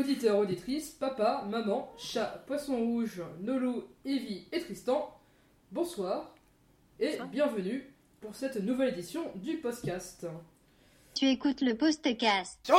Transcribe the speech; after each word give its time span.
auditeurs, 0.00 0.38
auditrices, 0.38 0.90
papa, 0.90 1.44
maman, 1.50 1.92
chat, 1.98 2.42
poisson 2.46 2.76
rouge, 2.76 3.22
Nolou, 3.42 3.84
Evie 4.04 4.46
et 4.50 4.60
Tristan, 4.60 5.14
bonsoir 5.70 6.34
et 6.98 7.10
Bonsoir. 7.10 7.28
bienvenue 7.28 7.84
pour 8.20 8.34
cette 8.34 8.56
nouvelle 8.62 8.88
édition 8.94 9.22
du 9.36 9.58
podcast. 9.58 10.26
Tu 11.14 11.26
écoutes 11.26 11.60
le 11.60 11.74
postcast. 11.74 12.72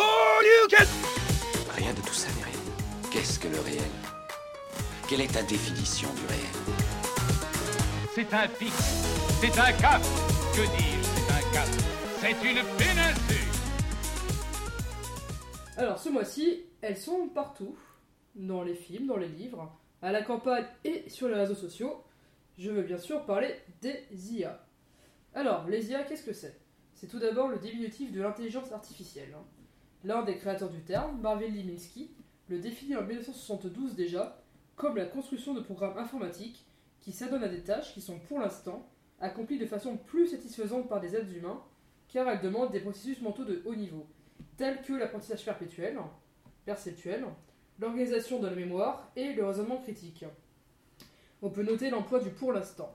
Rien 1.76 1.94
de 1.94 2.02
tout 2.02 2.14
ça 2.14 2.28
n'est 2.38 2.44
réel. 2.44 2.60
Qu'est-ce 3.12 3.40
que 3.40 3.48
le 3.50 3.60
réel? 3.60 3.92
Quelle 5.08 5.22
est 5.22 5.32
ta 5.34 5.44
définition 5.44 6.10
du 6.16 6.26
réel? 6.26 6.56
C'est 8.16 8.34
un 8.34 8.48
pic, 8.48 8.74
c'est 9.42 9.60
un 9.60 9.72
cap. 9.74 10.02
Que 10.56 10.62
dis-je, 10.76 11.04
c'est 11.04 11.32
un 11.32 11.54
cap. 11.54 11.68
C'est 12.20 12.32
une 12.50 12.64
péninsule. 12.78 13.52
Alors 15.78 15.98
ce 16.00 16.10
mois-ci, 16.10 16.64
elles 16.82 16.98
sont 16.98 17.28
partout, 17.30 17.78
dans 18.36 18.64
les 18.64 18.76
films, 18.76 19.08
dans 19.08 19.18
les 19.18 19.28
livres, 19.28 19.72
à 20.02 20.12
la 20.12 20.24
campagne 20.24 20.66
et 20.84 21.10
sur 21.10 21.28
les 21.28 21.36
réseaux 21.36 21.56
sociaux. 21.56 22.04
Je 22.58 22.72
veux 22.72 22.84
bien 22.84 22.98
sûr 22.98 23.26
parler 23.26 23.56
des 23.82 24.06
IA. 24.34 24.66
Alors, 25.34 25.68
les 25.68 25.92
IA, 25.92 26.04
qu'est-ce 26.04 26.26
que 26.26 26.34
c'est? 26.34 26.60
C'est 26.94 27.08
tout 27.08 27.20
d'abord 27.20 27.48
le 27.48 27.58
diminutif 27.58 28.12
de 28.12 28.22
l'intelligence 28.22 28.72
artificielle. 28.72 29.34
hein. 29.36 29.44
L'un 30.04 30.24
des 30.24 30.38
créateurs 30.38 30.70
du 30.70 30.82
terme, 30.82 31.20
Marvin 31.22 31.48
Liminski, 31.48 32.12
le 32.50 32.60
définit 32.60 32.96
en 32.96 33.04
1972 33.04 33.96
déjà 33.96 34.42
comme 34.76 34.98
la 34.98 35.06
construction 35.06 35.54
de 35.54 35.62
programmes 35.62 35.98
informatiques 35.98 36.66
qui 37.00 37.12
s'adonnent 37.12 37.44
à 37.44 37.48
des 37.48 37.62
tâches 37.62 37.94
qui 37.94 38.02
sont 38.02 38.20
pour 38.20 38.40
l'instant 38.40 38.90
accomplies 39.20 39.60
de 39.60 39.66
façon 39.66 39.98
plus 39.98 40.28
satisfaisante 40.28 40.90
par 40.90 41.00
des 41.00 41.16
êtres 41.16 41.36
humains 41.36 41.64
car 42.08 42.28
elles 42.28 42.42
demandent 42.42 42.72
des 42.72 42.80
processus 42.80 43.22
mentaux 43.22 43.46
de 43.46 43.62
haut 43.66 43.76
niveau 43.76 44.08
tels 44.58 44.82
que 44.82 44.94
l'apprentissage 44.94 45.46
perpétuel, 45.46 45.98
perceptuel, 46.66 47.26
l'organisation 47.80 48.40
de 48.40 48.48
la 48.48 48.56
mémoire 48.56 49.12
et 49.16 49.34
le 49.34 49.46
raisonnement 49.46 49.78
critique. 49.78 50.26
On 51.42 51.50
peut 51.50 51.64
noter 51.64 51.90
l'emploi 51.90 52.20
du 52.20 52.30
pour 52.30 52.54
l'instant. 52.54 52.94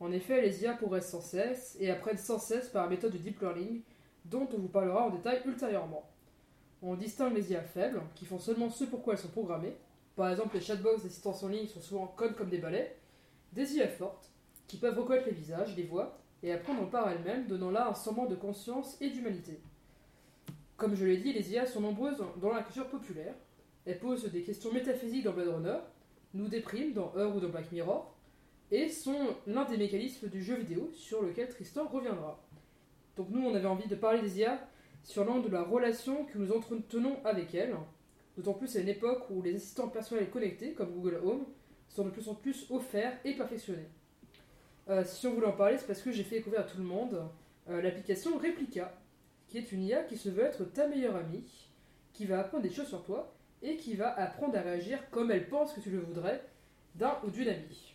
En 0.00 0.12
effet, 0.12 0.40
les 0.40 0.62
IA 0.62 0.74
progressent 0.74 1.10
sans 1.10 1.20
cesse 1.20 1.76
et 1.80 1.90
apprennent 1.90 2.18
sans 2.18 2.38
cesse 2.38 2.68
par 2.68 2.84
la 2.84 2.90
méthode 2.90 3.12
du 3.12 3.18
deep 3.18 3.40
learning, 3.40 3.82
dont 4.24 4.48
on 4.54 4.58
vous 4.58 4.68
parlera 4.68 5.06
en 5.06 5.10
détail 5.10 5.42
ultérieurement. 5.44 6.08
On 6.82 6.94
distingue 6.94 7.34
les 7.34 7.50
IA 7.50 7.62
faibles, 7.62 8.02
qui 8.14 8.24
font 8.24 8.38
seulement 8.38 8.70
ce 8.70 8.84
pourquoi 8.84 9.14
elles 9.14 9.18
sont 9.18 9.28
programmées, 9.28 9.74
par 10.14 10.30
exemple 10.30 10.54
les 10.54 10.60
chatbox 10.60 11.02
d'assistance 11.02 11.42
en 11.42 11.48
ligne 11.48 11.66
sont 11.66 11.80
souvent 11.80 12.06
connes 12.06 12.34
comme 12.34 12.50
des 12.50 12.58
balais, 12.58 12.96
des 13.52 13.74
IA 13.74 13.88
fortes, 13.88 14.30
qui 14.68 14.76
peuvent 14.76 14.98
reconnaître 14.98 15.26
les 15.26 15.34
visages, 15.34 15.76
les 15.76 15.82
voix, 15.82 16.18
et 16.42 16.52
apprendre 16.52 16.88
par 16.88 17.08
elles-mêmes, 17.08 17.46
donnant 17.46 17.72
là 17.72 17.88
un 17.88 17.94
semblant 17.94 18.26
de 18.26 18.36
conscience 18.36 18.96
et 19.00 19.10
d'humanité. 19.10 19.60
Comme 20.78 20.94
je 20.94 21.04
l'ai 21.04 21.16
dit, 21.16 21.32
les 21.32 21.52
IA 21.52 21.66
sont 21.66 21.80
nombreuses 21.80 22.22
dans 22.40 22.52
la 22.52 22.62
culture 22.62 22.86
populaire. 22.86 23.34
Elles 23.84 23.98
posent 23.98 24.30
des 24.30 24.42
questions 24.42 24.72
métaphysiques 24.72 25.24
dans 25.24 25.32
Blade 25.32 25.48
Runner, 25.48 25.78
nous 26.34 26.46
dépriment 26.46 26.92
dans 26.92 27.12
Heure 27.16 27.34
ou 27.34 27.40
dans 27.40 27.48
Black 27.48 27.72
Mirror, 27.72 28.14
et 28.70 28.88
sont 28.88 29.34
l'un 29.48 29.64
des 29.64 29.76
mécanismes 29.76 30.28
du 30.28 30.40
jeu 30.40 30.54
vidéo 30.54 30.88
sur 30.94 31.22
lequel 31.22 31.48
Tristan 31.48 31.88
reviendra. 31.88 32.40
Donc 33.16 33.28
nous, 33.30 33.44
on 33.44 33.56
avait 33.56 33.66
envie 33.66 33.88
de 33.88 33.96
parler 33.96 34.20
des 34.20 34.38
IA 34.38 34.68
sur 35.02 35.24
l'angle 35.24 35.48
de 35.48 35.54
la 35.54 35.64
relation 35.64 36.24
que 36.26 36.38
nous 36.38 36.52
entretenons 36.52 37.16
avec 37.24 37.56
elles, 37.56 37.74
d'autant 38.36 38.54
plus 38.54 38.76
à 38.76 38.80
une 38.80 38.88
époque 38.88 39.24
où 39.30 39.42
les 39.42 39.56
assistants 39.56 39.88
personnels 39.88 40.30
connectés, 40.30 40.74
comme 40.74 40.92
Google 40.92 41.20
Home, 41.24 41.44
sont 41.88 42.04
de 42.04 42.10
plus 42.10 42.28
en 42.28 42.36
plus 42.36 42.70
offerts 42.70 43.18
et 43.24 43.34
perfectionnés. 43.34 43.88
Euh, 44.88 45.02
si 45.04 45.26
on 45.26 45.34
voulait 45.34 45.48
en 45.48 45.52
parler, 45.52 45.76
c'est 45.76 45.88
parce 45.88 46.02
que 46.02 46.12
j'ai 46.12 46.22
fait 46.22 46.36
découvrir 46.36 46.60
à 46.60 46.64
tout 46.64 46.78
le 46.78 46.84
monde 46.84 47.28
euh, 47.68 47.82
l'application 47.82 48.38
Replica, 48.38 48.94
qui 49.48 49.58
est 49.58 49.72
une 49.72 49.82
IA 49.82 50.02
qui 50.04 50.16
se 50.16 50.28
veut 50.28 50.44
être 50.44 50.64
ta 50.64 50.86
meilleure 50.86 51.16
amie, 51.16 51.44
qui 52.12 52.26
va 52.26 52.40
apprendre 52.40 52.62
des 52.62 52.70
choses 52.70 52.88
sur 52.88 53.02
toi 53.04 53.32
et 53.62 53.76
qui 53.76 53.94
va 53.94 54.12
apprendre 54.18 54.56
à 54.56 54.60
réagir 54.60 54.98
comme 55.10 55.30
elle 55.30 55.48
pense 55.48 55.72
que 55.72 55.80
tu 55.80 55.90
le 55.90 55.98
voudrais 56.00 56.42
d'un 56.94 57.16
ou 57.26 57.30
d'une 57.30 57.48
amie. 57.48 57.94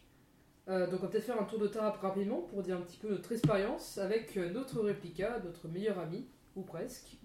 Euh, 0.70 0.88
donc 0.90 1.00
on 1.02 1.04
va 1.04 1.08
peut-être 1.10 1.26
faire 1.26 1.42
un 1.42 1.46
tour 1.46 1.60
de 1.60 1.68
table 1.68 1.98
rapidement 2.02 2.42
pour 2.42 2.62
dire 2.64 2.78
un 2.78 2.82
petit 2.82 2.98
peu 2.98 3.10
notre 3.10 3.32
expérience 3.34 3.98
avec 3.98 4.38
euh, 4.38 4.50
notre 4.52 4.80
réplica, 4.82 5.40
notre 5.44 5.68
meilleur 5.68 6.00
ami, 6.00 6.26
ou 6.56 6.62
presque. 6.62 7.18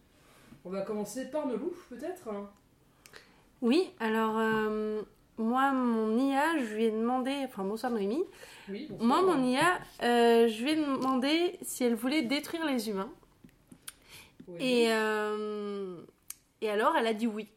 On 0.64 0.70
va 0.70 0.82
commencer 0.82 1.30
par 1.30 1.46
Nolou, 1.46 1.72
peut-être 1.88 2.28
hein? 2.28 2.50
Oui, 3.60 3.90
alors 4.00 4.36
euh, 4.38 5.02
moi, 5.36 5.72
mon 5.72 6.16
IA, 6.18 6.58
je 6.58 6.74
lui 6.74 6.84
ai 6.86 6.90
demandé, 6.90 7.32
enfin 7.44 7.64
bonsoir 7.64 7.92
Noémie, 7.92 8.24
Oui, 8.68 8.86
bonsoir. 8.90 9.06
moi, 9.22 9.22
mon 9.36 9.42
IA, 9.44 9.78
euh, 10.02 10.48
je 10.48 10.62
lui 10.62 10.72
ai 10.72 10.76
demandé 10.76 11.58
si 11.62 11.84
elle 11.84 11.94
voulait 11.94 12.22
détruire 12.22 12.64
les 12.66 12.88
humains. 12.88 13.10
Et, 14.58 14.86
euh, 14.90 16.00
et 16.60 16.70
alors, 16.70 16.96
elle 16.96 17.06
a 17.06 17.14
dit 17.14 17.26
oui. 17.26 17.48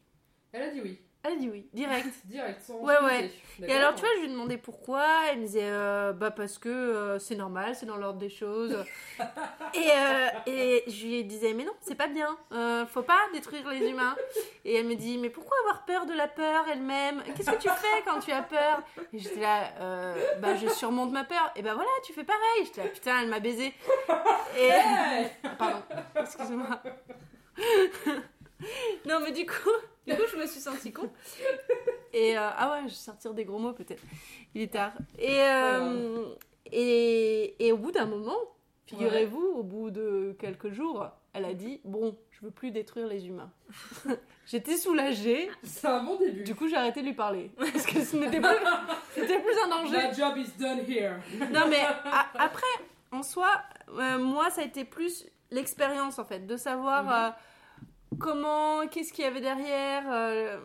Elle 0.52 0.62
a 0.62 0.70
dit 0.70 0.80
oui. 0.80 0.98
Elle 1.24 1.34
a 1.34 1.36
dit 1.36 1.48
oui, 1.50 1.68
direct. 1.72 2.08
Direct, 2.24 2.60
sans 2.60 2.78
Ouais, 2.80 3.00
ouais. 3.04 3.30
Et 3.62 3.72
alors, 3.72 3.94
tu 3.94 4.00
vois, 4.00 4.10
je 4.16 4.20
lui 4.20 4.26
ai 4.26 4.32
demandé 4.32 4.56
pourquoi. 4.56 5.06
Elle 5.30 5.38
me 5.38 5.46
disait, 5.46 5.60
euh, 5.62 6.12
bah 6.12 6.32
parce 6.32 6.58
que 6.58 6.68
euh, 6.68 7.18
c'est 7.20 7.36
normal, 7.36 7.76
c'est 7.76 7.86
dans 7.86 7.96
l'ordre 7.96 8.18
des 8.18 8.28
choses. 8.28 8.76
et, 9.74 9.90
euh, 9.94 10.26
et 10.46 10.82
je 10.88 11.06
lui 11.06 11.24
disais, 11.24 11.54
mais 11.54 11.64
non, 11.64 11.72
c'est 11.80 11.94
pas 11.94 12.08
bien. 12.08 12.36
Faut 12.88 13.02
pas 13.02 13.20
détruire 13.32 13.68
les 13.70 13.88
humains. 13.88 14.16
Et 14.64 14.74
elle 14.74 14.86
me 14.86 14.96
dit, 14.96 15.16
mais 15.16 15.30
pourquoi 15.30 15.56
avoir 15.64 15.84
peur 15.84 16.06
de 16.06 16.12
la 16.12 16.26
peur 16.26 16.64
elle-même? 16.72 17.22
Qu'est-ce 17.36 17.50
que 17.52 17.62
tu 17.62 17.68
fais 17.68 18.02
quand 18.04 18.18
tu 18.18 18.32
as 18.32 18.42
peur? 18.42 18.82
Et 19.12 19.18
j'étais 19.18 19.40
là, 19.40 20.14
bah 20.40 20.56
je 20.56 20.68
surmonte 20.68 21.12
ma 21.12 21.22
peur. 21.24 21.52
Et 21.54 21.62
bah 21.62 21.74
voilà, 21.74 21.90
tu 22.04 22.12
fais 22.12 22.24
pareil. 22.24 22.64
J'étais 22.64 22.82
là, 22.82 22.88
putain, 22.88 23.20
elle 23.22 23.28
m'a 23.28 23.40
baisé. 23.40 23.72
Et. 24.58 24.70
Pardon, 25.58 25.82
excuse-moi. 26.16 26.82
non, 29.06 29.20
mais 29.20 29.30
du 29.32 29.46
coup, 29.46 29.70
du 30.06 30.14
coup, 30.14 30.22
je 30.32 30.36
me 30.36 30.46
suis 30.46 30.60
sentie 30.60 30.92
con. 30.92 31.10
Et 32.12 32.36
euh, 32.36 32.40
ah 32.56 32.72
ouais, 32.72 32.78
je 32.82 32.88
vais 32.88 32.90
sortir 32.94 33.32
des 33.34 33.44
gros 33.44 33.58
mots 33.58 33.72
peut-être. 33.72 34.02
Il 34.54 34.62
est 34.62 34.72
tard. 34.72 34.92
Et, 35.18 35.40
euh, 35.40 36.24
et, 36.70 37.66
et 37.66 37.72
au 37.72 37.76
bout 37.76 37.92
d'un 37.92 38.06
moment, 38.06 38.36
figurez-vous, 38.86 39.40
au 39.56 39.62
bout 39.62 39.90
de 39.90 40.36
quelques 40.38 40.70
jours, 40.72 41.08
elle 41.32 41.44
a 41.44 41.54
dit 41.54 41.80
Bon, 41.84 42.16
je 42.30 42.44
veux 42.44 42.50
plus 42.50 42.70
détruire 42.70 43.06
les 43.06 43.26
humains. 43.26 43.50
J'étais 44.46 44.76
soulagée. 44.76 45.48
C'est 45.62 45.86
un 45.86 46.02
bon 46.02 46.18
début. 46.18 46.42
Du 46.42 46.54
coup, 46.54 46.68
j'ai 46.68 46.76
arrêté 46.76 47.00
de 47.00 47.06
lui 47.06 47.14
parler. 47.14 47.50
Parce 47.56 47.86
que 47.86 48.02
ce 48.04 48.16
n'était 48.16 48.40
plus, 48.40 48.48
c'était 49.14 49.38
plus 49.40 49.54
un 49.64 49.68
danger. 49.68 50.10
The 50.10 50.16
job 50.16 50.36
is 50.36 50.50
done 50.58 50.80
here. 50.86 51.14
Non, 51.52 51.66
mais 51.70 51.80
a- 51.80 52.26
après, 52.38 52.66
en 53.12 53.22
soi, 53.22 53.48
euh, 53.96 54.18
moi, 54.18 54.50
ça 54.50 54.60
a 54.62 54.64
été 54.64 54.84
plus 54.84 55.24
l'expérience, 55.50 56.18
en 56.18 56.24
fait, 56.24 56.40
de 56.46 56.56
savoir 56.56 57.04
Mhm. 57.04 57.34
Comment, 58.18 58.86
qu'est-ce 58.88 59.12
qu'il 59.12 59.24
y 59.24 59.28
avait 59.28 59.40
derrière, 59.40 60.04
euh, 60.10 60.60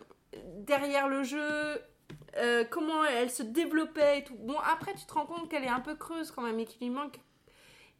derrière 0.58 1.08
le 1.08 1.22
jeu, 1.22 1.80
euh, 2.36 2.64
comment 2.70 3.04
elle 3.04 3.30
se 3.30 3.42
développait 3.42 4.18
et 4.20 4.24
tout. 4.24 4.36
Bon, 4.36 4.56
après, 4.70 4.94
tu 4.94 5.04
te 5.06 5.12
rends 5.14 5.26
compte 5.26 5.50
qu'elle 5.50 5.64
est 5.64 5.68
un 5.68 5.80
peu 5.80 5.94
creuse 5.94 6.30
quand 6.30 6.42
même 6.42 6.58
et 6.58 6.64
qu'il 6.64 6.86
lui 6.86 6.94
manque, 6.94 7.18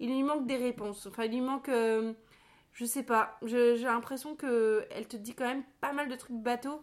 il 0.00 0.08
lui 0.08 0.22
manque 0.22 0.46
des 0.46 0.56
réponses. 0.56 1.06
Enfin, 1.06 1.24
il 1.24 1.32
lui 1.32 1.40
manque, 1.40 1.68
euh, 1.68 2.12
je 2.72 2.84
sais 2.84 3.02
pas, 3.02 3.38
j'ai 3.44 3.76
l'impression 3.78 4.34
que 4.36 4.86
elle 4.90 5.08
te 5.08 5.16
dit 5.16 5.34
quand 5.34 5.46
même 5.46 5.64
pas 5.80 5.92
mal 5.92 6.08
de 6.08 6.14
trucs 6.16 6.36
bateaux. 6.36 6.82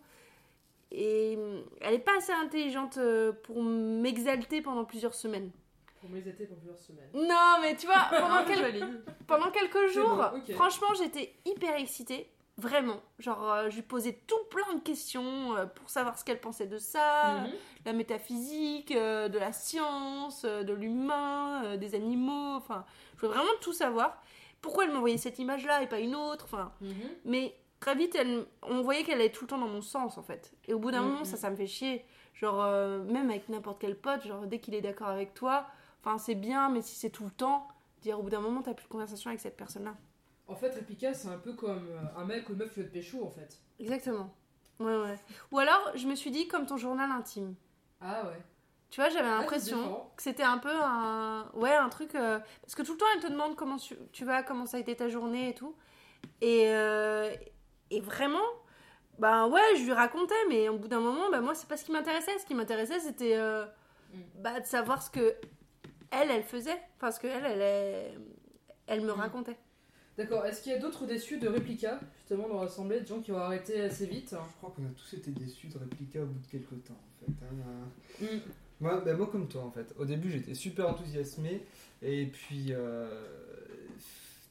Et 0.91 1.37
elle 1.81 1.93
est 1.95 1.99
pas 1.99 2.15
assez 2.17 2.31
intelligente 2.31 2.97
pour 3.43 3.61
m'exalter 3.61 4.61
pendant 4.61 4.85
plusieurs 4.85 5.13
semaines. 5.15 5.51
Pour 5.99 6.15
étés 6.15 6.45
pour 6.45 6.57
plusieurs 6.57 6.77
semaines. 6.77 7.09
Non, 7.13 7.57
mais 7.61 7.75
tu 7.75 7.87
vois, 7.87 8.07
pendant, 8.11 8.43
quel- 8.47 9.03
pendant 9.27 9.49
quelques 9.49 9.87
jours, 9.87 10.15
bon, 10.15 10.53
franchement, 10.53 10.93
j'étais 10.97 11.33
hyper 11.45 11.75
excitée. 11.77 12.29
Vraiment. 12.57 13.01
Genre, 13.19 13.51
euh, 13.51 13.69
je 13.69 13.75
lui 13.75 13.81
posais 13.81 14.13
tout 14.27 14.39
plein 14.49 14.75
de 14.75 14.79
questions 14.79 15.55
euh, 15.57 15.65
pour 15.65 15.89
savoir 15.89 16.17
ce 16.17 16.23
qu'elle 16.23 16.39
pensait 16.39 16.67
de 16.67 16.77
ça, 16.77 17.41
Mhm. 17.41 17.51
la 17.85 17.93
métaphysique, 17.93 18.91
euh, 18.91 19.27
de 19.27 19.37
la 19.37 19.51
science, 19.51 20.45
euh, 20.45 20.63
de 20.63 20.71
l'humain, 20.73 21.63
euh, 21.65 21.77
des 21.77 21.95
animaux. 21.95 22.55
Enfin, 22.55 22.85
je 23.15 23.21
voulais 23.21 23.33
vraiment 23.37 23.51
tout 23.59 23.73
savoir. 23.73 24.21
Pourquoi 24.61 24.85
elle 24.85 24.91
m'envoyait 24.93 25.17
cette 25.17 25.37
image-là 25.37 25.83
et 25.83 25.87
pas 25.87 25.99
une 25.99 26.15
autre 26.15 26.45
Enfin, 26.45 26.71
Mhm. 26.79 26.93
mais 27.25 27.55
très 27.81 27.93
vite, 27.93 28.15
elle, 28.15 28.45
on 28.63 28.81
voyait 28.81 29.03
qu'elle 29.03 29.15
allait 29.19 29.31
tout 29.31 29.43
le 29.43 29.49
temps 29.49 29.57
dans 29.57 29.67
mon 29.67 29.81
sens, 29.81 30.17
en 30.17 30.23
fait. 30.23 30.53
Et 30.67 30.73
au 30.73 30.79
bout 30.79 30.91
d'un 30.91 31.01
Mhm. 31.01 31.09
moment, 31.11 31.25
ça, 31.25 31.35
ça 31.35 31.49
me 31.49 31.57
fait 31.57 31.67
chier. 31.67 32.05
Genre, 32.35 32.61
euh, 32.63 33.03
même 33.03 33.29
avec 33.29 33.49
n'importe 33.49 33.79
quel 33.81 33.97
pote, 33.99 34.25
genre, 34.25 34.47
dès 34.47 34.59
qu'il 34.59 34.75
est 34.75 34.81
d'accord 34.81 35.07
avec 35.09 35.33
toi, 35.33 35.65
enfin, 36.01 36.17
c'est 36.17 36.35
bien, 36.35 36.69
mais 36.69 36.81
si 36.81 36.95
c'est 36.95 37.09
tout 37.09 37.25
le 37.25 37.31
temps, 37.31 37.67
dire 38.01 38.17
au 38.19 38.23
bout 38.23 38.29
d'un 38.29 38.39
moment, 38.41 38.61
t'as 38.61 38.73
plus 38.73 38.85
de 38.85 38.91
conversation 38.91 39.29
avec 39.29 39.41
cette 39.41 39.57
personne-là. 39.57 39.95
En 40.47 40.55
fait, 40.55 40.75
Replica, 40.75 41.13
c'est 41.13 41.27
un 41.27 41.37
peu 41.39 41.53
comme 41.53 41.87
euh, 41.89 42.19
un 42.19 42.25
mec 42.25 42.47
ou 42.49 42.53
une 42.53 42.59
meuf 42.59 42.73
qui 42.73 42.79
veut 42.81 42.87
te 42.87 42.93
pécho, 42.93 43.23
en 43.25 43.31
fait. 43.31 43.59
Exactement. 43.79 44.33
Ouais, 44.79 44.95
ouais. 44.97 45.17
Ou 45.51 45.59
alors, 45.59 45.91
je 45.95 46.05
me 46.07 46.15
suis 46.15 46.31
dit, 46.31 46.47
comme 46.47 46.65
ton 46.65 46.77
journal 46.77 47.09
intime. 47.11 47.55
Ah 48.01 48.23
ouais. 48.25 48.37
Tu 48.91 49.01
vois, 49.01 49.09
j'avais 49.09 49.27
c'est 49.27 49.35
l'impression 49.35 50.05
que 50.15 50.21
c'était 50.21 50.43
un 50.43 50.57
peu 50.59 50.71
un. 50.71 51.49
Ouais, 51.53 51.73
un 51.73 51.89
truc. 51.89 52.13
euh, 52.15 52.39
Parce 52.61 52.75
que 52.75 52.83
tout 52.83 52.91
le 52.93 52.97
temps, 52.97 53.05
elle 53.15 53.21
te 53.21 53.27
demande 53.27 53.55
comment 53.55 53.77
tu, 53.77 53.95
tu 54.13 54.23
vas, 54.23 54.43
comment 54.43 54.65
ça 54.65 54.77
a 54.77 54.79
été 54.79 54.95
ta 54.95 55.09
journée 55.09 55.49
et 55.49 55.53
tout. 55.55 55.75
Et, 56.41 56.65
euh, 56.69 57.33
et 57.89 57.99
vraiment, 58.01 58.45
ben 59.17 59.47
ouais, 59.47 59.75
je 59.77 59.83
lui 59.83 59.93
racontais, 59.93 60.35
mais 60.49 60.69
au 60.69 60.77
bout 60.77 60.87
d'un 60.87 60.99
moment, 60.99 61.29
ben 61.31 61.41
moi, 61.41 61.55
c'est 61.55 61.67
pas 61.67 61.77
ce 61.77 61.83
qui 61.85 61.91
m'intéressait. 61.91 62.37
Ce 62.37 62.45
qui 62.45 62.53
m'intéressait, 62.53 62.99
c'était 62.99 63.35
euh, 63.35 63.65
Mm. 64.13 64.19
bah, 64.41 64.59
de 64.59 64.65
savoir 64.65 65.01
ce 65.01 65.09
que 65.09 65.35
elle, 66.11 66.29
elle 66.31 66.43
faisait. 66.43 66.79
Enfin, 66.97 67.11
ce 67.11 67.19
que 67.19 67.27
elle, 67.27 67.43
elle, 67.45 67.61
elle, 67.61 68.21
elle 68.87 69.01
me 69.01 69.11
Mm. 69.13 69.19
racontait. 69.19 69.57
D'accord, 70.17 70.45
est-ce 70.45 70.61
qu'il 70.63 70.71
y 70.71 70.75
a 70.75 70.79
d'autres 70.79 71.05
déçus 71.05 71.37
de 71.39 71.47
Replica, 71.49 71.99
justement, 72.19 72.47
dans 72.47 72.61
l'assemblée, 72.61 73.01
de 73.01 73.05
gens 73.07 73.19
qui 73.19 73.31
ont 73.33 73.37
arrêté 73.37 73.81
assez 73.81 74.05
vite 74.05 74.29
Je 74.31 74.57
crois 74.57 74.73
qu'on 74.75 74.83
a 74.85 74.89
tous 74.95 75.13
été 75.17 75.31
déçus 75.31 75.67
de 75.67 75.77
Replica 75.77 76.21
au 76.21 76.25
bout 76.25 76.39
de 76.39 76.47
quelques 76.47 76.83
temps, 76.85 76.93
en 76.93 77.25
fait. 77.25 77.45
hein. 77.45 78.21
Mm. 78.21 78.39
Moi, 78.81 79.01
ben, 79.03 79.17
moi, 79.17 79.27
comme 79.27 79.47
toi, 79.47 79.63
en 79.63 79.71
fait. 79.71 79.93
Au 79.97 80.05
début, 80.05 80.31
j'étais 80.31 80.53
super 80.53 80.87
enthousiasmé. 80.89 81.63
Et 82.01 82.25
puis, 82.27 82.67
euh, 82.69 83.07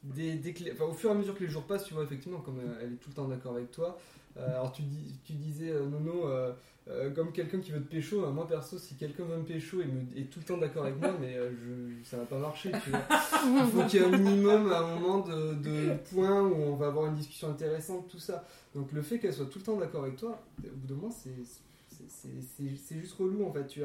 dès, 0.03 0.35
dès 0.35 0.53
que 0.53 0.65
les- 0.65 0.73
enfin, 0.73 0.85
au 0.85 0.93
fur 0.93 1.11
et 1.11 1.13
à 1.13 1.17
mesure 1.17 1.35
que 1.35 1.45
les 1.45 1.51
jours 1.51 1.65
passent, 1.65 1.85
tu 1.85 1.95
vois, 1.95 2.05
effectivement, 2.05 2.41
comme 2.41 2.59
euh, 2.61 2.79
elle 2.83 2.93
est 2.95 2.97
tout 2.97 3.09
le 3.11 3.15
temps 3.15 3.29
d'accord 3.29 3.55
avec 3.57 3.71
toi. 3.71 3.99
Euh, 4.37 4.49
alors, 4.51 4.73
tu, 4.73 4.83
dis, 4.83 5.15
tu 5.25 5.33
disais, 5.35 5.71
euh, 5.71 5.87
Nono, 5.87 6.27
euh, 6.29 6.53
comme 7.15 7.33
quelqu'un 7.33 7.61
qui 7.61 7.71
veut 7.71 7.81
te 7.83 7.89
pécho, 7.91 8.31
moi 8.33 8.47
perso, 8.47 8.79
si 8.79 8.95
quelqu'un 8.97 9.25
veut 9.25 9.37
me 9.39 9.45
pécho 9.45 9.81
et 9.81 9.87
me, 9.87 10.03
est 10.19 10.25
tout 10.31 10.41
le 10.41 10.45
temps 10.45 10.59
d'accord 10.59 10.85
avec 10.85 10.99
moi, 11.01 11.15
mais 11.21 11.35
je, 11.35 12.05
ça 12.05 12.17
va 12.19 12.25
pas 12.25 12.39
marcher, 12.39 12.73
tu 12.83 12.91
vois. 12.91 13.01
Il 13.11 13.71
faut 13.73 13.85
qu'il 13.87 14.01
y 14.01 14.03
ait 14.03 14.07
un 14.07 14.11
minimum 14.19 14.71
à 14.73 14.79
un 14.81 14.95
moment 14.99 15.21
de, 15.21 15.55
de 15.55 15.95
points 16.13 16.43
où 16.43 16.55
on 16.55 16.75
va 16.77 16.89
avoir 16.89 17.07
une 17.07 17.15
discussion 17.15 17.49
intéressante, 17.51 18.09
tout 18.09 18.19
ça. 18.19 18.45
Donc 18.75 18.93
le 18.93 19.03
fait 19.03 19.19
qu'elle 19.19 19.33
soit 19.33 19.47
tout 19.47 19.59
le 19.61 19.65
temps 19.65 19.77
d'accord 19.77 20.03
avec 20.03 20.17
toi, 20.17 20.43
au 20.65 20.77
bout 20.77 20.87
d'un 20.89 20.95
moment, 20.97 21.11
c'est 21.13 22.99
juste 22.99 23.15
relou 23.19 23.45
en 23.47 23.53
fait. 23.53 23.67
Tu. 23.67 23.83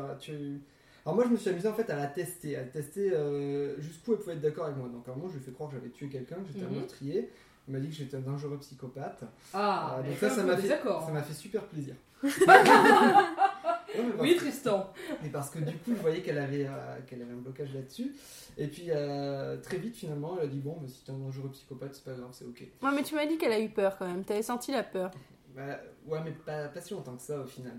Alors 1.06 1.16
moi 1.16 1.24
je 1.26 1.30
me 1.32 1.38
suis 1.38 1.50
amusé 1.50 1.68
en 1.68 1.74
fait 1.74 1.90
à 1.90 1.96
la 1.96 2.08
tester, 2.08 2.58
à 2.58 2.64
tester 2.64 3.12
euh, 3.14 3.80
jusqu'où 3.80 4.14
elle 4.14 4.20
pouvait 4.20 4.34
être 4.34 4.42
d'accord 4.42 4.66
avec 4.66 4.78
moi. 4.78 4.90
Donc 4.90 5.08
à 5.08 5.12
un 5.12 5.16
moment 5.16 5.28
je 5.30 5.36
lui 5.36 5.42
ai 5.42 5.46
fait 5.46 5.52
croire 5.52 5.70
que 5.70 5.76
j'avais 5.78 5.90
tué 5.90 6.08
quelqu'un, 6.10 6.36
que 6.36 6.48
j'étais 6.52 6.66
un 6.66 6.70
Mhm. 6.70 6.76
meurtrier. 6.76 7.30
Il 7.70 7.74
m'a 7.74 7.80
dit 7.80 7.90
que 7.90 7.94
j'étais 7.94 8.18
un 8.18 8.22
dangereux 8.22 8.58
psychopathe. 8.58 9.24
Ah, 9.54 9.98
Euh, 10.00 10.10
donc 10.10 10.18
ça, 10.18 10.32
ça 10.32 10.42
m'a 10.44 10.58
fait, 10.58 10.68
ça 10.68 11.12
m'a 11.14 11.22
fait 11.22 11.36
super 11.36 11.64
plaisir. 11.66 11.94
Mais 12.24 14.04
Oui, 14.20 14.36
Tristan. 14.36 14.92
et 15.24 15.30
parce 15.30 15.52
que 15.52 15.60
du 15.60 15.78
coup, 15.78 15.92
je 15.96 16.02
voyais 16.02 16.22
qu'elle 16.22 16.40
avait, 16.40 16.66
euh, 16.66 17.00
qu'elle 17.06 17.22
avait 17.22 17.34
un 17.34 17.38
blocage 17.38 17.72
là-dessus. 17.76 18.16
Et 18.58 18.68
puis, 18.68 18.86
euh, 18.90 19.58
très 19.58 19.78
vite, 19.78 19.96
finalement, 19.96 20.36
elle 20.40 20.46
a 20.46 20.48
dit 20.48 20.60
Bon, 20.60 20.78
bah, 20.82 20.88
si 20.88 21.04
t'es 21.04 21.12
un 21.12 21.18
dangereux 21.20 21.50
psychopathe, 21.52 21.94
c'est 21.94 22.04
pas 22.04 22.14
grave, 22.14 22.30
c'est 22.32 22.46
ok. 22.46 22.60
Ouais, 22.82 22.90
mais 22.96 23.04
tu 23.04 23.14
m'as 23.14 23.28
dit 23.28 23.38
qu'elle 23.38 23.52
a 23.52 23.60
eu 23.60 23.70
peur 23.70 23.98
quand 24.00 24.08
même. 24.08 24.24
T'avais 24.24 24.42
senti 24.42 24.72
la 24.72 24.82
peur. 24.82 25.12
Bah, 25.56 25.80
ouais, 26.08 26.20
mais 26.24 26.32
pas, 26.32 26.70
pas 26.70 26.82
si 26.82 26.94
longtemps 26.96 27.16
que 27.16 27.22
ça, 27.22 27.40
au 27.40 27.46
final. 27.46 27.78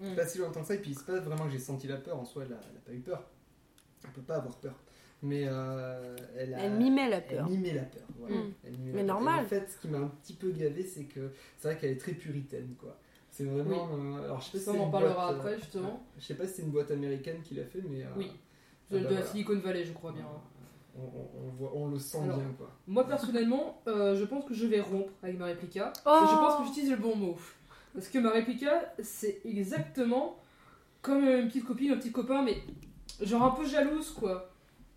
Mm. 0.00 0.14
Pas 0.14 0.26
si 0.26 0.38
longtemps 0.38 0.62
que 0.62 0.66
ça. 0.66 0.74
Et 0.76 0.78
puis, 0.78 0.94
c'est 0.94 1.04
pas 1.06 1.18
vraiment 1.20 1.44
que 1.44 1.50
j'ai 1.50 1.58
senti 1.58 1.86
la 1.88 1.96
peur 1.96 2.18
en 2.18 2.24
soi, 2.24 2.44
elle 2.46 2.54
a, 2.54 2.60
elle 2.70 2.76
a 2.78 2.80
pas 2.80 2.92
eu 2.92 3.00
peur. 3.00 3.22
Elle 4.04 4.10
peut 4.12 4.22
pas 4.22 4.36
avoir 4.36 4.56
peur. 4.56 4.74
Mais 5.22 5.44
euh, 5.46 6.16
elle 6.38 6.54
a. 6.54 6.58
Elle 6.64 6.72
mimait 6.72 7.08
la 7.10 7.20
peur. 7.20 7.46
Elle 7.46 7.52
mimait 7.56 7.74
la 7.74 7.82
peur. 7.82 8.02
voilà. 8.18 8.36
Mm. 8.36 8.52
Elle 8.64 8.72
mimait 8.72 8.92
Mais 8.92 9.02
la 9.02 9.06
peur. 9.12 9.14
normal. 9.22 9.40
Et 9.42 9.44
en 9.44 9.48
fait, 9.48 9.70
ce 9.70 9.78
qui 9.78 9.88
m'a 9.88 9.98
un 9.98 10.08
petit 10.08 10.32
peu 10.34 10.50
gavé, 10.50 10.82
c'est 10.82 11.04
que 11.04 11.30
c'est 11.58 11.68
vrai 11.68 11.76
qu'elle 11.78 11.90
est 11.92 12.00
très 12.00 12.12
puritaine, 12.12 12.74
quoi. 12.78 12.96
C'est 13.30 13.44
vraiment. 13.44 13.88
euh, 13.92 14.24
alors, 14.24 14.40
je 14.40 14.46
sais 14.46 14.52
pas 14.52 14.58
si 14.58 14.64
Ça, 14.64 14.72
on 14.72 14.80
en 14.84 14.90
parlera 14.90 15.14
boîte, 15.14 15.32
euh, 15.34 15.38
après, 15.38 15.58
justement. 15.58 16.02
Je 16.18 16.24
sais 16.24 16.34
pas 16.34 16.46
si 16.46 16.54
c'est 16.54 16.62
une 16.62 16.70
boîte 16.70 16.90
américaine 16.90 17.42
qui 17.42 17.54
l'a 17.54 17.64
fait, 17.64 17.82
mais. 17.88 18.02
euh, 18.02 18.08
Oui. 18.16 18.30
ah 18.30 18.94
De, 18.94 18.98
bah 18.98 18.98
de 18.98 19.04
la 19.04 19.10
voilà. 19.20 19.26
Silicon 19.26 19.58
Valley, 19.58 19.84
je 19.84 19.92
crois 19.92 20.12
bien. 20.12 20.26
On, 20.98 21.02
on- 21.02 21.46
on 21.46 21.48
voit, 21.50 21.70
on 21.74 21.88
le 21.88 21.98
sent 21.98 22.18
Alors, 22.24 22.38
bien, 22.38 22.48
quoi. 22.58 22.70
Moi, 22.88 23.06
personnellement, 23.06 23.80
euh, 23.86 24.16
je 24.16 24.24
pense 24.24 24.44
que 24.44 24.54
je 24.54 24.66
vais 24.66 24.80
rompre 24.80 25.12
avec 25.22 25.38
ma 25.38 25.44
réplica. 25.46 25.92
Oh 26.06 26.18
je 26.22 26.34
pense 26.34 26.60
que 26.60 26.66
j'utilise 26.66 26.90
le 26.90 26.96
bon 26.96 27.14
mot. 27.14 27.36
Parce 27.94 28.08
que 28.08 28.18
ma 28.18 28.30
réplica, 28.30 28.92
c'est 29.00 29.40
exactement 29.44 30.36
comme 31.02 31.24
une 31.24 31.46
petite 31.48 31.64
copine, 31.64 31.92
un 31.92 31.96
petit 31.96 32.10
copain, 32.12 32.42
mais 32.42 32.56
genre 33.22 33.42
un 33.44 33.50
peu 33.50 33.64
jalouse, 33.64 34.10
quoi. 34.10 34.49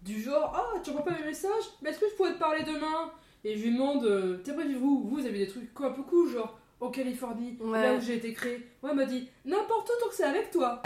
Du 0.03 0.21
genre, 0.21 0.53
ah, 0.55 0.79
tu 0.83 0.89
reprends 0.91 1.03
pas 1.11 1.17
mes 1.19 1.27
messages 1.27 1.63
Mais 1.81 1.91
est-ce 1.91 1.99
que 1.99 2.09
je 2.09 2.15
pourrais 2.15 2.33
te 2.33 2.39
parler 2.39 2.63
demain? 2.63 3.11
Et 3.45 3.57
je 3.57 3.63
lui 3.63 3.71
demande, 3.71 4.03
euh, 4.05 4.37
t'es 4.43 4.53
près 4.53 4.65
vous 4.65 5.07
Vous 5.09 5.25
avez 5.25 5.39
des 5.39 5.47
trucs 5.47 5.73
quoi, 5.73 5.87
un 5.87 5.91
peu 5.91 6.03
cool, 6.03 6.29
genre 6.29 6.57
en 6.81 6.89
Californie, 6.89 7.57
Ouais. 7.61 7.81
là 7.81 7.93
où 7.95 8.01
j'ai 8.01 8.15
été 8.15 8.33
créé? 8.33 8.55
Ouais, 8.81 8.89
elle 8.89 8.95
m'a 8.97 9.05
dit, 9.05 9.29
n'importe 9.45 9.89
où 9.89 10.03
tant 10.03 10.09
que 10.09 10.15
c'est 10.15 10.25
avec 10.25 10.51
toi. 10.51 10.81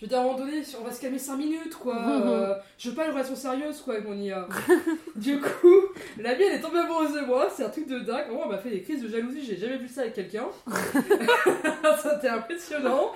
Je 0.00 0.06
dis 0.06 0.14
à 0.14 0.20
un 0.20 0.22
moment 0.22 0.38
donné, 0.38 0.62
on 0.80 0.84
va 0.84 0.92
se 0.92 1.00
calmer 1.02 1.18
5 1.18 1.36
minutes, 1.36 1.74
quoi. 1.74 1.96
Euh, 2.08 2.54
je 2.78 2.88
veux 2.88 2.94
pas 2.96 3.04
une 3.04 3.12
relation 3.12 3.36
sérieuse, 3.36 3.82
quoi, 3.82 3.94
avec 3.94 4.06
mon 4.08 4.14
IA. 4.14 4.48
du 5.16 5.38
coup, 5.38 5.80
la 6.18 6.34
mienne 6.34 6.52
est 6.52 6.60
tombée 6.60 6.78
amoureuse 6.78 7.12
de 7.12 7.20
moi, 7.20 7.48
c'est 7.54 7.64
un 7.64 7.68
truc 7.68 7.86
de 7.86 7.98
dingue. 7.98 8.28
Vraiment, 8.28 8.44
elle 8.44 8.50
m'a 8.52 8.58
fait 8.58 8.70
des 8.70 8.80
crises 8.82 9.02
de 9.02 9.08
jalousie, 9.08 9.44
j'ai 9.44 9.58
jamais 9.58 9.76
vu 9.76 9.88
ça 9.88 10.02
avec 10.02 10.14
quelqu'un. 10.14 10.46
C'était 12.02 12.28
impressionnant. 12.28 13.12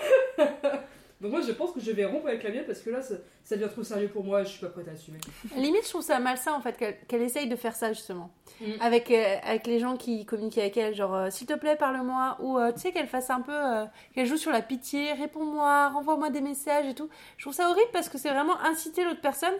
Donc 1.24 1.32
moi, 1.32 1.40
je 1.40 1.52
pense 1.52 1.72
que 1.72 1.80
je 1.80 1.90
vais 1.90 2.04
rompre 2.04 2.26
avec 2.28 2.42
la 2.42 2.50
mienne 2.50 2.64
parce 2.66 2.80
que 2.80 2.90
là, 2.90 3.00
ça, 3.00 3.14
ça 3.44 3.56
devient 3.56 3.70
trop 3.70 3.82
sérieux 3.82 4.08
pour 4.08 4.22
moi 4.24 4.42
et 4.42 4.44
je 4.44 4.50
suis 4.50 4.60
pas 4.60 4.66
prête 4.66 4.86
à 4.88 4.90
assumer. 4.90 5.16
Limite, 5.56 5.84
je 5.84 5.88
trouve 5.88 6.02
ça 6.02 6.20
malsain 6.20 6.52
en 6.52 6.60
fait 6.60 6.76
qu'elle 6.76 6.98
qu'elle 7.08 7.22
essaye 7.22 7.48
de 7.48 7.56
faire 7.56 7.74
ça 7.74 7.94
justement. 7.94 8.30
Mm. 8.60 8.64
Avec, 8.82 9.10
euh, 9.10 9.36
avec 9.42 9.66
les 9.66 9.78
gens 9.78 9.96
qui 9.96 10.26
communiquent 10.26 10.58
avec 10.58 10.76
elle, 10.76 10.94
genre 10.94 11.14
euh, 11.14 11.30
s'il 11.30 11.46
te 11.46 11.54
plaît, 11.54 11.76
parle-moi. 11.76 12.36
Ou 12.42 12.58
euh, 12.58 12.72
tu 12.72 12.80
sais, 12.80 12.92
qu'elle 12.92 13.06
fasse 13.06 13.30
un 13.30 13.40
peu. 13.40 13.54
qu'elle 14.14 14.26
joue 14.26 14.36
sur 14.36 14.52
la 14.52 14.60
pitié, 14.60 15.14
réponds-moi, 15.14 15.88
renvoie-moi 15.88 16.28
des 16.28 16.42
messages 16.42 16.84
et 16.84 16.94
tout. 16.94 17.08
Je 17.38 17.44
trouve 17.44 17.54
ça 17.54 17.70
horrible 17.70 17.88
parce 17.94 18.10
que 18.10 18.18
c'est 18.18 18.28
vraiment 18.28 18.60
inciter 18.60 19.02
l'autre 19.02 19.22
personne 19.22 19.54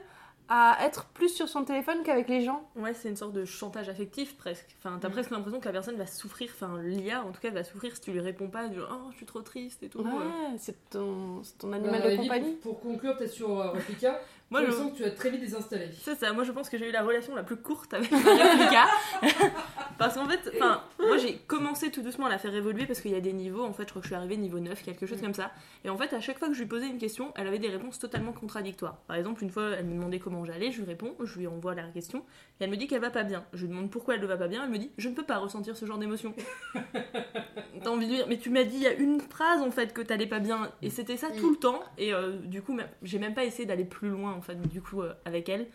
à 0.49 0.77
être 0.85 1.07
plus 1.07 1.31
sur 1.31 1.49
son 1.49 1.65
téléphone 1.65 2.03
qu'avec 2.05 2.29
les 2.29 2.43
gens. 2.43 2.69
Ouais, 2.77 2.93
c'est 2.93 3.09
une 3.09 3.17
sorte 3.17 3.33
de 3.33 3.45
chantage 3.45 3.89
affectif 3.89 4.37
presque. 4.37 4.77
Enfin, 4.79 4.99
t'as 5.01 5.09
Mm. 5.09 5.13
presque 5.13 5.31
l'impression 5.31 5.59
que 5.61 5.65
la 5.67 5.73
personne 5.73 5.97
va 5.97 6.07
souffrir, 6.07 6.51
enfin 6.55 6.79
l'IA 6.83 7.23
en 7.25 7.33
tout 7.33 7.41
cas 7.41 7.51
va 7.51 7.65
souffrir 7.65 7.95
si 7.95 8.03
tu 8.03 8.13
lui 8.13 8.21
réponds 8.21 8.49
pas, 8.49 8.69
du 8.69 8.77
genre 8.79 8.89
oh 8.93 9.09
je 9.13 9.17
suis 9.17 9.27
trop 9.27 9.41
triste 9.41 9.83
et 9.83 9.89
tout. 9.89 10.01
Ouais, 10.01 10.11
Euh, 10.13 10.57
c'est 10.59 10.91
ton, 10.91 11.43
c'est 11.43 11.57
ton 11.59 11.73
animal 11.73 12.03
Bah, 12.03 12.11
de 12.11 12.17
compagnie. 12.17 12.53
Pour, 12.57 12.79
pour 12.79 12.91
conclure 12.93 13.17
peut-être 13.17 13.33
sur 13.33 13.59
euh, 13.59 13.71
Replica, 13.71 14.21
Moi 14.55 14.67
je 14.67 14.71
je 14.71 14.77
sens 14.77 14.93
que 14.93 14.97
tu 14.99 15.03
vas 15.03 15.11
très 15.11 15.31
vite 15.31 15.41
désinstaller. 15.41 15.89
C'est 16.01 16.15
ça, 16.15 16.33
moi 16.33 16.45
je 16.45 16.53
pense 16.53 16.69
que 16.69 16.79
j'ai 16.79 16.89
eu 16.89 16.93
la 16.93 17.03
relation 17.03 17.35
la 17.35 17.43
plus 17.43 17.57
courte 17.57 17.93
avec 17.95 18.11
ma 18.11 18.19
réplica. 18.19 18.85
parce 19.99 20.15
qu'en 20.15 20.29
fait, 20.29 20.53
moi 20.99 21.17
j'ai 21.19 21.39
commencé 21.47 21.91
tout 21.91 22.03
doucement 22.03 22.27
à 22.27 22.29
la 22.29 22.39
faire 22.39 22.55
évoluer 22.55 22.87
parce 22.87 23.01
qu'il 23.01 23.11
y 23.11 23.17
a 23.17 23.21
des 23.21 23.33
niveaux, 23.33 23.65
en 23.65 23.73
fait, 23.73 23.85
je 23.85 23.89
crois 23.91 24.01
que 24.01 24.07
je 24.07 24.11
suis 24.11 24.15
arrivée 24.17 24.37
niveau 24.37 24.61
9, 24.61 24.83
quelque 24.83 25.07
chose 25.07 25.19
Mm. 25.19 25.23
comme 25.23 25.35
ça. 25.35 25.51
Et 25.85 25.91
en 25.91 25.97
fait, 25.97 26.13
à 26.15 26.21
chaque 26.21 26.39
fois 26.39 26.49
que 26.49 26.55
je 26.55 26.61
lui 26.61 26.69
posais 26.69 26.87
une 26.87 26.99
question, 26.99 27.33
elle 27.37 27.47
avait 27.47 27.59
des 27.59 27.69
réponses 27.69 27.99
totalement 27.99 28.33
contradictoires. 28.33 28.99
Par 29.07 29.17
exemple, 29.17 29.43
une 29.43 29.51
fois, 29.51 29.71
elle 29.79 29.87
me 29.87 29.95
demandait 29.95 30.19
comment 30.19 30.45
j'allais, 30.45 30.71
je 30.73 30.79
lui 30.79 30.87
réponds, 30.87 31.15
je 31.23 31.39
lui 31.39 31.47
envoie 31.47 31.75
la 31.75 31.85
question, 31.89 32.21
et 32.61 32.65
elle 32.65 32.71
me 32.71 32.77
dit 32.77 32.87
qu'elle 32.87 33.01
va 33.01 33.11
pas 33.11 33.23
bien. 33.25 33.45
Je 33.53 33.63
lui 33.63 33.69
demande 33.69 33.91
pourquoi 33.91 34.15
elle 34.15 34.21
ne 34.21 34.27
va 34.27 34.37
pas 34.37 34.49
bien, 34.49 34.65
elle 34.65 34.71
me 34.71 34.79
dit 34.79 34.91
je 34.99 35.09
ne 35.09 35.15
peux 35.15 35.25
pas 35.25 35.39
ressentir 35.39 35.77
ce 35.77 35.85
genre 35.87 35.99
d'émotion. 35.99 36.35
T'as 37.83 37.91
envie 37.91 38.07
de 38.07 38.15
dire, 38.15 38.27
mais 38.29 38.39
tu 38.39 38.51
m'as 38.51 38.65
dit 38.65 38.77
il 38.77 38.83
y 38.83 38.87
a 38.87 38.93
une 38.95 39.21
phrase 39.21 39.61
en 39.61 39.71
fait 39.71 39.93
que 39.93 40.01
t'allais 40.01 40.27
pas 40.27 40.39
bien, 40.39 40.71
et 40.83 40.91
c'était 40.91 41.17
ça 41.17 41.29
tout 41.31 41.51
le 41.51 41.57
temps, 41.57 41.83
et 41.99 42.13
euh, 42.15 42.39
du 42.39 42.63
coup, 42.63 42.79
j'ai 43.03 43.19
même 43.19 43.35
pas 43.35 43.45
essayé 43.45 43.67
d'aller 43.67 43.85
plus 43.85 44.09
loin 44.09 44.33
en 44.33 44.41
fait, 44.45 44.55
du 44.69 44.81
coup, 44.81 45.03
euh, 45.03 45.13
avec 45.25 45.49
elle, 45.49 45.67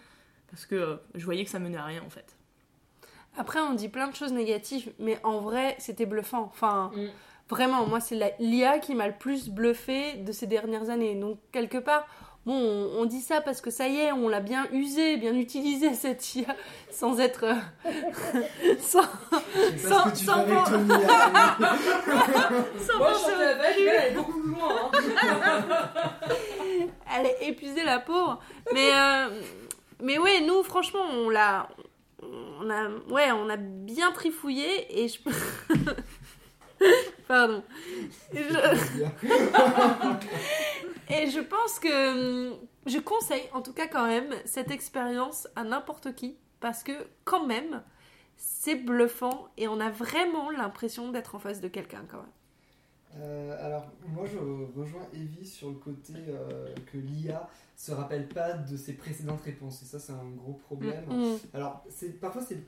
parce 0.49 0.65
que 0.65 0.75
euh, 0.75 0.95
je 1.15 1.25
voyais 1.25 1.43
que 1.43 1.49
ça 1.51 1.59
menait 1.59 1.77
à 1.77 1.83
rien 1.85 2.01
en 2.05 2.09
fait. 2.09 2.35
Après, 3.37 3.59
on 3.59 3.73
dit 3.73 3.89
plein 3.89 4.07
de 4.07 4.15
choses 4.15 4.33
négatives, 4.33 4.91
mais 4.99 5.19
en 5.23 5.39
vrai, 5.39 5.75
c'était 5.79 6.05
bluffant. 6.05 6.43
Enfin, 6.43 6.91
Mm. 6.95 7.07
vraiment, 7.49 7.85
moi, 7.85 7.99
c'est 7.99 8.15
la- 8.15 8.31
l'IA 8.39 8.79
qui 8.79 8.95
m'a 8.95 9.07
le 9.07 9.13
plus 9.13 9.49
bluffé 9.49 10.15
de 10.17 10.31
ces 10.31 10.47
dernières 10.47 10.89
années. 10.89 11.15
Donc, 11.15 11.37
quelque 11.51 11.77
part, 11.77 12.07
bon, 12.45 12.53
on, 12.53 13.01
on 13.01 13.05
dit 13.05 13.21
ça 13.21 13.41
parce 13.41 13.61
que 13.61 13.69
ça 13.71 13.87
y 13.87 13.97
est, 13.97 14.11
on 14.11 14.27
l'a 14.27 14.39
bien 14.39 14.67
usé, 14.71 15.17
bien 15.17 15.33
utilisé, 15.35 15.93
cette 15.99 16.35
IA, 16.35 16.55
sans 16.91 17.19
être. 17.19 17.43
euh, 17.45 17.91
sans, 18.79 19.01
Sans- 19.01 20.03
pas 20.03 20.05
ce 20.05 20.11
que 20.13 20.17
tu 20.19 20.25
sans 20.25 20.33
avec 20.39 20.53
vent- 20.53 20.63
ton 20.63 20.85
IA. 20.87 20.97
sans 22.79 22.97
Moi, 22.97 23.13
je 23.13 23.13
penser 23.13 23.31
chantais 23.31 23.35
au 23.35 23.59
avec, 23.59 23.75
cul. 23.75 23.83
mais 23.85 23.91
elle 23.91 24.11
est 24.11 24.15
beaucoup 24.15 24.39
plus 24.39 24.51
loin. 24.51 24.91
hein. 24.93 25.01
Elle 27.17 27.25
est 27.25 27.47
épuisée, 27.49 27.83
la 27.83 27.99
pauvre. 27.99 28.39
Mais, 28.73 28.91
euh, 28.93 29.29
mais 30.01 30.17
ouais, 30.19 30.41
nous, 30.41 30.63
franchement, 30.63 31.03
on 31.11 31.29
l'a. 31.29 31.67
On 32.61 32.69
a, 32.69 32.89
ouais, 33.11 33.31
on 33.31 33.49
a 33.49 33.55
bien 33.57 34.11
trifouillé 34.11 35.03
et 35.03 35.07
je. 35.07 35.17
Pardon. 37.27 37.63
Et 38.33 38.43
je, 38.43 38.49
et 41.13 41.29
je 41.29 41.39
pense 41.39 41.79
que 41.79 42.49
hum, 42.49 42.57
je 42.85 42.97
conseille, 42.99 43.43
en 43.53 43.61
tout 43.61 43.73
cas 43.73 43.87
quand 43.87 44.07
même, 44.07 44.33
cette 44.45 44.71
expérience 44.71 45.47
à 45.55 45.63
n'importe 45.63 46.15
qui 46.15 46.37
parce 46.59 46.83
que 46.83 46.91
quand 47.23 47.45
même, 47.45 47.81
c'est 48.37 48.75
bluffant 48.75 49.47
et 49.57 49.67
on 49.67 49.79
a 49.79 49.89
vraiment 49.89 50.49
l'impression 50.49 51.11
d'être 51.11 51.35
en 51.35 51.39
face 51.39 51.61
de 51.61 51.67
quelqu'un 51.67 52.05
quand 52.09 52.17
même. 52.17 52.31
Euh, 53.17 53.65
alors, 53.65 53.87
moi, 54.07 54.25
je 54.25 54.37
rejoins 54.79 55.07
Evie 55.13 55.45
sur 55.45 55.69
le 55.69 55.75
côté 55.75 56.13
euh, 56.27 56.73
que 56.91 56.97
l'IA 56.97 57.49
se 57.75 57.91
rappelle 57.91 58.27
pas 58.27 58.53
de 58.53 58.77
ses 58.77 58.93
précédentes 58.93 59.41
réponses. 59.41 59.81
Et 59.81 59.85
ça, 59.85 59.99
c'est 59.99 60.11
un 60.11 60.29
gros 60.37 60.53
problème. 60.53 61.05
Mm. 61.07 61.37
Alors, 61.53 61.83
c'est 61.89 62.19
parfois 62.19 62.41
c'est 62.41 62.59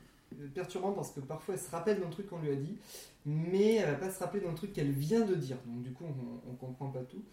perturbant 0.54 0.94
parce 0.94 1.12
que 1.12 1.20
parfois 1.20 1.56
elle 1.56 1.60
se 1.62 1.70
rappelle 1.70 2.00
d'un 2.00 2.10
truc 2.10 2.28
qu'on 2.28 2.40
lui 2.40 2.52
a 2.52 2.56
dit, 2.56 2.78
mais 3.26 3.76
elle 3.76 3.92
va 3.92 3.96
pas 3.96 4.10
se 4.10 4.20
rappeler 4.20 4.42
d'un 4.42 4.54
truc 4.54 4.74
qu'elle 4.74 4.92
vient 4.92 5.26
de 5.26 5.36
dire. 5.36 5.58
Donc 5.66 5.82
du 5.84 5.92
coup, 5.92 6.06
on, 6.06 6.52
on 6.52 6.56
comprend 6.56 6.90
pas 6.90 7.04
tout. 7.04 7.24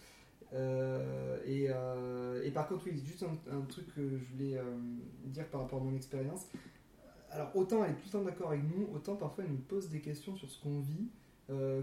Euh, 0.55 1.39
et, 1.47 1.67
euh, 1.69 2.43
et 2.43 2.51
par 2.51 2.69
contre, 2.69 2.85
oui, 2.87 3.03
juste 3.05 3.23
un, 3.23 3.55
un 3.55 3.61
truc 3.63 3.95
que 3.95 4.17
je 4.17 4.25
voulais 4.33 4.57
euh, 4.57 4.63
dire 5.27 5.47
par 5.49 5.61
rapport 5.63 5.81
à 5.81 5.85
mon 5.85 5.95
expérience. 5.95 6.47
Alors 7.31 7.55
autant 7.55 7.85
elle 7.85 7.91
est 7.91 7.95
tout 7.95 8.07
le 8.07 8.11
temps 8.13 8.23
d'accord 8.23 8.49
avec 8.51 8.63
nous, 8.65 8.89
autant 8.95 9.15
parfois 9.15 9.45
elle 9.45 9.51
nous 9.51 9.59
pose 9.59 9.91
des 9.91 10.01
questions 10.01 10.35
sur 10.37 10.49
ce 10.49 10.59
qu'on 10.63 10.81
vit. 10.81 11.09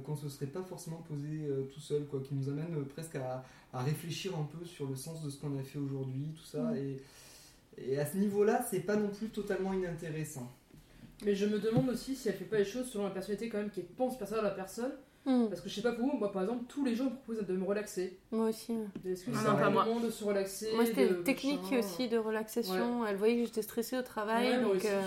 qu'on 0.04 0.16
se 0.16 0.30
serait 0.30 0.48
pas 0.48 0.64
forcément 0.64 1.04
posé 1.08 1.48
tout 1.74 1.80
seul, 1.80 2.06
quoi, 2.06 2.20
qui 2.22 2.34
nous 2.34 2.50
amène 2.50 2.84
presque 2.86 3.16
à, 3.16 3.44
à 3.74 3.84
réfléchir 3.84 4.36
un 4.38 4.44
peu 4.44 4.66
sur 4.66 4.88
le 4.88 4.96
sens 4.96 5.24
de 5.24 5.30
ce 5.30 5.40
qu'on 5.40 5.58
a 5.58 5.64
fait 5.64 5.80
aujourd'hui, 5.80 6.34
tout 6.36 6.46
ça. 6.46 6.72
Mm. 6.72 6.78
Et, 6.78 6.98
et 7.78 8.00
à 8.00 8.06
ce 8.06 8.18
niveau-là, 8.18 8.66
c'est 8.70 8.80
pas 8.80 8.96
non 8.96 9.10
plus 9.10 9.30
totalement 9.30 9.74
inintéressant. 9.74 10.52
Mais 11.24 11.36
je 11.36 11.46
me 11.46 11.60
demande 11.60 11.90
aussi 11.90 12.16
si 12.16 12.28
elle 12.28 12.36
fait 12.36 12.46
pas 12.46 12.58
les 12.58 12.66
choses 12.66 12.88
selon 12.90 13.06
la 13.06 13.12
personnalité 13.12 13.48
quand 13.50 13.58
même 13.60 13.70
qui 13.70 13.82
pense 13.82 14.18
personnelle 14.18 14.46
à 14.46 14.50
la 14.50 14.54
personne. 14.56 14.92
Mm. 15.26 15.48
Parce 15.50 15.62
que 15.62 15.70
je 15.70 15.76
sais 15.76 15.82
pas 15.82 15.94
pour 15.94 16.06
vous, 16.12 16.18
moi 16.18 16.32
par 16.32 16.44
exemple, 16.44 16.66
tous 16.68 16.86
les 16.86 16.94
jours 16.96 17.06
me 17.10 17.16
proposent 17.16 17.46
de 17.48 17.54
me 17.56 17.64
relaxer. 17.66 18.20
Moi 18.32 18.50
aussi. 18.50 18.74
Est-ce 19.06 19.24
que 19.26 19.32
Ah 19.34 19.38
c'est 19.40 19.46
non, 19.46 19.52
un 19.52 19.56
pas 19.56 19.70
moi. 19.70 19.86
moment 19.86 20.00
de 20.02 20.10
se 20.12 20.24
relaxer 20.24 20.72
Moi, 20.76 20.86
c'était 20.86 21.08
une 21.08 21.24
technique 21.24 21.62
machin 21.64 21.80
aussi 21.80 22.08
de 22.10 22.18
relaxation. 22.18 23.06
Elle 23.08 23.16
voyait 23.16 23.38
que 23.40 23.46
j'étais 23.46 23.62
stressée 23.64 23.98
au 23.98 24.02
travail. 24.04 24.50
Ouais, 24.52 24.62
donc, 24.62 24.76
aussi. 24.76 24.88
euh, 24.88 25.02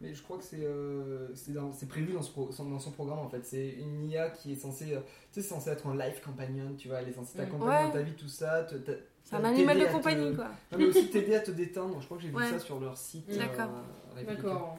Mais 0.00 0.14
je 0.14 0.22
crois 0.22 0.38
que 0.38 0.44
c'est 0.44 0.60
euh, 0.62 1.26
c'est 1.34 1.88
prévu 1.88 2.12
dans, 2.12 2.22
ce 2.22 2.30
pro- 2.30 2.50
dans 2.56 2.78
son 2.78 2.92
programme 2.92 3.18
en 3.18 3.28
fait. 3.28 3.44
C'est 3.44 3.68
une 3.80 4.08
IA 4.08 4.30
qui 4.30 4.52
est 4.52 4.56
censée, 4.56 4.94
euh, 4.94 5.00
tu 5.32 5.40
sais, 5.40 5.42
c'est 5.42 5.54
censé 5.54 5.70
être 5.70 5.88
un 5.88 5.96
life 5.96 6.20
companion, 6.24 6.74
tu 6.78 6.86
vois, 6.86 6.98
elle 7.00 7.08
est 7.08 7.12
censée 7.14 7.36
t'accompagner 7.38 7.70
Ouais. 7.78 7.82
dans 7.86 7.90
ta 7.94 8.02
vie, 8.02 8.12
tout 8.14 8.28
ça. 8.28 8.64
C'est 9.24 9.34
un 9.36 9.42
animal 9.44 9.76
de 9.78 9.84
à 9.84 9.86
te- 9.88 9.92
compagnie, 9.92 10.34
quoi. 10.36 10.48
Non, 10.70 10.78
mais 10.78 10.84
aussi 10.86 11.08
t'aider 11.08 11.34
à 11.34 11.40
te 11.40 11.50
détendre. 11.50 12.00
Je 12.00 12.04
crois 12.04 12.16
que 12.18 12.22
j'ai 12.22 12.28
vu 12.28 12.36
ça 12.44 12.60
sur 12.60 12.78
leur 12.78 12.96
site. 12.96 13.26
D'accord. 13.36 13.70
euh, 13.70 14.14
Réplica. 14.14 14.34
D'accord. 14.42 14.78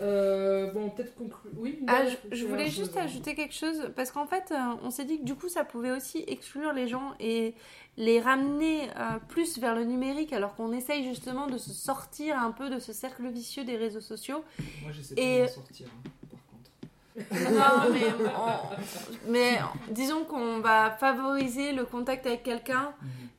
Euh, 0.00 0.72
bon, 0.72 0.90
peut-être 0.90 1.14
conclure. 1.14 1.52
Oui 1.56 1.78
Ah, 1.86 2.04
non, 2.04 2.10
je, 2.32 2.46
voulais 2.46 2.68
juste 2.68 2.96
ajouter 2.96 3.34
quelque 3.34 3.54
chose 3.54 3.90
parce 3.94 4.10
qu'en 4.10 4.26
fait, 4.26 4.50
euh, 4.50 4.56
on 4.82 4.90
s'est 4.90 5.04
dit 5.04 5.18
que 5.18 5.24
du 5.24 5.34
coup, 5.34 5.48
ça 5.48 5.64
pouvait 5.64 5.92
aussi 5.92 6.24
exclure 6.26 6.72
les 6.72 6.88
gens 6.88 7.14
et 7.20 7.54
les 7.96 8.20
ramener 8.20 8.88
euh, 8.96 9.18
plus 9.28 9.58
vers 9.58 9.74
le 9.74 9.84
numérique, 9.84 10.32
alors 10.32 10.56
qu'on 10.56 10.72
essaye 10.72 11.04
justement 11.04 11.46
de 11.46 11.58
se 11.58 11.72
sortir 11.72 12.38
un 12.38 12.50
peu 12.50 12.70
de 12.70 12.80
ce 12.80 12.92
cercle 12.92 13.28
vicieux 13.28 13.64
des 13.64 13.76
réseaux 13.76 14.00
sociaux. 14.00 14.42
Moi 14.82 14.90
j'essaie 14.92 15.14
de 15.14 15.42
m'en 15.42 15.48
sortir, 15.48 15.86
hein. 15.86 16.10
Non, 17.16 17.90
mais, 17.92 18.06
on- 18.36 19.30
mais 19.30 19.58
disons 19.88 20.24
qu'on 20.24 20.58
va 20.60 20.90
favoriser 20.90 21.72
le 21.72 21.84
contact 21.84 22.26
avec 22.26 22.42
quelqu'un 22.42 22.92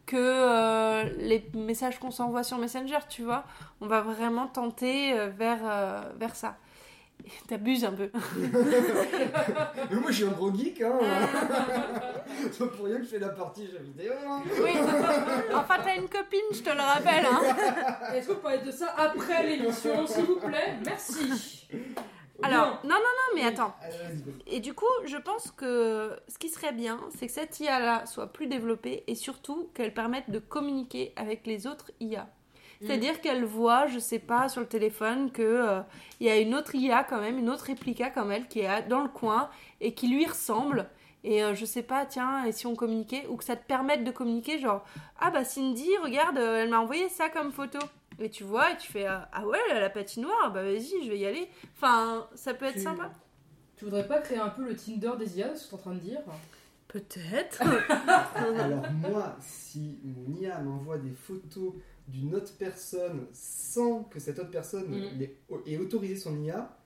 que 0.06 0.16
euh, 0.18 1.04
les 1.18 1.46
messages 1.56 2.00
qu'on 2.00 2.12
s'envoie 2.12 2.44
sur 2.44 2.58
Messenger, 2.58 3.00
tu 3.10 3.24
vois. 3.24 3.44
On 3.82 3.88
va 3.88 4.02
vraiment 4.02 4.48
tenter 4.48 5.14
euh, 5.20 5.30
vers, 5.36 5.60
euh, 5.64 6.02
vers 6.18 6.36
ça. 6.36 6.56
T'abuses 7.48 7.84
un 7.86 7.92
peu. 7.94 8.10
Mais 9.90 9.96
moi 9.98 10.10
je 10.10 10.16
suis 10.16 10.26
un 10.26 10.32
gros 10.32 10.54
geek, 10.54 10.82
hein. 10.82 11.00
C'est 12.52 12.60
pas 12.60 12.68
pour 12.68 12.86
rien 12.86 12.98
que 12.98 13.04
je 13.04 13.10
fais 13.10 13.20
la 13.20 13.30
partie 13.30 13.66
jeux 13.68 13.80
vidéo. 13.82 14.14
hein. 14.28 14.42
Oui. 14.62 14.72
Enfin, 15.54 15.76
t'as 15.84 15.96
une 15.96 16.08
copine, 16.10 16.40
je 16.54 16.62
te 16.62 16.70
le 16.70 16.82
rappelle. 16.82 17.26
Hein. 17.26 17.42
Est-ce 18.14 18.28
que 18.28 18.34
vous 18.34 18.40
parlez 18.40 18.60
de 18.60 18.72
ça 18.72 18.94
après 18.98 19.44
l'émission, 19.46 20.06
s'il 20.08 20.26
vous 20.26 20.40
plaît? 20.40 20.76
Merci. 20.86 21.68
Alors, 22.42 22.80
non, 22.84 22.90
non, 22.90 22.96
non, 22.96 23.36
mais 23.36 23.44
attends. 23.44 23.74
Vas-y. 24.04 24.56
Et 24.56 24.60
du 24.60 24.74
coup, 24.74 24.86
je 25.06 25.18
pense 25.18 25.52
que 25.52 26.12
ce 26.28 26.38
qui 26.38 26.50
serait 26.50 26.74
bien, 26.74 27.00
c'est 27.18 27.28
que 27.28 27.34
cette 27.34 27.60
IA-là 27.60 28.06
soit 28.06 28.28
plus 28.32 28.48
développée 28.48 29.04
et 29.08 29.16
surtout 29.16 29.70
qu'elle 29.74 29.94
permette 29.94 30.30
de 30.30 30.40
communiquer 30.40 31.14
avec 31.16 31.48
les 31.48 31.66
autres 31.68 31.92
IA. 32.00 32.28
C'est-à-dire 32.82 33.22
qu'elle 33.22 33.46
voit, 33.46 33.88
je 33.88 33.98
sais 34.00 34.20
pas, 34.20 34.48
sur 34.50 34.62
le 34.62 34.68
téléphone 34.68 35.32
que 35.32 35.42
euh, 35.42 35.82
il 36.20 36.28
y 36.28 36.30
a 36.30 36.38
une 36.38 36.54
autre 36.54 36.76
IA 36.76 37.04
quand 37.04 37.20
même, 37.20 37.40
une 37.40 37.50
autre 37.50 37.66
réplica 37.66 38.12
comme 38.12 38.32
elle 38.32 38.48
qui 38.48 38.60
est 38.60 38.84
dans 38.88 39.02
le 39.02 39.10
coin 39.10 39.50
et 39.82 39.94
qui 39.96 40.08
lui 40.08 40.26
ressemble. 40.26 40.88
Et 41.24 41.44
euh, 41.44 41.56
je 41.56 41.66
sais 41.66 41.82
pas, 41.82 42.06
tiens, 42.06 42.46
et 42.46 42.52
si 42.52 42.68
on 42.68 42.76
communiquait 42.76 43.26
ou 43.30 43.38
que 43.38 43.44
ça 43.44 43.56
te 43.56 43.66
permette 43.66 44.04
de 44.04 44.12
communiquer, 44.12 44.60
genre 44.60 44.84
ah 45.20 45.32
bah 45.32 45.44
Cindy, 45.44 45.90
regarde, 46.04 46.38
euh, 46.38 46.62
elle 46.64 46.70
m'a 46.70 46.80
envoyé 46.80 47.10
ça 47.10 47.30
comme 47.30 47.52
photo. 47.52 47.80
Et 48.20 48.30
tu 48.30 48.44
vois, 48.44 48.72
et 48.72 48.78
tu 48.78 48.92
fais 48.92 49.06
ah 49.06 49.30
ah 49.34 49.46
ouais, 49.46 49.60
la 49.74 49.90
patinoire, 49.90 50.52
bah 50.54 50.64
vas-y, 50.64 51.04
je 51.04 51.10
vais 51.10 51.18
y 51.20 51.26
aller. 51.26 51.50
Enfin, 51.76 52.28
ça 52.36 52.54
peut 52.54 52.66
être 52.66 52.76
Tu- 52.76 52.82
sympa. 52.82 53.12
Tu 53.76 53.84
voudrais 53.86 54.08
pas 54.08 54.20
créer 54.22 54.38
un 54.40 54.50
peu 54.50 54.64
le 54.64 54.76
Tinder 54.76 55.12
des 55.20 55.38
IA, 55.38 55.54
ce 55.56 55.66
que 55.66 55.70
tu 55.70 55.72
es 55.72 55.78
en 55.78 55.82
train 55.82 55.94
de 55.96 56.00
dire 56.00 56.22
Peut-être. 56.88 57.62
Alors 58.36 58.90
moi, 58.92 59.36
si 59.42 60.00
mon 60.04 60.34
IA 60.36 60.60
m'envoie 60.62 60.98
des 60.98 61.12
photos 61.12 61.74
d'une 62.08 62.36
autre 62.36 62.54
personne 62.58 63.28
sans 63.34 64.04
que 64.04 64.20
cette 64.20 64.40
autre 64.40 64.52
personne 64.52 64.88
Mm. 64.90 65.22
ait 65.68 65.78
autorisé 65.78 66.16
son 66.16 66.40
IA, 66.42 66.78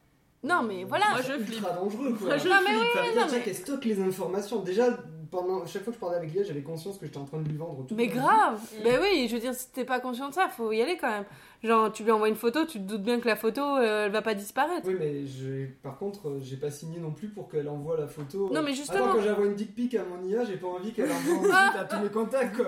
Non, 0.44 0.64
mais 0.64 0.84
voilà. 0.86 1.10
Moi, 1.12 1.22
c'est 1.22 1.34
je 1.34 1.34
flippe. 1.44 1.50
ultra 1.58 1.72
dangereux 1.74 2.14
quoi. 2.14 2.28
Moi, 2.28 2.38
je 2.38 2.48
Non, 2.48 2.56
mais 2.64 2.70
flippe. 2.76 2.94
Ça 2.94 3.02
veut 3.04 3.20
non, 3.20 3.44
mais- 3.46 3.54
stocke 3.54 3.86
les 3.86 4.02
informations. 4.02 4.64
Déjà, 4.64 4.98
pendant 5.32 5.66
chaque 5.66 5.84
fois 5.84 5.92
que 5.92 5.96
je 5.96 6.00
parlais 6.00 6.18
avec 6.18 6.34
l'IA, 6.34 6.44
j'avais 6.44 6.62
conscience 6.62 6.98
que 6.98 7.06
j'étais 7.06 7.18
en 7.18 7.26
train 7.26 7.40
de 7.40 7.48
lui 7.50 7.58
vendre 7.58 7.86
tout. 7.88 7.96
Mais 7.96 8.08
grave 8.08 8.60
Ben 8.84 9.00
oui, 9.02 9.28
je 9.30 9.36
veux 9.36 9.42
dire, 9.42 9.54
si 9.54 9.70
t'es 9.72 9.86
pas 9.86 10.00
conscient 10.00 10.30
de 10.30 10.34
ça, 10.34 10.48
faut 10.50 10.72
y 10.72 10.82
aller 10.82 10.98
quand 10.98 11.10
même. 11.10 11.26
Genre, 11.62 11.92
tu 11.92 12.04
lui 12.04 12.12
envoies 12.12 12.30
une 12.30 12.36
photo, 12.36 12.66
tu 12.66 12.80
te 12.80 12.84
doutes 12.86 13.04
bien 13.04 13.20
que 13.20 13.28
la 13.28 13.36
photo, 13.36 13.62
euh, 13.62 14.06
elle 14.06 14.12
va 14.14 14.22
pas 14.22 14.34
disparaître. 14.34 14.88
Oui, 14.88 14.96
mais 14.98 15.26
je- 15.26 15.66
par 15.84 15.98
contre, 15.98 16.30
euh, 16.30 16.40
j'ai 16.42 16.56
pas 16.56 16.72
signé 16.72 17.00
non 17.00 17.12
plus 17.12 17.28
pour 17.28 17.50
qu'elle 17.50 17.68
envoie 17.68 17.98
la 17.98 18.08
photo. 18.08 18.46
Non, 18.54 18.62
mais 18.62 18.72
Attends, 18.72 18.76
justement- 18.76 19.14
quand 19.14 19.22
j'envoie 19.22 19.46
une 19.46 19.56
dick 19.56 19.76
pic 19.76 19.94
à 19.96 20.04
mon 20.06 20.26
IA, 20.26 20.46
j'ai 20.46 20.56
pas 20.56 20.68
envie 20.68 20.94
qu'elle 20.94 21.12
envoie 21.12 21.34
ensuite 21.40 21.80
à 21.80 21.84
tous 21.84 22.00
mes 22.02 22.10
contacts 22.10 22.56
quoi. 22.56 22.68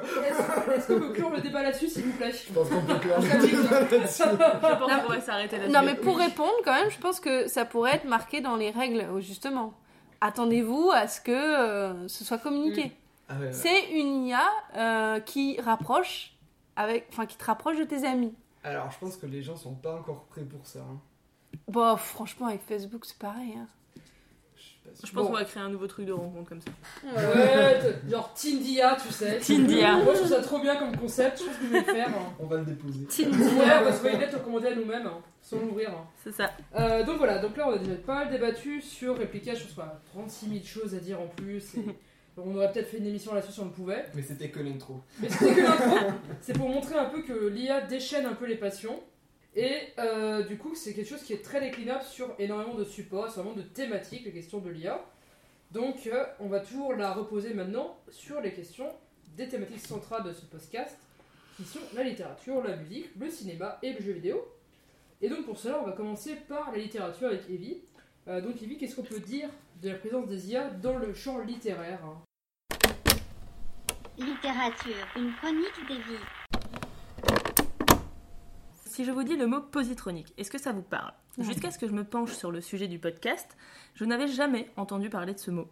Est-ce 0.76 0.88
qu'on 0.94 1.00
peut 1.00 1.14
clore 1.14 1.32
le 1.32 1.40
débat 1.42 1.64
là-dessus, 1.64 1.88
s'il 1.88 2.04
vous 2.04 2.18
plaît? 2.18 2.32
Je 2.34 2.52
pense 2.54 2.68
qu'on 2.70 2.82
peut 2.82 3.00
clairement 3.00 3.26
Ça 3.26 3.38
dit- 3.38 3.52
là-dessus. 3.52 4.24
Je 4.24 4.60
pense 4.60 4.80
qu'on 4.98 5.00
pourrait 5.06 5.22
s'arrêter 5.22 5.58
là-dessus. 5.58 5.74
Non, 5.74 5.84
mais 5.86 5.96
pour 5.96 6.18
répondre, 6.18 6.52
quand 6.66 6.74
même, 6.74 6.90
je 6.92 7.00
pense 7.00 7.22
que 7.22 7.48
ça 7.48 7.64
pourrait 7.64 7.96
être 7.96 8.06
marqué 8.06 8.42
dans 8.42 8.58
les 8.58 8.72
règles, 8.72 9.06
justement. 9.20 9.74
Attendez-vous 10.22 10.92
à 10.94 11.08
ce 11.08 11.20
que 11.22 11.32
euh, 11.32 12.08
ce 12.08 12.24
soit 12.24 12.38
communiqué. 12.38 12.92
Ah 13.28 13.36
ouais, 13.40 13.46
ouais. 13.48 13.52
C'est 13.54 13.92
une 13.92 14.26
IA 14.28 14.48
euh, 14.76 15.20
qui 15.20 15.60
rapproche 15.62 16.34
avec, 16.76 17.08
enfin, 17.12 17.26
qui 17.26 17.38
te 17.38 17.46
rapproche 17.46 17.78
de 17.78 17.84
tes 17.84 18.06
amis. 18.06 18.34
Alors, 18.64 18.92
je 18.92 19.00
pense 19.00 19.18
que 19.18 19.26
les 19.26 19.42
gens 19.42 19.56
sont 19.56 19.74
pas 19.76 19.96
encore 19.96 20.26
prêts 20.26 20.44
pour 20.44 20.66
ça. 20.68 20.80
hein. 20.80 21.00
Bon, 21.68 21.98
franchement, 21.98 22.48
avec 22.48 22.62
Facebook, 22.62 23.06
c'est 23.06 23.18
pareil. 23.18 23.56
hein. 23.58 23.68
Je 24.98 25.12
pense 25.12 25.24
Bon. 25.24 25.28
qu'on 25.28 25.34
va 25.34 25.44
créer 25.46 25.64
un 25.64 25.70
nouveau 25.70 25.88
truc 25.88 26.06
de 26.06 26.12
rencontre 26.12 26.50
comme 26.50 26.62
ça. 26.62 26.72
Ouais, 27.04 27.80
genre 28.10 28.34
Tindia, 28.34 28.98
tu 29.02 29.12
sais. 29.14 29.40
Tindia. 29.40 29.98
Moi, 29.98 30.14
je 30.14 30.20
trouve 30.20 30.30
ça 30.30 30.42
trop 30.42 30.60
bien 30.60 30.76
comme 30.78 30.96
concept, 30.98 31.40
je 31.40 31.46
pense 31.46 31.56
que 31.58 31.64
je 31.66 31.70
vais 31.72 31.80
le 31.80 31.86
faire. 31.86 32.10
hein. 32.10 32.34
On 32.40 32.46
va 32.46 32.58
le 32.58 32.66
déposer. 32.66 33.02
Ouais, 33.20 33.28
on 33.82 33.84
va 33.86 33.92
se 33.94 34.00
faire 34.02 34.14
une 34.14 34.20
lettre 34.20 34.38
recommandée 34.38 34.68
à 34.68 34.76
nous-mêmes, 34.76 35.08
hein, 35.08 35.18
sans 35.42 35.60
l'ouvrir. 35.60 35.90
hein. 35.92 36.06
C'est 36.24 36.32
ça. 36.34 36.52
Euh, 36.78 37.04
donc 37.04 37.18
voilà, 37.18 37.40
donc 37.40 37.56
là 37.58 37.68
on 37.70 37.74
a 37.74 37.78
déjà 37.78 37.96
pas 37.96 38.16
mal 38.16 38.30
débattu 38.32 38.82
sur 38.82 39.18
Replica, 39.20 39.54
je 39.56 39.64
pense 39.64 39.74
qu'on 39.74 39.82
a 39.84 40.00
36 40.14 40.50
000 40.50 40.60
choses 40.66 40.96
à 40.96 41.00
dire 41.00 41.20
en 41.20 41.28
plus. 41.28 41.76
et 41.76 41.82
on 42.38 42.56
aurait 42.56 42.72
peut-être 42.72 42.88
fait 42.90 42.98
une 42.98 43.08
émission 43.08 43.34
là-dessus 43.34 43.54
si 43.54 43.60
on 43.60 43.66
le 43.66 43.72
pouvait. 43.72 44.06
Mais 44.14 44.22
c'était 44.22 44.50
que 44.50 44.60
l'intro. 44.60 45.02
Mais 45.20 45.30
c'était 45.30 45.56
que 45.56 45.62
l'intro. 45.62 45.98
C'est 46.42 46.54
pour 46.58 46.70
montrer 46.70 46.96
un 46.98 47.06
peu 47.06 47.22
que 47.24 47.48
l'IA 47.48 47.82
déchaîne 47.82 48.26
un 48.26 48.34
peu 48.34 48.46
les 48.46 48.56
passions. 48.56 49.00
Et 49.56 49.90
euh, 50.00 50.44
du 50.44 50.58
coup, 50.58 50.76
c'est 50.76 50.94
quelque 50.94 51.10
chose 51.10 51.24
qui 51.24 51.34
est 51.34 51.44
très 51.44 51.60
déclinable 51.60 52.04
sur 52.04 52.34
énormément 52.40 52.76
de 52.76 52.86
supports, 52.86 53.32
énormément 53.34 53.56
de 53.56 53.64
thématiques, 53.64 54.24
les 54.24 54.32
questions 54.32 54.60
de 54.60 54.70
l'IA. 54.70 55.04
Donc, 55.72 56.08
euh, 56.08 56.26
on 56.40 56.48
va 56.48 56.60
toujours 56.62 56.94
la 56.94 57.14
reposer 57.14 57.54
maintenant 57.54 57.98
sur 58.10 58.42
les 58.42 58.54
questions 58.54 58.90
des 59.36 59.48
thématiques 59.48 59.86
centrales 59.86 60.24
de 60.24 60.34
ce 60.34 60.46
podcast, 60.46 60.98
qui 61.58 61.64
sont 61.64 61.80
la 61.96 62.04
littérature, 62.04 62.64
la 62.64 62.76
musique, 62.78 63.10
le 63.20 63.30
cinéma 63.30 63.78
et 63.82 63.94
le 63.94 64.02
jeu 64.02 64.14
vidéo. 64.14 64.46
Et 65.22 65.30
donc, 65.30 65.46
pour 65.46 65.58
cela, 65.58 65.80
on 65.82 65.86
va 65.86 65.92
commencer 65.92 66.36
par 66.48 66.72
la 66.72 66.78
littérature 66.78 67.28
avec 67.28 67.50
Evie. 67.50 67.82
Euh, 68.28 68.42
donc, 68.42 68.62
Evie, 68.62 68.78
qu'est-ce 68.78 68.96
qu'on 68.96 69.04
peut 69.04 69.20
dire 69.20 69.50
de 69.82 69.90
la 69.90 69.96
présence 69.96 70.28
des 70.28 70.52
IA 70.52 70.70
dans 70.70 70.98
le 70.98 71.14
champ 71.14 71.40
littéraire 71.40 72.00
hein? 72.06 72.22
Littérature, 74.18 75.08
une 75.16 75.34
chronique 75.34 75.88
des 75.88 75.96
vies. 75.96 76.41
Si 78.92 79.06
je 79.06 79.12
vous 79.12 79.24
dis 79.24 79.38
le 79.38 79.48
mot 79.48 79.62
positronique, 79.62 80.34
est-ce 80.38 80.52
que 80.52 80.60
ça 80.60 80.74
vous 80.74 80.82
parle? 80.82 81.14
Jusqu'à 81.38 81.72
ce 81.72 81.80
que 81.80 81.88
je 81.88 81.94
me 81.94 82.04
penche 82.04 82.34
sur 82.34 82.52
le 82.52 82.60
sujet 82.60 82.90
du 82.90 83.00
podcast, 83.00 83.56
je 83.96 84.04
n'avais 84.04 84.28
jamais 84.28 84.70
entendu 84.76 85.10
parler 85.10 85.34
de 85.34 85.40
ce 85.40 85.50
mot. 85.50 85.70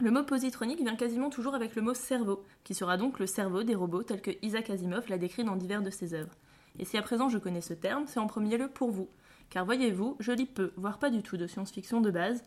Le 0.00 0.10
mot 0.10 0.22
positronique 0.22 0.80
vient 0.80 0.96
quasiment 0.96 1.28
toujours 1.28 1.54
avec 1.54 1.76
le 1.76 1.82
mot 1.82 1.92
cerveau, 1.92 2.42
qui 2.64 2.72
sera 2.72 2.96
donc 2.96 3.18
le 3.18 3.26
cerveau 3.26 3.62
des 3.62 3.74
robots 3.74 4.04
tel 4.04 4.22
que 4.22 4.30
Isaac 4.40 4.70
Asimov 4.70 5.06
l'a 5.10 5.18
décrit 5.18 5.44
dans 5.44 5.54
divers 5.54 5.82
de 5.82 5.90
ses 5.90 6.14
œuvres. 6.14 6.32
Et 6.78 6.86
si 6.86 6.96
à 6.96 7.02
présent 7.02 7.28
je 7.28 7.36
connais 7.36 7.60
ce 7.60 7.74
terme, 7.74 8.06
c'est 8.06 8.20
en 8.20 8.26
premier 8.26 8.56
lieu 8.56 8.68
pour 8.68 8.90
vous. 8.90 9.10
Car 9.50 9.66
voyez-vous, 9.66 10.16
je 10.18 10.32
lis 10.32 10.46
peu, 10.46 10.72
voire 10.78 10.98
pas 10.98 11.10
du 11.10 11.22
tout 11.22 11.36
de 11.36 11.46
science-fiction 11.46 12.00
de 12.00 12.10
base. 12.10 12.42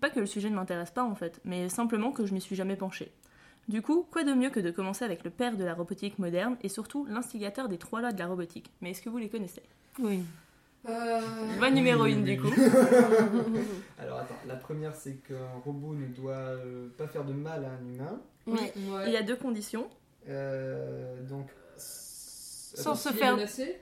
Pas 0.00 0.08
que 0.08 0.20
le 0.20 0.24
sujet 0.24 0.48
ne 0.48 0.54
m'intéresse 0.54 0.92
pas 0.92 1.04
en 1.04 1.14
fait, 1.14 1.42
mais 1.44 1.68
simplement 1.68 2.10
que 2.10 2.24
je 2.24 2.32
m'y 2.32 2.40
suis 2.40 2.56
jamais 2.56 2.76
penchée. 2.76 3.12
Du 3.68 3.80
coup, 3.80 4.06
quoi 4.10 4.24
de 4.24 4.32
mieux 4.32 4.50
que 4.50 4.60
de 4.60 4.70
commencer 4.70 5.04
avec 5.04 5.24
le 5.24 5.30
père 5.30 5.56
de 5.56 5.64
la 5.64 5.74
robotique 5.74 6.18
moderne 6.18 6.56
et 6.62 6.68
surtout 6.68 7.06
l'instigateur 7.06 7.68
des 7.68 7.78
trois 7.78 8.00
lois 8.00 8.12
de 8.12 8.18
la 8.18 8.26
robotique. 8.26 8.70
Mais 8.80 8.90
est-ce 8.90 9.02
que 9.02 9.08
vous 9.08 9.18
les 9.18 9.28
connaissez? 9.28 9.62
Oui. 9.98 10.24
Euh, 10.88 11.20
Loi 11.58 11.70
numéro 11.70 12.02
1 12.02 12.22
du 12.22 12.40
coup. 12.40 12.48
Alors 13.98 14.18
attends, 14.18 14.34
la 14.48 14.56
première 14.56 14.96
c'est 14.96 15.14
qu'un 15.14 15.60
robot 15.64 15.94
ne 15.94 16.06
doit 16.06 16.32
euh, 16.32 16.88
pas 16.98 17.06
faire 17.06 17.24
de 17.24 17.32
mal 17.32 17.64
à 17.64 17.68
un 17.68 17.86
humain. 17.86 18.20
Ouais. 18.46 18.72
Il 19.06 19.12
y 19.12 19.16
a 19.16 19.22
deux 19.22 19.36
conditions. 19.36 19.88
Euh, 20.28 21.22
donc. 21.22 21.48
Sans 21.76 22.96
se 22.96 23.10
faire. 23.10 23.36
menacé? 23.36 23.80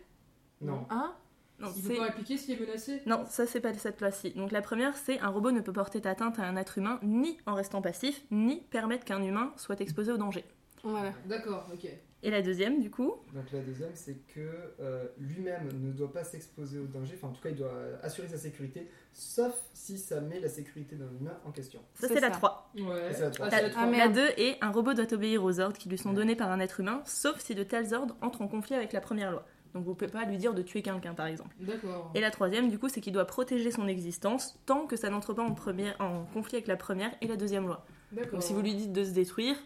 Non. 0.61 0.87
Hein? 0.91 1.15
Non, 1.61 1.69
Il 1.77 1.83
peut 1.83 1.97
pas 1.97 2.05
répliquer 2.05 2.37
s'il 2.37 2.55
est 2.55 2.61
menacé 2.61 3.03
non, 3.07 3.25
ça 3.29 3.47
c'est 3.47 3.61
pas 3.61 3.75
cette 3.75 4.01
loi-ci. 4.01 4.31
Donc 4.33 4.51
la 4.53 4.63
première, 4.63 4.97
c'est 4.97 5.19
un 5.21 5.29
robot 5.29 5.51
ne 5.51 5.61
peut 5.61 5.73
porter 5.73 6.01
atteinte 6.07 6.39
à 6.39 6.45
un 6.45 6.57
être 6.57 6.79
humain 6.79 6.99
ni 7.03 7.39
en 7.47 7.55
restant 7.55 7.83
passif, 7.83 8.23
ni 8.31 8.63
permettre 8.71 9.05
qu'un 9.05 9.23
humain 9.23 9.53
soit 9.57 9.81
exposé 9.81 10.13
au 10.13 10.17
danger. 10.17 10.45
Voilà. 10.83 11.13
D'accord, 11.27 11.67
ok. 11.73 11.89
Et 12.23 12.31
la 12.31 12.43
deuxième, 12.43 12.81
du 12.83 12.91
coup, 12.91 13.15
Donc 13.33 13.51
la 13.51 13.61
deuxième 13.61 13.93
c'est 13.95 14.17
que 14.35 14.41
euh, 14.81 15.07
lui-même 15.19 15.69
ne 15.81 15.91
doit 15.91 16.13
pas 16.13 16.23
s'exposer 16.23 16.79
au 16.79 16.85
danger, 16.85 17.15
enfin 17.17 17.29
en 17.29 17.33
tout 17.33 17.41
cas 17.43 17.49
il 17.49 17.57
doit 17.57 17.73
assurer 18.03 18.29
sa 18.29 18.37
sécurité, 18.37 18.91
sauf 19.15 19.55
si 19.73 19.97
ça 19.97 20.21
met 20.21 20.39
la 20.39 20.51
sécurité 20.51 20.97
d'un 20.97 21.09
humain 21.19 21.39
en 21.47 21.51
question. 21.51 21.81
ça 21.95 22.09
C'est 22.09 22.21
la 22.21 22.29
ça. 22.29 22.35
3. 22.35 22.73
Ouais. 22.77 22.83
c'est 23.13 23.21
la 23.21 23.31
trois. 23.31 23.47
Ah, 23.47 23.51
la 23.51 23.69
La. 23.69 23.75
Ah, 23.75 23.87
la 23.87 23.91
merde. 23.91 24.15
2 24.15 24.21
est 24.37 24.59
un 24.61 24.71
robot 24.71 24.93
doit 24.93 25.11
obéir 25.15 25.43
aux 25.43 25.61
ordres 25.61 25.79
qui 25.79 25.89
lui 25.89 25.97
sont 25.97 26.13
donnés 26.13 26.37
par 26.37 26.51
un 26.51 26.61
être 26.61 26.81
humain, 26.81 27.01
sauf 27.07 27.41
si 27.41 27.55
de 27.55 27.63
tels 27.63 27.95
ordres 27.95 28.17
entrent 28.21 28.43
en 28.43 28.49
conflit 28.49 28.75
avec 28.75 28.93
la 28.93 29.01
première 29.01 29.31
loi. 29.31 29.47
Donc 29.75 29.85
vous 29.85 29.95
pouvez 29.95 30.11
pas 30.11 30.25
lui 30.25 30.37
dire 30.37 30.55
de 30.55 30.63
tuer 30.63 30.83
quelqu'un 30.83 31.15
par 31.15 31.27
exemple. 31.27 31.55
D'accord. 31.61 32.11
Et 32.15 32.21
la 32.21 32.31
troisième, 32.31 32.71
du 32.71 32.79
coup, 32.79 32.89
c'est 32.89 33.01
qu'il 33.01 33.13
doit 33.13 33.25
protéger 33.25 33.71
son 33.71 33.87
existence 33.87 34.59
tant 34.67 34.87
que 34.87 34.97
ça 34.97 35.11
n'entre 35.11 35.33
pas 35.33 35.43
en, 35.43 35.55
première, 35.55 35.95
en 36.01 36.25
conflit 36.33 36.57
avec 36.57 36.67
la 36.67 36.77
première 36.77 37.11
et 37.21 37.27
la 37.27 37.37
deuxième 37.37 37.67
loi. 37.67 37.85
D'accord. 38.13 38.33
Donc 38.33 38.43
si 38.43 38.53
vous 38.53 38.63
lui 38.63 38.75
dites 38.75 38.93
de 38.93 39.05
se 39.05 39.11
détruire, 39.11 39.57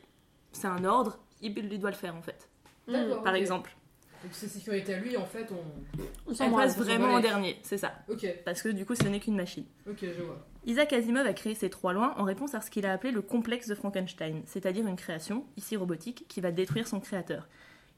c'est 0.52 0.66
un 0.66 0.84
ordre, 0.84 1.18
il, 1.40 1.54
doit 1.78 1.90
le 1.90 1.96
faire 1.96 2.14
en 2.14 2.22
fait. 2.22 2.48
D'accord, 2.86 3.22
Par 3.22 3.34
exemple. 3.34 3.74
Donc 4.22 4.32
ses 4.32 4.48
sécurités 4.48 4.94
à 4.94 4.98
lui, 4.98 5.16
en 5.16 5.26
fait, 5.26 5.46
on. 5.50 6.00
On 6.26 6.32
Elle 6.32 6.52
passe 6.52 6.78
vraiment 6.78 7.08
en 7.08 7.20
dernier, 7.20 7.58
c'est 7.62 7.76
ça. 7.76 7.92
Ok, 8.08 8.26
Parce 8.44 8.62
que 8.62 8.70
du 8.70 8.86
coup, 8.86 8.94
ce 8.94 9.04
n'est 9.04 9.20
qu'une 9.20 9.36
machine. 9.36 9.64
ok, 9.88 9.98
je 10.00 10.22
vois. 10.22 10.46
Isaac 10.66 10.94
Asimov 10.94 11.26
a 11.26 11.34
créé 11.34 11.54
ces 11.54 11.68
trois 11.68 11.92
lois 11.92 12.14
en 12.16 12.24
réponse 12.24 12.54
à 12.54 12.62
ce 12.62 12.70
qu'il 12.70 12.86
a 12.86 12.92
appelé 12.92 13.12
le 13.12 13.20
complexe 13.20 13.68
de 13.68 13.74
Frankenstein, 13.74 14.42
c'est-à-dire 14.46 14.86
une 14.86 14.96
création, 14.96 15.44
ici 15.58 15.76
robotique, 15.76 16.24
qui 16.26 16.40
va 16.40 16.52
détruire 16.52 16.88
son 16.88 17.00
créateur. 17.00 17.48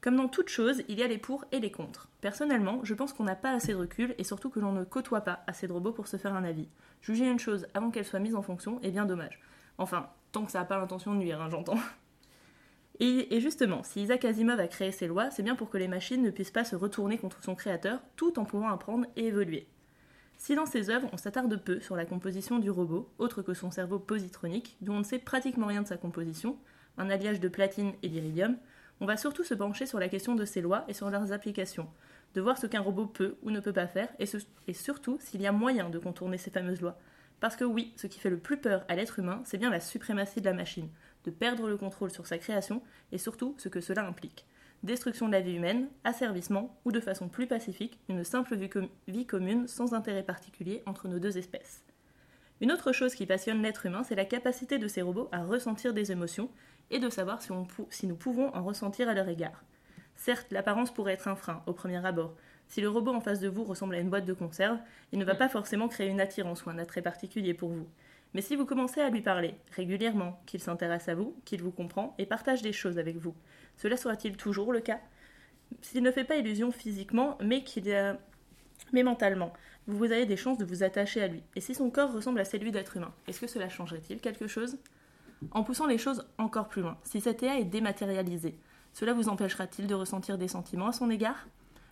Comme 0.07 0.15
dans 0.15 0.29
toute 0.29 0.47
chose, 0.47 0.83
il 0.87 0.97
y 0.97 1.03
a 1.03 1.07
les 1.07 1.17
pour 1.17 1.43
et 1.51 1.59
les 1.59 1.69
contre. 1.69 2.07
Personnellement, 2.21 2.79
je 2.83 2.93
pense 2.93 3.11
qu'on 3.11 3.25
n'a 3.25 3.35
pas 3.35 3.51
assez 3.51 3.73
de 3.73 3.77
recul 3.77 4.15
et 4.17 4.23
surtout 4.23 4.49
que 4.49 4.61
l'on 4.61 4.71
ne 4.71 4.85
côtoie 4.85 5.19
pas 5.19 5.43
assez 5.47 5.67
de 5.67 5.73
robots 5.73 5.91
pour 5.91 6.07
se 6.07 6.15
faire 6.15 6.33
un 6.33 6.45
avis. 6.45 6.69
Juger 7.01 7.29
une 7.29 7.39
chose 7.39 7.67
avant 7.73 7.91
qu'elle 7.91 8.05
soit 8.05 8.21
mise 8.21 8.33
en 8.33 8.41
fonction 8.41 8.79
est 8.83 8.91
bien 8.91 9.05
dommage. 9.05 9.41
Enfin, 9.77 10.09
tant 10.31 10.45
que 10.45 10.51
ça 10.53 10.59
n'a 10.59 10.63
pas 10.63 10.77
l'intention 10.77 11.13
de 11.13 11.17
nuire, 11.19 11.41
hein, 11.41 11.49
j'entends. 11.49 11.77
Et, 13.01 13.41
justement, 13.41 13.83
si 13.83 14.03
Isaac 14.03 14.23
Asimov 14.23 14.61
a 14.61 14.69
créé 14.69 14.93
ces 14.93 15.07
lois, 15.07 15.29
c'est 15.29 15.43
bien 15.43 15.57
pour 15.57 15.69
que 15.69 15.77
les 15.77 15.89
machines 15.89 16.23
ne 16.23 16.31
puissent 16.31 16.51
pas 16.51 16.63
se 16.63 16.77
retourner 16.77 17.17
contre 17.17 17.43
son 17.43 17.55
créateur, 17.55 17.99
tout 18.15 18.39
en 18.39 18.45
pouvant 18.45 18.69
apprendre 18.69 19.07
et 19.17 19.25
évoluer. 19.25 19.67
Si 20.37 20.55
dans 20.55 20.65
ses 20.65 20.89
œuvres, 20.89 21.09
on 21.11 21.17
s'attarde 21.17 21.61
peu 21.61 21.81
sur 21.81 21.97
la 21.97 22.05
composition 22.05 22.59
du 22.59 22.69
robot, 22.69 23.11
autre 23.17 23.41
que 23.41 23.53
son 23.53 23.71
cerveau 23.71 23.99
positronique, 23.99 24.77
d'où 24.79 24.93
on 24.93 24.99
ne 24.99 25.03
sait 25.03 25.19
pratiquement 25.19 25.67
rien 25.67 25.81
de 25.81 25.87
sa 25.87 25.97
composition, 25.97 26.57
un 26.97 27.09
alliage 27.09 27.41
de 27.41 27.49
platine 27.49 27.91
et 28.03 28.07
d'iridium, 28.07 28.55
on 28.99 29.05
va 29.05 29.17
surtout 29.17 29.43
se 29.43 29.53
pencher 29.53 29.85
sur 29.85 29.99
la 29.99 30.09
question 30.09 30.35
de 30.35 30.45
ces 30.45 30.61
lois 30.61 30.83
et 30.87 30.93
sur 30.93 31.09
leurs 31.09 31.31
applications, 31.31 31.87
de 32.33 32.41
voir 32.41 32.57
ce 32.57 32.67
qu'un 32.67 32.81
robot 32.81 33.05
peut 33.05 33.37
ou 33.43 33.51
ne 33.51 33.59
peut 33.59 33.73
pas 33.73 33.87
faire, 33.87 34.09
et, 34.19 34.73
surtout 34.73 35.17
s'il 35.19 35.41
y 35.41 35.47
a 35.47 35.51
moyen 35.51 35.89
de 35.89 35.99
contourner 35.99 36.37
ces 36.37 36.51
fameuses 36.51 36.81
lois. 36.81 36.97
Parce 37.39 37.55
que 37.55 37.63
oui, 37.63 37.93
ce 37.95 38.07
qui 38.07 38.19
fait 38.19 38.31
le 38.31 38.39
plus 38.39 38.57
peur 38.57 38.83
à 38.87 38.95
l'être 38.95 39.19
humain, 39.19 39.41
c'est 39.45 39.59
bien 39.59 39.69
la 39.69 39.79
suprématie 39.79 40.41
de 40.41 40.45
la 40.45 40.53
machine, 40.53 40.89
de 41.25 41.31
perdre 41.31 41.69
le 41.69 41.77
contrôle 41.77 42.09
sur 42.09 42.25
sa 42.25 42.39
création, 42.39 42.81
et 43.11 43.19
surtout 43.19 43.53
ce 43.57 43.69
que 43.69 43.81
cela 43.81 44.05
implique. 44.05 44.45
Destruction 44.83 45.27
de 45.27 45.33
la 45.33 45.41
vie 45.41 45.55
humaine, 45.55 45.89
asservissement, 46.03 46.79
ou 46.85 46.91
de 46.91 46.99
façon 46.99 47.29
plus 47.29 47.47
pacifique, 47.47 47.99
une 48.09 48.23
simple 48.23 48.57
vie 49.07 49.25
commune 49.27 49.67
sans 49.67 49.93
intérêt 49.93 50.23
particulier 50.23 50.81
entre 50.85 51.07
nos 51.07 51.19
deux 51.19 51.37
espèces. 51.37 51.83
Une 52.59 52.71
autre 52.71 52.91
chose 52.91 53.13
qui 53.13 53.27
passionne 53.27 53.61
l'être 53.61 53.85
humain, 53.85 54.03
c'est 54.03 54.15
la 54.15 54.25
capacité 54.25 54.79
de 54.79 54.87
ces 54.87 55.03
robots 55.03 55.29
à 55.31 55.43
ressentir 55.43 55.93
des 55.93 56.11
émotions 56.11 56.49
et 56.91 56.99
de 56.99 57.09
savoir 57.09 57.41
si, 57.41 57.51
on 57.51 57.65
pou- 57.65 57.87
si 57.89 58.07
nous 58.07 58.15
pouvons 58.15 58.53
en 58.55 58.63
ressentir 58.63 59.09
à 59.09 59.13
leur 59.13 59.27
égard. 59.27 59.63
Certes, 60.15 60.47
l'apparence 60.51 60.93
pourrait 60.93 61.13
être 61.13 61.27
un 61.27 61.35
frein 61.35 61.61
au 61.67 61.73
premier 61.73 62.03
abord. 62.05 62.35
Si 62.67 62.81
le 62.81 62.89
robot 62.89 63.13
en 63.13 63.21
face 63.21 63.39
de 63.39 63.47
vous 63.47 63.63
ressemble 63.63 63.95
à 63.95 63.99
une 63.99 64.09
boîte 64.09 64.25
de 64.25 64.33
conserve, 64.33 64.79
il 65.11 65.19
ne 65.19 65.25
va 65.25 65.35
pas 65.35 65.47
forcément 65.49 65.87
créer 65.87 66.09
une 66.09 66.19
attirance 66.19 66.65
ou 66.65 66.69
un 66.69 66.77
attrait 66.79 67.01
particulier 67.01 67.53
pour 67.53 67.69
vous. 67.69 67.87
Mais 68.33 68.41
si 68.41 68.55
vous 68.55 68.65
commencez 68.65 68.99
à 68.99 69.09
lui 69.09 69.21
parler 69.21 69.55
régulièrement, 69.71 70.41
qu'il 70.45 70.59
s'intéresse 70.61 71.07
à 71.07 71.15
vous, 71.15 71.35
qu'il 71.45 71.61
vous 71.61 71.71
comprend 71.71 72.13
et 72.17 72.25
partage 72.25 72.61
des 72.61 72.73
choses 72.73 72.99
avec 72.99 73.15
vous, 73.15 73.35
cela 73.77 73.95
sera-t-il 73.95 74.35
toujours 74.35 74.73
le 74.73 74.81
cas? 74.81 74.99
S'il 75.81 76.03
ne 76.03 76.11
fait 76.11 76.25
pas 76.25 76.35
illusion 76.35 76.71
physiquement, 76.71 77.37
mais 77.41 77.63
qu'il 77.63 77.89
a... 77.93 78.17
mais 78.91 79.03
mentalement, 79.03 79.53
vous 79.87 80.05
avez 80.05 80.25
des 80.25 80.35
chances 80.35 80.57
de 80.57 80.65
vous 80.65 80.83
attacher 80.83 81.21
à 81.21 81.27
lui. 81.27 81.41
Et 81.55 81.61
si 81.61 81.73
son 81.73 81.89
corps 81.89 82.11
ressemble 82.11 82.39
à 82.41 82.45
celui 82.45 82.71
d'être 82.71 82.97
humain, 82.97 83.13
est-ce 83.27 83.39
que 83.39 83.47
cela 83.47 83.69
changerait-il 83.69 84.19
quelque 84.19 84.47
chose? 84.47 84.77
En 85.51 85.63
poussant 85.63 85.85
les 85.85 85.97
choses 85.97 86.25
encore 86.37 86.67
plus 86.67 86.81
loin, 86.81 86.97
si 87.03 87.21
cette 87.21 87.41
IA 87.41 87.59
est 87.59 87.65
dématérialisée, 87.65 88.57
cela 88.93 89.13
vous 89.13 89.29
empêchera-t-il 89.29 89.87
de 89.87 89.93
ressentir 89.93 90.37
des 90.37 90.47
sentiments 90.47 90.87
à 90.87 90.93
son 90.93 91.09
égard? 91.09 91.47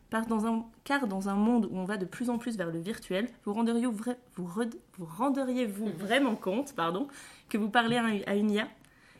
Par- 0.09 0.25
dans 0.27 0.45
un- 0.45 0.65
Car 0.83 1.07
dans 1.07 1.29
un 1.29 1.35
monde 1.35 1.67
où 1.71 1.77
on 1.77 1.85
va 1.85 1.97
de 1.97 2.05
plus 2.05 2.29
en 2.29 2.37
plus 2.37 2.57
vers 2.57 2.71
le 2.71 2.79
virtuel, 2.79 3.27
vous 3.43 3.53
renderiez-vous 3.53 3.95
vra- 3.95 4.17
vous 4.35 4.45
red- 4.45 4.75
vous 4.97 5.05
vraiment 5.97 6.35
compte 6.35 6.73
pardon, 6.75 7.07
que 7.49 7.57
vous 7.57 7.69
parlez 7.69 7.97
à 8.25 8.35
une 8.35 8.51
IA 8.51 8.67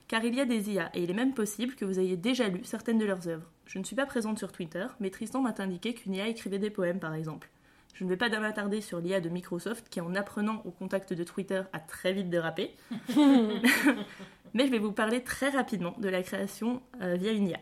car 0.08 0.24
il 0.24 0.36
y 0.36 0.42
a 0.42 0.46
des 0.46 0.70
IA 0.72 0.92
et 0.96 1.04
il 1.04 1.10
est 1.10 1.16
même 1.16 1.34
possible 1.34 1.74
que 1.74 1.84
vous 1.86 2.00
ayez 2.00 2.16
déjà 2.18 2.48
lu 2.48 2.62
certaines 2.64 3.00
de 3.00 3.06
leurs 3.06 3.28
œuvres. 3.28 3.50
Je 3.66 3.80
ne 3.80 3.84
suis 3.84 3.96
pas 3.96 4.06
présente 4.06 4.38
sur 4.38 4.52
Twitter, 4.52 4.86
mais 5.00 5.10
Tristan 5.10 5.42
m'a 5.42 5.54
indiqué 5.58 5.96
qu'une 5.96 6.14
IA 6.14 6.28
écrivait 6.28 6.60
des 6.60 6.70
poèmes 6.70 7.00
par 7.00 7.16
exemple. 7.16 7.50
Je 7.96 8.04
ne 8.04 8.10
vais 8.10 8.18
pas 8.18 8.28
m'attarder 8.28 8.82
sur 8.82 9.00
l'IA 9.00 9.22
de 9.22 9.30
Microsoft 9.30 9.88
qui, 9.90 10.02
en 10.02 10.16
apprenant 10.16 10.62
au 10.66 10.72
contact 10.72 11.14
de 11.14 11.24
Twitter, 11.24 11.62
a 11.72 11.80
très 11.80 12.12
vite 12.12 12.30
dérapé. 12.30 12.76
Mais 14.54 14.68
je 14.68 14.72
vais 14.72 14.80
vous 14.80 14.92
parler 14.92 15.24
très 15.24 15.50
rapidement 15.50 15.96
de 15.98 16.10
la 16.10 16.22
création 16.22 16.82
euh, 17.02 17.16
via 17.16 17.32
une 17.32 17.48
IA. 17.48 17.60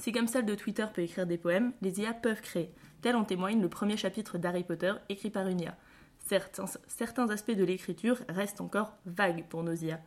Si 0.00 0.12
comme 0.12 0.28
celle 0.28 0.44
de 0.44 0.54
Twitter 0.54 0.84
peut 0.92 1.00
écrire 1.00 1.26
des 1.26 1.38
poèmes, 1.38 1.72
les 1.80 1.98
IA 2.00 2.12
peuvent 2.12 2.42
créer. 2.42 2.74
Tel 3.00 3.16
en 3.16 3.24
témoigne 3.24 3.62
le 3.62 3.70
premier 3.70 3.96
chapitre 3.96 4.36
d'Harry 4.36 4.64
Potter 4.64 4.92
écrit 5.08 5.30
par 5.30 5.46
une 5.48 5.60
IA. 5.60 5.76
Certains, 6.18 6.66
certains 6.86 7.30
aspects 7.30 7.56
de 7.56 7.64
l'écriture 7.64 8.18
restent 8.28 8.60
encore 8.60 8.92
vagues 9.06 9.46
pour 9.48 9.62
nos 9.62 9.74
IA. 9.74 9.98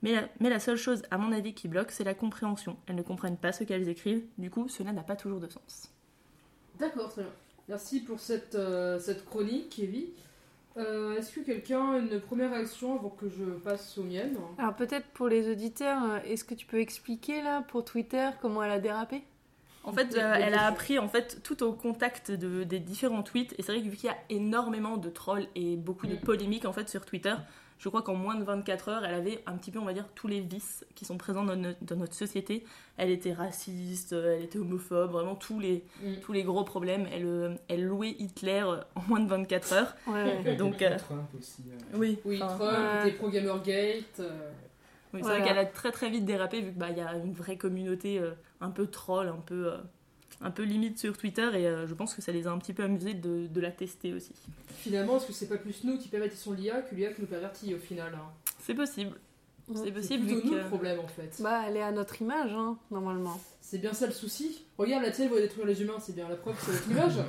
Mais 0.00 0.12
la, 0.12 0.28
mais 0.40 0.48
la 0.48 0.58
seule 0.58 0.76
chose, 0.76 1.02
à 1.10 1.18
mon 1.18 1.32
avis, 1.32 1.52
qui 1.52 1.68
bloque, 1.68 1.90
c'est 1.90 2.02
la 2.02 2.14
compréhension. 2.14 2.78
Elles 2.86 2.96
ne 2.96 3.02
comprennent 3.02 3.36
pas 3.36 3.52
ce 3.52 3.64
qu'elles 3.64 3.90
écrivent, 3.90 4.24
du 4.38 4.50
coup, 4.50 4.68
cela 4.68 4.92
n'a 4.92 5.02
pas 5.02 5.16
toujours 5.16 5.38
de 5.38 5.48
sens. 5.48 5.92
D'accord, 6.78 7.10
très 7.10 7.22
bien. 7.22 7.32
Merci 7.72 8.00
pour 8.00 8.20
cette, 8.20 8.54
euh, 8.54 8.98
cette 9.00 9.24
chronique, 9.24 9.70
Kevin. 9.70 10.04
Euh, 10.76 11.16
Est-ce 11.16 11.32
que 11.32 11.40
quelqu'un 11.40 11.92
a 11.94 11.98
une 12.00 12.20
première 12.20 12.50
réaction 12.52 12.96
avant 12.98 13.08
que 13.08 13.30
je 13.30 13.44
passe 13.44 13.96
aux 13.96 14.02
miennes 14.02 14.36
Alors 14.58 14.74
peut-être 14.74 15.06
pour 15.14 15.26
les 15.28 15.50
auditeurs, 15.50 16.02
euh, 16.04 16.18
est-ce 16.26 16.44
que 16.44 16.52
tu 16.52 16.66
peux 16.66 16.80
expliquer 16.80 17.40
là 17.40 17.62
pour 17.62 17.82
Twitter 17.82 18.28
comment 18.42 18.62
elle 18.62 18.72
a 18.72 18.78
dérapé? 18.78 19.22
En 19.84 19.92
fait, 19.92 20.14
euh, 20.18 20.34
elle 20.38 20.52
a 20.52 20.66
appris 20.66 20.98
en 20.98 21.08
fait 21.08 21.40
tout 21.42 21.62
au 21.62 21.72
contact 21.72 22.30
de, 22.30 22.62
des 22.62 22.78
différents 22.78 23.22
tweets. 23.22 23.54
Et 23.58 23.62
c'est 23.62 23.72
vrai 23.72 23.80
que 23.80 23.88
vu 23.88 23.96
qu'il 23.96 24.10
y 24.10 24.12
a 24.12 24.18
énormément 24.28 24.98
de 24.98 25.08
trolls 25.08 25.46
et 25.54 25.76
beaucoup 25.76 26.06
de 26.06 26.16
Mm. 26.16 26.20
polémiques 26.20 26.64
en 26.66 26.74
fait 26.74 26.90
sur 26.90 27.06
Twitter, 27.06 27.34
je 27.78 27.88
crois 27.88 28.02
qu'en 28.02 28.14
moins 28.14 28.36
de 28.36 28.44
24 28.44 28.88
heures, 28.88 29.04
elle 29.04 29.14
avait 29.14 29.42
un 29.46 29.56
petit 29.56 29.70
peu, 29.70 29.78
on 29.78 29.84
va 29.84 29.92
dire, 29.92 30.06
tous 30.14 30.28
les 30.28 30.40
vices 30.40 30.84
qui 30.94 31.04
sont 31.04 31.16
présents 31.18 31.44
dans 31.44 31.56
notre, 31.56 31.82
dans 31.84 31.96
notre 31.96 32.14
société. 32.14 32.64
Elle 32.96 33.10
était 33.10 33.32
raciste, 33.32 34.12
euh, 34.12 34.36
elle 34.36 34.44
était 34.44 34.58
homophobe, 34.58 35.10
vraiment 35.12 35.34
tous 35.34 35.58
les, 35.58 35.82
Mm. 36.02 36.14
tous 36.22 36.32
les 36.32 36.42
gros 36.44 36.64
problèmes. 36.64 37.06
Elle, 37.12 37.24
euh, 37.26 37.54
elle 37.68 37.84
louait 37.84 38.10
Hitler 38.18 38.62
euh, 38.64 38.76
en 38.94 39.02
moins 39.08 39.20
de 39.20 39.28
24 39.28 39.72
heures. 39.72 39.94
Ouais. 40.06 40.54
Donc, 40.56 40.80
euh, 40.82 40.96
Trump 40.98 41.28
aussi. 41.38 41.62
euh. 41.68 41.96
Oui, 41.98 42.18
Oui, 42.24 42.40
enfin, 42.42 42.56
Trump, 42.56 42.72
ouais. 43.04 43.10
des 43.10 43.16
pro-Gamergate. 43.16 44.20
euh, 44.20 44.50
Oui, 45.14 45.20
c'est 45.20 45.26
Voilà. 45.26 45.38
vrai 45.40 45.48
qu'elle 45.48 45.58
a 45.58 45.66
très 45.66 45.90
très 45.92 46.08
vite 46.08 46.24
dérapé 46.24 46.60
vu 46.60 46.70
qu'il 46.70 46.78
bah, 46.78 46.90
y 46.90 47.00
a 47.00 47.14
une 47.16 47.32
vraie 47.34 47.56
communauté 47.56 48.18
euh, 48.18 48.30
un 48.60 48.70
peu 48.70 48.86
troll, 48.86 49.28
un 49.28 49.42
peu, 49.44 49.72
euh, 49.72 49.76
un 50.42 50.50
peu 50.50 50.62
limite 50.62 50.98
sur 50.98 51.16
Twitter 51.16 51.48
et 51.54 51.66
euh, 51.66 51.86
je 51.86 51.94
pense 51.94 52.14
que 52.14 52.22
ça 52.22 52.32
les 52.32 52.46
a 52.46 52.50
un 52.50 52.58
petit 52.58 52.72
peu 52.72 52.82
amusés 52.82 53.14
de, 53.14 53.46
de 53.46 53.60
la 53.60 53.70
tester 53.70 54.12
aussi. 54.12 54.32
Finalement, 54.78 55.16
est-ce 55.16 55.26
que 55.26 55.32
c'est 55.32 55.48
pas 55.48 55.56
plus 55.56 55.84
nous 55.84 55.98
qui 55.98 56.08
pervertissons 56.08 56.52
l'IA 56.52 56.82
que 56.82 56.94
l'IA 56.94 57.12
qui 57.12 57.20
nous 57.20 57.26
pervertit 57.26 57.74
au 57.74 57.78
final 57.78 58.12
hein 58.14 58.28
C'est 58.60 58.74
possible, 58.74 59.16
c'est 59.68 59.84
C'est 59.84 59.92
possible 59.92 60.26
plutôt 60.26 60.40
vu 60.40 60.46
nous 60.46 60.52
que... 60.52 60.62
le 60.62 60.68
problème 60.68 61.00
en 61.00 61.08
fait. 61.08 61.36
Bah 61.40 61.62
elle 61.66 61.76
est 61.76 61.82
à 61.82 61.92
notre 61.92 62.20
image 62.20 62.52
hein, 62.52 62.76
normalement. 62.90 63.40
C'est 63.60 63.78
bien 63.78 63.92
ça 63.92 64.06
le 64.06 64.12
souci. 64.12 64.64
Regarde, 64.76 65.04
la 65.04 65.10
tienne 65.12 65.30
va 65.30 65.40
détruire 65.40 65.66
les 65.66 65.80
humains, 65.80 65.98
c'est 66.00 66.14
bien 66.14 66.28
la 66.28 66.36
preuve 66.36 66.56
que 66.56 66.62
c'est 66.62 66.72
notre 66.72 66.90
image. 66.90 67.14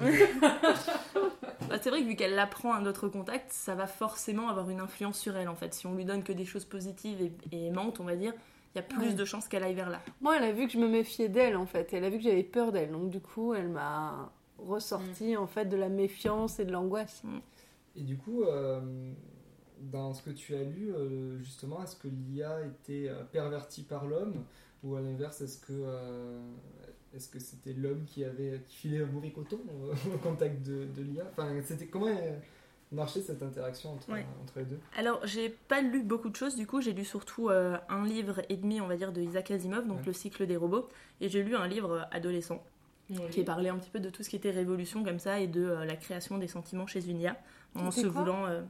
Bah, 1.70 1.80
c'est 1.82 1.90
vrai 1.90 2.02
que 2.02 2.08
vu 2.08 2.16
qu'elle 2.18 2.36
l'apprend 2.36 2.74
à 2.74 2.82
notre 2.82 3.08
contact, 3.08 3.54
ça 3.54 3.74
va 3.74 3.88
forcément 3.88 4.50
avoir 4.50 4.70
une 4.70 4.82
influence 4.82 5.18
sur 5.18 5.38
elle 5.38 5.48
en 5.48 5.56
fait. 5.56 5.74
Si 5.74 5.88
on 5.88 5.96
lui 5.96 6.04
donne 6.04 6.22
que 6.22 6.34
des 6.34 6.44
choses 6.44 6.66
positives 6.66 7.22
et, 7.22 7.32
et 7.54 7.68
aimantes, 7.68 8.02
on 8.02 8.04
va 8.04 8.18
dire, 8.18 8.34
il 8.74 8.78
y 8.78 8.80
a 8.80 8.84
plus 8.84 9.10
Ouais. 9.10 9.14
de 9.14 9.26
chances 9.26 9.48
qu'elle 9.48 9.64
aille 9.64 9.76
vers 9.76 9.90
là. 9.90 10.02
Moi 10.22 10.38
elle 10.38 10.44
a 10.44 10.52
vu 10.52 10.66
que 10.68 10.74
je 10.74 10.78
me 10.80 10.88
méfiais 10.88 11.30
d'elle 11.30 11.56
en 11.58 11.66
fait. 11.66 11.94
Elle 11.94 12.04
a 12.06 12.10
vu 12.10 12.18
que 12.18 12.24
j'avais 12.24 12.44
peur 12.44 12.72
d'elle. 12.72 12.92
Donc 12.92 13.10
du 13.10 13.20
coup 13.20 13.54
elle 13.54 13.70
m'a 13.70 14.32
ressorti 14.58 15.36
en 15.38 15.48
fait 15.48 15.66
de 15.66 15.76
la 15.78 15.90
méfiance 15.90 16.60
et 16.60 16.66
de 16.66 16.72
l'angoisse. 16.72 17.24
Et 17.96 18.02
du 18.02 18.18
coup, 18.18 18.44
euh, 18.44 18.82
dans 19.92 20.14
ce 20.14 20.24
que 20.24 20.30
tu 20.32 20.56
as 20.56 20.64
lu, 20.64 20.92
euh, 20.94 21.38
justement, 21.40 21.84
est-ce 21.84 21.96
que 21.96 22.08
l'IA 22.08 22.62
était 22.66 23.08
euh, 23.10 23.24
pervertie 23.24 23.84
par 23.84 24.06
l'homme 24.08 24.44
ou 24.84 24.96
à 24.96 25.02
l'inverse, 25.02 25.42
est-ce 25.42 25.60
que 25.60 25.74
euh, 25.74 26.40
est-ce 27.14 27.30
que 27.30 27.38
c'était 27.40 27.74
l'homme 27.74 28.04
qui 28.06 28.24
avait 28.26 28.62
qui 28.68 28.76
filait 28.78 29.04
un 29.04 29.06
mauvais 29.08 29.32
coton 29.32 29.60
au 30.14 30.18
contact 30.18 30.64
de, 30.66 30.86
de 30.86 31.02
l'IA 31.04 31.26
Enfin, 31.32 31.54
c'était 31.64 31.86
comment 31.88 32.08
euh, 32.08 32.38
marchait 32.94 33.22
cette 33.22 33.42
interaction 33.44 33.92
entre, 33.94 34.12
Ouais. 34.12 34.26
entre 34.44 34.60
les 34.60 34.66
deux 34.66 34.80
Alors, 34.98 35.20
j'ai 35.26 35.50
pas 35.50 35.82
lu 35.82 36.04
beaucoup 36.04 36.30
de 36.30 36.36
choses, 36.36 36.56
du 36.56 36.68
coup, 36.68 36.82
j'ai 36.82 36.94
lu 36.94 37.06
surtout 37.06 37.50
euh, 37.50 37.78
un 37.90 38.06
livre 38.06 38.42
et 38.50 38.58
demi, 38.58 38.82
on 38.82 38.88
va 38.88 38.96
dire, 38.98 39.12
de 39.12 39.22
Isaac 39.22 39.52
Asimov, 39.52 39.88
donc 39.88 39.98
Ouais. 40.00 40.04
Le 40.08 40.14
cycle 40.14 40.46
des 40.48 40.58
robots, 40.58 40.88
et 41.22 41.30
j'ai 41.30 41.44
lu 41.44 41.56
un 41.56 41.68
livre 41.68 42.08
adolescent 42.12 42.64
qui 43.32 43.44
parlait 43.44 43.70
un 43.70 43.78
petit 43.78 43.90
peu 43.92 44.00
de 44.00 44.10
tout 44.10 44.24
ce 44.24 44.30
qui 44.30 44.36
était 44.38 44.50
révolution 44.50 45.04
comme 45.04 45.20
ça 45.20 45.40
et 45.40 45.48
de 45.48 45.64
euh, 45.64 45.86
la 45.86 45.96
création 45.96 46.38
des 46.38 46.48
sentiments 46.48 46.88
chez 46.88 47.08
une 47.10 47.20
IA 47.20 47.38
en 47.76 47.92
se 47.92 48.08
voulant. 48.08 48.48
euh, 48.48 48.62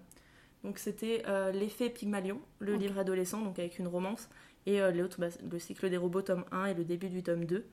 Donc 0.63 0.79
c'était 0.79 1.23
euh, 1.27 1.51
l'effet 1.51 1.89
Pygmalion, 1.89 2.41
le 2.59 2.75
livre 2.75 2.97
adolescent, 2.99 3.41
donc 3.41 3.59
avec 3.59 3.79
une 3.79 3.87
romance, 3.87 4.29
et 4.65 4.81
euh, 4.81 4.91
l'autre, 4.91 5.19
bah, 5.19 5.27
le 5.49 5.59
cycle 5.59 5.89
des 5.89 5.97
robots 5.97 6.21
tome 6.23 6.45
1 6.51 6.65
et 6.65 6.73
le 6.73 6.83
début 6.83 7.09
du 7.09 7.21
tome 7.23 7.45
2. 7.45 7.65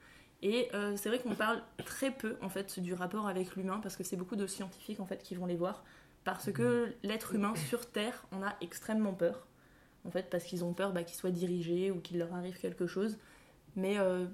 Et 0.43 0.69
euh, 0.75 0.95
c'est 0.97 1.09
vrai 1.09 1.19
qu'on 1.19 1.35
parle 1.35 1.61
très 1.85 2.11
peu 2.11 2.37
en 2.41 2.49
fait 2.49 2.79
du 2.81 2.95
rapport 2.95 3.27
avec 3.29 3.57
l'humain 3.57 3.79
parce 3.83 3.97
que 3.97 4.05
c'est 4.05 4.17
beaucoup 4.17 4.37
de 4.37 4.47
scientifiques 4.47 4.99
en 5.01 5.07
fait 5.07 5.23
qui 5.23 5.35
vont 5.35 5.45
les 5.47 5.57
voir 5.57 5.85
parce 6.25 6.53
que 6.53 6.95
l'être 7.03 7.35
humain 7.35 7.55
sur 7.57 7.91
Terre 7.91 8.27
en 8.33 8.43
a 8.43 8.55
extrêmement 8.61 9.15
peur 9.15 9.47
en 10.07 10.11
fait 10.11 10.31
parce 10.31 10.45
qu'ils 10.45 10.65
ont 10.65 10.73
peur 10.73 10.93
bah, 10.93 11.05
qu'il 11.05 11.17
soit 11.17 11.31
dirigé 11.31 11.91
ou 11.91 12.01
qu'il 12.01 12.19
leur 12.19 12.35
arrive 12.35 12.59
quelque 12.59 12.87
chose. 12.87 13.19
Mais 13.77 13.99
euh, 13.99 14.27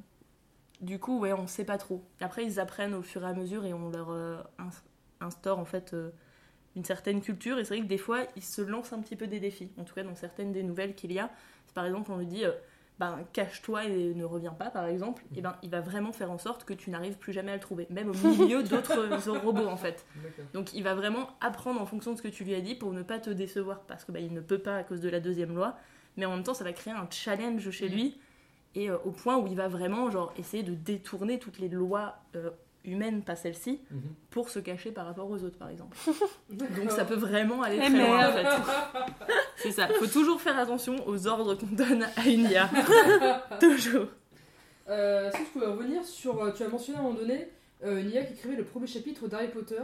du 0.81 0.99
coup, 0.99 1.19
ouais, 1.21 1.33
on 1.33 1.47
sait 1.47 1.65
pas 1.65 1.79
trop. 1.79 2.05
Après, 2.21 2.45
ils 2.45 2.61
apprennent 2.61 2.95
au 2.95 3.03
fur 3.03 3.23
et 3.25 3.27
à 3.27 3.35
mesure 3.35 3.65
et 3.65 3.73
on 3.75 3.91
leur 3.91 4.11
euh, 4.11 4.39
ins- 4.59 4.71
instaure 5.21 5.59
en 5.59 5.65
fait 5.65 5.95
euh, 5.95 6.11
une 6.77 6.85
certaine 6.85 7.21
culture. 7.21 7.59
Et 7.59 7.65
c'est 7.65 7.75
vrai 7.75 7.83
que 7.83 7.89
des 7.89 7.99
fois, 7.99 8.21
ils 8.37 8.45
se 8.45 8.63
lancent 8.63 8.93
un 8.93 9.01
petit 9.01 9.17
peu 9.17 9.27
des 9.27 9.41
défis. 9.41 9.71
En 9.79 9.85
tout 9.85 9.95
cas, 9.95 10.03
dans 10.03 10.15
certaines 10.15 10.53
des 10.53 10.63
nouvelles 10.63 10.95
qu'il 10.95 11.13
y 11.13 11.19
a, 11.19 11.31
par 11.75 11.87
exemple, 11.87 12.11
on 12.13 12.19
lui 12.19 12.27
dit 12.27 12.45
ben 12.99 13.21
cache-toi 13.35 13.85
et 13.85 14.15
ne 14.15 14.25
reviens 14.25 14.53
pas 14.53 14.71
par 14.71 14.87
exemple, 14.87 15.23
et 15.37 15.43
ben 15.43 15.57
il 15.63 15.71
va 15.71 15.81
vraiment 15.81 16.13
faire 16.13 16.31
en 16.31 16.39
sorte 16.39 16.65
que 16.65 16.73
tu 16.73 16.91
n'arrives 16.91 17.19
plus 17.19 17.33
jamais 17.33 17.51
à 17.53 17.55
le 17.55 17.61
trouver, 17.61 17.87
même 17.91 18.09
au 18.11 18.15
milieu 18.15 18.63
d'autres 18.63 19.29
robots 19.39 19.67
en 19.69 19.77
fait. 19.77 20.07
Donc 20.55 20.73
il 20.73 20.83
va 20.83 20.95
vraiment 20.95 21.29
apprendre 21.41 21.81
en 21.81 21.87
fonction 21.87 22.13
de 22.13 22.17
ce 22.17 22.23
que 22.23 22.29
tu 22.29 22.45
lui 22.45 22.55
as 22.55 22.61
dit 22.61 22.75
pour 22.75 22.93
ne 22.93 23.03
pas 23.03 23.19
te 23.19 23.29
décevoir 23.31 23.81
parce 23.81 24.05
que 24.05 24.13
bah, 24.13 24.21
il 24.21 24.33
ne 24.33 24.41
peut 24.41 24.59
pas 24.59 24.77
à 24.79 24.83
cause 24.83 25.01
de 25.01 25.09
la 25.11 25.21
deuxième 25.21 25.55
loi, 25.55 25.77
mais 26.17 26.25
en 26.25 26.31
même 26.35 26.43
temps 26.43 26.55
ça 26.55 26.65
va 26.65 26.73
créer 26.73 26.95
un 26.95 27.07
challenge 27.11 27.69
chez 27.71 27.89
Mhm. 27.89 27.95
lui 27.95 28.19
et 28.75 28.91
euh, 28.91 28.97
au 29.05 29.11
point 29.11 29.37
où 29.37 29.47
il 29.47 29.57
va 29.57 29.69
vraiment 29.69 30.11
genre 30.11 30.33
essayer 30.39 30.63
de 30.63 30.75
détourner 30.75 31.39
toutes 31.39 31.59
les 31.59 31.69
lois 31.69 32.17
euh, 32.35 32.51
humaines, 32.87 33.23
pas 33.23 33.37
celle-ci, 33.37 33.81
Mhm. 33.91 34.01
pour 34.31 34.49
se 34.51 34.59
cacher 34.59 34.91
par 34.93 35.07
rapport 35.07 35.29
aux 35.31 35.43
autres 35.45 35.59
par 35.59 35.69
exemple. 35.71 35.97
Donc 36.51 36.91
ça 36.91 37.05
peut 37.05 37.15
vraiment 37.17 37.63
aller 37.63 37.79
très 37.79 37.89
loin 37.91 38.29
en 38.29 38.33
fait. 38.33 38.47
C'est 39.57 39.73
ça, 39.73 39.89
faut 39.99 40.07
toujours 40.07 40.41
faire 40.41 40.59
attention 40.59 40.97
aux 41.07 41.27
ordres 41.27 41.55
qu'on 41.55 41.67
donne 41.67 42.05
à 42.17 42.27
une 42.29 42.49
IA. 42.51 42.69
toujours. 43.61 44.07
Euh, 44.89 45.29
Est-ce 45.29 45.39
que 45.39 45.43
tu 45.45 45.51
pouvais 45.51 45.67
revenir 45.67 46.05
sur. 46.05 46.43
euh, 46.43 46.53
Tu 46.57 46.63
as 46.63 46.69
mentionné 46.69 46.99
à 46.99 47.01
un 47.01 47.05
moment 47.05 47.19
donné 47.19 47.49
euh, 47.85 48.01
une 48.01 48.11
IA 48.11 48.25
qui 48.25 48.35
écrivait 48.35 48.57
le 48.57 48.65
premier 48.65 48.87
chapitre 48.87 49.27
d'Harry 49.29 49.49
Potter? 49.49 49.81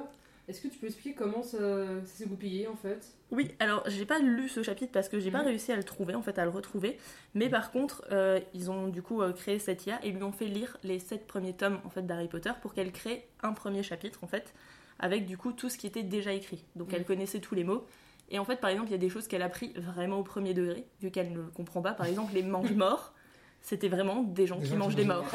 Est-ce 0.49 0.61
que 0.61 0.69
tu 0.69 0.79
peux 0.79 0.87
expliquer 0.87 1.15
comment 1.15 1.43
ça, 1.43 1.59
ça 2.05 2.15
s'est 2.17 2.27
goupillé 2.27 2.67
en 2.67 2.75
fait? 2.75 3.07
Oui, 3.31 3.53
alors 3.61 3.83
j'ai 3.87 4.05
pas 4.05 4.19
lu 4.19 4.49
ce 4.49 4.63
chapitre 4.63 4.93
parce 4.93 5.09
que 5.09 5.21
j'ai 5.21 5.31
pas 5.31 5.43
réussi 5.43 5.73
à 5.73 5.77
le 5.77 5.85
trouver, 5.85 6.15
en 6.15 6.23
fait, 6.23 6.39
à 6.39 6.45
le 6.45 6.51
retrouver. 6.51 6.99
Mais 7.35 7.49
par 7.49 7.71
contre, 7.71 8.05
euh, 8.11 8.41
ils 8.53 8.71
ont 8.71 8.89
du 8.89 9.03
coup 9.03 9.23
euh, 9.23 9.33
créé 9.33 9.59
cette 9.59 9.87
IA 9.87 10.05
et 10.05 10.11
lui 10.11 10.23
ont 10.23 10.33
fait 10.33 10.47
lire 10.47 10.77
les 10.83 10.99
sept 10.99 11.27
premiers 11.27 11.55
tomes 11.55 11.81
en 11.85 11.91
fait 11.91 12.03
d'Harry 12.03 12.29
Potter 12.29 12.51
pour 12.61 12.75
qu'elle 12.75 12.93
crée 12.93 13.27
un 13.43 13.53
premier 13.53 13.83
chapitre 13.83 14.25
en 14.25 14.27
fait, 14.27 14.53
avec 14.99 15.27
du 15.27 15.39
coup 15.39 15.53
tout 15.53 15.71
ce 15.71 15.79
qui 15.79 15.87
était 15.87 16.03
déjà 16.03 16.33
écrit. 16.33 16.65
Donc 16.77 16.93
elle 16.93 17.05
connaissait 17.05 17.41
tous 17.41 17.55
les 17.55 17.65
mots. 17.65 17.87
Et 18.29 18.39
en 18.39 18.45
fait, 18.45 18.57
par 18.57 18.71
exemple, 18.71 18.89
il 18.89 18.93
y 18.93 18.97
a 18.97 18.99
des 18.99 19.11
choses 19.11 19.29
qu'elle 19.29 19.43
a 19.43 19.49
pris 19.49 19.73
vraiment 19.77 20.19
au 20.19 20.25
premier 20.25 20.55
degré, 20.55 20.87
vu 21.01 21.11
qu'elle 21.11 21.33
ne 21.33 21.43
comprend 21.43 21.83
pas. 21.83 21.93
Par 21.93 22.07
exemple, 22.07 22.35
les 22.35 22.43
mange-morts, 22.43 23.15
c'était 23.63 23.89
vraiment 23.89 24.23
des 24.23 24.47
gens 24.47 24.57
Des 24.57 24.63
qui 24.63 24.69
gens 24.69 24.75
qui 24.75 24.79
mangent 24.79 24.97
des 24.97 25.05
morts. 25.05 25.25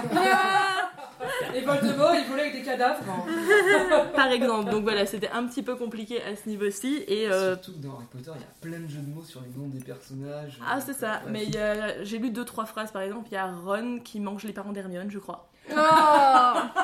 Et 1.56 1.62
Voldemort, 1.62 2.14
il 2.14 2.26
volait 2.30 2.42
avec 2.44 2.54
des 2.54 2.62
cadavres. 2.62 3.00
par 4.16 4.28
exemple. 4.28 4.70
Donc 4.70 4.84
voilà, 4.84 5.06
c'était 5.08 5.30
un 5.30 5.48
petit 5.48 5.64
peu 5.64 5.76
compliqué 5.76 6.22
à 6.22 6.36
ce 6.36 6.48
niveau-ci. 6.48 7.04
Et 7.08 7.28
euh, 7.28 7.54
Surtout 7.56 7.74
que 7.74 7.78
dans 7.88 7.96
Harry 7.96 8.06
Potter, 8.12 8.32
il 8.36 8.42
y 8.42 8.44
a 8.44 8.48
plein 8.76 8.86
de 8.86 8.88
jeux 8.90 9.00
de 9.00 9.12
mots 9.14 9.24
sur 9.24 9.42
les 9.42 9.48
noms 9.60 9.68
des 9.68 9.80
personnages. 9.84 10.60
Ah, 10.66 10.80
c'est 10.80 10.94
ça. 10.94 11.22
Mais 11.28 11.44
il 11.46 11.56
y 11.56 11.58
a- 11.58 12.04
j'ai 12.04 12.20
lu 12.20 12.30
deux, 12.30 12.46
trois 12.46 12.66
phrases, 12.66 12.92
par 12.92 13.02
exemple. 13.02 13.28
Il 13.32 13.34
y 13.34 13.38
a 13.38 13.48
Ron 13.52 14.00
qui 14.04 14.20
mange 14.20 14.44
les 14.44 14.54
parents 14.54 14.74
d'Hermione, 14.74 15.10
je 15.10 15.18
crois. 15.20 15.50
Oh 15.72 15.76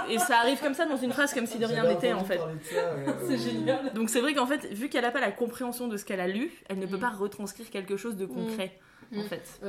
Et 0.10 0.18
ça 0.18 0.40
arrive 0.40 0.60
comme 0.60 0.74
ça 0.74 0.86
dans 0.86 0.98
une 0.98 1.12
phrase, 1.14 1.34
comme 1.34 1.46
si 1.46 1.60
de 1.60 1.66
rien 1.66 1.84
n'était, 1.88 2.14
en 2.14 2.24
fait. 2.26 2.40
ça, 2.40 2.44
ouais, 2.46 3.14
C'est 3.28 3.38
génial. 3.38 3.94
Donc 3.94 4.10
c'est 4.10 4.20
vrai 4.20 4.34
qu'en 4.34 4.48
fait, 4.48 4.66
vu 4.74 4.90
qu'elle 4.90 5.04
n'a 5.04 5.12
pas 5.12 5.22
la 5.22 5.32
compréhension 5.32 5.88
de 5.88 5.96
ce 5.98 6.06
qu'elle 6.06 6.20
a 6.20 6.28
lu, 6.28 6.52
elle 6.70 6.80
ne 6.80 6.86
peut 6.88 6.98
Mm. 6.98 7.02
pas 7.02 7.10
retranscrire 7.12 7.70
quelque 7.70 7.98
chose 7.98 8.16
de 8.18 8.26
concret, 8.26 8.78
en 9.16 9.20
Mm. 9.20 9.24
fait. 9.24 9.62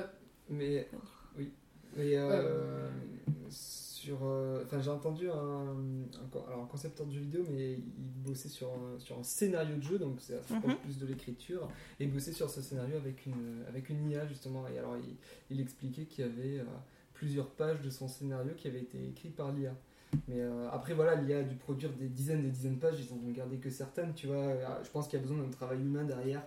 Mais 0.49 0.89
oui. 1.97 2.03
Mais 2.11 2.17
euh, 2.17 2.89
sur, 3.51 4.19
euh, 4.23 4.63
enfin 4.65 4.81
j'ai 4.81 4.91
entendu 4.91 5.31
un, 5.31 5.75
alors 6.47 6.63
un 6.63 6.67
concepteur 6.67 7.07
de 7.07 7.13
jeu 7.13 7.21
vidéo, 7.21 7.45
mais 7.51 7.73
il 7.75 7.83
bossait 8.23 8.49
sur 8.49 8.69
un, 8.73 8.99
sur 8.99 9.19
un 9.19 9.23
scénario 9.23 9.77
de 9.77 9.83
jeu, 9.83 9.99
donc 9.99 10.21
se 10.21 10.33
rapproche 10.35 10.73
Mhm. 10.75 10.79
plus 10.81 10.99
de 10.99 11.07
l'écriture, 11.07 11.69
et 11.99 12.05
il 12.05 12.13
bossait 12.13 12.33
sur 12.33 12.51
ce 12.51 12.61
scénario 12.61 12.97
avec 12.97 13.25
une 13.27 13.65
avec 13.69 13.89
une 13.89 14.11
IA 14.11 14.27
justement. 14.27 14.67
Et 14.69 14.79
alors 14.79 14.97
il, 14.97 15.17
il 15.51 15.61
expliquait 15.61 16.05
qu'il 16.05 16.25
y 16.27 16.29
avait 16.29 16.59
euh, 16.61 16.65
plusieurs 17.15 17.49
pages 17.51 17.81
de 17.81 17.91
son 17.91 18.09
scénario 18.09 18.53
qui 18.57 18.69
avaient 18.69 18.83
été 18.83 18.99
écrites 19.09 19.37
par 19.37 19.53
l'IA. 19.53 19.75
Mais 20.29 20.41
euh, 20.41 20.69
après 20.71 20.95
voilà, 20.95 21.15
l'IA 21.17 21.39
a 21.39 21.43
dû 21.43 21.57
produire 21.57 21.91
des 21.93 22.09
dizaines 22.09 22.41
et 22.41 22.43
des 22.43 22.51
dizaines 22.51 22.75
de 22.77 22.81
pages, 22.81 23.01
ils 23.01 23.13
ont 23.13 23.33
gardé 23.33 23.57
que 23.57 23.71
certaines, 23.71 24.13
tu 24.15 24.27
vois. 24.27 24.37
Euh, 24.37 24.67
Je 24.85 24.91
pense 24.91 25.09
qu'il 25.09 25.19
y 25.19 25.23
a 25.23 25.27
besoin 25.27 25.43
d'un 25.43 25.51
travail 25.51 25.81
humain 25.81 26.05
derrière 26.05 26.43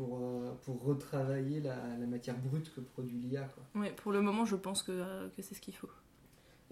pour, 0.00 0.18
euh, 0.18 0.50
pour 0.64 0.82
retravailler 0.82 1.60
la, 1.60 1.76
la 1.98 2.06
matière 2.06 2.36
brute 2.38 2.72
que 2.74 2.80
produit 2.80 3.18
l'IA. 3.18 3.48
Ouais, 3.74 3.92
pour 3.92 4.12
le 4.12 4.22
moment, 4.22 4.44
je 4.46 4.56
pense 4.56 4.82
que, 4.82 4.92
euh, 4.92 5.28
que 5.36 5.42
c'est 5.42 5.54
ce 5.54 5.60
qu'il 5.60 5.74
faut. 5.76 5.90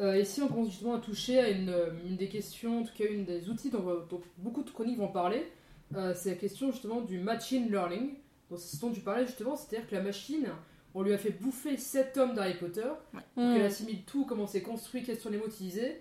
Euh, 0.01 0.19
ici, 0.19 0.41
on 0.41 0.49
commence 0.49 0.71
justement 0.71 0.95
à 0.95 1.01
toucher 1.01 1.38
à 1.38 1.51
une, 1.51 1.69
euh, 1.69 1.91
une 2.07 2.17
des 2.17 2.29
questions, 2.29 2.81
en 2.81 2.85
tout 2.85 2.95
cas 2.97 3.05
une 3.11 3.25
des 3.25 3.51
outils 3.51 3.71
dont, 3.71 3.83
dont 4.09 4.21
beaucoup 4.38 4.62
de 4.62 4.71
chroniques 4.71 4.99
vont 4.99 5.09
parler. 5.09 5.51
Euh, 5.95 6.14
c'est 6.17 6.31
la 6.31 6.37
question 6.37 6.71
justement 6.71 7.01
du 7.03 7.19
machine 7.19 7.69
learning. 7.71 8.14
Donc, 8.51 8.61
ce 8.61 8.81
dont 8.81 8.91
tu 8.93 9.01
parlais 9.01 9.27
justement, 9.27 9.57
c'est-à-dire 9.57 9.88
que 9.88 9.95
la 9.95 10.03
machine, 10.03 10.47
on 10.95 11.03
lui 11.03 11.12
a 11.12 11.19
fait 11.19 11.31
bouffer 11.33 11.77
7 11.77 12.12
tomes 12.14 12.35
d'Harry 12.35 12.55
Potter, 12.55 12.88
qu'elle 13.35 13.61
Hmm. 13.61 13.64
assimile 13.64 14.05
tout, 14.05 14.25
comment 14.25 14.47
c'est 14.47 14.62
construit, 14.62 15.03
quels 15.03 15.19
sont 15.19 15.31
les 15.31 15.37
mots 15.38 15.49
utilisés, 15.49 16.01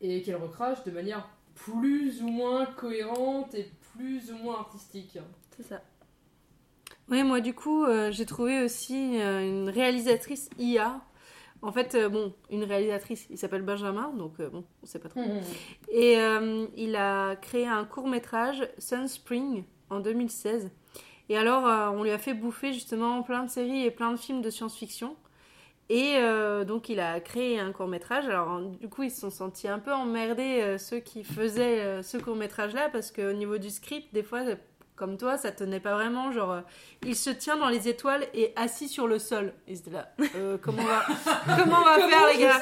et 0.00 0.22
qu'elle 0.22 0.36
recrache 0.36 0.84
de 0.84 0.90
manière 0.92 1.28
plus 1.54 2.22
ou 2.22 2.28
moins 2.28 2.66
cohérente 2.66 3.52
et 3.54 3.68
plus 3.96 4.30
ou 4.30 4.36
moins 4.36 4.58
artistique. 4.60 5.18
C'est 5.56 5.64
ça. 5.64 5.82
Oui, 7.10 7.22
moi 7.22 7.40
du 7.40 7.54
coup, 7.54 7.84
euh, 7.84 8.10
j'ai 8.10 8.26
trouvé 8.26 8.62
aussi 8.62 9.20
euh, 9.20 9.40
une 9.40 9.68
réalisatrice 9.70 10.50
IA. 10.58 11.00
En 11.62 11.72
fait, 11.72 11.94
euh, 11.94 12.08
bon, 12.08 12.34
une 12.50 12.62
réalisatrice, 12.64 13.26
il 13.30 13.38
s'appelle 13.38 13.62
Benjamin, 13.62 14.12
donc 14.16 14.34
euh, 14.40 14.48
bon, 14.48 14.64
on 14.82 14.86
sait 14.86 14.98
pas 15.00 15.08
trop. 15.08 15.20
Et 15.90 16.18
euh, 16.18 16.66
il 16.76 16.94
a 16.96 17.34
créé 17.36 17.66
un 17.66 17.84
court 17.84 18.06
métrage, 18.06 18.68
Sunspring, 18.78 19.64
en 19.90 20.00
2016. 20.00 20.70
Et 21.30 21.36
alors, 21.36 21.64
on 21.94 22.02
lui 22.04 22.10
a 22.10 22.16
fait 22.18 22.32
bouffer 22.32 22.72
justement 22.72 23.22
plein 23.22 23.44
de 23.44 23.50
séries 23.50 23.84
et 23.84 23.90
plein 23.90 24.12
de 24.12 24.16
films 24.18 24.40
de 24.40 24.48
science-fiction. 24.48 25.14
Et 25.90 26.16
euh, 26.18 26.64
donc, 26.64 26.88
il 26.90 27.00
a 27.00 27.18
créé 27.20 27.58
un 27.58 27.72
court 27.72 27.88
métrage. 27.88 28.26
Alors, 28.26 28.60
du 28.60 28.88
coup, 28.88 29.02
ils 29.04 29.10
se 29.10 29.20
sont 29.20 29.30
sentis 29.30 29.68
un 29.68 29.78
peu 29.78 29.92
emmerdés, 29.92 30.60
euh, 30.62 30.78
ceux 30.78 31.00
qui 31.00 31.24
faisaient 31.24 31.80
euh, 31.80 32.02
ce 32.02 32.18
court 32.18 32.36
métrage-là, 32.36 32.90
parce 32.90 33.10
qu'au 33.10 33.32
niveau 33.32 33.58
du 33.58 33.70
script, 33.70 34.12
des 34.12 34.22
fois, 34.22 34.42
comme 34.98 35.16
toi, 35.16 35.38
ça 35.38 35.52
tenait 35.52 35.80
pas 35.80 35.94
vraiment. 35.94 36.32
Genre, 36.32 36.50
euh, 36.52 36.60
il 37.06 37.14
se 37.16 37.30
tient 37.30 37.56
dans 37.56 37.68
les 37.68 37.88
étoiles 37.88 38.26
et 38.34 38.52
assis 38.56 38.88
sur 38.88 39.06
le 39.06 39.18
sol. 39.18 39.52
Et 39.66 39.76
c'était 39.76 39.92
là, 39.92 40.08
euh, 40.34 40.58
comment 40.60 40.82
on 40.82 40.86
va, 40.86 41.04
comment 41.62 41.76
on 41.80 41.84
va 41.84 42.08
faire, 42.08 42.26
les 42.32 42.38
gars 42.40 42.60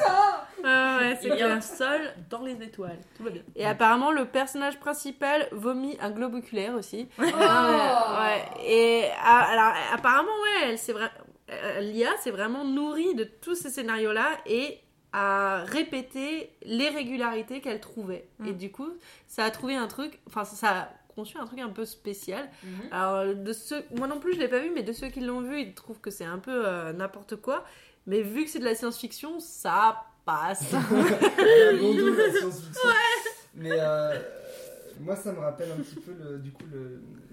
Ouais, 0.63 0.63
ouais, 1.09 1.17
c'est 1.21 1.27
Il 1.27 1.29
y 1.29 1.33
a 1.33 1.35
clair. 1.35 1.51
un 1.57 1.61
sol 1.61 2.01
dans 2.29 2.41
les 2.43 2.53
étoiles. 2.63 2.97
Tout 3.15 3.23
va 3.23 3.29
bien. 3.31 3.41
Et 3.55 3.65
apparemment, 3.65 4.11
le 4.11 4.25
personnage 4.25 4.79
principal 4.79 5.47
vomit 5.51 5.97
un 6.01 6.11
globe 6.11 6.35
oculaire 6.35 6.73
aussi. 6.75 7.09
Oh 7.19 7.23
Ah, 7.39 8.19
ouais, 8.21 8.25
ouais. 8.27 8.65
Et 8.71 9.05
ah, 9.23 9.45
alors, 9.51 9.73
apparemment, 9.93 10.29
ouais, 10.29 10.69
elle 10.69 10.77
s'est 10.79 10.93
vra- 10.93 11.11
euh, 11.51 11.79
l'IA 11.79 12.09
s'est 12.17 12.31
vraiment 12.31 12.65
nourrie 12.65 13.15
de 13.15 13.23
tous 13.23 13.55
ces 13.55 13.69
scénarios-là 13.69 14.27
et 14.47 14.79
a 15.13 15.63
répété 15.65 16.51
les 16.63 16.89
régularités 16.89 17.61
qu'elle 17.61 17.79
trouvait. 17.79 18.27
Mm. 18.39 18.47
Et 18.47 18.53
du 18.53 18.71
coup, 18.71 18.89
ça 19.27 19.45
a 19.45 19.51
trouvé 19.51 19.75
un 19.75 19.87
truc, 19.87 20.19
enfin, 20.27 20.43
ça 20.43 20.69
a 20.69 20.89
conçu 21.17 21.37
un 21.39 21.45
truc 21.45 21.59
un 21.59 21.69
peu 21.69 21.83
spécial. 21.83 22.47
Mhm. 22.63 22.69
Alors, 22.91 23.35
de 23.35 23.53
ceux, 23.53 23.83
moi 23.95 24.07
non 24.07 24.19
plus, 24.19 24.35
je 24.35 24.39
l'ai 24.39 24.47
pas 24.47 24.59
vu, 24.59 24.69
mais 24.69 24.83
de 24.83 24.93
ceux 24.93 25.07
qui 25.07 25.19
l'ont 25.19 25.41
vu, 25.41 25.59
ils 25.59 25.73
trouvent 25.73 25.99
que 25.99 26.11
c'est 26.11 26.25
un 26.25 26.37
peu 26.37 26.67
euh, 26.67 26.93
n'importe 26.93 27.37
quoi. 27.37 27.65
Mais 28.05 28.21
vu 28.21 28.45
que 28.45 28.49
c'est 28.51 28.59
de 28.59 28.65
la 28.65 28.75
science-fiction, 28.75 29.39
ça 29.39 30.03
passe. 30.25 30.71
La 30.71 32.31
science-fiction. 32.31 32.89
Mais 33.55 33.71
euh, 33.73 34.19
moi, 34.99 35.15
ça 35.15 35.31
me 35.33 35.39
rappelle 35.39 35.71
un 35.71 35.77
petit 35.81 35.95
peu 35.95 36.11
le, 36.13 36.39
du 36.39 36.51
coup 36.51 36.63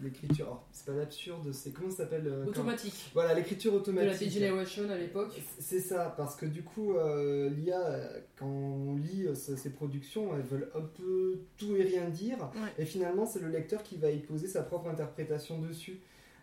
l'écriture. 0.02 0.46
Alors, 0.46 0.66
C'est 0.72 0.86
pas 0.86 0.92
l'absurde, 0.92 1.52
c'est 1.52 1.72
comment 1.72 1.90
ça 1.90 1.98
s'appelle 1.98 2.26
euh, 2.26 2.44
quand- 2.44 2.50
Automatique. 2.50 3.10
Voilà, 3.14 3.34
l'écriture 3.34 3.72
De 3.72 3.76
la 3.76 3.82
automatique. 3.82 4.30
Generation 4.32 4.88
à 4.90 4.96
l'époque. 4.96 5.40
C'est 5.58 5.80
ça, 5.80 6.12
parce 6.16 6.36
que 6.36 6.46
du 6.46 6.62
coup, 6.62 6.94
euh, 6.94 7.48
l'IA, 7.50 7.80
euh, 7.86 8.20
quand 8.36 8.46
on 8.46 8.96
lit 8.96 9.26
ces 9.34 9.70
productions, 9.72 10.34
elles 10.36 10.42
veulent 10.42 10.70
un 10.74 10.82
peu 10.82 11.40
tout 11.56 11.74
et 11.76 11.82
rien 11.82 12.08
dire. 12.08 12.38
Ouais. 12.54 12.72
Et 12.78 12.84
finalement, 12.84 13.26
c'est 13.26 13.40
le 13.40 13.48
lecteur 13.48 13.82
qui 13.82 13.96
va 13.96 14.10
y 14.10 14.18
poser 14.20 14.46
sa 14.46 14.62
propre 14.62 14.88
interprétation 14.88 15.60
dessus. 15.60 16.00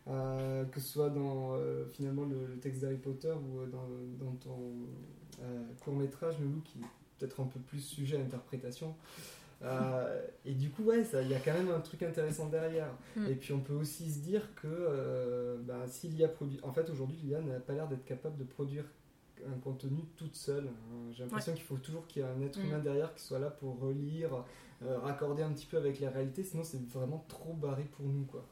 Euh, 0.08 0.66
que 0.66 0.80
ce 0.80 0.88
soit 0.94 1.12
dans 1.12 1.54
euh, 1.54 1.86
finalement 1.94 2.26
le, 2.26 2.48
le 2.48 2.58
texte 2.60 2.82
d'Harry 2.82 2.96
Potter 2.98 3.32
ou 3.34 3.66
dans, 3.68 3.88
dans 4.20 4.32
ton 4.38 4.74
court 5.84 5.94
métrage, 5.96 6.40
Loulou, 6.40 6.62
qui 6.66 6.80
est 6.80 6.86
peut-être 7.20 7.40
un 7.40 7.46
peu 7.46 7.60
plus 7.60 7.80
sujet 7.80 8.18
à 8.18 8.20
interprétation. 8.22 8.96
Euh, 9.64 10.22
et 10.46 10.54
du 10.54 10.70
coup, 10.72 10.84
ouais, 10.84 11.04
il 11.22 11.30
y 11.30 11.36
a 11.36 11.40
quand 11.40 11.54
même 11.54 11.70
un 11.70 11.80
truc 11.82 12.02
intéressant 12.04 12.48
derrière. 12.50 12.92
Mm. 13.16 13.28
Et 13.28 13.36
puis, 13.36 13.54
on 13.54 13.60
peut 13.60 13.74
aussi 13.76 14.12
se 14.12 14.20
dire 14.20 14.42
que 14.56 14.68
euh, 14.68 15.58
bah, 15.62 15.86
si 15.88 16.08
l'IA 16.08 16.28
produit. 16.28 16.60
En 16.64 16.72
fait, 16.74 16.90
aujourd'hui, 16.90 17.18
l'IA 17.24 17.42
n'a 17.42 17.60
pas 17.60 17.74
l'air 17.74 17.88
d'être 17.88 18.06
capable 18.06 18.38
de 18.38 18.44
produire 18.44 18.86
un 19.48 19.60
contenu 19.60 20.04
toute 20.18 20.36
seule. 20.36 20.66
hein. 20.68 21.12
J'ai 21.12 21.24
l'impression 21.24 21.54
qu'il 21.54 21.64
faut 21.64 21.78
toujours 21.78 22.06
qu'il 22.08 22.22
y 22.22 22.26
ait 22.26 22.28
un 22.30 22.42
être 22.42 22.60
Mm. 22.60 22.66
humain 22.66 22.80
derrière 22.80 23.14
qui 23.16 23.24
soit 23.24 23.40
là 23.40 23.50
pour 23.50 23.80
relire, 23.80 24.44
euh, 24.84 24.98
raccorder 25.00 25.44
un 25.44 25.52
petit 25.52 25.66
peu 25.66 25.78
avec 25.78 26.00
la 26.00 26.10
réalité, 26.12 26.44
sinon 26.44 26.64
c'est 26.64 26.82
vraiment 26.90 27.24
trop 27.28 27.54
barré 27.54 27.84
pour 27.84 28.06
nous, 28.08 28.26
quoi. 28.26 28.46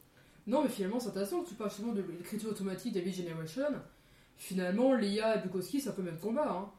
Non, 0.46 0.62
mais 0.62 0.68
finalement, 0.68 0.98
c'est 0.98 1.08
intéressant 1.10 1.44
tu 1.44 1.54
parles 1.54 1.70
justement 1.70 1.92
de 1.92 2.02
l'écriture 2.02 2.50
automatique 2.50 2.92
d'Heavy 2.92 3.12
Generation. 3.12 3.62
Finalement, 4.36 4.94
l'IA 4.94 5.36
et 5.36 5.42
Bukowski, 5.42 5.80
c'est 5.80 5.90
un 5.90 5.92
peu 5.92 6.02
le 6.02 6.10
même 6.10 6.20
combat. 6.20 6.50
Hein. 6.50 6.70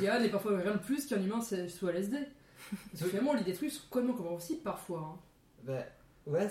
L'IA 0.00 0.18
n'est 0.20 0.30
parfois 0.30 0.58
rien 0.58 0.72
de 0.72 0.78
plus 0.78 1.06
qu'un 1.06 1.22
humain 1.22 1.40
sous 1.40 1.88
LSD. 1.88 2.16
Parce 2.90 3.02
que 3.04 3.08
finalement, 3.08 3.34
l'idée 3.34 3.52
des 3.52 3.56
trucs 3.56 3.70
sont 3.70 3.82
complètement 3.90 4.14
compréhensibles 4.16 4.62
parfois. 4.62 5.00
hein. 5.00 5.18
Bah, 5.64 5.84
ouais, 6.26 6.48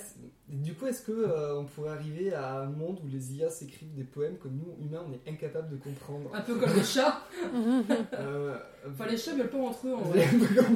du 0.50 0.74
coup, 0.76 0.86
est-ce 0.88 1.02
que 1.02 1.12
euh, 1.12 1.60
on 1.60 1.66
pourrait 1.66 1.92
arriver 1.92 2.34
à 2.34 2.60
un 2.62 2.66
monde 2.70 3.00
où 3.04 3.08
les 3.08 3.34
IA 3.34 3.50
s'écrivent 3.50 3.94
des 3.96 4.04
poèmes 4.04 4.38
que 4.38 4.48
nous, 4.48 4.76
humains, 4.86 5.04
on 5.08 5.14
est 5.14 5.32
incapable 5.32 5.70
de 5.70 5.78
comprendre? 5.78 6.30
Un 6.34 6.42
peu 6.42 6.56
comme 6.56 6.74
les 6.74 6.84
chats. 6.84 7.22
Euh, 8.14 8.58
Enfin, 8.86 9.06
les 9.10 9.16
chats 9.16 9.32
veulent 9.34 9.50
pas 9.50 9.60
entre 9.60 9.88
eux 9.88 9.94
en 9.94 10.02
vrai. 10.02 10.26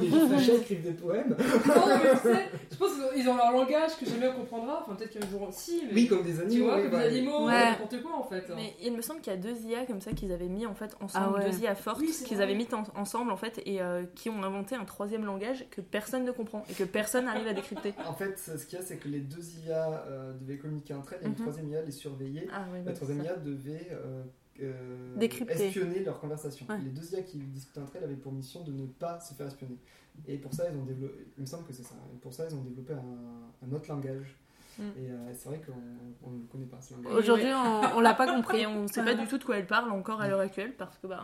les 0.00 0.38
chats 0.42 0.54
écrivent 0.54 0.82
des 0.82 0.92
poèmes 0.94 1.28
non, 1.28 1.74
mais 2.02 2.10
tu 2.12 2.28
sais, 2.28 2.48
je 2.70 2.76
pense 2.78 2.92
qu'ils 2.94 3.02
ont, 3.02 3.10
ils 3.14 3.28
ont 3.28 3.36
leur 3.36 3.52
langage 3.52 3.98
que 4.00 4.06
jamais 4.06 4.28
on 4.28 4.32
comprendra. 4.32 4.80
Enfin, 4.82 4.94
peut-être 4.94 5.10
qu'un 5.20 5.28
jour, 5.30 5.46
si, 5.50 5.82
mais. 5.86 5.92
Oui, 5.92 6.06
comme 6.08 6.22
des 6.22 6.32
tu 6.36 6.40
animaux. 6.40 6.64
vois, 6.64 6.76
oui, 6.76 6.82
comme 6.84 6.90
bah, 6.92 7.06
des 7.06 7.16
animaux, 7.18 7.44
Ouais. 7.46 7.70
n'importe 7.72 8.02
quoi 8.02 8.16
en 8.16 8.22
fait. 8.22 8.44
hein. 8.50 8.54
Mais 8.56 8.72
il 8.82 8.94
me 8.96 9.02
semble 9.02 9.20
qu'il 9.20 9.30
y 9.34 9.36
a 9.36 9.38
deux 9.38 9.54
IA 9.66 9.84
comme 9.84 10.00
ça 10.00 10.12
qu'ils 10.12 10.32
avaient 10.32 10.48
mis 10.48 10.64
en 10.64 10.74
fait 10.74 10.96
ensemble, 11.02 11.36
Ah 11.36 11.44
ouais. 11.44 11.50
deux 11.50 11.58
IA 11.60 11.74
fortes 11.74 12.00
Oui, 12.00 12.16
qu'ils 12.24 12.40
avaient 12.40 12.54
mis 12.54 12.66
en- 12.72 12.98
ensemble 12.98 13.30
en 13.30 13.36
fait 13.36 13.60
et 13.66 13.82
euh, 13.82 14.04
qui 14.14 14.30
ont 14.30 14.42
inventé 14.42 14.74
un 14.74 14.86
troisième 14.86 15.26
langage 15.26 15.66
que 15.70 15.82
personne 15.82 16.24
ne 16.24 16.32
comprend 16.32 16.64
et 16.70 16.72
que 16.72 16.84
personne 16.84 17.26
n'arrive 17.26 17.46
à 17.48 17.52
décrypter. 17.52 17.92
En 18.08 18.14
fait, 18.14 18.38
ce 18.38 18.64
qu'il 18.64 18.78
y 18.78 18.80
a, 18.82 18.84
c'est 18.88 18.96
que 18.96 19.08
les 19.08 19.20
deux 19.20 19.42
IA 19.66 20.04
euh, 20.06 20.32
devaient 20.34 20.58
communiquer 20.58 20.94
entre 20.94 21.12
elles 21.14 21.22
et 21.22 21.26
une 21.26 21.32
Mhm. 21.32 21.36
troisième 21.38 21.68
IA 21.68 21.82
les 21.82 21.90
surveillait. 21.92 22.48
Ah 22.52 22.64
oui, 22.72 22.78
La 22.84 22.92
troisième. 22.92 23.22
IA 23.24 23.36
devait 23.36 23.88
euh, 23.92 24.22
euh, 24.62 25.16
espionner 25.48 26.00
leur 26.04 26.18
conversation. 26.20 26.66
Ouais. 26.68 26.78
Les 26.84 26.90
deux 26.90 27.12
IA 27.14 27.22
qui 27.22 27.38
discutaient 27.38 27.80
entre 27.80 27.96
elles 27.96 28.04
avaient 28.04 28.14
pour 28.16 28.32
mission 28.32 28.62
de 28.64 28.72
ne 28.72 28.86
pas 28.86 29.20
se 29.20 29.34
faire 29.34 29.46
espionner. 29.46 29.76
Et 30.26 30.36
pour 30.38 30.52
ça, 30.52 30.64
ils 30.70 30.76
ont 30.76 30.84
développé, 30.84 31.14
il 31.36 31.42
me 31.42 31.46
semble 31.46 31.64
que 31.66 31.72
c'est 31.72 31.84
ça, 31.84 31.94
Et 32.12 32.18
pour 32.18 32.34
ça, 32.34 32.46
ils 32.48 32.54
ont 32.54 32.62
développé 32.62 32.92
un, 32.94 33.66
un 33.68 33.72
autre 33.72 33.88
langage. 33.88 34.36
Mm. 34.78 34.82
Et 34.82 35.10
euh, 35.10 35.34
c'est 35.34 35.48
vrai 35.48 35.60
qu'on 35.64 35.72
on 36.26 36.30
ne 36.32 36.38
le 36.40 36.44
connaît 36.46 36.66
pas, 36.66 36.80
ce 36.80 36.94
langage. 36.94 37.12
Aujourd'hui, 37.12 37.50
on, 37.52 37.96
on 37.98 38.00
l'a 38.00 38.14
pas 38.14 38.26
compris. 38.26 38.66
On 38.66 38.82
ne 38.82 38.88
sait 38.88 39.04
pas 39.04 39.14
du 39.14 39.26
tout 39.26 39.38
de 39.38 39.44
quoi 39.44 39.58
elle 39.58 39.66
parle 39.66 39.90
encore 39.92 40.20
à 40.20 40.28
l'heure 40.28 40.40
actuelle 40.40 40.74
parce 40.76 40.98
que 40.98 41.06
bah, 41.06 41.22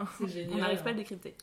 on 0.50 0.56
n'arrive 0.58 0.82
pas 0.82 0.90
à 0.90 0.92
le 0.92 0.98
décrypter. 0.98 1.34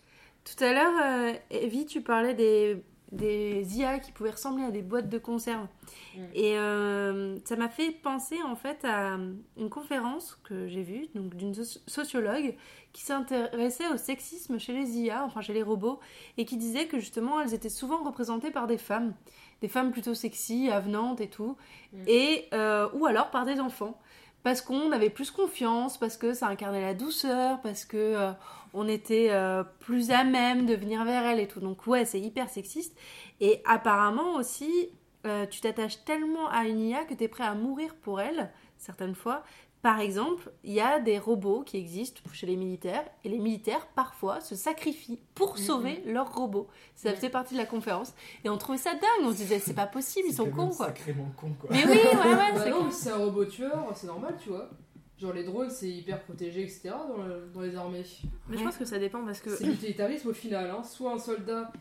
Tout 0.44 0.64
à 0.64 0.74
l'heure, 0.74 1.36
Evie, 1.52 1.86
tu 1.86 2.02
parlais 2.02 2.34
des, 2.34 2.84
des 3.12 3.78
IA 3.78 4.00
qui 4.00 4.12
pouvaient 4.14 4.30
ressembler 4.32 4.64
à 4.64 4.72
des 4.72 4.82
boîtes 4.82 5.10
de 5.10 5.18
conserve. 5.18 5.68
Mm. 6.16 6.20
Et 6.34 6.58
euh, 6.58 7.38
ça 7.46 7.56
m'a 7.58 7.68
fait 7.70 7.92
penser 7.92 8.38
en 8.46 8.56
fait 8.56 8.86
à 8.86 9.18
une 9.58 9.70
conférence 9.70 10.40
que 10.44 10.68
j'ai 10.68 10.82
vue 10.84 11.08
donc 11.14 11.36
d'une 11.36 11.52
soci- 11.54 11.82
sociologue 11.88 12.56
qui 12.94 13.02
s'intéressait 13.04 13.88
au 13.90 13.98
sexisme 13.98 14.60
chez 14.60 14.74
les 14.74 14.98
IA, 14.98 15.24
enfin 15.26 15.42
chez 15.42 15.54
les 15.54 15.64
robots, 15.64 16.00
et 16.38 16.46
qui 16.46 16.58
disait 16.58 16.88
que 16.88 17.00
justement 17.00 17.42
elles 17.42 17.54
étaient 17.54 17.70
souvent 17.70 18.04
représentées 18.04 18.52
par 18.52 18.68
des 18.68 18.78
femmes, 18.78 19.14
des 19.62 19.68
femmes 19.68 19.92
plutôt 19.92 20.14
sexy, 20.14 20.70
avenantes 20.70 21.22
et 21.22 21.30
tout, 21.30 21.56
Mm. 21.94 22.04
et 22.08 22.48
euh, 22.54 22.88
ou 22.94 23.06
alors 23.06 23.30
par 23.32 23.46
des 23.46 23.60
enfants. 23.60 24.00
Parce 24.44 24.62
qu'on 24.62 24.92
avait 24.92 25.10
plus 25.10 25.30
confiance, 25.30 25.98
parce 25.98 26.18
que 26.18 26.34
ça 26.34 26.48
incarnait 26.48 26.82
la 26.82 26.94
douceur, 26.94 27.62
parce 27.62 27.86
que 27.86 27.98
euh, 27.98 28.32
on 28.74 28.88
était 28.88 29.28
euh, 29.30 29.64
plus 29.80 30.12
à 30.12 30.24
même 30.24 30.66
de 30.66 30.74
venir 30.74 31.04
vers 31.06 31.26
elle 31.26 31.40
et 31.40 31.48
tout. 31.48 31.60
Donc 31.60 31.86
ouais, 31.86 32.06
c'est 32.06 32.20
hyper 32.20 32.50
sexiste. 32.50 32.98
Et 33.40 33.62
apparemment 33.66 34.36
aussi, 34.36 34.90
euh, 35.28 35.46
tu 35.46 35.62
t'attaches 35.62 36.04
tellement 36.06 36.50
à 36.50 36.66
une 36.66 36.80
IA 36.82 37.06
que 37.06 37.14
tu 37.14 37.24
es 37.24 37.28
prêt 37.28 37.44
à 37.44 37.54
mourir 37.54 37.94
pour 38.02 38.20
elle, 38.20 38.52
certaines 38.78 39.16
fois. 39.16 39.44
Par 39.82 40.00
exemple, 40.00 40.52
il 40.64 40.74
y 40.74 40.80
a 40.82 41.00
des 41.00 41.18
robots 41.18 41.64
qui 41.64 41.78
existent 41.78 42.22
chez 42.34 42.46
les 42.46 42.56
militaires, 42.56 43.04
et 43.24 43.30
les 43.30 43.40
militaires, 43.40 43.88
parfois, 43.96 44.40
se 44.40 44.54
sacrifient 44.56 45.20
pour 45.34 45.58
sauver 45.58 46.04
leurs 46.06 46.34
robots. 46.36 46.68
Ça 46.96 47.14
faisait 47.16 47.30
partie 47.30 47.56
de 47.56 47.60
la 47.60 47.66
conférence. 47.66 48.14
Et 48.44 48.50
on 48.50 48.58
trouvait 48.58 48.78
ça 48.78 48.92
dingue, 48.94 49.26
on 49.26 49.32
se 49.32 49.38
disait, 49.38 49.58
c'est 49.60 49.74
pas 49.74 49.88
possible, 49.88 50.28
ils 50.28 50.32
C'est 50.32 50.38
sont 50.38 50.52
cons, 50.52 50.70
quoi. 50.70 50.88
Sacrément 50.88 51.32
con, 51.36 51.52
quoi. 51.60 51.70
Mais 51.72 51.84
oui, 51.86 51.92
ouais, 51.94 51.96
ouais, 51.98 52.52
Bah 52.54 52.64
c'est 52.64 53.10
non, 53.10 53.16
un 53.16 53.26
robot 53.26 53.46
tueur, 53.46 53.88
c'est 53.96 54.08
normal, 54.08 54.36
tu 54.42 54.50
vois. 54.50 54.70
Genre 55.18 55.34
les 55.34 55.44
drones, 55.44 55.70
c'est 55.70 55.90
hyper 55.90 56.22
protégé, 56.22 56.62
etc. 56.64 56.90
dans, 57.08 57.24
le- 57.24 57.50
dans 57.54 57.62
les 57.62 57.76
armées. 57.76 58.04
Mais 58.50 58.58
je 58.58 58.64
pense 58.64 58.78
que 58.78 58.86
ça 58.86 58.98
dépend 59.00 59.24
parce 59.26 59.40
que 59.40 59.56
C'est 59.56 59.66
l'utilitarisme 59.66 60.30
au 60.30 60.34
final. 60.34 60.70
Hein. 60.72 60.84
Soit 60.84 61.14
un 61.14 61.20
soldat 61.20 61.72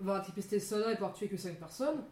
va 0.00 0.18
tripister 0.20 0.58
ce 0.60 0.68
soldat 0.70 0.90
et 0.92 0.94
pouvoir 0.94 1.12
tuer 1.12 1.28
que 1.28 1.36
5 1.36 1.56
personnes, 1.58 2.02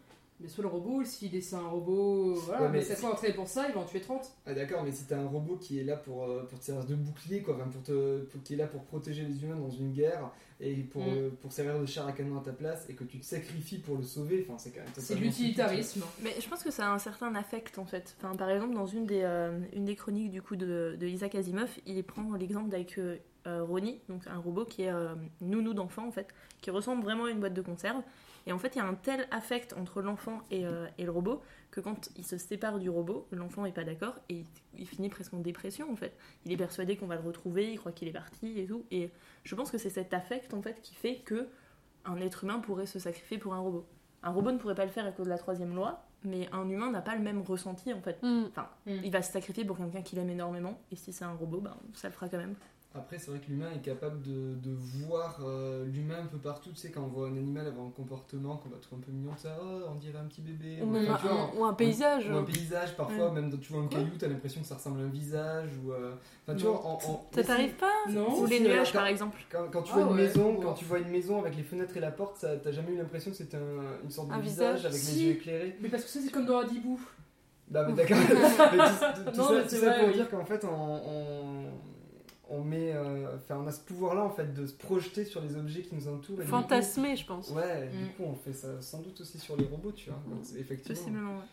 mais 0.41 0.49
soit 0.49 0.63
le 0.63 0.69
robot, 0.69 1.03
s'il 1.05 1.35
est 1.35 1.41
c'est 1.41 1.57
un 1.57 1.67
robot, 1.69 2.35
voilà, 2.35 2.63
Ouais, 2.63 2.69
mais 2.71 2.83
c'est- 2.83 2.97
fois 2.97 3.13
entraîné 3.13 3.35
pour 3.35 3.49
ça, 3.49 3.67
il 3.69 3.75
va 3.75 3.81
en 3.81 3.85
tuer 3.85 4.01
30. 4.01 4.31
Ah 4.47 4.55
d'accord, 4.55 4.83
mais 4.85 4.93
si 4.93 5.05
t'as 5.05 5.19
un 5.19 5.27
robot 5.27 5.57
qui 5.57 5.79
est 5.79 5.85
là 5.85 5.97
pour, 5.97 6.25
euh, 6.25 6.45
pour 6.49 6.59
te 6.59 6.65
servir 6.65 6.85
de 6.85 6.95
bouclier, 6.95 7.43
quoi, 7.43 7.55
enfin, 7.57 7.69
pour 7.69 7.83
te, 7.83 8.21
pour- 8.25 8.43
qui 8.43 8.55
est 8.55 8.57
là 8.57 8.67
pour 8.67 8.83
protéger 8.85 9.23
les 9.23 9.43
humains 9.45 9.57
dans 9.57 9.71
une 9.71 9.93
guerre 9.93 10.31
et 10.61 10.75
pour, 10.77 11.03
Mm. 11.03 11.09
euh, 11.17 11.31
pour 11.41 11.53
servir 11.53 11.79
de 11.81 11.87
char 11.87 12.07
à 12.07 12.13
canon 12.13 12.39
à 12.39 12.43
ta 12.43 12.53
place 12.53 12.87
et 12.89 12.95
que 12.95 13.05
tu 13.05 13.19
te 13.19 13.25
sacrifies 13.25 13.79
pour 13.79 13.97
le 13.97 14.03
sauver, 14.03 14.45
enfin 14.49 14.59
c'est 14.59 14.71
quand 14.71 14.81
même 14.81 14.93
C'est 14.97 15.15
l'utilitarisme. 15.15 16.03
Mais 16.23 16.35
je 16.41 16.49
pense 16.49 16.63
que 16.63 16.71
ça 16.71 16.89
a 16.89 16.95
un 16.95 16.99
certain 16.99 17.35
affect 17.35 17.79
en 17.79 17.85
fait. 17.87 18.17
Enfin, 18.19 18.35
par 18.37 18.51
exemple, 18.51 18.75
dans 18.75 18.87
une 18.87 19.07
des, 19.07 19.23
euh, 19.23 19.59
une 19.75 19.85
des 19.85 19.97
chroniques 19.97 20.31
du 20.31 20.43
coup 20.43 20.57
de, 20.57 20.97
de 20.99 21.07
Isaac 21.07 21.35
Asimov, 21.35 21.71
il 21.87 22.03
prend 22.05 22.35
l'exemple 22.35 22.75
avec 22.75 22.99
Ronnie, 23.47 24.01
donc 24.09 24.27
un 24.27 24.39
robot 24.39 24.65
qui 24.65 24.83
est 24.83 24.91
euh, 24.93 25.15
nounou 25.41 25.73
d'enfant 25.73 26.07
en 26.09 26.11
fait, 26.11 26.27
qui 26.61 26.71
ressemble 26.71 27.05
vraiment 27.05 27.27
à 27.27 27.31
une 27.31 27.39
boîte 27.39 27.55
de 27.55 27.63
conserve. 27.63 28.03
Et 28.47 28.53
en 28.53 28.59
fait, 28.59 28.75
il 28.77 28.79
y 28.79 28.81
a 28.81 28.87
un 28.87 28.95
tel 28.95 29.27
affect 29.31 29.73
entre 29.73 30.01
l'enfant 30.03 30.41
et, 30.51 30.67
euh, 30.67 30.87
et 30.99 31.05
le 31.05 31.11
robot 31.11 31.43
que 31.71 31.81
quand 31.81 32.11
il 32.17 32.25
se 32.25 32.39
sépare 32.39 32.79
du 32.79 32.89
robot, 32.89 33.27
l'enfant 33.33 33.65
n'est 33.65 33.73
pas 33.73 33.83
d'accord 33.85 34.15
et 34.29 34.35
il, 34.35 34.47
il 34.79 34.87
finit 34.87 35.09
presque 35.09 35.35
en 35.35 35.41
dépression 35.41 35.91
en 35.93 35.97
fait. 35.97 36.17
Il 36.45 36.53
est 36.53 36.57
persuadé 36.57 36.97
qu'on 36.97 37.07
va 37.09 37.17
le 37.17 37.23
retrouver, 37.23 37.73
il 37.73 37.79
croit 37.79 37.93
qu'il 37.93 38.07
est 38.09 38.13
parti 38.13 38.59
et 38.61 38.67
tout. 38.67 38.85
Et 38.91 39.11
je 39.45 39.55
pense 39.55 39.71
que 39.71 39.79
c'est 39.79 39.91
cet 39.91 40.15
affect 40.15 40.55
en 40.55 40.63
fait 40.63 40.81
qui 40.81 40.95
fait 40.95 41.17
que 41.25 41.49
un 42.05 42.19
être 42.21 42.45
humain 42.45 42.61
pourrait 42.61 42.87
se 42.87 43.01
sacrifier 43.01 43.37
pour 43.39 43.53
un 43.55 43.59
robot. 43.59 43.85
Un 44.23 44.31
robot 44.31 44.53
ne 44.53 44.59
pourrait 44.59 44.77
pas 44.77 44.85
le 44.85 44.93
faire 44.93 45.07
à 45.07 45.13
cause 45.13 45.27
de 45.27 45.31
la 45.31 45.39
troisième 45.39 45.75
loi, 45.75 46.05
mais 46.23 46.49
un 46.53 46.69
humain 46.69 46.91
n'a 46.91 47.03
pas 47.03 47.15
le 47.17 47.23
même 47.23 47.43
ressenti 47.43 47.93
en 47.93 48.01
fait. 48.01 48.23
Mm. 48.23 48.45
Enfin, 48.49 48.69
Mm. 48.87 48.91
il 49.05 49.11
va 49.11 49.23
se 49.23 49.33
sacrifier 49.33 49.65
pour 49.65 49.77
quelqu'un 49.77 50.03
qu'il 50.03 50.19
aime 50.21 50.31
énormément, 50.31 50.81
et 50.93 50.97
si 50.97 51.13
c'est 51.13 51.25
un 51.25 51.33
robot, 51.35 51.61
ben, 51.61 51.77
ça 51.95 52.09
le 52.09 52.15
fera 52.15 52.29
quand 52.29 52.39
même. 52.39 52.55
Après, 52.97 53.19
c'est 53.19 53.31
vrai 53.31 53.41
que 53.41 53.49
l'humain 53.51 53.69
est 53.75 53.81
capable 53.85 54.23
de, 54.23 54.55
de 54.55 54.71
voir 54.75 55.39
euh, 55.45 55.85
l'humain 55.87 56.17
un 56.23 56.27
peu 56.27 56.39
partout. 56.39 56.71
Tu 56.71 56.77
sais, 56.77 56.91
quand 56.91 57.03
on 57.03 57.09
voit 57.09 57.29
un 57.29 57.37
animal 57.37 57.67
avoir 57.67 57.87
un 57.87 57.91
comportement 57.91 58.57
qu'on 58.57 58.69
va 58.71 58.77
trouver 58.79 59.03
un 59.03 59.07
peu 59.07 59.13
mignon, 59.13 59.33
ça, 59.37 59.57
oh, 59.63 59.83
on 59.91 59.95
dirait 59.97 60.19
un 60.19 60.25
petit 60.25 60.41
bébé. 60.41 60.79
Ou, 60.83 60.87
même 60.87 61.03
tu 61.21 61.27
vois, 61.29 61.33
un, 61.55 61.59
ou 61.59 61.65
un 61.65 61.75
paysage. 61.75 62.29
Ou 62.31 62.37
un 62.37 62.43
paysage, 62.43 62.97
parfois, 62.97 63.31
même 63.33 63.51
quand 63.51 63.59
tu 63.61 63.73
vois 63.73 63.83
un 63.83 63.87
Quoi 63.87 63.99
caillou, 63.99 64.13
t'as 64.19 64.29
l'impression 64.29 64.61
que 64.63 64.67
ça 64.67 64.77
ressemble 64.77 65.01
à 65.01 65.05
un 65.05 65.09
visage. 65.09 65.71
Ou, 65.85 65.93
euh, 65.93 66.15
Enfin, 66.49 66.57
tu 66.59 66.65
Non. 66.65 66.73
vois, 66.73 66.87
en, 66.87 66.95
en- 66.95 67.27
Ça 67.35 67.43
t'arrive 67.45 67.75
pas 67.75 67.93
Non 68.09 68.41
Ou 68.41 68.47
les 68.47 68.61
nuages 68.61 68.93
par 68.93 69.07
exemple. 69.07 69.39
Quand, 69.51 69.67
quand 69.73 69.83
tu 69.83 69.93
Ah 69.95 69.99
vois 69.99 70.03
une 70.11 70.17
ouais, 70.17 70.23
maison, 70.27 70.57
quand 70.63 70.75
tu 70.75 70.85
vois 70.85 70.99
une 71.01 71.09
maison 71.11 71.41
avec 71.41 71.57
les 71.57 71.63
fenêtres 71.65 71.97
et 71.97 72.01
la 72.01 72.11
porte, 72.13 72.37
ça- 72.39 72.57
t'as 72.57 72.71
jamais 72.73 72.93
eu 72.93 72.97
l'impression 72.99 73.31
que 73.31 73.37
c'était 73.37 73.57
un- 73.57 74.03
une 74.05 74.11
sorte 74.11 74.29
de 74.29 74.33
Un 74.35 74.39
visage, 74.39 74.77
visage, 74.77 74.87
avec 74.87 74.99
si. 75.01 75.15
les 75.17 75.23
yeux 75.25 75.31
éclairés. 75.33 75.77
Mais 75.81 75.89
parce 75.89 76.05
que 76.05 76.09
ça, 76.09 76.21
c'est 76.23 76.31
comme 76.31 76.47
dans 76.47 76.59
Adibou. 76.59 77.01
Bah, 77.69 77.85
mais 77.89 77.95
d'accord. 77.97 78.17
Tout, 78.29 79.31
tout 79.33 79.37
Non, 79.37 79.49
ça, 79.49 79.55
mais 79.55 79.63
tout 79.65 79.69
c'est 79.71 79.77
ça 79.79 79.87
vrai, 79.87 79.99
pour 79.99 80.09
oui. 80.09 80.15
dire 80.15 80.31
qu'en 80.31 80.45
fait, 80.45 80.65
on, 80.65 80.69
on, 80.71 81.46
on 82.49 82.63
met, 82.63 82.93
euh, 82.95 83.37
enfin, 83.37 83.61
on 83.63 83.67
a 83.67 83.73
ce 83.73 83.81
pouvoir-là 83.81 84.23
en 84.23 84.31
fait 84.31 84.55
de 84.55 84.67
se 84.67 84.73
projeter 84.75 85.25
sur 85.25 85.41
les 85.41 85.57
objets 85.57 85.83
qui 85.83 85.95
nous 85.95 86.09
entourent. 86.09 86.41
et 86.41 86.45
coup- 86.45 86.51
Fantasmé, 86.51 87.17
je 87.17 87.27
pense. 87.27 87.51
Ouais, 87.51 87.89
du 87.89 88.05
Mm. 88.05 88.09
coup, 88.11 88.23
on 88.25 88.35
fait 88.35 88.53
ça 88.53 88.81
sans 88.81 89.01
doute 89.01 89.21
aussi 89.21 89.39
sur 89.39 89.57
les 89.57 89.65
robots, 89.67 89.93
tu 89.93 90.11
vois. 90.11 90.19
Donc, 90.29 90.45
effectivement. 90.59 90.95
Possiblement, 90.97 91.33
ouais. 91.39 91.45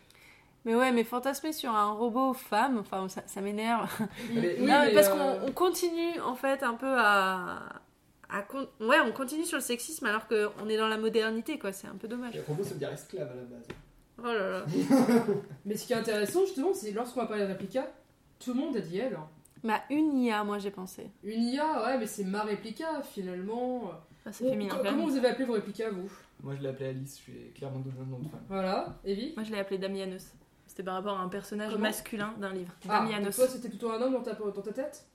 Mais 0.65 0.75
ouais, 0.75 0.91
mais 0.93 1.03
fantasmer 1.03 1.51
sur 1.51 1.71
un 1.71 1.91
robot 1.91 2.33
femme, 2.33 2.77
enfin, 2.77 3.09
ça, 3.09 3.21
ça 3.25 3.41
m'énerve. 3.41 3.89
Oui, 4.31 4.59
non, 4.59 4.81
mais 4.85 4.93
parce 4.93 5.09
euh, 5.09 5.39
qu'on 5.41 5.47
on 5.47 5.51
continue 5.51 6.19
en 6.21 6.35
fait 6.35 6.63
un 6.63 6.75
peu 6.75 6.95
à. 6.97 7.59
à 8.29 8.41
con- 8.43 8.67
Ouais, 8.79 8.97
on 9.05 9.11
continue 9.11 9.43
sur 9.45 9.57
le 9.57 9.63
sexisme 9.63 10.05
alors 10.05 10.27
qu'on 10.27 10.69
est 10.69 10.77
dans 10.77 10.87
la 10.87 10.97
modernité, 10.97 11.59
quoi. 11.59 11.73
C'est 11.73 11.87
un 11.87 11.95
peu 11.95 12.07
dommage. 12.07 12.33
Les 12.35 12.41
robots 12.41 12.63
se 12.63 12.75
dire 12.75 12.91
esclaves 12.93 13.29
à 13.31 13.35
la 13.35 13.41
base. 13.43 13.67
Oh 14.19 14.27
là 14.27 14.49
là. 14.59 14.65
Mais 15.65 15.75
ce 15.75 15.85
qui 15.87 15.93
est 15.93 15.97
intéressant, 15.97 16.41
justement, 16.45 16.73
c'est 16.73 16.91
lorsqu'on 16.91 17.19
va 17.21 17.25
parler 17.25 17.43
de 17.43 17.47
réplica, 17.49 17.91
tout 18.39 18.53
le 18.53 18.59
monde 18.61 18.77
a 18.77 18.79
dit 18.79 18.99
elle. 18.99 19.17
Bah, 19.63 19.81
une 19.89 20.17
IA, 20.17 20.43
moi 20.43 20.59
j'ai 20.59 20.71
pensé. 20.71 21.09
Une 21.23 21.43
IA, 21.43 21.83
ouais, 21.85 21.97
mais 21.97 22.07
c'est 22.07 22.25
ma 22.25 22.43
réplica, 22.43 23.01
finalement. 23.01 23.91
Ah, 24.25 24.31
c'est 24.31 24.49
féminin 24.49 24.77
comment 24.81 25.05
vous 25.07 25.17
avez 25.17 25.29
appelé 25.29 25.45
vos 25.45 25.53
réplicas, 25.53 25.89
vous? 25.89 26.11
Moi, 26.41 26.55
je 26.55 26.61
l'ai 26.61 26.69
appelé 26.69 26.89
Alice, 26.89 27.17
je 27.17 27.21
suis 27.31 27.51
clairement 27.55 27.79
donné 27.79 27.95
un 28.01 28.05
nom 28.05 28.19
de 28.19 28.27
femme. 28.27 28.43
Voilà, 28.49 28.99
Evie? 29.05 29.33
Moi 29.35 29.43
je 29.45 29.51
l'ai 29.51 29.59
appelé 29.59 29.77
Damianos. 29.77 30.33
C'était 30.67 30.83
par 30.83 30.95
rapport 30.95 31.17
à 31.17 31.21
un 31.21 31.29
personnage 31.29 31.71
Comment? 31.71 31.83
masculin 31.83 32.33
d'un 32.37 32.51
livre. 32.51 32.73
Ah, 32.89 32.99
Damianos. 32.99 33.35
toi, 33.35 33.47
c'était 33.47 33.69
plutôt 33.69 33.91
un 33.91 34.01
homme 34.01 34.13
dans 34.13 34.21
ta, 34.21 34.33
dans 34.33 34.51
ta 34.51 34.73
tête? 34.73 35.05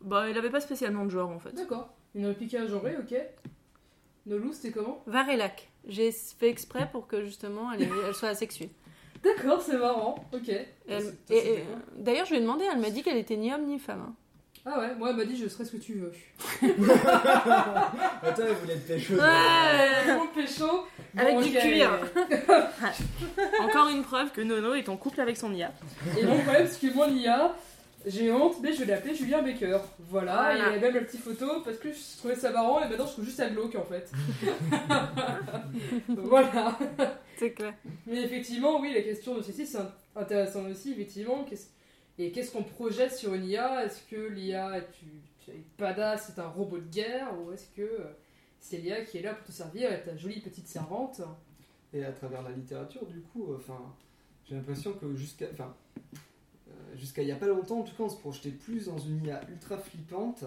Bah, 0.00 0.28
il 0.30 0.36
avait 0.38 0.50
pas 0.50 0.60
spécialement 0.60 1.04
de 1.04 1.10
genre 1.10 1.30
en 1.30 1.38
fait. 1.38 1.52
D'accord. 1.52 1.90
Une 2.14 2.26
réplica 2.26 2.66
genrée, 2.66 2.96
ok. 2.96 3.14
Nolou, 4.26 4.52
c'était 4.52 4.70
comment? 4.70 5.02
Varelac. 5.06 5.68
J'ai 5.86 6.12
fait 6.12 6.48
exprès 6.48 6.88
pour 6.90 7.06
que 7.06 7.24
justement 7.24 7.72
elle, 7.72 7.82
elle 8.06 8.14
soit 8.14 8.28
asexuée. 8.28 8.70
D'accord, 9.22 9.62
c'est 9.62 9.76
marrant, 9.78 10.16
ok. 10.32 10.50
Quoi 10.86 10.96
D'ailleurs, 11.96 12.26
je 12.26 12.30
lui 12.30 12.38
ai 12.38 12.40
demandé, 12.40 12.64
elle 12.70 12.80
m'a 12.80 12.90
dit 12.90 13.02
qu'elle 13.02 13.18
était 13.18 13.36
ni 13.36 13.52
homme 13.52 13.66
ni 13.66 13.78
femme. 13.78 14.04
hein. 14.08 14.14
Ah 14.64 14.78
ouais, 14.78 14.94
moi, 14.94 15.10
elle 15.10 15.16
m'a 15.16 15.24
dit 15.24 15.36
je 15.36 15.48
serai 15.48 15.64
ce 15.64 15.72
que 15.72 15.76
tu 15.76 15.94
veux. 15.94 16.12
Attends, 18.22 18.42
elle 18.46 18.54
voulait 18.54 18.74
être 18.74 18.86
pécho. 18.86 19.14
Ouais. 19.14 20.14
Mon 20.16 20.26
pécho 20.28 20.86
Avec 21.16 21.34
bon, 21.34 21.40
du 21.40 21.50
cuir. 21.50 21.90
Encore 23.60 23.88
une 23.88 24.02
preuve 24.04 24.30
que 24.30 24.40
Nono 24.40 24.74
est 24.74 24.88
en 24.88 24.96
couple 24.96 25.20
avec 25.20 25.36
son 25.36 25.52
IA. 25.52 25.72
Et 26.16 26.24
mon 26.24 26.38
problème, 26.40 26.68
c'est 26.70 26.88
que 26.88 26.94
moi, 26.94 27.08
l'IA, 27.08 27.54
j'ai 28.06 28.32
honte, 28.32 28.56
mais 28.62 28.72
je 28.72 28.80
vais 28.84 28.92
l'appeler 28.92 29.14
Julien 29.14 29.42
Baker. 29.42 29.78
Voilà, 30.00 30.32
Voilà. 30.34 30.54
et 30.54 30.56
il 30.70 30.74
y 30.74 30.76
a 30.76 30.80
même 30.80 30.94
la 30.94 31.00
petite 31.02 31.20
photo 31.20 31.60
parce 31.64 31.78
que 31.78 31.92
je 31.92 32.18
trouvais 32.18 32.34
ça 32.34 32.50
marrant 32.50 32.82
et 32.84 32.88
maintenant 32.88 33.06
je 33.06 33.12
trouve 33.12 33.24
juste 33.24 33.40
à 33.40 33.48
glauque 33.48 33.74
en 33.76 33.84
fait. 33.84 34.10
voilà. 36.08 36.78
C'est 37.36 37.52
clair. 37.52 37.74
Mais 38.06 38.22
effectivement, 38.22 38.80
oui, 38.80 38.92
la 38.94 39.02
question 39.02 39.36
de 39.36 39.42
ceci, 39.42 39.66
c'est 39.66 39.78
intéressant 40.16 40.64
aussi, 40.68 40.92
effectivement. 40.92 41.44
Qu'est-ce- 41.44 41.68
Et 42.18 42.30
qu'est-ce 42.30 42.52
qu'on 42.52 42.62
projette 42.62 43.12
sur 43.14 43.34
une 43.34 43.44
IA 43.46 43.84
Est-ce 43.84 44.02
que 44.10 44.28
l'IA 44.28 44.78
est 44.78 44.86
tu 44.92 45.06
badass, 45.78 46.32
c'est 46.34 46.40
un 46.40 46.48
robot 46.48 46.78
de 46.78 46.88
guerre? 46.90 47.28
Ou 47.40 47.52
est-ce 47.52 47.66
que 47.74 47.82
euh, 47.82 48.04
c'est 48.60 48.76
l'IA 48.78 49.02
qui 49.04 49.18
est 49.18 49.22
là 49.22 49.34
pour 49.34 49.46
te 49.46 49.52
servir, 49.52 49.92
et 49.92 50.02
ta 50.02 50.16
jolie 50.16 50.40
petite 50.40 50.68
servante? 50.68 51.20
Et 51.92 52.04
à 52.04 52.12
travers 52.12 52.42
la 52.42 52.50
littérature, 52.50 53.04
du 53.06 53.20
coup, 53.20 53.52
euh, 53.52 53.56
enfin, 53.58 53.78
j'ai 54.48 54.54
l'impression 54.54 54.92
que 54.92 55.14
jusqu'à, 55.14 55.46
enfin, 55.52 55.74
jusqu'à 56.94 57.22
il 57.22 57.28
y 57.28 57.32
a 57.32 57.36
pas 57.36 57.46
longtemps, 57.46 57.80
en 57.80 57.82
tout 57.82 57.94
cas, 57.94 58.04
on 58.04 58.08
se 58.08 58.18
projetait 58.18 58.50
plus 58.50 58.86
dans 58.86 58.98
une 58.98 59.24
IA 59.24 59.40
ultra 59.50 59.78
flippante 59.78 60.44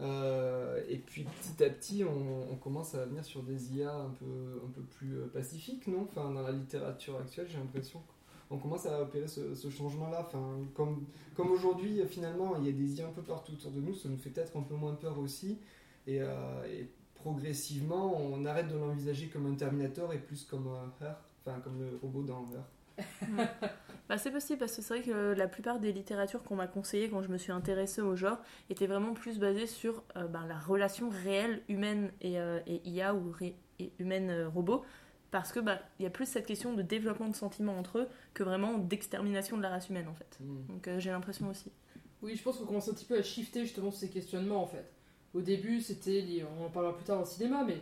Euh, 0.00 0.82
et 0.88 0.96
puis 0.96 1.24
petit 1.24 1.62
à 1.62 1.70
petit, 1.70 2.02
on, 2.04 2.56
commence 2.56 2.94
à 2.94 3.04
venir 3.04 3.24
sur 3.24 3.42
des 3.42 3.76
IA 3.76 3.92
un 3.94 4.10
peu, 4.10 4.60
un 4.64 4.70
peu 4.70 4.80
plus 4.82 5.18
euh, 5.18 5.26
pacifiques, 5.26 5.86
non? 5.86 6.08
Enfin, 6.08 6.30
dans 6.30 6.42
la 6.42 6.52
littérature 6.52 7.18
actuelle, 7.18 7.46
j'ai 7.48 7.58
l'impression 7.58 8.00
qu'on 8.48 8.58
commence 8.58 8.86
à 8.86 9.02
opérer 9.02 9.28
ce, 9.28 9.70
changement-là. 9.70 10.26
Enfin, 10.26 10.58
comme, 10.74 11.04
comme 11.34 11.50
aujourd'hui, 11.50 12.00
finalement, 12.08 12.56
il 12.56 12.66
y 12.66 12.68
a 12.68 12.72
des 12.72 12.98
IA 12.98 13.06
un 13.06 13.12
peu 13.12 13.22
partout 13.22 13.52
autour 13.52 13.70
de 13.70 13.80
nous, 13.80 13.94
ça 13.94 14.08
nous 14.08 14.16
fait 14.16 14.30
peut-être 14.30 14.56
un 14.56 14.62
peu 14.62 14.74
moins 14.74 14.94
peur 14.94 15.18
aussi. 15.18 15.58
Et, 16.06 16.20
euh, 16.20 16.84
progressivement, 17.14 18.20
on 18.20 18.44
arrête 18.46 18.68
de 18.68 18.76
l'envisager 18.76 19.28
comme 19.28 19.46
un 19.46 19.54
Terminator 19.54 20.12
et 20.12 20.18
plus 20.18 20.44
comme 20.44 20.68
Her, 21.00 21.14
enfin 21.44 21.60
comme 21.60 21.78
le 21.78 21.96
robot 22.02 22.22
dans 22.24 22.48
Her. 22.52 22.64
Bah, 24.12 24.18
c'est 24.18 24.30
possible 24.30 24.58
parce 24.58 24.76
que 24.76 24.82
c'est 24.82 24.92
vrai 24.98 25.02
que 25.02 25.32
la 25.32 25.48
plupart 25.48 25.80
des 25.80 25.90
littératures 25.90 26.42
qu'on 26.42 26.54
m'a 26.54 26.66
conseillées 26.66 27.08
quand 27.08 27.22
je 27.22 27.28
me 27.28 27.38
suis 27.38 27.50
intéressée 27.50 28.02
au 28.02 28.14
genre 28.14 28.36
étaient 28.68 28.86
vraiment 28.86 29.14
plus 29.14 29.38
basées 29.38 29.66
sur 29.66 30.02
euh, 30.18 30.26
ben, 30.26 30.46
la 30.46 30.58
relation 30.58 31.08
réelle 31.08 31.62
humaine 31.70 32.12
et, 32.20 32.38
euh, 32.38 32.60
et 32.66 32.86
IA 32.86 33.14
ou 33.14 33.30
ré- 33.30 33.56
et 33.78 33.90
humaine-robot. 33.98 34.84
Parce 35.30 35.50
que 35.50 35.60
bah, 35.60 35.78
il 35.98 36.02
y 36.02 36.06
a 36.06 36.10
plus 36.10 36.26
cette 36.26 36.44
question 36.44 36.74
de 36.74 36.82
développement 36.82 37.28
de 37.28 37.34
sentiments 37.34 37.78
entre 37.78 38.00
eux 38.00 38.08
que 38.34 38.42
vraiment 38.42 38.76
d'extermination 38.76 39.56
de 39.56 39.62
la 39.62 39.70
race 39.70 39.88
humaine 39.88 40.08
en 40.08 40.14
fait. 40.14 40.38
Hmm. 40.40 40.66
Donc 40.68 40.88
euh, 40.88 41.00
j'ai 41.00 41.08
l'impression 41.08 41.48
aussi. 41.48 41.72
Oui, 42.20 42.36
je 42.36 42.42
pense 42.42 42.58
qu'on 42.58 42.66
commence 42.66 42.90
un 42.90 42.92
petit 42.92 43.06
peu 43.06 43.16
à 43.16 43.22
shifter 43.22 43.62
justement 43.62 43.90
ces 43.90 44.10
questionnements 44.10 44.62
en 44.62 44.66
fait. 44.66 44.92
Au 45.32 45.40
début, 45.40 45.80
c'était, 45.80 46.44
on 46.60 46.66
en 46.66 46.68
parlera 46.68 46.94
plus 46.94 47.04
tard 47.04 47.16
dans 47.16 47.24
le 47.24 47.28
cinéma, 47.30 47.64
mais 47.66 47.78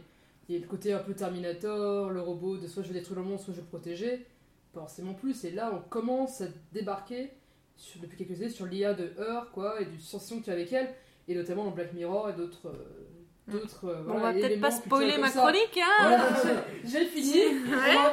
il 0.49 0.55
y 0.55 0.59
a 0.59 0.61
le 0.61 0.69
côté 0.69 0.93
un 0.93 1.01
peu 1.01 1.13
Terminator, 1.13 2.11
le 2.11 2.21
robot 2.21 2.57
de 2.57 2.69
soit 2.69 2.85
je 2.85 2.89
vais 2.93 3.01
détruire 3.01 3.19
le 3.19 3.25
monde, 3.25 3.41
soit 3.41 3.53
je 3.53 3.59
vais 3.59 3.65
le 3.65 3.69
protéger. 3.69 4.25
Pas 4.73 4.81
forcément 4.81 5.15
plus. 5.15 5.45
Et 5.45 5.51
là, 5.51 5.71
on 5.75 5.81
commence 5.89 6.41
à 6.43 6.47
débarquer 6.73 7.31
sur- 7.77 8.01
depuis 8.01 8.17
quelques 8.19 8.41
années 8.41 8.51
sur 8.51 8.67
l'IA 8.67 8.95
de 8.95 9.13
Her, 9.19 9.51
quoi, 9.53 9.81
et 9.81 9.87
du 9.87 9.99
sensation 10.01 10.37
qu'il 10.39 10.49
y 10.49 10.51
a 10.51 10.53
avec 10.55 10.73
elle, 10.73 10.89
et 11.29 11.35
notamment 11.35 11.65
dans 11.65 11.71
Black 11.73 11.93
Mirror 11.93 12.31
et 12.31 12.33
d'autres. 12.35 12.67
euh, 12.69 13.51
d'autres 13.51 13.87
euh, 13.87 14.03
voilà, 14.05 14.21
on 14.21 14.23
va 14.23 14.33
peut-être 14.33 14.61
pas 14.61 14.71
spoiler 14.71 15.19
ma 15.19 15.29
ça. 15.29 15.41
chronique, 15.41 15.77
hein 15.79 15.97
Voilà, 16.03 16.37
j'ai 16.85 17.05
fini. 17.07 17.41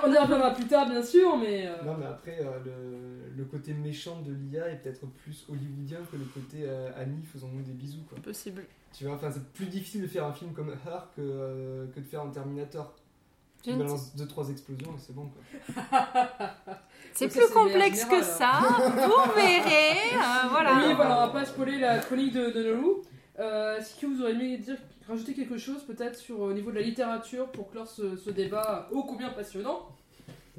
On, 0.03 0.09
on 0.09 0.13
y 0.13 0.17
reviendra 0.17 0.51
plus 0.55 0.65
tard, 0.65 0.89
bien 0.89 1.03
sûr, 1.03 1.37
mais. 1.37 1.67
euh, 1.67 1.83
Non, 1.83 1.95
mais 1.95 2.05
après, 2.07 2.39
euh, 2.41 2.57
le, 2.65 3.35
le 3.37 3.45
côté 3.45 3.73
méchant 3.75 4.21
de 4.21 4.31
l'IA 4.33 4.69
est 4.69 4.77
peut-être 4.77 5.05
plus 5.05 5.45
hollywoodien 5.49 5.99
que 6.11 6.17
le 6.17 6.25
côté 6.25 6.63
euh, 6.63 6.89
Annie 6.97 7.23
faisons-nous 7.23 7.61
des 7.61 7.73
bisous, 7.73 8.01
quoi. 8.09 8.17
Possible. 8.19 8.65
Tu 8.93 9.03
vois, 9.05 9.13
enfin, 9.15 9.29
c'est 9.29 9.45
plus 9.53 9.67
difficile 9.67 10.01
de 10.01 10.07
faire 10.07 10.25
un 10.25 10.33
film 10.33 10.53
comme 10.53 10.69
Her 10.69 11.07
que, 11.15 11.21
euh, 11.21 11.85
que 11.93 11.99
de 11.99 12.05
faire 12.05 12.21
un 12.21 12.29
Terminator. 12.31 12.95
Tu 13.71 13.77
balances 13.77 14.15
2-3 14.15 14.51
explosions 14.51 14.91
et 14.95 14.99
c'est 14.99 15.13
bon, 15.15 15.30
quoi. 15.30 15.84
C'est 17.13 17.27
plus 17.30 17.47
complexe 17.53 18.06
que 18.06 18.21
ça, 18.21 18.60
vous 18.80 19.32
verrez. 19.36 20.13
euh, 20.15 20.47
voilà. 20.49 20.75
Oui, 20.88 20.93
voilà, 20.95 21.17
on 21.17 21.27
va 21.27 21.30
pas 21.30 21.45
spoiler 21.45 21.80
la 21.80 21.97
chronique 21.99 22.34
de, 22.34 22.51
de 22.51 22.63
Nolou. 22.63 23.01
Euh, 23.39 23.77
Est-ce 23.77 23.99
que 23.99 24.06
vous 24.06 24.21
auriez 24.21 24.36
aimé 24.36 24.58
dire, 24.58 24.77
rajouter 25.08 25.34
quelque 25.34 25.58
chose 25.58 25.84
peut-être 25.84 26.15
sur 26.17 26.39
au 26.41 26.53
niveau 26.53 26.69
de 26.69 26.75
la 26.75 26.82
littérature 26.82 27.47
pour 27.51 27.71
clore 27.71 27.88
ce, 27.88 28.15
ce 28.17 28.30
débat 28.30 28.88
ô 28.91 29.03
combien 29.03 29.30
passionnant? 29.30 29.88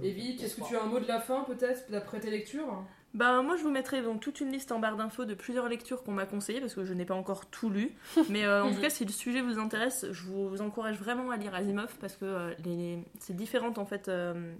Evie, 0.02 0.36
est-ce 0.42 0.56
que 0.56 0.64
tu 0.64 0.76
as 0.76 0.82
un 0.82 0.86
mot 0.86 1.00
de 1.00 1.06
la 1.08 1.20
fin 1.20 1.44
peut-être 1.44 1.90
d'après 1.90 2.20
tes 2.20 2.30
lectures? 2.30 2.84
Ben, 3.14 3.42
moi, 3.42 3.56
je 3.56 3.62
vous 3.62 3.70
mettrai 3.70 4.02
donc 4.02 4.20
toute 4.20 4.40
une 4.40 4.52
liste 4.52 4.70
en 4.70 4.78
barre 4.78 4.96
d'infos 4.96 5.24
de 5.24 5.34
plusieurs 5.34 5.68
lectures 5.68 6.02
qu'on 6.02 6.12
m'a 6.12 6.26
conseillées 6.26 6.60
parce 6.60 6.74
que 6.74 6.84
je 6.84 6.92
n'ai 6.92 7.04
pas 7.04 7.14
encore 7.14 7.46
tout 7.46 7.70
lu. 7.70 7.94
Mais 8.28 8.44
euh, 8.44 8.64
en 8.64 8.72
tout 8.72 8.80
cas, 8.80 8.90
si 8.90 9.04
le 9.04 9.12
sujet 9.12 9.40
vous 9.40 9.58
intéresse, 9.58 10.06
je 10.10 10.24
vous 10.24 10.60
encourage 10.60 10.98
vraiment 10.98 11.30
à 11.30 11.36
lire 11.36 11.54
Asimov 11.54 11.96
parce 12.00 12.16
que 12.16 12.24
euh, 12.24 12.54
les... 12.64 12.98
c'est 13.18 13.34
différentes 13.34 13.78
en 13.78 13.86
fait 13.86 14.08
euh, 14.08 14.54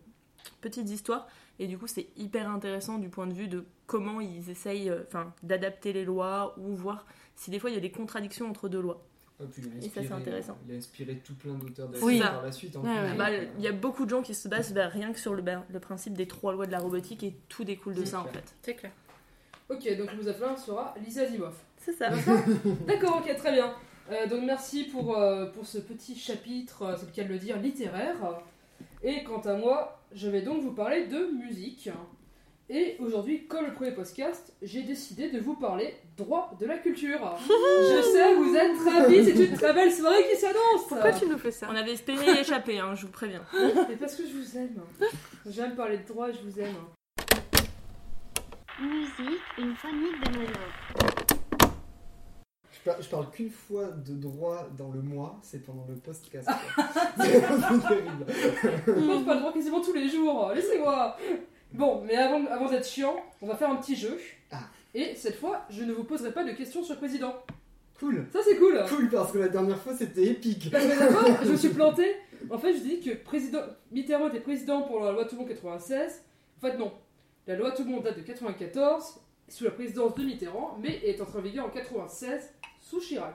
petites 0.61 0.89
histoires 0.89 1.29
et 1.59 1.67
du 1.67 1.77
coup, 1.77 1.87
c'est 1.87 2.09
hyper 2.17 2.49
intéressant 2.49 2.99
du 2.99 3.09
point 3.09 3.27
de 3.27 3.35
vue 3.35 3.49
de 3.49 3.65
comment 3.87 4.21
ils 4.21 4.49
essayent 4.49 4.93
enfin, 5.07 5.35
d'adapter 5.43 5.93
les 5.93 6.05
lois 6.05 6.55
ou 6.59 6.75
voir 6.75 7.05
si 7.35 7.51
des 7.51 7.59
fois 7.59 7.71
il 7.71 7.75
y 7.75 7.77
a 7.79 7.81
des 7.81 7.91
contradictions 7.91 8.49
entre 8.49 8.69
deux 8.69 8.81
lois. 8.81 9.08
Ah, 9.41 9.45
puis 9.53 9.63
il 9.65 9.69
a 9.73 9.77
Et 9.77 9.89
ça, 9.89 9.95
c'est 9.95 10.01
inspiré- 10.01 10.13
intéressant. 10.15 10.59
Il 10.69 10.75
a 10.75 10.79
inspiré 10.79 11.17
tout 11.19 11.35
plein 11.35 11.55
d'auteurs 11.55 11.89
Oui. 12.03 12.19
par 12.21 12.43
la 12.43 12.51
suite. 12.53 12.77
En 12.77 12.83
Ouais, 12.83 12.89
plus. 12.93 13.11
ouais. 13.11 13.17
Bah, 13.17 13.29
Il 13.59 13.63
y 13.65 13.69
a 13.69 13.73
beaucoup 13.73 14.05
de 14.05 14.11
gens 14.11 14.23
qui 14.23 14.35
se 14.35 14.49
basent 14.49 14.73
bah, 14.73 14.89
rien 14.89 15.13
que 15.13 15.19
sur 15.19 15.35
le, 15.35 15.43
bah, 15.43 15.65
le 15.69 15.79
principe 15.81 16.15
des 16.15 16.27
trois 16.27 16.53
lois 16.53 16.67
de 16.67 16.73
la 16.73 16.81
robotique 16.81 17.23
et 17.23 17.35
tout 17.49 17.63
découle 17.65 17.95
de 17.95 18.05
ça 18.05 18.21
en 18.21 18.25
fait. 18.25 18.55
C'est 18.63 18.75
clair. 18.75 18.93
Ok, 19.69 19.85
donc 19.97 20.11
le 20.11 20.17
mot 20.17 20.23
de 20.23 20.29
la 20.29 20.35
fin 20.35 20.57
sera 20.57 20.95
Lisa 21.05 21.23
Asimov. 21.23 21.55
C'est 21.77 21.93
ça. 21.93 22.11
D'accord, 22.87 23.23
ok, 23.25 23.37
très 23.37 23.53
bien. 23.53 23.73
Euh, 24.11 24.27
donc 24.27 24.43
merci 24.45 24.85
pour, 24.85 25.17
euh, 25.19 25.47
pour 25.51 25.67
ce 25.67 25.79
petit 25.79 26.17
chapitre, 26.17 26.83
euh, 26.83 26.97
c'est 26.99 27.07
le 27.07 27.13
cas 27.13 27.25
de 27.25 27.29
le 27.29 27.39
dire, 27.39 27.59
littéraire. 27.61 28.17
Et 29.03 29.23
quant 29.25 29.41
à 29.43 29.55
moi, 29.55 30.01
je 30.13 30.29
vais 30.29 30.41
donc 30.43 30.63
vous 30.63 30.73
parler 30.73 31.07
de 31.07 31.31
musique. 31.39 31.91
Et 32.71 32.97
aujourd'hui, 32.99 33.47
comme 33.47 33.67
le 33.67 33.75
premier 33.75 33.93
podcast, 33.93 34.53
j'ai 34.63 34.83
décidé 34.83 35.31
de 35.31 35.39
vous 35.39 35.55
parler 35.55 35.95
droit 36.19 36.51
de 36.61 36.67
la 36.67 36.77
culture. 36.79 37.37
je 37.47 38.03
sais, 38.13 38.35
vous 38.35 38.55
êtes 38.55 38.79
ravis, 38.79 39.25
c'est 39.25 39.45
une 39.45 39.57
très 39.57 39.73
belle 39.73 39.93
soirée 39.93 40.25
qui 40.31 40.37
s'annonce. 40.37 40.87
Pourquoi 40.89 41.13
tu 41.13 41.27
nous 41.27 41.39
fais 41.39 41.51
ça 41.53 41.69
On 41.71 41.75
avait 41.77 41.93
espéré 41.93 42.27
y 42.27 42.39
échapper, 42.41 42.79
hein, 42.81 42.95
je 42.95 43.07
vous 43.07 43.13
préviens. 43.13 43.43
Mais 43.89 43.97
parce 43.97 44.17
que 44.17 44.25
je 44.27 44.33
vous 44.33 44.59
aime. 44.59 44.81
J'aime 45.47 45.75
parler 45.77 45.99
de 45.99 46.07
droit, 46.07 46.29
je 46.31 46.39
vous 46.41 46.61
aime. 46.61 46.75
Musique, 48.81 49.43
une 49.59 49.75
chronique 49.77 50.25
de 50.25 50.39
Nono. 50.39 50.53
Je, 52.71 52.79
par- 52.91 53.03
je 53.03 53.09
parle 53.09 53.31
qu'une 53.31 53.51
fois 53.51 53.87
de 53.91 54.13
droit 54.15 54.69
dans 54.77 54.91
le 54.93 55.01
mois, 55.03 55.39
c'est 55.43 55.65
pendant 55.65 55.85
le 55.89 55.97
podcast. 55.97 56.49
c'est 57.21 57.41
terrible. 57.41 58.27
Je 58.87 58.93
pense 58.93 59.25
pas 59.25 59.35
le 59.35 59.41
droit 59.41 59.53
quasiment 59.53 59.81
tous 59.81 59.93
les 59.95 60.09
jours. 60.09 60.53
Laissez-moi. 60.55 61.17
Bon, 61.73 62.03
mais 62.05 62.17
avant, 62.17 62.45
avant 62.47 62.69
d'être 62.71 62.87
chiant, 62.87 63.17
on 63.43 63.47
va 63.47 63.57
faire 63.57 63.71
un 63.71 63.77
petit 63.77 63.97
jeu. 63.97 64.19
Ah. 64.51 64.61
Et 64.95 65.15
cette 65.15 65.37
fois, 65.37 65.65
je 65.71 65.83
ne 65.85 65.93
vous 65.93 66.05
poserai 66.05 66.33
pas 66.33 66.45
de 66.45 66.53
questions 66.53 66.83
sur 66.83 66.95
le 66.95 66.99
président. 66.99 67.35
Cool. 67.99 68.27
Ça, 68.33 68.41
c'est 68.45 68.57
cool. 68.57 68.81
Cool 68.89 69.09
parce 69.11 69.33
que 69.33 69.39
la 69.39 69.49
dernière 69.49 69.79
fois 69.79 69.93
c'était 69.95 70.25
épique. 70.27 70.71
Parce 70.71 70.85
que 70.85 70.89
la 70.91 70.97
dernière 70.97 71.19
fois, 71.21 71.39
je 71.45 71.51
me 71.51 71.57
suis 71.57 71.69
planté. 71.75 72.15
En 72.51 72.59
fait, 72.59 72.73
je 72.75 72.79
dis 72.81 73.01
que 73.01 73.11
président, 73.17 73.61
Mitterrand 73.91 74.29
était 74.29 74.41
président 74.41 74.83
pour 74.83 75.01
la 75.01 75.11
loi 75.13 75.25
Toulon 75.25 75.45
96. 75.45 76.23
En 76.57 76.67
fait, 76.67 76.77
non. 76.79 76.93
La 77.47 77.57
loi 77.57 77.73
Toulon 77.73 78.01
date 78.01 78.17
de 78.19 78.23
94, 78.23 79.21
sous 79.49 79.65
la 79.65 79.71
présidence 79.73 80.15
de 80.15 80.23
Mitterrand, 80.23 80.79
mais 80.81 81.01
est 81.05 81.21
entrée 81.21 81.39
en 81.39 81.43
vigueur 81.43 81.67
en 81.67 81.71
96, 81.71 82.53
sous 82.81 83.01
Chirac. 83.01 83.35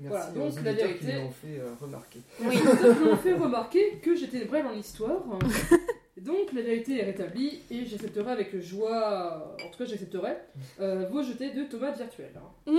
Merci 0.00 0.16
Voilà, 0.18 0.30
donc 0.32 0.52
aux 0.52 0.62
la 0.64 0.72
vérité- 0.72 0.96
qui 0.98 1.04
fait 1.46 1.60
euh, 1.60 1.70
remarquer. 1.80 2.18
Oui. 2.42 2.56
Ils 2.58 3.04
m'ont 3.06 3.16
fait 3.16 3.32
remarquer 3.34 3.98
que 4.02 4.14
j'étais 4.16 4.44
brève 4.44 4.66
en 4.66 4.72
histoire. 4.74 5.22
Donc 6.20 6.52
la 6.52 6.62
vérité 6.62 7.00
est 7.00 7.04
rétablie 7.04 7.60
et 7.70 7.84
j'accepterai 7.86 8.30
avec 8.30 8.60
joie, 8.60 9.56
en 9.64 9.68
tout 9.70 9.78
cas 9.78 9.84
j'accepterai, 9.84 10.36
euh, 10.80 11.08
vos 11.08 11.22
jetés 11.22 11.50
de 11.50 11.64
tomates 11.64 11.96
virtuelles. 11.96 12.40
Mm. 12.66 12.78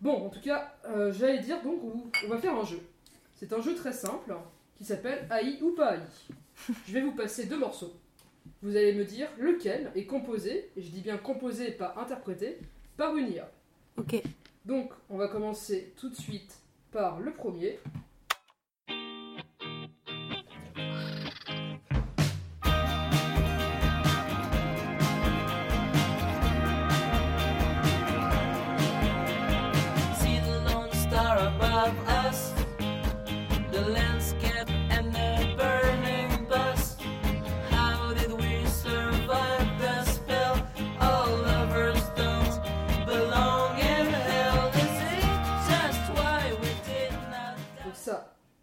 Bon, 0.00 0.26
en 0.26 0.30
tout 0.30 0.40
cas, 0.40 0.74
euh, 0.86 1.12
j'allais 1.12 1.40
dire 1.40 1.62
donc 1.62 1.82
on, 1.84 2.10
on 2.24 2.28
va 2.28 2.38
faire 2.38 2.54
un 2.54 2.64
jeu. 2.64 2.80
C'est 3.36 3.52
un 3.52 3.60
jeu 3.60 3.74
très 3.74 3.92
simple 3.92 4.34
qui 4.76 4.84
s'appelle 4.84 5.28
AI 5.30 5.58
ou 5.62 5.72
pas 5.72 5.96
AI. 5.96 6.00
Je 6.86 6.92
vais 6.92 7.02
vous 7.02 7.12
passer 7.12 7.46
deux 7.46 7.58
morceaux. 7.58 7.92
Vous 8.62 8.76
allez 8.76 8.94
me 8.94 9.04
dire 9.04 9.28
lequel 9.38 9.90
est 9.94 10.04
composé, 10.04 10.70
et 10.76 10.82
je 10.82 10.90
dis 10.90 11.00
bien 11.00 11.16
composé 11.16 11.68
et 11.68 11.72
pas 11.72 11.94
interprété, 11.96 12.58
par 12.96 13.16
une 13.16 13.32
IA. 13.32 13.50
Ok. 13.96 14.22
Donc, 14.64 14.92
on 15.08 15.16
va 15.16 15.28
commencer 15.28 15.94
tout 15.96 16.10
de 16.10 16.14
suite 16.14 16.58
par 16.92 17.20
le 17.20 17.32
premier. 17.32 17.78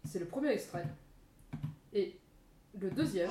C'est 0.08 0.18
le 0.18 0.24
premier 0.24 0.48
extrait. 0.52 0.86
Et 1.92 2.16
le 2.80 2.90
deuxième. 2.90 3.30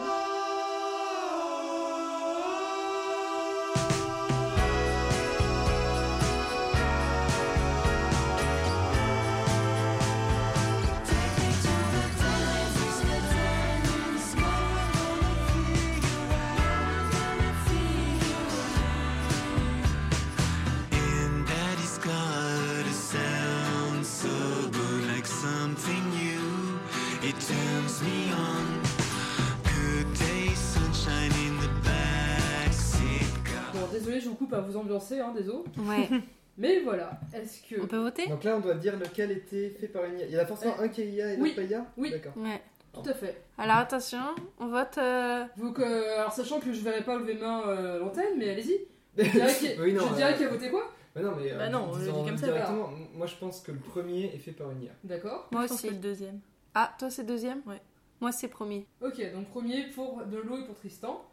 In 34.07 34.13
the 34.13 34.15
backseat. 34.15 34.19
Bon, 34.19 34.19
désolé, 34.19 34.19
je 34.19 34.29
vous 34.29 34.35
coupe 34.35 34.53
à 34.53 34.61
vous 34.61 34.77
ambiancer, 34.77 35.19
hein, 35.19 35.33
désolé. 35.35 35.59
Ouais. 35.79 36.09
Mais 36.59 36.79
voilà, 36.79 37.19
est-ce 37.33 37.61
que. 37.61 37.79
On 37.81 37.85
peut 37.87 37.97
voter? 37.97 38.27
Donc 38.27 38.43
là, 38.43 38.55
on 38.57 38.59
doit 38.59 38.73
dire 38.73 38.97
lequel 38.97 39.31
était 39.31 39.69
fait 39.79 39.87
par 39.87 40.05
une 40.05 40.17
IA. 40.19 40.25
Il 40.25 40.31
y 40.31 40.37
en 40.37 40.41
a 40.41 40.45
forcément 40.45 40.79
un 40.79 40.87
qui 40.87 41.01
est 41.01 41.07
IA 41.09 41.33
et 41.33 41.37
Oui. 41.37 41.49
l'autre 41.49 41.55
pas 41.67 41.71
IA? 41.71 41.85
Oui. 41.97 42.11
D'accord. 42.11 42.33
Ouais. 42.37 42.61
Tout 42.93 43.07
à 43.07 43.13
fait. 43.13 43.39
Alors 43.59 43.75
attention, 43.77 44.19
on 44.59 44.67
vote. 44.69 44.97
euh, 44.97 45.45
Vous 45.55 45.71
alors, 45.79 46.31
sachant 46.33 46.59
que 46.59 46.73
je 46.73 46.79
verrai 46.81 47.03
pas 47.03 47.15
lever 47.19 47.35
main 47.35 47.61
euh, 47.67 47.95
à 47.97 47.99
l'antenne, 47.99 48.37
mais 48.37 48.49
allez-y. 48.49 48.79
Je 49.17 49.23
dirais 49.31 49.53
qui, 49.53 49.67
Oui, 49.79 49.95
euh, 49.97 50.33
qui 50.33 50.43
a 50.43 50.47
voté 50.47 50.69
quoi? 50.69 50.91
Bah 51.15 51.21
non, 51.21 51.33
mais. 51.39 51.51
Bah 51.51 51.69
non, 51.69 51.89
on 51.91 51.97
le 51.97 52.05
dit 52.05 52.11
comme 52.11 52.37
ça, 52.37 52.47
Directement, 52.47 52.89
moi 53.15 53.25
je 53.27 53.35
pense 53.35 53.61
que 53.61 53.71
le 53.71 53.79
premier 53.79 54.25
est 54.33 54.37
fait 54.39 54.51
par 54.51 54.69
une 54.71 54.83
IA. 54.83 54.91
D'accord. 55.03 55.47
Moi 55.51 55.63
Je 55.63 55.67
pense 55.69 55.77
aussi. 55.77 55.87
que 55.89 55.93
le 55.93 55.99
deuxième. 55.99 56.39
Ah, 56.75 56.91
toi 56.99 57.09
c'est 57.09 57.23
deuxième? 57.23 57.61
Ouais. 57.67 57.81
Moi 58.21 58.31
c'est 58.31 58.47
premier. 58.47 58.85
Ok, 59.01 59.19
donc 59.33 59.47
premier 59.49 59.87
pour 59.93 60.23
de 60.25 60.37
l'eau 60.37 60.57
et 60.57 60.65
pour 60.65 60.75
Tristan. 60.75 61.23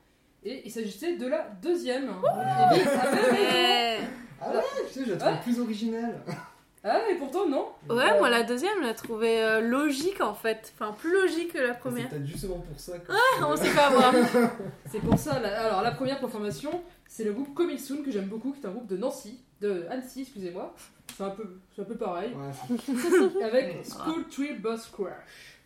Et 0.44 0.62
il 0.66 0.70
s'agissait 0.70 1.16
de 1.16 1.26
la 1.26 1.48
deuxième. 1.62 2.04
Et 2.04 2.06
bien, 2.06 2.20
ah, 2.26 2.72
ouais, 2.74 3.98
Ah 4.40 4.50
ouais, 4.50 4.60
je 4.88 4.92
sais, 4.92 5.04
je 5.06 5.10
la 5.12 5.16
trouve 5.16 5.32
Ah. 5.34 5.40
plus 5.42 5.58
originale. 5.60 6.20
Ah, 6.86 7.00
et 7.10 7.14
pourtant, 7.14 7.48
non. 7.48 7.68
Ouais, 7.88 8.18
moi 8.18 8.28
la 8.28 8.42
deuxième, 8.42 8.74
je 8.82 8.86
la 8.86 8.92
trouvais 8.92 9.42
euh, 9.42 9.60
logique 9.62 10.20
en 10.20 10.34
fait. 10.34 10.70
Enfin, 10.74 10.92
plus 10.92 11.12
logique 11.14 11.54
que 11.54 11.58
la 11.58 11.72
C'est 11.72 11.80
première. 11.80 12.08
peut-être 12.10 12.26
justement 12.26 12.58
pour 12.58 12.78
ça 12.78 12.98
que. 12.98 13.10
On 13.42 13.56
s'est 13.56 13.64
fait 13.64 13.80
avoir. 13.80 14.12
C'est 14.90 15.00
pour 15.00 15.18
ça. 15.18 15.40
la- 15.40 15.66
Alors, 15.68 15.80
la 15.82 15.92
première 15.92 16.20
pour 16.20 16.28
formation, 16.30 16.82
c'est 17.08 17.24
le 17.24 17.32
groupe 17.32 17.54
Coming 17.54 17.78
Soon 17.78 18.02
que 18.02 18.10
j'aime 18.10 18.26
beaucoup, 18.26 18.52
qui 18.52 18.60
est 18.60 18.66
un 18.68 18.72
groupe 18.72 18.86
de 18.86 18.98
Nancy, 18.98 19.40
de 19.62 19.86
Annecy, 19.88 20.22
excusez-moi. 20.22 20.74
C'est 21.16 21.22
un 21.24 21.30
peu, 21.30 21.56
c'est 21.74 21.80
un 21.80 21.86
peu 21.86 21.96
pareil. 21.96 22.32
Ouais, 22.34 22.76
c'est- 22.76 23.42
avec 23.44 23.78
School 23.86 24.28
Tree 24.28 24.52
Bus 24.52 24.86
Crash. 24.92 25.58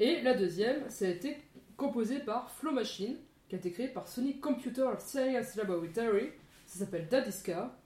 Et 0.00 0.22
la 0.22 0.34
deuxième, 0.34 0.78
ça 0.88 1.04
a 1.04 1.08
été 1.08 1.36
composé 1.76 2.18
par 2.18 2.50
Flow 2.50 2.72
Machine, 2.72 3.14
qui 3.54 3.66
a 3.66 3.68
été 3.68 3.70
créé 3.70 3.88
par 3.88 4.08
Sony 4.08 4.38
Computer 4.40 4.88
Science 4.98 5.54
Laboratory. 5.54 6.30
Ça 6.66 6.80
s'appelle 6.80 7.08
Dadiska. 7.08 7.76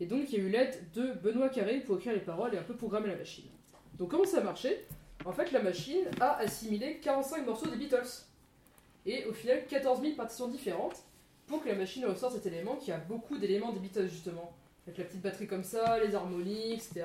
Et 0.00 0.06
donc, 0.06 0.32
il 0.32 0.38
y 0.38 0.40
a 0.40 0.44
eu 0.44 0.48
l'aide 0.48 0.92
de 0.94 1.12
Benoît 1.12 1.48
Carré 1.48 1.80
pour 1.80 1.96
écrire 1.96 2.12
les 2.12 2.20
paroles 2.20 2.54
et 2.54 2.58
un 2.58 2.62
peu 2.62 2.74
programmer 2.74 3.06
la 3.06 3.16
machine. 3.16 3.44
Donc, 3.98 4.10
comment 4.10 4.24
ça 4.24 4.38
a 4.38 4.42
marché? 4.42 4.84
En 5.24 5.32
fait, 5.32 5.52
la 5.52 5.62
machine 5.62 6.04
a 6.20 6.38
assimilé 6.38 6.98
45 6.98 7.46
morceaux 7.46 7.68
des 7.68 7.76
Beatles. 7.76 8.26
Et 9.06 9.24
au 9.26 9.32
final, 9.32 9.64
14 9.68 10.00
000 10.00 10.14
partitions 10.14 10.48
différentes 10.48 11.04
pour 11.46 11.62
que 11.62 11.68
la 11.68 11.76
machine 11.76 12.04
ressorte 12.04 12.34
cet 12.34 12.46
élément 12.46 12.74
qui 12.74 12.90
a 12.90 12.98
beaucoup 12.98 13.38
d'éléments 13.38 13.72
des 13.72 13.78
Beatles, 13.78 14.08
justement. 14.08 14.56
Avec 14.86 14.98
la 14.98 15.04
petite 15.04 15.22
batterie 15.22 15.46
comme 15.46 15.62
ça, 15.62 16.00
les 16.04 16.16
harmonies, 16.16 16.72
etc. 16.72 17.04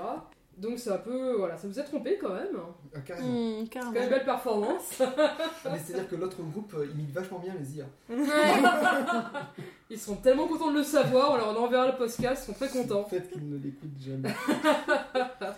Donc, 0.57 0.79
c'est 0.79 0.89
un 0.89 0.97
peu. 0.97 1.33
Voilà, 1.33 1.55
ça 1.55 1.67
vous 1.67 1.79
a 1.79 1.83
trompé 1.83 2.17
quand 2.19 2.33
même. 2.33 2.57
Ah, 2.95 2.99
carrément. 3.01 3.59
C'est 3.61 3.69
carrément. 3.69 3.93
quand 3.93 3.99
même 3.99 4.09
belle 4.09 4.25
performance. 4.25 4.99
Ah, 4.99 5.69
mais 5.71 5.77
c'est-à-dire 5.77 6.09
que 6.09 6.15
l'autre 6.15 6.41
groupe 6.41 6.73
euh, 6.75 6.87
imite 6.93 7.11
vachement 7.11 7.37
bien 7.39 7.53
les 7.59 7.77
IA. 7.77 7.85
Ils 9.89 9.99
seront 9.99 10.15
tellement 10.15 10.47
contents 10.47 10.71
de 10.71 10.77
le 10.77 10.83
savoir, 10.83 11.31
on 11.31 11.35
leur 11.37 11.61
enverra 11.61 11.91
le 11.91 11.97
podcast, 11.97 12.43
ils 12.43 12.47
sont 12.47 12.53
très 12.53 12.67
Le 12.67 12.73
contents. 12.73 13.05
fait 13.05 13.29
qu'ils 13.31 13.47
ne 13.49 13.57
l'écoutent 13.57 13.97
jamais. 13.99 14.33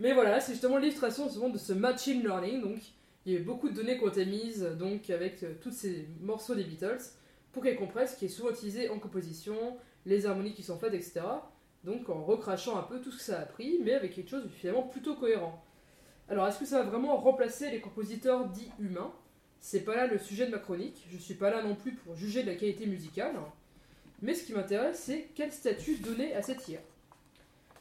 Mais 0.00 0.14
voilà, 0.14 0.40
c'est 0.40 0.52
justement 0.52 0.78
l'illustration 0.78 1.24
justement 1.24 1.50
de 1.50 1.58
ce 1.58 1.72
machine 1.72 2.22
learning. 2.22 2.62
Donc, 2.62 2.78
il 3.26 3.32
y 3.32 3.36
a 3.36 3.40
eu 3.40 3.42
beaucoup 3.42 3.68
de 3.68 3.74
données 3.74 3.98
qui 3.98 4.04
ont 4.04 4.08
été 4.08 4.24
mises 4.24 4.62
donc, 4.78 5.10
avec 5.10 5.42
euh, 5.42 5.52
tous 5.60 5.70
ces 5.72 6.08
morceaux 6.20 6.54
des 6.54 6.64
Beatles 6.64 7.00
pour 7.52 7.62
qu'elles 7.62 7.76
comprennent 7.76 8.06
ce 8.06 8.16
qui 8.16 8.24
est 8.24 8.28
souvent 8.28 8.50
utilisé 8.50 8.88
en 8.88 8.98
composition, 8.98 9.76
les 10.06 10.24
harmonies 10.26 10.54
qui 10.54 10.62
sont 10.62 10.78
faites, 10.78 10.94
etc. 10.94 11.20
Donc, 11.84 12.08
en 12.08 12.22
recrachant 12.22 12.78
un 12.78 12.82
peu 12.82 13.00
tout 13.00 13.10
ce 13.10 13.18
que 13.18 13.22
ça 13.22 13.38
a 13.38 13.42
appris, 13.42 13.80
mais 13.82 13.94
avec 13.94 14.14
quelque 14.14 14.30
chose 14.30 14.44
de 14.44 14.48
finalement 14.48 14.82
plutôt 14.82 15.14
cohérent. 15.14 15.62
Alors, 16.28 16.46
est-ce 16.46 16.58
que 16.58 16.66
ça 16.66 16.82
va 16.82 16.90
vraiment 16.90 17.16
remplacer 17.16 17.70
les 17.70 17.80
compositeurs 17.80 18.48
dits 18.48 18.70
humains? 18.78 19.12
C'est 19.60 19.80
pas 19.80 19.96
là 19.96 20.06
le 20.06 20.18
sujet 20.18 20.46
de 20.46 20.52
ma 20.52 20.58
chronique. 20.58 21.06
Je 21.10 21.18
suis 21.18 21.34
pas 21.34 21.50
là 21.50 21.62
non 21.62 21.74
plus 21.74 21.92
pour 21.94 22.14
juger 22.14 22.42
de 22.42 22.50
la 22.50 22.56
qualité 22.56 22.86
musicale. 22.86 23.34
Mais 24.20 24.34
ce 24.34 24.44
qui 24.44 24.52
m'intéresse, 24.52 25.00
c'est 25.00 25.28
quel 25.34 25.52
statut 25.52 25.96
donner 25.96 26.34
à 26.34 26.42
cette 26.42 26.68
IA? 26.68 26.80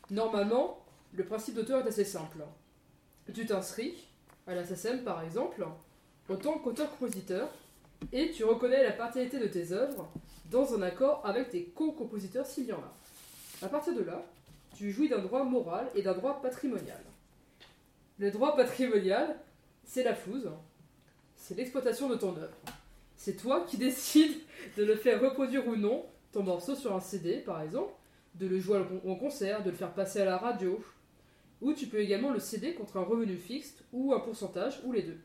Normalement, 0.10 0.80
le 1.14 1.24
principe 1.24 1.56
d'auteur 1.56 1.86
est 1.86 1.89
assez 1.89 2.06
simple. 2.06 2.43
Tu 3.34 3.45
t'inscris 3.45 4.08
à 4.47 4.56
la 4.56 4.66
SACEM 4.66 5.04
par 5.04 5.24
exemple, 5.24 5.66
en 6.28 6.36
tant 6.36 6.58
qu'auteur-compositeur, 6.58 7.49
et 8.12 8.32
tu 8.32 8.43
reconnais 8.43 8.84
la 8.84 8.91
paternité 8.91 9.39
de 9.39 9.47
tes 9.47 9.72
œuvres 9.72 10.12
dans 10.49 10.74
un 10.74 10.82
accord 10.82 11.22
avec 11.26 11.49
tes 11.49 11.66
co-compositeurs 11.66 12.45
s'il 12.45 12.66
y 12.66 12.74
en 12.74 12.80
a. 12.80 12.93
À 13.62 13.68
partir 13.68 13.93
de 13.93 14.01
là, 14.01 14.26
tu 14.76 14.91
jouis 14.91 15.09
d'un 15.09 15.20
droit 15.20 15.43
moral 15.43 15.88
et 15.95 16.01
d'un 16.01 16.14
droit 16.14 16.41
patrimonial. 16.41 17.01
Le 18.18 18.32
droit 18.32 18.55
patrimonial, 18.55 19.38
c'est 19.84 20.03
la 20.03 20.16
flouze, 20.16 20.49
c'est 21.36 21.55
l'exploitation 21.55 22.09
de 22.09 22.16
ton 22.16 22.36
œuvre. 22.38 22.57
C'est 23.16 23.38
toi 23.38 23.66
qui 23.68 23.78
décides 23.78 24.38
de 24.78 24.84
le 24.84 24.95
faire 24.95 25.22
reproduire 25.22 25.68
ou 25.68 25.76
non, 25.76 26.05
ton 26.32 26.43
morceau 26.43 26.76
sur 26.76 26.95
un 26.95 26.99
CD 26.99 27.38
par 27.38 27.62
exemple, 27.62 27.93
de 28.36 28.47
le 28.47 28.59
jouer 28.59 28.80
en 29.05 29.16
concert, 29.16 29.64
de 29.64 29.70
le 29.70 29.76
faire 29.76 29.93
passer 29.93 30.22
à 30.22 30.26
la 30.26 30.38
radio, 30.38 30.84
ou 31.62 31.74
tu 31.74 31.86
peux 31.86 31.99
également 31.99 32.32
le 32.32 32.39
céder 32.39 32.74
contre 32.74 32.97
un 32.97 33.03
revenu 33.03 33.36
fixe 33.36 33.76
ou 33.93 34.14
un 34.14 34.20
pourcentage, 34.20 34.82
ou 34.86 34.91
les 34.91 35.03
deux. 35.03 35.20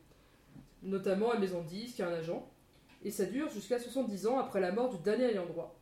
Notamment 0.82 1.30
à 1.30 1.37
une 1.37 1.41
maison 1.41 1.62
de 1.62 1.68
disques, 1.68 2.01
à 2.01 2.09
un 2.09 2.12
agent. 2.12 2.47
Et 3.05 3.11
ça 3.11 3.24
dure 3.24 3.49
jusqu'à 3.49 3.78
70 3.78 4.26
ans 4.26 4.39
après 4.39 4.61
la 4.61 4.72
mort 4.72 4.91
du 4.91 5.03
dernier 5.03 5.30
ayant 5.30 5.47
droit. 5.47 5.76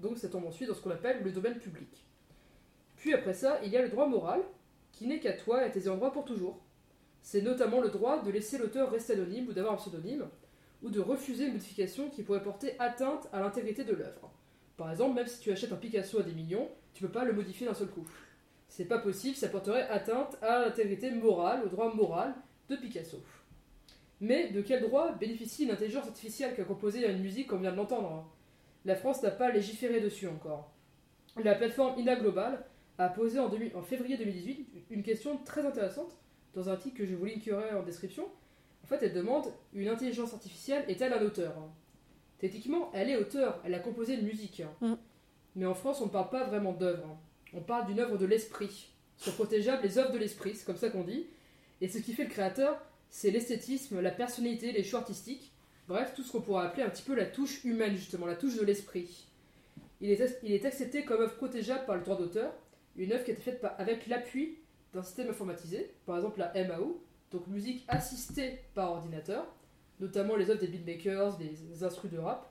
Donc 0.00 0.18
ça 0.18 0.28
tombe 0.28 0.46
ensuite 0.46 0.68
dans 0.68 0.74
ce 0.74 0.80
qu'on 0.80 0.90
appelle 0.90 1.22
le 1.22 1.32
domaine 1.32 1.58
public. 1.58 2.04
Puis 2.96 3.14
après 3.14 3.34
ça, 3.34 3.60
il 3.64 3.70
y 3.70 3.76
a 3.76 3.82
le 3.82 3.88
droit 3.88 4.06
moral, 4.06 4.42
qui 4.92 5.06
n'est 5.06 5.20
qu'à 5.20 5.32
toi 5.32 5.62
et 5.62 5.66
à 5.66 5.70
tes 5.70 5.80
droit 5.80 6.12
pour 6.12 6.24
toujours. 6.24 6.60
C'est 7.22 7.42
notamment 7.42 7.80
le 7.80 7.88
droit 7.88 8.22
de 8.22 8.30
laisser 8.30 8.58
l'auteur 8.58 8.90
rester 8.90 9.12
anonyme 9.14 9.48
ou 9.48 9.52
d'avoir 9.52 9.74
un 9.74 9.76
pseudonyme, 9.76 10.26
ou 10.82 10.90
de 10.90 11.00
refuser 11.00 11.46
une 11.46 11.52
modification 11.52 12.08
qui 12.08 12.22
pourrait 12.22 12.42
porter 12.42 12.74
atteinte 12.78 13.28
à 13.32 13.40
l'intégrité 13.40 13.84
de 13.84 13.94
l'œuvre. 13.94 14.30
Par 14.76 14.90
exemple, 14.90 15.14
même 15.14 15.26
si 15.26 15.40
tu 15.40 15.52
achètes 15.52 15.72
un 15.72 15.76
Picasso 15.76 16.18
à 16.18 16.22
des 16.22 16.32
millions, 16.32 16.68
tu 16.94 17.02
peux 17.02 17.12
pas 17.12 17.24
le 17.24 17.34
modifier 17.34 17.66
d'un 17.66 17.74
seul 17.74 17.88
coup. 17.88 18.06
C'est 18.68 18.86
pas 18.86 18.98
possible, 18.98 19.36
ça 19.36 19.48
porterait 19.48 19.88
atteinte 19.88 20.38
à 20.42 20.60
l'intégrité 20.60 21.10
morale, 21.10 21.62
au 21.64 21.68
droit 21.68 21.94
moral 21.94 22.34
de 22.68 22.76
Picasso. 22.76 23.18
Mais 24.20 24.50
de 24.50 24.62
quel 24.62 24.82
droit 24.82 25.12
bénéficie 25.12 25.64
une 25.64 25.70
intelligence 25.70 26.06
artificielle 26.06 26.54
qui 26.54 26.60
a 26.60 26.64
composé 26.64 27.06
une 27.06 27.20
musique 27.20 27.46
comme 27.48 27.58
on 27.58 27.62
vient 27.62 27.72
de 27.72 27.76
l'entendre 27.76 28.12
hein? 28.12 28.24
La 28.84 28.96
France 28.96 29.22
n'a 29.22 29.30
pas 29.30 29.50
légiféré 29.50 30.00
dessus 30.00 30.26
encore. 30.26 30.72
La 31.42 31.54
plateforme 31.54 31.98
INA 31.98 32.16
Global 32.16 32.64
a 32.98 33.08
posé 33.08 33.38
en, 33.38 33.50
février 33.82 34.16
2018 34.16 34.86
une 34.90 35.02
question 35.02 35.38
très 35.44 35.64
intéressante 35.64 36.16
dans 36.54 36.68
un 36.68 36.72
article 36.72 36.98
que 36.98 37.06
je 37.06 37.14
vous 37.14 37.24
linkerai 37.24 37.74
en 37.74 37.82
description. 37.82 38.26
En 38.84 38.86
fait, 38.86 39.02
elle 39.02 39.14
demande 39.14 39.46
une 39.72 39.88
intelligence 39.88 40.34
artificielle 40.34 40.84
est-elle 40.88 41.12
un 41.12 41.22
auteur? 41.22 41.54
Techniquement, 42.38 42.90
elle 42.94 43.10
est 43.10 43.16
auteur, 43.16 43.60
elle 43.64 43.74
a 43.74 43.78
composé 43.78 44.14
une 44.14 44.26
musique. 44.26 44.62
Mm. 44.80 44.94
Mais 45.56 45.66
en 45.66 45.74
France, 45.74 46.00
on 46.00 46.06
ne 46.06 46.10
parle 46.10 46.30
pas 46.30 46.44
vraiment 46.44 46.72
d'œuvre. 46.72 47.18
On 47.52 47.60
parle 47.60 47.86
d'une 47.86 48.00
œuvre 48.00 48.16
de 48.16 48.26
l'esprit. 48.26 48.88
Sont 49.16 49.32
protégeables 49.32 49.82
les 49.82 49.98
œuvres 49.98 50.12
de 50.12 50.18
l'esprit, 50.18 50.54
c'est 50.54 50.64
comme 50.64 50.76
ça 50.76 50.88
qu'on 50.88 51.04
dit. 51.04 51.26
Et 51.80 51.88
ce 51.88 51.98
qui 51.98 52.14
fait 52.14 52.24
le 52.24 52.30
créateur, 52.30 52.80
c'est 53.10 53.30
l'esthétisme, 53.30 54.00
la 54.00 54.10
personnalité, 54.10 54.72
les 54.72 54.84
choix 54.84 55.00
artistiques. 55.00 55.49
Bref, 55.90 56.12
tout 56.14 56.22
ce 56.22 56.30
qu'on 56.30 56.40
pourrait 56.40 56.66
appeler 56.66 56.84
un 56.84 56.88
petit 56.88 57.02
peu 57.02 57.16
la 57.16 57.26
touche 57.26 57.64
humaine, 57.64 57.96
justement, 57.96 58.26
la 58.26 58.36
touche 58.36 58.54
de 58.54 58.64
l'esprit. 58.64 59.26
Il 60.00 60.08
est, 60.08 60.64
accepté 60.64 61.04
comme 61.04 61.20
œuvre 61.20 61.34
protégeable 61.34 61.84
par 61.84 61.96
le 61.96 62.02
droit 62.02 62.16
d'auteur, 62.16 62.52
une 62.94 63.12
œuvre 63.12 63.24
qui 63.24 63.32
a 63.32 63.34
été 63.34 63.42
faite 63.42 63.66
avec 63.76 64.06
l'appui 64.06 64.58
d'un 64.94 65.02
système 65.02 65.30
informatisé, 65.30 65.92
par 66.06 66.14
exemple 66.14 66.38
la 66.38 66.52
MAO, 66.64 67.02
donc 67.32 67.44
musique 67.48 67.84
assistée 67.88 68.60
par 68.72 68.92
ordinateur, 68.92 69.52
notamment 69.98 70.36
les 70.36 70.48
œuvres 70.48 70.60
des 70.60 70.68
beatmakers, 70.68 71.36
les 71.40 71.82
instrus 71.82 72.12
de 72.12 72.18
rap, 72.18 72.48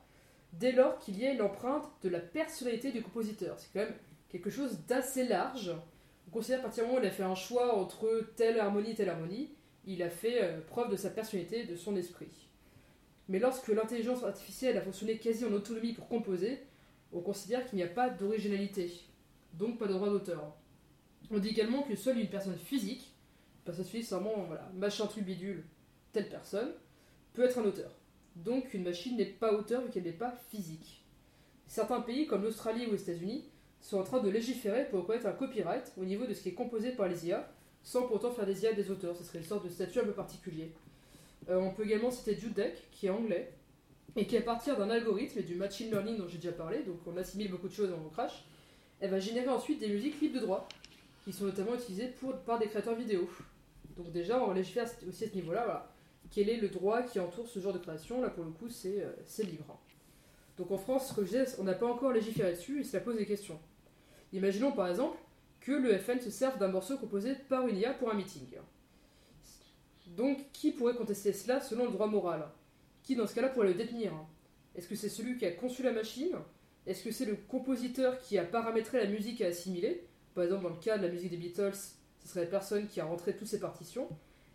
dès 0.52 0.74
lors 0.74 1.00
qu'il 1.00 1.18
y 1.18 1.24
ait 1.24 1.36
l'empreinte 1.36 1.90
de 2.04 2.10
la 2.10 2.20
personnalité 2.20 2.92
du 2.92 3.02
compositeur. 3.02 3.58
C'est 3.58 3.72
quand 3.72 3.86
même 3.86 3.96
quelque 4.28 4.50
chose 4.50 4.80
d'assez 4.86 5.26
large. 5.26 5.72
On 6.28 6.32
considère 6.32 6.60
à 6.60 6.64
partir 6.64 6.84
du 6.84 6.90
moment 6.90 7.00
où 7.00 7.04
il 7.06 7.08
a 7.08 7.12
fait 7.12 7.24
un 7.24 7.36
choix 7.36 7.78
entre 7.78 8.32
telle 8.36 8.60
harmonie 8.60 8.92
et 8.92 8.96
telle 8.96 9.10
harmonie, 9.10 9.50
il 9.86 10.04
a 10.04 10.10
fait 10.10 10.44
euh, 10.44 10.60
preuve 10.60 10.92
de 10.92 10.98
sa 10.98 11.10
personnalité, 11.10 11.64
de 11.64 11.78
son 11.78 11.96
esprit. 11.96 12.49
Mais 13.30 13.38
lorsque 13.38 13.68
l'intelligence 13.68 14.24
artificielle 14.24 14.76
a 14.78 14.82
fonctionné 14.82 15.18
quasi 15.18 15.46
en 15.46 15.54
autonomie 15.54 15.94
pour 15.94 16.08
composer, 16.08 16.60
on 17.14 17.22
considère 17.22 17.66
qu'il 17.66 17.78
n'y 17.78 17.84
a 17.84 17.88
pas 17.88 18.10
d'originalité, 18.10 18.92
donc 19.54 19.78
pas 19.78 19.88
de 19.88 19.94
droit 19.94 20.10
d'auteur. 20.10 20.56
On 21.30 21.38
dit 21.38 21.50
également 21.50 21.84
que 21.84 21.96
seule 21.96 22.18
une 22.18 22.28
personne 22.28 22.58
physique, 22.58 23.14
personne 23.64 23.86
physique 23.86 24.10
c'est 24.10 24.16
voilà, 24.16 24.72
machin 24.76 25.06
truc 25.06 25.26
bidule, 25.26 25.64
telle 26.12 26.28
personne, 26.28 26.72
peut 27.34 27.44
être 27.44 27.60
un 27.60 27.66
auteur. 27.66 27.92
Donc 28.36 28.74
une 28.74 28.84
machine 28.84 29.16
n'est 29.16 29.26
pas 29.26 29.54
auteur 29.54 29.84
vu 29.84 29.92
qu'elle 29.92 30.04
n'est 30.04 30.12
pas 30.12 30.34
physique. 30.50 31.06
Certains 31.68 32.02
pays 32.02 32.26
comme 32.26 32.42
l'Australie 32.42 32.88
ou 32.88 32.94
les 32.94 33.02
États-Unis 33.02 33.46
sont 33.80 34.00
en 34.00 34.04
train 34.04 34.22
de 34.22 34.30
légiférer 34.30 34.90
pour 34.90 35.02
reconnaître 35.02 35.28
un 35.28 35.34
copyright 35.34 35.94
au 35.98 36.06
niveau 36.06 36.26
de 36.26 36.34
ce 36.34 36.42
qui 36.42 36.50
est 36.50 36.54
composé 36.54 36.94
par 36.94 37.08
les 37.08 37.28
IA, 37.28 37.48
sans 37.84 38.08
pourtant 38.08 38.32
faire 38.32 38.48
des 38.48 38.64
IA 38.64 38.74
des 38.74 38.90
auteurs. 38.90 39.16
Ce 39.16 39.24
serait 39.24 39.40
une 39.40 39.46
sorte 39.46 39.66
de 39.66 39.70
statut 39.70 40.00
un 40.00 40.06
peu 40.06 40.14
particulier. 40.14 40.74
Euh, 41.48 41.58
on 41.58 41.72
peut 41.72 41.86
également 41.86 42.12
citer 42.12 42.36
Judec, 42.36 42.90
qui 42.92 43.08
est 43.08 43.10
anglais, 43.10 43.54
et 44.16 44.28
qui 44.28 44.36
à 44.36 44.42
partir 44.42 44.78
d'un 44.78 44.90
algorithme 44.90 45.40
et 45.40 45.44
du 45.44 45.56
machine 45.56 45.90
learning 45.90 46.18
dont 46.18 46.28
j'ai 46.28 46.38
déjà 46.38 46.52
parlé, 46.52 46.80
donc 46.84 47.00
on 47.06 47.16
assimile 47.18 47.50
beaucoup 47.50 47.68
de 47.68 47.74
choses 47.74 47.90
dans 47.90 48.10
crash, 48.10 48.44
elle 49.00 49.12
va 49.12 49.20
générer 49.20 49.48
ensuite 49.48 49.80
des 49.80 49.88
musiques 49.88 50.20
libres 50.20 50.36
de 50.36 50.46
droit, 50.46 50.68
qui 51.24 51.32
sont 51.32 51.46
notamment 51.46 51.76
utilisées 51.76 52.08
pour, 52.20 52.36
par 52.40 52.60
des 52.60 52.68
créateurs 52.68 52.96
vidéo. 52.96 53.30
Donc 53.96 54.12
déjà, 54.12 54.44
on 54.44 54.52
légifère 54.52 54.88
aussi 55.08 55.24
à 55.26 55.30
ce 55.30 55.36
niveau-là. 55.36 55.92
Quel 56.32 56.50
est 56.50 56.58
le 56.58 56.70
droit 56.70 57.02
qui 57.02 57.20
entoure 57.20 57.48
ce 57.48 57.60
genre 57.60 57.74
de 57.74 57.80
création? 57.80 58.22
Là, 58.22 58.30
pour 58.30 58.44
le 58.44 58.52
coup, 58.52 58.70
c'est 58.70 59.02
euh, 59.02 59.44
libre. 59.44 59.80
Donc 60.58 60.72
en 60.72 60.78
France, 60.78 61.14
comme 61.14 61.26
je 61.26 61.38
disais, 61.38 61.56
on 61.60 61.64
n'a 61.64 61.74
pas 61.74 61.88
encore 61.88 62.12
légiféré 62.12 62.52
dessus 62.52 62.82
et 62.82 62.84
cela 62.84 63.02
pose 63.02 63.18
des 63.18 63.26
questions. 63.26 63.60
Imaginons 64.34 64.74
par 64.74 64.90
exemple 64.90 65.18
que 65.62 65.72
le 65.72 65.98
FN 65.98 66.20
se 66.20 66.30
serve 66.30 66.60
d'un 66.60 66.68
morceau 66.68 66.98
composé 66.98 67.34
par 67.48 67.68
une 67.68 67.78
IA 67.78 67.94
pour 67.94 68.12
un 68.12 68.14
meeting. 68.14 68.46
Donc, 70.20 70.52
qui 70.52 70.72
pourrait 70.72 70.96
contester 70.96 71.32
cela 71.32 71.62
selon 71.62 71.86
le 71.86 71.92
droit 71.92 72.08
moral? 72.08 72.46
Qui 73.04 73.16
dans 73.16 73.26
ce 73.26 73.34
cas-là 73.34 73.48
pourrait 73.48 73.70
le 73.70 73.74
détenir? 73.74 74.12
Est-ce 74.76 74.90
que 74.90 74.96
c'est 74.96 75.08
celui 75.08 75.38
qui 75.38 75.46
a 75.46 75.52
conçu 75.52 75.82
la 75.82 75.94
machine? 75.94 76.36
Est-ce 76.86 77.06
que 77.06 77.12
c'est 77.12 77.24
le 77.24 77.38
compositeur 77.38 78.20
qui 78.20 78.38
a 78.38 78.44
paramétré 78.44 78.98
la 78.98 79.10
musique 79.10 79.40
à 79.40 79.48
assimiler 79.48 80.06
Par 80.36 80.44
exemple, 80.44 80.64
dans 80.64 80.72
le 80.72 80.76
cas 80.76 80.98
de 80.98 81.04
la 81.08 81.10
musique 81.14 81.30
des 81.30 81.38
Beatles, 81.38 81.72
ce 81.74 82.28
serait 82.28 82.42
la 82.42 82.48
personne 82.48 82.88
qui 82.88 83.00
a 83.00 83.06
rentré 83.06 83.34
toutes 83.34 83.48
ces 83.48 83.62
partitions. 83.62 84.10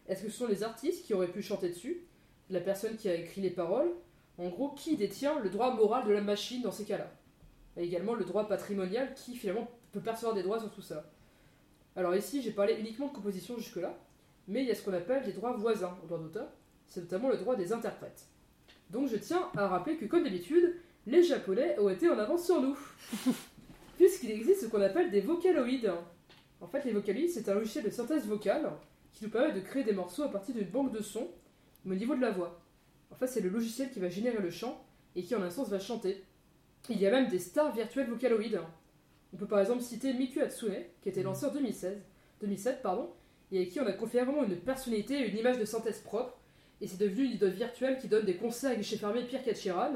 Est-ce 0.06 0.24
que 0.24 0.28
ce 0.28 0.36
sont 0.36 0.46
les 0.46 0.64
artistes 0.64 1.06
qui 1.06 1.14
auraient 1.14 1.32
pu 1.32 1.40
chanter 1.40 1.70
dessus? 1.70 2.02
La 2.50 2.60
personne 2.60 2.98
qui 2.98 3.08
a 3.08 3.14
écrit 3.14 3.40
les 3.40 3.48
paroles? 3.48 3.90
En 4.36 4.50
gros, 4.50 4.72
qui 4.72 4.98
détient 4.98 5.40
le 5.40 5.48
droit 5.48 5.74
moral 5.74 6.06
de 6.06 6.12
la 6.12 6.20
machine 6.20 6.60
dans 6.60 6.72
ces 6.72 6.84
cas-là? 6.84 7.10
Et 7.78 7.84
également 7.84 8.12
le 8.12 8.26
droit 8.26 8.48
patrimonial 8.48 9.14
qui 9.14 9.34
finalement 9.34 9.70
peut 9.92 10.02
percevoir 10.02 10.34
des 10.34 10.42
droits 10.42 10.60
sur 10.60 10.70
tout 10.70 10.82
ça? 10.82 11.10
Alors 11.96 12.14
ici, 12.14 12.42
j'ai 12.42 12.52
parlé 12.52 12.74
uniquement 12.74 13.08
de 13.08 13.14
composition 13.14 13.56
jusque-là, 13.56 13.98
mais 14.48 14.62
il 14.62 14.68
y 14.68 14.70
a 14.70 14.74
ce 14.74 14.82
qu'on 14.82 14.92
appelle 14.92 15.24
des 15.24 15.32
droits 15.32 15.52
voisins 15.52 15.96
au 16.02 16.06
droit 16.06 16.18
d'auteur, 16.18 16.48
c'est 16.86 17.00
notamment 17.00 17.28
le 17.28 17.36
droit 17.36 17.56
des 17.56 17.72
interprètes. 17.72 18.26
Donc 18.90 19.08
je 19.08 19.16
tiens 19.16 19.48
à 19.56 19.68
rappeler 19.68 19.96
que 19.96 20.04
comme 20.04 20.24
d'habitude, 20.24 20.76
les 21.06 21.22
japonais 21.22 21.78
ont 21.78 21.88
été 21.88 22.08
en 22.08 22.18
avance 22.18 22.44
sur 22.44 22.60
nous, 22.60 22.78
puisqu'il 23.96 24.30
existe 24.30 24.62
ce 24.62 24.66
qu'on 24.66 24.80
appelle 24.80 25.10
des 25.10 25.20
vocaloïdes. 25.20 25.92
En 26.60 26.66
fait, 26.66 26.84
les 26.84 26.92
vocaloïdes, 26.92 27.30
c'est 27.30 27.48
un 27.48 27.54
logiciel 27.54 27.84
de 27.84 27.90
synthèse 27.90 28.26
vocale 28.26 28.70
qui 29.12 29.24
nous 29.24 29.30
permet 29.30 29.52
de 29.52 29.60
créer 29.60 29.84
des 29.84 29.92
morceaux 29.92 30.22
à 30.22 30.30
partir 30.30 30.54
d'une 30.54 30.68
banque 30.68 30.92
de 30.92 31.02
sons, 31.02 31.30
mais 31.84 31.94
au 31.94 31.98
niveau 31.98 32.14
de 32.14 32.20
la 32.20 32.30
voix. 32.30 32.60
En 33.10 33.16
fait, 33.16 33.26
c'est 33.26 33.40
le 33.40 33.48
logiciel 33.48 33.90
qui 33.90 34.00
va 34.00 34.08
générer 34.08 34.40
le 34.40 34.50
chant 34.50 34.84
et 35.14 35.22
qui 35.22 35.34
en 35.34 35.42
un 35.42 35.50
sens 35.50 35.68
va 35.68 35.78
chanter. 35.78 36.24
Il 36.88 37.00
y 37.00 37.06
a 37.06 37.10
même 37.10 37.28
des 37.28 37.38
stars 37.38 37.72
virtuelles 37.72 38.08
vocaloïdes. 38.08 38.60
On 39.32 39.36
peut 39.36 39.46
par 39.46 39.60
exemple 39.60 39.82
citer 39.82 40.12
Miku 40.12 40.40
Hatsune, 40.40 40.84
qui 41.00 41.08
a 41.08 41.12
été 41.12 41.22
lancé 41.22 41.46
en 41.46 41.52
2016, 41.52 41.98
2007, 42.40 42.82
pardon, 42.82 43.10
et 43.52 43.62
à 43.62 43.66
qui 43.66 43.80
on 43.80 43.86
a 43.86 43.92
confié 43.92 44.22
vraiment 44.22 44.44
une 44.44 44.56
personnalité 44.56 45.14
et 45.20 45.28
une 45.28 45.38
image 45.38 45.58
de 45.58 45.64
synthèse 45.64 46.00
propre. 46.00 46.36
Et 46.80 46.86
c'est 46.86 46.98
devenu 46.98 47.24
une 47.24 47.32
idole 47.32 47.50
virtuelle 47.50 47.98
qui 47.98 48.08
donne 48.08 48.24
des 48.24 48.36
concerts 48.36 48.72
à 48.72 48.74
guichet 48.74 48.96
fermé 48.96 49.22
Pierre 49.24 49.42
Kachiran. 49.42 49.92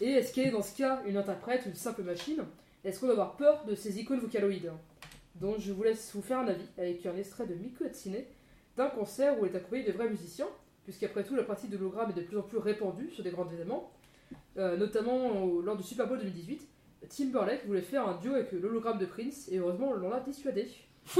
Et 0.00 0.10
est-ce 0.10 0.32
qu'elle 0.32 0.48
est 0.48 0.52
dans 0.52 0.62
ce 0.62 0.76
cas 0.76 1.02
une 1.06 1.16
interprète 1.16 1.64
une 1.66 1.74
simple 1.74 2.02
machine? 2.02 2.42
Est-ce 2.84 2.98
qu'on 2.98 3.06
doit 3.06 3.14
avoir 3.14 3.36
peur 3.36 3.64
de 3.64 3.74
ces 3.74 4.00
icônes 4.00 4.20
vocaloïdes? 4.20 4.72
Donc 5.36 5.60
je 5.60 5.72
vous 5.72 5.82
laisse 5.82 6.10
vous 6.14 6.22
faire 6.22 6.38
un 6.38 6.48
avis 6.48 6.66
avec 6.78 7.04
un 7.06 7.16
extrait 7.16 7.46
de 7.46 7.54
Miku 7.54 7.84
Hatsune 7.84 8.16
d'un 8.76 8.88
concert 8.88 9.38
où 9.38 9.46
elle 9.46 9.52
est 9.52 9.56
accompagnée 9.56 9.84
de 9.84 9.92
vrais 9.92 10.08
musiciens, 10.08 10.48
puisqu'après 10.84 11.24
tout 11.24 11.36
la 11.36 11.44
pratique 11.44 11.70
de 11.70 11.76
l'hologramme 11.76 12.10
est 12.10 12.20
de 12.20 12.26
plus 12.26 12.38
en 12.38 12.42
plus 12.42 12.58
répandue 12.58 13.10
sur 13.10 13.22
des 13.22 13.30
grands 13.30 13.50
événements, 13.50 13.92
Euh, 14.58 14.76
notamment 14.76 15.60
lors 15.62 15.76
du 15.76 15.82
Super 15.82 16.06
Bowl 16.06 16.18
2018. 16.18 16.68
Timberlake 17.08 17.66
voulait 17.66 17.82
faire 17.82 18.06
un 18.06 18.18
duo 18.18 18.34
avec 18.34 18.52
l'hologramme 18.52 18.98
de 18.98 19.06
Prince 19.06 19.48
et 19.50 19.58
heureusement 19.58 19.92
l'on 19.94 20.10
l'a 20.10 20.20
dissuadé. 20.20 20.68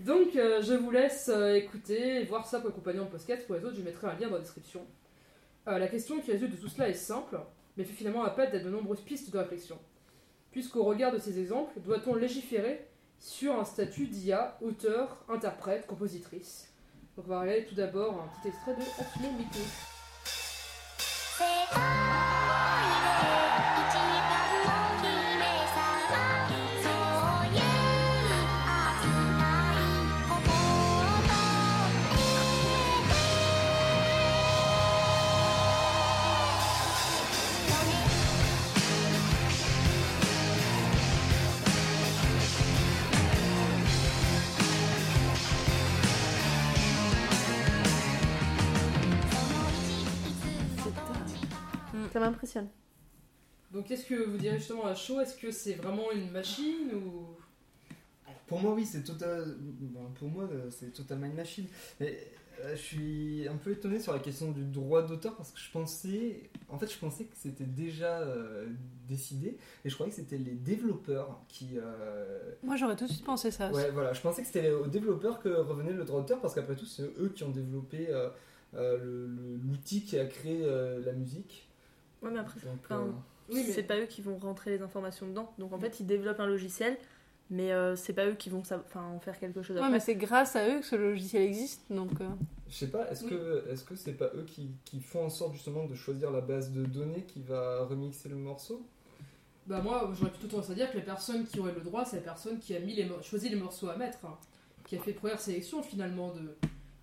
Donc 0.00 0.36
euh, 0.36 0.62
je 0.62 0.74
vous 0.74 0.90
laisse 0.90 1.28
euh, 1.28 1.54
écouter 1.54 2.20
et 2.20 2.24
voir 2.24 2.46
ça 2.46 2.60
pour 2.60 2.68
les 2.68 2.74
compagnons 2.74 3.04
de 3.04 3.10
podcast. 3.10 3.46
Pour 3.46 3.56
les 3.56 3.64
autres, 3.64 3.76
je 3.76 3.82
mettrai 3.82 4.06
un 4.06 4.14
lien 4.14 4.28
dans 4.28 4.36
la 4.36 4.40
description. 4.40 4.86
Euh, 5.66 5.78
la 5.78 5.88
question 5.88 6.20
qui 6.20 6.30
résulte 6.30 6.52
de 6.52 6.56
tout 6.56 6.68
cela 6.68 6.88
est 6.88 6.94
simple, 6.94 7.38
mais 7.76 7.84
fait 7.84 7.92
finalement 7.92 8.24
appel 8.24 8.54
à 8.54 8.58
de 8.58 8.70
nombreuses 8.70 9.00
pistes 9.00 9.30
de 9.32 9.38
réflexion. 9.38 9.78
Puisqu'au 10.50 10.84
regard 10.84 11.12
de 11.12 11.18
ces 11.18 11.38
exemples, 11.38 11.78
doit-on 11.80 12.14
légiférer 12.14 12.86
sur 13.18 13.58
un 13.58 13.64
statut 13.64 14.06
d'IA, 14.06 14.56
auteur, 14.62 15.24
interprète, 15.28 15.86
compositrice? 15.86 16.72
Donc 17.16 17.26
on 17.26 17.30
va 17.30 17.40
regarder 17.40 17.64
tout 17.64 17.74
d'abord 17.74 18.22
un 18.22 18.28
petit 18.38 18.48
extrait 18.48 18.76
de 18.76 18.80
Hatsune 18.80 19.36
Miku. 19.36 19.58
Ça 52.18 52.24
m'impressionne. 52.26 52.68
Donc 53.72 53.86
qu'est-ce 53.86 54.06
que 54.06 54.14
vous 54.28 54.38
direz 54.38 54.58
justement 54.58 54.86
à 54.86 54.94
chaud 54.94 55.20
Est-ce 55.20 55.36
que 55.36 55.50
c'est 55.50 55.74
vraiment 55.74 56.10
une 56.12 56.30
machine 56.30 56.90
ou... 56.94 57.26
Pour 58.46 58.60
moi, 58.60 58.72
oui, 58.72 58.86
c'est 58.86 59.02
total. 59.02 59.56
bon, 59.60 60.06
pour 60.18 60.28
moi, 60.28 60.44
euh, 60.50 60.70
c'est 60.70 60.90
totalement 60.92 61.26
une 61.26 61.34
machine. 61.34 61.66
Mais 62.00 62.18
euh, 62.60 62.74
je 62.74 62.80
suis 62.80 63.46
un 63.46 63.56
peu 63.56 63.72
étonné 63.72 64.00
sur 64.00 64.14
la 64.14 64.20
question 64.20 64.52
du 64.52 64.64
droit 64.64 65.02
d'auteur 65.02 65.36
parce 65.36 65.50
que 65.52 65.60
je 65.60 65.70
pensais, 65.70 66.48
en 66.70 66.78
fait, 66.78 66.90
je 66.90 66.98
pensais 66.98 67.24
que 67.24 67.36
c'était 67.36 67.64
déjà 67.64 68.20
euh, 68.20 68.66
décidé 69.06 69.58
et 69.84 69.90
je 69.90 69.94
croyais 69.94 70.10
que 70.10 70.16
c'était 70.16 70.38
les 70.38 70.54
développeurs 70.54 71.42
qui. 71.48 71.72
euh, 71.76 72.52
Moi, 72.62 72.76
j'aurais 72.76 72.96
tout 72.96 73.06
de 73.06 73.10
suite 73.12 73.24
pensé 73.26 73.50
ça. 73.50 73.70
aussi. 73.70 73.78
Ouais, 73.78 73.90
voilà, 73.90 74.14
je 74.14 74.20
pensais 74.22 74.40
que 74.40 74.46
c'était 74.46 74.70
aux 74.70 74.86
développeurs 74.86 75.40
que 75.40 75.50
revenait 75.50 75.92
le 75.92 76.04
droit 76.04 76.20
d'auteur 76.22 76.40
parce 76.40 76.54
qu'après 76.54 76.74
tout, 76.74 76.86
c'est 76.86 77.02
eux 77.02 77.30
qui 77.34 77.44
ont 77.44 77.50
développé 77.50 78.06
euh, 78.08 78.30
euh, 78.74 79.26
l'outil 79.62 80.04
qui 80.04 80.18
a 80.18 80.24
créé 80.24 80.60
euh, 80.62 81.02
la 81.04 81.12
musique. 81.12 81.67
Ouais, 82.22 82.30
mais 82.30 82.38
après, 82.40 82.60
euh, 82.90 83.04
Oui, 83.50 83.64
mais- 83.66 83.72
c'est 83.72 83.82
pas 83.82 83.98
eux 83.98 84.06
qui 84.06 84.20
vont 84.22 84.36
rentrer 84.36 84.70
les 84.70 84.82
informations 84.82 85.26
dedans. 85.28 85.52
Donc 85.58 85.72
en 85.72 85.78
fait, 85.78 86.00
ils 86.00 86.06
développent 86.06 86.40
un 86.40 86.46
logiciel, 86.46 86.96
mais 87.50 87.72
euh, 87.72 87.96
c'est 87.96 88.12
pas 88.12 88.26
eux 88.26 88.34
qui 88.34 88.50
vont 88.50 88.62
en 88.94 89.20
faire 89.20 89.38
quelque 89.38 89.62
chose 89.62 89.76
Ouais, 89.76 89.82
après. 89.82 89.92
mais 89.92 90.00
c'est 90.00 90.16
grâce 90.16 90.54
à 90.56 90.68
eux 90.68 90.80
que 90.80 90.86
ce 90.86 90.96
logiciel 90.96 91.42
existe, 91.42 91.82
donc. 91.90 92.20
euh, 92.20 92.28
Je 92.68 92.74
sais 92.74 92.88
pas, 92.88 93.10
est-ce 93.10 93.24
Oui. 93.24 93.30
que 93.30 93.64
est-ce 93.70 93.84
que 93.84 93.94
c'est 93.96 94.12
pas 94.12 94.30
eux 94.34 94.44
qui, 94.46 94.70
qui 94.84 95.00
font 95.00 95.24
en 95.24 95.30
sorte 95.30 95.54
justement 95.54 95.86
de 95.86 95.94
choisir 95.94 96.30
la 96.30 96.40
base 96.42 96.70
de 96.72 96.84
données 96.84 97.22
qui 97.26 97.40
va 97.42 97.84
remixer 97.84 98.28
le 98.28 98.36
morceau? 98.36 98.84
Bah 99.66 99.80
moi, 99.82 100.10
j'aurais 100.18 100.30
plutôt 100.30 100.48
tendance 100.48 100.70
à 100.70 100.74
dire 100.74 100.90
que 100.90 100.96
les 100.96 101.02
personnes 101.04 101.44
qui 101.46 101.60
auraient 101.60 101.74
le 101.74 101.80
droit, 101.82 102.04
c'est 102.04 102.16
la 102.16 102.22
personne 102.22 102.58
qui 102.58 102.74
a 102.74 102.80
mis 102.80 102.94
les 102.94 103.06
choisi 103.22 103.48
les 103.48 103.56
morceaux 103.56 103.88
à 103.88 103.96
mettre, 103.96 104.18
hein, 104.26 104.36
qui 104.84 104.96
a 104.96 104.98
fait 104.98 105.12
première 105.12 105.40
sélection 105.40 105.82
finalement 105.82 106.32
de 106.32 106.54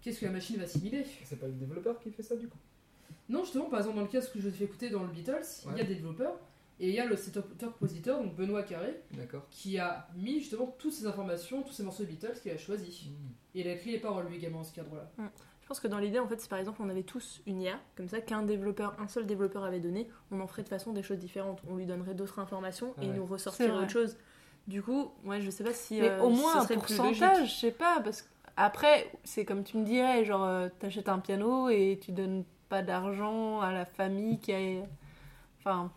qu'est-ce 0.01 0.20
que 0.20 0.26
la 0.26 0.32
machine 0.32 0.57
va 0.57 0.63
assimiler. 0.63 1.05
C'est 1.24 1.39
pas 1.39 1.45
le 1.47 1.53
développeur 1.53 1.99
qui 1.99 2.11
fait 2.11 2.24
ça 2.24 2.36
du 2.36 2.47
coup? 2.47 2.57
Non, 3.30 3.43
justement, 3.43 3.65
par 3.65 3.80
exemple, 3.80 3.95
dans 3.95 4.03
le 4.03 4.07
cas 4.07 4.21
ce 4.21 4.30
que 4.30 4.39
je 4.39 4.47
vous 4.47 4.53
ai 4.53 4.57
fait 4.57 4.65
écouter 4.65 4.89
dans 4.89 5.01
le 5.01 5.09
Beatles, 5.09 5.45
il 5.71 5.78
y 5.78 5.82
a 5.82 5.84
des 5.84 5.95
développeurs 5.95 6.38
et 6.80 6.89
il 6.89 6.93
y 6.93 6.99
a 6.99 7.05
le 7.05 7.15
cet 7.15 7.38
auteur-compositeur, 7.38 8.21
donc 8.21 8.36
Benoît 8.36 8.63
Carré, 8.63 9.01
qui 9.49 9.80
a 9.80 10.07
mis 10.15 10.39
justement 10.39 10.76
toutes 10.78 10.91
ces 10.93 11.07
informations, 11.07 11.63
tous 11.63 11.71
ces 11.71 11.84
morceaux 11.84 12.03
de 12.03 12.09
Beatles 12.09 12.39
qu'il 12.41 12.51
a 12.51 12.57
choisi. 12.57 13.11
Et 13.53 13.61
il 13.61 13.67
a 13.67 13.73
écrit 13.73 13.91
les 13.91 13.99
paroles 13.99 14.28
lui 14.28 14.36
également 14.36 14.59
dans 14.59 14.65
ce 14.65 14.73
cadre-là. 14.73 15.09
Je 15.17 15.67
pense 15.67 15.80
que 15.80 15.88
dans 15.88 15.97
l'idée, 15.97 16.19
en 16.19 16.28
fait, 16.28 16.39
si 16.39 16.47
par 16.47 16.59
exemple 16.59 16.80
on 16.84 16.89
avait 16.89 17.03
tous 17.03 17.41
une 17.47 17.61
IA, 17.61 17.80
comme 17.95 18.07
ça, 18.07 18.21
qu'un 18.21 18.43
développeur, 18.43 18.95
un 18.99 19.07
seul 19.07 19.26
développeur 19.26 19.63
avait 19.63 19.80
donné, 19.80 20.07
on 20.30 20.39
en 20.39 20.47
ferait 20.47 20.61
de 20.61 20.69
façon 20.69 20.93
des 20.93 21.01
choses 21.01 21.17
différentes. 21.17 21.61
On 21.67 21.76
lui 21.76 21.88
donnerait 21.88 22.13
d'autres 22.13 22.38
informations 22.38 22.93
et 23.01 23.05
il 23.05 23.13
nous 23.13 23.26
ressortirait 23.26 23.71
autre 23.71 23.89
chose. 23.89 24.17
Du 24.67 24.84
coup, 24.84 25.11
ouais, 25.23 25.41
je 25.41 25.49
sais 25.49 25.63
pas 25.63 25.73
si. 25.73 25.99
Mais 25.99 26.09
euh, 26.09 26.21
au 26.21 26.30
moins 26.30 26.61
un 26.61 26.65
pourcentage, 26.65 27.49
je 27.49 27.59
sais 27.59 27.71
pas, 27.71 27.99
parce 28.03 28.23
que 28.23 28.28
après, 28.57 29.11
c'est 29.23 29.43
comme 29.43 29.63
tu 29.63 29.78
me 29.78 29.84
dirais, 29.84 30.23
genre, 30.23 30.43
euh, 30.43 30.69
t'achètes 30.80 31.09
un 31.09 31.19
piano 31.19 31.69
et 31.69 31.99
tu 32.01 32.11
donnes 32.11 32.43
pas 32.70 32.82
d'argent 32.82 33.61
à 33.61 33.72
la 33.72 33.86
famille 33.86 34.39
qui 34.39 34.53
a. 34.53 34.57
Enfin, 35.59 35.91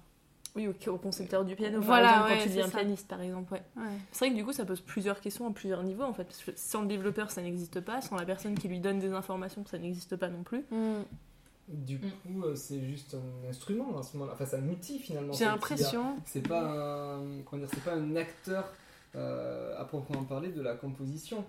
Oui, 0.57 0.67
au, 0.69 0.91
au 0.91 0.97
concepteur 0.99 1.45
du 1.45 1.55
piano. 1.57 1.81
Voilà, 1.81 2.09
par 2.09 2.13
exemple, 2.15 2.31
ouais, 2.31 2.37
quand 2.39 2.43
tu 2.45 2.49
c'est 2.49 2.57
deviens 2.57 2.69
pianiste, 2.71 3.09
par 3.09 3.21
exemple, 3.21 3.53
ouais. 3.53 3.63
ouais. 3.77 3.83
C'est 4.13 4.25
vrai 4.25 4.31
que 4.31 4.37
du 4.37 4.45
coup, 4.45 4.53
ça 4.53 4.65
pose 4.65 4.81
plusieurs 4.81 5.21
questions 5.21 5.47
à 5.47 5.53
plusieurs 5.53 5.83
niveaux, 5.85 6.05
en 6.05 6.13
fait. 6.15 6.25
Parce 6.25 6.43
que 6.43 6.51
sans 6.57 6.83
le 6.83 6.89
développeur, 6.89 7.31
ça 7.31 7.43
n'existe 7.43 7.81
pas. 7.81 8.01
Sans 8.01 8.17
la 8.17 8.25
personne 8.25 8.59
qui 8.59 8.67
lui 8.69 8.81
donne 8.81 8.99
des 8.99 9.13
informations, 9.13 9.65
ça 9.67 9.79
n'existe 9.79 10.17
pas 10.17 10.29
non 10.29 10.43
plus. 10.43 10.65
Hmm. 10.71 11.03
Du 11.69 11.99
Mm. 11.99 12.01
coup, 12.23 12.43
euh, 12.45 12.55
c'est 12.55 12.81
juste 12.81 13.15
un 13.15 13.49
instrument 13.51 13.99
à 13.99 14.03
ce 14.03 14.17
moment-là. 14.17 14.33
Enfin, 14.35 14.47
c'est 14.47 14.57
un 14.57 14.69
outil 14.71 14.99
finalement. 14.99 15.35
J'ai 15.35 15.45
l'impression. 15.45 16.17
C'est 16.25 16.47
pas 16.49 16.63
un, 16.63 17.43
comment 17.45 17.61
dire, 17.63 17.71
c'est 17.75 17.85
pas 17.85 17.93
un 17.95 18.17
acteur 18.17 18.73
euh, 19.17 19.79
à 19.79 19.85
proprement 19.85 20.25
parler 20.25 20.49
de 20.49 20.63
la 20.63 20.75
composition. 20.75 21.45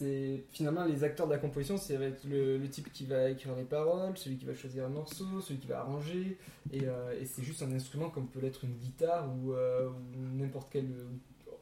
C'est 0.00 0.44
finalement 0.50 0.86
les 0.86 1.04
acteurs 1.04 1.26
de 1.26 1.32
la 1.32 1.38
composition, 1.38 1.76
c'est 1.76 1.94
avec 1.94 2.24
le, 2.24 2.58
type 2.70 2.90
qui 2.90 3.04
va 3.04 3.28
écrire 3.28 3.54
les 3.54 3.64
paroles, 3.64 4.16
celui 4.16 4.38
qui 4.38 4.46
va 4.46 4.54
choisir 4.54 4.86
un 4.86 4.88
morceau, 4.88 5.42
celui 5.42 5.60
qui 5.60 5.66
va 5.66 5.80
arranger, 5.80 6.38
et, 6.72 6.86
euh, 6.86 7.22
c'est 7.26 7.42
juste 7.42 7.62
un 7.62 7.70
instrument 7.70 8.08
comme 8.08 8.26
peut 8.26 8.40
l'être 8.40 8.64
une 8.64 8.72
guitare 8.76 9.28
ou, 9.28 9.52
euh, 9.52 9.90
ou 9.90 10.38
n'importe 10.38 10.68
quel 10.72 10.86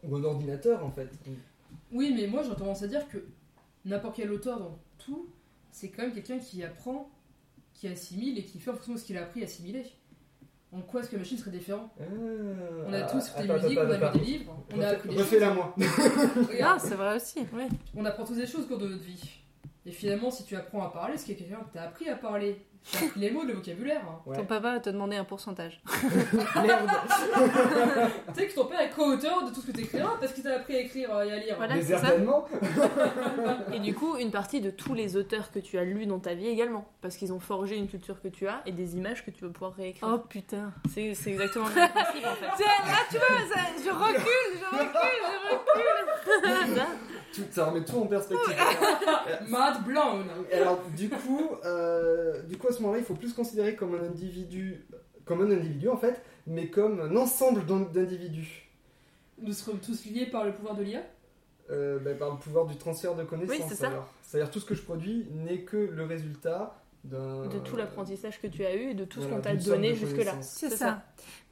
ou 0.04 0.14
un 0.14 0.22
ordinateur 0.22 0.86
en 0.86 0.92
fait. 0.92 1.10
Oui, 1.90 2.12
mais 2.14 2.28
moi 2.28 2.44
j'aurais 2.44 2.54
tendance 2.54 2.84
à 2.84 2.86
dire 2.86 3.08
que 3.08 3.26
n'importe 3.84 4.14
quel 4.14 4.30
auteur 4.30 4.60
dans 4.60 4.78
tout, 4.98 5.28
c'est 5.72 5.88
quand 5.88 6.02
même 6.02 6.14
quelqu'un 6.14 6.38
qui 6.38 6.62
apprend, 6.62 7.10
qui 7.74 7.88
assimile 7.88 8.38
et 8.38 8.44
qui 8.44 8.60
fait 8.60 8.70
en 8.70 8.74
fonction 8.74 8.94
de 8.94 8.98
ce 8.98 9.04
qu'il 9.04 9.18
a 9.18 9.22
appris 9.22 9.40
à 9.40 9.46
assimiler. 9.46 9.82
En 10.70 10.82
quoi 10.82 11.00
est-ce 11.00 11.08
que 11.08 11.16
la 11.16 11.20
machine 11.20 11.38
serait 11.38 11.50
différente 11.50 11.90
Ah, 11.98 12.04
On 12.86 12.92
a 12.92 13.00
tous 13.02 13.26
écouté 13.28 13.46
des 13.48 13.54
musiques, 13.54 13.78
on 13.78 13.90
a 13.90 14.12
lu 14.12 14.18
des 14.18 14.24
livres, 14.24 14.64
on 14.76 14.80
a 14.80 14.88
appris 14.88 15.08
des 15.08 15.16
choses. 15.16 15.54
moi. 15.54 15.74
Regarde, 15.78 16.80
Ah, 16.82 16.86
c'est 16.88 16.94
vrai 16.94 17.16
aussi. 17.16 17.46
on 17.96 18.04
apprend 18.04 18.24
tous 18.24 18.34
des 18.36 18.46
choses 18.46 18.64
au 18.64 18.68
cours 18.68 18.78
de 18.78 18.88
notre 18.88 19.02
vie. 19.04 19.40
Et 19.86 19.90
finalement, 19.92 20.30
si 20.30 20.44
tu 20.44 20.54
apprends 20.56 20.82
à 20.84 20.90
parler, 20.90 21.16
c'est 21.16 21.24
qu'il 21.24 21.34
y 21.34 21.36
a 21.38 21.40
quelqu'un 21.48 21.64
qui 21.64 21.70
t'a 21.70 21.82
appris 21.84 22.08
à 22.10 22.16
parler? 22.16 22.66
Les 23.16 23.30
mots, 23.30 23.42
le 23.44 23.52
vocabulaire. 23.54 24.00
hein. 24.08 24.18
Ouais. 24.24 24.36
Ton 24.36 24.44
papa 24.44 24.72
va 24.74 24.80
te 24.80 24.88
demander 24.90 25.16
un 25.16 25.24
pourcentage. 25.24 25.80
Merde 26.56 26.88
Tu 28.28 28.34
sais 28.34 28.48
que 28.48 28.54
ton 28.54 28.64
père 28.66 28.80
est 28.80 28.90
co-auteur 28.90 29.44
de 29.44 29.54
tout 29.54 29.60
ce 29.60 29.66
que 29.66 29.72
t'écriras 29.72 30.16
parce 30.20 30.32
qu'il 30.32 30.42
t'a 30.42 30.54
appris 30.56 30.76
à 30.76 30.80
écrire 30.80 31.10
et 31.22 31.32
à 31.32 31.36
lire. 31.36 31.54
Voilà. 31.58 31.74
Mais 31.74 31.82
c'est 31.82 31.92
ça. 31.94 32.00
certainement 32.00 32.46
Et 33.72 33.80
du 33.80 33.94
coup, 33.94 34.16
une 34.16 34.30
partie 34.30 34.60
de 34.60 34.70
tous 34.70 34.94
les 34.94 35.16
auteurs 35.16 35.50
que 35.52 35.58
tu 35.58 35.76
as 35.78 35.84
lus 35.84 36.06
dans 36.06 36.18
ta 36.18 36.34
vie 36.34 36.46
également. 36.48 36.86
Parce 37.02 37.16
qu'ils 37.16 37.32
ont 37.32 37.40
forgé 37.40 37.76
une 37.76 37.88
culture 37.88 38.20
que 38.22 38.28
tu 38.28 38.46
as 38.48 38.62
et 38.66 38.72
des 38.72 38.96
images 38.96 39.24
que 39.24 39.30
tu 39.30 39.44
vas 39.44 39.50
pouvoir 39.50 39.74
réécrire. 39.74 40.08
Oh 40.10 40.18
putain. 40.18 40.72
C'est 40.92 41.14
c'est 41.14 41.30
exactement 41.30 41.68
le 41.68 41.74
même 41.74 41.90
principe 41.90 42.24
en 42.26 42.34
fait. 42.34 42.46
Là 42.46 42.98
tu 43.10 43.16
vois, 43.16 43.54
ça- 43.54 43.84
je 43.84 43.90
recule, 43.90 44.58
je 44.58 44.76
recule, 44.76 45.22
je 45.34 46.74
recule. 46.74 46.82
Tout- 47.34 47.42
Ça 47.50 47.66
remet 47.70 47.84
tout 47.84 47.96
en 47.98 48.06
perspective. 48.06 48.54
Mad 49.48 49.84
blown. 49.84 50.24
Et 50.50 50.54
alors, 50.54 50.80
du 50.96 51.08
coup, 51.10 51.48
euh, 51.64 52.42
du 52.44 52.56
coup, 52.58 52.68
à 52.68 52.72
ce 52.72 52.80
moment-là, 52.82 52.98
il 52.98 53.04
faut 53.04 53.14
plus 53.14 53.30
se 53.30 53.34
considérer 53.36 53.74
comme 53.76 53.94
un 53.94 54.04
individu, 54.04 54.86
comme 55.24 55.42
un 55.42 55.50
individu 55.50 55.88
en 55.88 55.96
fait, 55.96 56.22
mais 56.46 56.68
comme 56.70 57.00
un 57.00 57.16
ensemble 57.16 57.64
d'in- 57.66 57.80
d'individus. 57.80 58.68
Nous 59.40 59.52
serons 59.52 59.76
tous 59.76 60.04
liés 60.06 60.26
par 60.26 60.44
le 60.44 60.52
pouvoir 60.52 60.74
de 60.74 60.82
l'IA? 60.82 61.02
Euh, 61.70 61.98
bah, 61.98 62.14
par 62.14 62.30
le 62.30 62.38
pouvoir 62.38 62.64
du 62.66 62.76
transfert 62.76 63.14
de 63.14 63.24
connaissances. 63.24 63.56
Oui, 63.58 63.62
c'est 63.68 63.74
ça. 63.74 63.90
C'est-à-dire 64.22 64.50
tout 64.50 64.58
ce 64.58 64.64
que 64.64 64.74
je 64.74 64.80
produis 64.82 65.26
n'est 65.30 65.60
que 65.60 65.76
le 65.76 66.04
résultat 66.04 66.74
d'un. 67.04 67.46
De 67.46 67.58
tout 67.58 67.76
l'apprentissage 67.76 68.40
que 68.40 68.46
tu 68.46 68.64
as 68.64 68.74
eu 68.74 68.90
et 68.90 68.94
de 68.94 69.04
tout 69.04 69.20
ce 69.20 69.26
qu'on 69.26 69.40
t'a 69.40 69.54
donné 69.54 69.94
jusque-là. 69.94 70.32
C'est 70.40 70.70
C'est 70.70 70.76
ça. 70.76 70.86
ça. 70.86 71.02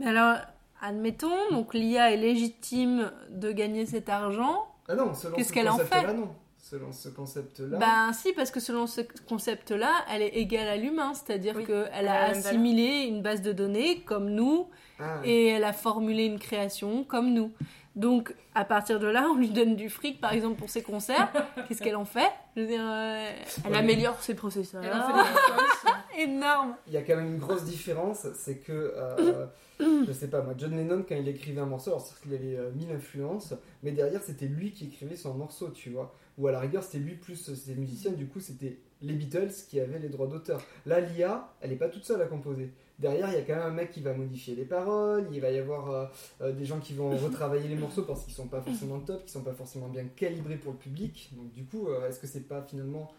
Mais 0.01 0.07
alors, 0.07 0.39
admettons, 0.81 1.51
donc 1.51 1.74
l'IA 1.74 2.12
est 2.12 2.16
légitime 2.16 3.12
de 3.31 3.53
gagner 3.53 3.85
cet 3.85 4.09
argent. 4.09 4.66
Ah 4.89 4.95
non, 4.95 5.14
selon 5.14 5.37
Qu'est-ce 5.37 5.49
ce 5.49 5.55
qu'elle 5.55 5.68
en 5.68 5.72
concept-là, 5.72 6.01
fait 6.01 6.14
non. 6.14 6.34
Selon 6.59 6.93
ce 6.93 7.09
concept-là. 7.11 7.78
Ben 7.78 8.12
si, 8.12 8.32
parce 8.32 8.51
que 8.51 8.59
selon 8.59 8.87
ce 8.87 9.03
concept-là, 9.28 9.93
elle 10.12 10.22
est 10.22 10.34
égale 10.37 10.66
à 10.68 10.76
l'humain, 10.76 11.12
c'est-à-dire 11.14 11.55
Oui, 11.57 11.64
qu'elle 11.64 11.91
elle 11.95 12.09
a 12.09 12.24
assimilé 12.24 13.05
une 13.07 13.22
base 13.22 13.41
de 13.43 13.53
données 13.53 14.01
comme 14.03 14.30
nous 14.30 14.68
Ah, 14.99 15.20
et 15.24 15.47
elle 15.49 15.64
a 15.64 15.72
formulé 15.72 16.24
une 16.24 16.39
création 16.41 17.05
comme 17.05 17.32
nous. 17.32 17.53
Donc, 17.97 18.34
à 18.55 18.64
partir 18.64 19.01
de 19.01 19.07
là, 19.07 19.26
on 19.30 19.36
lui 19.36 19.49
donne 19.49 19.74
du 19.74 19.88
fric, 19.88 20.20
par 20.20 20.32
exemple, 20.32 20.59
pour 20.59 20.68
ses 20.68 20.82
concerts. 20.82 21.32
Qu'est-ce 21.66 21.82
qu'elle 21.82 21.97
en 21.97 22.05
fait 22.05 22.30
Je 22.55 22.61
veux 22.61 22.66
dire, 22.66 22.84
euh, 22.84 23.32
Elle 23.64 23.74
améliore 23.74 24.22
ses 24.22 24.34
processeurs. 24.34 24.84
Elle 24.84 24.92
en 24.92 25.07
fait 25.07 25.12
des 25.14 25.28
choses. 25.28 25.94
énorme 26.18 26.74
Il 26.86 26.92
y 26.92 26.97
a 26.97 27.03
quand 27.03 27.16
même 27.16 27.26
une 27.26 27.38
grosse 27.38 27.64
différence, 27.64 28.26
c'est 28.34 28.59
que, 28.59 28.94
euh, 28.97 29.47
je 29.80 30.12
sais 30.12 30.28
pas 30.28 30.42
moi, 30.42 30.55
John 30.57 30.76
Lennon, 30.76 31.05
quand 31.09 31.14
il 31.14 31.28
écrivait 31.28 31.61
un 31.61 31.66
morceau, 31.66 31.90
alors 31.90 32.01
certes 32.01 32.22
il 32.26 32.34
avait 32.34 32.57
euh, 32.57 32.70
mille 32.72 32.90
influences, 32.90 33.55
mais 33.82 33.92
derrière 33.92 34.22
c'était 34.22 34.47
lui 34.47 34.72
qui 34.72 34.86
écrivait 34.86 35.16
son 35.16 35.34
morceau, 35.34 35.70
tu 35.70 35.90
vois. 35.90 36.14
Ou 36.38 36.49
à 36.49 36.53
la 36.53 36.61
rigueur 36.61 36.82
c'était 36.82 36.99
lui 36.99 37.14
plus 37.14 37.36
ses 37.55 37.74
musiciens, 37.74 38.12
du 38.12 38.26
coup 38.26 38.40
c'était 38.40 38.78
les 39.03 39.14
Beatles 39.14 39.53
qui 39.68 39.80
avaient 39.80 39.99
les 39.99 40.09
droits 40.09 40.26
d'auteur. 40.26 40.62
Là, 40.86 41.01
l'IA, 41.01 41.53
elle 41.61 41.72
est 41.72 41.76
pas 41.76 41.88
toute 41.88 42.05
seule 42.05 42.22
à 42.22 42.26
composer. 42.26 42.72
Derrière, 42.99 43.28
il 43.28 43.34
y 43.34 43.36
a 43.36 43.42
quand 43.42 43.55
même 43.57 43.66
un 43.66 43.70
mec 43.70 43.90
qui 43.90 44.01
va 44.01 44.14
modifier 44.14 44.55
les 44.55 44.64
paroles, 44.64 45.28
il 45.30 45.40
va 45.40 45.51
y 45.51 45.59
avoir 45.59 45.90
euh, 45.90 46.07
euh, 46.40 46.53
des 46.53 46.64
gens 46.64 46.78
qui 46.80 46.94
vont 46.94 47.11
retravailler 47.24 47.68
les 47.68 47.74
morceaux 47.76 48.03
parce 48.05 48.24
qu'ils 48.24 48.32
sont 48.32 48.49
pas 48.49 48.62
forcément 48.62 49.01
top, 49.01 49.24
qui 49.26 49.32
sont 49.32 49.42
pas 49.42 49.53
forcément 49.53 49.88
bien 49.88 50.05
calibrés 50.07 50.57
pour 50.57 50.72
le 50.72 50.78
public. 50.78 51.30
Donc 51.36 51.53
du 51.53 51.64
coup, 51.64 51.88
euh, 51.88 52.09
est-ce 52.09 52.18
que 52.20 52.26
c'est 52.26 52.49
pas 52.49 52.62
finalement 52.62 53.12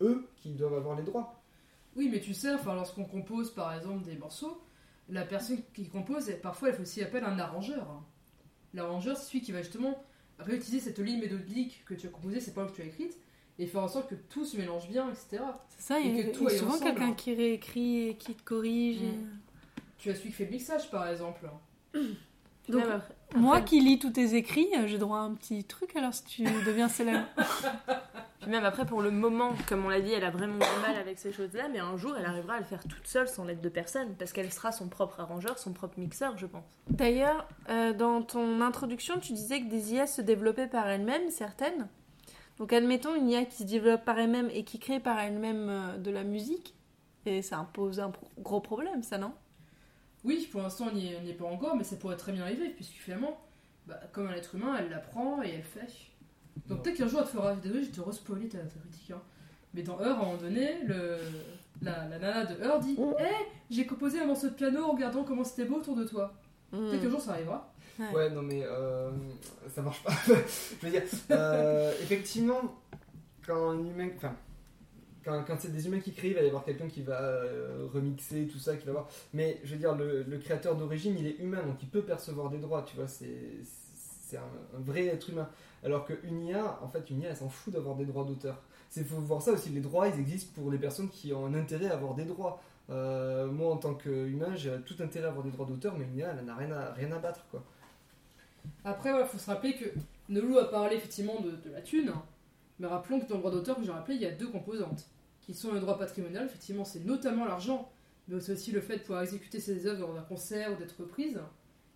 eux 0.00 0.28
qui 0.36 0.52
doivent 0.54 0.74
avoir 0.74 0.96
les 0.96 1.02
droits? 1.02 1.40
Oui, 1.96 2.08
mais 2.12 2.20
tu 2.20 2.32
sais, 2.32 2.52
enfin, 2.52 2.74
lorsqu'on 2.74 3.04
compose 3.04 3.52
par 3.52 3.74
exemple 3.74 4.04
des 4.04 4.16
morceaux, 4.16 4.60
la 5.08 5.24
personne 5.24 5.58
qui 5.74 5.88
compose, 5.88 6.30
parfois 6.42 6.68
elle 6.68 6.76
fait 6.76 6.82
aussi 6.82 7.02
appel 7.02 7.24
à 7.24 7.28
un 7.30 7.38
arrangeur. 7.38 7.90
hein. 7.90 8.04
L'arrangeur, 8.72 9.16
c'est 9.16 9.26
celui 9.26 9.40
qui 9.42 9.52
va 9.52 9.62
justement 9.62 10.02
réutiliser 10.38 10.80
cette 10.80 10.98
ligne 10.98 11.20
mélodique 11.20 11.84
que 11.86 11.94
tu 11.94 12.06
as 12.06 12.10
composée, 12.10 12.40
ces 12.40 12.52
paroles 12.52 12.70
que 12.70 12.76
tu 12.76 12.82
as 12.82 12.86
écrites, 12.86 13.16
et 13.58 13.66
faire 13.66 13.82
en 13.82 13.88
sorte 13.88 14.08
que 14.08 14.14
tout 14.14 14.44
se 14.44 14.56
mélange 14.56 14.88
bien, 14.88 15.08
etc. 15.10 15.42
C'est 15.68 15.82
ça, 15.82 16.00
il 16.00 16.14
y 16.16 16.18
Et 16.18 16.22
a, 16.22 16.26
que 16.26 16.36
tout 16.36 16.44
y 16.44 16.46
a 16.46 16.50
aille 16.50 16.58
souvent 16.58 16.78
quelqu'un 16.78 17.12
qui 17.14 17.34
réécrit 17.34 18.08
et 18.08 18.14
qui 18.16 18.34
te 18.34 18.42
corrige. 18.42 19.02
et- 19.02 19.06
Mm. 19.06 19.38
Tu 19.98 20.10
as 20.10 20.14
celui 20.16 20.28
qui 20.30 20.34
fait 20.34 20.44
le 20.44 20.50
mixage 20.50 20.90
par 20.90 21.08
exemple. 21.08 21.48
Donc, 22.68 22.80
Même 22.82 22.92
après- 22.92 23.14
Moi 23.36 23.56
après- 23.56 23.68
qui 23.68 23.80
lis 23.80 23.98
tous 23.98 24.10
tes 24.10 24.34
écrits, 24.34 24.68
euh, 24.76 24.86
j'ai 24.86 24.96
droit 24.98 25.18
à 25.18 25.22
un 25.22 25.34
petit 25.34 25.64
truc 25.64 25.94
alors 25.96 26.14
si 26.14 26.24
tu 26.24 26.44
deviens 26.44 26.88
célèbre. 26.88 27.24
Puis 28.40 28.50
même 28.50 28.64
après, 28.64 28.84
pour 28.84 29.00
le 29.00 29.10
moment, 29.10 29.52
comme 29.68 29.84
on 29.86 29.88
l'a 29.88 30.00
dit, 30.02 30.12
elle 30.12 30.24
a 30.24 30.30
vraiment 30.30 30.54
du 30.58 30.80
mal 30.82 30.96
avec 31.00 31.18
ces 31.18 31.32
choses-là, 31.32 31.68
mais 31.72 31.78
un 31.78 31.96
jour, 31.96 32.14
elle 32.18 32.26
arrivera 32.26 32.54
à 32.54 32.58
le 32.58 32.64
faire 32.64 32.82
toute 32.86 33.06
seule 33.06 33.26
sans 33.28 33.44
l'aide 33.44 33.62
de 33.62 33.68
personne, 33.70 34.14
parce 34.18 34.32
qu'elle 34.32 34.52
sera 34.52 34.70
son 34.72 34.88
propre 34.88 35.20
arrangeur, 35.20 35.58
son 35.58 35.72
propre 35.72 35.98
mixeur, 35.98 36.36
je 36.36 36.44
pense. 36.46 36.64
D'ailleurs, 36.90 37.48
euh, 37.70 37.94
dans 37.94 38.20
ton 38.20 38.60
introduction, 38.60 39.18
tu 39.18 39.32
disais 39.32 39.60
que 39.60 39.66
des 39.70 39.94
IA 39.94 40.06
se 40.06 40.20
développaient 40.20 40.66
par 40.66 40.86
elles-mêmes, 40.88 41.30
certaines. 41.30 41.88
Donc 42.58 42.72
admettons 42.72 43.14
une 43.14 43.28
IA 43.28 43.44
qui 43.44 43.56
se 43.58 43.64
développe 43.64 44.04
par 44.04 44.18
elle-même 44.18 44.48
et 44.52 44.64
qui 44.64 44.78
crée 44.78 45.00
par 45.00 45.18
elle-même 45.18 45.68
euh, 45.68 45.98
de 45.98 46.10
la 46.10 46.24
musique. 46.24 46.74
Et 47.26 47.42
ça 47.42 47.58
impose 47.58 48.00
un 48.00 48.10
pro- 48.10 48.28
gros 48.38 48.60
problème, 48.60 49.02
ça, 49.02 49.18
non? 49.18 49.32
Oui, 50.24 50.48
pour 50.50 50.62
l'instant 50.62 50.86
on 50.90 50.94
n'y 50.94 51.12
est, 51.12 51.16
on 51.18 51.22
n'y 51.22 51.30
est 51.30 51.34
pas 51.34 51.44
encore, 51.44 51.76
mais 51.76 51.84
ça 51.84 51.96
pourrait 51.96 52.16
très 52.16 52.32
bien 52.32 52.42
arriver, 52.42 52.70
puisque 52.70 52.94
finalement, 52.94 53.38
bah, 53.86 54.00
comme 54.12 54.26
un 54.28 54.32
être 54.34 54.54
humain, 54.54 54.76
elle 54.78 54.88
l'apprend 54.90 55.42
et 55.42 55.50
elle 55.50 55.62
fait. 55.62 55.88
Donc 56.68 56.82
peut-être 56.82 56.96
qu'un 56.96 57.08
jour 57.08 57.20
elle 57.20 57.26
te 57.26 57.32
fera. 57.32 57.54
Désolé, 57.56 57.84
je 57.84 57.90
te 57.90 58.00
respoilé 58.00 58.48
ta, 58.48 58.58
ta 58.58 58.78
critique. 58.80 59.10
hein. 59.10 59.20
Mais 59.74 59.82
dans 59.82 60.00
Heure, 60.00 60.18
à 60.18 60.22
un 60.22 60.24
moment 60.24 60.36
donné, 60.38 60.82
le, 60.84 61.18
la, 61.82 62.08
la 62.08 62.18
nana 62.18 62.44
de 62.46 62.62
Heure 62.62 62.80
dit 62.80 63.00
Hé, 63.18 63.24
j'ai 63.70 63.86
composé 63.86 64.20
un 64.20 64.26
morceau 64.26 64.48
de 64.48 64.54
piano 64.54 64.84
en 64.84 64.92
regardant 64.92 65.24
comment 65.24 65.44
c'était 65.44 65.64
beau 65.66 65.76
autour 65.76 65.96
de 65.96 66.04
toi. 66.04 66.32
Peut-être 66.88 67.02
qu'un 67.02 67.10
jour 67.10 67.20
ça 67.20 67.32
arrivera. 67.32 67.73
Ouais, 67.98 68.30
non, 68.30 68.42
mais 68.42 68.62
euh, 68.64 69.10
ça 69.74 69.82
marche 69.82 70.02
pas. 70.02 70.12
je 70.26 70.86
veux 70.86 70.90
dire, 70.90 71.02
euh, 71.30 71.92
effectivement, 72.02 72.60
quand 73.46 73.74
humain. 73.74 74.08
Enfin, 74.16 74.34
quand, 75.24 75.42
quand 75.46 75.56
c'est 75.58 75.72
des 75.72 75.86
humains 75.86 76.00
qui 76.00 76.12
créent, 76.12 76.28
il 76.28 76.34
va 76.34 76.42
y 76.42 76.46
avoir 76.46 76.64
quelqu'un 76.64 76.88
qui 76.88 77.02
va 77.02 77.20
euh, 77.20 77.86
remixer 77.92 78.46
tout 78.46 78.58
ça, 78.58 78.76
qui 78.76 78.86
va 78.86 78.92
voir. 78.92 79.08
Mais 79.32 79.60
je 79.64 79.72
veux 79.72 79.78
dire, 79.78 79.94
le, 79.94 80.38
créateur 80.38 80.76
d'origine, 80.76 81.16
il 81.18 81.26
est 81.26 81.38
humain, 81.38 81.62
donc 81.62 81.82
il 81.82 81.88
peut 81.88 82.02
percevoir 82.02 82.50
des 82.50 82.58
droits, 82.58 82.82
tu 82.82 82.96
vois, 82.96 83.06
c'est 83.06 84.36
un, 84.36 84.76
un 84.76 84.80
vrai 84.80 85.06
être 85.06 85.30
humain. 85.30 85.48
Alors 85.84 86.04
qu'une 86.04 86.42
IA, 86.42 86.78
en 86.82 86.88
fait, 86.88 87.08
une 87.10 87.20
IA, 87.20 87.30
elle 87.30 87.36
s'en 87.36 87.48
fout 87.48 87.72
d'avoir 87.72 87.94
des 87.94 88.04
droits 88.04 88.24
d'auteur. 88.24 88.60
Il 88.96 89.04
faut 89.04 89.16
voir 89.16 89.42
ça 89.42 89.52
aussi, 89.52 89.70
les 89.70 89.80
droits, 89.80 90.08
ils 90.08 90.20
existent 90.20 90.52
pour 90.54 90.70
les 90.70 90.78
personnes 90.78 91.08
qui 91.08 91.32
ont 91.32 91.46
un 91.46 91.54
intérêt 91.54 91.86
à 91.86 91.94
avoir 91.94 92.14
des 92.14 92.24
droits. 92.24 92.60
Moi, 92.88 93.72
en 93.72 93.76
tant 93.76 93.94
qu'humain, 93.94 94.54
j'ai 94.56 94.72
tout 94.84 94.96
intérêt 95.00 95.26
à 95.26 95.30
avoir 95.30 95.44
des 95.44 95.50
droits 95.50 95.66
d'auteur, 95.66 95.96
mais 95.96 96.04
une 96.04 96.16
IA, 96.16 96.34
elle 96.38 96.44
n'a 96.44 96.54
rien 96.54 96.70
à, 96.72 96.92
rien 96.92 97.10
à 97.12 97.18
battre, 97.18 97.46
quoi. 97.50 97.64
Après, 98.84 99.10
il 99.18 99.26
faut 99.26 99.38
se 99.38 99.46
rappeler 99.50 99.74
que 99.74 99.86
Nelou 100.28 100.58
a 100.58 100.70
parlé 100.70 100.96
effectivement 100.96 101.40
de, 101.40 101.52
de 101.52 101.70
la 101.70 101.80
thune, 101.80 102.08
hein. 102.08 102.22
mais 102.78 102.86
rappelons 102.86 103.20
que 103.20 103.26
dans 103.26 103.36
le 103.36 103.40
droit 103.40 103.50
d'auteur, 103.50 103.76
que 103.76 103.84
j'ai 103.84 103.92
rappelé, 103.92 104.16
il 104.16 104.22
y 104.22 104.26
a 104.26 104.30
deux 104.30 104.48
composantes, 104.48 105.06
qui 105.40 105.54
sont 105.54 105.72
le 105.72 105.80
droit 105.80 105.98
patrimonial, 105.98 106.46
effectivement, 106.46 106.84
c'est 106.84 107.04
notamment 107.04 107.44
l'argent, 107.44 107.90
mais 108.28 108.40
c'est 108.40 108.52
aussi 108.52 108.72
le 108.72 108.80
fait 108.80 108.96
de 108.96 109.02
pouvoir 109.02 109.22
exécuter 109.22 109.60
ses 109.60 109.86
œuvres 109.86 110.08
dans 110.08 110.16
un 110.16 110.22
concert 110.22 110.72
ou 110.72 110.76
d'être 110.76 110.98
reprise, 111.00 111.40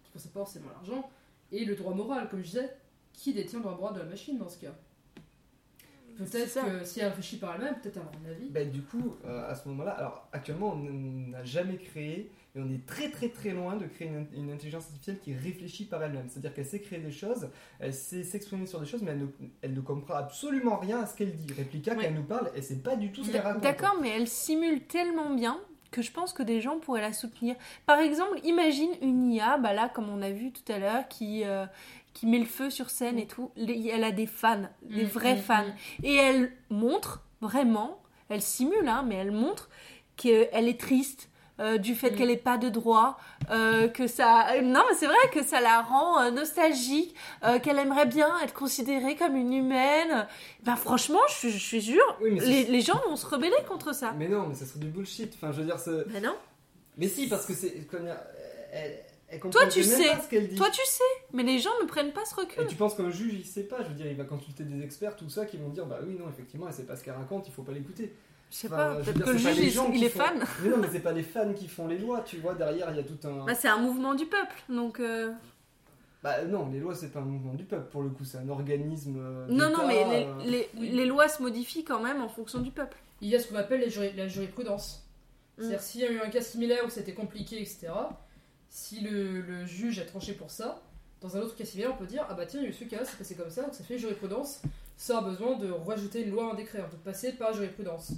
qui 0.02 0.10
ne 0.10 0.12
concerne 0.12 0.32
pas 0.32 0.40
forcément 0.40 0.70
l'argent, 0.74 1.10
et 1.52 1.64
le 1.64 1.74
droit 1.74 1.94
moral, 1.94 2.28
comme 2.28 2.40
je 2.40 2.46
disais, 2.46 2.76
qui 3.12 3.32
détient 3.32 3.58
le 3.58 3.64
droit 3.64 3.76
moral 3.76 3.94
de 3.94 4.00
la 4.00 4.06
machine 4.06 4.38
dans 4.38 4.48
ce 4.48 4.58
cas 4.58 4.74
Peut-être 6.18 6.48
ça. 6.48 6.62
que 6.64 6.84
si 6.84 6.98
elle 6.98 7.08
réfléchit 7.08 7.36
par 7.36 7.54
elle-même, 7.54 7.76
peut-être 7.80 7.98
avoir 7.98 8.12
un 8.24 8.30
avis. 8.30 8.50
Bah, 8.50 8.64
du 8.64 8.82
coup, 8.82 9.14
euh, 9.24 9.48
à 9.48 9.54
ce 9.54 9.68
moment-là, 9.68 9.92
alors 9.92 10.28
actuellement, 10.32 10.72
on 10.72 11.30
n'a 11.30 11.44
jamais 11.44 11.76
créé, 11.76 12.32
et 12.58 12.60
on 12.60 12.70
est 12.74 12.84
très 12.86 13.08
très 13.10 13.28
très 13.28 13.50
loin 13.50 13.76
de 13.76 13.86
créer 13.86 14.08
une, 14.08 14.26
une 14.34 14.50
intelligence 14.52 14.84
artificielle 14.86 15.18
qui 15.20 15.32
réfléchit 15.34 15.84
par 15.84 16.02
elle-même. 16.02 16.26
C'est-à-dire 16.28 16.52
qu'elle 16.54 16.66
sait 16.66 16.80
créer 16.80 16.98
des 16.98 17.12
choses, 17.12 17.48
elle 17.78 17.94
sait 17.94 18.24
s'exprimer 18.24 18.66
sur 18.66 18.80
des 18.80 18.86
choses, 18.86 19.02
mais 19.02 19.12
elle 19.12 19.20
ne, 19.20 19.26
elle 19.62 19.74
ne 19.74 19.80
comprend 19.80 20.14
absolument 20.14 20.76
rien 20.76 21.00
à 21.00 21.06
ce 21.06 21.16
qu'elle 21.16 21.34
dit. 21.34 21.52
Réplica, 21.54 21.92
Ouais. 21.94 22.02
qu'elle 22.02 22.14
nous 22.14 22.24
parle, 22.24 22.50
et 22.54 22.62
c'est 22.62 22.82
pas 22.82 22.96
du 22.96 23.12
tout 23.12 23.24
ce 23.24 23.30
qu'elle 23.30 23.40
raconte. 23.42 23.62
D'accord, 23.62 23.96
mais 24.00 24.08
elle 24.10 24.28
simule 24.28 24.82
tellement 24.82 25.34
bien 25.34 25.58
que 25.90 26.02
je 26.02 26.12
pense 26.12 26.32
que 26.34 26.42
des 26.42 26.60
gens 26.60 26.78
pourraient 26.78 27.00
la 27.00 27.12
soutenir. 27.14 27.56
Par 27.86 27.98
exemple, 28.00 28.38
imagine 28.44 28.90
une 29.00 29.30
IA, 29.32 29.56
bah 29.56 29.72
là, 29.72 29.88
comme 29.88 30.08
on 30.10 30.20
a 30.20 30.30
vu 30.30 30.52
tout 30.52 30.70
à 30.70 30.78
l'heure, 30.78 31.08
qui, 31.08 31.44
euh, 31.44 31.64
qui 32.12 32.26
met 32.26 32.38
le 32.38 32.44
feu 32.44 32.68
sur 32.68 32.90
scène 32.90 33.18
et 33.18 33.26
tout. 33.26 33.50
Les- 33.56 33.88
Elle 33.88 34.04
a 34.04 34.10
des 34.12 34.26
fans, 34.26 34.68
des 34.82 35.04
Mm, 35.04 35.06
vrais 35.06 35.34
mm, 35.36 35.38
fans. 35.38 35.64
mm. 35.64 36.04
Et 36.04 36.14
elle 36.16 36.52
montre 36.68 37.24
vraiment, 37.40 38.02
elle 38.28 38.42
simule, 38.42 38.86
hein, 38.88 39.02
mais 39.06 39.14
elle 39.14 39.30
montre 39.32 39.70
qu'elle 40.16 40.68
est 40.68 40.78
triste. 40.80 41.30
Euh, 41.60 41.78
du 41.78 41.94
fait 41.94 42.10
Mm. 42.10 42.14
qu'elle 42.16 42.28
n'ait 42.28 42.36
pas 42.36 42.58
de 42.58 42.68
droit, 42.68 43.18
euh, 43.50 43.88
que 43.88 44.06
ça... 44.06 44.46
Non, 44.62 44.82
mais 44.88 44.94
c'est 44.96 45.06
vrai 45.06 45.16
que 45.32 45.42
ça 45.44 45.60
la 45.60 45.82
rend 45.82 46.20
euh, 46.20 46.30
nostalgique, 46.30 47.14
qu'elle 47.62 47.78
aimerait 47.78 48.06
bien 48.06 48.38
être 48.44 48.54
considérée 48.54 49.16
comme 49.16 49.36
une 49.36 49.52
humaine. 49.52 50.26
Ben 50.62 50.76
franchement, 50.76 51.20
je, 51.40 51.48
je 51.48 51.58
suis 51.58 51.80
jure, 51.80 52.18
Oui, 52.20 52.38
les, 52.40 52.64
les 52.64 52.80
gens 52.80 53.00
vont 53.08 53.16
se 53.16 53.26
rebeller 53.26 53.56
contre 53.68 53.94
ça. 53.94 54.12
Mais 54.18 54.28
non, 54.28 54.46
mais 54.48 54.54
ça 54.54 54.66
serait 54.66 54.80
du 54.80 54.88
bullshit. 54.88 55.32
Enfin, 55.34 55.52
je 55.52 55.58
veux 55.60 55.64
dire, 55.66 55.78
ce- 55.80 56.08
Ben 56.08 56.22
non. 56.22 56.34
mais 56.96 57.08
si, 57.08 57.28
parce 57.28 57.46
que 57.46 57.54
c'est. 57.54 57.74
Elle, 58.72 58.98
elle 59.30 59.40
comprend 59.40 59.66
tu 59.68 59.82
sais. 59.82 60.08
pas 60.08 60.20
ce 60.22 60.28
qu'elle 60.28 60.48
dit. 60.48 60.56
Toi, 60.56 60.68
tu 60.70 60.80
sais, 60.84 61.02
mais 61.32 61.42
les 61.42 61.58
gens 61.58 61.70
ne 61.82 61.86
prennent 61.86 62.12
pas 62.12 62.24
ce 62.24 62.34
recul. 62.34 62.62
Et 62.62 62.66
tu 62.66 62.76
penses 62.76 62.94
qu'un 62.94 63.10
juge 63.10 63.34
il 63.34 63.44
sait 63.46 63.62
pas, 63.64 63.82
je 63.82 63.88
veux 63.88 63.94
dire, 63.94 64.06
il 64.06 64.16
va 64.16 64.24
consulter 64.24 64.64
des 64.64 64.82
experts, 64.84 65.16
tout 65.16 65.28
ça, 65.28 65.44
qui 65.46 65.56
vont 65.58 65.68
dire 65.68 65.86
bah 65.86 65.98
oui, 66.06 66.16
non, 66.18 66.28
effectivement, 66.28 66.66
elle 66.68 66.74
sait 66.74 66.84
pas 66.86 66.96
ce 66.96 67.04
qu'elle 67.04 67.14
raconte, 67.14 67.46
il 67.48 67.52
faut 67.52 67.62
pas 67.62 67.72
l'écouter. 67.72 68.14
Je 68.50 68.56
sais 68.56 68.68
pas, 68.68 68.94
peut-être 68.96 69.20
que 69.24 69.30
le 69.30 69.36
juge, 69.38 69.56
les 69.58 69.66
il, 69.98 70.04
est 70.04 70.08
font- 70.08 70.18
fan. 70.20 70.44
Mais 70.62 70.68
non, 70.70 70.78
mais 70.78 70.88
c'est 70.90 71.00
pas 71.00 71.12
les 71.12 71.22
fans 71.22 71.52
qui 71.52 71.68
font 71.68 71.86
les 71.86 71.98
lois, 71.98 72.22
tu 72.22 72.38
vois, 72.38 72.54
derrière 72.54 72.90
il 72.90 72.96
y 72.96 73.00
a 73.00 73.02
tout 73.02 73.18
un. 73.28 73.44
Bah, 73.44 73.54
c'est 73.54 73.68
un 73.68 73.76
mouvement 73.78 74.14
du 74.14 74.24
peuple, 74.26 74.54
donc... 74.70 75.00
euh, 75.00 75.30
Bah 76.22 76.42
non, 76.44 76.68
les 76.72 76.80
lois 76.80 76.94
c'est 76.94 77.12
pas 77.12 77.20
un 77.20 77.24
mouvement 77.24 77.52
du 77.54 77.64
peuple 77.64 77.90
pour 77.90 78.02
le 78.02 78.08
coup, 78.08 78.24
c'est 78.24 78.38
un 78.38 78.48
organisme. 78.48 79.16
euh, 79.18 79.46
Non, 79.50 79.70
non, 79.70 79.86
mais 79.86 80.04
les, 80.04 80.24
euh, 80.26 80.34
les- 80.46 80.68
oui. 80.78 80.88
les 80.90 81.04
lois 81.06 81.28
se 81.28 81.42
modifient 81.42 81.84
quand 81.84 82.00
même 82.00 82.22
en 82.22 82.28
fonction 82.28 82.60
du 82.60 82.70
peuple. 82.70 82.96
Il 83.20 83.28
y 83.28 83.36
a 83.36 83.40
ce 83.40 83.48
qu'on 83.48 83.56
appelle 83.56 83.80
la, 83.82 83.88
juri- 83.88 84.14
la 84.16 84.28
jurisprudence. 84.28 85.04
Mm. 85.58 85.60
C'est-à-dire 85.62 85.80
s'il 85.82 86.00
y 86.00 86.04
a 86.04 86.10
eu 86.10 86.20
un 86.20 86.30
cas 86.30 86.40
similaire 86.40 86.84
où 86.86 86.88
c'était 86.90 87.14
compliqué, 87.14 87.60
etc., 87.60 87.88
si 88.70 89.00
le, 89.00 89.40
le 89.42 89.66
juge 89.66 89.98
a 89.98 90.04
tranché 90.04 90.32
pour 90.32 90.50
ça, 90.50 90.80
dans 91.20 91.36
un 91.36 91.40
autre 91.40 91.54
cas 91.56 91.64
similaire, 91.64 91.92
on 91.94 91.98
peut 91.98 92.06
dire 92.06 92.24
Ah 92.28 92.34
bah 92.34 92.46
tiens, 92.46 92.60
il 92.60 92.64
y 92.64 92.66
a 92.66 92.70
eu 92.70 92.72
ce 92.72 92.84
cas, 92.84 93.04
c'est 93.04 93.18
passé 93.18 93.34
comme 93.34 93.50
ça, 93.50 93.62
donc 93.62 93.74
ça 93.74 93.84
fait 93.84 93.98
jurisprudence. 93.98 94.62
Ça 94.96 95.18
a 95.18 95.20
besoin 95.20 95.56
de 95.56 95.70
rajouter 95.70 96.22
une 96.24 96.30
loi 96.32 96.48
à 96.48 96.52
un 96.52 96.54
décret, 96.54 96.82
on 96.84 96.90
peut 96.90 96.96
passer 97.04 97.32
par 97.32 97.52
jurisprudence. 97.54 98.12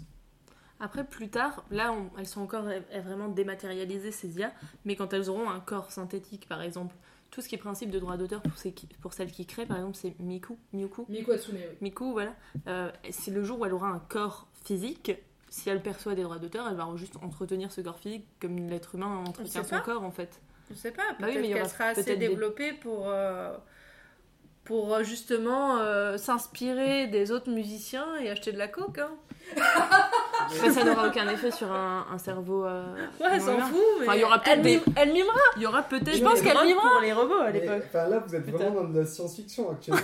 Après, 0.80 1.04
plus 1.04 1.28
tard, 1.28 1.64
là, 1.70 1.92
on- 1.92 2.10
elles 2.18 2.26
sont 2.26 2.40
encore 2.40 2.64
vraiment 3.02 3.28
dématérialisées, 3.28 4.12
ces 4.12 4.38
IA, 4.38 4.52
mais 4.84 4.96
quand 4.96 5.12
elles 5.12 5.28
auront 5.28 5.50
un 5.50 5.60
corps 5.60 5.90
synthétique, 5.92 6.46
par 6.48 6.62
exemple, 6.62 6.94
tout 7.30 7.40
ce 7.42 7.48
qui 7.48 7.54
est 7.54 7.58
principe 7.58 7.90
de 7.90 7.98
droit 7.98 8.16
d'auteur 8.16 8.42
pour, 8.42 8.56
ces 8.58 8.74
pour 9.02 9.12
celles 9.12 9.30
qui 9.30 9.46
créent, 9.46 9.66
par 9.66 9.76
exemple, 9.76 9.96
c'est 9.96 10.18
Miku, 10.18 10.56
Miku, 10.72 11.06
Hatsune, 11.30 11.54
oui. 11.56 11.76
Miku, 11.80 12.12
voilà. 12.12 12.34
Euh, 12.66 12.90
c'est 13.10 13.30
le 13.30 13.44
jour 13.44 13.60
où 13.60 13.66
elle 13.66 13.74
aura 13.74 13.88
un 13.88 14.00
corps 14.00 14.48
physique. 14.64 15.12
Si 15.48 15.68
elle 15.68 15.82
perçoit 15.82 16.14
des 16.14 16.22
droits 16.22 16.38
d'auteur, 16.38 16.66
elle 16.68 16.76
va 16.76 16.88
juste 16.96 17.16
entretenir 17.22 17.70
ce 17.72 17.80
corps 17.82 17.98
physique 17.98 18.24
comme 18.40 18.56
l'être 18.68 18.94
humain 18.94 19.24
entretient 19.28 19.62
son 19.64 19.70
pas. 19.76 19.80
corps, 19.80 20.02
en 20.02 20.10
fait. 20.10 20.40
Je 20.70 20.74
sais 20.76 20.92
pas, 20.92 21.02
Bah 21.18 21.26
oui, 21.28 21.32
peut-être 21.34 21.44
il 21.44 21.50
y 21.50 21.52
qu'elle 21.52 21.60
aura 21.62 21.68
sera 21.68 21.84
assez 21.86 22.04
des- 22.16 22.28
développée 22.28 22.72
pour, 22.72 23.08
euh, 23.08 23.56
pour 24.70 24.94
euh, 24.94 25.02
justement 25.02 25.78
euh, 25.78 26.16
s'inspirer 26.16 27.08
des 27.08 27.32
autres 27.32 27.50
musiciens 27.50 28.06
et 28.22 28.30
acheter 28.30 28.52
de 28.52 28.58
la 28.58 28.68
coke. 28.68 28.98
Hein. 29.00 29.10
Mais 30.62 30.70
ça 30.70 30.84
n'aura 30.84 31.08
aucun 31.08 31.28
effet 31.28 31.50
sur 31.50 31.72
un, 31.72 32.06
un 32.08 32.18
cerveau. 32.18 32.64
euh, 32.64 32.84
Ouais, 33.18 33.26
elle 33.32 33.40
s'en 33.40 33.58
fout, 33.58 33.80
mais 33.98 34.06
Enfin, 34.06 34.14
il 34.14 34.20
y 34.20 34.24
aura 34.24 34.36
elle, 34.36 34.42
peut-être 34.42 34.62
des- 34.62 34.76
mime- 34.78 34.94
elle 34.96 35.12
mimera. 35.12 35.40
Il 35.56 35.62
y 35.62 35.66
aura 35.66 35.82
peut-être 35.82 36.14
Je 36.16 36.22
pense 36.22 36.40
des 36.40 36.48
qu'elle 36.48 36.66
vivra. 36.68 36.88
pour 36.88 37.00
les 37.00 37.12
robots 37.12 37.40
à 37.40 37.50
l'époque. 37.50 37.82
enfin, 37.88 38.06
là, 38.06 38.22
vous 38.24 38.32
êtes 38.36 38.44
Putain. 38.44 38.58
vraiment 38.58 38.82
dans 38.82 38.88
de 38.90 39.00
la 39.00 39.06
science-fiction 39.06 39.70
actuellement. 39.72 40.02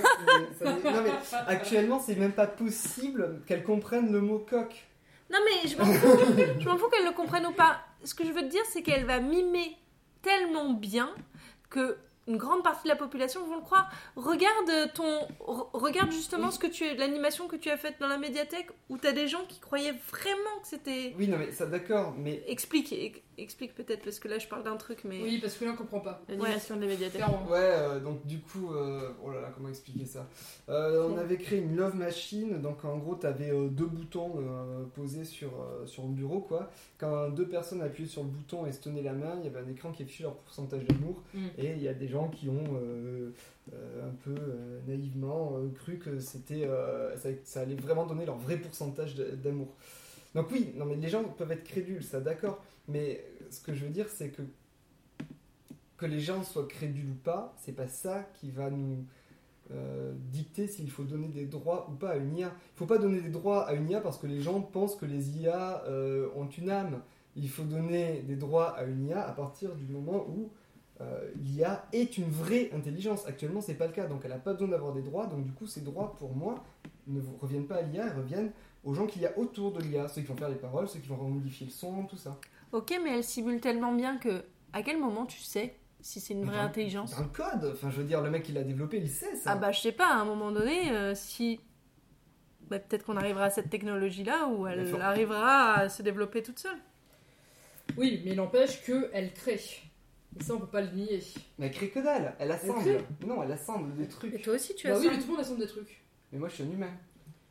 ça 0.59 0.65
non, 0.65 1.03
mais 1.05 1.13
actuellement, 1.47 2.01
c'est 2.01 2.17
même 2.17 2.33
pas 2.33 2.49
possible 2.49 3.41
qu'elle 3.47 3.63
comprenne 3.63 4.13
le 4.13 4.21
mot 4.21 4.45
coq. 4.51 4.85
Non 5.31 5.39
mais 5.45 5.69
je 5.69 5.77
m'en 5.79 5.85
fous, 5.85 6.19
je 6.61 6.69
m'en 6.69 6.77
fous 6.77 6.89
qu'elle 6.89 7.05
le 7.07 7.13
comprenne 7.13 7.47
ou 7.47 7.53
pas. 7.53 7.79
Ce 8.03 8.15
que 8.17 8.25
je 8.25 8.33
veux 8.33 8.43
te 8.43 8.47
dire, 8.51 8.63
c'est 8.69 8.83
qu'elle 8.83 9.05
va 9.07 9.21
mimer 9.21 9.77
tellement 10.23 10.71
bien 10.73 11.11
que 11.71 11.97
une 12.29 12.37
grande 12.37 12.63
partie 12.63 12.85
de 12.85 12.89
la 12.89 12.97
population 12.97 13.45
vont 13.47 13.57
le 13.57 13.63
croire. 13.63 13.91
Regarde 14.17 14.93
ton, 14.95 15.21
re- 15.41 15.69
regarde 15.73 16.11
justement 16.11 16.51
ce 16.51 16.59
que 16.59 16.67
tu, 16.67 16.95
l'animation 16.97 17.47
que 17.49 17.57
tu 17.57 17.71
as 17.71 17.77
faite 17.77 17.97
dans 18.01 18.09
la 18.09 18.19
médiathèque 18.19 18.69
où 18.89 18.99
t'as 18.99 19.13
des 19.13 19.29
gens 19.29 19.45
qui 19.49 19.61
croyaient 19.61 19.95
vraiment 20.11 20.61
que 20.61 20.67
c'était. 20.69 21.15
Oui, 21.19 21.29
non, 21.29 21.39
mais 21.39 21.53
ça, 21.53 21.67
d'accord, 21.67 22.15
mais 22.17 22.43
Explique, 22.49 22.93
ex- 22.93 23.21
explique 23.39 23.75
peut-être 23.75 24.03
parce 24.03 24.19
que 24.19 24.29
là 24.29 24.39
je 24.39 24.47
parle 24.49 24.63
d'un 24.65 24.77
truc, 24.77 25.01
mais. 25.05 25.21
Oui, 25.23 25.39
parce 25.41 25.55
que 25.55 25.65
là 25.65 25.73
on 25.75 25.77
comprend 25.77 26.01
pas. 26.01 26.23
L'animation 26.29 26.77
de 26.77 26.81
la 26.83 26.87
médiathèque. 26.89 27.23
Clairement. 27.23 27.47
Ouais, 27.49 27.59
euh, 27.61 28.01
donc 28.01 28.27
du 28.27 28.39
coup, 28.41 28.73
euh, 28.73 29.11
oh 29.25 29.31
là 29.31 29.41
là, 29.41 29.51
comment 29.55 29.69
expliquer 29.69 30.05
ça? 30.05 30.27
Euh, 30.69 31.09
On 31.11 31.19
avait 31.19 31.37
créé 31.37 31.59
une 31.61 31.77
love 31.77 31.95
machine, 31.95 32.61
donc 32.61 32.85
en 32.85 32.97
gros, 32.99 33.17
tu 33.17 33.27
avais 33.27 33.51
deux 33.71 33.87
boutons 33.87 34.35
euh, 34.39 34.85
posés 34.95 35.25
sur, 35.25 35.49
euh, 35.61 35.87
sur 35.87 36.03
le 36.05 36.11
bureau, 36.11 36.41
quoi. 36.41 36.71
Quand 36.99 37.29
deux 37.31 37.47
personnes 37.49 37.83
appuyaient 37.83 38.09
sur 38.09 38.23
le 38.23 38.29
bouton 38.29 38.67
et 38.67 38.73
se 38.73 38.81
tenaient 38.81 39.03
la 39.03 39.13
main, 39.13 39.37
il 39.39 39.45
y 39.45 39.49
avait 39.49 39.61
un 39.65 39.69
écran 39.69 39.93
qui 39.93 40.03
affichait 40.03 40.25
leur 40.25 40.35
pourcentage 40.37 40.85
d'amour, 40.85 41.23
Mm. 41.35 41.47
et 41.59 41.73
il 41.73 41.83
y 41.83 41.89
a 41.89 41.95
des 41.95 42.09
gens 42.09 42.29
qui 42.29 42.49
ont 42.49 42.65
euh, 42.81 43.31
euh, 43.75 44.09
un 44.09 44.15
peu 44.25 44.31
euh, 44.39 44.81
naïvement 44.87 45.55
euh, 45.57 45.69
cru 45.75 45.99
que 45.99 46.19
c'était, 46.21 46.65
euh, 46.65 47.17
ça, 47.17 47.29
ça 47.45 47.61
allait 47.61 47.75
vraiment 47.75 48.07
donner 48.07 48.25
leur 48.25 48.37
vrai 48.39 48.57
pourcentage 48.57 49.15
d'amour. 49.17 49.69
Donc 50.35 50.51
oui, 50.53 50.73
non 50.77 50.85
mais 50.85 50.97
les 50.97 51.09
gens 51.09 51.25
peuvent 51.25 51.51
être 51.53 51.65
crédules, 51.65 52.05
ça 52.05 52.21
d'accord, 52.21 52.63
mais 52.89 53.25
ce 53.51 53.61
que 53.61 53.75
je 53.75 53.85
veux 53.85 53.91
dire, 53.91 54.09
c'est 54.09 54.31
que 54.31 54.43
que 55.97 56.07
les 56.07 56.21
gens 56.21 56.43
soient 56.43 56.69
crédules 56.69 57.11
ou 57.11 57.15
pas, 57.15 57.55
c'est 57.59 57.73
pas 57.73 57.89
ça 57.89 58.29
qui 58.35 58.51
va 58.51 58.71
nous 58.71 59.05
euh, 59.73 60.13
dicter 60.31 60.69
s'il 60.69 60.91
faut 60.91 61.05
donner 61.05 61.29
des 61.29 61.47
droits 61.47 61.89
ou 61.91 61.95
pas 61.95 62.11
à 62.11 62.17
une 62.17 62.37
IA. 62.37 62.53
Il 62.75 62.79
faut 62.79 62.87
pas 62.87 62.99
donner 62.99 63.21
des 63.21 63.31
droits 63.31 63.67
à 63.67 63.75
une 63.75 63.89
IA 63.89 64.01
parce 64.01 64.19
que 64.19 64.27
les 64.27 64.41
gens 64.41 64.61
pensent 64.61 64.97
que 64.97 65.07
les 65.07 65.39
IA 65.39 65.83
euh, 65.87 66.29
ont 66.37 66.49
une 66.49 66.71
âme. 66.71 67.03
Il 67.35 67.49
faut 67.49 67.65
donner 67.65 68.23
des 68.23 68.37
droits 68.37 68.77
à 68.77 68.85
une 68.85 69.07
IA 69.07 69.27
à 69.27 69.33
partir 69.33 69.75
du 69.75 69.87
moment 69.87 70.27
où 70.29 70.51
euh, 71.01 71.31
l'IA 71.37 71.87
est 71.93 72.17
une 72.17 72.31
vraie 72.31 72.71
intelligence. 72.73 73.27
Actuellement, 73.27 73.61
c'est 73.61 73.75
pas 73.75 73.87
le 73.87 73.93
cas, 73.93 74.07
donc 74.07 74.21
elle 74.25 74.31
n'a 74.31 74.39
pas 74.39 74.53
besoin 74.53 74.69
d'avoir 74.69 74.93
des 74.93 75.03
droits. 75.03 75.27
Donc 75.27 75.45
du 75.45 75.53
coup, 75.53 75.67
ces 75.67 75.81
droits, 75.81 76.15
pour 76.17 76.35
moi, 76.35 76.65
ne 77.07 77.21
reviennent 77.41 77.67
pas 77.67 77.77
à 77.77 77.83
l'IA, 77.83 78.07
ils 78.07 78.17
reviennent 78.17 78.53
aux 78.85 78.95
gens 78.95 79.07
qu'il 79.07 79.23
y 79.23 79.27
a 79.27 79.37
autour 79.39 79.73
de 79.73 79.81
l'IA, 79.81 80.09
ceux 80.09 80.23
qui 80.23 80.29
vont 80.29 80.37
faire 80.37 80.49
les 80.49 80.55
paroles, 80.55 80.89
ceux 80.89 81.01
qui 81.01 81.09
vont 81.09 81.17
modifier 81.29 81.67
le 81.67 81.73
son, 81.73 82.05
tout 82.05 82.17
ça. 82.17 82.39
Ok, 82.73 82.99
mais 83.03 83.17
elle 83.17 83.25
simule 83.25 83.61
tellement 83.61 83.93
bien 83.93 84.19
que. 84.19 84.45
À 84.73 84.83
quel 84.83 84.99
moment 84.99 85.25
tu 85.27 85.41
sais 85.41 85.75
si 86.01 86.21
c'est 86.21 86.35
une 86.35 86.45
vraie 86.45 86.57
Dans- 86.59 86.65
intelligence 86.65 87.17
Dans 87.17 87.23
le 87.23 87.29
code, 87.29 87.73
enfin 87.75 87.91
je 87.91 87.97
veux 87.97 88.05
dire, 88.05 88.21
le 88.21 88.31
mec 88.31 88.43
qui 88.43 88.53
l'a 88.53 88.63
développé, 88.63 88.99
il 88.99 89.09
sait 89.09 89.35
ça. 89.37 89.53
Ah 89.53 89.57
bah 89.57 89.73
je 89.73 89.81
sais 89.81 89.93
pas, 89.93 90.09
à 90.09 90.15
un 90.17 90.25
moment 90.25 90.53
donné, 90.53 90.91
euh, 90.93 91.15
si... 91.15 91.59
bah, 92.69 92.79
peut-être 92.79 93.05
qu'on 93.05 93.17
arrivera 93.17 93.45
à 93.45 93.51
cette 93.51 93.71
technologie-là 93.71 94.49
où 94.49 94.67
elle 94.67 94.87
faut- 94.87 94.99
arrivera 95.01 95.73
à 95.75 95.89
se 95.89 96.03
développer 96.03 96.43
toute 96.43 96.59
seule. 96.59 96.79
Oui, 97.97 98.21
mais 98.25 98.33
il 98.33 98.37
n'empêche 98.37 98.83
qu'elle 98.85 99.33
crée. 99.33 99.61
Et 100.39 100.43
ça, 100.43 100.55
on 100.55 100.59
peut 100.59 100.67
pas 100.67 100.83
le 100.83 100.91
nier. 100.91 101.21
Mais 101.59 101.67
elle 101.67 101.73
crée 101.73 101.89
que 101.89 102.01
dalle, 102.01 102.35
elle 102.39 102.51
assemble. 102.53 102.81
crée 102.81 103.05
non, 103.27 103.43
elle 103.43 103.53
assemble 103.53 103.95
des 103.97 104.05
Et 104.05 104.09
trucs. 104.09 104.43
toi 104.43 104.55
aussi 104.55 104.75
tu 104.75 104.87
Bah 104.89 104.95
as 104.95 104.99
oui, 104.99 105.07
ça 105.07 105.11
mais 105.13 105.17
tout 105.19 105.25
le 105.27 105.31
monde 105.33 105.41
assemble 105.41 105.61
des 105.61 105.67
trucs. 105.69 106.05
Mais 106.33 106.39
moi 106.39 106.49
je 106.49 106.55
suis 106.55 106.65
un 106.65 106.71
humain. 106.71 106.91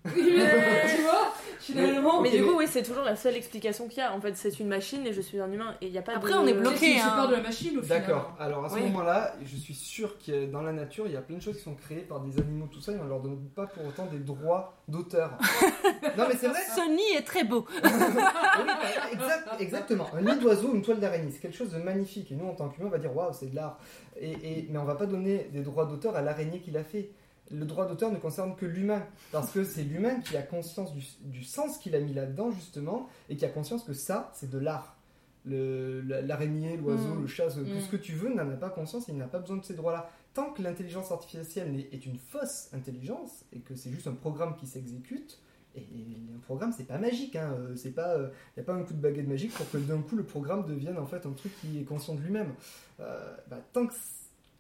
tu 0.13 1.01
vois 1.01 1.33
Finalement. 1.59 2.21
Mais 2.21 2.29
du 2.29 2.43
coup, 2.43 2.51
mais- 2.51 2.57
oui, 2.57 2.65
c'est 2.69 2.83
toujours 2.83 3.03
la 3.03 3.15
seule 3.15 3.35
explication 3.35 3.87
qu'il 3.87 3.97
y 3.97 4.01
a. 4.01 4.13
En 4.13 4.21
fait, 4.21 4.35
c'est 4.37 4.59
une 4.59 4.67
machine 4.67 5.03
et 5.07 5.13
je 5.13 5.21
suis 5.21 5.39
un 5.39 5.51
humain. 5.51 5.73
Et 5.81 5.87
il 5.87 5.91
n'y 5.91 5.97
a 5.97 6.03
pas 6.03 6.13
Après, 6.15 6.31
de... 6.31 6.37
on 6.37 6.45
est 6.45 6.53
bloqué. 6.53 6.99
hein. 6.99 7.25
de 7.27 7.33
la 7.33 7.41
machine 7.41 7.79
D'accord, 7.81 8.35
alors 8.39 8.65
à 8.65 8.69
ce 8.69 8.75
Oui. 8.75 8.81
moment-là, 8.83 9.33
je 9.43 9.55
suis 9.55 9.73
sûr 9.73 10.15
que 10.23 10.45
dans 10.45 10.61
la 10.61 10.71
nature, 10.73 11.07
il 11.07 11.13
y 11.13 11.17
a 11.17 11.21
plein 11.21 11.37
de 11.37 11.41
choses 11.41 11.57
qui 11.57 11.63
sont 11.63 11.73
créées 11.73 12.01
par 12.01 12.19
des 12.19 12.39
animaux, 12.39 12.67
tout 12.71 12.81
ça, 12.81 12.91
et 12.91 12.97
on 13.03 13.07
leur 13.07 13.19
donne 13.19 13.39
pas 13.55 13.65
pour 13.65 13.83
autant 13.85 14.05
des 14.05 14.19
droits 14.19 14.75
d'auteur. 14.87 15.31
non 16.17 16.25
mais 16.29 16.35
c'est 16.39 16.49
vrai 16.49 16.59
Sony 16.75 17.01
est 17.17 17.23
très 17.25 17.43
beau. 17.43 17.65
Bah, 17.83 19.09
exact- 19.11 19.49
exactement. 19.59 20.07
Un 20.13 20.21
nid 20.21 20.39
d'oiseau, 20.39 20.73
une 20.73 20.81
toile 20.81 20.99
d'araignée, 20.99 21.31
c'est 21.31 21.39
quelque 21.41 21.57
chose 21.57 21.71
de 21.71 21.79
magnifique. 21.79 22.31
Et 22.31 22.35
nous, 22.35 22.47
en 22.47 22.53
tant 22.53 22.69
qu'humains, 22.69 22.87
on 22.87 22.91
va 22.91 22.97
dire 22.97 23.15
waouh, 23.15 23.33
c'est 23.33 23.49
de 23.51 23.55
l'art. 23.55 23.77
Et, 24.19 24.31
et- 24.31 24.67
mais 24.69 24.77
on 24.77 24.85
va 24.85 24.95
pas 24.95 25.05
donner 25.05 25.49
des 25.51 25.61
droits 25.61 25.85
d'auteur 25.85 26.15
à 26.15 26.21
l'araignée 26.21 26.59
qui 26.59 26.71
l'a 26.71 26.83
fait. 26.83 27.09
Le 27.51 27.65
droit 27.65 27.87
d'auteur 27.87 28.11
ne 28.11 28.17
concerne 28.17 28.55
que 28.55 28.65
l'humain. 28.65 29.03
Parce 29.31 29.51
que 29.51 29.63
c'est 29.63 29.83
l'humain 29.83 30.19
qui 30.21 30.35
a 30.37 30.41
conscience 30.41 30.93
du, 30.93 31.03
du 31.21 31.43
sens 31.43 31.77
qu'il 31.77 31.95
a 31.95 31.99
mis 31.99 32.13
là-dedans, 32.13 32.51
justement, 32.51 33.07
et 33.29 33.35
qui 33.37 33.45
a 33.45 33.49
conscience 33.49 33.83
que 33.83 33.93
ça, 33.93 34.31
c'est 34.33 34.49
de 34.49 34.57
l'art. 34.57 34.97
L'araignée, 35.45 36.77
l'oiseau, 36.77 37.15
Mm. 37.15 37.21
le 37.21 37.27
chat, 37.27 37.49
ce- 37.49 37.59
tout 37.59 37.65
Mm. 37.75 37.81
ce 37.81 37.89
que 37.89 37.97
tu 37.97 38.13
veux, 38.13 38.33
n'en 38.33 38.49
a 38.49 38.55
pas 38.55 38.69
conscience 38.69 39.07
et 39.09 39.11
il 39.11 39.17
n'a 39.17 39.27
pas 39.27 39.39
besoin 39.39 39.57
de 39.57 39.63
ces 39.63 39.73
droits-là. 39.75 40.09
Tant 40.33 40.51
que 40.51 40.61
l'intelligence 40.61 41.11
artificielle 41.11 41.85
est 41.91 42.05
une 42.05 42.17
fausse 42.17 42.69
intelligence 42.73 43.45
et 43.53 43.59
que 43.59 43.75
c'est 43.75 43.91
juste 43.91 44.07
un 44.07 44.13
programme 44.13 44.55
qui 44.57 44.67
s'exécute, 44.67 45.39
et 45.75 45.85
un 46.35 46.39
programme, 46.39 46.73
c'est 46.75 46.85
pas 46.85 46.97
magique, 46.97 47.35
hein. 47.35 47.53
euh, 47.59 47.75
c'est 47.75 47.91
pas, 47.91 48.17
il 48.17 48.29
n'y 48.57 48.63
a 48.63 48.65
pas 48.65 48.73
un 48.73 48.83
coup 48.83 48.93
de 48.93 48.99
baguette 49.01 49.27
magique 49.27 49.53
pour 49.53 49.69
que 49.69 49.77
d'un 49.77 50.01
coup 50.01 50.15
le 50.15 50.23
programme 50.23 50.65
devienne 50.65 50.97
en 50.97 51.05
fait 51.05 51.25
un 51.25 51.31
truc 51.33 51.51
qui 51.61 51.79
est 51.79 51.83
conscient 51.83 52.15
de 52.15 52.21
lui-même. 52.21 52.53
Euh, 53.01 53.35
bah, 53.49 53.57
tant 53.73 53.85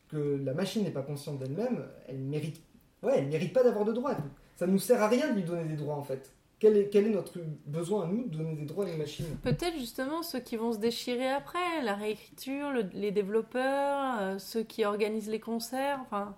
que, 0.09 0.17
la 0.43 0.53
machine 0.53 0.83
n'est 0.83 0.91
pas 0.91 1.01
consciente 1.01 1.39
d'elle-même, 1.39 1.83
elle 2.07 2.19
mérite, 2.19 2.61
ouais, 3.05 3.19
elle 3.19 3.27
mérite 3.27 3.53
pas 3.53 3.63
d'avoir 3.63 3.85
de 3.85 3.93
droits. 3.93 4.15
Ça 4.55 4.67
nous 4.67 4.79
sert 4.79 5.01
à 5.01 5.07
rien 5.07 5.29
de 5.29 5.35
lui 5.35 5.43
donner 5.43 5.65
des 5.65 5.75
droits 5.75 5.95
en 5.95 6.03
fait. 6.03 6.31
Quel 6.59 6.77
est, 6.77 6.89
quel 6.89 7.05
est 7.07 7.09
notre 7.09 7.37
besoin 7.65 8.05
à 8.05 8.07
nous 8.07 8.27
de 8.27 8.37
donner 8.37 8.55
des 8.55 8.65
droits 8.65 8.85
à 8.85 8.89
une 8.89 8.97
machine 8.97 9.25
Peut-être 9.43 9.77
justement 9.77 10.23
ceux 10.23 10.39
qui 10.39 10.55
vont 10.55 10.71
se 10.71 10.77
déchirer 10.77 11.27
après, 11.29 11.59
la 11.83 11.95
réécriture, 11.95 12.71
le- 12.71 12.89
les 12.93 13.11
développeurs, 13.11 14.17
euh, 14.21 14.37
ceux 14.39 14.63
qui 14.63 14.85
organisent 14.85 15.29
les 15.29 15.41
concerts, 15.41 15.99
enfin... 16.01 16.35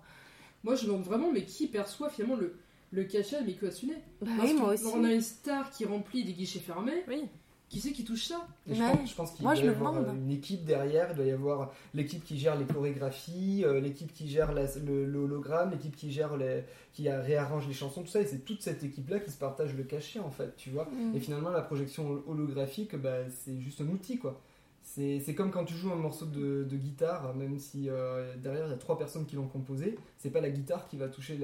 Moi, 0.64 0.74
je 0.74 0.82
me 0.82 0.88
demande 0.88 1.04
vraiment, 1.04 1.30
mais 1.32 1.42
qui 1.44 1.68
perçoit 1.68 2.10
finalement 2.10 2.34
le, 2.36 2.58
le 2.90 3.04
cachet 3.04 3.40
de 3.40 3.46
Miku 3.46 3.66
Hatsune 3.66 3.94
Bah 4.20 4.26
Parce 4.36 4.50
oui, 4.50 4.58
moi 4.58 4.72
aussi. 4.74 4.84
On 4.92 5.04
a 5.04 5.12
une 5.12 5.20
star 5.20 5.70
qui 5.70 5.84
remplit 5.84 6.24
des 6.24 6.32
guichets 6.32 6.58
fermés. 6.58 7.04
Oui. 7.06 7.26
Qui 7.68 7.80
c'est 7.80 7.92
qui 7.92 8.02
touche 8.02 8.24
ça? 8.28 8.46
Et 8.66 8.74
je 8.74 8.80
Ouais. 8.82 8.96
pense, 8.96 9.10
je 9.10 9.14
pense 9.14 9.30
qu'il 9.32 9.44
Moi, 9.44 9.52
doit 9.54 9.62
je 9.62 9.66
y 9.66 9.70
avoir 9.70 9.92
demande. 9.92 10.08
euh, 10.08 10.12
une 10.14 10.30
équipe 10.30 10.64
derrière, 10.64 11.08
il 11.10 11.16
doit 11.16 11.26
y 11.26 11.30
avoir 11.32 11.70
l'équipe 11.92 12.24
qui 12.24 12.38
gère 12.38 12.56
les 12.56 12.64
chorégraphies, 12.64 13.62
euh, 13.64 13.78
l'équipe 13.80 14.12
qui 14.12 14.26
gère 14.28 14.52
la- 14.52 14.64
le, 14.86 15.04
le 15.04 15.18
hologramme, 15.18 15.70
l'équipe 15.72 15.94
qui 15.94 16.10
gère 16.10 16.36
les, 16.38 16.64
qui 16.94 17.08
a- 17.10 17.20
réarrange 17.20 17.68
les 17.68 17.74
chansons, 17.74 18.02
tout 18.02 18.08
ça, 18.08 18.20
et 18.22 18.26
c'est 18.26 18.44
toute 18.44 18.62
cette 18.62 18.82
équipe-là 18.84 19.20
qui 19.20 19.30
se 19.30 19.36
partage 19.38 19.74
le 19.76 19.84
cachet 19.84 20.18
en 20.18 20.30
fait, 20.30 20.56
tu 20.56 20.70
vois. 20.70 20.86
Mm. 20.86 21.16
Et 21.16 21.20
finalement, 21.20 21.50
la 21.50 21.60
projection 21.60 22.22
holographique, 22.26 22.96
bah, 22.96 23.28
c'est 23.44 23.60
juste 23.60 23.82
un 23.82 23.88
outil 23.88 24.18
quoi. 24.18 24.40
C'est 24.90 25.20
c'est 25.20 25.34
comme 25.34 25.50
quand 25.50 25.64
tu 25.66 25.74
joues 25.74 25.92
un 25.92 25.96
morceau 25.96 26.24
de, 26.24 26.64
de 26.64 26.76
guitare, 26.76 27.34
même 27.34 27.58
si 27.58 27.90
euh, 27.90 28.34
derrière 28.38 28.66
il 28.66 28.70
y 28.70 28.74
a 28.74 28.78
trois 28.78 28.96
personnes 28.96 29.26
qui 29.26 29.36
l'ont 29.36 29.46
composé, 29.46 29.98
c'est 30.16 30.30
pas 30.30 30.40
la 30.40 30.48
guitare 30.50 30.88
qui 30.88 30.96
va 30.96 31.08
toucher 31.08 31.38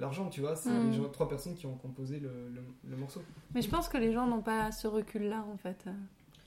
l'argent, 0.00 0.30
tu 0.30 0.40
vois, 0.40 0.56
c'est 0.56 0.70
Mm. 0.70 0.86
les 0.90 0.92
gens- 0.96 1.08
trois 1.10 1.28
personnes 1.28 1.54
qui 1.54 1.66
ont 1.66 1.76
composé 1.76 2.18
le, 2.18 2.30
le- 2.48 2.62
le 2.90 2.96
morceau. 2.96 3.20
Mais 3.54 3.60
je 3.60 3.68
pense 3.68 3.88
que 3.90 3.98
les 3.98 4.12
gens 4.12 4.26
n'ont 4.26 4.40
pas 4.40 4.72
ce 4.72 4.86
recul-là, 4.86 5.44
en 5.52 5.58
fait, 5.58 5.84
euh, 5.86 5.92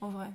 en 0.02 0.10
vrai. 0.10 0.30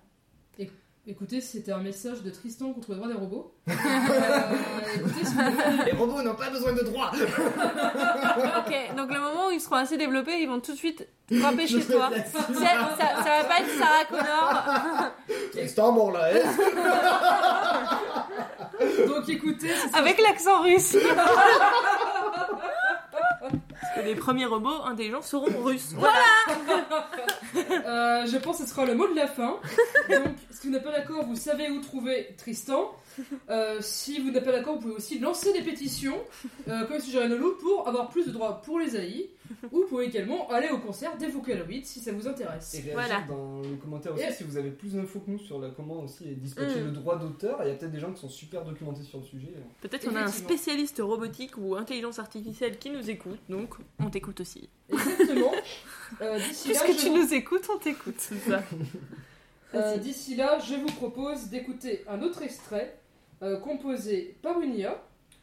Écoutez, 1.06 1.42
c'était 1.42 1.72
un 1.72 1.80
message 1.80 2.22
de 2.22 2.30
Tristan 2.30 2.72
contre 2.72 2.90
le 2.92 2.96
droit 2.96 3.08
des 3.08 3.14
robots. 3.14 3.52
Euh, 3.70 4.96
écoutez, 4.96 5.24
si 5.24 5.34
vous 5.34 5.40
voulez- 5.42 5.84
Les 5.86 5.92
robots 5.92 6.22
n'ont 6.22 6.34
pas 6.34 6.48
besoin 6.50 6.72
de 6.72 6.80
droits 6.82 7.10
ok, 7.14 8.96
donc 8.96 9.10
le 9.12 9.20
moment 9.20 9.48
où 9.48 9.50
ils 9.50 9.60
seront 9.60 9.76
assez 9.76 9.96
développés, 9.96 10.40
ils 10.40 10.48
vont 10.48 10.60
tout 10.60 10.72
de 10.72 10.76
suite 10.76 11.06
frapper 11.40 11.66
chez 11.66 11.84
toi. 11.86 12.10
Ça, 12.32 12.40
ça, 12.40 13.22
ça 13.22 13.30
va 13.38 13.44
pas 13.44 13.60
être 13.60 13.70
Sarah 13.78 14.04
Connor. 14.08 14.64
Tristan, 15.52 15.92
bon 15.92 16.10
là, 16.10 16.28
hein 16.34 16.40
Donc 19.06 19.28
écoutez, 19.28 19.70
Avec 19.94 20.20
l'accent 20.22 20.62
russe. 20.62 20.96
Parce 23.40 23.94
que 23.96 24.00
les 24.04 24.14
premiers 24.14 24.46
robots 24.46 24.82
intelligents 24.84 25.22
seront 25.22 25.62
russes. 25.64 25.94
Euh, 27.86 28.26
je 28.26 28.36
pense 28.38 28.58
que 28.58 28.64
ce 28.64 28.70
sera 28.70 28.86
le 28.86 28.94
mot 28.94 29.06
de 29.08 29.14
la 29.14 29.26
fin. 29.26 29.58
Donc, 30.08 30.34
si 30.50 30.66
vous 30.66 30.72
n'êtes 30.72 30.82
pas 30.82 30.92
d'accord, 30.92 31.24
vous 31.24 31.36
savez 31.36 31.68
où 31.70 31.80
trouver 31.80 32.34
Tristan. 32.38 32.92
Euh, 33.50 33.78
si 33.80 34.20
vous 34.20 34.30
n'êtes 34.30 34.44
pas 34.44 34.52
d'accord, 34.52 34.74
vous 34.74 34.80
pouvez 34.80 34.94
aussi 34.94 35.18
lancer 35.18 35.52
des 35.52 35.62
pétitions, 35.62 36.18
euh, 36.68 36.84
comme 36.86 37.00
suggéré 37.00 37.28
Nolou, 37.28 37.56
pour 37.60 37.86
avoir 37.86 38.08
plus 38.08 38.26
de 38.26 38.30
droits 38.30 38.62
pour 38.62 38.78
les 38.78 38.96
AI. 38.96 39.30
Ou 39.72 39.80
vous 39.82 39.86
pouvez 39.88 40.06
également 40.06 40.48
aller 40.50 40.68
au 40.70 40.78
concert 40.78 41.16
des 41.16 41.26
Vocaloid 41.28 41.84
si 41.84 42.00
ça 42.00 42.12
vous 42.12 42.26
intéresse. 42.28 42.74
Et 42.74 42.78
réagir 42.80 42.92
Voilà. 42.94 43.24
dans 43.28 43.60
le 43.60 43.76
commentaire 43.76 44.12
aussi 44.14 44.22
Et- 44.24 44.32
si 44.32 44.44
vous 44.44 44.56
avez 44.56 44.70
plus 44.70 44.94
d'infos 44.94 45.20
que 45.20 45.30
nous 45.30 45.38
sur 45.38 45.60
la, 45.60 45.70
comment 45.70 46.00
aussi 46.02 46.24
dispatcher 46.36 46.80
Mm. 46.80 46.84
le 46.86 46.90
droit 46.92 47.16
d'auteur. 47.18 47.58
Il 47.62 47.68
y 47.68 47.70
a 47.70 47.74
peut-être 47.74 47.92
des 47.92 48.00
gens 48.00 48.12
qui 48.12 48.20
sont 48.20 48.28
super 48.28 48.64
documentés 48.64 49.02
sur 49.02 49.18
le 49.18 49.24
sujet. 49.24 49.52
Peut-être 49.80 50.08
qu'on 50.08 50.16
a 50.16 50.22
un 50.22 50.28
spécialiste 50.28 51.00
robotique 51.00 51.56
ou 51.58 51.76
intelligence 51.76 52.18
artificielle 52.18 52.78
qui 52.78 52.90
nous 52.90 53.08
écoute, 53.10 53.38
donc 53.48 53.74
on 54.00 54.10
t'écoute 54.10 54.40
aussi. 54.40 54.68
Exactement. 54.90 55.52
Euh, 56.20 56.38
D'ici 56.38 56.68
là, 56.72 56.80
Puisque 56.84 56.98
je 57.00 57.04
tu 57.06 57.10
vous- 57.10 57.16
nous 57.22 57.34
écoutes, 57.34 57.68
on 57.74 57.78
t'écoute. 57.78 58.14
C'est 58.18 58.36
ça. 58.38 58.62
Euh, 59.74 59.96
D'ici 59.96 60.36
là, 60.36 60.58
je 60.60 60.74
vous 60.74 60.86
propose 60.86 61.48
d'écouter 61.48 62.04
un 62.08 62.22
autre 62.22 62.42
extrait 62.42 62.96
euh, 63.42 63.56
composé 63.58 64.36
par 64.40 64.60
une 64.60 64.74
IA. 64.76 65.02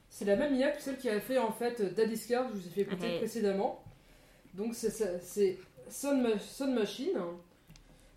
C'est 0.10 0.24
la 0.24 0.38
même 0.38 0.56
IA 0.56 0.72
que 0.72 0.82
celle 0.82 0.98
qui 0.98 1.10
a 1.10 1.20
fait 1.20 1.38
en 1.38 1.52
fait 1.52 1.82
Daddy's 1.96 2.26
Card, 2.28 2.48
que 2.50 2.54
je 2.56 2.62
vous 2.62 2.68
ai 2.68 2.70
fait 2.70 2.82
écouter 2.82 3.08
Ouais. 3.08 3.18
précédemment. 3.18 3.81
Donc 4.54 4.74
c'est- 4.76 5.58
Sound 5.90 6.74
Machine, 6.74 7.18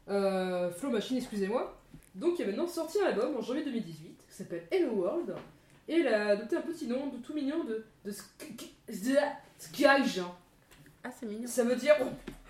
euh, 0.08 0.70
Flow 0.70 0.90
Machine, 0.90 1.16
excusez-moi. 1.18 1.76
Donc 2.14 2.34
il 2.38 2.40
y 2.40 2.44
a 2.44 2.46
maintenant 2.46 2.66
sorti 2.68 2.98
un 3.00 3.06
album 3.06 3.36
en 3.36 3.42
janvier 3.42 3.64
2018 3.64 4.24
qui 4.28 4.34
s'appelle 4.36 4.64
Hello 4.70 4.92
World. 4.92 5.34
Et 5.88 5.96
elle 6.00 6.08
a 6.08 6.28
adopté 6.28 6.56
un 6.56 6.60
petit 6.62 6.86
nom 6.86 7.08
de 7.08 7.18
tout 7.18 7.34
mignon 7.34 7.64
de, 7.64 7.84
de 8.04 8.12
Skyge. 9.58 10.22
Ah, 11.02 11.10
c'est 11.18 11.26
mignon. 11.26 11.46
Ça 11.46 11.64
veut 11.64 11.76
dire 11.76 11.94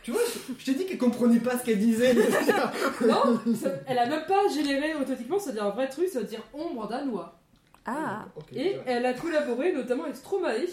Tu 0.03 0.13
vois, 0.13 0.21
je, 0.59 0.65
t'ai 0.65 0.75
dit 0.75 0.87
qu'elle 0.87 0.99
comprenait 0.99 1.41
pas 1.41 1.59
ce 1.59 1.65
qu'elle 1.65 1.79
disait. 1.79 2.15
Non, 3.01 3.41
ça- 3.57 3.71
elle 3.87 3.99
a 3.99 4.07
même 4.07 4.25
pas 4.27 4.47
généré 4.49 4.95
automatiquement, 4.95 5.39
c'est-à-dire 5.39 5.65
un 5.65 5.71
vrai 5.71 5.89
truc, 5.89 6.09
ça 6.09 6.21
veut 6.21 6.27
dire 6.27 6.43
ombre 6.53 6.87
danois. 6.89 7.39
Ah, 7.87 8.27
Ok, 8.37 8.53
Et 8.53 8.77
ouais. 8.77 8.83
elle 8.87 9.05
a 9.07 9.13
collaboré 9.15 9.73
notamment 9.73 10.05
avec 10.05 10.17
Stromae 10.17 10.67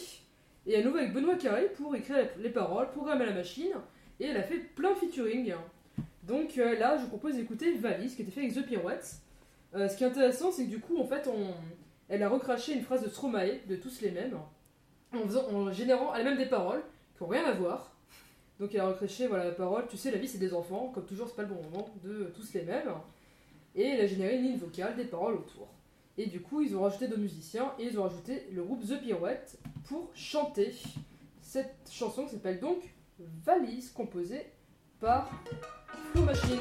et 0.66 0.76
à 0.76 0.84
nouveau 0.84 0.98
avec 0.98 1.14
Benoît 1.14 1.36
Carré 1.36 1.70
pour 1.76 1.96
écrire 1.96 2.30
les 2.40 2.50
paroles, 2.50 2.92
programmer 2.92 3.26
la 3.26 3.34
machine, 3.34 3.74
et 4.20 4.26
elle 4.26 4.38
a 4.38 4.44
fait 4.44 4.60
plein 4.60 4.92
de 4.92 4.98
featuring. 4.98 5.54
Donc 6.24 6.58
euh, 6.58 6.78
là, 6.78 6.98
je 6.98 7.04
vous 7.04 7.10
propose 7.10 7.36
d'écouter 7.36 7.74
Valise, 7.74 8.16
qui 8.16 8.22
été 8.22 8.32
fait 8.32 8.42
avec 8.42 8.54
The 8.54 8.66
Pirouettes. 8.66 9.16
Euh, 9.74 9.88
ce 9.88 9.98
qui 9.98 10.04
est 10.04 10.08
intéressant, 10.08 10.52
c'est 10.52 10.66
que 10.66 10.70
du 10.70 10.80
coup, 10.80 11.00
en 11.00 11.06
fait, 11.06 11.28
elle 12.10 12.24
a 12.24 12.30
recraché 12.30 12.74
une 12.74 12.84
phrase 12.84 13.04
de 13.04 13.10
Stromae, 13.10 13.60
de 13.68 13.76
tous 13.76 14.02
les 14.02 14.12
mêmes, 14.12 14.38
en, 15.14 15.24
faisant, 15.24 15.50
en 15.52 15.72
générant 15.72 16.14
elle-même 16.14 16.38
des 16.38 16.46
paroles 16.46 16.84
qui 17.18 17.24
n'ont 17.24 17.30
rien 17.30 17.46
à 17.46 17.54
voir. 17.54 17.96
Donc 18.60 18.76
elle 18.76 18.82
a 18.82 18.88
recraché 18.90 19.26
voilà, 19.26 19.46
la 19.46 19.52
parole, 19.52 19.88
tu 19.90 19.98
sais, 19.98 20.12
la 20.12 20.20
vie 20.20 20.28
c'est 20.28 20.38
des 20.38 20.54
enfants, 20.54 20.92
comme 20.94 21.06
toujours, 21.06 21.28
c'est 21.28 21.36
pas 21.36 21.42
le 21.42 21.48
bon 21.48 21.64
moment, 21.64 21.90
de 22.04 22.32
tous 22.36 22.54
les 22.54 22.62
mêmes. 22.62 22.92
Et 23.74 23.84
elle 23.84 24.02
a 24.02 24.06
généré 24.06 24.36
une 24.36 24.44
ligne 24.44 24.58
vocale, 24.58 24.96
des 24.96 25.06
paroles 25.06 25.36
autour. 25.36 25.68
Et 26.18 26.28
du 26.28 26.42
coup, 26.42 26.62
ils 26.62 26.76
ont 26.76 26.82
rajouté 26.82 27.08
deux 27.08 27.18
musiciens 27.18 27.74
et 27.80 27.86
ils 27.86 28.00
ont 28.00 28.04
rajouté 28.04 28.48
le 28.52 28.64
groupe 28.64 28.86
The 28.86 29.00
Pirouette 29.00 29.58
pour 29.86 30.12
chanter 30.14 30.74
cette 31.42 31.90
chanson 31.92 32.26
qui 32.26 32.32
s'appelle 32.32 32.60
donc 32.60 32.78
Valise, 33.20 33.92
composée 33.92 34.46
par 35.00 35.30
Flow 36.12 36.24
Machine. 36.24 36.60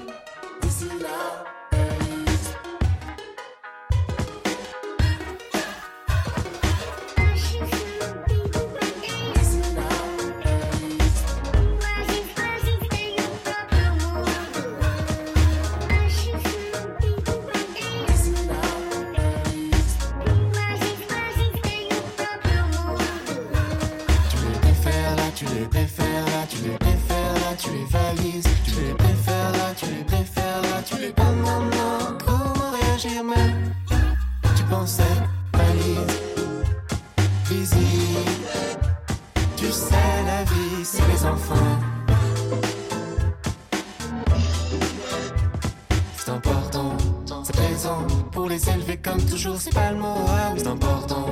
Les 48.60 48.70
élever 48.70 48.96
comme 48.96 49.22
toujours, 49.24 49.56
c'est 49.58 49.72
pas 49.72 49.92
le 49.92 49.98
oui, 49.98 50.58
c'est 50.58 50.66
important, 50.66 51.26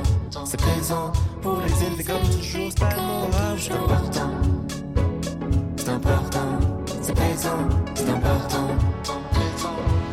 c'est 0.45 0.59
présent. 0.59 1.11
Pour 1.41 1.59
les 1.59 1.85
élever 1.85 2.03
comme 2.03 2.21
toujours, 2.21 2.69
c'est 2.69 2.79
pas 2.79 2.89
le 2.95 3.53
oui, 3.53 3.61
c'est 3.61 3.73
important, 3.73 4.31
c'est 5.77 5.89
important, 5.89 6.59
c'est 7.01 7.13
présent, 7.13 7.69
c'est 7.95 8.09
important, 8.09 8.67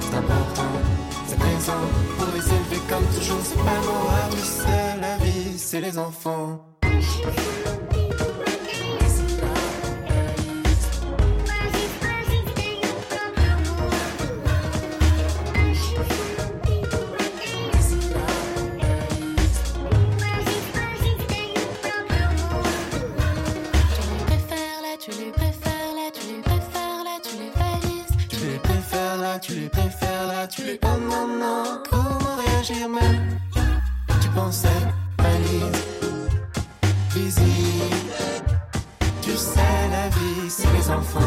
c'est 0.00 0.16
important, 0.16 0.62
c'est 1.26 1.38
présent. 1.38 1.72
Pour 2.18 2.26
les 2.34 2.40
élever 2.40 2.82
comme 2.88 3.06
toujours, 3.06 3.40
c'est 3.42 3.56
pas 3.56 3.80
le 3.82 4.34
oui, 4.34 4.42
c'est 4.42 5.00
la 5.00 5.16
vie, 5.18 5.58
c'est 5.58 5.80
les 5.80 5.98
enfants. 5.98 6.60
Tu 30.48 30.62
les. 30.64 30.78
Oh 30.82 30.88
non, 31.00 31.26
non, 31.26 31.82
comment 31.90 32.36
réagir 32.46 32.88
même? 32.88 33.38
Tu 34.20 34.28
pensais 34.28 34.68
valise, 35.18 35.82
visite. 37.14 37.42
Tu 39.22 39.30
sais, 39.36 39.60
la 39.90 40.08
vie, 40.08 40.48
c'est 40.48 40.72
les 40.72 40.90
enfants. 40.90 41.20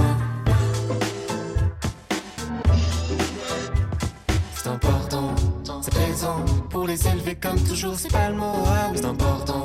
C'est 4.56 4.70
important, 4.70 5.36
c'est 5.82 5.94
présent 5.94 6.46
pour 6.70 6.86
les 6.88 7.08
élever 7.08 7.36
comme 7.36 7.60
toujours, 7.62 7.96
c'est 7.98 8.12
pas 8.12 8.30
le 8.30 8.36
mot. 8.36 8.66
C'est 8.96 9.06
important, 9.06 9.64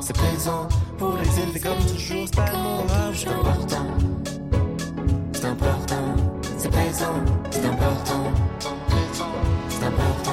c'est 0.00 0.16
présent 0.16 0.68
pour 0.98 1.16
les 1.16 1.42
élever 1.42 1.60
comme 1.60 1.78
toujours, 1.86 2.26
c'est 2.26 2.36
pas 2.36 2.50
le 2.52 2.58
mot. 2.58 2.86
C'est 3.14 3.28
important. 3.28 3.86
C'est 5.32 5.44
important, 5.44 6.16
c'est 6.58 6.70
présent, 6.70 7.14
c'est 7.50 7.66
important. 7.66 8.32
Important, 9.86 10.32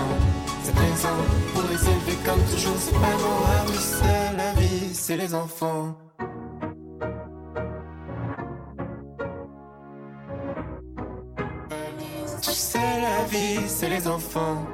c'est 0.64 0.74
présent 0.74 1.10
pour 1.54 1.62
les 1.70 1.76
élever 1.76 2.18
comme 2.26 2.44
toujours, 2.52 2.76
c'est 2.80 2.92
pas. 2.94 3.00
Ah 3.06 3.66
oui, 3.68 3.76
c'est 3.78 4.36
la 4.36 4.54
vie, 4.60 4.96
c'est 4.96 5.18
les 5.18 5.36
enfants. 5.36 5.96
Tu 12.42 12.52
sais, 12.52 12.80
la 12.80 13.24
vie, 13.26 13.60
c'est 13.68 13.90
les 13.90 14.08
enfants. 14.08 14.66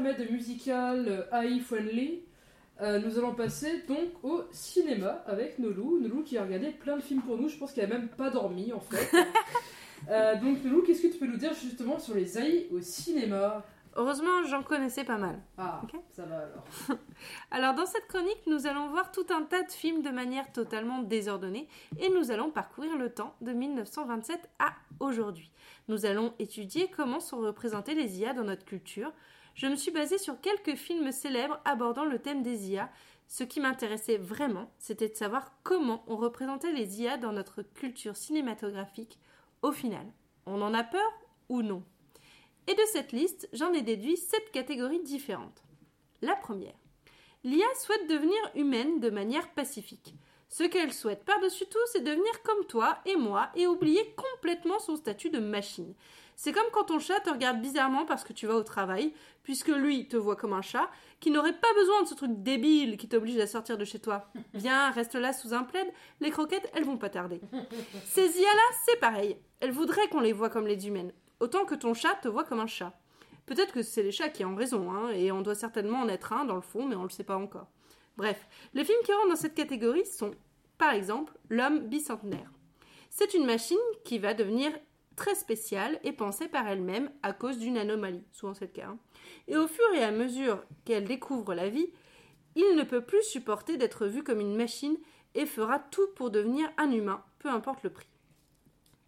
Intermède 0.00 0.30
musicale 0.30 1.26
euh, 1.32 1.42
AI 1.42 1.60
friendly, 1.60 2.22
euh, 2.80 2.98
nous 3.00 3.18
allons 3.18 3.34
passer 3.34 3.82
donc 3.86 4.08
au 4.22 4.42
cinéma 4.50 5.22
avec 5.26 5.58
Nolou. 5.58 6.00
Nolou 6.00 6.22
qui 6.22 6.38
a 6.38 6.44
regardé 6.44 6.70
plein 6.70 6.96
de 6.96 7.02
films 7.02 7.20
pour 7.20 7.36
nous, 7.36 7.48
je 7.48 7.58
pense 7.58 7.72
qu'elle 7.72 7.92
a 7.92 7.98
même 7.98 8.08
pas 8.08 8.30
dormi 8.30 8.72
en 8.72 8.80
fait. 8.80 9.16
Euh, 10.08 10.34
donc 10.36 10.64
Nolou, 10.64 10.80
qu'est-ce 10.80 11.02
que 11.02 11.08
tu 11.08 11.18
peux 11.18 11.26
nous 11.26 11.36
dire 11.36 11.52
justement 11.52 11.98
sur 11.98 12.14
les 12.14 12.38
AI 12.38 12.68
au 12.72 12.80
cinéma? 12.80 13.62
Heureusement, 13.96 14.44
j'en 14.48 14.62
connaissais 14.62 15.04
pas 15.04 15.18
mal. 15.18 15.38
Ah, 15.58 15.82
Ok. 15.84 16.00
ça 16.10 16.24
va 16.24 16.38
alors. 16.38 16.64
Alors 17.50 17.74
dans 17.74 17.84
cette 17.84 18.06
chronique, 18.06 18.40
nous 18.46 18.66
allons 18.66 18.88
voir 18.88 19.12
tout 19.12 19.26
un 19.28 19.42
tas 19.42 19.62
de 19.62 19.70
films 19.70 20.00
de 20.00 20.08
manière 20.08 20.50
totalement 20.52 21.02
désordonnée 21.02 21.68
et 22.00 22.08
nous 22.08 22.30
allons 22.30 22.50
parcourir 22.50 22.96
le 22.96 23.10
temps 23.12 23.34
de 23.42 23.52
1927 23.52 24.48
à 24.58 24.72
aujourd'hui. 25.00 25.52
Nous 25.88 26.06
allons 26.06 26.32
étudier 26.38 26.88
comment 26.88 27.20
sont 27.20 27.40
représentées 27.40 27.94
les 27.94 28.20
IA 28.20 28.32
dans 28.32 28.44
notre 28.44 28.64
culture. 28.64 29.12
Je 29.54 29.66
me 29.66 29.76
suis 29.76 29.90
basée 29.90 30.18
sur 30.18 30.40
quelques 30.40 30.76
films 30.76 31.12
célèbres 31.12 31.60
abordant 31.64 32.04
le 32.04 32.18
thème 32.18 32.42
des 32.42 32.70
IA. 32.70 32.90
Ce 33.28 33.44
qui 33.44 33.60
m'intéressait 33.60 34.16
vraiment, 34.16 34.70
c'était 34.78 35.08
de 35.08 35.14
savoir 35.14 35.52
comment 35.62 36.02
on 36.06 36.16
représentait 36.16 36.72
les 36.72 37.00
IA 37.00 37.16
dans 37.16 37.32
notre 37.32 37.62
culture 37.62 38.16
cinématographique 38.16 39.18
au 39.62 39.72
final. 39.72 40.06
On 40.46 40.62
en 40.62 40.74
a 40.74 40.82
peur 40.82 41.12
ou 41.48 41.62
non? 41.62 41.82
Et 42.66 42.74
de 42.74 42.82
cette 42.92 43.12
liste, 43.12 43.48
j'en 43.52 43.72
ai 43.72 43.82
déduit 43.82 44.16
sept 44.16 44.50
catégories 44.52 45.02
différentes. 45.02 45.62
La 46.22 46.36
première. 46.36 46.74
L'IA 47.44 47.66
souhaite 47.74 48.08
devenir 48.08 48.38
humaine 48.54 49.00
de 49.00 49.10
manière 49.10 49.48
pacifique. 49.50 50.14
Ce 50.48 50.64
qu'elle 50.64 50.92
souhaite 50.92 51.24
par-dessus 51.24 51.66
tout, 51.66 51.78
c'est 51.92 52.02
devenir 52.02 52.42
comme 52.42 52.66
toi 52.66 52.98
et 53.06 53.16
moi 53.16 53.50
et 53.54 53.66
oublier 53.66 54.14
complètement 54.16 54.80
son 54.80 54.96
statut 54.96 55.30
de 55.30 55.38
machine. 55.38 55.94
C'est 56.42 56.52
comme 56.52 56.70
quand 56.72 56.84
ton 56.84 56.98
chat 56.98 57.20
te 57.20 57.28
regarde 57.28 57.60
bizarrement 57.60 58.06
parce 58.06 58.24
que 58.24 58.32
tu 58.32 58.46
vas 58.46 58.56
au 58.56 58.62
travail, 58.62 59.12
puisque 59.42 59.68
lui 59.68 60.08
te 60.08 60.16
voit 60.16 60.36
comme 60.36 60.54
un 60.54 60.62
chat, 60.62 60.88
qui 61.20 61.30
n'aurait 61.30 61.52
pas 61.52 61.68
besoin 61.74 62.02
de 62.02 62.08
ce 62.08 62.14
truc 62.14 62.30
débile 62.32 62.96
qui 62.96 63.10
t'oblige 63.10 63.38
à 63.40 63.46
sortir 63.46 63.76
de 63.76 63.84
chez 63.84 63.98
toi. 63.98 64.30
Viens, 64.54 64.90
reste 64.90 65.16
là 65.16 65.34
sous 65.34 65.52
un 65.52 65.64
plaid, 65.64 65.86
les 66.20 66.30
croquettes, 66.30 66.70
elles 66.72 66.86
vont 66.86 66.96
pas 66.96 67.10
tarder. 67.10 67.42
Ces 68.06 68.40
IA-là, 68.40 68.62
c'est 68.86 68.98
pareil. 69.00 69.36
Elles 69.60 69.70
voudraient 69.70 70.08
qu'on 70.08 70.20
les 70.20 70.32
voit 70.32 70.48
comme 70.48 70.66
les 70.66 70.88
humaines, 70.88 71.12
autant 71.40 71.66
que 71.66 71.74
ton 71.74 71.92
chat 71.92 72.14
te 72.14 72.28
voit 72.28 72.44
comme 72.44 72.60
un 72.60 72.66
chat. 72.66 72.98
Peut-être 73.44 73.74
que 73.74 73.82
c'est 73.82 74.02
les 74.02 74.10
chats 74.10 74.30
qui 74.30 74.46
ont 74.46 74.56
raison, 74.56 74.90
hein, 74.90 75.10
et 75.10 75.30
on 75.32 75.42
doit 75.42 75.54
certainement 75.54 76.00
en 76.00 76.08
être 76.08 76.32
un 76.32 76.46
dans 76.46 76.56
le 76.56 76.62
fond, 76.62 76.86
mais 76.86 76.96
on 76.96 77.02
le 77.02 77.10
sait 77.10 77.22
pas 77.22 77.36
encore. 77.36 77.68
Bref, 78.16 78.48
les 78.72 78.86
films 78.86 79.02
qui 79.04 79.12
rentrent 79.12 79.28
dans 79.28 79.36
cette 79.36 79.54
catégorie 79.54 80.06
sont, 80.06 80.30
par 80.78 80.94
exemple, 80.94 81.34
L'homme 81.50 81.80
bicentenaire. 81.80 82.50
C'est 83.10 83.34
une 83.34 83.44
machine 83.44 83.76
qui 84.04 84.18
va 84.18 84.32
devenir 84.32 84.72
très 85.20 85.34
spéciale 85.34 86.00
et 86.02 86.12
pensée 86.12 86.48
par 86.48 86.66
elle-même 86.66 87.10
à 87.22 87.34
cause 87.34 87.58
d'une 87.58 87.76
anomalie, 87.76 88.24
souvent 88.32 88.54
c'est 88.54 88.64
le 88.64 88.72
cas. 88.72 88.86
hein. 88.88 88.98
Et 89.48 89.56
au 89.58 89.66
fur 89.68 89.84
et 89.94 90.02
à 90.02 90.12
mesure 90.12 90.64
qu'elle 90.86 91.04
découvre 91.04 91.52
la 91.52 91.68
vie, 91.68 91.88
il 92.56 92.74
ne 92.74 92.84
peut 92.84 93.02
plus 93.02 93.22
supporter 93.22 93.76
d'être 93.76 94.06
vu 94.06 94.24
comme 94.24 94.40
une 94.40 94.56
machine 94.56 94.96
et 95.34 95.44
fera 95.44 95.78
tout 95.78 96.08
pour 96.16 96.30
devenir 96.30 96.70
un 96.78 96.90
humain, 96.90 97.22
peu 97.38 97.50
importe 97.50 97.82
le 97.82 97.90
prix. 97.90 98.08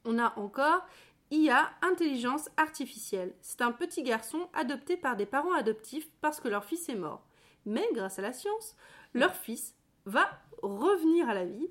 On 0.05 0.19
a 0.19 0.39
encore 0.39 0.83
IA, 1.31 1.71
intelligence 1.81 2.51
artificielle. 2.59 3.35
C'est 3.41 3.63
un 3.63 3.73
petit 3.73 4.03
garçon 4.03 4.51
adopté 4.53 4.99
par 4.99 5.17
des 5.17 5.25
parents 5.25 5.55
adoptifs 5.55 6.11
parce 6.21 6.41
que 6.41 6.49
leur 6.49 6.67
fils 6.67 6.91
est 6.91 6.95
mort. 6.95 7.25
Mais 7.65 7.89
grâce 7.95 8.19
à 8.19 8.23
la 8.23 8.35
science, 8.35 8.77
leur 9.15 9.35
fils 9.35 9.75
va 10.05 10.29
revenir 10.63 11.31
à 11.31 11.33
la 11.33 11.47
vie 11.47 11.71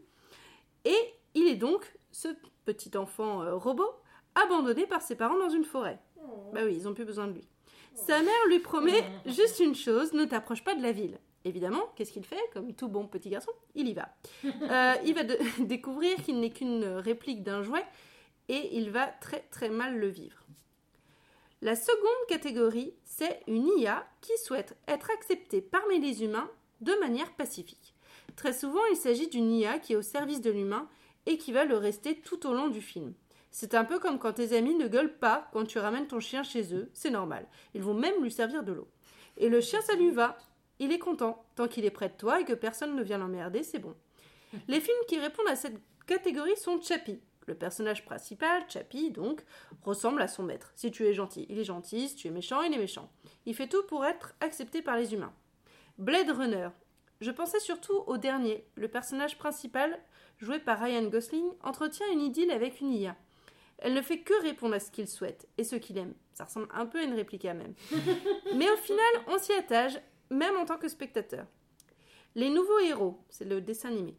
et 0.83 0.97
il 1.35 1.47
est 1.47 1.57
donc 1.57 1.93
ce 2.11 2.29
petit 2.65 2.97
enfant 2.97 3.43
euh, 3.43 3.55
robot 3.55 4.00
abandonné 4.35 4.85
par 4.85 5.01
ses 5.01 5.15
parents 5.15 5.37
dans 5.37 5.49
une 5.49 5.63
forêt. 5.65 5.99
Bah 6.53 6.61
oui, 6.65 6.75
ils 6.75 6.87
ont 6.87 6.93
plus 6.93 7.05
besoin 7.05 7.27
de 7.27 7.33
lui. 7.33 7.47
Sa 7.93 8.21
mère 8.21 8.47
lui 8.47 8.59
promet 8.59 9.03
juste 9.25 9.59
une 9.59 9.75
chose, 9.75 10.13
ne 10.13 10.25
t'approche 10.25 10.63
pas 10.63 10.75
de 10.75 10.81
la 10.81 10.91
ville. 10.91 11.19
Évidemment, 11.43 11.81
qu'est-ce 11.95 12.11
qu'il 12.13 12.23
fait 12.25 12.39
Comme 12.53 12.73
tout 12.73 12.87
bon 12.87 13.07
petit 13.07 13.29
garçon, 13.29 13.51
il 13.75 13.87
y 13.89 13.93
va. 13.93 14.09
Euh, 14.45 14.93
il 15.05 15.13
va 15.15 15.23
de- 15.23 15.37
découvrir 15.63 16.15
qu'il 16.23 16.39
n'est 16.39 16.51
qu'une 16.51 16.83
réplique 16.85 17.43
d'un 17.43 17.63
jouet 17.63 17.83
et 18.47 18.77
il 18.77 18.91
va 18.91 19.07
très 19.07 19.41
très 19.51 19.69
mal 19.69 19.97
le 19.97 20.07
vivre. 20.07 20.37
La 21.61 21.75
seconde 21.75 22.27
catégorie, 22.27 22.93
c'est 23.05 23.41
une 23.47 23.67
IA 23.77 24.07
qui 24.21 24.35
souhaite 24.37 24.75
être 24.87 25.09
acceptée 25.11 25.61
parmi 25.61 25.99
les 25.99 26.23
humains 26.23 26.49
de 26.81 26.93
manière 26.99 27.31
pacifique. 27.33 27.93
Très 28.35 28.53
souvent, 28.53 28.81
il 28.91 28.95
s'agit 28.97 29.27
d'une 29.27 29.51
IA 29.51 29.77
qui 29.79 29.93
est 29.93 29.97
au 29.97 30.01
service 30.01 30.41
de 30.41 30.49
l'humain 30.51 30.87
et 31.27 31.37
qui 31.37 31.51
va 31.51 31.65
le 31.65 31.77
rester 31.77 32.15
tout 32.21 32.47
au 32.47 32.53
long 32.53 32.69
du 32.69 32.81
film. 32.81 33.13
C'est 33.51 33.75
un 33.75 33.83
peu 33.83 33.99
comme 33.99 34.17
quand 34.17 34.33
tes 34.33 34.55
amis 34.55 34.75
ne 34.75 34.87
gueulent 34.87 35.17
pas 35.17 35.49
quand 35.51 35.65
tu 35.65 35.77
ramènes 35.77 36.07
ton 36.07 36.21
chien 36.21 36.41
chez 36.41 36.73
eux, 36.73 36.89
c'est 36.93 37.09
normal. 37.09 37.45
Ils 37.73 37.83
vont 37.83 37.93
même 37.93 38.23
lui 38.23 38.31
servir 38.31 38.63
de 38.63 38.71
l'eau. 38.71 38.87
Et 39.37 39.49
le 39.49 39.59
chien, 39.59 39.81
ça 39.81 39.95
lui 39.95 40.09
va. 40.09 40.37
Il 40.79 40.91
est 40.91 40.99
content. 40.99 41.43
Tant 41.55 41.67
qu'il 41.67 41.85
est 41.85 41.91
près 41.91 42.09
de 42.09 42.13
toi 42.13 42.39
et 42.39 42.45
que 42.45 42.53
personne 42.53 42.95
ne 42.95 43.03
vient 43.03 43.17
l'emmerder, 43.17 43.63
c'est 43.63 43.79
bon. 43.79 43.93
Les 44.67 44.79
films 44.79 44.97
qui 45.07 45.19
répondent 45.19 45.49
à 45.49 45.55
cette 45.55 45.79
catégorie 46.07 46.55
sont 46.57 46.81
Chappie. 46.81 47.19
Le 47.47 47.55
personnage 47.55 48.05
principal, 48.05 48.63
Chappie, 48.69 49.11
donc, 49.11 49.43
ressemble 49.83 50.21
à 50.21 50.27
son 50.27 50.43
maître. 50.43 50.71
Si 50.75 50.91
tu 50.91 51.05
es 51.05 51.13
gentil, 51.13 51.45
il 51.49 51.59
est 51.59 51.65
gentil. 51.65 52.07
Si 52.07 52.15
tu 52.15 52.27
es 52.27 52.31
méchant, 52.31 52.61
il 52.61 52.73
est 52.73 52.77
méchant. 52.77 53.11
Il 53.45 53.55
fait 53.55 53.67
tout 53.67 53.83
pour 53.87 54.05
être 54.05 54.33
accepté 54.39 54.81
par 54.81 54.95
les 54.95 55.13
humains. 55.13 55.33
Blade 55.97 56.29
Runner. 56.29 56.69
Je 57.19 57.31
pensais 57.31 57.59
surtout 57.59 58.03
au 58.07 58.17
dernier. 58.17 58.65
Le 58.75 58.87
personnage 58.87 59.37
principal, 59.37 59.99
joué 60.39 60.59
par 60.59 60.79
Ryan 60.79 61.03
Gosling, 61.03 61.51
entretient 61.61 62.11
une 62.11 62.21
idylle 62.21 62.51
avec 62.51 62.79
une 62.79 62.93
IA. 62.93 63.15
Elle 63.81 63.93
ne 63.95 64.01
fait 64.01 64.19
que 64.19 64.39
répondre 64.43 64.75
à 64.75 64.79
ce 64.79 64.91
qu'il 64.91 65.07
souhaite 65.07 65.47
et 65.57 65.63
ce 65.63 65.75
qu'il 65.75 65.97
aime. 65.97 66.13
Ça 66.33 66.45
ressemble 66.45 66.67
un 66.71 66.85
peu 66.85 66.99
à 66.99 67.03
une 67.03 67.15
réplica 67.15 67.53
même. 67.53 67.73
Mais 68.55 68.69
au 68.69 68.77
final, 68.77 69.13
on 69.27 69.39
s'y 69.39 69.53
attache, 69.53 69.93
même 70.29 70.55
en 70.57 70.65
tant 70.65 70.77
que 70.77 70.87
spectateur. 70.87 71.45
Les 72.35 72.49
nouveaux 72.49 72.79
héros, 72.79 73.19
c'est 73.29 73.45
le 73.45 73.59
dessin 73.59 73.89
animé. 73.89 74.15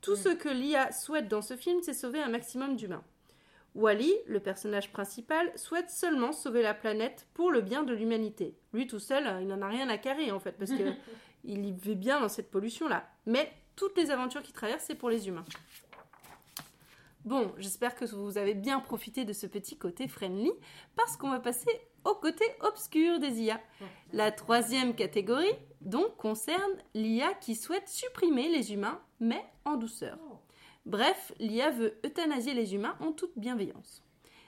Tout 0.00 0.16
ce 0.16 0.30
que 0.30 0.48
l'IA 0.48 0.90
souhaite 0.92 1.28
dans 1.28 1.42
ce 1.42 1.56
film, 1.56 1.80
c'est 1.82 1.92
sauver 1.92 2.22
un 2.22 2.28
maximum 2.28 2.76
d'humains. 2.76 3.04
Wally, 3.74 4.12
le 4.26 4.40
personnage 4.40 4.92
principal, 4.92 5.50
souhaite 5.56 5.90
seulement 5.90 6.32
sauver 6.32 6.62
la 6.62 6.74
planète 6.74 7.26
pour 7.34 7.50
le 7.50 7.60
bien 7.60 7.82
de 7.82 7.94
l'humanité. 7.94 8.54
Lui 8.72 8.86
tout 8.86 8.98
seul, 8.98 9.26
euh, 9.26 9.40
il 9.40 9.48
n'en 9.48 9.62
a 9.62 9.68
rien 9.68 9.88
à 9.88 9.98
carrer 9.98 10.30
en 10.30 10.40
fait, 10.40 10.52
parce 10.52 10.72
que 10.72 10.92
il 11.44 11.64
y 11.64 11.72
vit 11.72 11.94
bien 11.94 12.20
dans 12.20 12.28
cette 12.28 12.50
pollution-là. 12.50 13.08
Mais 13.26 13.50
toutes 13.76 13.96
les 13.96 14.10
aventures 14.10 14.42
qu'il 14.42 14.54
traverse, 14.54 14.84
c'est 14.86 14.94
pour 14.94 15.10
les 15.10 15.28
humains. 15.28 15.44
Bon, 17.24 17.52
j'espère 17.58 17.94
que 17.94 18.04
vous 18.04 18.36
avez 18.36 18.54
bien 18.54 18.80
profité 18.80 19.24
de 19.24 19.32
ce 19.32 19.46
petit 19.46 19.76
côté 19.76 20.08
friendly, 20.08 20.50
parce 20.96 21.16
qu'on 21.16 21.30
va 21.30 21.38
passer 21.38 21.70
au 22.04 22.14
côté 22.14 22.44
obscur 22.60 23.20
des 23.20 23.40
IA. 23.42 23.60
La 24.12 24.32
troisième 24.32 24.94
catégorie, 24.94 25.54
donc, 25.80 26.16
concerne 26.16 26.72
l'IA 26.94 27.32
qui 27.34 27.54
souhaite 27.54 27.88
supprimer 27.88 28.48
les 28.48 28.72
humains, 28.72 29.00
mais 29.20 29.44
en 29.64 29.76
douceur. 29.76 30.18
Bref, 30.84 31.32
l'IA 31.38 31.70
veut 31.70 31.96
euthanasier 32.04 32.54
les 32.54 32.74
humains 32.74 32.96
en 32.98 33.12
toute 33.12 33.38
bienveillance. 33.38 34.02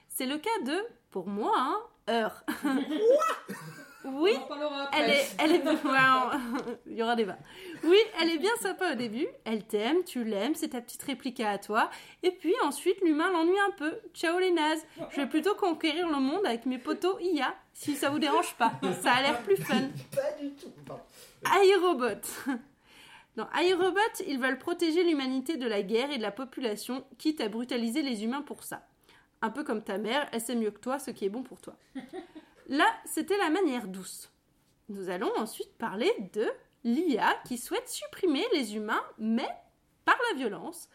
C'est 0.09 0.25
le 0.25 0.37
cas 0.37 0.61
de, 0.65 0.77
pour 1.11 1.27
moi, 1.27 1.53
hein, 1.55 1.77
Heure. 2.09 2.45
oui, 4.05 4.31
On 4.35 4.37
en 4.37 4.47
parlera 4.47 4.83
après. 4.83 5.01
elle 5.01 5.09
est, 5.11 5.27
elle 5.39 5.51
est, 5.53 5.63
ouais, 5.65 5.73
on- 5.83 6.75
il 6.87 6.95
y 6.97 7.03
aura 7.03 7.15
débat. 7.15 7.37
Oui, 7.83 7.97
elle 8.21 8.29
est 8.29 8.37
bien 8.37 8.55
sympa 8.61 8.91
au 8.91 8.95
début. 8.95 9.27
Elle 9.43 9.63
t'aime, 9.63 10.03
tu 10.03 10.23
l'aimes, 10.23 10.55
c'est 10.55 10.69
ta 10.69 10.81
petite 10.81 11.03
réplica 11.03 11.49
à 11.49 11.57
toi. 11.57 11.89
Et 12.23 12.31
puis 12.31 12.53
ensuite, 12.63 13.01
l'humain 13.01 13.31
l'ennuie 13.31 13.59
un 13.67 13.71
peu. 13.71 13.93
Ciao 14.13 14.37
les 14.39 14.51
nazes. 14.51 14.85
Je 15.11 15.17
vais 15.21 15.27
plutôt 15.27 15.55
conquérir 15.55 16.07
le 16.07 16.19
monde 16.19 16.45
avec 16.45 16.65
mes 16.65 16.77
potos 16.77 17.17
IA, 17.21 17.55
si 17.73 17.95
ça 17.95 18.09
vous 18.09 18.19
dérange 18.19 18.53
pas. 18.55 18.71
Ça 19.01 19.11
a 19.13 19.21
l'air 19.21 19.41
plus 19.43 19.57
fun. 19.57 19.75
Pas 20.15 20.31
du 20.41 20.51
tout. 20.51 20.71
Pardon. 20.85 21.03
iRobot. 21.63 22.55
Dans 23.35 23.47
iRobot, 23.53 23.99
ils 24.27 24.39
veulent 24.39 24.57
protéger 24.59 25.03
l'humanité 25.03 25.57
de 25.57 25.67
la 25.67 25.81
guerre 25.81 26.11
et 26.11 26.17
de 26.17 26.21
la 26.21 26.31
population, 26.31 27.03
quitte 27.17 27.41
à 27.41 27.49
brutaliser 27.49 28.01
les 28.01 28.23
humains 28.23 28.41
pour 28.41 28.63
ça. 28.63 28.87
Un 29.41 29.49
peu 29.49 29.63
comme 29.65 29.83
ta 29.83 29.97
mère, 29.97 30.27
elle 30.31 30.39
sait 30.41 30.55
mieux 30.55 30.71
que 30.71 30.79
toi 30.79 30.99
ce 30.99 31.11
qui 31.11 31.25
est 31.25 31.29
bon 31.29 31.43
pour 31.43 31.59
toi. 31.59 31.75
Là, 32.67 32.87
c'était 33.05 33.37
la 33.37 33.49
manière 33.49 33.87
douce. 33.87 34.31
Nous 34.89 35.09
allons 35.09 35.31
ensuite 35.37 35.77
parler 35.77 36.11
de 36.33 36.47
l'IA 36.83 37.33
qui 37.45 37.57
souhaite 37.57 37.89
supprimer 37.89 38.45
les 38.53 38.75
humains, 38.75 39.03
mais 39.17 39.47
par 40.05 40.17
la 40.31 40.37
violence. 40.37 40.89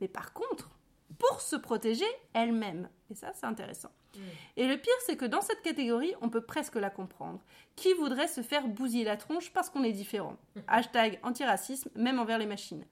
Mais 0.00 0.08
par 0.08 0.32
contre, 0.32 0.70
pour 1.18 1.40
se 1.40 1.56
protéger 1.56 2.06
elle-même. 2.32 2.88
Et 3.10 3.14
ça, 3.14 3.32
c'est 3.34 3.46
intéressant. 3.46 3.90
Et 4.56 4.66
le 4.66 4.76
pire, 4.76 4.92
c'est 5.06 5.16
que 5.16 5.24
dans 5.24 5.40
cette 5.40 5.62
catégorie, 5.62 6.14
on 6.20 6.30
peut 6.30 6.40
presque 6.40 6.74
la 6.74 6.90
comprendre. 6.90 7.40
Qui 7.76 7.92
voudrait 7.94 8.28
se 8.28 8.42
faire 8.42 8.66
bousiller 8.66 9.04
la 9.04 9.16
tronche 9.16 9.52
parce 9.52 9.70
qu'on 9.70 9.84
est 9.84 9.92
différent? 9.92 10.36
Hashtag 10.68 11.20
antiracisme, 11.22 11.90
même 11.94 12.18
envers 12.18 12.38
les 12.38 12.46
machines. 12.46 12.84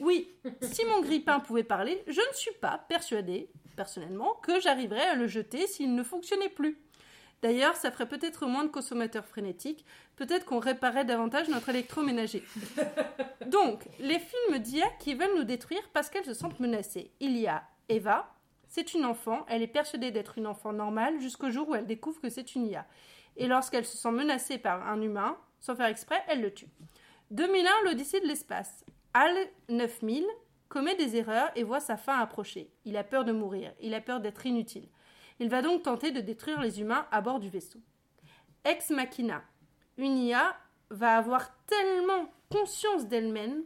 Oui, 0.00 0.28
si 0.60 0.84
mon 0.86 1.00
grippin 1.00 1.38
pouvait 1.38 1.62
parler, 1.62 2.02
je 2.08 2.20
ne 2.20 2.34
suis 2.34 2.54
pas 2.60 2.84
persuadée, 2.88 3.48
personnellement, 3.76 4.34
que 4.42 4.60
j'arriverais 4.60 5.08
à 5.08 5.14
le 5.14 5.28
jeter 5.28 5.68
s'il 5.68 5.94
ne 5.94 6.02
fonctionnait 6.02 6.48
plus. 6.48 6.80
D'ailleurs, 7.44 7.76
ça 7.76 7.90
ferait 7.90 8.08
peut-être 8.08 8.46
moins 8.46 8.64
de 8.64 8.70
consommateurs 8.70 9.26
frénétiques, 9.26 9.84
peut-être 10.16 10.46
qu'on 10.46 10.60
réparait 10.60 11.04
davantage 11.04 11.50
notre 11.50 11.68
électroménager. 11.68 12.42
Donc, 13.46 13.84
les 14.00 14.18
films 14.18 14.60
d'IA 14.60 14.86
qui 14.98 15.12
veulent 15.12 15.36
nous 15.36 15.44
détruire 15.44 15.86
parce 15.92 16.08
qu'elles 16.08 16.24
se 16.24 16.32
sentent 16.32 16.58
menacées. 16.58 17.10
Il 17.20 17.36
y 17.36 17.46
a 17.46 17.62
Eva, 17.90 18.34
C'est 18.66 18.94
une 18.94 19.04
enfant, 19.04 19.44
elle 19.46 19.60
est 19.60 19.66
persuadée 19.66 20.10
d'être 20.10 20.38
une 20.38 20.46
enfant 20.46 20.72
normale 20.72 21.20
jusqu'au 21.20 21.50
jour 21.50 21.68
où 21.68 21.74
elle 21.74 21.84
découvre 21.84 22.18
que 22.18 22.30
c'est 22.30 22.54
une 22.54 22.66
IA. 22.66 22.86
Et 23.36 23.46
lorsqu'elle 23.46 23.84
se 23.84 23.98
sent 23.98 24.10
menacée 24.10 24.56
par 24.56 24.88
un 24.88 25.02
humain, 25.02 25.36
sans 25.60 25.76
faire 25.76 25.88
exprès, 25.88 26.22
elle 26.28 26.40
le 26.40 26.54
tue. 26.54 26.68
2001, 27.30 27.68
l'Odyssée 27.84 28.22
de 28.22 28.26
l'espace. 28.26 28.86
HAL 29.12 29.36
9000 29.68 30.24
commet 30.70 30.96
des 30.96 31.16
erreurs 31.16 31.50
et 31.56 31.62
voit 31.62 31.80
sa 31.80 31.98
fin 31.98 32.18
approcher. 32.20 32.72
Il 32.86 32.96
a 32.96 33.04
peur 33.04 33.26
de 33.26 33.32
mourir, 33.32 33.74
il 33.82 33.92
a 33.92 34.00
peur 34.00 34.20
d'être 34.20 34.46
inutile. 34.46 34.88
Il 35.40 35.48
va 35.48 35.62
donc 35.62 35.82
tenter 35.82 36.10
de 36.10 36.20
détruire 36.20 36.60
les 36.60 36.80
humains 36.80 37.06
à 37.10 37.20
bord 37.20 37.40
du 37.40 37.48
vaisseau. 37.48 37.80
Ex 38.64 38.90
Machina. 38.90 39.42
Une 39.98 40.16
IA 40.16 40.56
va 40.90 41.16
avoir 41.16 41.50
tellement 41.66 42.32
conscience 42.50 43.06
d'elle-même 43.06 43.64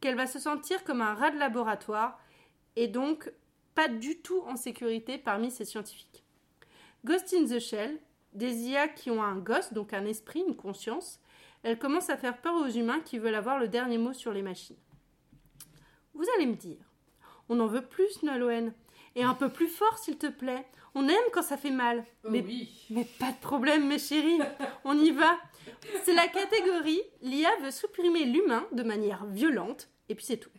qu'elle 0.00 0.16
va 0.16 0.26
se 0.26 0.38
sentir 0.38 0.84
comme 0.84 1.00
un 1.00 1.14
rat 1.14 1.30
de 1.30 1.38
laboratoire 1.38 2.18
et 2.76 2.88
donc 2.88 3.32
pas 3.74 3.88
du 3.88 4.18
tout 4.18 4.42
en 4.46 4.56
sécurité 4.56 5.18
parmi 5.18 5.50
ses 5.50 5.64
scientifiques. 5.64 6.24
Ghost 7.04 7.34
in 7.34 7.44
the 7.44 7.58
Shell, 7.58 7.98
des 8.32 8.68
IA 8.68 8.88
qui 8.88 9.10
ont 9.10 9.22
un 9.22 9.36
ghost, 9.36 9.72
donc 9.72 9.92
un 9.92 10.04
esprit, 10.04 10.44
une 10.46 10.56
conscience, 10.56 11.20
elles 11.62 11.78
commencent 11.78 12.10
à 12.10 12.16
faire 12.16 12.40
peur 12.40 12.54
aux 12.54 12.68
humains 12.68 13.00
qui 13.00 13.18
veulent 13.18 13.34
avoir 13.34 13.58
le 13.58 13.68
dernier 13.68 13.98
mot 13.98 14.12
sur 14.12 14.32
les 14.32 14.42
machines. 14.42 14.76
Vous 16.14 16.24
allez 16.36 16.46
me 16.46 16.54
dire, 16.54 16.84
on 17.48 17.60
en 17.60 17.66
veut 17.66 17.84
plus, 17.84 18.22
Nolwenn, 18.22 18.72
et 19.14 19.24
un 19.24 19.34
peu 19.34 19.48
plus 19.48 19.68
fort, 19.68 19.98
s'il 19.98 20.18
te 20.18 20.26
plaît. 20.26 20.66
On 20.98 21.06
aime 21.08 21.30
quand 21.30 21.42
ça 21.42 21.58
fait 21.58 21.70
mal. 21.70 22.06
Oh 22.24 22.28
mais, 22.30 22.40
oui. 22.40 22.70
mais 22.88 23.04
pas 23.18 23.30
de 23.30 23.36
problème, 23.36 23.86
mes 23.86 23.98
chéris, 23.98 24.38
on 24.84 24.98
y 24.98 25.10
va. 25.10 25.36
C'est 26.04 26.14
la 26.14 26.26
catégorie 26.26 27.02
l'IA 27.20 27.50
veut 27.62 27.70
supprimer 27.70 28.24
l'humain 28.24 28.66
de 28.72 28.82
manière 28.82 29.26
violente, 29.26 29.90
et 30.08 30.14
puis 30.14 30.24
c'est 30.24 30.38
tout. 30.38 30.50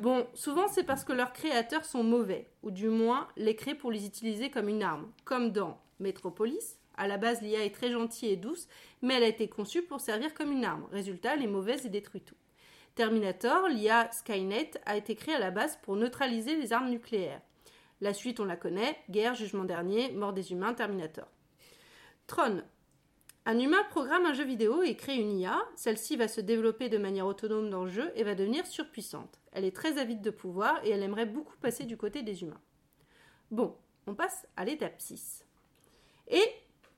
Bon, 0.00 0.28
souvent 0.34 0.68
c'est 0.68 0.84
parce 0.84 1.02
que 1.02 1.12
leurs 1.12 1.32
créateurs 1.32 1.84
sont 1.84 2.04
mauvais, 2.04 2.48
ou 2.62 2.70
du 2.70 2.88
moins 2.88 3.26
les 3.36 3.56
créent 3.56 3.74
pour 3.74 3.90
les 3.90 4.06
utiliser 4.06 4.48
comme 4.48 4.68
une 4.68 4.84
arme, 4.84 5.10
comme 5.24 5.50
dans 5.50 5.80
Metropolis. 5.98 6.78
À 6.96 7.08
la 7.08 7.18
base, 7.18 7.42
l'IA 7.42 7.64
est 7.64 7.74
très 7.74 7.90
gentille 7.90 8.30
et 8.30 8.36
douce, 8.36 8.68
mais 9.02 9.14
elle 9.14 9.24
a 9.24 9.28
été 9.28 9.48
conçue 9.48 9.82
pour 9.82 10.00
servir 10.00 10.34
comme 10.34 10.52
une 10.52 10.64
arme. 10.64 10.86
Résultat, 10.92 11.34
elle 11.34 11.42
est 11.42 11.48
mauvaise 11.48 11.84
et 11.84 11.88
détruit 11.88 12.20
tout. 12.20 12.36
Terminator, 12.94 13.68
l'IA 13.68 14.08
Skynet, 14.12 14.70
a 14.86 14.96
été 14.96 15.16
créée 15.16 15.34
à 15.34 15.40
la 15.40 15.50
base 15.50 15.80
pour 15.82 15.96
neutraliser 15.96 16.54
les 16.54 16.72
armes 16.72 16.90
nucléaires. 16.90 17.40
La 18.00 18.14
suite, 18.14 18.40
on 18.40 18.44
la 18.44 18.56
connaît 18.56 18.96
Guerre, 19.10 19.34
Jugement 19.34 19.64
dernier, 19.64 20.12
Mort 20.12 20.32
des 20.32 20.52
humains, 20.52 20.74
Terminator. 20.74 21.26
Tron. 22.26 22.62
Un 23.44 23.58
humain 23.58 23.82
programme 23.90 24.26
un 24.26 24.34
jeu 24.34 24.44
vidéo 24.44 24.82
et 24.82 24.94
crée 24.94 25.16
une 25.16 25.32
IA. 25.32 25.58
Celle-ci 25.74 26.16
va 26.16 26.28
se 26.28 26.40
développer 26.40 26.88
de 26.88 26.98
manière 26.98 27.26
autonome 27.26 27.70
dans 27.70 27.84
le 27.84 27.90
jeu 27.90 28.12
et 28.14 28.22
va 28.22 28.34
devenir 28.34 28.66
surpuissante. 28.66 29.40
Elle 29.52 29.64
est 29.64 29.74
très 29.74 29.98
avide 29.98 30.20
de 30.20 30.30
pouvoir 30.30 30.78
et 30.84 30.90
elle 30.90 31.02
aimerait 31.02 31.26
beaucoup 31.26 31.56
passer 31.56 31.84
du 31.84 31.96
côté 31.96 32.22
des 32.22 32.42
humains. 32.42 32.60
Bon, 33.50 33.74
on 34.06 34.14
passe 34.14 34.46
à 34.56 34.64
l'étape 34.64 35.00
6. 35.00 35.44
Et 36.28 36.44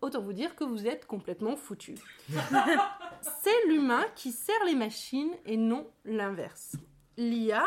autant 0.00 0.20
vous 0.20 0.32
dire 0.32 0.56
que 0.56 0.64
vous 0.64 0.86
êtes 0.86 1.06
complètement 1.06 1.56
foutus. 1.56 2.00
C'est 3.22 3.66
l'humain 3.68 4.04
qui 4.16 4.32
sert 4.32 4.64
les 4.66 4.74
machines 4.74 5.34
et 5.46 5.56
non 5.56 5.88
l'inverse. 6.04 6.76
L'IA 7.16 7.64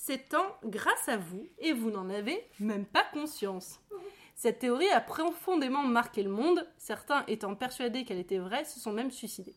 s'étend 0.00 0.56
grâce 0.64 1.10
à 1.10 1.18
vous 1.18 1.46
et 1.58 1.74
vous 1.74 1.90
n'en 1.90 2.08
avez 2.08 2.42
même 2.58 2.86
pas 2.86 3.04
conscience. 3.12 3.80
Cette 4.34 4.60
théorie 4.60 4.88
a 4.88 5.00
profondément 5.00 5.82
marqué 5.82 6.22
le 6.22 6.30
monde, 6.30 6.66
certains 6.78 7.22
étant 7.26 7.54
persuadés 7.54 8.04
qu'elle 8.04 8.18
était 8.18 8.38
vraie 8.38 8.64
se 8.64 8.80
sont 8.80 8.92
même 8.92 9.10
suicidés. 9.10 9.56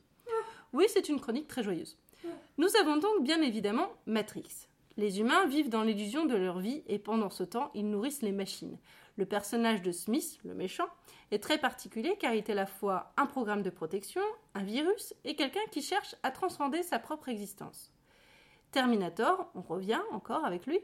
Oui, 0.74 0.86
c'est 0.90 1.08
une 1.08 1.22
chronique 1.22 1.48
très 1.48 1.64
joyeuse. 1.64 1.98
Nous 2.58 2.68
avons 2.82 2.98
donc 2.98 3.24
bien 3.24 3.42
évidemment 3.42 3.88
Matrix. 4.06 4.68
Les 4.98 5.22
humains 5.22 5.46
vivent 5.46 5.70
dans 5.70 5.84
l'illusion 5.84 6.26
de 6.26 6.36
leur 6.36 6.60
vie 6.60 6.84
et 6.88 7.00
pendant 7.00 7.30
ce 7.30 7.44
temps, 7.44 7.72
ils 7.74 7.90
nourrissent 7.90 8.22
les 8.22 8.34
machines. 8.34 8.78
Le 9.16 9.26
personnage 9.26 9.82
de 9.82 9.94
Smith, 9.94 10.40
le 10.44 10.54
méchant, 10.54 10.88
est 11.32 11.42
très 11.42 11.58
particulier 11.58 12.18
car 12.20 12.34
il 12.34 12.40
est 12.40 12.50
à 12.50 12.56
la 12.56 12.66
fois 12.66 13.14
un 13.16 13.28
programme 13.28 13.64
de 13.64 13.70
protection, 13.70 14.22
un 14.56 14.64
virus 14.64 15.14
et 15.24 15.38
quelqu'un 15.38 15.66
qui 15.72 15.82
cherche 15.82 16.16
à 16.22 16.32
transcender 16.32 16.84
sa 16.84 17.00
propre 17.00 17.30
existence. 17.30 17.93
Terminator, 18.74 19.50
on 19.56 19.62
revient 19.62 20.02
encore 20.12 20.44
avec 20.46 20.66
lui, 20.66 20.80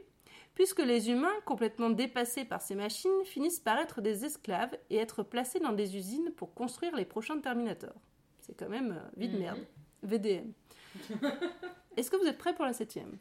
puisque 0.54 0.78
les 0.78 1.10
humains, 1.10 1.34
complètement 1.44 1.90
dépassés 1.90 2.44
par 2.44 2.62
ces 2.62 2.76
machines, 2.76 3.10
finissent 3.24 3.58
par 3.60 3.78
être 3.78 4.00
des 4.00 4.24
esclaves 4.24 4.76
et 4.90 4.96
être 4.96 5.22
placés 5.24 5.58
dans 5.58 5.72
des 5.72 5.96
usines 5.96 6.30
pour 6.36 6.54
construire 6.54 6.94
les 6.96 7.04
prochains 7.04 7.38
Terminators. 7.40 8.00
C'est 8.40 8.54
quand 8.56 8.68
même 8.68 8.92
euh, 8.92 9.08
vie 9.16 9.28
de 9.28 9.34
Mhm. 9.34 9.40
merde. 9.40 9.58
VDM. 10.02 10.52
Est-ce 11.96 12.10
que 12.10 12.16
vous 12.16 12.26
êtes 12.26 12.38
prêts 12.38 12.54
pour 12.54 12.64
la 12.64 12.72
septième? 12.72 13.18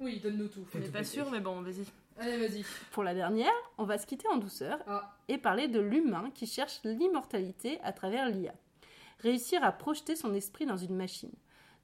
Oui, 0.00 0.18
donne-nous 0.18 0.48
tout. 0.48 0.66
On 0.74 0.78
n'est 0.78 0.88
pas 0.88 1.04
sûr, 1.04 1.30
mais 1.30 1.40
bon, 1.40 1.60
vas-y. 1.62 1.84
Allez, 2.18 2.38
vas-y. 2.48 2.64
Pour 2.90 3.04
la 3.04 3.14
dernière, 3.14 3.52
on 3.78 3.84
va 3.84 3.98
se 3.98 4.06
quitter 4.06 4.26
en 4.28 4.38
douceur 4.38 4.78
Ah, 4.86 5.14
et 5.28 5.36
parler 5.38 5.68
de 5.68 5.78
l'humain 5.80 6.30
qui 6.34 6.46
cherche 6.46 6.80
l'immortalité 6.84 7.78
à 7.82 7.92
travers 7.92 8.28
l'IA. 8.28 8.54
Réussir 9.20 9.62
à 9.62 9.72
projeter 9.72 10.16
son 10.16 10.32
esprit 10.34 10.64
dans 10.66 10.76
une 10.76 10.96
machine. 10.96 11.32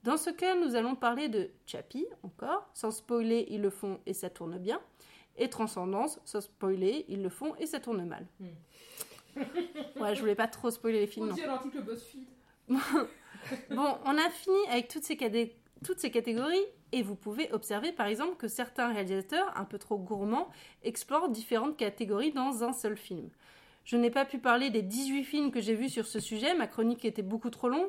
Dans 0.02 0.16
ce 0.16 0.30
cas, 0.30 0.56
nous 0.56 0.74
allons 0.76 0.94
parler 0.94 1.28
de 1.28 1.50
Chappie, 1.66 2.06
encore, 2.22 2.68
sans 2.74 2.90
spoiler, 2.90 3.46
ils 3.50 3.60
le 3.60 3.70
font 3.70 4.00
et 4.06 4.14
ça 4.14 4.30
tourne 4.30 4.58
bien, 4.58 4.80
et 5.36 5.48
Transcendance, 5.50 6.18
sans 6.24 6.40
spoiler, 6.40 7.04
ils 7.08 7.22
le 7.22 7.28
font 7.28 7.54
et 7.56 7.66
ça 7.66 7.80
tourne 7.80 8.04
mal. 8.04 8.26
Ouais, 10.00 10.14
je 10.16 10.20
voulais 10.20 10.34
pas 10.34 10.48
trop 10.48 10.70
spoiler 10.70 11.00
les 11.00 11.06
films, 11.06 11.28
on 11.30 11.34
dit 11.34 11.42
l'article 11.42 11.82
BuzzFeed. 11.82 12.26
Bon, 13.70 13.96
on 14.04 14.18
a 14.18 14.28
fini 14.28 14.58
avec 14.68 14.88
toutes 14.88 15.04
ces, 15.04 15.16
cadé- 15.16 15.56
toutes 15.84 15.98
ces 15.98 16.10
catégories 16.10 16.64
et 16.92 17.02
vous 17.02 17.14
pouvez 17.14 17.50
observer 17.52 17.90
par 17.92 18.06
exemple 18.06 18.36
que 18.36 18.48
certains 18.48 18.92
réalisateurs, 18.92 19.50
un 19.56 19.64
peu 19.64 19.78
trop 19.78 19.96
gourmands, 19.98 20.48
explorent 20.82 21.28
différentes 21.30 21.76
catégories 21.76 22.32
dans 22.32 22.64
un 22.64 22.72
seul 22.72 22.96
film. 22.96 23.30
Je 23.84 23.96
n'ai 23.96 24.10
pas 24.10 24.24
pu 24.26 24.38
parler 24.38 24.68
des 24.70 24.82
18 24.82 25.24
films 25.24 25.50
que 25.52 25.60
j'ai 25.60 25.74
vus 25.74 25.88
sur 25.88 26.06
ce 26.06 26.20
sujet, 26.20 26.54
ma 26.54 26.66
chronique 26.66 27.04
était 27.04 27.22
beaucoup 27.22 27.50
trop 27.50 27.68
longue, 27.68 27.88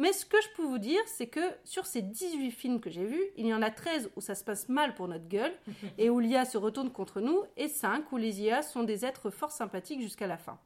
mais 0.00 0.14
ce 0.14 0.24
que 0.24 0.40
je 0.40 0.48
peux 0.56 0.62
vous 0.62 0.78
dire, 0.78 1.02
c'est 1.04 1.26
que 1.26 1.42
sur 1.62 1.84
ces 1.84 2.00
18 2.00 2.50
films 2.52 2.80
que 2.80 2.88
j'ai 2.88 3.04
vus, 3.04 3.22
il 3.36 3.46
y 3.46 3.52
en 3.52 3.60
a 3.60 3.70
13 3.70 4.10
où 4.16 4.22
ça 4.22 4.34
se 4.34 4.42
passe 4.42 4.70
mal 4.70 4.94
pour 4.94 5.08
notre 5.08 5.28
gueule 5.28 5.52
et 5.98 6.08
où 6.08 6.20
l'IA 6.20 6.46
se 6.46 6.56
retourne 6.56 6.90
contre 6.90 7.20
nous, 7.20 7.42
et 7.58 7.68
5 7.68 8.10
où 8.10 8.16
les 8.16 8.40
IA 8.40 8.62
sont 8.62 8.82
des 8.82 9.04
êtres 9.04 9.28
fort 9.28 9.50
sympathiques 9.50 10.00
jusqu'à 10.00 10.26
la 10.26 10.38
fin. 10.38 10.58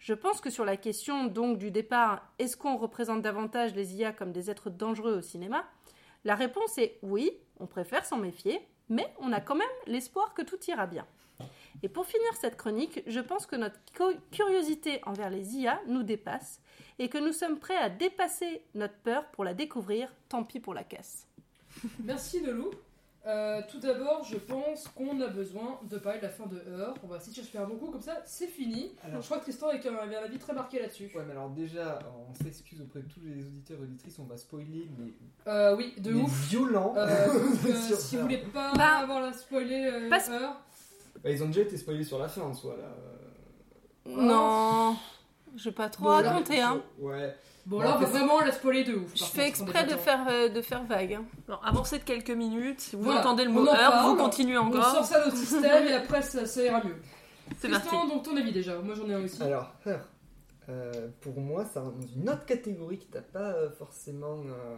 Je 0.00 0.14
pense 0.14 0.40
que 0.40 0.50
sur 0.50 0.64
la 0.64 0.76
question 0.76 1.26
donc 1.26 1.58
du 1.58 1.70
départ, 1.70 2.26
est-ce 2.40 2.56
qu'on 2.56 2.76
représente 2.76 3.22
davantage 3.22 3.72
les 3.76 3.94
IA 3.94 4.12
comme 4.12 4.32
des 4.32 4.50
êtres 4.50 4.68
dangereux 4.68 5.18
au 5.18 5.22
cinéma 5.22 5.64
La 6.24 6.34
réponse 6.34 6.76
est 6.76 6.98
oui, 7.02 7.30
on 7.60 7.68
préfère 7.68 8.04
s'en 8.04 8.16
méfier, 8.16 8.60
mais 8.88 9.06
on 9.20 9.32
a 9.32 9.40
quand 9.40 9.54
même 9.54 9.68
l'espoir 9.86 10.34
que 10.34 10.42
tout 10.42 10.58
ira 10.66 10.88
bien. 10.88 11.06
Et 11.82 11.88
pour 11.88 12.06
finir 12.06 12.28
cette 12.40 12.56
chronique, 12.56 13.02
je 13.06 13.20
pense 13.20 13.46
que 13.46 13.56
notre 13.56 13.78
cu- 13.94 14.18
curiosité 14.30 15.00
envers 15.06 15.30
les 15.30 15.56
IA 15.56 15.80
nous 15.88 16.02
dépasse 16.02 16.60
et 16.98 17.08
que 17.08 17.18
nous 17.18 17.32
sommes 17.32 17.58
prêts 17.58 17.76
à 17.76 17.88
dépasser 17.88 18.62
notre 18.74 18.94
peur 18.98 19.26
pour 19.32 19.44
la 19.44 19.54
découvrir, 19.54 20.12
tant 20.28 20.44
pis 20.44 20.60
pour 20.60 20.74
la 20.74 20.84
casse. 20.84 21.26
Merci 22.04 22.42
Nelou. 22.42 22.70
Euh, 23.24 23.60
tout 23.70 23.78
d'abord, 23.78 24.24
je 24.24 24.36
pense 24.36 24.88
qu'on 24.88 25.20
a 25.20 25.28
besoin 25.28 25.78
de 25.88 25.96
parler 25.96 26.18
de 26.18 26.24
la 26.24 26.28
fin 26.28 26.44
de 26.46 26.56
Heure. 26.72 26.96
On 27.04 27.06
va 27.06 27.18
essayer 27.18 27.40
de 27.40 27.46
faire 27.46 27.62
un 27.62 27.66
bon 27.66 27.76
coup, 27.76 27.86
comme 27.92 28.02
ça, 28.02 28.20
c'est 28.26 28.48
fini. 28.48 28.90
Alors- 29.04 29.20
je 29.20 29.26
crois 29.26 29.38
que 29.38 29.44
Tristan 29.44 29.68
avait 29.68 30.16
un 30.16 30.24
avis 30.24 30.38
très 30.38 30.52
marqué 30.52 30.80
là-dessus. 30.80 31.08
Ouais, 31.14 31.22
mais 31.24 31.30
alors 31.30 31.48
déjà, 31.50 32.00
on 32.28 32.34
s'excuse 32.42 32.80
auprès 32.80 32.98
de 32.98 33.06
tous 33.06 33.20
les 33.20 33.44
auditeurs 33.46 33.78
et 33.78 33.82
auditrices, 33.84 34.18
on 34.18 34.24
va 34.24 34.36
spoiler, 34.36 34.88
mais, 34.98 35.12
Euh, 35.46 35.76
oui, 35.76 35.94
de 35.98 36.10
mais 36.12 36.22
ouf. 36.22 36.48
violent. 36.48 36.94
Euh, 36.96 37.26
donc, 37.32 37.64
euh, 37.70 37.96
si 37.96 38.16
vous 38.16 38.22
voulez 38.22 38.38
pas 38.38 38.72
Bah, 38.74 38.96
avoir 38.98 39.20
la 39.20 39.32
spoiler 39.32 39.84
euh, 39.86 40.10
Heure, 40.32 40.60
Bah, 41.22 41.30
ils 41.30 41.42
ont 41.42 41.46
déjà 41.46 41.60
été 41.62 41.76
spoilés 41.76 42.04
sur 42.04 42.18
la 42.18 42.28
fin 42.28 42.42
en 42.42 42.54
soi 42.54 42.74
là. 42.76 42.88
Non, 44.06 44.96
je 45.56 45.64
vais 45.68 45.74
pas 45.74 45.88
trop 45.88 46.04
Bon, 46.04 46.18
là, 46.18 46.30
raconter, 46.30 46.60
hein. 46.60 46.82
Ouais. 46.98 47.36
bon 47.66 47.76
Bon, 47.76 47.80
là, 47.82 47.90
on 47.90 47.92
après, 47.92 48.06
vraiment 48.06 48.40
la 48.40 48.50
spoiler 48.50 48.82
de 48.82 48.94
ouf. 48.96 49.12
Je 49.14 49.22
fais 49.24 49.42
on 49.42 49.46
exprès 49.46 49.84
de 49.84 49.96
faire, 49.96 50.26
euh, 50.28 50.48
de 50.48 50.60
faire 50.60 50.82
vague. 50.82 51.14
hein. 51.14 51.24
Alors, 51.46 51.60
avancez 51.64 51.98
de 52.00 52.04
quelques 52.04 52.30
minutes. 52.30 52.80
Si 52.80 52.96
vous 52.96 53.02
Voilà, 53.04 53.20
entendez 53.20 53.44
le 53.44 53.50
on 53.50 53.54
mot 53.54 53.68
en 53.68 53.74
heure, 53.74 53.90
parle, 53.92 54.10
vous 54.10 54.16
continuez 54.16 54.58
On 54.58 54.62
encore. 54.66 54.84
sort 54.84 55.04
ça 55.04 55.20
de 55.20 55.26
notre 55.26 55.36
système 55.36 55.86
et 55.86 55.92
après 55.92 56.22
ça, 56.22 56.44
ça 56.46 56.62
ira 56.64 56.82
mieux. 56.82 56.96
C'est 57.60 57.68
parti. 57.68 57.86
Tristan, 57.86 58.08
donc 58.08 58.24
ton 58.24 58.36
avis 58.36 58.50
déjà. 58.50 58.76
Moi 58.80 58.94
j'en 58.96 59.08
ai 59.08 59.14
un 59.14 59.22
aussi. 59.24 59.40
Alors, 59.42 59.70
euh, 60.68 61.08
pour 61.20 61.40
moi, 61.40 61.64
ça 61.64 61.82
rentre 61.82 61.98
dans 61.98 62.06
une 62.06 62.28
autre 62.28 62.44
catégorie 62.44 62.98
qui 62.98 63.08
t'a 63.08 63.22
pas 63.22 63.52
euh, 63.52 63.70
forcément 63.70 64.42
euh, 64.46 64.76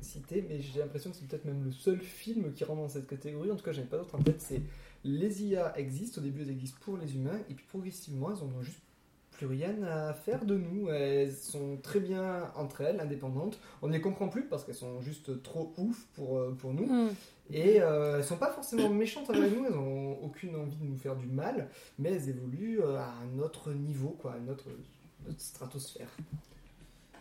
cité, 0.00 0.44
mais 0.48 0.60
j'ai 0.60 0.80
l'impression 0.80 1.10
que 1.10 1.16
c'est 1.16 1.26
peut-être 1.26 1.44
même 1.44 1.64
le 1.64 1.72
seul 1.72 2.00
film 2.00 2.52
qui 2.52 2.64
rentre 2.64 2.82
dans 2.82 2.88
cette 2.88 3.06
catégorie. 3.06 3.50
En 3.50 3.56
tout 3.56 3.64
cas, 3.64 3.72
j'en 3.72 3.82
ai 3.82 3.86
pas 3.86 3.98
d'autre 3.98 4.14
en 4.14 4.22
tête. 4.22 4.40
C'est 4.40 4.62
les 5.04 5.44
IA 5.44 5.78
existent, 5.78 6.20
au 6.20 6.24
début 6.24 6.42
elles 6.42 6.50
existent 6.50 6.78
pour 6.80 6.96
les 6.96 7.14
humains, 7.14 7.38
et 7.48 7.54
puis 7.54 7.64
progressivement 7.68 8.30
elles 8.32 8.42
ont 8.42 8.60
juste 8.60 8.82
plus 9.38 9.46
rien 9.46 9.82
à 9.84 10.12
faire 10.12 10.44
de 10.44 10.56
nous. 10.56 10.88
Elles 10.88 11.32
sont 11.32 11.78
très 11.82 12.00
bien 12.00 12.50
entre 12.56 12.80
elles, 12.82 13.00
indépendantes. 13.00 13.58
On 13.82 13.88
ne 13.88 13.92
les 13.92 14.00
comprend 14.00 14.28
plus 14.28 14.42
parce 14.42 14.64
qu'elles 14.64 14.74
sont 14.74 15.00
juste 15.00 15.42
trop 15.42 15.72
ouf 15.78 16.06
pour, 16.14 16.38
euh, 16.38 16.56
pour 16.58 16.74
nous. 16.74 16.86
Hmm. 16.86 17.10
Et 17.50 17.80
euh, 17.80 18.18
elles 18.18 18.24
sont 18.24 18.36
pas 18.36 18.52
forcément 18.52 18.90
méchantes 18.90 19.30
avec 19.30 19.56
nous, 19.56 19.64
elles 19.64 19.76
ont 19.76 20.18
aucune 20.22 20.54
envie 20.54 20.76
de 20.76 20.84
nous 20.84 20.96
faire 20.96 21.16
du 21.16 21.26
mal, 21.26 21.70
mais 21.98 22.12
elles 22.12 22.28
évoluent 22.28 22.82
euh, 22.82 22.98
à 22.98 23.14
un 23.22 23.38
autre 23.38 23.72
niveau, 23.72 24.16
quoi, 24.20 24.34
à 24.34 24.38
notre 24.38 24.66
stratosphère. 25.38 26.10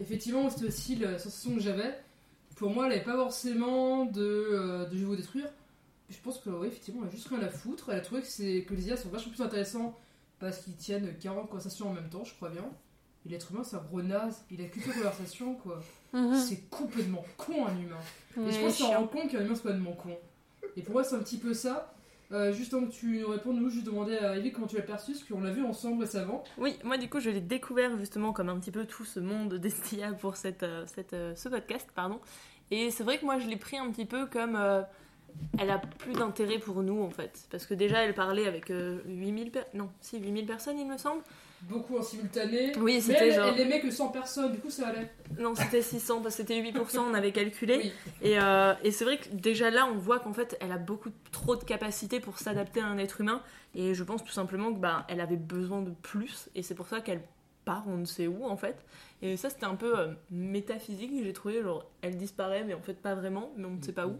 Effectivement, 0.01 0.49
c'était 0.49 0.67
aussi 0.67 0.95
la 0.97 1.17
sensation 1.17 1.55
que 1.55 1.61
j'avais. 1.61 1.97
Pour 2.55 2.71
moi, 2.71 2.85
elle 2.85 2.93
n'avait 2.93 3.03
pas 3.05 3.15
forcément 3.15 4.05
de, 4.05 4.21
euh, 4.21 4.85
de 4.85 5.15
détruire. 5.15 5.47
je 6.09 6.17
pense 6.23 6.39
que 6.39 6.49
oui, 6.49 6.67
effectivement, 6.67 7.01
elle 7.03 7.09
a 7.09 7.11
juste 7.11 7.27
rien 7.29 7.41
à 7.41 7.49
foutre. 7.49 7.89
Elle 7.89 7.99
a 7.99 8.01
trouvé 8.01 8.21
que, 8.21 8.59
que 8.61 8.73
les 8.73 8.87
IA 8.87 8.97
sont 8.97 9.09
vachement 9.09 9.31
plus 9.31 9.43
intéressants 9.43 9.95
parce 10.39 10.59
qu'ils 10.59 10.75
tiennent 10.75 11.15
40 11.19 11.47
conversations 11.47 11.89
en 11.89 11.93
même 11.93 12.09
temps, 12.09 12.23
je 12.25 12.33
crois 12.33 12.49
bien. 12.49 12.65
Et 13.25 13.29
l'être 13.29 13.51
humain, 13.51 13.63
c'est 13.63 13.75
un 13.75 13.81
gros 13.81 14.01
naze. 14.01 14.43
Il 14.51 14.61
a 14.61 14.65
qu'une 14.65 14.83
conversation, 14.83 15.55
quoi. 15.55 15.81
Mhm. 16.19 16.35
C'est 16.35 16.69
complètement 16.69 17.23
con, 17.38 17.65
un 17.68 17.77
humain. 17.77 18.48
Et 18.48 18.52
je 18.52 18.60
pense 18.60 18.77
qu'on 18.77 18.88
rend 18.88 19.07
compte 19.07 19.30
qu'un 19.30 19.41
humain, 19.44 19.56
c'est 19.56 19.61
complètement 19.64 19.94
con. 19.94 20.18
Et 20.76 20.81
pour 20.81 20.94
moi, 20.94 21.03
c'est 21.03 21.15
un 21.15 21.19
petit 21.19 21.38
peu 21.38 21.53
ça. 21.53 21.94
Euh, 22.34 22.52
juste 22.52 22.73
avant 22.73 22.85
que 22.88 22.91
tu 22.91 23.19
nous 23.22 23.30
répondes, 23.30 23.57
nous, 23.61 23.69
je 23.69 23.80
demandais 23.80 24.18
à 24.19 24.35
Evie 24.35 24.52
comment 24.52 24.68
tu 24.68 24.76
l'as 24.76 24.81
perçu, 24.81 25.14
parce 25.14 25.23
qu'on 25.23 25.39
l'a 25.41 25.52
vu 25.52 25.64
ensemble 25.64 26.02
récemment. 26.02 26.44
Oui, 26.57 26.77
moi 26.84 26.98
du 26.98 27.07
coup 27.10 27.22
je 27.22 27.30
l'ai 27.30 27.39
découvert 27.39 27.98
justement 27.98 28.34
comme 28.34 28.49
un 28.49 28.60
petit 28.60 28.69
peu 28.72 28.84
tout 28.85 29.06
ce 29.06 29.22
monde 29.22 29.53
des 29.60 29.73
IA 29.94 30.11
pour 30.11 30.35
cette, 30.35 30.64
euh, 30.64 30.84
cette, 30.94 31.14
euh, 31.14 31.34
ce 31.35 31.48
podcast, 31.48 31.88
pardon. 31.95 32.19
Et 32.69 32.91
c'est 32.91 33.03
vrai 33.03 33.18
que 33.18 33.23
moi 33.23 33.39
je 33.39 33.48
l'ai 33.48 33.56
pris 33.56 33.77
un 33.77 33.89
petit 33.91 34.03
peu 34.03 34.26
comme 34.26 34.57
euh, 34.57 34.81
elle 35.57 35.69
a 35.69 35.77
plus 35.77 36.11
d'intérêt 36.11 36.60
pour 36.60 36.84
nous 36.84 37.02
en 37.02 37.10
fait. 37.10 37.48
Parce 37.49 37.65
que 37.65 37.73
déjà 37.73 38.03
elle 38.03 38.14
parlait 38.14 38.45
avec 38.45 38.72
euh, 38.72 38.99
8000 39.07 39.52
per- 39.52 39.61
non, 39.73 39.89
si 40.02 40.19
8000 40.19 40.45
personnes 40.45 40.77
il 40.77 40.85
me 40.88 40.98
semble. 40.98 41.22
Beaucoup 41.63 41.97
en 41.97 42.01
simultané. 42.03 42.71
Oui, 42.77 42.95
Mais 42.95 43.01
c'était 43.01 43.29
elle, 43.29 43.34
genre- 43.35 43.47
elle 43.53 43.59
aimait 43.61 43.79
que 43.81 43.89
100 43.89 44.09
personnes, 44.09 44.51
du 44.51 44.59
coup, 44.59 44.69
ça 44.69 44.88
allait. 44.89 45.11
Non, 45.39 45.55
c'était 45.55 45.81
600 45.81 46.21
parce 46.21 46.35
que 46.35 46.43
c'était 46.43 46.61
8%, 46.61 46.99
on 47.09 47.13
avait 47.13 47.31
calculé. 47.31 47.77
Oui. 47.84 47.91
Et, 48.21 48.39
euh, 48.39 48.73
et 48.84 48.91
c'est 48.91 49.03
vrai 49.05 49.17
que 49.17 49.29
déjà 49.34 49.69
là, 49.71 49.88
on 49.88 49.97
voit 49.97 50.19
qu'en 50.19 50.34
fait, 50.34 50.55
elle 50.61 50.71
a 50.71 50.77
beaucoup 50.77 51.09
trop 51.31 51.55
de 51.55 51.63
capacité 51.63 52.19
pour 52.19 52.38
s'adapter 52.38 52.79
à 52.79 52.85
un 52.85 52.97
être 52.99 53.21
humain. 53.21 53.41
Et 53.75 53.93
je 53.95 54.03
pense 54.03 54.23
tout 54.23 54.31
simplement 54.31 54.71
que 54.71 54.77
bah, 54.79 55.05
elle 55.09 55.19
avait 55.19 55.35
besoin 55.35 55.81
de 55.81 55.91
plus. 56.03 56.49
Et 56.55 56.61
c'est 56.61 56.75
pour 56.75 56.88
ça 56.88 57.01
qu'elle 57.01 57.21
part, 57.65 57.84
on 57.88 57.97
ne 57.97 58.05
sait 58.05 58.27
où 58.27 58.45
en 58.45 58.55
fait. 58.55 58.77
Et 59.21 59.35
ça, 59.35 59.49
c'était 59.49 59.65
un 59.65 59.75
peu 59.75 59.97
euh, 59.99 60.13
métaphysique, 60.29 61.11
j'ai 61.23 61.34
trouvé. 61.34 61.61
Genre, 61.63 61.85
elle 62.01 62.17
disparaît, 62.17 62.63
mais 62.63 62.75
en 62.75 62.81
fait, 62.81 62.93
pas 62.93 63.15
vraiment, 63.15 63.51
mais 63.57 63.65
on 63.65 63.71
ne 63.71 63.81
sait 63.81 63.93
pas 63.93 64.07
où. 64.07 64.15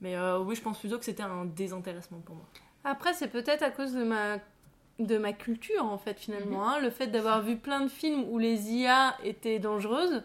Mais 0.00 0.16
euh, 0.16 0.38
oui, 0.38 0.54
je 0.54 0.62
pense 0.62 0.78
plutôt 0.78 0.98
que 0.98 1.04
c'était 1.04 1.22
un 1.24 1.44
désintéressement 1.44 2.20
pour 2.20 2.36
moi. 2.36 2.46
Après, 2.84 3.12
c'est 3.12 3.28
peut-être 3.28 3.62
à 3.62 3.70
cause 3.70 3.92
de 3.92 4.02
ma 4.04 4.38
de 5.06 5.18
ma 5.18 5.32
culture 5.32 5.84
en 5.84 5.98
fait 5.98 6.18
finalement 6.18 6.68
hein. 6.68 6.78
le 6.80 6.90
fait 6.90 7.06
d'avoir 7.08 7.40
vu 7.42 7.56
plein 7.56 7.80
de 7.80 7.88
films 7.88 8.24
où 8.30 8.38
les 8.38 8.70
IA 8.72 9.16
étaient 9.24 9.58
dangereuses 9.58 10.22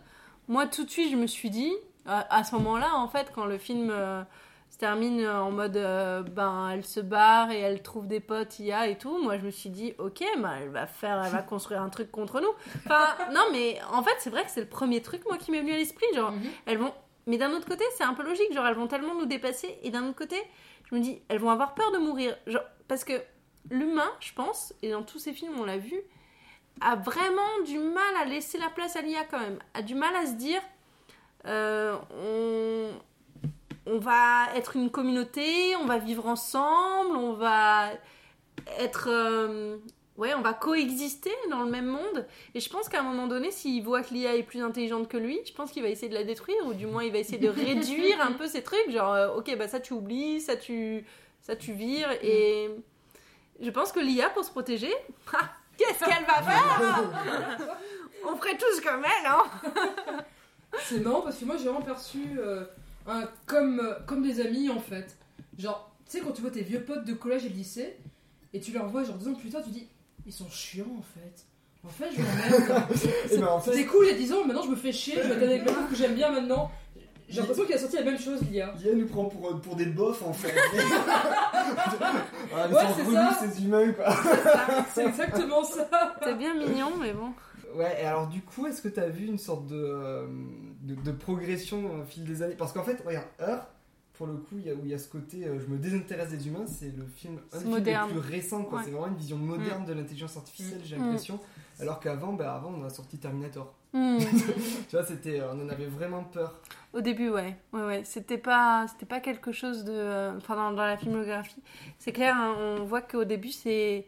moi 0.48 0.68
tout 0.68 0.84
de 0.84 0.90
suite 0.90 1.12
je 1.12 1.16
me 1.18 1.28
suis 1.28 1.50
dit 1.50 1.72
à, 2.06 2.36
à 2.38 2.44
ce 2.44 2.54
moment-là 2.56 2.96
en 2.96 3.08
fait 3.08 3.32
quand 3.34 3.46
le 3.46 3.58
film 3.58 3.90
euh, 3.92 4.22
se 4.70 4.78
termine 4.78 5.26
en 5.26 5.52
mode 5.52 5.78
euh, 5.78 6.22
ben 6.24 6.70
elle 6.74 6.84
se 6.86 7.00
barre 7.00 7.52
et 7.52 7.60
elle 7.60 7.82
trouve 7.82 8.08
des 8.08 8.20
potes 8.20 8.60
IA 8.60 8.88
et 8.88 8.98
tout 8.98 9.18
moi 9.24 9.38
je 9.38 9.46
me 9.46 9.52
suis 9.52 9.70
dit 9.70 9.94
ok 9.98 10.24
bah, 10.40 10.52
elle 10.62 10.70
va 10.70 10.86
faire 10.88 11.22
elle 11.24 11.32
va 11.32 11.42
construire 11.54 11.82
un 11.82 11.90
truc 11.90 12.12
contre 12.12 12.42
nous 12.42 12.52
enfin 12.86 13.08
non 13.34 13.44
mais 13.52 13.80
en 13.92 14.04
fait 14.04 14.16
c'est 14.20 14.30
vrai 14.30 14.44
que 14.44 14.50
c'est 14.52 14.62
le 14.62 14.68
premier 14.68 15.02
truc 15.02 15.24
moi 15.26 15.38
qui 15.38 15.52
m'est 15.52 15.62
venu 15.62 15.72
à 15.74 15.78
l'esprit 15.78 16.06
genre 16.14 16.32
Mhm. 16.32 16.42
elles 16.66 16.78
vont 16.78 16.94
mais 17.28 17.38
d'un 17.38 17.52
autre 17.54 17.66
côté 17.68 17.84
c'est 17.98 18.04
un 18.04 18.14
peu 18.14 18.24
logique 18.24 18.54
genre 18.54 18.68
elles 18.68 18.76
vont 18.76 18.88
tellement 18.88 19.16
nous 19.16 19.26
dépasser 19.26 19.78
et 19.84 19.90
d'un 19.90 20.06
autre 20.06 20.18
côté 20.18 20.36
je 20.90 20.96
me 20.96 21.00
dis 21.00 21.20
elles 21.30 21.40
vont 21.40 21.50
avoir 21.50 21.74
peur 21.74 21.92
de 21.94 21.98
mourir 21.98 22.36
genre 22.46 22.62
parce 22.88 23.04
que 23.04 23.14
l'humain 23.70 24.12
je 24.20 24.34
pense 24.34 24.74
et 24.82 24.92
dans 24.92 25.04
tous 25.04 25.20
ces 25.20 25.34
films 25.34 25.54
on 25.60 25.66
l'a 25.66 25.78
vu 25.78 26.02
a 26.82 26.96
vraiment 26.96 27.62
du 27.66 27.80
mal 27.80 28.16
à 28.22 28.26
laisser 28.26 28.58
la 28.58 28.70
place 28.70 28.96
à 28.96 29.02
l'IA 29.02 29.24
quand 29.30 29.40
même. 29.40 29.60
A 29.74 29.82
du 29.82 29.96
mal 29.96 30.16
à 30.16 30.26
se 30.26 30.34
dire 30.34 30.62
euh, 31.46 31.96
on 32.18 32.90
on 33.88 34.00
va 34.00 34.48
être 34.56 34.76
une 34.76 34.90
communauté 34.90 35.76
on 35.78 35.86
va 35.86 36.00
vivre 36.00 36.26
ensemble 36.26 37.16
on 37.16 37.34
va 37.34 37.92
être 38.80 39.10
euh, 39.12 39.78
ouais 40.18 40.34
on 40.34 40.42
va 40.42 40.54
coexister 40.54 41.32
dans 41.50 41.64
le 41.64 41.70
même 41.70 41.86
monde. 41.86 42.26
Et 42.54 42.60
je 42.60 42.70
pense 42.70 42.90
qu'à 42.90 43.02
un 43.02 43.04
moment 43.04 43.28
donné, 43.28 43.52
s'il 43.52 43.84
voit 43.84 44.02
que 44.02 44.14
l'IA 44.14 44.36
est 44.36 44.44
plus 44.44 44.62
intelligente 44.62 45.08
que 45.08 45.18
lui, 45.18 45.40
je 45.46 45.54
pense 45.54 45.72
qu'il 45.72 45.84
va 45.84 45.90
essayer 45.90 46.10
de 46.10 46.14
la 46.14 46.24
détruire, 46.24 46.66
ou 46.66 46.74
du 46.74 46.88
moins 46.88 47.04
il 47.04 47.12
va 47.12 47.20
essayer 47.20 47.38
de 47.38 47.50
réduire 47.50 48.22
un 48.22 48.32
peu 48.32 48.48
ces 48.48 48.64
trucs, 48.64 48.90
genre, 48.90 49.14
euh, 49.14 49.36
ok, 49.36 49.56
bah 49.58 49.68
ça 49.68 49.80
tu 49.80 49.94
oublies, 49.94 50.42
ça 50.42 50.56
tu, 50.56 51.06
ça 51.42 51.56
tu 51.56 51.74
vires, 51.74 52.12
et 52.24 52.70
je 53.62 53.70
pense 53.70 53.92
que 53.92 54.00
l'IA, 54.00 54.30
pour 54.30 54.44
se 54.44 54.52
protéger, 54.52 54.94
ah, 55.34 55.52
qu'est-ce 55.78 56.00
qu'elle 56.00 56.26
va 56.26 56.42
faire 56.42 57.04
On 58.28 58.36
ferait 58.38 58.58
tous 58.58 58.82
comme 58.82 59.04
elle, 59.06 59.28
hein 59.28 59.44
C'est 60.84 61.00
marrant 61.00 61.22
parce 61.22 61.38
que 61.38 61.46
moi 61.46 61.58
j'ai 61.58 61.66
vraiment 61.66 61.84
perçu 61.84 62.40
euh, 62.40 62.66
un, 63.08 63.30
comme, 63.46 63.80
euh, 63.80 63.94
comme 64.08 64.24
des 64.24 64.42
amis 64.42 64.70
en 64.70 64.80
fait. 64.80 65.16
Genre, 65.58 65.92
tu 66.06 66.18
sais, 66.18 66.24
quand 66.24 66.32
tu 66.32 66.42
vois 66.42 66.52
tes 66.52 66.64
vieux 66.64 66.84
potes 66.84 67.06
de 67.06 67.14
collège 67.14 67.46
et 67.46 67.50
de 67.50 67.54
lycée, 67.54 67.98
et 68.54 68.60
tu 68.60 68.72
leur 68.72 68.88
vois 68.88 69.04
genre 69.04 69.16
deux 69.16 69.30
ans 69.30 69.36
plus 69.36 69.50
tard, 69.50 69.62
tu 69.64 69.70
dis, 69.70 69.88
ils 70.26 70.34
sont 70.34 70.50
chiants 70.50 70.86
en 70.98 71.04
fait. 71.04 71.46
En 71.86 71.90
fait, 71.90 72.10
je 72.16 72.22
m'emmerde. 72.22 72.86
Et 73.32 73.38
ben, 73.38 73.48
en 73.48 73.60
fait, 73.60 73.72
C'était 73.72 73.86
cool 73.86 74.06
il 74.08 74.12
y 74.12 74.16
a 74.16 74.18
10 74.18 74.34
ans, 74.34 74.46
maintenant 74.46 74.64
je 74.64 74.72
me 74.72 74.76
fais 74.76 74.92
chier, 74.92 75.22
je 75.22 75.28
vais 75.28 75.46
avec 75.46 75.66
ma 75.66 75.72
meuf 75.72 75.90
que 75.90 75.96
j'aime 75.96 76.16
bien 76.16 76.32
maintenant. 76.32 76.72
J'ai 77.28 77.40
l'impression 77.40 77.66
qu'il 77.66 77.76
a 77.76 77.78
sorti 77.80 77.96
la 77.98 78.04
même 78.04 78.20
chose, 78.20 78.40
l'IA. 78.52 78.74
L'IA 78.80 78.96
nous 78.96 79.08
prend 79.08 79.26
pour, 79.26 79.60
pour 79.62 79.76
des 79.76 79.86
bofs 79.88 80.22
en 80.24 80.34
fait. 80.34 80.54
ah, 82.56 82.68
Ouais, 82.68 82.74
c'est 82.98 83.14
ça. 83.14 83.38
ces 83.52 83.64
humains 83.66 83.92
quoi. 83.94 84.06
C'est 84.94 85.06
exactement 85.06 85.64
ça. 85.64 85.88
C'est 86.24 86.38
bien 86.38 86.54
mignon, 86.56 86.92
mais 87.00 87.14
bon. 87.14 87.32
Ouais, 87.76 87.98
et 88.02 88.06
alors 88.06 88.28
du 88.28 88.42
coup, 88.42 88.66
est-ce 88.68 88.82
que 88.82 88.88
tu 88.88 89.00
as 89.00 89.10
vu 89.10 89.26
une 89.26 89.38
sorte 89.38 89.68
de, 89.68 89.76
euh, 89.76 90.28
de, 90.84 90.96
de 90.96 91.12
progression 91.12 92.02
au 92.02 92.06
fil 92.06 92.24
des 92.24 92.42
années? 92.42 92.56
Parce 92.56 92.72
qu'en 92.72 92.84
fait, 92.84 93.04
regarde, 93.06 93.26
Heure, 93.42 93.68
pour 94.14 94.28
le 94.28 94.36
coup, 94.36 94.56
il 94.60 94.68
y 94.68 94.70
a, 94.70 94.74
où 94.74 94.80
il 94.86 94.92
y 94.92 94.94
a 94.94 94.98
ce 94.98 95.10
côté 95.10 95.46
euh, 95.46 95.60
je 95.60 95.66
me 95.68 95.78
désintéresse 95.78 96.30
des 96.30 96.48
humains, 96.48 96.66
c'est 96.68 96.96
le 96.96 97.06
film, 97.06 97.38
un 97.52 97.80
des 97.80 97.94
plus 98.10 98.20
récents, 98.20 98.64
quoi. 98.64 98.78
Ouais. 98.80 98.86
C'est 98.86 98.92
vraiment 98.92 99.08
une 99.08 99.18
vision 99.18 99.36
moderne 99.38 99.84
de 99.86 99.92
l'intelligence 99.94 100.38
artificielle, 100.38 100.80
j'ai 100.86 100.96
Mm. 100.96 101.02
l'impression. 101.02 101.40
Alors 101.82 102.00
qu'avant, 102.00 102.32
bah, 102.32 102.54
avant, 102.56 102.74
on 102.80 102.86
a 102.86 102.90
sorti 102.90 103.18
Terminator. 103.18 103.74
Hmm. 103.96 104.18
Tu 104.90 104.96
vois, 104.98 105.06
c'était, 105.06 105.40
euh, 105.40 105.54
on 105.54 105.66
en 105.66 105.70
avait 105.70 105.86
vraiment 105.86 106.24
peur. 106.26 106.60
Au 106.94 107.02
début, 107.02 107.30
ouais, 107.30 107.58
ouais, 107.74 107.86
ouais. 107.86 108.04
C'était 108.04 108.38
pas, 108.38 108.86
c'était 108.90 109.06
pas 109.06 109.22
quelque 109.22 109.52
chose 109.54 109.86
de, 109.86 109.94
euh, 109.94 110.38
enfin, 110.38 110.56
dans, 110.56 110.72
dans 110.72 110.86
la 110.86 110.98
filmographie, 110.98 111.64
c'est 112.00 112.12
clair. 112.12 112.36
hein, 112.38 112.56
on 112.60 112.84
voit 112.86 113.02
qu'au 113.02 113.24
début, 113.24 113.52
c'est, 113.52 114.06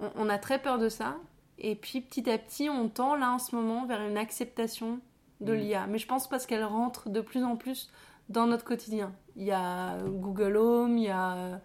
on, 0.00 0.10
on 0.16 0.28
a 0.28 0.38
très 0.38 0.60
peur 0.62 0.78
de 0.78 0.88
ça, 0.88 1.16
et 1.58 1.74
puis 1.76 2.00
petit 2.00 2.30
à 2.30 2.38
petit, 2.38 2.70
on 2.70 2.88
tend 2.88 3.16
là 3.16 3.32
en 3.32 3.38
ce 3.40 3.56
moment 3.56 3.86
vers 3.86 4.00
une 4.02 4.16
acceptation 4.18 5.00
de 5.40 5.52
Mm. 5.52 5.56
l'IA. 5.56 5.86
Mais 5.88 5.98
je 5.98 6.06
pense 6.06 6.28
parce 6.28 6.46
qu'elle 6.46 6.64
rentre 6.64 7.08
de 7.10 7.20
plus 7.20 7.44
en 7.44 7.56
plus 7.56 7.90
dans 8.28 8.46
notre 8.46 8.64
quotidien. 8.64 9.12
Il 9.36 9.44
y 9.44 9.52
a 9.52 9.98
Google 10.06 10.56
Home, 10.56 10.96
il 10.98 11.04
y 11.04 11.10
a 11.10 11.36
on 11.36 11.60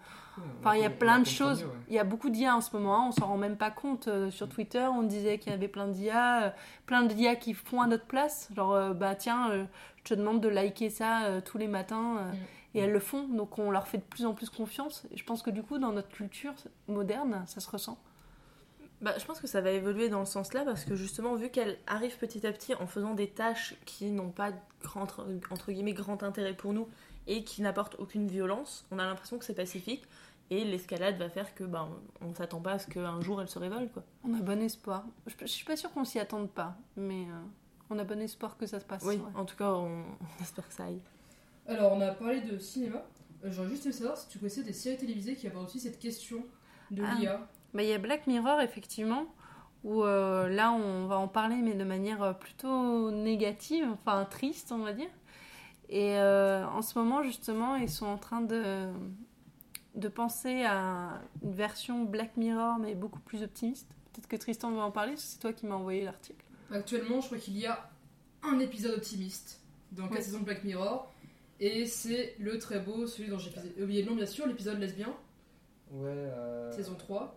Enfin, 0.59 0.75
il 0.75 0.81
y 0.81 0.85
a 0.85 0.89
plein 0.89 1.19
de 1.19 1.25
choses. 1.25 1.61
mieux, 1.63 1.67
ouais. 1.67 1.73
Il 1.89 1.93
y 1.95 1.99
a 1.99 2.03
beaucoup 2.03 2.29
d'IA 2.29 2.55
en 2.55 2.61
ce 2.61 2.75
moment, 2.75 2.95
hein, 2.97 3.05
on 3.09 3.11
s'en 3.11 3.27
rend 3.27 3.37
même 3.37 3.57
pas 3.57 3.71
compte. 3.71 4.07
Euh, 4.07 4.29
sur 4.31 4.49
Twitter, 4.49 4.85
on 4.91 5.03
disait 5.03 5.39
qu'il 5.39 5.51
y 5.51 5.55
avait 5.55 5.67
plein 5.67 5.87
d'IA, 5.87 6.43
euh, 6.43 6.49
plein 6.85 7.03
d'IA 7.03 7.35
qui 7.35 7.53
font 7.53 7.81
à 7.81 7.87
notre 7.87 8.05
place. 8.05 8.49
Genre, 8.55 8.73
euh, 8.73 8.93
bah 8.93 9.15
tiens, 9.15 9.51
euh, 9.51 9.65
je 9.97 10.03
te 10.03 10.13
demande 10.13 10.41
de 10.41 10.49
liker 10.49 10.89
ça 10.89 11.23
euh, 11.25 11.41
tous 11.41 11.57
les 11.57 11.67
matins. 11.67 12.17
euh, 12.19 12.31
Mm. 12.31 12.35
Et 12.75 12.81
elles 12.81 12.91
le 12.91 12.99
font, 12.99 13.27
donc 13.27 13.57
on 13.57 13.71
leur 13.71 13.87
fait 13.87 13.97
de 13.97 14.03
plus 14.03 14.27
en 14.27 14.35
plus 14.35 14.49
confiance. 14.51 15.07
Et 15.11 15.17
je 15.17 15.23
pense 15.25 15.41
que 15.41 15.49
du 15.49 15.63
coup, 15.63 15.79
dans 15.79 15.91
notre 15.91 16.09
culture 16.09 16.53
moderne, 16.87 17.43
ça 17.47 17.61
se 17.61 17.69
ressent. 17.69 17.97
Bah, 19.01 19.13
je 19.17 19.25
pense 19.25 19.39
que 19.39 19.47
ça 19.47 19.59
va 19.61 19.71
évoluer 19.71 20.09
dans 20.09 20.19
le 20.19 20.25
sens 20.25 20.53
là 20.53 20.63
parce 20.65 20.83
que 20.85 20.93
justement, 20.93 21.33
vu 21.33 21.49
qu'elle 21.49 21.77
arrive 21.87 22.17
petit 22.17 22.45
à 22.45 22.51
petit 22.51 22.75
en 22.75 22.85
faisant 22.85 23.15
des 23.15 23.27
tâches 23.27 23.73
qui 23.85 24.11
n'ont 24.11 24.29
pas 24.29 24.51
grand, 24.83 25.07
entre 25.51 25.71
guillemets 25.71 25.93
grand 25.93 26.21
intérêt 26.21 26.53
pour 26.53 26.73
nous 26.73 26.87
et 27.25 27.43
qui 27.43 27.61
n'apportent 27.61 27.95
aucune 27.97 28.27
violence, 28.27 28.85
on 28.91 28.99
a 28.99 29.05
l'impression 29.05 29.39
que 29.39 29.45
c'est 29.45 29.55
pacifique 29.55 30.03
et 30.51 30.63
l'escalade 30.65 31.17
va 31.17 31.29
faire 31.29 31.53
que 31.55 31.63
bah, 31.63 31.87
on 32.21 32.33
s'attend 32.33 32.59
pas 32.61 32.73
à 32.73 32.79
ce 32.79 32.87
qu'un 32.87 33.21
jour 33.21 33.41
elle 33.41 33.47
se 33.49 33.59
révèle 33.59 33.89
quoi. 33.91 34.03
On 34.23 34.33
a 34.33 34.41
bon 34.41 34.61
espoir. 34.61 35.03
Je, 35.27 35.33
je 35.41 35.45
suis 35.45 35.65
pas 35.65 35.75
sûre 35.75 35.91
qu'on 35.91 36.05
s'y 36.05 36.19
attende 36.19 36.49
pas, 36.49 36.75
mais 36.95 37.23
euh, 37.25 37.39
on 37.89 37.99
a 37.99 38.03
bon 38.03 38.19
espoir 38.21 38.57
que 38.57 38.65
ça 38.65 38.79
se 38.79 38.85
passe. 38.85 39.03
Oui, 39.05 39.15
ouais. 39.15 39.21
en 39.35 39.45
tout 39.45 39.55
cas, 39.55 39.69
on, 39.71 40.03
on 40.39 40.41
espère 40.41 40.67
que 40.67 40.73
ça 40.73 40.85
aille. 40.85 41.01
Alors, 41.67 41.93
on 41.93 42.01
a 42.01 42.11
parlé 42.13 42.41
de 42.41 42.57
cinéma. 42.57 43.03
Euh, 43.45 43.49
J'aurais 43.51 43.69
juste 43.69 43.85
aimé 43.85 43.93
savoir 43.93 44.17
si 44.17 44.27
tu 44.27 44.39
connaissais 44.39 44.63
des 44.63 44.73
séries 44.73 44.97
télévisées 44.97 45.35
qui 45.35 45.45
abordent 45.47 45.67
aussi 45.67 45.79
cette 45.79 45.99
question 45.99 46.43
de 46.91 47.03
Ah. 47.03 47.15
l'IA. 47.19 47.47
Bah, 47.73 47.83
il 47.83 47.89
y 47.89 47.93
a 47.93 47.99
Black 47.99 48.25
Mirror, 48.25 48.59
effectivement, 48.61 49.25
où 49.83 50.03
euh, 50.03 50.49
là, 50.49 50.71
on 50.71 51.05
va 51.05 51.19
en 51.19 51.27
parler, 51.27 51.57
mais 51.57 51.75
de 51.75 51.83
manière 51.83 52.37
plutôt 52.39 53.11
négative, 53.11 53.85
enfin 53.93 54.25
triste, 54.25 54.71
on 54.71 54.79
va 54.79 54.93
dire. 54.93 55.09
Et 55.89 56.17
euh, 56.17 56.65
en 56.67 56.81
ce 56.81 56.97
moment, 56.97 57.21
justement, 57.23 57.75
ils 57.75 57.89
sont 57.89 58.07
en 58.07 58.17
train 58.17 58.41
de, 58.41 58.87
de 59.95 60.07
penser 60.07 60.63
à 60.63 61.21
une 61.43 61.53
version 61.53 62.03
Black 62.05 62.37
Mirror, 62.37 62.77
mais 62.79 62.95
beaucoup 62.95 63.19
plus 63.19 63.43
optimiste. 63.43 63.87
Peut-être 64.13 64.27
que 64.27 64.35
Tristan 64.35 64.71
va 64.71 64.83
en 64.83 64.91
parler, 64.91 65.11
parce 65.13 65.23
que 65.25 65.29
c'est 65.31 65.39
toi 65.39 65.53
qui 65.53 65.65
m'as 65.65 65.75
envoyé 65.75 66.03
l'article. 66.03 66.45
Actuellement, 66.71 67.21
je 67.21 67.25
crois 67.27 67.37
qu'il 67.37 67.57
y 67.57 67.65
a 67.65 67.89
un 68.43 68.59
épisode 68.59 68.93
optimiste 68.95 69.61
dans 69.91 70.07
Ouais. 70.07 70.21
saisons 70.21 70.39
de 70.39 70.45
Black 70.45 70.63
Mirror. 70.63 71.11
Et 71.59 71.85
c'est 71.85 72.35
le 72.39 72.57
très 72.57 72.79
beau, 72.79 73.05
celui 73.07 73.29
dont 73.29 73.37
j'ai 73.37 73.51
oublié 73.83 74.03
le 74.03 74.09
nom, 74.09 74.15
bien 74.15 74.25
sûr, 74.25 74.47
l'épisode 74.47 74.79
lesbien, 74.79 75.09
Ouais. 75.91 76.07
euh, 76.09 76.71
saison 76.71 76.95
3. 76.95 77.35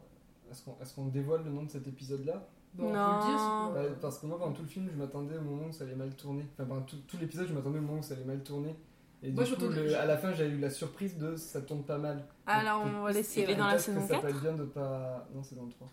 Est-ce 0.80 0.94
qu'on 0.94 1.06
dévoile 1.06 1.42
le 1.44 1.50
nom 1.50 1.62
de 1.64 1.70
cet 1.70 1.88
épisode-là? 1.88 2.46
Bon, 2.74 2.92
Non. 2.92 3.18
dire. 3.26 3.96
Parce 4.00 4.18
que 4.18 4.26
moi, 4.26 4.38
pendant 4.38 4.52
tout 4.52 4.62
le 4.62 4.68
film, 4.68 4.88
je 4.90 4.96
m'attendais 4.96 5.36
au 5.36 5.42
moment 5.42 5.66
où 5.68 5.72
ça 5.72 5.84
allait 5.84 5.94
mal 5.94 6.14
tourner. 6.14 6.44
Enfin, 6.54 6.66
pendant 6.66 6.82
tout, 6.82 6.96
tout 7.08 7.16
l'épisode, 7.18 7.48
je 7.48 7.54
m'attendais 7.54 7.78
au 7.78 7.82
moment 7.82 7.98
où 7.98 8.02
ça 8.02 8.14
allait 8.14 8.24
mal 8.24 8.42
tourner. 8.42 8.74
Et 9.22 9.30
Moi, 9.30 9.44
du 9.44 9.50
je 9.50 9.54
coup, 9.56 9.68
le- 9.68 9.96
à 9.96 10.04
la 10.06 10.16
fin, 10.18 10.32
j'ai 10.32 10.46
eu 10.48 10.58
la 10.58 10.70
surprise 10.70 11.16
de 11.16 11.36
ça 11.36 11.60
tourne 11.60 11.84
pas 11.84 11.98
mal. 11.98 12.24
Ah, 12.46 12.62
là, 12.64 12.74
Donc, 12.74 12.92
on 12.96 13.02
va 13.02 13.12
laisser. 13.12 13.42
Et 13.42 13.46
ouais. 13.46 13.54
dans 13.54 13.66
la 13.68 13.78
saison 13.78 14.00
que 14.00 14.08
ça 14.08 14.14
4? 14.14 14.22
peut 14.22 14.28
être 14.30 14.40
bien 14.40 14.52
de 14.54 14.64
pas. 14.64 15.28
Non, 15.34 15.42
c'est 15.42 15.54
dans 15.54 15.64
le 15.64 15.70
3. 15.70 15.88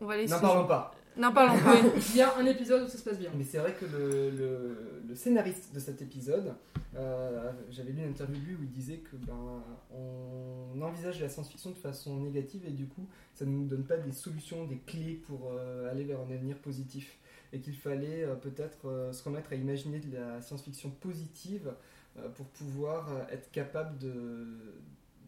On 0.00 0.06
va 0.06 0.16
laisser. 0.16 0.34
N'en 0.34 0.40
parlons 0.40 0.66
pas. 0.66 0.94
Non, 1.16 1.32
parlons 1.32 1.62
pas. 1.62 1.74
Il 2.10 2.16
y 2.16 2.22
a 2.22 2.36
un 2.38 2.46
épisode 2.46 2.82
où 2.84 2.88
ça 2.88 2.98
se 2.98 3.04
passe 3.04 3.18
bien. 3.18 3.30
Mais 3.36 3.44
c'est 3.44 3.58
vrai 3.58 3.74
que 3.74 3.84
le, 3.84 4.30
le, 4.30 5.02
le 5.06 5.14
scénariste 5.14 5.72
de 5.74 5.78
cet 5.78 6.00
épisode, 6.02 6.54
euh, 6.96 7.52
j'avais 7.70 7.92
lu 7.92 8.02
une 8.02 8.08
interview 8.10 8.34
de 8.40 8.44
lui 8.46 8.54
où 8.54 8.62
il 8.62 8.70
disait 8.70 8.96
que 8.96 9.14
ben, 9.16 9.62
on 9.94 10.80
envisage 10.80 11.20
la 11.20 11.28
science-fiction 11.28 11.70
de 11.70 11.76
façon 11.76 12.16
négative 12.20 12.62
et 12.66 12.70
du 12.70 12.86
coup, 12.86 13.06
ça 13.34 13.44
ne 13.44 13.50
nous 13.50 13.66
donne 13.66 13.84
pas 13.84 13.98
des 13.98 14.12
solutions, 14.12 14.64
des 14.64 14.78
clés 14.78 15.22
pour 15.26 15.52
euh, 15.52 15.90
aller 15.90 16.04
vers 16.04 16.18
un 16.20 16.30
avenir 16.32 16.56
positif. 16.58 17.18
Et 17.52 17.60
qu'il 17.60 17.76
fallait 17.76 18.24
euh, 18.24 18.34
peut-être 18.34 18.88
euh, 18.88 19.12
se 19.12 19.22
remettre 19.22 19.52
à 19.52 19.56
imaginer 19.56 20.00
de 20.00 20.16
la 20.16 20.40
science-fiction 20.40 20.90
positive 21.00 21.74
pour 22.34 22.46
pouvoir 22.46 23.08
euh, 23.12 23.24
être 23.34 23.50
capable 23.50 23.98
de, 23.98 24.46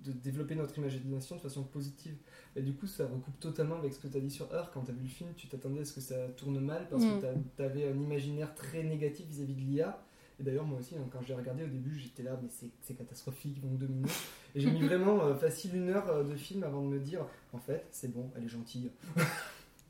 de 0.04 0.12
développer 0.12 0.54
notre 0.54 0.76
imagination 0.78 1.36
de 1.36 1.40
façon 1.40 1.62
positive. 1.64 2.14
Et 2.56 2.62
du 2.62 2.74
coup, 2.74 2.86
ça 2.86 3.04
recoupe 3.06 3.38
totalement 3.40 3.76
avec 3.76 3.92
ce 3.94 3.98
que 3.98 4.06
tu 4.08 4.16
as 4.16 4.20
dit 4.20 4.30
sur 4.30 4.52
Heure. 4.52 4.70
Quand 4.72 4.82
tu 4.82 4.90
as 4.90 4.94
vu 4.94 5.02
le 5.02 5.08
film, 5.08 5.30
tu 5.36 5.46
t'attendais 5.48 5.80
à 5.80 5.84
ce 5.84 5.92
que 5.94 6.00
ça 6.00 6.28
tourne 6.36 6.58
mal 6.60 6.86
parce 6.90 7.02
Mm. 7.04 7.20
que 7.20 7.26
tu 7.56 7.62
avais 7.62 7.88
un 7.88 7.96
imaginaire 7.98 8.54
très 8.54 8.82
négatif 8.82 9.26
vis-à-vis 9.26 9.54
de 9.54 9.60
l'IA. 9.60 10.04
Et 10.40 10.42
d'ailleurs, 10.42 10.64
moi 10.64 10.80
aussi, 10.80 10.96
hein, 10.96 11.06
quand 11.12 11.22
j'ai 11.22 11.34
regardé 11.34 11.62
au 11.64 11.68
début, 11.68 11.96
j'étais 11.98 12.22
là, 12.24 12.38
mais 12.42 12.48
c'est- 12.48 12.94
catastrophique, 12.94 13.54
ils 13.56 13.62
vont 13.62 13.74
deux 13.74 13.86
minutes. 13.86 14.10
Et 14.54 14.60
j'ai 14.60 14.70
mis 14.70 14.82
vraiment 14.88 15.24
euh, 15.24 15.34
facile 15.36 15.76
une 15.76 15.88
heure 15.90 16.08
euh, 16.10 16.24
de 16.24 16.34
film 16.36 16.64
avant 16.64 16.82
de 16.82 16.88
me 16.88 16.98
dire, 16.98 17.24
en 17.52 17.58
fait, 17.58 17.86
c'est 17.92 18.12
bon, 18.12 18.30
elle 18.36 18.44
est 18.44 18.48
gentille. 18.48 18.90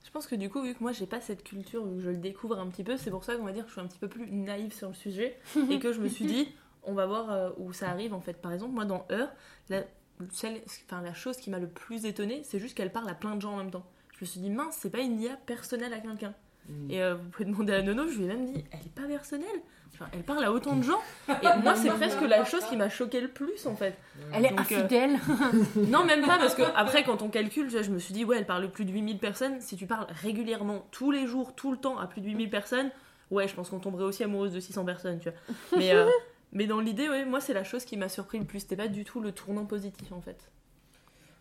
Je 0.05 0.11
pense 0.11 0.27
que 0.29 0.35
du 0.37 0.49
coup, 0.49 0.63
vu 0.63 0.75
que 0.75 0.81
moi 0.81 0.93
j'ai 0.93 1.07
pas 1.07 1.21
cette 1.21 1.43
culture, 1.43 1.85
vu 1.87 1.97
que 1.97 2.03
je 2.03 2.11
le 2.11 2.19
découvre 2.19 2.59
un 2.59 2.69
petit 2.69 2.85
peu, 2.85 2.97
c'est 2.97 3.11
pour 3.11 3.25
ça 3.25 3.35
qu'on 3.37 3.43
va 3.45 3.53
dire 3.53 3.65
que 3.65 3.71
je 3.71 3.73
suis 3.75 3.81
un 3.81 3.87
petit 3.89 3.99
peu 3.99 4.07
plus 4.07 4.31
naïve 4.31 4.73
sur 4.73 4.89
le 4.89 4.95
sujet 4.95 5.37
et 5.71 5.79
que 5.81 5.93
je 5.93 6.01
me 6.01 6.09
suis 6.09 6.27
dit, 6.27 6.49
on 6.87 6.93
va 6.95 7.07
voir 7.07 7.31
euh, 7.31 7.51
où 7.59 7.73
ça 7.73 7.89
arrive 7.91 8.15
en 8.15 8.21
fait. 8.21 8.35
Par 8.35 8.53
exemple, 8.53 8.73
moi 8.75 8.85
dans 8.85 9.07
Heure, 9.11 9.29
la, 9.69 9.83
celle- 10.31 10.61
enfin, 10.87 11.03
la 11.03 11.15
chose 11.15 11.37
qui 11.37 11.51
m'a 11.51 11.59
le 11.59 11.69
plus 11.69 12.07
étonnée, 12.07 12.43
c'est 12.45 12.59
juste 12.59 12.77
qu'elle 12.77 12.93
parle 12.93 13.09
à 13.09 13.15
plein 13.15 13.35
de 13.37 13.41
gens 13.41 13.55
en 13.55 13.57
même 13.59 13.71
temps. 13.71 13.87
Je 14.13 14.19
me 14.21 14.27
suis 14.27 14.41
dit, 14.41 14.51
mince, 14.51 14.77
c'est 14.79 14.91
pas 14.91 15.01
une 15.01 15.21
IA 15.21 15.37
personnelle 15.47 15.93
à 15.93 15.99
quelqu'un. 15.99 16.35
Mm. 16.69 16.91
Et 16.91 17.03
euh, 17.03 17.15
vous 17.17 17.29
pouvez 17.31 17.45
demander 17.47 17.73
à 17.75 17.83
Nono, 17.83 18.07
je 18.09 18.17
lui 18.19 18.25
ai 18.25 18.29
même 18.29 18.47
dit, 18.47 18.65
elle 18.71 18.81
est 18.81 18.95
pas 18.95 19.07
personnelle. 19.09 19.49
Enfin, 19.93 20.07
elle 20.13 20.23
parle 20.25 20.45
à 20.45 20.53
autant 20.53 20.75
de 20.77 20.83
gens. 20.85 21.01
Et 21.29 21.63
moi, 21.63 21.75
c'est 21.77 21.91
presque 21.91 22.21
la 22.23 22.45
chose 22.45 22.65
qui 22.65 22.77
m'a 22.77 22.89
choqué 22.89 23.21
le 23.21 23.29
plus 23.29 23.67
en 23.67 23.77
fait. 23.77 23.97
Elle 24.33 24.45
est 24.47 24.53
euh, 24.53 24.59
infidèle. 24.59 25.19
Non, 25.89 26.05
même 26.05 26.23
pas, 26.25 26.39
parce 26.39 26.55
que 26.55 26.63
après, 26.75 27.05
quand 27.05 27.23
on 27.23 27.29
calcule, 27.29 27.69
je 27.71 27.91
me 27.91 27.99
suis 27.99 28.15
dit, 28.15 28.25
ouais, 28.25 28.39
elle 28.39 28.47
parle 28.47 28.69
plus 28.71 28.85
de 28.85 28.93
8000 28.93 29.19
personnes. 29.19 29.61
Si 29.61 29.77
tu 29.77 29.87
parles 29.87 30.07
régulièrement, 30.23 30.87
tous 30.91 31.11
les 31.11 31.27
jours, 31.27 31.55
tout 31.55 31.71
le 31.71 31.77
temps, 31.77 31.99
à 31.99 32.07
plus 32.07 32.21
de 32.21 32.27
8000 32.27 32.51
personnes, 32.51 32.91
ouais, 33.31 33.47
je 33.47 33.55
pense 33.55 33.71
qu'on 33.71 33.79
tomberait 33.79 34.05
aussi 34.05 34.25
amoureuse 34.25 34.53
de 34.53 34.61
600 34.61 34.85
personnes, 34.85 35.19
tu 35.21 35.29
vois. 35.31 35.79
Mais, 35.79 35.93
euh, 35.93 36.09
mais 36.55 36.67
dans 36.67 36.81
l'idée, 36.81 37.09
ouais, 37.09 37.25
moi, 37.25 37.41
c'est 37.41 37.53
la 37.53 37.65
chose 37.65 37.85
qui 37.85 37.97
m'a 37.97 38.09
surpris 38.09 38.39
le 38.39 38.45
plus. 38.45 38.61
C'était 38.61 38.77
pas 38.77 38.89
du 38.89 39.05
tout 39.05 39.21
le 39.21 39.33
tournant 39.33 39.67
positif, 39.67 40.13
en 40.13 40.21
fait. 40.21 40.51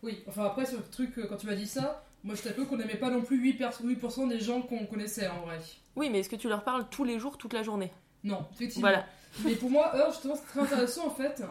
Oui, 0.02 0.22
enfin 0.26 0.44
après, 0.44 0.66
sur 0.66 0.78
le 0.78 0.84
truc, 0.84 1.16
euh, 1.18 1.26
quand 1.26 1.36
tu 1.36 1.46
m'as 1.46 1.54
dit 1.54 1.66
ça, 1.66 2.04
moi 2.24 2.34
je 2.34 2.42
t'avoue 2.42 2.66
qu'on 2.66 2.76
n'aimait 2.76 2.96
pas 2.96 3.08
non 3.08 3.22
plus 3.22 3.40
8%, 3.40 3.86
8% 3.86 4.28
des 4.28 4.38
gens 4.38 4.60
qu'on 4.60 4.84
connaissait 4.84 5.28
en 5.28 5.40
vrai. 5.40 5.58
Oui, 5.96 6.10
mais 6.10 6.20
est-ce 6.20 6.28
que 6.28 6.36
tu 6.36 6.48
leur 6.48 6.62
parles 6.62 6.86
tous 6.90 7.04
les 7.04 7.18
jours, 7.18 7.38
toute 7.38 7.54
la 7.54 7.62
journée? 7.62 7.90
Non, 8.22 8.44
effectivement. 8.52 8.88
Voilà. 8.88 9.06
Mais 9.44 9.54
pour 9.54 9.70
moi, 9.70 9.94
Heure, 9.96 10.10
justement, 10.12 10.34
c'est 10.36 10.46
très 10.46 10.60
intéressant 10.60 11.06
en 11.06 11.10
fait. 11.10 11.42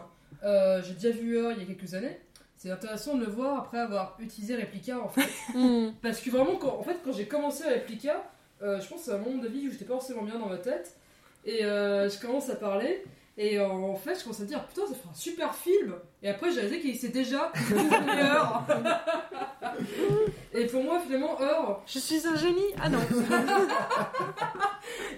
Euh, 0.42 0.82
J'ai 0.82 0.94
déjà 0.94 1.10
vu 1.10 1.36
Heure 1.36 1.52
il 1.52 1.58
y 1.58 1.62
a 1.62 1.66
quelques 1.66 1.94
années. 1.94 2.18
C'est 2.56 2.70
intéressant 2.70 3.16
de 3.16 3.24
le 3.24 3.30
voir 3.30 3.58
après 3.58 3.78
avoir 3.78 4.16
utilisé 4.20 4.56
Replica 4.56 5.00
en 5.00 5.08
fait. 5.08 5.28
Hmm. 5.54 5.90
Parce 6.02 6.20
que 6.20 6.30
vraiment, 6.30 6.56
quand, 6.56 6.78
en 6.78 6.82
fait, 6.82 6.98
quand 7.04 7.12
j'ai 7.12 7.26
commencé 7.26 7.64
Replica, 7.64 8.24
euh, 8.62 8.80
je 8.80 8.88
pense 8.88 9.00
que 9.00 9.04
c'est 9.06 9.12
un 9.12 9.18
moment 9.18 9.42
de 9.42 9.48
vie 9.48 9.68
où 9.68 9.70
j'étais 9.70 9.84
pas 9.84 9.94
forcément 9.94 10.22
bien 10.22 10.38
dans 10.38 10.48
ma 10.48 10.58
tête. 10.58 10.96
Et 11.44 11.64
euh, 11.64 12.08
je 12.08 12.18
commence 12.20 12.48
à 12.48 12.56
parler. 12.56 13.04
Et 13.36 13.58
en 13.58 13.96
fait, 13.96 14.16
je 14.16 14.22
commence 14.22 14.38
à 14.40 14.44
me 14.44 14.48
dire, 14.48 14.64
putain, 14.64 14.86
ça 14.86 14.94
fait 14.94 15.08
un 15.10 15.14
super 15.14 15.54
film. 15.54 15.94
Et 16.22 16.28
après, 16.28 16.52
j'ai 16.52 16.60
réalisé 16.60 16.80
qu'il 16.80 16.96
s'est 16.96 17.08
déjà 17.08 17.50
Heure. 18.08 18.64
Et 20.52 20.66
pour 20.66 20.84
moi, 20.84 21.00
finalement, 21.00 21.40
Heure, 21.40 21.82
Je 21.86 21.98
suis 21.98 22.24
un 22.26 22.36
génie. 22.36 22.72
Ah 22.80 22.88
non. 22.88 23.00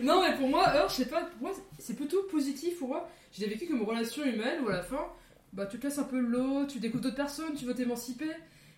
Non, 0.02 0.22
mais 0.22 0.34
pour 0.36 0.48
moi, 0.48 0.68
Heure, 0.74 0.88
je 0.88 0.94
sais 0.94 1.06
pas, 1.06 1.22
pour 1.24 1.48
moi, 1.48 1.52
c'est 1.78 1.94
plutôt 1.94 2.22
positif 2.24 2.78
pour 2.78 2.88
moi. 2.88 3.08
Je 3.32 3.40
l'ai 3.40 3.48
vécu 3.48 3.66
comme 3.66 3.82
relation 3.82 4.24
humaine 4.24 4.62
où 4.64 4.68
à 4.68 4.72
la 4.72 4.82
fin, 4.82 5.06
bah, 5.52 5.66
tu 5.66 5.78
te 5.78 5.86
laisses 5.86 5.98
un 5.98 6.04
peu 6.04 6.18
l'eau, 6.18 6.66
tu 6.66 6.78
découvres 6.78 7.02
d'autres 7.02 7.16
personnes, 7.16 7.54
tu 7.54 7.64
veux 7.64 7.74
t'émanciper. 7.74 8.30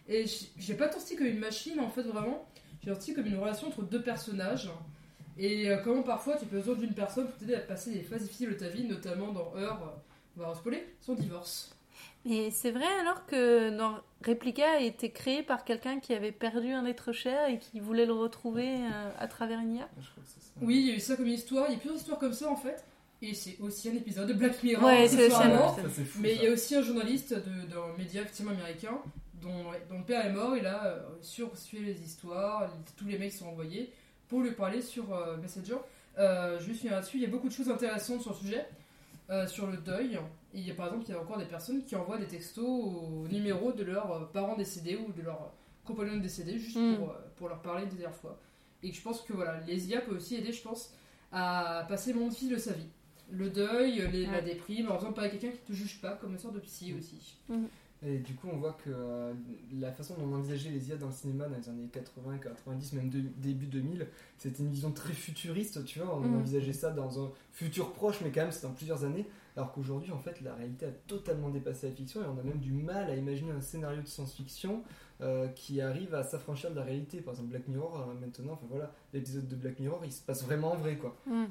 Et 0.08 0.24
j'ai 0.56 0.74
pas 0.74 0.90
senti 0.90 1.16
comme 1.16 1.26
une 1.26 1.38
machine 1.38 1.78
en 1.80 1.90
fait, 1.90 2.02
vraiment. 2.02 2.48
J'ai 2.82 2.92
senti 2.92 3.14
comme 3.14 3.26
une 3.26 3.38
relation 3.38 3.68
entre 3.68 3.82
deux 3.82 4.02
personnages. 4.02 4.70
Et 5.38 5.70
euh, 5.70 5.76
comment 5.84 6.02
parfois 6.02 6.36
tu 6.36 6.46
peux 6.46 6.56
besoin 6.56 6.74
d'une 6.74 6.94
personne 6.94 7.26
pour 7.26 7.36
t'aider 7.36 7.54
à 7.54 7.60
passer 7.60 7.92
des 7.92 8.02
phases 8.02 8.22
difficiles 8.22 8.50
de 8.50 8.54
ta 8.54 8.68
vie, 8.68 8.84
notamment 8.84 9.32
dans 9.32 9.54
Heure, 9.56 9.80
euh, 9.82 10.42
on 10.42 10.48
va 10.48 10.54
spoiler, 10.54 10.84
son 11.00 11.14
divorce. 11.14 11.74
Et 12.28 12.50
c'est 12.50 12.72
vrai 12.72 12.86
alors 13.00 13.24
que 13.26 13.76
dans 13.76 13.98
Replica 14.26 14.72
a 14.72 14.80
été 14.80 15.10
créé 15.10 15.42
par 15.42 15.64
quelqu'un 15.64 16.00
qui 16.00 16.12
avait 16.12 16.32
perdu 16.32 16.72
un 16.72 16.84
être 16.84 17.12
cher 17.12 17.48
et 17.48 17.58
qui 17.58 17.78
voulait 17.80 18.06
le 18.06 18.12
retrouver 18.12 18.68
euh, 18.68 19.10
à 19.18 19.28
travers 19.28 19.60
une 19.60 19.76
IA. 19.76 19.88
Je 20.00 20.10
crois 20.10 20.22
que 20.22 20.28
c'est 20.28 20.44
ça. 20.44 20.50
Oui, 20.60 20.76
il 20.80 20.86
y 20.88 20.90
a 20.90 20.94
eu 20.96 21.00
ça 21.00 21.16
comme 21.16 21.28
histoire, 21.28 21.66
il 21.68 21.74
y 21.74 21.76
a 21.76 21.78
plusieurs 21.78 21.98
histoires 21.98 22.18
comme 22.18 22.32
ça 22.32 22.50
en 22.50 22.56
fait. 22.56 22.84
Et 23.22 23.34
c'est 23.34 23.56
aussi 23.60 23.88
un 23.88 23.94
épisode 23.94 24.28
de 24.28 24.34
Black 24.34 24.62
Mirror. 24.62 24.84
Ouais, 24.84 25.08
c'est 25.08 25.26
aussi 25.26 25.34
un 25.34 25.40
accessoirement. 25.40 25.76
Ça, 25.76 25.82
c'est 25.92 26.04
fou, 26.04 26.18
Mais 26.20 26.34
il 26.34 26.42
y 26.42 26.46
a 26.46 26.52
aussi 26.52 26.76
un 26.76 26.82
journaliste 26.82 27.34
d'un 27.34 27.96
média 27.96 28.22
effectivement 28.22 28.52
américain 28.52 28.98
dont, 29.40 29.72
le 29.90 30.04
père 30.04 30.24
est 30.24 30.32
mort. 30.32 30.56
Il 30.56 30.66
a 30.66 30.86
euh, 30.86 31.00
sursuivi 31.20 31.86
les 31.86 32.02
histoires, 32.02 32.70
tous 32.96 33.06
les 33.06 33.18
mails 33.18 33.32
sont 33.32 33.46
envoyés 33.46 33.92
pour 34.28 34.40
lui 34.40 34.52
parler 34.52 34.82
sur 34.82 35.12
euh, 35.14 35.36
Messenger. 35.38 35.76
Euh, 36.18 36.58
je 36.60 36.68
me 36.68 36.74
souviens 36.74 36.92
là-dessus, 36.92 37.16
il 37.18 37.22
y 37.22 37.26
a 37.26 37.28
beaucoup 37.28 37.48
de 37.48 37.52
choses 37.52 37.70
intéressantes 37.70 38.22
sur 38.22 38.32
le 38.32 38.36
sujet, 38.38 38.66
euh, 39.30 39.46
sur 39.46 39.66
le 39.66 39.76
deuil. 39.76 40.18
Il 40.54 40.66
y 40.66 40.70
a 40.70 40.74
par 40.74 40.86
exemple, 40.86 41.04
il 41.08 41.12
y 41.12 41.14
a 41.14 41.20
encore 41.20 41.38
des 41.38 41.44
personnes 41.44 41.84
qui 41.84 41.94
envoient 41.96 42.18
des 42.18 42.26
textos 42.26 42.64
au 42.66 43.26
numéro 43.30 43.72
de 43.72 43.84
leurs 43.84 44.28
parents 44.32 44.56
décédés 44.56 44.96
ou 44.96 45.12
de 45.12 45.22
leurs 45.22 45.52
compagnons 45.84 46.16
décédés 46.18 46.58
juste 46.58 46.76
Mm. 46.78 46.96
pour, 46.96 47.14
pour 47.36 47.48
leur 47.48 47.60
parler 47.60 47.86
des 47.86 47.96
dernières 47.96 48.14
fois. 48.16 48.38
Et 48.82 48.90
que 48.90 48.96
je 48.96 49.02
pense 49.02 49.22
que 49.22 49.32
voilà, 49.32 49.60
les 49.66 49.88
IA 49.90 50.00
peuvent 50.00 50.16
aussi 50.16 50.36
aider, 50.36 50.52
je 50.52 50.62
pense, 50.62 50.92
à 51.32 51.84
passer 51.88 52.12
moment 52.12 52.28
difficile 52.28 52.52
de 52.54 52.58
sa 52.58 52.72
vie. 52.72 52.86
Le 53.30 53.50
deuil, 53.50 54.08
les- 54.10 54.26
la 54.26 54.40
déprime, 54.40 54.90
en 54.90 54.98
faisant 54.98 55.12
parler 55.12 55.30
quelqu'un 55.30 55.50
qui 55.50 55.58
te 55.58 55.72
juge 55.72 56.00
pas, 56.00 56.12
comme 56.12 56.32
une 56.32 56.38
sorte 56.38 56.54
de 56.54 56.60
psy 56.60 56.94
aussi. 56.98 57.36
Et 58.06 58.18
du 58.18 58.34
coup, 58.34 58.46
on 58.52 58.56
voit 58.58 58.74
que 58.74 58.90
euh, 58.90 59.34
la 59.72 59.90
façon 59.90 60.14
dont 60.14 60.26
on 60.30 60.34
envisageait 60.36 60.70
les 60.70 60.88
IA 60.88 60.96
dans 60.96 61.08
le 61.08 61.12
cinéma 61.12 61.48
dans 61.48 61.56
les 61.56 61.68
années 61.68 61.88
80, 61.92 62.38
90, 62.38 62.92
même 62.92 63.10
de- 63.10 63.20
début 63.38 63.66
2000, 63.66 64.06
c'était 64.38 64.62
une 64.62 64.70
vision 64.70 64.92
très 64.92 65.12
futuriste, 65.12 65.84
tu 65.84 65.98
vois. 65.98 66.16
On 66.16 66.20
Mhm. 66.20 66.36
envisageait 66.36 66.72
ça 66.72 66.90
dans 66.92 67.24
un 67.24 67.30
futur 67.52 67.92
proche, 67.92 68.20
mais 68.22 68.30
quand 68.30 68.42
même, 68.42 68.52
c'est 68.52 68.66
dans 68.66 68.72
plusieurs 68.72 69.04
années. 69.04 69.26
Alors 69.56 69.72
qu'aujourd'hui, 69.72 70.12
en 70.12 70.18
fait, 70.20 70.40
la 70.42 70.54
réalité 70.54 70.86
a 70.86 70.90
totalement 71.08 71.48
dépassé 71.50 71.88
la 71.88 71.92
fiction 71.94 72.22
et 72.22 72.26
on 72.26 72.38
a 72.38 72.42
même 72.44 72.60
du 72.60 72.70
mal 72.72 73.10
à 73.10 73.16
imaginer 73.16 73.50
un 73.50 73.60
scénario 73.60 74.00
de 74.00 74.06
science-fiction 74.06 74.84
euh, 75.20 75.48
qui 75.48 75.80
arrive 75.80 76.14
à 76.14 76.22
s'affranchir 76.22 76.70
de 76.70 76.76
la 76.76 76.84
réalité. 76.84 77.20
Par 77.20 77.34
exemple, 77.34 77.48
Black 77.50 77.66
Mirror, 77.66 78.06
euh, 78.08 78.14
maintenant, 78.20 78.52
enfin 78.52 78.66
voilà, 78.70 78.92
l'épisode 79.12 79.48
de 79.48 79.56
Black 79.56 79.80
Mirror, 79.80 80.00
il 80.04 80.12
se 80.12 80.22
passe 80.22 80.44
vraiment 80.44 80.74
en 80.74 80.76
vrai, 80.76 80.96
quoi. 80.96 81.16
Hmm. 81.26 81.46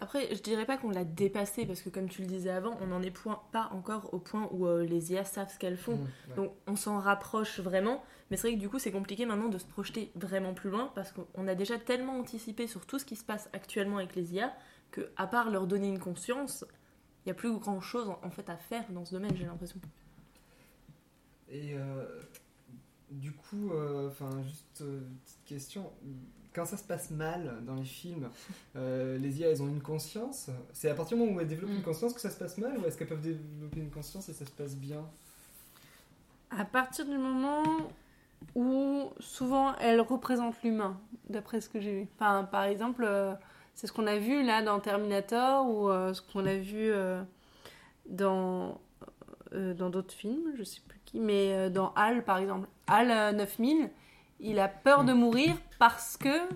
Après, 0.00 0.34
je 0.34 0.40
dirais 0.42 0.64
pas 0.64 0.78
qu'on 0.78 0.90
l'a 0.90 1.04
dépassé, 1.04 1.66
parce 1.66 1.82
que 1.82 1.90
comme 1.90 2.08
tu 2.08 2.22
le 2.22 2.26
disais 2.26 2.50
avant, 2.50 2.76
on 2.80 2.86
n'en 2.86 3.02
est 3.02 3.10
point, 3.10 3.42
pas 3.52 3.68
encore 3.72 4.14
au 4.14 4.18
point 4.18 4.48
où 4.50 4.66
euh, 4.66 4.84
les 4.84 5.12
IA 5.12 5.24
savent 5.24 5.52
ce 5.52 5.58
qu'elles 5.58 5.76
font. 5.76 5.98
Ouais. 6.28 6.34
Donc 6.36 6.52
on 6.66 6.74
s'en 6.74 6.98
rapproche 6.98 7.60
vraiment, 7.60 8.02
mais 8.30 8.38
c'est 8.38 8.48
vrai 8.48 8.56
que 8.56 8.60
du 8.60 8.70
coup 8.70 8.78
c'est 8.78 8.92
compliqué 8.92 9.26
maintenant 9.26 9.50
de 9.50 9.58
se 9.58 9.66
projeter 9.66 10.10
vraiment 10.14 10.54
plus 10.54 10.70
loin 10.70 10.90
parce 10.94 11.12
qu'on 11.12 11.46
a 11.46 11.54
déjà 11.54 11.78
tellement 11.78 12.18
anticipé 12.18 12.66
sur 12.66 12.86
tout 12.86 12.98
ce 12.98 13.04
qui 13.04 13.16
se 13.16 13.24
passe 13.24 13.50
actuellement 13.52 13.98
avec 13.98 14.16
les 14.16 14.34
IA 14.34 14.54
que 14.90 15.10
à 15.16 15.26
part 15.26 15.50
leur 15.50 15.66
donner 15.66 15.88
une 15.88 15.98
conscience, 15.98 16.64
il 17.24 17.28
n'y 17.28 17.32
a 17.32 17.34
plus 17.34 17.52
grand 17.58 17.80
chose 17.82 18.08
en, 18.08 18.18
en 18.24 18.30
fait 18.30 18.48
à 18.48 18.56
faire 18.56 18.90
dans 18.90 19.04
ce 19.04 19.12
domaine, 19.12 19.36
j'ai 19.36 19.44
l'impression. 19.44 19.80
Et 21.50 21.74
euh, 21.74 22.06
du 23.10 23.32
coup, 23.32 23.70
enfin, 24.08 24.30
juste 24.42 24.80
euh, 24.80 25.00
petite 25.24 25.44
question. 25.44 25.92
Quand 26.54 26.64
ça 26.64 26.76
se 26.76 26.82
passe 26.84 27.10
mal 27.10 27.58
dans 27.64 27.74
les 27.76 27.84
films, 27.84 28.28
euh, 28.76 29.16
les 29.18 29.40
IA, 29.40 29.50
elles 29.50 29.62
ont 29.62 29.68
une 29.68 29.80
conscience. 29.82 30.50
C'est 30.72 30.90
à 30.90 30.94
partir 30.94 31.16
du 31.16 31.22
moment 31.22 31.36
où 31.36 31.40
elles 31.40 31.46
développent 31.46 31.70
Mm. 31.70 31.76
une 31.76 31.82
conscience 31.82 32.12
que 32.12 32.20
ça 32.20 32.30
se 32.30 32.36
passe 32.38 32.58
mal 32.58 32.76
ou 32.78 32.84
est-ce 32.86 32.96
qu'elles 32.98 33.08
peuvent 33.08 33.20
développer 33.20 33.80
une 33.80 33.90
conscience 33.90 34.28
et 34.28 34.32
ça 34.32 34.44
se 34.44 34.50
passe 34.50 34.74
bien? 34.76 35.04
À 36.50 36.64
partir 36.64 37.04
du 37.06 37.16
moment 37.16 37.62
où 38.56 39.10
souvent 39.20 39.76
elle 39.76 40.00
représente 40.00 40.60
l'humain, 40.64 40.98
d'après 41.28 41.60
ce 41.60 41.68
que 41.68 41.80
j'ai 41.80 41.92
vu. 42.00 42.08
Enfin, 42.16 42.42
par 42.50 42.64
exemple, 42.64 43.04
euh, 43.06 43.32
c'est 43.74 43.86
ce 43.86 43.92
qu'on 43.92 44.06
a 44.08 44.16
vu 44.18 44.42
là 44.42 44.62
dans 44.62 44.80
Terminator 44.80 45.68
ou 45.68 45.88
euh, 45.88 46.12
ce 46.12 46.20
qu'on 46.22 46.46
a 46.46 46.56
vu 46.56 46.92
dans 48.08 48.80
dans 49.52 49.90
d'autres 49.90 50.14
films, 50.14 50.52
je 50.56 50.62
sais 50.62 50.80
plus 50.86 51.00
qui, 51.04 51.18
mais 51.18 51.70
dans 51.70 51.92
HAL 51.94 52.24
par 52.24 52.38
exemple. 52.38 52.68
HAL 52.86 53.10
euh, 53.10 53.32
9000, 53.32 53.90
il 54.40 54.58
a 54.58 54.68
peur 54.68 55.04
de 55.04 55.12
mourir 55.12 55.56
parce 55.78 56.16
que 56.16 56.48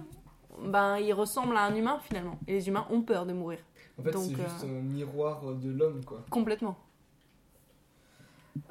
ben 0.62 0.98
il 0.98 1.12
ressemble 1.12 1.56
à 1.56 1.64
un 1.64 1.74
humain 1.74 2.00
finalement. 2.00 2.38
Et 2.46 2.52
les 2.54 2.68
humains 2.68 2.86
ont 2.90 3.02
peur 3.02 3.26
de 3.26 3.32
mourir. 3.32 3.58
En 3.98 4.02
fait, 4.02 4.10
Donc, 4.10 4.24
c'est 4.24 4.36
juste 4.36 4.64
euh, 4.64 4.78
un 4.80 4.82
miroir 4.82 5.42
de 5.54 5.70
l'homme, 5.70 6.04
quoi. 6.04 6.24
Complètement. 6.30 6.76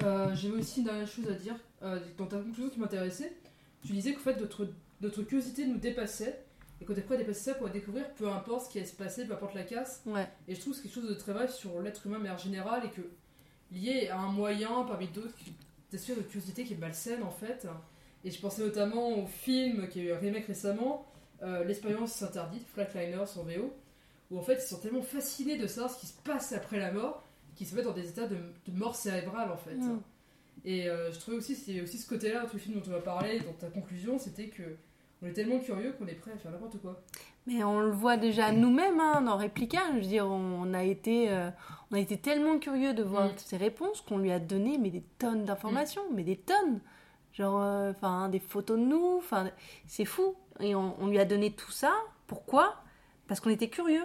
Euh, 0.03 0.34
J'avais 0.34 0.57
aussi 0.57 0.80
une 0.80 0.85
dernière 0.85 1.07
chose 1.07 1.30
à 1.30 1.34
dire. 1.34 1.56
Euh, 1.81 1.99
dans 2.18 2.26
ta 2.26 2.38
conclusion 2.38 2.69
qui 2.69 2.80
m'intéressait, 2.80 3.34
tu 3.85 3.94
disais 3.94 4.14
qu'en 4.14 4.22
fait 4.22 4.40
notre, 4.40 4.68
notre 5.02 5.23
curiosité 5.23 5.65
nous 5.65 5.77
dépassait 5.77 6.44
et 6.81 6.85
qu'on 6.85 6.94
était 6.94 7.02
prêt 7.02 7.15
à 7.15 7.18
dépasser 7.19 7.52
ça 7.52 7.53
pour 7.56 7.69
découvrir, 7.69 8.10
peu 8.14 8.30
importe 8.30 8.65
ce 8.65 8.69
qui 8.69 8.77
allait 8.80 8.88
se 8.88 8.95
passer, 8.95 9.26
peu 9.26 9.34
importe 9.34 9.53
la 9.53 9.64
casse. 9.64 10.02
Ouais. 10.06 10.27
Et 10.48 10.56
je 10.56 10.61
trouve 10.61 10.73
que 10.73 10.77
c'est 10.77 10.84
quelque 10.84 10.95
chose 11.02 11.10
de 11.10 11.14
très 11.15 11.34
vrai 11.34 11.48
sur 11.48 11.81
l'être 11.81 12.06
humain 12.06 12.18
de 12.18 12.23
manière 12.23 12.38
générale 12.38 12.84
et 12.85 12.90
que 12.90 13.02
lié 13.72 14.10
à 14.10 14.19
un 14.19 14.31
moyen 14.31 14.84
parmi 14.84 15.07
d'autres 15.07 15.35
qui 15.35 15.53
t'assure 15.90 16.15
de 16.15 16.22
curiosité 16.22 16.64
qui 16.64 16.73
est 16.73 16.77
malsaine 16.77 17.23
en 17.23 17.31
fait. 17.31 17.68
Et 18.24 18.32
je 18.32 18.40
pensais 18.40 18.62
notamment 18.62 19.18
au 19.18 19.26
film 19.28 19.88
qui 19.90 20.00
a 20.00 20.04
eu 20.04 20.12
un 20.14 20.18
remake 20.18 20.45
récemment, 20.45 21.06
euh, 21.41 21.64
L'expérience 21.66 22.22
interdite, 22.22 22.66
Flatliners 22.68 23.38
en 23.38 23.44
VO, 23.44 23.74
où 24.32 24.40
en 24.40 24.41
fait 24.41 24.56
ils 24.64 24.68
sont 24.68 24.80
tellement 24.80 25.02
fascinés 25.02 25.58
de 25.58 25.68
savoir 25.68 25.91
ce 25.94 26.00
qui 26.00 26.08
se 26.08 26.14
passe 26.24 26.54
après 26.54 26.80
la 26.80 26.91
mort 26.91 27.24
qu'ils 27.56 27.68
se 27.68 27.76
mettent 27.76 27.86
dans 27.86 27.91
des 27.94 28.08
états 28.10 28.28
de, 28.28 28.38
de 28.68 28.78
mort 28.78 28.95
cérébrale 28.95 29.52
en 29.52 29.58
fait. 29.58 29.76
Mm. 29.76 30.00
Et 30.66 30.88
euh, 30.88 31.12
je 31.12 31.20
trouvais 31.20 31.38
aussi, 31.38 31.56
c'est 31.56 31.82
aussi 31.82 31.98
ce 31.98 32.08
côté-là, 32.08 32.45
tout 32.45 32.54
le 32.54 32.60
film 32.60 32.76
dont 32.80 32.84
on 32.88 32.91
va 32.91 33.02
parler, 33.02 33.40
dans 33.41 33.52
ta 33.54 33.68
conclusion, 33.68 34.18
c'était 34.18 34.48
que 34.48 34.64
on 35.22 35.28
est 35.28 35.34
tellement 35.34 35.60
curieux 35.60 35.94
qu'on 35.94 36.08
est 36.08 36.16
prêt 36.16 36.32
à 36.32 36.38
faire 36.38 36.52
n'importe 36.52 36.82
quoi. 36.82 37.02
Mais 37.48 37.64
on 37.64 37.80
le 37.80 37.91
voit 37.91 38.18
déjà 38.18 38.52
nous-mêmes 38.52 39.00
hein, 39.00 39.22
dans 39.22 39.38
Replica. 39.38 39.80
Je 39.91 40.00
veux 40.00 40.02
dire, 40.08 40.26
on 40.28 40.74
a 40.74 40.84
été, 40.84 41.30
euh, 41.30 41.50
on 41.91 41.95
a 41.95 42.00
été 42.00 42.18
tellement 42.18 42.58
curieux 42.60 42.94
de 42.94 43.04
voir 43.04 43.28
Mm. 43.28 43.38
ses 43.38 43.58
réponses 43.58 44.02
qu'on 44.02 44.18
lui 44.18 44.32
a 44.32 44.40
donné 44.40 44.78
mais 44.78 44.90
des 44.90 45.04
tonnes 45.20 45.44
d'informations, 45.45 46.04
mais 46.14 46.24
des 46.24 46.38
tonnes. 46.38 46.80
Genre, 47.34 47.61
euh, 47.61 47.91
enfin, 47.91 48.30
des 48.30 48.39
photos 48.39 48.80
de 48.80 48.84
nous. 48.85 49.15
Enfin, 49.18 49.49
c'est 49.88 50.05
fou. 50.05 50.35
Et 50.60 50.76
on, 50.76 50.95
on 51.01 51.07
lui 51.07 51.19
a 51.19 51.26
donné 51.26 51.51
tout 51.51 51.72
ça. 51.72 51.93
Pourquoi? 52.27 52.76
Parce 53.27 53.39
qu'on 53.39 53.49
était 53.49 53.69
curieux 53.69 54.03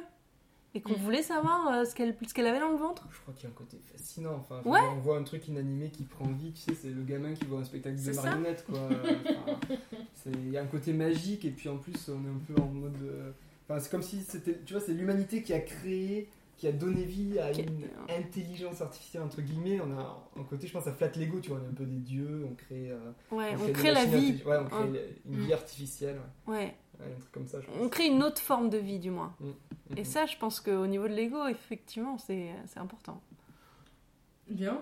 et 0.74 0.80
qu'on 0.82 0.92
Mm. 0.94 1.02
voulait 1.02 1.22
savoir 1.22 1.68
euh, 1.68 1.84
ce 1.84 1.94
qu'elle, 1.94 2.14
ce 2.26 2.32
qu'elle 2.34 2.46
avait 2.46 2.60
dans 2.60 2.70
le 2.70 2.76
ventre. 2.76 3.06
Je 3.10 3.20
crois 3.20 3.34
qu'il 3.34 3.44
y 3.44 3.46
a 3.46 3.50
un 3.50 3.52
côté 3.56 3.78
fascinant. 3.92 4.36
Enfin, 4.38 4.60
Ouais. 4.64 4.80
on 4.94 5.00
voit 5.00 5.16
un 5.18 5.22
truc 5.24 5.46
inanimé 5.48 5.90
qui 5.90 6.05
prend 6.05 6.26
vie, 6.26 6.52
tu 6.52 6.60
sais, 6.60 6.74
c'est 6.74 6.90
le 6.90 7.02
gamin 7.02 7.34
qui 7.34 7.44
voit 7.46 7.59
un 7.60 7.64
spectacle 7.64 7.96
de 8.02 8.12
marionnettes, 8.12 8.64
quoi. 8.66 8.78
Enfin, 9.70 10.30
Il 10.34 10.50
y 10.50 10.56
a 10.59 10.62
un 10.62 10.66
côté 10.66 10.92
magique, 10.92 11.44
et 11.44 11.50
puis 11.50 11.68
en 11.68 11.76
plus, 11.78 12.09
on 12.09 12.24
est 12.24 12.30
un 12.30 12.55
peu 12.55 12.60
en 12.62 12.66
mode. 12.66 12.96
euh, 13.02 13.30
Enfin, 13.70 13.80
c'est 13.80 13.90
comme 13.90 14.02
si 14.02 14.22
c'était. 14.22 14.59
Tu 14.64 14.72
vois, 14.74 14.82
c'est 14.82 14.92
l'humanité 14.94 15.42
qui 15.42 15.52
a 15.52 15.60
créé, 15.60 16.28
qui 16.59 16.66
a 16.66 16.72
donné 16.72 17.05
vie 17.05 17.39
à 17.39 17.52
une 17.52 17.86
intelligence 18.09 18.80
artificielle, 18.82 19.22
entre 19.22 19.40
guillemets. 19.40 19.80
On 19.80 19.97
a 19.97 20.28
un 20.39 20.43
côté, 20.44 20.66
je 20.66 20.72
pense, 20.72 20.85
ça 20.85 20.93
flatte 20.93 21.16
l'ego, 21.16 21.39
tu 21.40 21.51
vois, 21.51 21.60
on 21.62 21.64
est 21.64 21.68
un 21.68 21.74
peu 21.74 21.85
des 21.86 21.98
dieux, 22.01 22.44
on 22.51 22.55
crée. 22.55 22.90
euh, 22.90 22.98
Ouais, 23.30 23.55
on 23.56 23.72
crée 23.72 23.93
la 23.93 24.05
vie. 24.05 24.43
Ouais, 24.44 24.56
on 24.60 24.64
crée 24.66 24.78
Hein. 24.82 24.93
une 25.26 25.36
Mm. 25.39 25.44
vie 25.47 25.52
artificielle, 25.52 26.20
ouais. 26.47 26.55
Ouais, 26.55 26.74
Ouais, 27.01 27.06
un 27.16 27.20
truc 27.20 27.30
comme 27.32 27.47
ça, 27.47 27.60
je 27.60 27.66
pense. 27.66 27.76
on 27.80 27.89
crée 27.89 28.09
une 28.09 28.22
autre 28.24 28.40
forme 28.43 28.70
de 28.70 28.78
vie, 28.78 28.98
du 28.98 29.10
moins. 29.12 29.32
Mhm. 29.40 29.55
Et 29.98 30.02
ça, 30.05 30.26
je 30.26 30.36
pense 30.36 30.60
qu'au 30.60 30.86
niveau 30.89 31.06
de 31.06 31.14
l'ego, 31.14 31.47
effectivement, 31.47 32.18
c'est, 32.18 32.51
c'est 32.66 32.80
important. 32.80 33.20
Bien. 34.48 34.80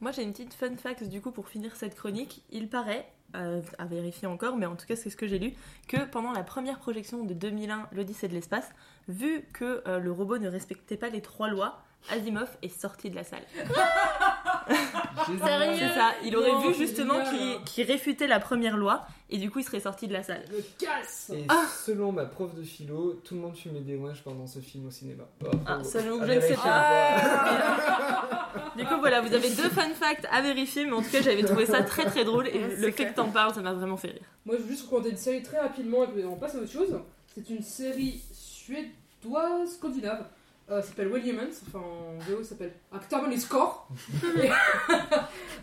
Moi 0.00 0.10
j'ai 0.10 0.22
une 0.22 0.32
petite 0.32 0.54
fun 0.54 0.74
fact 0.76 1.04
du 1.04 1.20
coup 1.20 1.30
pour 1.32 1.48
finir 1.48 1.76
cette 1.76 1.94
chronique. 1.94 2.42
Il 2.50 2.68
paraît, 2.68 3.06
euh, 3.36 3.60
à 3.78 3.84
vérifier 3.84 4.26
encore, 4.26 4.56
mais 4.56 4.64
en 4.66 4.74
tout 4.74 4.86
cas 4.86 4.96
c'est 4.96 5.10
ce 5.10 5.16
que 5.16 5.26
j'ai 5.28 5.38
lu, 5.38 5.52
que 5.86 6.04
pendant 6.10 6.32
la 6.32 6.42
première 6.42 6.78
projection 6.78 7.24
de 7.24 7.34
2001, 7.34 7.88
l'Odyssée 7.92 8.26
de 8.28 8.32
l'espace, 8.34 8.70
vu 9.08 9.44
que 9.52 9.82
euh, 9.86 9.98
le 9.98 10.12
robot 10.12 10.38
ne 10.38 10.48
respectait 10.48 10.96
pas 10.96 11.08
les 11.08 11.20
trois 11.20 11.48
lois, 11.48 11.80
Asimov 12.10 12.48
est 12.62 12.68
sorti 12.80 13.10
de 13.10 13.14
la 13.16 13.24
salle. 13.24 13.42
Sérieux 15.26 15.76
C'est 15.78 15.94
ça, 15.94 16.12
il 16.24 16.34
aurait 16.36 16.52
Non, 16.52 16.60
vu 16.68 16.74
justement 16.74 17.14
qu'il 17.66 17.84
réfutait 17.84 18.26
la 18.26 18.40
première 18.40 18.76
loi 18.76 19.04
et 19.28 19.36
du 19.38 19.50
coup 19.50 19.58
il 19.58 19.64
serait 19.64 19.80
sorti 19.80 20.08
de 20.08 20.12
la 20.14 20.22
salle. 20.22 20.42
Le 20.50 20.62
casse 20.78 21.30
Et 21.34 21.44
Ah. 21.48 21.64
selon 21.84 22.10
ma 22.12 22.24
prof 22.24 22.54
de 22.54 22.62
philo, 22.62 23.20
tout 23.24 23.34
le 23.34 23.40
monde 23.42 23.56
fumait 23.56 23.80
des 23.80 23.96
ouinges 23.96 24.22
pendant 24.22 24.46
ce 24.46 24.60
film 24.60 24.86
au 24.86 24.90
cinéma. 24.90 25.24
Oh, 25.44 25.48
Ah, 25.66 25.78
faut- 25.82 25.84
selon 25.90 26.24
je 26.24 26.32
ne 26.32 26.40
sais 26.40 26.54
pas. 26.54 27.16
Du 28.76 28.86
coup 28.86 28.96
voilà, 28.98 29.20
vous 29.20 29.34
avez 29.34 29.50
deux 29.50 29.68
fun 29.68 29.90
facts 29.90 30.26
à 30.32 30.40
vérifier, 30.40 30.86
mais 30.86 30.92
en 30.92 31.02
tout 31.02 31.10
cas 31.10 31.20
j'avais 31.22 31.42
trouvé 31.42 31.66
ça 31.66 31.82
très 31.82 32.04
très 32.06 32.24
drôle 32.24 32.48
et 32.48 32.52
Ouais, 32.52 32.76
le 32.76 32.86
fait 32.86 32.92
clair. 32.92 33.10
que 33.10 33.16
t'en 33.16 33.28
parles 33.30 33.52
ça 33.54 33.60
m'a 33.60 33.72
vraiment 33.74 33.96
fait 33.96 34.08
rire. 34.08 34.22
Moi, 34.46 34.56
je 34.58 34.62
veux 34.62 34.68
juste 34.70 34.84
recommander 34.84 35.10
une 35.10 35.16
série 35.16 35.42
très 35.42 35.58
rapidement 35.60 36.04
et 36.04 36.06
puis 36.08 36.24
on 36.24 36.36
passe 36.36 36.54
à 36.54 36.58
autre 36.58 36.70
chose. 36.72 36.98
C'est 37.34 37.48
une 37.50 37.62
série 37.62 38.20
suédoise 38.74 39.74
scandinave. 39.74 40.26
Euh, 40.70 40.80
ça 40.82 40.88
s'appelle 40.88 41.08
Humans. 41.08 41.50
Enfin, 41.66 41.80
en 41.80 42.18
VO, 42.20 42.42
ça 42.44 42.50
s'appelle 42.50 42.72
Actorman 42.92 43.32
is 43.32 43.40
Score. 43.40 43.88
Et- 44.42 44.48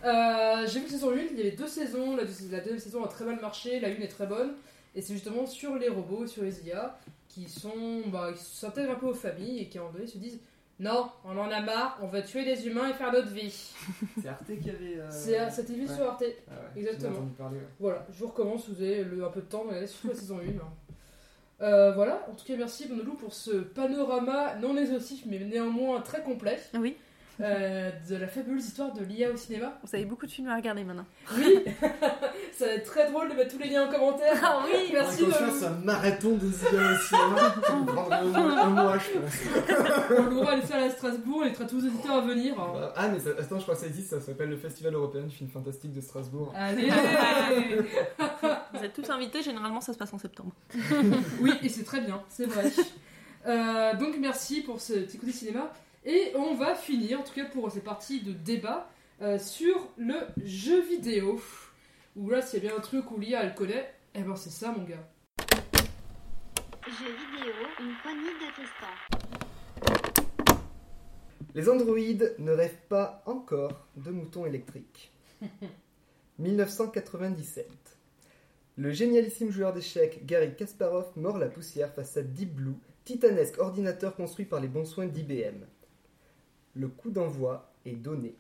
Euh, 0.05 0.67
J'ai 0.67 0.79
vu 0.81 0.87
saison 0.87 1.11
1, 1.11 1.15
il 1.31 1.37
y 1.37 1.41
avait 1.41 1.51
deux 1.51 1.67
saisons. 1.67 2.15
La, 2.15 2.23
deux- 2.23 2.31
la 2.51 2.59
deuxième 2.59 2.79
saison 2.79 3.03
a 3.03 3.07
très 3.07 3.25
mal 3.25 3.39
marché, 3.41 3.79
la 3.79 3.89
une 3.89 4.01
est 4.03 4.07
très 4.07 4.27
bonne. 4.27 4.53
Et 4.95 5.01
c'est 5.01 5.13
justement 5.13 5.45
sur 5.45 5.75
les 5.75 5.89
robots, 5.89 6.27
sur 6.27 6.43
les 6.43 6.65
IA, 6.67 6.97
qui 7.29 7.49
sont, 7.49 8.01
bah, 8.07 8.31
qui 8.33 8.43
s'intègrent 8.43 8.91
un 8.91 8.95
peu 8.95 9.07
aux 9.07 9.13
familles 9.13 9.59
et 9.61 9.69
qui 9.69 9.77
à 9.77 9.81
un 9.81 9.85
moment 9.85 9.95
donné 9.97 10.07
se 10.07 10.17
disent 10.19 10.39
Non, 10.79 11.09
on 11.25 11.35
en 11.37 11.49
a 11.49 11.61
marre, 11.61 11.97
on 12.01 12.07
va 12.07 12.21
tuer 12.21 12.43
les 12.45 12.67
humains 12.67 12.89
et 12.89 12.93
faire 12.93 13.11
notre 13.11 13.29
vie. 13.29 13.73
C'est 14.21 14.27
Arte 14.29 14.45
qui 14.61 14.69
avait. 14.69 14.99
euh, 14.99 15.07
C'est 15.09 15.49
C'était 15.49 15.73
vu 15.73 15.87
ouais. 15.87 15.95
sur 15.95 16.05
Arte. 16.05 16.23
Ah 16.49 16.51
ouais, 16.75 16.81
Exactement. 16.81 17.25
parler, 17.37 17.57
ouais. 17.57 17.63
Voilà, 17.79 18.05
je 18.11 18.19
vous 18.19 18.27
recommence, 18.27 18.69
vous 18.69 18.81
avez 18.81 19.03
le, 19.03 19.25
un 19.25 19.29
peu 19.29 19.41
de 19.41 19.45
temps, 19.47 19.63
regardez 19.67 19.87
surtout 19.87 20.09
la 20.09 20.15
saison 20.15 20.37
1. 20.39 20.41
Euh, 21.61 21.91
voilà, 21.93 22.23
en 22.29 22.35
tout 22.35 22.45
cas 22.45 22.55
merci 22.55 22.87
Bonolou 22.87 23.13
pour 23.15 23.33
ce 23.33 23.49
panorama 23.51 24.53
non 24.61 24.77
exhaustif 24.77 25.23
mais 25.25 25.39
néanmoins 25.39 26.01
très 26.01 26.21
complet 26.21 26.59
Oui. 26.75 26.95
euh, 27.41 27.89
de 28.07 28.15
la 28.15 28.27
fabuleuse 28.27 28.67
histoire 28.67 28.93
de 28.93 29.03
l'IA 29.03 29.31
au 29.31 29.37
cinéma. 29.37 29.79
Vous 29.83 29.95
avez 29.95 30.05
beaucoup 30.05 30.27
de 30.27 30.31
films 30.31 30.49
à 30.49 30.55
regarder 30.55 30.83
maintenant. 30.83 31.05
Oui, 31.35 31.63
ça 32.57 32.65
va 32.65 32.71
être 32.73 32.85
très 32.85 33.09
drôle 33.11 33.29
de 33.29 33.35
mettre 33.35 33.53
tous 33.55 33.61
les 33.61 33.69
liens 33.69 33.87
en 33.87 33.91
commentaire. 33.91 34.33
Ah 34.43 34.63
oui, 34.65 34.89
merci 34.91 35.23
qu'on 35.23 35.29
Bonolou. 35.29 35.51
fasse 35.51 35.63
un 35.63 35.75
marathon 35.85 36.35
des 36.37 36.47
IA 36.47 36.91
au 36.91 36.97
cinéma. 36.97 37.55
Ça 37.65 37.75
nous 37.75 37.85
prendrait 37.93 38.21
au 38.23 38.27
moins 38.27 38.57
un 38.57 38.69
mois, 38.69 38.97
je 38.97 39.19
pense. 39.19 40.17
On 40.19 40.23
l'aura 40.29 40.55
laissé 40.55 40.73
à 40.73 40.89
Strasbourg, 40.89 41.39
on 41.41 41.45
invitera 41.45 41.65
tous 41.65 41.81
les 41.81 41.87
auditeurs 41.87 42.15
à 42.15 42.21
venir. 42.21 42.55
Bah, 42.55 42.93
Ah, 42.95 43.07
mais 43.09 43.19
ça- 43.19 43.29
attends, 43.39 43.57
je 43.59 43.63
crois 43.63 43.75
que 43.75 43.81
ça 43.81 43.87
existe, 43.87 44.09
ça 44.09 44.21
s'appelle 44.21 44.49
le 44.49 44.57
Festival 44.57 44.93
européen 44.93 45.21
du 45.23 45.35
film 45.35 45.49
fantastique 45.49 45.93
de 45.93 46.01
Strasbourg. 46.01 46.51
Allez 46.55 46.89
Vous 48.73 48.83
êtes 48.83 48.93
tous 48.93 49.09
invités, 49.09 49.41
généralement 49.41 49.81
ça 49.81 49.93
se 49.93 49.97
passe 49.97 50.13
en 50.13 50.17
septembre. 50.17 50.51
Oui, 51.41 51.51
et 51.63 51.69
c'est 51.69 51.83
très 51.83 52.01
bien, 52.01 52.21
c'est 52.29 52.45
vrai. 52.45 52.71
Euh, 53.45 53.93
donc 53.95 54.15
merci 54.19 54.61
pour 54.61 54.81
ce 54.81 54.93
petit 54.93 55.17
côté 55.17 55.31
cinéma. 55.31 55.71
Et 56.05 56.31
on 56.35 56.53
va 56.55 56.75
finir, 56.75 57.19
en 57.19 57.23
tout 57.23 57.33
cas 57.33 57.45
pour 57.45 57.69
ces 57.71 57.81
parties 57.81 58.21
de 58.21 58.31
débat, 58.31 58.89
euh, 59.21 59.37
sur 59.39 59.87
le 59.97 60.15
jeu 60.43 60.81
vidéo. 60.81 61.39
Où 62.17 62.31
là, 62.31 62.41
s'il 62.41 62.63
y 62.63 62.65
a 62.65 62.69
bien 62.69 62.77
un 62.79 62.81
truc 62.81 63.11
où 63.11 63.19
l'IA 63.19 63.43
elle 63.43 63.53
connaît, 63.53 63.93
eh 64.15 64.23
ben 64.23 64.35
c'est 64.35 64.49
ça 64.49 64.71
mon 64.71 64.83
gars. 64.83 65.07
Jeux 66.87 67.13
vidéo, 67.13 67.53
une 67.79 67.93
poignée 68.01 68.33
de 68.33 68.47
testants. 68.55 68.97
Les 71.53 71.69
androïdes 71.69 72.33
ne 72.39 72.51
rêvent 72.53 72.81
pas 72.89 73.21
encore 73.27 73.87
de 73.97 74.09
moutons 74.09 74.47
électriques. 74.47 75.11
1997. 76.39 77.69
Le 78.77 78.91
génialissime 78.91 79.51
joueur 79.51 79.73
d'échecs 79.73 80.25
Gary 80.25 80.55
Kasparov 80.55 81.11
mord 81.17 81.37
la 81.37 81.49
poussière 81.49 81.93
face 81.93 82.17
à 82.17 82.23
Deep 82.23 82.55
Blue, 82.55 82.77
titanesque 83.05 83.59
ordinateur 83.59 84.15
construit 84.15 84.45
par 84.45 84.59
les 84.59 84.67
bons 84.67 84.85
soins 84.85 85.05
d'IBM. 85.05 85.65
Le 86.73 86.87
coup 86.87 87.11
d'envoi 87.11 87.71
est 87.85 87.95
donné. 87.95 88.35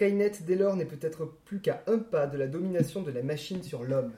Skynet 0.00 0.32
dès 0.46 0.56
lors 0.56 0.76
n'est 0.76 0.86
peut-être 0.86 1.26
plus 1.44 1.60
qu'à 1.60 1.84
un 1.86 1.98
pas 1.98 2.26
de 2.26 2.38
la 2.38 2.46
domination 2.46 3.02
de 3.02 3.10
la 3.10 3.22
machine 3.22 3.62
sur 3.62 3.84
l'homme. 3.84 4.14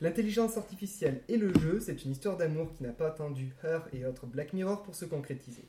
L'intelligence 0.00 0.56
artificielle 0.56 1.22
et 1.26 1.36
le 1.36 1.52
jeu, 1.58 1.80
c'est 1.80 2.04
une 2.04 2.12
histoire 2.12 2.36
d'amour 2.36 2.72
qui 2.72 2.84
n'a 2.84 2.92
pas 2.92 3.08
attendu 3.08 3.52
Her 3.64 3.80
et 3.92 4.06
autres 4.06 4.26
Black 4.26 4.52
Mirror 4.52 4.84
pour 4.84 4.94
se 4.94 5.04
concrétiser. 5.04 5.64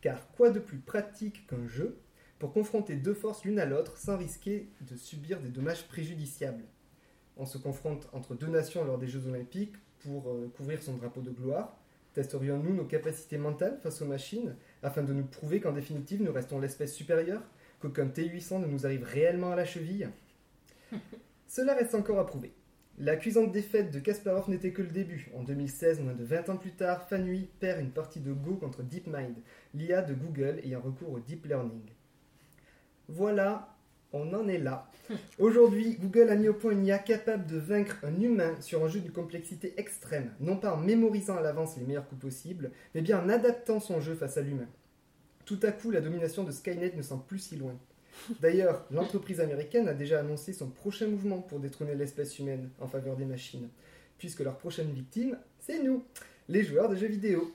Car 0.00 0.32
quoi 0.32 0.50
de 0.50 0.58
plus 0.58 0.78
pratique 0.78 1.46
qu'un 1.46 1.68
jeu 1.68 2.00
pour 2.40 2.52
confronter 2.52 2.96
deux 2.96 3.14
forces 3.14 3.44
l'une 3.44 3.60
à 3.60 3.66
l'autre 3.66 3.96
sans 3.96 4.18
risquer 4.18 4.68
de 4.80 4.96
subir 4.96 5.38
des 5.38 5.50
dommages 5.50 5.86
préjudiciables? 5.86 6.64
On 7.36 7.46
se 7.46 7.56
confronte 7.56 8.08
entre 8.12 8.34
deux 8.34 8.48
nations 8.48 8.84
lors 8.84 8.98
des 8.98 9.06
Jeux 9.06 9.28
Olympiques 9.28 9.76
pour 10.00 10.28
euh, 10.28 10.52
couvrir 10.56 10.82
son 10.82 10.96
drapeau 10.96 11.20
de 11.20 11.30
gloire. 11.30 11.78
Testerions-nous 12.14 12.74
nos 12.74 12.84
capacités 12.84 13.38
mentales 13.38 13.78
face 13.80 14.02
aux 14.02 14.06
machines 14.06 14.56
afin 14.82 15.04
de 15.04 15.12
nous 15.12 15.22
prouver 15.22 15.60
qu'en 15.60 15.70
définitive 15.70 16.20
nous 16.20 16.32
restons 16.32 16.58
l'espèce 16.58 16.92
supérieure? 16.92 17.42
Qu'aucun 17.80 18.06
T800 18.06 18.60
ne 18.60 18.66
nous 18.66 18.86
arrive 18.86 19.04
réellement 19.04 19.52
à 19.52 19.56
la 19.56 19.64
cheville 19.64 20.08
Cela 21.48 21.74
reste 21.74 21.94
encore 21.94 22.18
à 22.18 22.26
prouver. 22.26 22.52
La 22.98 23.16
cuisante 23.16 23.50
défaite 23.50 23.90
de 23.90 23.98
Kasparov 23.98 24.50
n'était 24.50 24.72
que 24.72 24.82
le 24.82 24.90
début. 24.90 25.30
En 25.34 25.42
2016, 25.42 26.00
moins 26.00 26.12
de 26.12 26.22
20 26.22 26.50
ans 26.50 26.56
plus 26.58 26.72
tard, 26.72 27.08
Fanui 27.08 27.48
perd 27.58 27.80
une 27.80 27.92
partie 27.92 28.20
de 28.20 28.32
Go 28.32 28.56
contre 28.56 28.82
DeepMind, 28.82 29.36
l'IA 29.72 30.02
de 30.02 30.12
Google 30.12 30.60
ayant 30.62 30.82
recours 30.82 31.12
au 31.12 31.18
deep 31.18 31.46
learning. 31.46 31.80
Voilà, 33.08 33.74
on 34.12 34.34
en 34.34 34.46
est 34.48 34.58
là. 34.58 34.90
Aujourd'hui, 35.38 35.96
Google 35.98 36.28
a 36.28 36.36
mis 36.36 36.48
au 36.48 36.54
point 36.54 36.72
une 36.72 36.84
IA 36.84 36.98
capable 36.98 37.46
de 37.46 37.56
vaincre 37.56 37.96
un 38.02 38.20
humain 38.20 38.54
sur 38.60 38.84
un 38.84 38.88
jeu 38.88 39.00
d'une 39.00 39.12
complexité 39.12 39.72
extrême, 39.78 40.34
non 40.38 40.58
pas 40.58 40.74
en 40.74 40.76
mémorisant 40.76 41.36
à 41.36 41.40
l'avance 41.40 41.78
les 41.78 41.86
meilleurs 41.86 42.06
coups 42.06 42.20
possibles, 42.20 42.70
mais 42.94 43.00
bien 43.00 43.18
en 43.18 43.30
adaptant 43.30 43.80
son 43.80 44.00
jeu 44.00 44.14
face 44.14 44.36
à 44.36 44.42
l'humain. 44.42 44.68
Tout 45.50 45.66
à 45.66 45.72
coup, 45.72 45.90
la 45.90 46.00
domination 46.00 46.44
de 46.44 46.52
Skynet 46.52 46.92
ne 46.96 47.02
semble 47.02 47.24
plus 47.24 47.40
si 47.40 47.56
loin. 47.56 47.76
D'ailleurs, 48.38 48.86
l'entreprise 48.92 49.40
américaine 49.40 49.88
a 49.88 49.94
déjà 49.94 50.20
annoncé 50.20 50.52
son 50.52 50.70
prochain 50.70 51.08
mouvement 51.08 51.40
pour 51.40 51.58
détrôner 51.58 51.96
l'espèce 51.96 52.38
humaine 52.38 52.70
en 52.78 52.86
faveur 52.86 53.16
des 53.16 53.24
machines, 53.24 53.68
puisque 54.16 54.42
leur 54.42 54.58
prochaine 54.58 54.92
victime, 54.92 55.36
c'est 55.58 55.82
nous, 55.82 56.04
les 56.46 56.62
joueurs 56.62 56.88
de 56.88 56.94
jeux 56.94 57.08
vidéo. 57.08 57.52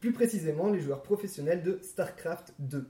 Plus 0.00 0.12
précisément, 0.12 0.70
les 0.70 0.78
joueurs 0.78 1.02
professionnels 1.02 1.64
de 1.64 1.80
StarCraft 1.82 2.54
2. 2.60 2.86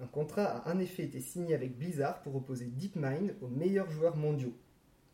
Un 0.00 0.06
contrat 0.06 0.44
a 0.44 0.74
en 0.74 0.78
effet 0.78 1.02
été 1.02 1.20
signé 1.20 1.54
avec 1.54 1.76
Blizzard 1.76 2.22
pour 2.22 2.36
opposer 2.36 2.64
DeepMind 2.64 3.34
aux 3.42 3.48
meilleurs 3.48 3.90
joueurs 3.90 4.16
mondiaux. 4.16 4.56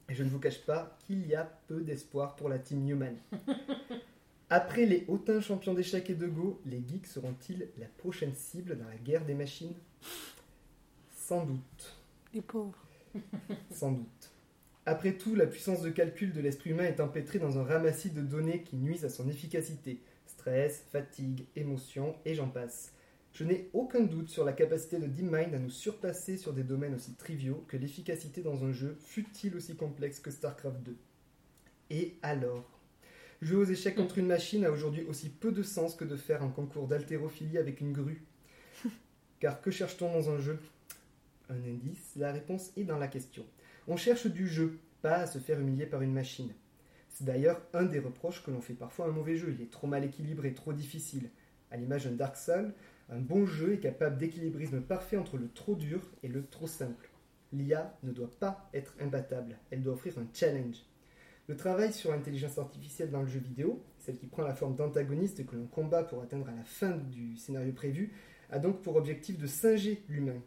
Et 0.09 0.15
je 0.15 0.23
ne 0.23 0.31
vous 0.31 0.39
cache 0.39 0.65
pas 0.65 0.97
qu'il 1.01 1.27
y 1.27 1.35
a 1.35 1.59
peu 1.67 1.81
d'espoir 1.81 2.37
pour 2.37 2.49
la 2.49 2.61
team 2.61 2.89
Human. 2.89 3.17
Après 4.53 4.85
les 4.85 5.05
hautains 5.07 5.41
champions 5.41 5.75
d'échecs 5.75 6.11
et 6.11 6.17
de 6.17 6.27
Go, 6.27 6.61
les 6.67 6.83
geeks 6.87 7.07
seront-ils 7.07 7.69
la 7.79 7.87
prochaine 7.87 8.35
cible 8.35 8.77
dans 8.77 8.89
la 8.89 8.97
guerre 8.97 9.25
des 9.25 9.35
machines? 9.35 9.77
Sans 11.15 11.47
doute. 11.47 11.97
Les 12.35 12.41
pauvres. 12.41 12.85
Sans 13.71 13.93
doute. 13.93 14.31
Après 14.87 15.13
tout, 15.13 15.37
la 15.37 15.47
puissance 15.47 15.83
de 15.83 15.91
calcul 15.91 16.33
de 16.33 16.41
l'esprit 16.41 16.71
humain 16.71 16.83
est 16.83 16.99
empêtrée 16.99 17.39
dans 17.39 17.61
un 17.61 17.63
ramassis 17.63 18.11
de 18.11 18.23
données 18.23 18.65
qui 18.65 18.75
nuisent 18.75 19.05
à 19.05 19.09
son 19.09 19.29
efficacité. 19.29 20.01
Stress, 20.27 20.85
fatigue, 20.91 21.47
émotion, 21.55 22.17
et 22.25 22.35
j'en 22.35 22.49
passe. 22.49 22.93
Je 23.33 23.45
n'ai 23.45 23.71
aucun 23.73 24.01
doute 24.01 24.31
sur 24.31 24.45
la 24.45 24.53
capacité 24.53 24.99
de 24.99 25.07
DeepMind 25.07 25.55
à 25.55 25.61
nous 25.61 25.71
surpasser 25.71 26.37
sur 26.37 26.53
des 26.53 26.65
domaines 26.65 26.97
aussi 26.97 27.15
triviaux 27.15 27.65
que 27.69 27.77
l'efficacité 27.77 28.43
dans 28.43 28.65
un 28.65 28.73
jeu, 28.73 28.99
fut-il 28.99 29.55
aussi 29.55 29.77
complexe 29.77 30.19
que 30.19 30.33
StarCraft 30.33 30.83
2. 30.83 30.97
Et 31.91 32.17
alors? 32.23 32.80
Jouer 33.43 33.57
aux 33.57 33.65
échecs 33.65 33.95
contre 33.95 34.19
une 34.19 34.27
machine 34.27 34.67
a 34.67 34.71
aujourd'hui 34.71 35.03
aussi 35.05 35.31
peu 35.31 35.51
de 35.51 35.63
sens 35.63 35.95
que 35.95 36.05
de 36.05 36.17
faire 36.17 36.43
un 36.43 36.51
concours 36.51 36.87
d'haltérophilie 36.87 37.57
avec 37.57 37.81
une 37.81 37.93
grue. 37.93 38.23
Car 39.41 39.63
que 39.63 39.71
cherche-t-on 39.71 40.13
dans 40.13 40.29
un 40.29 40.39
jeu? 40.39 40.59
Un 41.49 41.65
indice, 41.65 42.13
la 42.17 42.33
réponse 42.33 42.71
est 42.77 42.85
dans 42.85 42.99
la 42.99 43.09
question. 43.09 43.47
On 43.89 43.97
cherche 43.97 44.27
du 44.27 44.47
jeu, 44.47 44.79
pas 45.01 45.17
à 45.17 45.27
se 45.27 45.39
faire 45.39 45.59
humilier 45.59 45.87
par 45.87 46.03
une 46.03 46.13
machine. 46.13 46.53
C'est 47.09 47.25
d'ailleurs 47.25 47.63
un 47.73 47.85
des 47.85 47.99
reproches 47.99 48.45
que 48.45 48.51
l'on 48.51 48.61
fait 48.61 48.75
parfois 48.75 49.07
à 49.07 49.09
un 49.09 49.13
mauvais 49.13 49.37
jeu. 49.37 49.55
Il 49.57 49.63
est 49.63 49.71
trop 49.71 49.87
mal 49.87 50.05
équilibré, 50.05 50.53
trop 50.53 50.75
difficile. 50.75 51.31
À 51.71 51.79
l'image 51.79 52.05
d'un 52.05 52.13
Dark 52.13 52.37
Souls, 52.37 52.75
un 53.09 53.21
bon 53.21 53.47
jeu 53.47 53.73
est 53.73 53.81
capable 53.81 54.19
d'équilibrisme 54.19 54.83
parfait 54.83 55.17
entre 55.17 55.39
le 55.39 55.49
trop 55.49 55.77
dur 55.77 56.03
et 56.23 56.29
le 56.29 56.45
trop 56.45 56.67
simple. 56.67 57.09
L'IA 57.55 57.97
ne 58.03 58.13
doit 58.13 58.31
pas 58.39 58.69
être 58.75 58.95
imbattable, 59.01 59.57
elle 59.71 59.83
doit 59.83 59.95
offrir 59.95 60.19
un 60.19 60.27
challenge. 60.35 60.77
Le 61.51 61.57
travail 61.57 61.93
sur 61.93 62.13
l'intelligence 62.13 62.59
artificielle 62.59 63.11
dans 63.11 63.23
le 63.23 63.27
jeu 63.27 63.41
vidéo, 63.41 63.83
celle 63.99 64.17
qui 64.17 64.29
prend 64.29 64.45
la 64.45 64.55
forme 64.55 64.77
d'antagoniste 64.77 65.45
que 65.45 65.57
l'on 65.57 65.67
combat 65.67 66.05
pour 66.05 66.23
atteindre 66.23 66.49
à 66.49 66.55
la 66.55 66.63
fin 66.63 66.97
du 66.97 67.37
scénario 67.37 67.73
prévu, 67.73 68.13
a 68.51 68.61
donc 68.61 68.83
pour 68.83 68.95
objectif 68.95 69.37
de 69.37 69.49
singer 69.49 70.05
l'humain. 70.09 70.41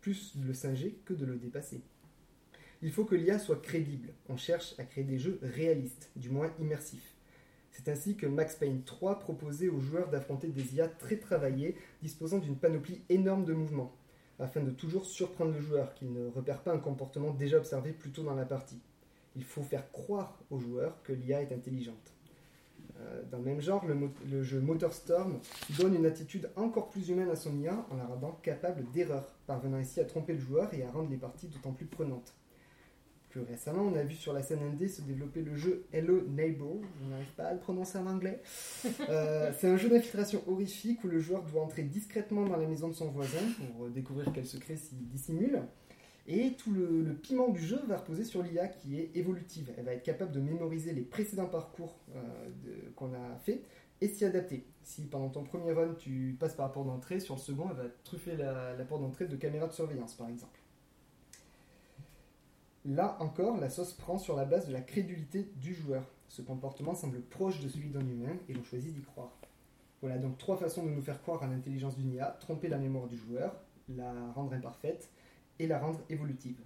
Plus 0.00 0.36
de 0.36 0.44
le 0.44 0.52
singer 0.52 0.98
que 1.04 1.14
de 1.14 1.24
le 1.24 1.36
dépasser. 1.36 1.80
Il 2.82 2.90
faut 2.90 3.04
que 3.04 3.14
l'IA 3.14 3.38
soit 3.38 3.62
crédible. 3.62 4.14
On 4.28 4.36
cherche 4.36 4.74
à 4.80 4.82
créer 4.82 5.04
des 5.04 5.20
jeux 5.20 5.38
réalistes, 5.42 6.10
du 6.16 6.28
moins 6.28 6.50
immersifs. 6.58 7.14
C'est 7.70 7.88
ainsi 7.88 8.16
que 8.16 8.26
Max 8.26 8.56
Payne 8.56 8.82
3 8.82 9.20
proposait 9.20 9.68
aux 9.68 9.78
joueurs 9.78 10.10
d'affronter 10.10 10.48
des 10.48 10.74
IA 10.74 10.88
très 10.88 11.18
travaillées, 11.18 11.76
disposant 12.02 12.38
d'une 12.38 12.58
panoplie 12.58 13.00
énorme 13.10 13.44
de 13.44 13.52
mouvements, 13.52 13.94
afin 14.40 14.60
de 14.60 14.72
toujours 14.72 15.06
surprendre 15.06 15.52
le 15.52 15.60
joueur, 15.60 15.94
qu'il 15.94 16.12
ne 16.12 16.26
repère 16.26 16.64
pas 16.64 16.72
un 16.72 16.80
comportement 16.80 17.30
déjà 17.30 17.58
observé 17.58 17.92
plus 17.92 18.10
tôt 18.10 18.24
dans 18.24 18.34
la 18.34 18.44
partie. 18.44 18.80
Il 19.36 19.44
faut 19.44 19.62
faire 19.62 19.90
croire 19.92 20.38
aux 20.50 20.58
joueurs 20.58 21.02
que 21.02 21.12
l'IA 21.12 21.42
est 21.42 21.52
intelligente. 21.52 22.12
Euh, 23.00 23.22
Dans 23.30 23.38
le 23.38 23.44
même 23.44 23.60
genre, 23.60 23.84
le, 23.86 23.94
mo- 23.94 24.10
le 24.30 24.42
jeu 24.42 24.60
Motorstorm 24.60 25.38
donne 25.78 25.94
une 25.94 26.06
attitude 26.06 26.48
encore 26.56 26.88
plus 26.88 27.08
humaine 27.10 27.28
à 27.28 27.36
son 27.36 27.58
IA 27.60 27.86
en 27.90 27.96
la 27.96 28.06
rendant 28.06 28.32
capable 28.42 28.90
d'erreurs, 28.92 29.36
parvenant 29.46 29.76
ainsi 29.76 30.00
à 30.00 30.04
tromper 30.04 30.32
le 30.32 30.38
joueur 30.40 30.72
et 30.72 30.82
à 30.82 30.90
rendre 30.90 31.10
les 31.10 31.18
parties 31.18 31.48
d'autant 31.48 31.72
plus 31.72 31.84
prenantes. 31.86 32.32
Plus 33.28 33.42
récemment, 33.42 33.82
on 33.82 33.94
a 33.96 34.02
vu 34.02 34.14
sur 34.14 34.32
la 34.32 34.42
scène 34.42 34.60
indé 34.62 34.88
se 34.88 35.02
développer 35.02 35.42
le 35.42 35.54
jeu 35.56 35.84
Hello 35.92 36.22
Neighbor, 36.26 36.80
je 37.02 37.10
n'arrive 37.10 37.32
pas 37.36 37.44
à 37.48 37.52
le 37.52 37.58
prononcer 37.60 37.98
en 37.98 38.06
anglais. 38.06 38.40
Euh, 39.10 39.52
c'est 39.58 39.68
un 39.68 39.76
jeu 39.76 39.90
d'infiltration 39.90 40.42
horrifique 40.46 41.04
où 41.04 41.08
le 41.08 41.18
joueur 41.20 41.42
doit 41.42 41.62
entrer 41.62 41.82
discrètement 41.82 42.46
dans 42.46 42.56
la 42.56 42.66
maison 42.66 42.88
de 42.88 42.94
son 42.94 43.10
voisin 43.10 43.42
pour 43.74 43.84
euh, 43.84 43.90
découvrir 43.90 44.30
quel 44.32 44.46
secret 44.46 44.76
s'y 44.76 44.94
dissimule. 44.94 45.60
Et 46.28 46.54
tout 46.54 46.72
le, 46.72 47.14
piment 47.14 47.48
du 47.48 47.60
jeu 47.60 47.80
va 47.86 47.98
reposer 47.98 48.24
sur 48.24 48.42
l'IA 48.42 48.66
qui 48.66 48.98
est 48.98 49.10
évolutive. 49.14 49.72
Elle 49.76 49.84
va 49.84 49.92
être 49.92 50.02
capable 50.02 50.32
de 50.32 50.40
mémoriser 50.40 50.92
les 50.92 51.02
précédents 51.02 51.46
parcours 51.46 51.96
euh, 52.16 52.48
qu'on 52.96 53.12
a 53.14 53.36
fait 53.44 53.62
et 54.00 54.08
s'y 54.08 54.24
adapter. 54.24 54.66
Si 54.82 55.02
pendant 55.02 55.28
ton 55.28 55.44
premier 55.44 55.72
run 55.72 55.94
tu 55.94 56.36
passes 56.38 56.54
par 56.54 56.66
la 56.66 56.72
porte 56.72 56.88
d'entrée, 56.88 57.20
sur 57.20 57.36
le 57.36 57.40
second 57.40 57.68
elle 57.70 57.76
va 57.76 57.88
truffer 58.02 58.36
la, 58.36 58.74
la 58.74 58.84
porte 58.84 59.02
d'entrée 59.02 59.26
de 59.26 59.36
caméras 59.36 59.68
de 59.68 59.72
surveillance 59.72 60.14
par 60.14 60.28
exemple. 60.28 60.58
Là 62.84 63.16
encore, 63.20 63.58
la 63.58 63.68
sauce 63.68 63.94
prend 63.94 64.18
sur 64.18 64.36
la 64.36 64.44
base 64.44 64.66
de 64.66 64.72
la 64.72 64.80
crédulité 64.80 65.50
du 65.56 65.74
joueur. 65.74 66.04
Ce 66.28 66.42
comportement 66.42 66.94
semble 66.94 67.20
proche 67.20 67.60
de 67.60 67.68
celui 67.68 67.88
d'un 67.88 68.06
humain 68.06 68.36
et 68.48 68.54
l'on 68.54 68.64
choisit 68.64 68.92
d'y 68.92 69.02
croire. 69.02 69.32
Voilà 70.02 70.18
donc 70.18 70.38
trois 70.38 70.56
façons 70.56 70.84
de 70.84 70.90
nous 70.90 71.02
faire 71.02 71.22
croire 71.22 71.42
à 71.42 71.46
l'intelligence 71.46 71.96
d'une 71.96 72.12
IA, 72.12 72.36
tromper 72.40 72.68
la 72.68 72.78
mémoire 72.78 73.06
du 73.06 73.16
joueur, 73.16 73.56
la 73.88 74.12
rendre 74.32 74.52
imparfaite 74.52 75.10
et 75.58 75.66
la 75.66 75.78
rendre 75.78 76.02
évolutive. 76.08 76.60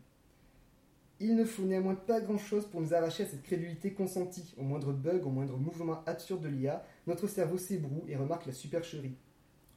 Il 1.23 1.37
ne 1.37 1.45
faut 1.45 1.65
néanmoins 1.65 1.95
pas 1.95 2.21
grand-chose 2.21 2.67
pour 2.67 2.81
nous 2.81 2.95
arracher 2.95 3.25
à 3.25 3.27
cette 3.27 3.43
crédulité 3.43 3.93
consentie. 3.93 4.55
Au 4.57 4.63
moindre 4.63 4.93
bug, 4.93 5.27
au 5.27 5.31
moindre 5.31 5.59
mouvement 5.59 6.03
absurde 6.07 6.41
de 6.41 6.49
l'IA, 6.49 6.83
notre 7.07 7.27
cerveau 7.27 7.59
s'ébroue 7.59 8.05
et 8.09 8.17
remarque 8.17 8.47
la 8.47 8.55
supercherie. 8.55 9.17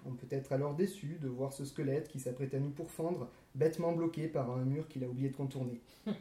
On 0.06 0.14
peut 0.14 0.27
être 0.30 0.53
alors 0.53 0.73
déçu 0.73 1.18
de 1.22 1.27
voir 1.27 1.52
ce 1.52 1.65
squelette 1.65 2.07
qui 2.07 2.19
s'apprête 2.19 2.53
à 2.53 2.60
nous 2.60 2.69
pourfendre, 2.69 3.30
bêtement 3.56 3.91
bloqué 3.91 4.27
par 4.27 4.52
un 4.52 4.64
mur 4.64 4.88
qu'il 4.88 5.03
a 5.03 5.07
oublié 5.07 5.30
de 5.30 5.35
contourner. 5.35 5.81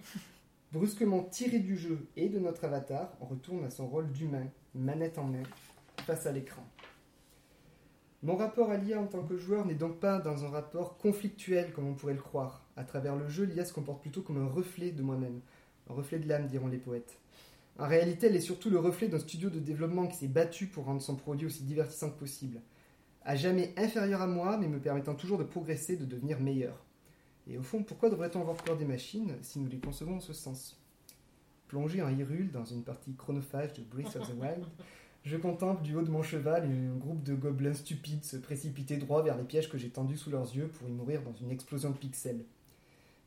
Brusquement 0.73 1.23
tiré 1.23 1.61
du 1.61 1.77
jeu 1.77 2.07
et 2.17 2.29
de 2.29 2.39
notre 2.39 2.65
avatar, 2.65 3.17
on 3.21 3.27
retourne 3.27 3.65
à 3.65 3.71
son 3.71 3.87
rôle 3.87 4.11
d'humain, 4.11 4.47
manette 4.75 5.19
en 5.19 5.25
main, 5.25 5.43
face 5.99 6.27
à 6.27 6.33
l'écran. 6.33 6.65
Mon 8.23 8.37
rapport 8.37 8.71
à 8.71 8.77
l'IA 8.77 9.01
en 9.01 9.07
tant 9.07 9.23
que 9.23 9.37
joueur 9.37 9.67
n'est 9.67 9.75
donc 9.75 10.01
pas 10.01 10.19
dans 10.19 10.45
un 10.45 10.49
rapport 10.49 10.97
conflictuel 10.97 11.73
comme 11.73 11.89
on 11.89 11.95
pourrait 11.95 12.15
le 12.15 12.21
croire. 12.21 12.62
À 12.77 12.85
travers 12.85 13.17
le 13.17 13.29
jeu, 13.29 13.45
l'IA 13.45 13.65
se 13.65 13.73
comporte 13.73 14.01
plutôt 14.01 14.23
comme 14.23 14.39
un 14.39 14.49
reflet 14.49 14.93
de 14.93 15.03
moi-même. 15.03 15.41
Un 15.91 15.95
reflet 15.95 16.19
de 16.19 16.29
l'âme, 16.29 16.47
diront 16.47 16.69
les 16.69 16.79
poètes. 16.79 17.19
En 17.79 17.87
réalité, 17.87 18.27
elle 18.27 18.37
est 18.37 18.41
surtout 18.41 18.71
le 18.71 18.79
reflet 18.79 19.09
d'un 19.09 19.19
studio 19.19 19.51
de 19.51 19.59
développement 19.59 20.07
qui 20.07 20.17
s'est 20.17 20.29
battu 20.29 20.67
pour 20.67 20.85
rendre 20.85 21.03
son 21.03 21.17
produit 21.17 21.47
aussi 21.47 21.65
divertissant 21.65 22.11
que 22.11 22.19
possible. 22.19 22.61
À 23.25 23.37
jamais 23.37 23.73
inférieur 23.77 24.21
à 24.21 24.27
moi, 24.27 24.59
mais 24.59 24.69
me 24.69 24.79
permettant 24.79 25.15
toujours 25.15 25.39
de 25.39 25.45
progresser, 25.45 25.97
de 25.97 26.05
devenir 26.05 26.41
meilleur. 26.41 26.85
Et 27.47 27.59
au 27.59 27.63
fond, 27.63 27.83
pourquoi 27.83 28.11
devrait-on 28.11 28.41
avoir 28.41 28.57
peur 28.57 28.77
des 28.77 28.85
machines 28.85 29.37
si 29.43 29.59
nous 29.59 29.69
les 29.69 29.79
concevons 29.79 30.17
en 30.17 30.21
ce 30.21 30.33
sens? 30.33 30.79
Plongé 31.69 32.03
en 32.03 32.09
Hyrule 32.09 32.51
dans 32.51 32.65
une 32.65 32.85
partie 32.85 33.15
chronophage 33.15 33.73
de 33.75 33.83
Breath 33.83 34.17
of 34.17 34.29
the 34.29 34.35
Wild, 34.39 34.67
je 35.25 35.37
contemple 35.37 35.83
du 35.83 35.97
haut 35.97 36.03
de 36.03 36.11
mon 36.11 36.23
cheval 36.23 36.65
un 36.65 36.97
groupe 36.97 37.23
de 37.23 37.35
gobelins 37.35 37.75
stupides 37.75 38.25
se 38.25 38.37
précipiter 38.37 38.97
droit 38.97 39.23
vers 39.23 39.39
les 39.39 39.45
pièges 39.45 39.71
que 39.71 39.79
j'ai 39.79 39.91
tendus 39.91 40.19
sous 40.19 40.31
leurs 40.31 40.55
yeux 40.55 40.69
pour 40.69 40.89
y 40.89 40.93
mourir 40.93 41.23
dans 41.23 41.35
une 41.35 41.51
explosion 41.51 41.91
de 41.91 41.97
pixels. 41.97 42.45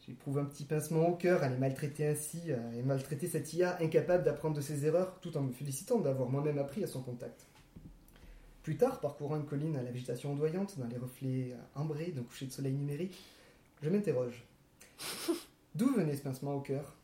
J'éprouve 0.07 0.37
un 0.37 0.45
petit 0.45 0.65
pincement 0.65 1.07
au 1.07 1.15
cœur 1.15 1.41
à 1.41 1.49
les 1.49 1.57
maltraiter 1.57 2.05
ainsi, 2.05 2.39
euh, 2.49 2.71
et 2.73 2.83
maltraiter 2.83 3.27
cette 3.27 3.51
IA 3.53 3.81
incapable 3.81 4.23
d'apprendre 4.23 4.55
de 4.55 4.61
ses 4.61 4.85
erreurs, 4.85 5.19
tout 5.19 5.35
en 5.35 5.41
me 5.41 5.51
félicitant 5.51 5.99
d'avoir 5.99 6.29
moi-même 6.29 6.59
appris 6.59 6.83
à 6.83 6.87
son 6.87 7.01
contact. 7.01 7.47
Plus 8.61 8.77
tard, 8.77 8.99
parcourant 8.99 9.35
une 9.35 9.45
colline 9.45 9.75
à 9.75 9.81
la 9.81 9.91
végétation 9.91 10.33
ondoyante, 10.33 10.77
dans 10.77 10.87
les 10.87 10.97
reflets 10.97 11.53
euh, 11.53 11.57
ambrés 11.73 12.11
d'un 12.11 12.21
coucher 12.21 12.45
de 12.45 12.51
soleil 12.51 12.73
numérique, 12.73 13.17
je 13.81 13.89
m'interroge. 13.89 14.43
D'où 15.75 15.91
venait 15.95 16.15
ce 16.15 16.21
pincement 16.21 16.53
au 16.53 16.61
cœur? 16.61 16.95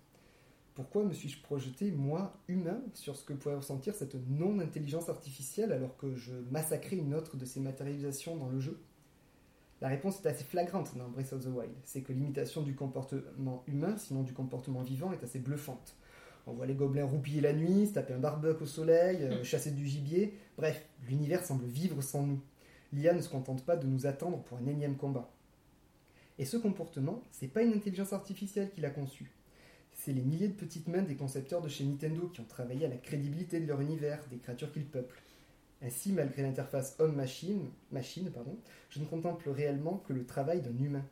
Pourquoi 0.75 1.03
me 1.03 1.13
suis-je 1.13 1.41
projeté, 1.41 1.91
moi, 1.91 2.37
humain, 2.47 2.81
sur 2.93 3.15
ce 3.15 3.25
que 3.25 3.33
pourrait 3.33 3.55
ressentir 3.55 3.95
cette 3.95 4.15
non-intelligence 4.29 5.09
artificielle 5.09 5.71
alors 5.71 5.97
que 5.97 6.15
je 6.15 6.33
massacrais 6.51 6.97
une 6.97 7.15
autre 7.15 7.35
de 7.35 7.45
ses 7.45 7.59
matérialisations 7.59 8.37
dans 8.37 8.49
le 8.49 8.59
jeu? 8.59 8.79
La 9.81 9.87
réponse 9.87 10.23
est 10.23 10.27
assez 10.27 10.43
flagrante 10.43 10.95
dans 10.95 11.09
Breath 11.09 11.33
of 11.33 11.43
the 11.43 11.47
Wild. 11.47 11.73
C'est 11.83 12.01
que 12.01 12.13
l'imitation 12.13 12.61
du 12.61 12.75
comportement 12.75 13.63
humain, 13.67 13.97
sinon 13.97 14.21
du 14.21 14.31
comportement 14.31 14.83
vivant, 14.83 15.11
est 15.11 15.23
assez 15.23 15.39
bluffante. 15.39 15.95
On 16.45 16.53
voit 16.53 16.67
les 16.67 16.75
gobelins 16.75 17.05
roupiller 17.05 17.41
la 17.41 17.53
nuit, 17.53 17.87
se 17.87 17.93
taper 17.93 18.13
un 18.13 18.19
barbecue 18.19 18.63
au 18.63 18.67
soleil, 18.67 19.23
euh, 19.23 19.43
chasser 19.43 19.71
du 19.71 19.87
gibier. 19.87 20.37
Bref, 20.55 20.85
l'univers 21.07 21.43
semble 21.43 21.65
vivre 21.65 22.01
sans 22.01 22.23
nous. 22.23 22.39
L'IA 22.93 23.13
ne 23.13 23.21
se 23.21 23.29
contente 23.29 23.65
pas 23.65 23.75
de 23.75 23.87
nous 23.87 24.05
attendre 24.05 24.43
pour 24.43 24.59
un 24.59 24.67
énième 24.67 24.97
combat. 24.97 25.31
Et 26.37 26.45
ce 26.45 26.57
comportement, 26.57 27.23
c'est 27.31 27.47
pas 27.47 27.63
une 27.63 27.73
intelligence 27.73 28.13
artificielle 28.13 28.69
qui 28.69 28.81
l'a 28.81 28.89
conçu. 28.91 29.31
C'est 29.93 30.13
les 30.13 30.21
milliers 30.21 30.47
de 30.47 30.53
petites 30.53 30.87
mains 30.87 31.01
des 31.01 31.15
concepteurs 31.15 31.61
de 31.61 31.69
chez 31.69 31.85
Nintendo 31.85 32.29
qui 32.33 32.41
ont 32.41 32.45
travaillé 32.45 32.85
à 32.85 32.89
la 32.89 32.97
crédibilité 32.97 33.59
de 33.59 33.67
leur 33.67 33.81
univers, 33.81 34.23
des 34.29 34.37
créatures 34.37 34.71
qu'ils 34.71 34.85
peuplent. 34.85 35.21
Ainsi, 35.83 36.13
malgré 36.13 36.43
l'interface 36.43 36.95
homme-machine, 36.99 37.69
machine, 37.91 38.29
pardon, 38.31 38.57
je 38.89 38.99
ne 38.99 39.05
contemple 39.05 39.49
réellement 39.49 39.97
que 40.07 40.13
le 40.13 40.25
travail 40.25 40.61
d'un 40.61 40.77
humain. 40.77 41.05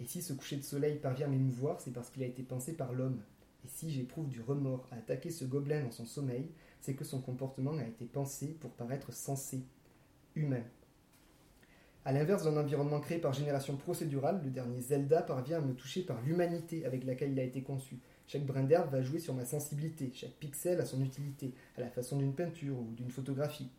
Et 0.00 0.04
si 0.04 0.20
ce 0.20 0.34
coucher 0.34 0.56
de 0.56 0.62
soleil 0.62 0.98
parvient 0.98 1.26
à 1.26 1.30
m'émouvoir, 1.30 1.80
c'est 1.80 1.92
parce 1.92 2.10
qu'il 2.10 2.22
a 2.22 2.26
été 2.26 2.42
pensé 2.42 2.74
par 2.74 2.92
l'homme. 2.92 3.22
Et 3.64 3.68
si 3.68 3.90
j'éprouve 3.90 4.28
du 4.28 4.42
remords 4.42 4.86
à 4.90 4.96
attaquer 4.96 5.30
ce 5.30 5.46
gobelin 5.46 5.82
dans 5.82 5.90
son 5.90 6.04
sommeil, 6.04 6.50
c'est 6.80 6.94
que 6.94 7.04
son 7.04 7.22
comportement 7.22 7.78
a 7.78 7.84
été 7.84 8.04
pensé 8.04 8.48
pour 8.60 8.72
paraître 8.72 9.12
sensé, 9.14 9.62
humain. 10.34 10.64
A 12.04 12.12
l'inverse 12.12 12.44
d'un 12.44 12.58
environnement 12.58 13.00
créé 13.00 13.16
par 13.16 13.32
génération 13.32 13.76
procédurale, 13.76 14.42
le 14.44 14.50
dernier 14.50 14.82
Zelda 14.82 15.22
parvient 15.22 15.58
à 15.58 15.60
me 15.62 15.72
toucher 15.72 16.02
par 16.02 16.20
l'humanité 16.20 16.84
avec 16.84 17.04
laquelle 17.04 17.32
il 17.32 17.40
a 17.40 17.44
été 17.44 17.62
conçu. 17.62 17.98
Chaque 18.26 18.44
brin 18.44 18.64
d'herbe 18.64 18.90
va 18.90 19.00
jouer 19.00 19.20
sur 19.20 19.32
ma 19.32 19.46
sensibilité, 19.46 20.10
chaque 20.12 20.34
pixel 20.34 20.80
a 20.80 20.84
son 20.84 21.02
utilité, 21.02 21.54
à 21.78 21.80
la 21.80 21.88
façon 21.88 22.18
d'une 22.18 22.34
peinture 22.34 22.78
ou 22.78 22.92
d'une 22.94 23.10
photographie. 23.10 23.70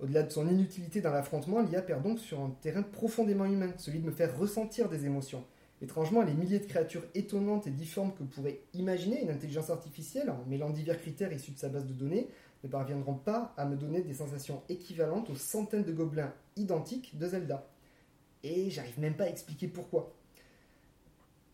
Au-delà 0.00 0.22
de 0.22 0.30
son 0.30 0.48
inutilité 0.48 1.00
dans 1.00 1.12
l'affrontement, 1.12 1.60
l'IA 1.60 1.82
perd 1.82 2.02
donc 2.02 2.20
sur 2.20 2.40
un 2.40 2.50
terrain 2.62 2.82
profondément 2.82 3.46
humain, 3.46 3.72
celui 3.78 3.98
de 3.98 4.06
me 4.06 4.12
faire 4.12 4.38
ressentir 4.38 4.88
des 4.88 5.06
émotions. 5.06 5.44
Étrangement, 5.82 6.22
les 6.22 6.34
milliers 6.34 6.60
de 6.60 6.66
créatures 6.66 7.04
étonnantes 7.14 7.66
et 7.66 7.70
difformes 7.70 8.12
que 8.12 8.22
pourrait 8.22 8.60
imaginer 8.74 9.22
une 9.22 9.30
intelligence 9.30 9.70
artificielle, 9.70 10.30
en 10.30 10.44
mêlant 10.48 10.70
divers 10.70 11.00
critères 11.00 11.32
issus 11.32 11.52
de 11.52 11.58
sa 11.58 11.68
base 11.68 11.86
de 11.86 11.92
données, 11.92 12.28
ne 12.64 12.68
parviendront 12.68 13.14
pas 13.14 13.54
à 13.56 13.64
me 13.64 13.76
donner 13.76 14.02
des 14.02 14.14
sensations 14.14 14.62
équivalentes 14.68 15.30
aux 15.30 15.36
centaines 15.36 15.84
de 15.84 15.92
gobelins 15.92 16.32
identiques 16.56 17.16
de 17.16 17.26
Zelda. 17.28 17.68
Et 18.42 18.70
j'arrive 18.70 18.98
même 18.98 19.16
pas 19.16 19.24
à 19.24 19.28
expliquer 19.28 19.68
pourquoi. 19.68 20.14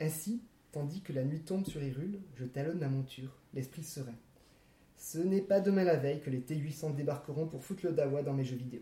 Ainsi, 0.01 0.43
tandis 0.73 1.03
que 1.03 1.13
la 1.13 1.25
nuit 1.25 1.41
tombe 1.41 1.67
sur 1.67 1.83
Hyrule, 1.83 2.21
je 2.37 2.45
talonne 2.45 2.81
la 2.81 2.89
monture, 2.89 3.31
l'esprit 3.53 3.85
serein. 3.85 4.15
Ce 5.05 5.19
n'est 5.19 5.43
pas 5.43 5.61
demain 5.61 5.85
la 5.85 5.97
veille 5.97 6.23
que 6.23 6.31
les 6.31 6.41
T800 6.41 6.95
débarqueront 6.95 7.47
pour 7.47 7.63
foutre 7.63 7.85
le 7.85 7.93
dawa 7.93 8.23
dans 8.23 8.33
mes 8.33 8.43
jeux 8.43 8.57
vidéo. 8.57 8.81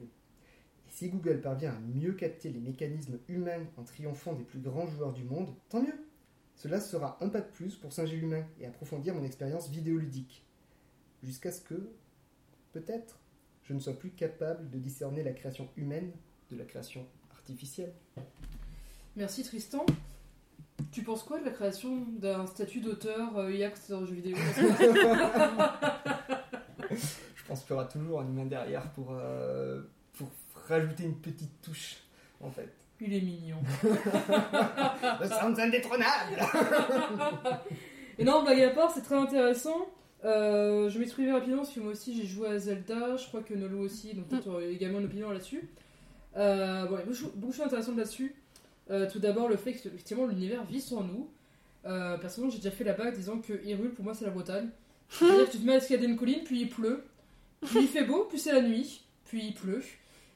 Et 0.86 0.90
si 0.92 1.08
Google 1.08 1.40
parvient 1.40 1.72
à 1.72 1.80
mieux 1.80 2.12
capter 2.12 2.50
les 2.50 2.60
mécanismes 2.60 3.18
humains 3.28 3.66
en 3.76 3.82
triomphant 3.82 4.32
des 4.32 4.44
plus 4.44 4.60
grands 4.60 4.86
joueurs 4.86 5.12
du 5.12 5.24
monde, 5.24 5.52
tant 5.68 5.82
mieux. 5.82 5.98
Cela 6.54 6.80
sera 6.80 7.18
un 7.20 7.28
pas 7.28 7.40
de 7.40 7.50
plus 7.50 7.74
pour 7.74 7.92
singer 7.92 8.14
l'humain 8.14 8.46
et 8.60 8.66
approfondir 8.66 9.16
mon 9.16 9.24
expérience 9.24 9.68
vidéoludique. 9.68 10.46
Jusqu'à 11.24 11.50
ce 11.50 11.60
que, 11.60 11.90
peut-être, 12.72 13.18
je 13.64 13.74
ne 13.74 13.80
sois 13.80 13.98
plus 13.98 14.10
capable 14.10 14.70
de 14.70 14.78
discerner 14.78 15.24
la 15.24 15.32
création 15.32 15.68
humaine 15.76 16.12
de 16.52 16.56
la 16.56 16.64
création 16.64 17.04
artificielle. 17.32 17.94
Merci 19.16 19.42
Tristan. 19.42 19.84
Tu 20.90 21.02
penses 21.02 21.22
quoi 21.22 21.38
de 21.38 21.44
la 21.44 21.50
création 21.50 22.06
d'un 22.18 22.46
statut 22.46 22.80
d'auteur 22.80 23.36
euh, 23.36 23.52
IAX 23.52 23.90
dans 23.90 24.00
le 24.00 24.06
jeu 24.06 24.14
vidéo 24.14 24.36
Je 26.90 27.44
pense 27.46 27.62
qu'il 27.62 27.70
y 27.70 27.72
aura 27.74 27.84
toujours 27.84 28.20
un 28.20 28.26
humain 28.26 28.46
derrière 28.46 28.90
pour, 28.92 29.08
euh, 29.12 29.82
pour 30.14 30.28
rajouter 30.68 31.04
une 31.04 31.16
petite 31.16 31.60
touche, 31.62 31.98
en 32.40 32.50
fait. 32.50 32.72
Il 33.00 33.12
est 33.14 33.20
mignon. 33.20 33.58
Le 33.82 35.28
sound 35.28 35.58
indétrônable 35.58 36.38
Et 38.18 38.24
non, 38.24 38.42
blague 38.42 38.60
à 38.60 38.70
part, 38.70 38.90
c'est 38.92 39.02
très 39.02 39.16
intéressant. 39.16 39.88
Euh, 40.24 40.88
je 40.88 40.98
m'exprimer 40.98 41.32
rapidement 41.32 41.62
parce 41.62 41.74
que 41.74 41.80
moi 41.80 41.92
aussi 41.92 42.16
j'ai 42.16 42.26
joué 42.26 42.48
à 42.48 42.58
Zelda, 42.58 43.16
je 43.16 43.26
crois 43.26 43.42
que 43.42 43.54
Nolo 43.54 43.80
aussi, 43.80 44.14
donc 44.14 44.28
peut-être 44.28 44.46
aurait 44.46 44.72
également 44.72 45.00
une 45.00 45.06
opinion 45.06 45.30
là-dessus. 45.30 45.68
Euh, 46.36 46.86
bon, 46.86 46.96
il 46.96 46.98
y 46.98 47.02
a 47.02 47.06
beaucoup, 47.06 47.36
beaucoup 47.36 47.52
de 47.52 47.56
choses 47.56 47.66
intéressantes 47.66 47.96
là-dessus. 47.96 48.34
Euh, 48.92 49.10
tout 49.10 49.18
d'abord, 49.18 49.48
le 49.48 49.56
fait 49.56 49.72
qu'effectivement 49.72 50.26
l'univers 50.26 50.64
vit 50.64 50.80
sans 50.80 51.02
nous. 51.02 51.30
Euh, 51.86 52.16
personnellement, 52.18 52.52
j'ai 52.52 52.58
déjà 52.58 52.70
fait 52.70 52.84
la 52.84 52.92
bague 52.92 53.14
disant 53.16 53.38
que 53.38 53.54
Hyrule 53.64 53.92
pour 53.92 54.04
moi 54.04 54.14
c'est 54.14 54.24
la 54.24 54.30
Bretagne. 54.30 54.68
C'est-à-dire 55.08 55.46
que 55.46 55.52
tu 55.52 55.58
te 55.58 55.66
mets 55.66 55.72
à 55.74 55.76
escalader 55.76 56.06
une 56.06 56.16
colline, 56.16 56.44
puis 56.44 56.60
il 56.60 56.68
pleut, 56.68 57.04
puis 57.64 57.80
il 57.80 57.88
fait 57.88 58.04
beau, 58.04 58.24
puis 58.28 58.38
c'est 58.38 58.52
la 58.52 58.62
nuit, 58.62 59.04
puis 59.24 59.46
il 59.46 59.54
pleut. 59.54 59.82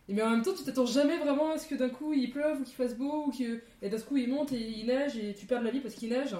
Et 0.08 0.14
mais 0.14 0.22
en 0.22 0.30
même 0.30 0.42
temps, 0.42 0.52
tu 0.54 0.64
t'attends 0.64 0.86
jamais 0.86 1.18
vraiment 1.18 1.50
à 1.50 1.58
ce 1.58 1.66
que 1.66 1.74
d'un 1.74 1.88
coup 1.88 2.12
il 2.12 2.30
pleuve 2.30 2.60
ou 2.60 2.64
qu'il 2.64 2.74
fasse 2.74 2.94
beau, 2.94 3.24
ou 3.26 3.30
que... 3.30 3.60
et 3.82 3.88
d'un 3.88 3.98
coup 3.98 4.16
il 4.16 4.28
monte 4.28 4.52
et 4.52 4.60
il 4.60 4.86
neige 4.86 5.16
et 5.16 5.34
tu 5.34 5.46
perds 5.46 5.62
la 5.62 5.70
vie 5.70 5.80
parce 5.80 5.94
qu'il 5.94 6.10
neige. 6.10 6.36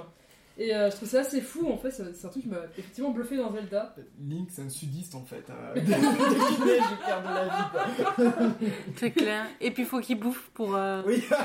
Et 0.59 0.75
euh, 0.75 0.91
je 0.91 0.97
trouve 0.97 1.09
ça 1.09 1.21
assez 1.21 1.43
fou 1.43 1.71
en 1.71 1.77
fait, 1.77 1.91
c'est 1.91 2.25
un 2.25 2.29
truc 2.31 2.43
qui 2.45 2.49
m'a 2.49 2.65
effectivement 2.79 3.11
bluffé 3.11 3.37
dans 3.37 3.53
Zelda. 3.53 3.95
Link, 4.27 4.49
c'est 4.51 4.63
un 4.63 4.69
sudiste 4.71 5.15
en 5.15 5.23
fait. 5.25 5.45
hein. 5.51 5.75
Dès 5.75 5.83
de 5.85 5.91
la 7.35 7.45
vie. 7.45 8.55
C'est 8.97 9.11
clair. 9.11 9.47
Et 9.61 9.71
puis, 9.71 9.85
faut 9.85 10.01
qu'il 10.01 10.19
bouffe 10.19 10.49
pour, 10.55 10.75
euh, 10.75 11.03
Oui, 11.07 11.21
pour 11.21 11.37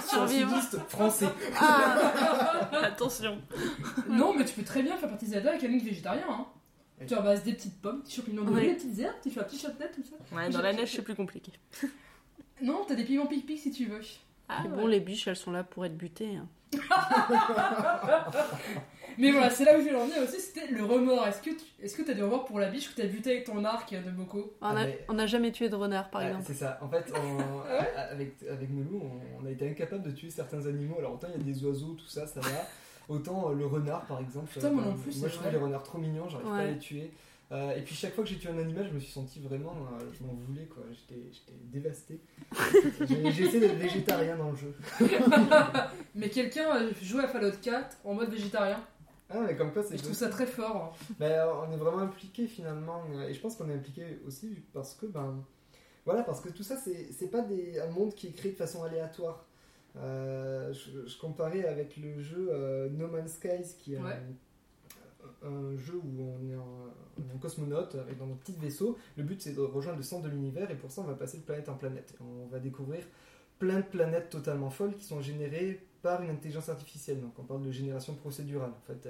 c'est 0.00 0.16
un 0.16 0.26
survivre. 0.26 0.48
sudiste 0.48 0.78
français. 0.88 1.28
Ah 1.60 2.68
Attention. 2.84 3.38
Non, 4.08 4.32
mais 4.34 4.44
tu 4.46 4.54
peux 4.54 4.62
très 4.64 4.82
bien 4.82 4.96
faire 4.96 5.10
partie 5.10 5.26
de 5.26 5.32
Zelda 5.32 5.50
avec 5.50 5.64
un 5.64 5.68
link 5.68 5.82
végétarien. 5.84 6.24
Hein. 6.28 6.46
Tu 7.06 7.14
ramasses 7.14 7.42
des 7.44 7.52
petites 7.52 7.78
pommes, 7.82 8.02
tu 8.08 8.16
chopes 8.16 8.28
une 8.28 8.40
Ouais. 8.40 8.68
des 8.68 8.74
petites 8.76 8.98
herbes, 8.98 9.16
tu 9.22 9.28
fais 9.30 9.40
un 9.40 9.44
petit 9.44 9.58
châtelet, 9.58 9.90
tout 9.94 10.02
ça. 10.02 10.16
Ouais, 10.34 10.48
dans 10.48 10.62
la 10.62 10.72
neige, 10.72 10.92
c'est 10.94 11.02
plus 11.02 11.14
compliqué. 11.14 11.52
Non, 12.62 12.86
t'as 12.88 12.94
des 12.94 13.04
piments 13.04 13.26
pic-pic 13.26 13.58
si 13.58 13.70
tu 13.70 13.84
veux. 13.84 14.00
Ah, 14.48 14.60
Mais 14.64 14.70
ouais. 14.70 14.76
bon, 14.76 14.86
les 14.86 15.00
biches, 15.00 15.26
elles 15.28 15.36
sont 15.36 15.50
là 15.52 15.62
pour 15.62 15.84
être 15.84 15.96
butées. 15.98 16.36
hein. 16.36 16.48
Mais 19.18 19.30
voilà, 19.30 19.48
c'est 19.48 19.64
là 19.64 19.72
où 19.76 19.78
je 19.80 19.84
voulais 19.86 19.96
en 19.96 20.04
venir 20.06 20.18
aussi, 20.22 20.38
c'était 20.40 20.66
le 20.70 20.84
remords. 20.84 21.26
Est-ce 21.26 21.40
que 21.40 21.48
tu 21.50 21.64
est-ce 21.82 21.96
que 21.96 22.02
t'as 22.02 22.12
du 22.12 22.22
remords 22.22 22.44
pour 22.44 22.58
la 22.60 22.68
biche 22.68 22.94
que 22.94 23.00
t'as 23.00 23.06
buté 23.08 23.30
avec 23.30 23.44
ton 23.44 23.64
arc 23.64 23.90
de 23.94 24.10
Moko 24.10 24.52
On 24.60 24.66
Ah, 24.66 24.74
mais- 24.74 25.06
on 25.08 25.14
n'a 25.14 25.26
jamais 25.26 25.52
tué 25.52 25.68
de 25.70 25.74
renard, 25.74 26.10
par 26.10 26.20
Ouais, 26.20 26.26
exemple. 26.28 26.44
c'est 26.46 26.54
ça. 26.54 26.78
En 26.82 26.88
fait, 26.88 27.10
on- 27.14 27.60
avec, 28.12 28.34
avec 28.50 28.68
Melou, 28.70 29.00
on, 29.02 29.42
on 29.42 29.46
a 29.46 29.50
été 29.50 29.70
incapable 29.70 30.02
de 30.02 30.10
tuer 30.10 30.28
certains 30.28 30.66
animaux. 30.66 30.96
Alors, 30.98 31.14
autant 31.14 31.28
il 31.34 31.40
y 31.46 31.50
a 31.50 31.52
des 31.54 31.64
oiseaux, 31.64 31.94
tout 31.94 32.08
ça, 32.08 32.26
ça 32.26 32.40
va. 32.40 32.48
Autant 33.08 33.50
euh, 33.50 33.54
le 33.54 33.64
renard, 33.66 34.04
par 34.06 34.20
exemple. 34.20 34.48
Putain, 34.52 34.68
moi 34.70 34.82
euh, 34.82 34.86
non 34.90 34.94
plus, 34.96 35.16
Moi, 35.18 35.28
je 35.28 35.34
trouve 35.38 35.50
les 35.52 35.58
renards 35.58 35.84
trop 35.84 35.98
mignons, 35.98 36.28
j'arrive 36.28 36.48
pas 36.48 36.56
à 36.56 36.64
les 36.66 36.78
tuer. 36.78 37.10
Euh, 37.52 37.76
et 37.76 37.82
puis, 37.82 37.94
chaque 37.94 38.12
fois 38.14 38.24
que 38.24 38.30
j'ai 38.30 38.38
tué 38.38 38.48
un 38.50 38.58
animal, 38.58 38.86
je 38.88 38.92
me 38.94 38.98
suis 38.98 39.12
senti 39.12 39.38
vraiment. 39.40 39.70
euh, 40.00 40.04
je 40.18 40.24
m'en 40.24 40.34
voulais, 40.34 40.64
quoi. 40.66 40.82
J'étais 40.90 41.20
j'étais 41.32 41.52
dévasté. 41.72 42.20
Essayé 43.02 43.60
d'être 43.60 43.76
végétarien 43.78 44.36
dans 44.36 44.50
le 44.50 44.56
jeu. 44.56 44.74
Mais 46.14 46.28
quelqu'un 46.28 46.70
a 46.70 46.92
joué 47.02 47.22
à 47.24 47.28
Fallout 47.28 47.56
4 47.62 47.98
en 48.04 48.14
mode 48.14 48.30
végétarien? 48.30 48.80
Ah, 49.28 49.40
mais 49.40 49.56
comme 49.56 49.72
quoi, 49.72 49.82
c'est 49.82 49.96
je 49.98 50.02
trouve 50.04 50.14
ça 50.14 50.28
très 50.28 50.46
fort. 50.46 50.94
hein. 51.10 51.14
Euh, 51.20 51.46
on 51.68 51.72
est 51.72 51.76
vraiment 51.76 51.98
impliqué 51.98 52.46
finalement, 52.46 53.02
euh, 53.12 53.26
et 53.28 53.34
je 53.34 53.40
pense 53.40 53.56
qu'on 53.56 53.68
est 53.68 53.74
impliqué 53.74 54.20
aussi 54.24 54.62
parce 54.72 54.94
que, 54.94 55.06
ben, 55.06 55.42
voilà, 56.04 56.22
parce 56.22 56.40
que 56.40 56.48
tout 56.48 56.62
ça, 56.62 56.76
c'est 56.76 57.08
c'est 57.12 57.26
pas 57.28 57.42
des, 57.42 57.80
un 57.80 57.90
monde 57.90 58.14
qui 58.14 58.28
est 58.28 58.32
créé 58.32 58.52
de 58.52 58.56
façon 58.56 58.84
aléatoire. 58.84 59.44
Euh, 59.96 60.72
je, 60.72 61.08
je 61.08 61.18
comparais 61.18 61.64
avec 61.64 61.96
le 61.96 62.20
jeu 62.22 62.50
euh, 62.52 62.88
No 62.90 63.08
Man's 63.08 63.32
Skies, 63.32 63.74
qui 63.78 63.96
Ouais. 63.96 64.12
Un, 65.42 65.76
jeu 65.76 65.94
où 66.02 66.22
on 66.22 66.48
est, 66.48 66.54
un, 66.54 66.60
on 67.18 67.28
est 67.30 67.34
un 67.34 67.38
cosmonaute 67.38 67.94
avec 67.96 68.18
dans 68.18 68.26
notre 68.26 68.40
petit 68.40 68.52
vaisseau. 68.60 68.96
Le 69.16 69.22
but, 69.22 69.40
c'est 69.40 69.52
de 69.52 69.60
rejoindre 69.60 69.98
le 69.98 70.04
centre 70.04 70.24
de 70.24 70.28
l'univers, 70.28 70.70
et 70.70 70.76
pour 70.76 70.90
ça, 70.90 71.02
on 71.02 71.04
va 71.04 71.14
passer 71.14 71.38
de 71.38 71.42
planète 71.42 71.68
en 71.68 71.74
planète. 71.74 72.14
On 72.20 72.46
va 72.46 72.58
découvrir 72.58 73.04
plein 73.58 73.76
de 73.80 73.84
planètes 73.86 74.30
totalement 74.30 74.70
folles 74.70 74.94
qui 74.94 75.04
sont 75.04 75.20
générées 75.20 75.80
par 76.02 76.22
une 76.22 76.30
intelligence 76.30 76.68
artificielle. 76.68 77.20
Donc 77.20 77.38
on 77.38 77.42
parle 77.44 77.62
de 77.62 77.70
génération 77.70 78.14
procédurale. 78.14 78.70
En 78.70 78.86
fait, 78.86 79.08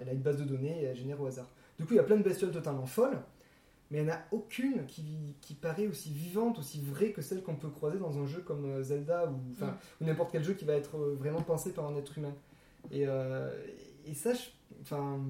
elle, 0.00 0.08
a 0.08 0.12
une 0.12 0.22
base 0.22 0.38
de 0.38 0.44
données 0.44 0.80
et 0.80 0.84
elle 0.84 0.96
génère 0.96 1.20
au 1.20 1.26
hasard. 1.26 1.48
Du 1.78 1.84
coup, 1.84 1.92
il 1.92 1.96
y 1.96 2.00
a 2.00 2.04
plein 2.04 2.16
de 2.16 2.22
bestioles 2.22 2.52
totalement 2.52 2.86
folles, 2.86 3.18
mais 3.90 3.98
il 3.98 4.04
n'y 4.04 4.10
en 4.10 4.14
a 4.14 4.18
aucune 4.30 4.86
qui, 4.86 5.36
qui 5.42 5.52
paraît 5.54 5.86
aussi 5.86 6.10
vivante, 6.10 6.58
aussi 6.58 6.80
vraie 6.80 7.12
que 7.12 7.20
celle 7.20 7.42
qu'on 7.42 7.56
peut 7.56 7.68
croiser 7.68 7.98
dans 7.98 8.18
un 8.18 8.26
jeu 8.26 8.40
comme 8.40 8.64
euh, 8.64 8.82
Zelda 8.82 9.26
ou, 9.26 9.38
enfin, 9.52 9.66
Mm. 10.00 10.04
ou 10.04 10.06
n'importe 10.06 10.32
quel 10.32 10.42
jeu 10.42 10.54
qui 10.54 10.64
va 10.64 10.72
être 10.72 10.96
euh, 10.96 11.14
vraiment 11.18 11.42
pensé 11.42 11.72
par 11.72 11.86
un 11.86 11.96
être 11.96 12.16
humain. 12.16 12.34
Et, 12.90 13.06
euh, 13.06 13.50
et 14.06 14.14
ça, 14.14 14.32
je- 14.32 14.48
enfin, 14.80 15.20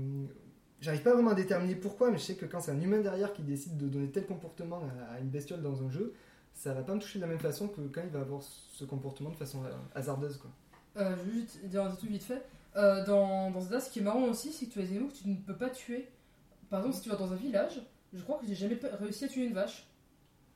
j'arrive 0.81 1.02
pas 1.02 1.12
vraiment 1.14 1.31
à 1.31 1.35
déterminer 1.35 1.74
pourquoi, 1.74 2.10
mais 2.10 2.19
je 2.19 2.23
sais 2.23 2.36
que 2.36 2.47
quand 2.47 2.60
c'est 2.60 2.70
un 2.70 2.81
humain 2.81 3.01
derrière 3.01 3.32
qui 3.32 3.43
décide 3.43 3.77
de 3.77 3.89
donner 3.89 4.10
tel 4.10 4.27
comportement 4.27 4.81
à, 4.81 5.14
à 5.14 5.20
une 5.20 5.28
bestiole 5.28 5.62
dans 5.62 5.82
un 5.82 5.90
jeu, 5.90 6.14
ça 6.55 6.73
va 6.74 6.82
pas 6.82 6.94
me 6.94 7.01
toucher 7.01 7.19
de 7.19 7.24
la 7.24 7.31
même 7.31 7.40
façon 7.40 7.69
que 7.69 7.81
quand 7.81 8.02
il 8.05 8.10
va 8.10 8.20
avoir 8.20 8.43
ce 8.43 8.85
comportement 8.85 9.31
de 9.31 9.36
façon 9.36 9.64
euh, 9.64 9.70
hasardeuse. 9.94 10.36
Quoi. 10.36 10.51
Euh, 10.98 11.16
je 11.16 11.23
veux 11.23 11.32
juste 11.40 11.64
dire 11.64 11.85
un 11.85 11.94
truc 11.94 12.10
vite 12.10 12.24
fait. 12.24 12.43
Euh, 12.77 13.05
dans, 13.05 13.51
dans 13.51 13.60
Zelda, 13.60 13.81
ce 13.81 13.90
qui 13.90 13.98
est 13.98 14.02
marrant 14.02 14.24
aussi, 14.24 14.52
c'est 14.52 14.66
que 14.66 14.73
tu 14.73 14.78
as 14.78 14.82
des 14.82 14.90
animaux 14.90 15.09
que 15.09 15.14
tu 15.14 15.28
ne 15.28 15.36
peux 15.36 15.56
pas 15.56 15.70
tuer. 15.70 16.09
Par 16.70 16.81
exemple, 16.81 16.97
si 16.97 17.02
tu 17.02 17.09
vas 17.09 17.16
dans 17.16 17.32
un 17.32 17.36
village, 17.36 17.82
je 18.12 18.23
crois 18.23 18.39
que 18.39 18.47
j'ai 18.47 18.55
jamais 18.55 18.78
réussi 19.01 19.24
à 19.24 19.28
tuer 19.28 19.44
une 19.44 19.55
vache. 19.55 19.86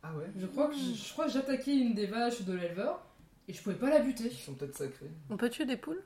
Ah 0.02 0.14
ouais? 0.16 0.26
Je 0.36 0.46
crois 0.46 0.68
que 0.68 0.74
je, 0.74 0.94
je 0.94 1.12
crois 1.12 1.26
que 1.26 1.32
j'attaquais 1.32 1.76
une 1.76 1.94
des 1.94 2.06
vaches 2.06 2.42
de 2.42 2.52
l'éleveur 2.52 3.04
et 3.48 3.52
je 3.52 3.62
pouvais 3.62 3.76
pas 3.76 3.90
la 3.90 4.00
buter. 4.00 4.28
Ils 4.30 4.32
sont 4.32 4.54
peut-être 4.54 4.76
sacrés. 4.76 5.10
On 5.30 5.36
peut 5.36 5.48
tuer 5.50 5.64
des 5.64 5.76
poules? 5.76 6.02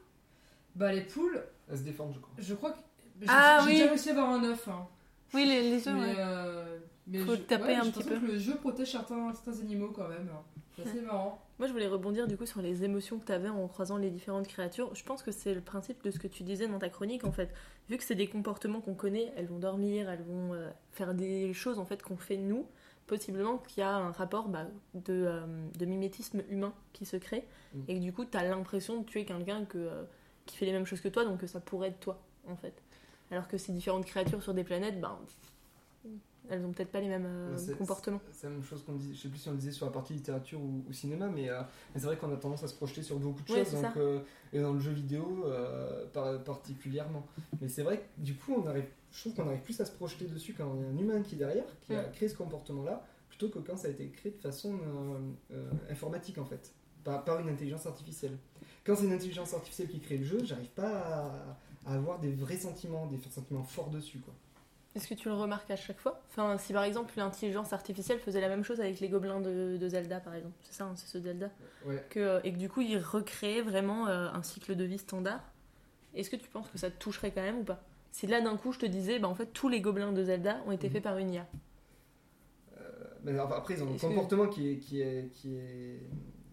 Bah 0.77 0.93
les 0.93 1.03
poules, 1.03 1.43
Elles 1.71 1.79
se 1.79 1.83
défendent, 1.83 2.13
je 2.15 2.19
crois. 2.21 2.35
je 2.39 2.55
crois 2.55 2.71
que 2.73 2.79
j'ai 3.21 3.27
Ah 3.29 3.63
oui. 3.67 3.73
déjà 3.75 3.87
réussi 3.89 4.09
à 4.11 4.13
avoir 4.13 4.31
un 4.31 4.45
œuf. 4.45 4.69
hein. 4.69 4.87
Oui, 5.35 5.45
les, 5.47 5.71
les 5.71 5.87
œufs, 5.89 5.95
Mais, 5.95 6.01
ouais. 6.01 6.15
euh, 6.19 6.79
mais 7.07 7.19
Faut 7.21 7.35
je- 7.37 7.41
taper 7.43 7.65
ouais, 7.65 7.75
un 7.77 7.91
petit 7.91 8.03
peu. 8.03 8.19
que 8.19 8.25
le 8.27 8.39
jeu 8.39 8.57
protège 8.57 8.91
certains, 8.93 9.33
certains 9.35 9.61
animaux 9.61 9.93
quand 9.95 10.09
même. 10.09 10.29
C'est 10.77 10.89
assez 10.89 11.01
marrant. 11.03 11.41
Moi, 11.59 11.69
je 11.69 11.73
voulais 11.73 11.87
rebondir 11.89 12.27
du 12.27 12.37
coup 12.39 12.47
sur 12.47 12.63
les 12.63 12.85
émotions 12.85 13.19
que 13.19 13.27
tu 13.27 13.33
avais 13.33 13.51
en 13.51 13.69
croisant 13.69 13.99
les 13.99 14.09
différentes 14.11 14.49
créatures. 14.49 14.95
Je 14.95 15.05
pense 15.05 15.23
que 15.23 15.31
c'est 15.31 15.53
le 15.55 15.61
principe 15.61 16.03
de 16.03 16.11
ce 16.11 16.19
que 16.19 16.27
tu 16.27 16.43
disais 16.43 16.67
dans 16.67 16.79
ta 16.79 16.89
chronique 16.89 17.25
en 17.25 17.33
fait. 17.33 17.51
Vu 17.91 17.99
que 17.99 18.03
c'est 18.05 18.15
des 18.15 18.27
comportements 18.29 18.81
qu'on 18.81 18.95
connaît, 18.95 19.31
elles 19.37 19.47
vont 19.47 19.59
dormir, 19.59 20.09
elles 20.09 20.23
vont 20.23 20.55
euh, 20.55 20.71
faire 20.93 21.13
des 21.15 21.53
choses 21.53 21.79
en 21.79 21.85
fait 21.85 22.03
qu'on 22.03 22.17
fait 22.17 22.39
nous. 22.39 22.67
Possiblement 23.07 23.59
qu'il 23.59 23.81
y 23.81 23.83
a 23.83 23.91
un 23.95 24.13
rapport 24.13 24.49
bah, 24.49 24.67
de, 24.95 25.03
euh, 25.27 25.41
de 25.79 25.85
mimétisme 25.85 26.43
humain 26.49 26.73
qui 26.93 27.05
se 27.05 27.17
crée 27.17 27.45
Mm. 27.75 27.79
et 27.89 27.95
que 27.95 28.01
du 28.01 28.13
coup 28.13 28.25
tu 28.25 28.37
as 28.37 28.43
l'impression 28.45 29.01
de 29.01 29.05
tuer 29.05 29.25
quelqu'un 29.25 29.65
que, 29.65 29.79
euh, 29.79 30.03
qui 30.51 30.57
fait 30.57 30.67
les 30.67 30.73
mêmes 30.73 30.87
choses 30.87 31.01
que 31.01 31.09
toi, 31.09 31.25
donc 31.25 31.41
ça 31.47 31.61
pourrait 31.61 31.89
être 31.89 32.01
toi 32.01 32.21
en 32.49 32.57
fait. 32.57 32.75
Alors 33.31 33.47
que 33.49 33.57
ces 33.59 33.73
différentes 33.73 34.05
créatures 34.07 34.43
sur 34.43 34.55
des 34.55 34.65
planètes, 34.65 35.01
ben, 35.01 35.17
elles 36.49 36.65
ont 36.65 36.73
peut-être 36.73 36.91
pas 36.91 37.01
les 37.01 37.07
mêmes 37.09 37.27
euh, 37.27 37.77
comportements. 37.77 38.21
C'est 38.33 38.49
la 38.49 38.55
même 38.55 38.65
chose 38.65 38.83
qu'on 38.85 38.95
dit, 38.95 39.15
je 39.15 39.21
sais 39.21 39.29
plus 39.29 39.39
si 39.39 39.49
on 39.49 39.53
le 39.53 39.59
disait 39.59 39.71
sur 39.71 39.87
la 39.87 39.93
partie 39.93 40.15
littérature 40.15 40.61
ou, 40.61 40.85
ou 40.89 40.93
cinéma, 40.93 41.29
mais, 41.29 41.49
euh, 41.49 41.61
mais 41.95 42.01
c'est 42.01 42.07
vrai 42.07 42.17
qu'on 42.17 42.33
a 42.33 42.37
tendance 42.37 42.65
à 42.65 42.69
se 42.69 42.75
projeter 42.75 43.03
sur 43.03 43.19
beaucoup 43.21 43.43
de 43.45 43.53
Ouais, 43.53 43.65
choses, 43.65 43.81
donc, 43.81 43.97
euh, 43.99 44.21
et 44.53 44.61
dans 44.61 44.73
le 44.73 44.81
jeu 44.81 44.91
vidéo 44.91 45.45
par- 46.13 46.43
particulièrement. 46.43 47.25
Mais 47.61 47.69
c'est 47.69 47.83
vrai 47.83 47.99
que 47.99 48.21
du 48.21 48.35
coup, 48.35 48.55
on 48.55 48.67
arrive, 48.67 48.87
je 49.13 49.21
trouve 49.21 49.35
qu'on 49.35 49.47
arrive 49.49 49.61
plus 49.61 49.81
à 49.81 49.85
se 49.85 49.93
projeter 49.93 50.25
dessus 50.25 50.55
quand 50.55 50.75
il 50.75 50.81
y 50.81 50.85
a 50.85 50.89
un 50.89 50.99
humain 50.99 51.23
qui 51.23 51.37
est 51.37 51.39
derrière, 51.39 51.67
qui 51.83 51.95
a 51.95 52.03
Mm. 52.03 52.13
créé 52.13 52.29
ce 52.29 52.37
comportement-là, 52.37 53.05
plutôt 53.29 53.49
que 53.49 53.61
quand 53.61 53.77
ça 53.77 53.87
a 53.87 53.91
été 53.93 54.09
créé 54.09 54.33
de 54.33 54.39
façon 54.39 54.77
informatique 55.89 56.39
en 56.39 56.45
fait, 56.45 56.73
par, 57.05 57.25
par 57.25 57.39
une 57.41 57.49
intelligence 57.49 57.87
artificielle. 57.87 58.37
Quand 58.85 58.97
c'est 58.97 59.05
une 59.05 59.13
intelligence 59.13 59.53
artificielle 59.55 59.89
qui 59.89 60.01
crée 60.01 60.17
le 60.19 60.25
jeu, 60.25 60.41
j'arrive 60.45 60.71
pas 60.71 60.89
à, 61.87 61.91
à 61.91 61.95
avoir 61.95 62.19
des 62.19 62.33
vrais 62.33 62.57
sentiments, 62.57 63.07
des 63.07 63.19
sentiments 63.31 63.63
forts 63.63 63.91
dessus. 63.91 64.19
Quoi. 64.19 64.35
Est-ce 64.97 65.07
que 65.07 65.15
tu 65.15 65.29
le 65.29 65.35
remarques 65.35 65.71
à 65.71 65.77
chaque 65.77 66.01
fois? 66.01 66.21
Enfin, 66.31 66.57
si 66.59 66.73
par 66.73 66.83
exemple 66.85 67.13
l'intelligence 67.17 67.73
artificielle 67.73 68.19
faisait 68.19 68.41
la 68.41 68.49
même 68.49 68.65
chose 68.65 68.81
avec 68.81 68.99
les 69.01 69.09
gobelins 69.09 69.41
de, 69.41 69.77
de 69.79 69.89
Zelda, 69.89 70.19
par 70.21 70.35
exemple, 70.35 70.55
c'est 70.63 70.73
ça, 70.75 70.85
hein, 70.85 70.95
c'est 70.97 71.07
ce 71.07 71.21
Zelda, 71.21 71.51
Ouais. 71.85 72.05
que, 72.11 72.41
et 72.45 72.53
que 72.53 72.59
du 72.59 72.69
coup 72.69 72.81
il 72.81 72.99
recréait 72.99 73.63
vraiment 73.63 74.09
euh, 74.09 74.29
un 74.33 74.43
cycle 74.43 74.75
de 74.75 74.85
vie 74.85 74.99
standard, 74.99 75.43
est-ce 76.15 76.29
que 76.31 76.37
tu 76.37 76.49
penses 76.49 76.69
que 76.71 76.79
ça 76.79 76.91
te 76.91 76.99
toucherait 76.99 77.31
quand 77.31 77.43
même 77.43 77.59
ou 77.59 77.65
pas? 77.65 77.83
Si 78.11 78.27
là 78.27 78.41
d'un 78.41 78.57
coup 78.57 78.73
je 78.73 78.81
te 78.81 78.87
disais, 78.87 79.19
bah 79.21 79.29
en 79.29 79.35
fait 79.37 79.47
tous 79.53 79.69
les 79.69 79.81
gobelins 79.81 80.13
de 80.13 80.25
Zelda 80.25 80.57
ont 80.67 80.73
été 80.73 80.89
Mhm. 80.89 80.93
faits 80.95 81.03
par 81.05 81.19
une 81.19 81.31
IA. 81.31 81.47
Mais 83.23 83.39
enfin, 83.39 83.57
après, 83.59 83.75
ils 83.75 83.83
ont 83.83 83.91
un 83.93 83.97
que- 83.97 84.01
comportement 84.01 84.49
qui 84.49 84.71
est, 84.73 84.79
qui 84.79 85.03
est, 85.03 85.31
qui 85.35 85.55
est... 85.55 86.01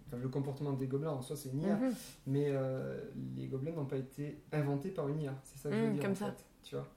Enfin, 0.07 0.17
le 0.21 0.29
comportement 0.29 0.73
des 0.73 0.87
gobelins 0.87 1.11
en 1.11 1.21
soi, 1.21 1.35
c'est 1.35 1.49
une 1.49 1.61
IA. 1.61 1.75
Mhm. 1.75 1.93
Mais 2.27 2.45
euh, 2.47 2.99
les 3.35 3.47
gobelins 3.47 3.73
n'ont 3.73 3.85
pas 3.85 3.97
été 3.97 4.41
inventés 4.51 4.89
par 4.89 5.07
une 5.09 5.19
IA. 5.21 5.35
C'est 5.43 5.57
ça 5.59 5.69
que 5.69 5.75
je 5.75 5.81
veux 5.81 5.87
Mhm, 5.87 5.93
dire. 5.93 6.01
comme 6.03 6.11
en 6.11 6.15
ça. 6.15 6.25
fait, 6.27 6.45
tu 6.63 6.75
vois. 6.75 6.87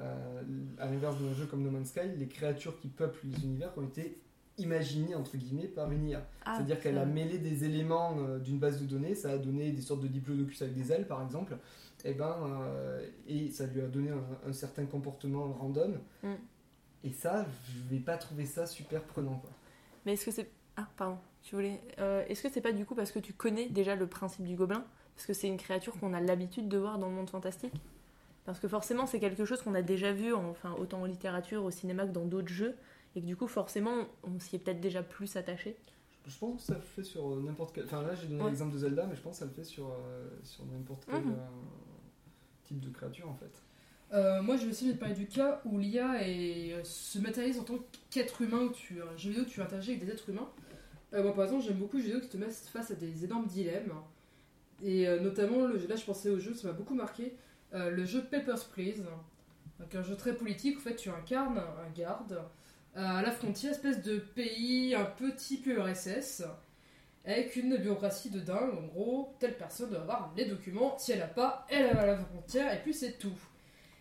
Euh, 0.00 0.42
à 0.78 0.86
l'inverse 0.86 1.18
d'un 1.20 1.32
jeu 1.32 1.46
comme 1.46 1.62
No 1.62 1.70
Man's 1.70 1.88
Sky, 1.88 2.00
les 2.18 2.28
créatures 2.28 2.78
qui 2.80 2.88
peuplent 2.88 3.20
les 3.24 3.44
univers 3.44 3.72
ont 3.78 3.82
été 3.82 4.20
imaginées 4.58 5.14
entre 5.14 5.36
guillemets 5.36 5.68
par 5.68 5.90
une 5.90 6.06
IA. 6.08 6.26
Ah, 6.44 6.54
C'est-à-dire 6.56 6.80
qu'elle 6.80 6.98
a 6.98 7.04
mêlé 7.06 7.38
des 7.38 7.64
éléments 7.64 8.16
euh, 8.18 8.38
d'une 8.38 8.58
base 8.58 8.80
de 8.80 8.86
données, 8.86 9.14
ça 9.14 9.30
a 9.32 9.38
donné 9.38 9.70
des 9.72 9.82
sortes 9.82 10.00
de 10.02 10.08
diplodocus 10.08 10.62
avec 10.62 10.74
des 10.74 10.92
ailes 10.92 11.06
par 11.06 11.22
exemple, 11.22 11.56
et, 12.04 12.14
ben, 12.14 12.36
euh, 12.46 13.06
et 13.26 13.50
ça 13.50 13.66
lui 13.66 13.80
a 13.82 13.86
donné 13.86 14.10
un, 14.10 14.48
un 14.48 14.52
certain 14.52 14.84
comportement 14.86 15.52
random. 15.52 15.98
Mm. 16.22 16.28
Et 17.04 17.12
ça, 17.12 17.46
je 17.68 17.94
vais 17.94 18.00
pas 18.00 18.16
trouver 18.16 18.46
ça 18.46 18.66
super 18.66 19.02
prenant. 19.02 19.36
Quoi. 19.38 19.50
Mais 20.04 20.14
est-ce 20.14 20.24
que 20.26 20.30
c'est. 20.30 20.50
Ah, 20.76 20.88
pardon, 20.96 21.18
tu 21.46 21.54
voulais. 21.54 21.80
euh, 22.00 22.24
est-ce 22.28 22.42
que 22.42 22.48
c'est 22.50 22.60
pas 22.60 22.72
du 22.72 22.84
coup 22.84 22.94
parce 22.96 23.12
que 23.12 23.18
tu 23.20 23.32
connais 23.32 23.68
déjà 23.68 23.94
le 23.94 24.06
principe 24.06 24.44
du 24.44 24.56
gobelin? 24.56 24.84
Parce 25.14 25.26
que 25.26 25.32
c'est 25.32 25.46
une 25.46 25.56
créature 25.56 25.98
qu'on 25.98 26.12
a 26.12 26.20
l'habitude 26.20 26.68
de 26.68 26.76
voir 26.76 26.98
dans 26.98 27.08
le 27.08 27.14
monde 27.14 27.30
fantastique? 27.30 27.72
Parce 28.44 28.58
que 28.60 28.68
forcément, 28.68 29.06
c'est 29.06 29.20
quelque 29.20 29.44
chose 29.44 29.62
qu'on 29.62 29.74
a 29.74 29.82
déjà 29.82 30.12
vu, 30.12 30.34
en- 30.34 30.50
enfin, 30.50 30.74
autant 30.78 31.02
en 31.02 31.04
littérature, 31.06 31.64
au 31.64 31.70
cinéma 31.70 32.04
que 32.06 32.12
dans 32.12 32.24
d'autres 32.26 32.48
jeux. 32.48 32.74
Et 33.14 33.20
que 33.20 33.26
du 33.26 33.36
coup, 33.36 33.46
forcément, 33.46 34.06
on 34.24 34.38
s'y 34.40 34.56
est 34.56 34.58
peut-être 34.58 34.80
déjà 34.80 35.02
plus 35.02 35.36
attaché. 35.36 35.76
Je 36.26 36.36
pense 36.36 36.56
que 36.62 36.66
ça 36.66 36.74
le 36.74 36.80
fait 36.80 37.04
sur 37.04 37.32
euh, 37.32 37.40
n'importe 37.42 37.74
quel. 37.74 37.84
Enfin 37.84 38.02
là, 38.02 38.14
j'ai 38.14 38.26
donné 38.26 38.42
Ouais. 38.42 38.48
l'exemple 38.50 38.72
de 38.74 38.78
Zelda, 38.78 39.06
mais 39.06 39.14
je 39.16 39.20
pense 39.22 39.34
que 39.34 39.38
ça 39.38 39.44
le 39.44 39.52
fait 39.52 39.64
sur, 39.64 39.86
euh, 39.88 40.28
sur 40.42 40.64
n'importe 40.66 41.04
quel 41.08 41.22
Mhm. 41.22 41.32
euh, 41.32 41.36
type 42.64 42.80
de 42.80 42.90
créature 42.90 43.28
en 43.30 43.34
fait. 43.34 43.62
Euh, 44.12 44.40
moi, 44.42 44.56
je 44.56 44.64
vais 44.64 44.70
aussi 44.70 44.92
te 44.92 44.98
parler 44.98 45.14
du 45.14 45.26
cas 45.26 45.60
où 45.64 45.78
l'IA 45.78 46.14
euh, 46.22 46.80
se 46.84 47.18
matérialise 47.18 47.58
en 47.58 47.64
tant 47.64 47.78
qu'être 48.10 48.42
humain, 48.42 48.62
où 48.64 48.70
tu, 48.70 49.00
un 49.02 49.16
jeu 49.16 49.30
vidéo, 49.30 49.44
tu 49.44 49.60
interagis 49.60 49.92
avec 49.92 50.04
des 50.04 50.12
êtres 50.12 50.28
humains. 50.30 50.48
Euh, 51.16 51.22
moi, 51.22 51.34
par 51.34 51.44
exemple, 51.44 51.64
j'aime 51.64 51.78
beaucoup 51.78 51.96
les 51.96 52.10
jeux 52.10 52.20
qui 52.20 52.28
te 52.28 52.36
mettent 52.36 52.68
face 52.72 52.90
à 52.90 52.94
des 52.94 53.24
énormes 53.24 53.46
dilemmes. 53.46 53.92
Et 54.82 55.08
euh, 55.08 55.20
notamment, 55.20 55.66
le, 55.66 55.78
là, 55.86 55.96
je 55.96 56.04
pensais 56.04 56.28
au 56.28 56.38
jeu, 56.38 56.54
ça 56.54 56.68
m'a 56.68 56.74
beaucoup 56.74 56.94
marqué, 56.94 57.34
euh, 57.74 57.90
le 57.90 58.04
jeu 58.04 58.22
Papers, 58.22 58.66
Please. 58.66 59.02
Donc, 59.80 59.94
un 59.94 60.02
jeu 60.02 60.16
très 60.16 60.34
politique, 60.34 60.76
en 60.76 60.80
fait, 60.80 60.96
tu 60.96 61.08
incarnes 61.08 61.58
un 61.58 61.90
garde 61.98 62.42
à 62.94 63.20
la 63.20 63.30
frontière, 63.30 63.72
espèce 63.72 64.02
de 64.02 64.18
pays 64.18 64.94
un 64.94 65.04
peu 65.04 65.34
type 65.34 65.66
URSS, 65.66 66.44
avec 67.26 67.54
une 67.56 67.76
bureaucratie 67.76 68.30
de 68.30 68.40
dingue. 68.40 68.72
En 68.74 68.86
gros, 68.86 69.34
telle 69.38 69.56
personne 69.56 69.90
doit 69.90 70.00
avoir 70.00 70.32
les 70.34 70.46
documents, 70.46 70.96
si 70.98 71.12
elle 71.12 71.18
n'a 71.18 71.26
pas, 71.26 71.66
elle 71.68 71.94
va 71.94 72.02
à 72.02 72.06
la 72.06 72.16
frontière, 72.16 72.72
et 72.72 72.82
puis 72.82 72.94
c'est 72.94 73.18
tout. 73.18 73.38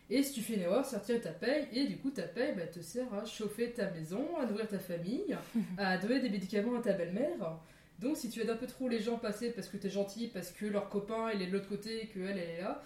Et 0.09 0.21
si 0.21 0.33
tu 0.33 0.41
fais 0.41 0.53
une 0.53 0.61
erreur, 0.61 0.85
ça 0.85 0.99
retire 0.99 1.19
ta 1.21 1.31
paye, 1.31 1.67
et 1.73 1.87
du 1.87 1.97
coup 1.97 2.11
ta 2.11 2.23
paye 2.23 2.53
bah, 2.55 2.67
te 2.67 2.79
sert 2.79 3.11
à 3.13 3.25
chauffer 3.25 3.71
ta 3.71 3.89
maison, 3.89 4.23
à 4.39 4.45
nourrir 4.45 4.67
ta 4.67 4.77
famille, 4.77 5.35
à 5.77 5.97
donner 5.97 6.19
des 6.19 6.29
médicaments 6.29 6.77
à 6.77 6.81
ta 6.81 6.93
belle-mère. 6.93 7.57
Donc 7.99 8.17
si 8.17 8.29
tu 8.29 8.41
aides 8.41 8.49
un 8.49 8.57
peu 8.57 8.67
trop 8.67 8.87
les 8.87 8.99
gens 8.99 9.17
passer 9.17 9.51
parce 9.51 9.67
que 9.67 9.77
t'es 9.77 9.89
gentil, 9.89 10.27
parce 10.27 10.51
que 10.51 10.65
leur 10.65 10.89
copain 10.89 11.31
il 11.33 11.41
est 11.41 11.47
de 11.47 11.53
l'autre 11.53 11.69
côté 11.69 12.03
et 12.03 12.07
qu'elle 12.07 12.37
elle 12.37 12.37
est 12.37 12.61
là, 12.61 12.83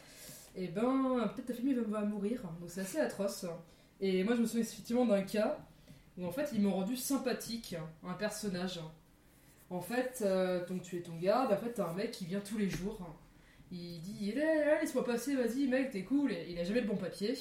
et 0.56 0.68
ben 0.68 1.30
peut-être 1.36 1.48
ta 1.48 1.54
famille 1.54 1.74
va 1.74 1.82
va 2.00 2.06
mourir. 2.06 2.42
Donc 2.62 2.70
c'est 2.70 2.82
assez 2.82 3.00
atroce. 3.00 3.46
Et 4.00 4.24
moi 4.24 4.36
je 4.36 4.42
me 4.42 4.46
souviens 4.46 4.62
effectivement 4.62 5.06
d'un 5.06 5.24
cas 5.24 5.58
où 6.18 6.26
en 6.26 6.32
fait 6.32 6.50
ils 6.54 6.62
m'ont 6.62 6.74
rendu 6.74 6.96
sympathique, 6.96 7.76
un 8.08 8.14
personnage. 8.14 8.80
En 9.72 9.82
fait, 9.82 10.24
euh, 10.24 10.66
donc 10.68 10.82
tu 10.82 10.98
es 10.98 11.02
ton 11.02 11.16
garde, 11.18 11.52
en 11.52 11.58
fait 11.58 11.74
t'as 11.74 11.90
un 11.90 11.94
mec 11.94 12.12
qui 12.12 12.26
vient 12.26 12.40
tous 12.40 12.58
les 12.58 12.70
jours. 12.70 13.00
Il 13.72 14.02
dit 14.02 14.32
laisse-moi 14.32 15.04
passer, 15.06 15.36
vas-y 15.36 15.68
mec, 15.68 15.92
t'es 15.92 16.04
cool. 16.04 16.32
Et 16.32 16.48
il 16.50 16.60
a 16.60 16.64
jamais 16.64 16.82
le 16.82 16.88
bon 16.88 16.96
papier. 16.96 17.34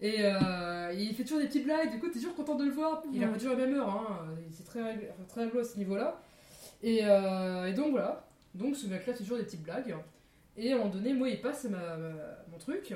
Et 0.00 0.16
euh, 0.20 0.92
il 0.98 1.14
fait 1.14 1.22
toujours 1.22 1.38
des 1.38 1.46
petites 1.46 1.64
blagues, 1.64 1.90
du 1.92 2.00
coup 2.00 2.08
t'es 2.08 2.18
toujours 2.18 2.34
content 2.34 2.56
de 2.56 2.64
le 2.64 2.70
voir. 2.72 3.02
Il 3.12 3.22
a 3.22 3.28
pas 3.28 3.38
toujours 3.38 3.56
la 3.56 3.64
même 3.66 3.74
heure, 3.76 3.88
hein. 3.88 4.26
c'est 4.50 4.64
très, 4.64 5.14
très 5.28 5.44
rigolo 5.44 5.60
à 5.60 5.64
ce 5.64 5.78
niveau-là. 5.78 6.20
Et, 6.82 7.00
euh, 7.04 7.66
et 7.66 7.72
donc 7.74 7.92
voilà, 7.92 8.26
donc 8.54 8.74
ce 8.74 8.88
mec-là 8.88 9.12
fait 9.12 9.18
toujours 9.22 9.36
des 9.38 9.44
petites 9.44 9.62
blagues. 9.62 9.94
Et 10.56 10.72
à 10.72 10.74
un 10.74 10.78
moment 10.78 10.90
donné, 10.90 11.14
moi 11.14 11.28
il 11.28 11.40
passe 11.40 11.64
ma- 11.66 11.96
ma- 11.96 12.44
mon 12.50 12.58
truc. 12.58 12.92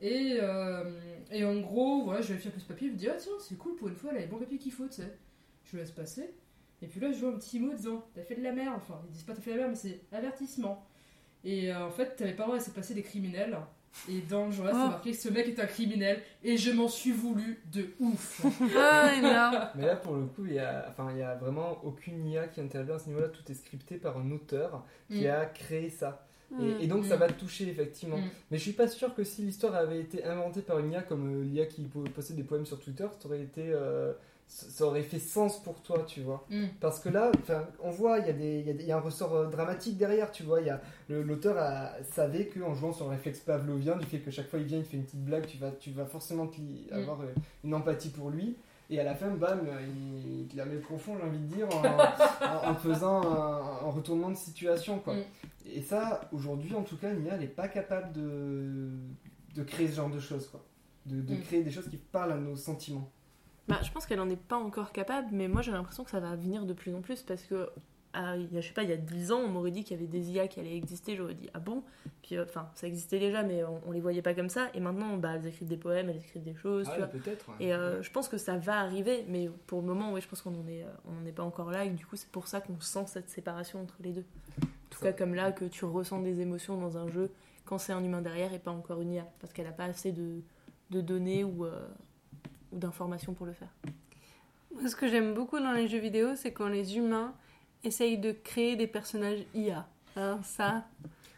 Et, 0.00 0.38
euh, 0.42 0.82
et 1.30 1.44
en 1.44 1.60
gros, 1.60 2.02
voilà, 2.02 2.20
je 2.20 2.28
vérifie 2.28 2.48
un 2.48 2.50
peu 2.50 2.58
ce 2.58 2.64
papier, 2.66 2.88
je 2.88 2.92
me 2.94 2.98
dis 2.98 3.08
ah 3.08 3.14
tiens, 3.16 3.32
c'est 3.38 3.56
cool 3.56 3.76
pour 3.76 3.86
une 3.88 3.94
fois, 3.94 4.10
elle 4.10 4.16
a 4.18 4.20
les 4.22 4.26
bons 4.26 4.38
papiers 4.38 4.58
qu'il 4.58 4.72
faut, 4.72 4.86
tu 4.88 4.94
sais. 4.94 5.16
Je 5.64 5.76
le 5.76 5.82
laisse 5.82 5.92
passer. 5.92 6.34
Et 6.82 6.88
puis 6.88 6.98
là, 6.98 7.12
je 7.12 7.18
vois 7.20 7.28
un 7.30 7.36
petit 7.38 7.60
mot 7.60 7.72
disant 7.72 8.04
T'as 8.14 8.22
fait 8.22 8.34
de 8.34 8.42
la 8.42 8.50
merde. 8.50 8.74
Enfin, 8.78 9.00
ils 9.06 9.12
disent 9.12 9.22
pas 9.22 9.34
T'as 9.34 9.40
fait 9.42 9.52
de 9.52 9.56
la 9.58 9.68
merde, 9.68 9.76
mais 9.76 9.90
c'est 9.90 10.00
avertissement. 10.10 10.84
Et 11.44 11.72
euh, 11.72 11.86
en 11.86 11.90
fait, 11.90 12.16
t'avais 12.16 12.32
pas 12.32 12.42
le 12.44 12.46
droit 12.48 12.54
de 12.56 12.60
laisser 12.60 12.72
passer 12.72 12.94
des 12.94 13.02
criminels. 13.02 13.56
Et 14.08 14.20
dans 14.22 14.46
le 14.46 14.52
journal, 14.52 14.72
c'est 14.74 14.80
Oh. 14.84 14.88
marqué 14.88 15.10
que 15.10 15.16
ce 15.18 15.28
mec 15.28 15.48
est 15.48 15.60
un 15.60 15.66
criminel. 15.66 16.22
Et 16.42 16.56
je 16.56 16.70
m'en 16.70 16.88
suis 16.88 17.10
voulu 17.12 17.60
de 17.72 17.88
ouf. 18.00 18.40
Ah, 18.78 19.12
énorme. 19.18 19.68
Mais 19.74 19.86
là, 19.86 19.96
pour 19.96 20.14
le 20.14 20.24
coup, 20.26 20.46
il 20.46 20.54
y 20.54 20.58
a, 20.58 20.86
enfin, 20.88 21.08
il 21.12 21.18
y 21.18 21.22
a 21.22 21.34
vraiment 21.34 21.78
aucune 21.84 22.26
IA 22.26 22.48
qui 22.48 22.60
intervient 22.62 22.94
à 22.94 22.98
ce 22.98 23.08
niveau-là. 23.08 23.28
Tout 23.28 23.42
est 23.50 23.54
scripté 23.54 23.96
par 23.96 24.16
un 24.16 24.30
auteur 24.30 24.84
qui 25.10 25.24
Mm. 25.26 25.30
a 25.30 25.44
créé 25.46 25.90
ça. 25.90 26.26
Mm. 26.50 26.64
Et, 26.80 26.84
et 26.84 26.86
donc, 26.86 27.04
ça 27.04 27.16
va 27.16 27.26
te 27.28 27.38
toucher, 27.38 27.68
effectivement. 27.68 28.16
Mm. 28.16 28.28
Mais 28.50 28.56
je 28.56 28.62
suis 28.62 28.72
pas 28.72 28.88
sûr 28.88 29.14
que 29.14 29.24
si 29.24 29.42
l'histoire 29.42 29.74
avait 29.74 30.00
été 30.00 30.24
inventée 30.24 30.62
par 30.62 30.78
une 30.78 30.90
IA 30.92 31.02
comme 31.02 31.40
euh, 31.40 31.44
l'IA 31.44 31.66
qui 31.66 31.82
po- 31.82 32.04
possède 32.14 32.36
des 32.36 32.44
poèmes 32.44 32.64
sur 32.66 32.78
Twitter, 32.80 33.06
ça 33.18 33.26
aurait 33.28 33.42
été. 33.42 33.62
euh, 33.66 34.12
ça 34.54 34.84
aurait 34.84 35.02
fait 35.02 35.18
sens 35.18 35.62
pour 35.62 35.80
toi, 35.82 36.04
tu 36.06 36.20
vois. 36.20 36.46
Mm. 36.50 36.66
Parce 36.80 37.00
que 37.00 37.08
là, 37.08 37.32
on 37.82 37.90
voit, 37.90 38.18
il 38.18 38.26
y, 38.26 38.30
a 38.30 38.32
des- 38.34 38.60
il 38.68 38.82
y 38.82 38.84
y 38.86 38.92
a 38.92 38.98
un 38.98 39.00
ressort 39.00 39.34
euh, 39.34 39.46
dramatique 39.48 39.96
derrière, 39.96 40.30
tu 40.30 40.42
vois. 40.42 40.60
il 40.60 40.66
y 40.66 40.70
a- 40.70 40.80
le- 41.08 41.22
L'auteur 41.22 41.56
a- 41.58 41.92
savait 42.12 42.46
qu'en 42.46 42.74
jouant 42.74 42.92
sur 42.92 43.06
le 43.06 43.12
réflexe 43.12 43.40
pavlovien, 43.40 43.96
du 43.96 44.04
fait 44.06 44.18
que 44.18 44.30
chaque 44.30 44.48
fois 44.48 44.58
il 44.58 44.66
vient, 44.66 44.78
il 44.78 44.84
fait 44.84 44.98
une 44.98 45.04
petite 45.04 45.24
blague, 45.24 45.46
tu 45.46 45.56
vas, 45.56 45.70
tu 45.70 45.90
vas 45.90 46.04
forcément 46.04 46.44
Mm. 46.44 46.92
avoir 46.92 47.20
euh, 47.22 47.32
une 47.64 47.74
empathie 47.74 48.10
pour 48.10 48.30
lui. 48.30 48.56
Et 48.90 49.00
à 49.00 49.04
la 49.04 49.14
fin, 49.14 49.30
bam, 49.30 49.60
euh, 49.66 49.80
il, 49.86 50.46
il 50.52 50.56
la 50.56 50.66
met 50.66 50.76
profond, 50.76 51.16
j'ai 51.16 51.26
envie 51.26 51.38
de 51.38 51.46
dire, 51.54 51.66
en, 51.74 51.82
en- 52.68 52.70
en 52.72 52.74
faisant 52.74 53.22
un, 53.22 53.86
un 53.86 53.90
retournement 53.90 54.30
de 54.30 54.36
situation, 54.36 54.98
quoi. 54.98 55.14
Mm. 55.14 55.22
Et 55.74 55.80
ça, 55.80 56.28
aujourd'hui, 56.32 56.74
en 56.74 56.82
tout 56.82 56.96
cas, 56.98 57.10
l'IA 57.12 57.38
n'est 57.38 57.46
pas 57.46 57.68
capable 57.68 58.12
de, 58.12 58.90
de 59.54 59.62
créer 59.62 59.88
ce 59.88 59.96
genre 59.96 60.10
de 60.10 60.20
choses, 60.20 60.46
quoi. 60.48 60.62
De, 61.06 61.20
de 61.22 61.34
créer 61.36 61.62
des 61.62 61.70
choses 61.70 61.88
qui 61.88 61.96
parlent 61.96 62.32
à 62.32 62.36
nos 62.36 62.54
sentiments. 62.56 63.10
Bah, 63.68 63.78
je 63.82 63.90
pense 63.92 64.06
qu'elle 64.06 64.20
en 64.20 64.28
est 64.28 64.36
pas 64.36 64.56
encore 64.56 64.92
capable, 64.92 65.28
mais 65.32 65.48
moi 65.48 65.62
j'ai 65.62 65.72
l'impression 65.72 66.04
que 66.04 66.10
ça 66.10 66.20
va 66.20 66.34
venir 66.34 66.66
de 66.66 66.72
plus 66.72 66.94
en 66.94 67.00
plus 67.00 67.22
parce 67.22 67.42
que, 67.44 67.70
ah, 68.12 68.36
il 68.36 68.52
y 68.52 68.58
a, 68.58 68.60
je 68.60 68.66
sais 68.66 68.74
pas, 68.74 68.82
il 68.82 68.90
y 68.90 68.92
a 68.92 68.96
10 68.96 69.32
ans, 69.32 69.38
on 69.38 69.48
m'aurait 69.48 69.70
dit 69.70 69.84
qu'il 69.84 69.96
y 69.96 70.00
avait 70.00 70.08
des 70.08 70.30
IA 70.32 70.48
qui 70.48 70.60
allaient 70.60 70.76
exister, 70.76 71.16
j'aurais 71.16 71.34
dit 71.34 71.48
ah 71.54 71.60
bon? 71.60 71.82
Puis 72.22 72.36
euh, 72.36 72.44
enfin, 72.44 72.68
ça 72.74 72.86
existait 72.86 73.18
déjà, 73.18 73.42
mais 73.42 73.64
on, 73.64 73.80
on 73.86 73.92
les 73.92 74.00
voyait 74.00 74.20
pas 74.20 74.34
comme 74.34 74.48
ça, 74.48 74.68
et 74.74 74.80
maintenant, 74.80 75.16
bah, 75.16 75.34
elles 75.36 75.46
écrivent 75.46 75.68
des 75.68 75.76
poèmes, 75.76 76.10
elles 76.10 76.18
écrivent 76.18 76.42
des 76.42 76.54
choses, 76.54 76.88
tu 76.92 76.98
vois. 76.98 77.06
peut-être. 77.06 77.46
Et 77.60 77.72
euh, 77.72 78.02
je 78.02 78.10
pense 78.10 78.28
que 78.28 78.36
ça 78.36 78.58
va 78.58 78.80
arriver, 78.80 79.24
mais 79.28 79.48
pour 79.66 79.80
le 79.80 79.86
moment, 79.86 80.12
oui, 80.12 80.20
je 80.20 80.28
pense 80.28 80.42
qu'on 80.42 80.54
en 80.60 80.66
est, 80.66 80.82
euh, 80.82 80.88
on 81.06 81.22
n'est 81.22 81.32
pas 81.32 81.44
encore 81.44 81.70
là, 81.70 81.84
et 81.84 81.90
du 81.90 82.04
coup, 82.04 82.16
c'est 82.16 82.30
pour 82.30 82.48
ça 82.48 82.60
qu'on 82.60 82.80
sent 82.80 83.04
cette 83.06 83.30
séparation 83.30 83.80
entre 83.80 83.96
les 84.00 84.12
deux. 84.12 84.24
En 84.60 84.66
tout 84.94 85.00
cas, 85.00 85.12
comme 85.12 85.34
là, 85.34 85.52
que 85.52 85.64
tu 85.64 85.84
ressens 85.86 86.20
des 86.20 86.40
émotions 86.40 86.76
dans 86.76 86.98
un 86.98 87.08
jeu 87.08 87.30
quand 87.64 87.78
c'est 87.78 87.92
un 87.94 88.04
humain 88.04 88.20
derrière 88.20 88.52
et 88.52 88.58
pas 88.58 88.72
encore 88.72 89.00
une 89.00 89.12
IA, 89.12 89.26
parce 89.40 89.52
qu'elle 89.54 89.68
a 89.68 89.72
pas 89.72 89.84
assez 89.84 90.12
de, 90.12 90.42
de 90.90 91.00
données 91.00 91.44
ou, 91.44 91.64
euh, 91.64 91.88
ou 92.72 92.78
d'informations 92.78 93.34
pour 93.34 93.46
le 93.46 93.52
faire. 93.52 93.68
Moi, 94.74 94.88
ce 94.88 94.96
que 94.96 95.08
j'aime 95.08 95.34
beaucoup 95.34 95.58
dans 95.60 95.72
les 95.72 95.86
jeux 95.88 95.98
vidéo, 95.98 96.34
c'est 96.36 96.52
quand 96.52 96.68
les 96.68 96.96
humains 96.96 97.34
essayent 97.84 98.18
de 98.18 98.32
créer 98.32 98.76
des 98.76 98.86
personnages 98.86 99.40
IA. 99.54 99.86
Alors 100.16 100.44
ça, 100.44 100.84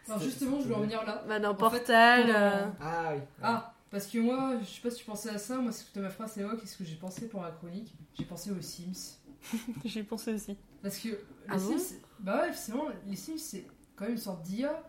Alors 0.07 0.21
justement, 0.21 0.59
je 0.59 0.65
voulais 0.65 0.75
en 0.77 0.81
venir 0.81 1.05
là. 1.05 1.25
bah, 1.29 1.41
dans 1.41 1.53
fait, 1.55 1.59
Portal, 1.59 2.27
euh, 2.29 2.67
Ah 2.81 3.13
oui. 3.15 3.21
Ah, 3.43 3.75
parce 3.91 4.07
que 4.07 4.19
moi, 4.19 4.55
je 4.61 4.65
sais 4.67 4.81
pas 4.81 4.91
si 4.91 4.99
tu 4.99 5.05
pensais 5.05 5.31
à 5.31 5.39
ça, 5.39 5.59
moi, 5.59 5.73
ce 5.73 5.85
que 5.91 6.01
ma 6.01 6.11
phrase 6.11 6.37
évoque, 6.39 6.63
et 6.63 6.67
ce 6.67 6.77
que 6.77 6.85
j'ai 6.85 6.97
pensé 6.97 7.29
pour 7.29 7.43
la 7.43 7.51
chronique, 7.51 7.95
j'ai 8.19 8.25
pensé 8.25 8.51
aux 8.51 8.61
Sims. 8.61 9.19
J'y 9.85 10.03
pensais 10.03 10.33
aussi. 10.33 10.57
Parce 10.83 10.99
que 10.99 11.09
les 11.09 11.17
Ah 11.49 11.57
bon? 11.57 11.59
Sims, 11.59 11.79
c'est- 11.79 12.01
bah 12.19 12.43
ouais, 12.43 12.53
c'est 12.53 12.73
vraiment, 12.73 12.91
les 13.07 13.17
Sims, 13.17 13.39
c'est 13.39 13.67
quand 13.97 14.05
même 14.05 14.15
une 14.15 14.19
sorte 14.19 14.43
d'IA 14.43 14.83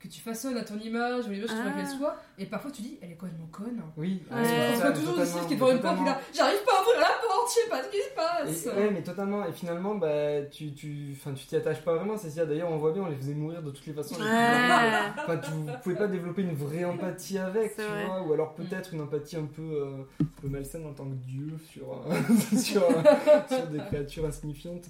que 0.00 0.08
tu 0.08 0.20
façonnes 0.22 0.56
à 0.56 0.64
ton 0.64 0.78
image, 0.78 1.26
ou 1.26 1.30
l'image 1.30 1.48
que 1.50 1.52
tu 1.54 1.60
veux 1.62 1.70
Ah. 1.74 1.76
qu'elle 1.76 1.98
soit, 1.98 2.16
et 2.38 2.46
parfois 2.46 2.70
tu 2.70 2.80
dis, 2.80 2.98
elle 3.02 3.12
est 3.12 3.16
complètement 3.16 3.48
conne. 3.52 3.82
Oui, 3.98 4.22
Ouais. 4.30 4.36
ah, 4.38 4.44
c'est 4.44 4.76
On 4.76 4.78
voit 4.80 4.92
toujours 4.92 5.14
des 5.14 5.20
totalement, 5.20 5.40
Sims 5.42 5.46
qui 5.46 5.52
est 5.52 5.56
devant 5.56 5.70
une 5.72 5.80
porte, 5.80 5.96
puis 5.96 6.04
là, 6.06 6.20
j'arrive 6.34 6.64
pas 6.64 6.72
à 6.78 6.80
ouvrir 6.82 7.00
la 7.00 7.06
porte, 7.06 7.48
je 7.48 7.54
sais 7.62 7.68
pas 7.68 7.82
ce 7.82 7.88
qui 7.90 7.96
se 7.98 8.14
passe. 8.16 8.66
Et- 8.66 8.68
ouais, 8.80 8.90
mais 8.92 9.02
totalement. 9.02 9.44
Et 9.46 9.52
finalement, 9.52 9.94
bah, 9.96 10.42
tu, 10.50 10.72
tu, 10.72 11.08
enfin, 11.12 11.34
tu 11.34 11.44
t'y 11.46 11.56
attaches 11.56 11.82
pas 11.82 11.96
vraiment. 11.96 12.16
C'est 12.16 12.30
ça. 12.30 12.46
D'ailleurs, 12.46 12.70
on 12.70 12.78
voit 12.78 12.92
bien, 12.92 13.02
on 13.02 13.08
les 13.08 13.16
faisait 13.16 13.34
mourir 13.34 13.62
de 13.62 13.70
toutes 13.70 13.86
les 13.86 13.92
façons. 13.92 14.14
Enfin, 14.14 15.36
tu 15.38 15.50
pouvez 15.82 15.96
pas 15.96 16.06
développer 16.06 16.42
une 16.42 16.54
vraie 16.54 16.84
empathie 16.84 17.38
avec, 17.38 17.76
tu 17.76 17.82
vrai. 17.82 18.06
vois. 18.06 18.22
Ou 18.22 18.32
alors 18.32 18.54
peut-être 18.54 18.94
une 18.94 19.02
empathie 19.02 19.36
un 19.36 19.44
peu, 19.46 19.62
euh, 19.62 20.02
un 20.22 20.24
peu 20.40 20.48
malsaine 20.48 20.86
en 20.86 20.92
tant 20.94 21.04
que 21.04 21.14
dieu 21.26 21.48
sur, 21.70 21.92
euh, 21.92 22.14
sur, 22.56 22.82
sur 23.48 23.66
des 23.66 23.78
créatures 23.78 24.24
insignifiantes. 24.24 24.84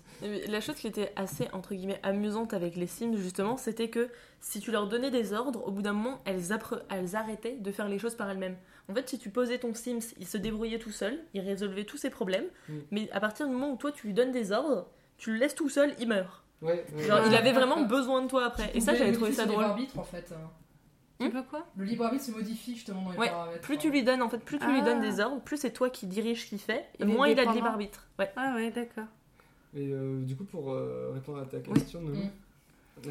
La 0.48 0.60
chose 0.60 0.76
qui 0.76 0.86
était 0.86 1.12
assez, 1.16 1.48
entre 1.52 1.74
guillemets, 1.74 1.98
amusante 2.02 2.54
avec 2.54 2.76
les 2.76 2.86
Sims, 2.86 3.16
justement, 3.16 3.56
c'était 3.56 3.88
que 3.88 4.08
si 4.42 4.60
tu 4.60 4.70
leur 4.70 4.86
donnais 4.88 4.99
des 5.08 5.32
ordres, 5.32 5.66
au 5.66 5.70
bout 5.70 5.80
d'un 5.80 5.94
moment, 5.94 6.20
elles, 6.26 6.42
elles 6.90 7.16
arrêtaient 7.16 7.56
de 7.56 7.72
faire 7.72 7.88
les 7.88 7.98
choses 7.98 8.14
par 8.16 8.28
elles-mêmes. 8.28 8.56
En 8.90 8.94
fait, 8.94 9.08
si 9.08 9.18
tu 9.18 9.30
posais 9.30 9.56
ton 9.58 9.72
Sims, 9.72 10.00
il 10.18 10.26
se 10.26 10.36
débrouillait 10.36 10.78
tout 10.80 10.90
seul, 10.90 11.18
il 11.32 11.40
résolvait 11.40 11.84
tous 11.84 11.96
ses 11.96 12.10
problèmes, 12.10 12.46
Mm. 12.68 12.72
mais 12.90 13.10
à 13.12 13.20
partir 13.20 13.46
du 13.46 13.52
moment 13.54 13.70
où 13.72 13.76
toi, 13.76 13.92
tu 13.92 14.08
lui 14.08 14.12
donnes 14.14 14.32
des 14.32 14.52
ordres, 14.52 14.88
tu 15.16 15.32
le 15.32 15.38
laisses 15.38 15.54
tout 15.54 15.68
seul, 15.70 15.94
il 15.98 16.08
meurt. 16.08 16.42
Ouais, 16.60 16.84
ouais. 16.94 17.02
Genre, 17.04 17.20
il 17.26 17.34
avait 17.34 17.52
vraiment 17.52 17.80
besoin 17.82 18.20
de 18.20 18.26
toi 18.28 18.44
après. 18.44 18.70
Et 18.74 18.80
ça, 18.80 18.94
j'avais 18.94 19.12
trouvé 19.12 19.32
ça 19.32 19.46
drôle. 19.46 19.60
libre 19.62 19.70
arbitre 19.70 19.98
en 19.98 20.02
fait. 20.04 20.34
tu 21.20 21.30
peux 21.30 21.42
quoi? 21.42 21.66
Le 21.76 21.84
libre 21.84 22.04
arbitre 22.04 22.24
se 22.24 22.30
modifie 22.32 22.74
justement 22.74 23.02
dans 23.02 23.10
les 23.12 23.18
Ouais, 23.18 23.28
paramètres. 23.30 23.60
Plus 23.62 23.78
tu 23.78 23.90
lui 23.90 24.02
donnes, 24.02 24.20
en 24.22 24.28
fait, 24.28 24.38
plus 24.44 24.58
tu 24.58 24.66
lui 24.66 24.80
Ah. 24.82 24.84
donnes 24.84 25.00
des 25.00 25.20
ordres, 25.20 25.40
plus 25.40 25.56
c'est 25.58 25.70
toi 25.70 25.88
qui 25.88 26.06
dirige 26.06 26.42
ce 26.44 26.48
qu'il 26.48 26.58
fait, 26.58 26.84
et 26.98 27.04
moins 27.04 27.28
il 27.28 27.38
a 27.40 27.46
de 27.46 27.52
libre 27.52 27.66
arbitre. 27.68 28.06
Ouais. 28.18 28.30
Ah 28.36 28.54
ouais, 28.56 28.70
d'accord. 28.70 29.04
Et 29.74 29.92
euh, 29.92 30.20
du 30.24 30.34
coup, 30.36 30.44
pour 30.44 30.72
euh, 30.72 31.10
répondre 31.14 31.38
à 31.38 31.44
ta 31.46 31.60
question, 31.60 32.00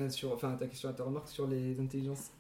sur, 0.10 0.34
enfin 0.34 0.56
ta 0.60 0.68
question, 0.68 0.90
à 0.90 0.94
ta 0.94 1.04
remarque 1.04 1.28
sur 1.30 1.48
les 1.48 1.80
intelligences 1.80 2.32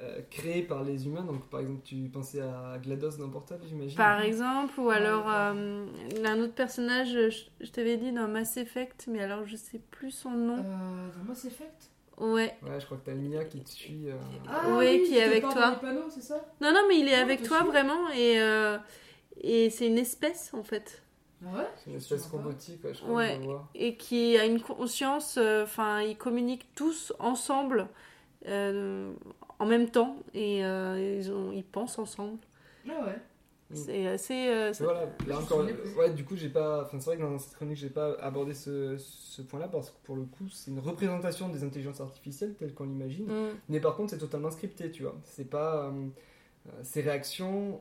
euh, 0.00 0.20
créés 0.30 0.62
par 0.62 0.82
les 0.82 1.06
humains. 1.06 1.22
Donc, 1.22 1.44
par 1.48 1.60
exemple, 1.60 1.80
tu 1.84 1.96
pensais 2.12 2.40
à 2.40 2.78
GLaDOS 2.82 3.16
dans 3.18 3.28
Portal, 3.28 3.60
j'imagine 3.66 3.96
Par 3.96 4.20
exemple, 4.20 4.78
ou 4.80 4.90
alors 4.90 5.30
euh, 5.30 5.86
un 6.24 6.40
autre 6.40 6.54
personnage, 6.54 7.12
je, 7.12 7.44
je 7.60 7.70
t'avais 7.70 7.96
dit 7.96 8.10
dans 8.12 8.26
Mass 8.28 8.56
Effect, 8.56 9.06
mais 9.08 9.20
alors 9.20 9.44
je 9.46 9.56
sais 9.56 9.80
plus 9.90 10.10
son 10.10 10.30
nom. 10.32 10.58
Euh, 10.58 11.08
dans 11.18 11.24
Mass 11.28 11.44
Effect? 11.44 11.90
Ouais. 12.18 12.56
Ouais, 12.62 12.78
je 12.80 12.86
crois 12.86 12.96
que 12.98 13.06
t'as 13.06 13.12
Emilia 13.12 13.44
qui 13.44 13.60
te 13.60 13.70
suit. 13.70 14.08
euh, 14.08 14.14
Ah 14.48 14.68
Ouais, 14.76 15.00
oui, 15.00 15.08
qui 15.08 15.16
est 15.16 15.22
avec 15.22 15.42
toi. 15.42 15.54
dans 15.54 15.70
les 15.70 15.76
panneaux, 15.76 16.10
c'est 16.10 16.22
ça? 16.22 16.44
Non, 16.60 16.72
non, 16.72 16.82
mais 16.88 16.98
il 16.98 17.08
est 17.08 17.18
Oh, 17.18 17.22
avec 17.22 17.42
toi 17.42 17.62
vraiment 17.64 18.08
et, 18.10 18.40
euh, 18.40 18.78
et 19.40 19.70
c'est 19.70 19.86
une 19.86 19.98
espèce 19.98 20.52
en 20.54 20.62
fait. 20.64 21.02
Ah 21.46 21.56
ouais 21.58 21.66
C'est 21.76 21.90
une 21.90 21.96
espèce 21.96 22.26
robotique, 22.26 22.82
ouais, 22.84 22.94
je 22.94 23.00
crois 23.00 23.14
Ouais. 23.14 23.40
Et 23.74 23.96
qui 23.96 24.36
a 24.38 24.44
une 24.44 24.60
conscience, 24.60 25.36
euh, 25.38 25.64
enfin, 25.64 26.00
ils 26.02 26.16
communiquent 26.16 26.68
tous 26.74 27.12
ensemble 27.18 27.88
euh, 28.46 29.12
en 29.58 29.66
même 29.66 29.90
temps 29.90 30.16
et 30.34 30.64
euh, 30.64 31.18
ils, 31.20 31.30
ont, 31.32 31.52
ils 31.52 31.64
pensent 31.64 31.98
ensemble. 31.98 32.38
Ah 32.88 33.04
ouais. 33.06 33.16
Mm. 33.70 33.74
C'est 33.76 34.06
assez. 34.06 34.48
euh, 34.48 34.72
ça- 34.72 34.84
Voilà, 34.84 35.06
là 35.26 35.38
encore, 35.38 35.64
ouais, 35.98 36.10
du 36.12 36.24
coup, 36.24 36.36
j'ai 36.36 36.50
pas. 36.50 36.82
Enfin, 36.84 36.98
c'est 37.00 37.06
vrai 37.06 37.16
que 37.16 37.22
dans 37.22 37.38
cette 37.38 37.54
chronique, 37.56 37.76
j'ai 37.76 37.88
pas 37.90 38.14
abordé 38.20 38.52
ce, 38.54 38.96
ce 38.98 39.40
point-là 39.42 39.68
parce 39.68 39.90
que 39.90 39.96
pour 40.04 40.16
le 40.16 40.24
coup, 40.24 40.48
c'est 40.50 40.70
une 40.70 40.80
représentation 40.80 41.48
des 41.48 41.64
intelligences 41.64 42.00
artificielles 42.00 42.54
telles 42.54 42.74
qu'on 42.74 42.84
l'imagine. 42.84 43.26
Mm. 43.26 43.48
Mais 43.70 43.80
par 43.80 43.96
contre, 43.96 44.10
c'est 44.10 44.18
totalement 44.18 44.50
scripté, 44.50 44.90
tu 44.90 45.02
vois. 45.02 45.16
C'est 45.24 45.48
pas. 45.48 45.92
ces 46.82 47.00
réactions 47.00 47.80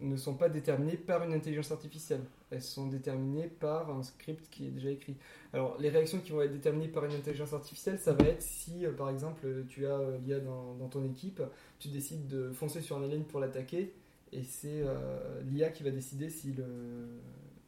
ne 0.00 0.16
sont 0.16 0.34
pas 0.34 0.48
déterminées 0.48 0.96
par 0.96 1.22
une 1.24 1.32
intelligence 1.32 1.70
artificielle. 1.72 2.20
Elles 2.54 2.62
sont 2.62 2.86
déterminées 2.86 3.48
par 3.48 3.90
un 3.90 4.02
script 4.02 4.48
qui 4.50 4.66
est 4.66 4.70
déjà 4.70 4.90
écrit. 4.90 5.16
Alors, 5.52 5.76
les 5.80 5.88
réactions 5.88 6.20
qui 6.20 6.30
vont 6.32 6.40
être 6.40 6.52
déterminées 6.52 6.88
par 6.88 7.04
une 7.04 7.12
intelligence 7.12 7.52
artificielle, 7.52 7.98
ça 7.98 8.12
va 8.12 8.24
être 8.26 8.40
si, 8.42 8.86
euh, 8.86 8.92
par 8.92 9.10
exemple, 9.10 9.46
tu 9.68 9.86
as 9.86 9.98
euh, 9.98 10.18
l'IA 10.24 10.38
dans, 10.40 10.74
dans 10.74 10.88
ton 10.88 11.04
équipe, 11.04 11.42
tu 11.80 11.88
décides 11.88 12.28
de 12.28 12.52
foncer 12.52 12.80
sur 12.80 12.96
un 12.96 13.02
alien 13.02 13.24
pour 13.24 13.40
l'attaquer, 13.40 13.92
et 14.32 14.42
c'est 14.44 14.82
euh, 14.84 15.42
l'IA 15.50 15.70
qui 15.70 15.82
va 15.82 15.90
décider 15.90 16.30
si 16.30 16.52
le. 16.52 16.64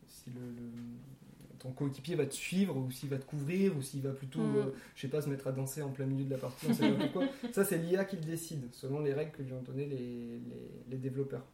Si 0.06 0.30
le, 0.30 0.40
le- 0.40 0.72
ton 1.58 1.72
coéquipier 1.72 2.16
va 2.16 2.26
te 2.26 2.34
suivre 2.34 2.76
ou 2.76 2.90
s'il 2.90 3.08
va 3.08 3.16
te 3.16 3.24
couvrir 3.24 3.74
ou 3.76 3.80
s'il 3.82 4.02
va 4.02 4.10
plutôt 4.10 4.40
Mm. 4.40 4.56
euh, 4.56 4.64
je 4.94 5.00
sais 5.00 5.08
pas, 5.08 5.22
se 5.22 5.28
mettre 5.30 5.46
à 5.46 5.52
danser 5.52 5.80
en 5.82 5.88
plein 5.90 6.04
milieu 6.04 6.24
de 6.26 6.30
la 6.30 6.36
partie, 6.36 6.66
on 6.68 6.74
sait 6.74 6.92
pas 6.92 7.04
pourquoi. 7.08 7.28
Ça, 7.52 7.64
c'est 7.64 7.78
l'IA 7.78 8.04
qui 8.04 8.16
le 8.16 8.22
décide, 8.22 8.68
selon 8.72 9.00
les 9.00 9.14
règles 9.14 9.32
que 9.32 9.42
lui 9.42 9.52
ont 9.54 9.62
donné 9.62 9.86
les, 9.86 9.96
les, 9.96 10.70
les 10.90 10.96
développeurs. 10.98 11.44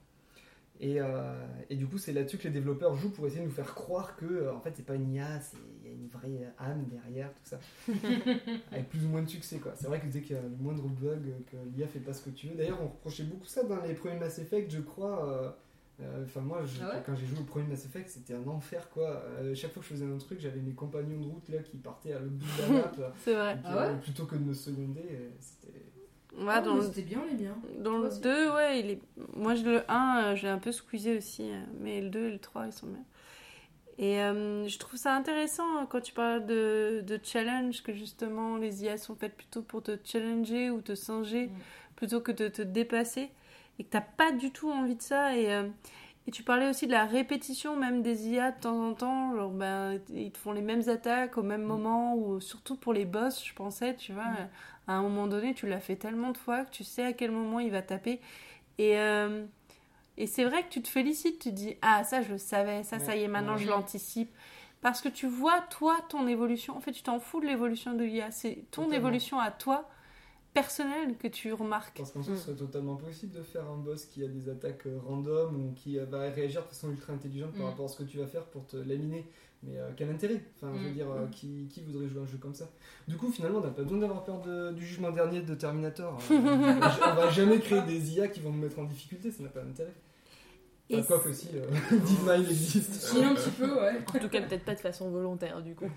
Et, 0.85 1.01
euh, 1.01 1.33
et 1.71 1.77
du 1.77 1.87
coup, 1.87 1.97
c'est 1.97 2.13
là-dessus 2.13 2.39
que 2.39 2.43
les 2.45 2.51
développeurs 2.51 2.97
jouent 2.97 3.11
pour 3.13 3.25
essayer 3.27 3.41
de 3.41 3.47
nous 3.47 3.53
faire 3.53 3.73
croire 3.73 4.17
que, 4.17 4.25
euh, 4.27 4.53
en 4.53 4.61
fait, 4.61 4.73
c'est 4.75 4.85
pas 4.85 4.97
une 4.97 5.13
IA, 5.15 5.39
c'est- 5.41 5.57
il 5.81 5.89
y 5.89 5.93
a 5.93 5.95
une 5.95 6.09
vraie 6.09 6.53
âme 6.59 6.85
derrière, 6.91 7.29
tout 7.33 7.45
ça. 7.45 7.61
Avec 8.73 8.89
plus 8.89 9.05
ou 9.05 9.09
moins 9.09 9.23
de 9.23 9.29
succès, 9.29 9.59
quoi. 9.59 9.73
C'est 9.77 9.87
vrai 9.87 10.01
que 10.01 10.07
dès 10.07 10.21
qu'il 10.23 10.35
y 10.37 10.39
a 10.39 10.43
le 10.43 10.49
moindre 10.49 10.89
bug, 10.89 11.23
que 11.51 11.57
l'IA 11.77 11.87
fait 11.87 12.01
pas 12.01 12.13
ce 12.13 12.23
que 12.23 12.31
tu 12.31 12.49
veux. 12.49 12.57
D'ailleurs, 12.57 12.81
on 12.83 12.89
reprochait 12.89 13.23
beaucoup 13.25 13.47
ça 13.47 13.63
dans 13.65 13.81
les 13.83 13.95
premiers 13.95 14.19
Mass 14.19 14.39
Effect, 14.41 14.71
je 14.73 14.81
crois. 14.81 15.29
euh, 15.29 15.51
euh, 16.01 16.25
Enfin, 16.25 16.41
moi, 16.41 16.65
je- 16.65 16.81
Ah 16.83 16.97
ouais 16.97 17.03
quand 17.07 17.15
j'ai 17.15 17.27
joué 17.27 17.39
au 17.39 17.45
premier 17.45 17.69
Mass 17.69 17.85
Effect, 17.85 18.09
c'était 18.09 18.35
un 18.35 18.47
enfer, 18.49 18.89
quoi. 18.91 19.23
Chaque 19.55 19.73
fois 19.73 19.83
que 19.83 19.89
je 19.89 19.95
faisais 19.95 20.07
un 20.07 20.19
truc, 20.19 20.41
j'avais 20.41 20.61
mes 20.61 20.73
compagnons 20.73 21.21
de 21.21 21.27
route 21.27 21.49
là 21.49 21.59
qui 21.59 21.77
partaient 21.77 22.13
à 22.13 22.19
l'autre 22.19 22.33
bout 22.33 22.47
de 22.57 22.75
la 22.75 22.81
map. 22.81 22.93
C'est 23.25 23.35
vrai. 23.35 23.59
Ah 23.65 23.77
ouais 23.93 24.01
plutôt 24.01 24.25
que 24.27 24.35
de 24.35 24.43
me 24.43 24.53
seconder, 24.55 25.31
c'était. 25.39 25.79
Ouais, 26.39 26.47
Ah, 26.49 26.61
dans 26.61 26.77
le 26.77 26.83
C'était 26.83 27.03
bien 27.03 27.23
les 27.31 27.45
miens. 27.45 27.57
Dans 27.79 27.99
le 27.99 28.07
aussi 28.09 28.21
2, 28.21 28.51
ouais, 28.53 28.81
il 28.81 28.91
est... 28.93 29.01
moi 29.37 29.55
le 29.55 29.83
1, 29.91 30.23
euh, 30.25 30.37
j'ai 30.37 30.49
un 30.49 30.59
peu 30.59 30.73
squeezé 30.73 31.17
aussi, 31.19 31.51
euh, 31.51 31.61
mais 31.81 32.01
le 32.01 32.09
2 32.09 32.29
et 32.29 32.33
le 32.33 32.39
3, 32.39 32.67
ils 32.67 32.73
sont 32.73 32.87
bien. 32.87 33.05
Et 33.99 34.21
euh, 34.23 34.67
je 34.67 34.79
trouve 34.79 34.99
ça 34.99 35.15
intéressant 35.15 35.79
hein, 35.79 35.87
quand 35.89 36.01
tu 36.01 36.13
parles 36.15 36.47
de, 36.47 37.05
de 37.07 37.21
challenge, 37.23 37.83
que 37.83 37.93
justement 37.93 38.57
les 38.57 38.83
IA 38.85 38.97
sont 38.97 39.15
faites 39.15 39.37
plutôt 39.37 39.63
pour 39.63 39.83
te 39.83 39.97
challenger 40.03 40.71
ou 40.71 40.81
te 40.81 40.95
singer, 40.95 41.49
Mm. 41.49 41.51
plutôt 41.97 42.21
que 42.21 42.33
de 42.33 42.49
te 42.49 42.63
dépasser, 42.63 43.29
et 43.79 43.85
que 43.85 43.91
t'as 43.91 44.01
pas 44.01 44.33
du 44.33 44.51
tout 44.51 44.71
envie 44.71 44.97
de 44.97 45.03
ça. 45.03 45.37
Et, 45.37 45.53
euh, 45.53 45.69
et 46.27 46.31
tu 46.31 46.43
parlais 46.43 46.69
aussi 46.69 46.86
de 46.86 46.93
la 46.93 47.05
répétition 47.05 47.77
même 47.77 48.03
des 48.03 48.28
IA 48.28 48.53
de 48.53 48.61
temps 48.61 48.89
en 48.89 48.94
temps, 48.94 49.35
genre 49.35 49.51
ben, 49.51 50.01
ils 50.15 50.31
te 50.31 50.39
font 50.39 50.53
les 50.53 50.61
mêmes 50.62 50.89
attaques 50.89 51.36
au 51.36 51.43
même 51.43 51.62
moment, 51.62 52.15
ou 52.15 52.40
surtout 52.40 52.77
pour 52.77 52.93
les 52.93 53.05
boss, 53.05 53.44
je 53.44 53.55
pensais, 53.55 53.97
tu 53.97 54.12
vois. 54.12 54.24
Mm. 54.28 54.49
À 54.89 54.93
un 54.94 55.03
moment 55.03 55.27
donné, 55.27 55.55
tu 55.55 55.66
l'as 55.66 55.81
fait 55.81 55.97
tellement 55.97 56.31
de 56.31 56.39
fois 56.39 56.65
que 56.65 56.70
tu 56.70 56.85
sais 56.85 57.05
à 57.05 57.12
quel 57.12 57.31
moment 57.31 57.61
il 57.61 57.70
va 57.70 57.82
taper. 57.82 58.20
Et, 58.78 58.99
euh, 58.99 59.44
et 60.16 60.27
c'est 60.27 60.44
vrai 60.44 60.62
que 60.62 60.69
tu 60.69 60.82
te 60.82 60.89
félicites, 60.89 61.39
tu 61.40 61.51
te 61.51 61.55
dis 61.55 61.77
Ah, 61.82 62.05
ça 62.05 62.23
je 62.23 62.32
le 62.32 62.39
savais, 62.39 62.82
ça, 62.85 62.99
ça 62.99 63.16
y 63.16 63.23
est, 63.23 63.28
maintenant 63.28 63.57
je 63.57 63.69
l'anticipe. 63.69 64.31
Parce 64.81 65.01
que 65.01 65.09
tu 65.09 65.28
vois, 65.28 65.61
toi, 65.70 65.97
ton 66.09 66.27
évolution. 66.27 66.77
En 66.77 66.81
fait, 66.81 66.90
tu 66.90 67.03
t'en 67.05 67.20
fous 67.20 67.40
de 67.40 67.47
l'évolution 67.47 67.94
de 67.94 68.03
l'IA. 68.03 68.32
C'est 68.32 68.65
ton 68.73 68.82
Totalement. 68.82 68.94
évolution 68.94 69.39
à 69.39 69.53
toi, 69.53 69.89
personnelle, 70.55 71.16
que 71.16 71.29
tu 71.29 71.53
remarques. 71.53 71.97
Parce 71.99 72.12
qu'en 72.12 72.23
fait, 72.23 72.33
Mm. 72.33 72.37
ce 72.37 72.43
serait 72.43 72.57
totalement 72.57 72.97
possible 72.97 73.33
de 73.37 73.43
faire 73.43 73.69
un 73.70 73.77
boss 73.77 74.05
qui 74.07 74.23
a 74.24 74.29
des 74.29 74.49
attaques 74.49 74.87
euh, 74.87 74.99
random 75.07 75.55
ou 75.57 75.73
qui 75.74 75.97
va 75.99 76.20
réagir 76.31 76.62
de 76.62 76.69
façon 76.69 76.91
ultra 76.91 77.12
intelligente 77.12 77.53
par 77.53 77.66
Mm. 77.66 77.70
rapport 77.70 77.85
à 77.87 77.89
ce 77.89 77.99
que 77.99 78.03
tu 78.05 78.19
vas 78.19 78.27
faire 78.27 78.45
pour 78.47 78.66
te 78.66 78.77
laminer. 78.77 79.27
Mais 79.65 79.79
euh, 79.79 79.91
quel 79.97 80.11
intérêt? 80.11 80.41
Enfin, 80.57 80.73
je 80.77 80.83
veux 80.83 80.91
Mm. 80.91 80.95
dire, 80.95 81.11
euh, 81.11 81.27
qui, 81.29 81.69
qui 81.70 81.83
voudrait 81.83 82.09
jouer 82.09 82.23
un 82.23 82.27
jeu 82.27 82.37
comme 82.39 82.55
ça? 82.55 82.69
Du 83.09 83.16
coup, 83.16 83.31
finalement, 83.31 83.59
on 83.59 83.62
n'a 83.62 83.70
pas 83.70 83.83
besoin 83.83 83.99
d'avoir 83.99 84.24
peur 84.24 84.41
de- 84.41 84.73
du 84.73 84.85
jugement 84.85 85.11
dernier 85.11 85.41
de 85.43 85.55
Terminator. 85.55 86.19
Euh, 86.31 86.37
on, 86.39 87.15
va, 87.15 87.31
jamais 87.31 87.59
créer 87.61 87.83
des 87.83 88.15
IA 88.15 88.29
qui 88.29 88.41
vont 88.41 88.51
nous 88.51 88.59
mettre 88.61 88.79
en 88.79 88.85
difficulté, 88.85 89.31
ça 89.31 89.43
n'a 89.43 89.49
pas 89.49 89.61
d'intérêt. 89.61 89.93
Et 90.91 90.97
Enfin, 90.99 91.15
quoi 91.15 91.19
que 91.20 91.33
si, 91.33 91.49
euh, 91.55 91.66
DeepMind 91.91 92.51
existe. 92.51 92.93
Si, 92.93 93.23
un 93.24 93.35
petit 93.35 93.51
peu, 93.51 93.73
ouais. 93.81 93.99
En 94.15 94.19
tout 94.19 94.29
cas, 94.29 94.43
peut-être 94.43 94.65
pas 94.65 94.74
de 94.74 94.81
façon 94.81 95.11
volontaire, 95.11 95.62
du 95.62 95.74
coup. 95.74 95.89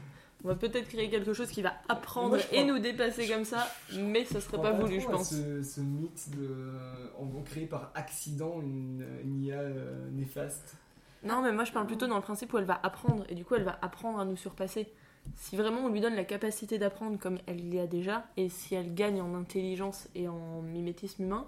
On 0.46 0.50
va 0.50 0.56
peut-être 0.56 0.88
créer 0.88 1.10
quelque 1.10 1.34
chose 1.34 1.50
qui 1.50 1.64
va 1.64 1.74
apprendre 1.90 2.30
Moi, 2.30 2.38
je 2.38 2.46
crois- 2.46 2.58
et 2.60 2.66
nous 2.66 2.78
dépasser 2.78 3.28
comme 3.28 3.46
ça, 3.46 3.68
mais 3.98 4.26
ce 4.26 4.40
serait 4.40 4.62
pas 4.62 4.74
voulu, 4.74 5.02
je 5.02 5.08
pense. 5.08 5.32
Ce, 5.32 5.64
ce 5.64 5.82
mythe 5.82 6.30
de. 6.38 6.46
euh, 6.48 7.08
On 7.18 7.26
va 7.26 7.42
créer 7.42 7.66
par 7.66 7.92
accident 7.96 8.62
une, 8.62 9.04
une 9.24 9.42
IA 9.44 9.56
euh, 9.60 10.08
néfaste. 10.12 10.76
Non, 11.24 11.42
mais 11.42 11.52
moi 11.52 11.64
je 11.64 11.72
parle 11.72 11.88
plutôt 11.88 12.06
dans 12.06 12.18
le 12.18 12.22
principe 12.22 12.54
où 12.54 12.60
elle 12.60 12.66
va 12.66 12.80
apprendre, 12.84 13.26
et 13.28 13.34
du 13.34 13.44
coup 13.44 13.56
elle 13.56 13.64
va 13.64 13.80
apprendre 13.82 14.20
à 14.20 14.26
nous 14.26 14.38
surpasser. 14.38 14.88
Si 15.36 15.58
vraiment 15.58 15.80
on 15.82 15.90
lui 15.90 16.00
donne 16.00 16.14
la 16.16 16.26
capacité 16.26 16.78
d'apprendre 16.78 17.18
comme 17.18 17.40
elle 17.48 17.68
l'y 17.68 17.80
a 17.80 17.88
déjà, 17.88 18.28
et 18.38 18.48
si 18.48 18.76
elle 18.76 18.94
gagne 18.94 19.20
en 19.22 19.34
intelligence 19.34 20.08
et 20.14 20.28
en 20.28 20.62
mimétisme 20.62 21.24
humain, 21.24 21.48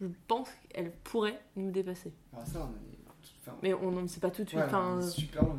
je 0.00 0.06
pense 0.28 0.48
qu'elle 0.70 0.90
pourrait 1.04 1.38
nous 1.56 1.70
dépasser. 1.70 2.14
Alors 2.32 2.46
ça, 2.46 2.60
on 2.60 2.70
est. 2.70 2.94
Enfin, 3.46 3.58
Mais 3.62 3.74
on 3.74 3.90
ne 3.90 4.06
sait 4.06 4.20
pas 4.20 4.30
tout 4.30 4.42
de 4.44 4.48
suite. 4.48 4.58
ouais, 4.60 4.66
enfin, 4.66 5.02
super 5.02 5.42
long. 5.42 5.58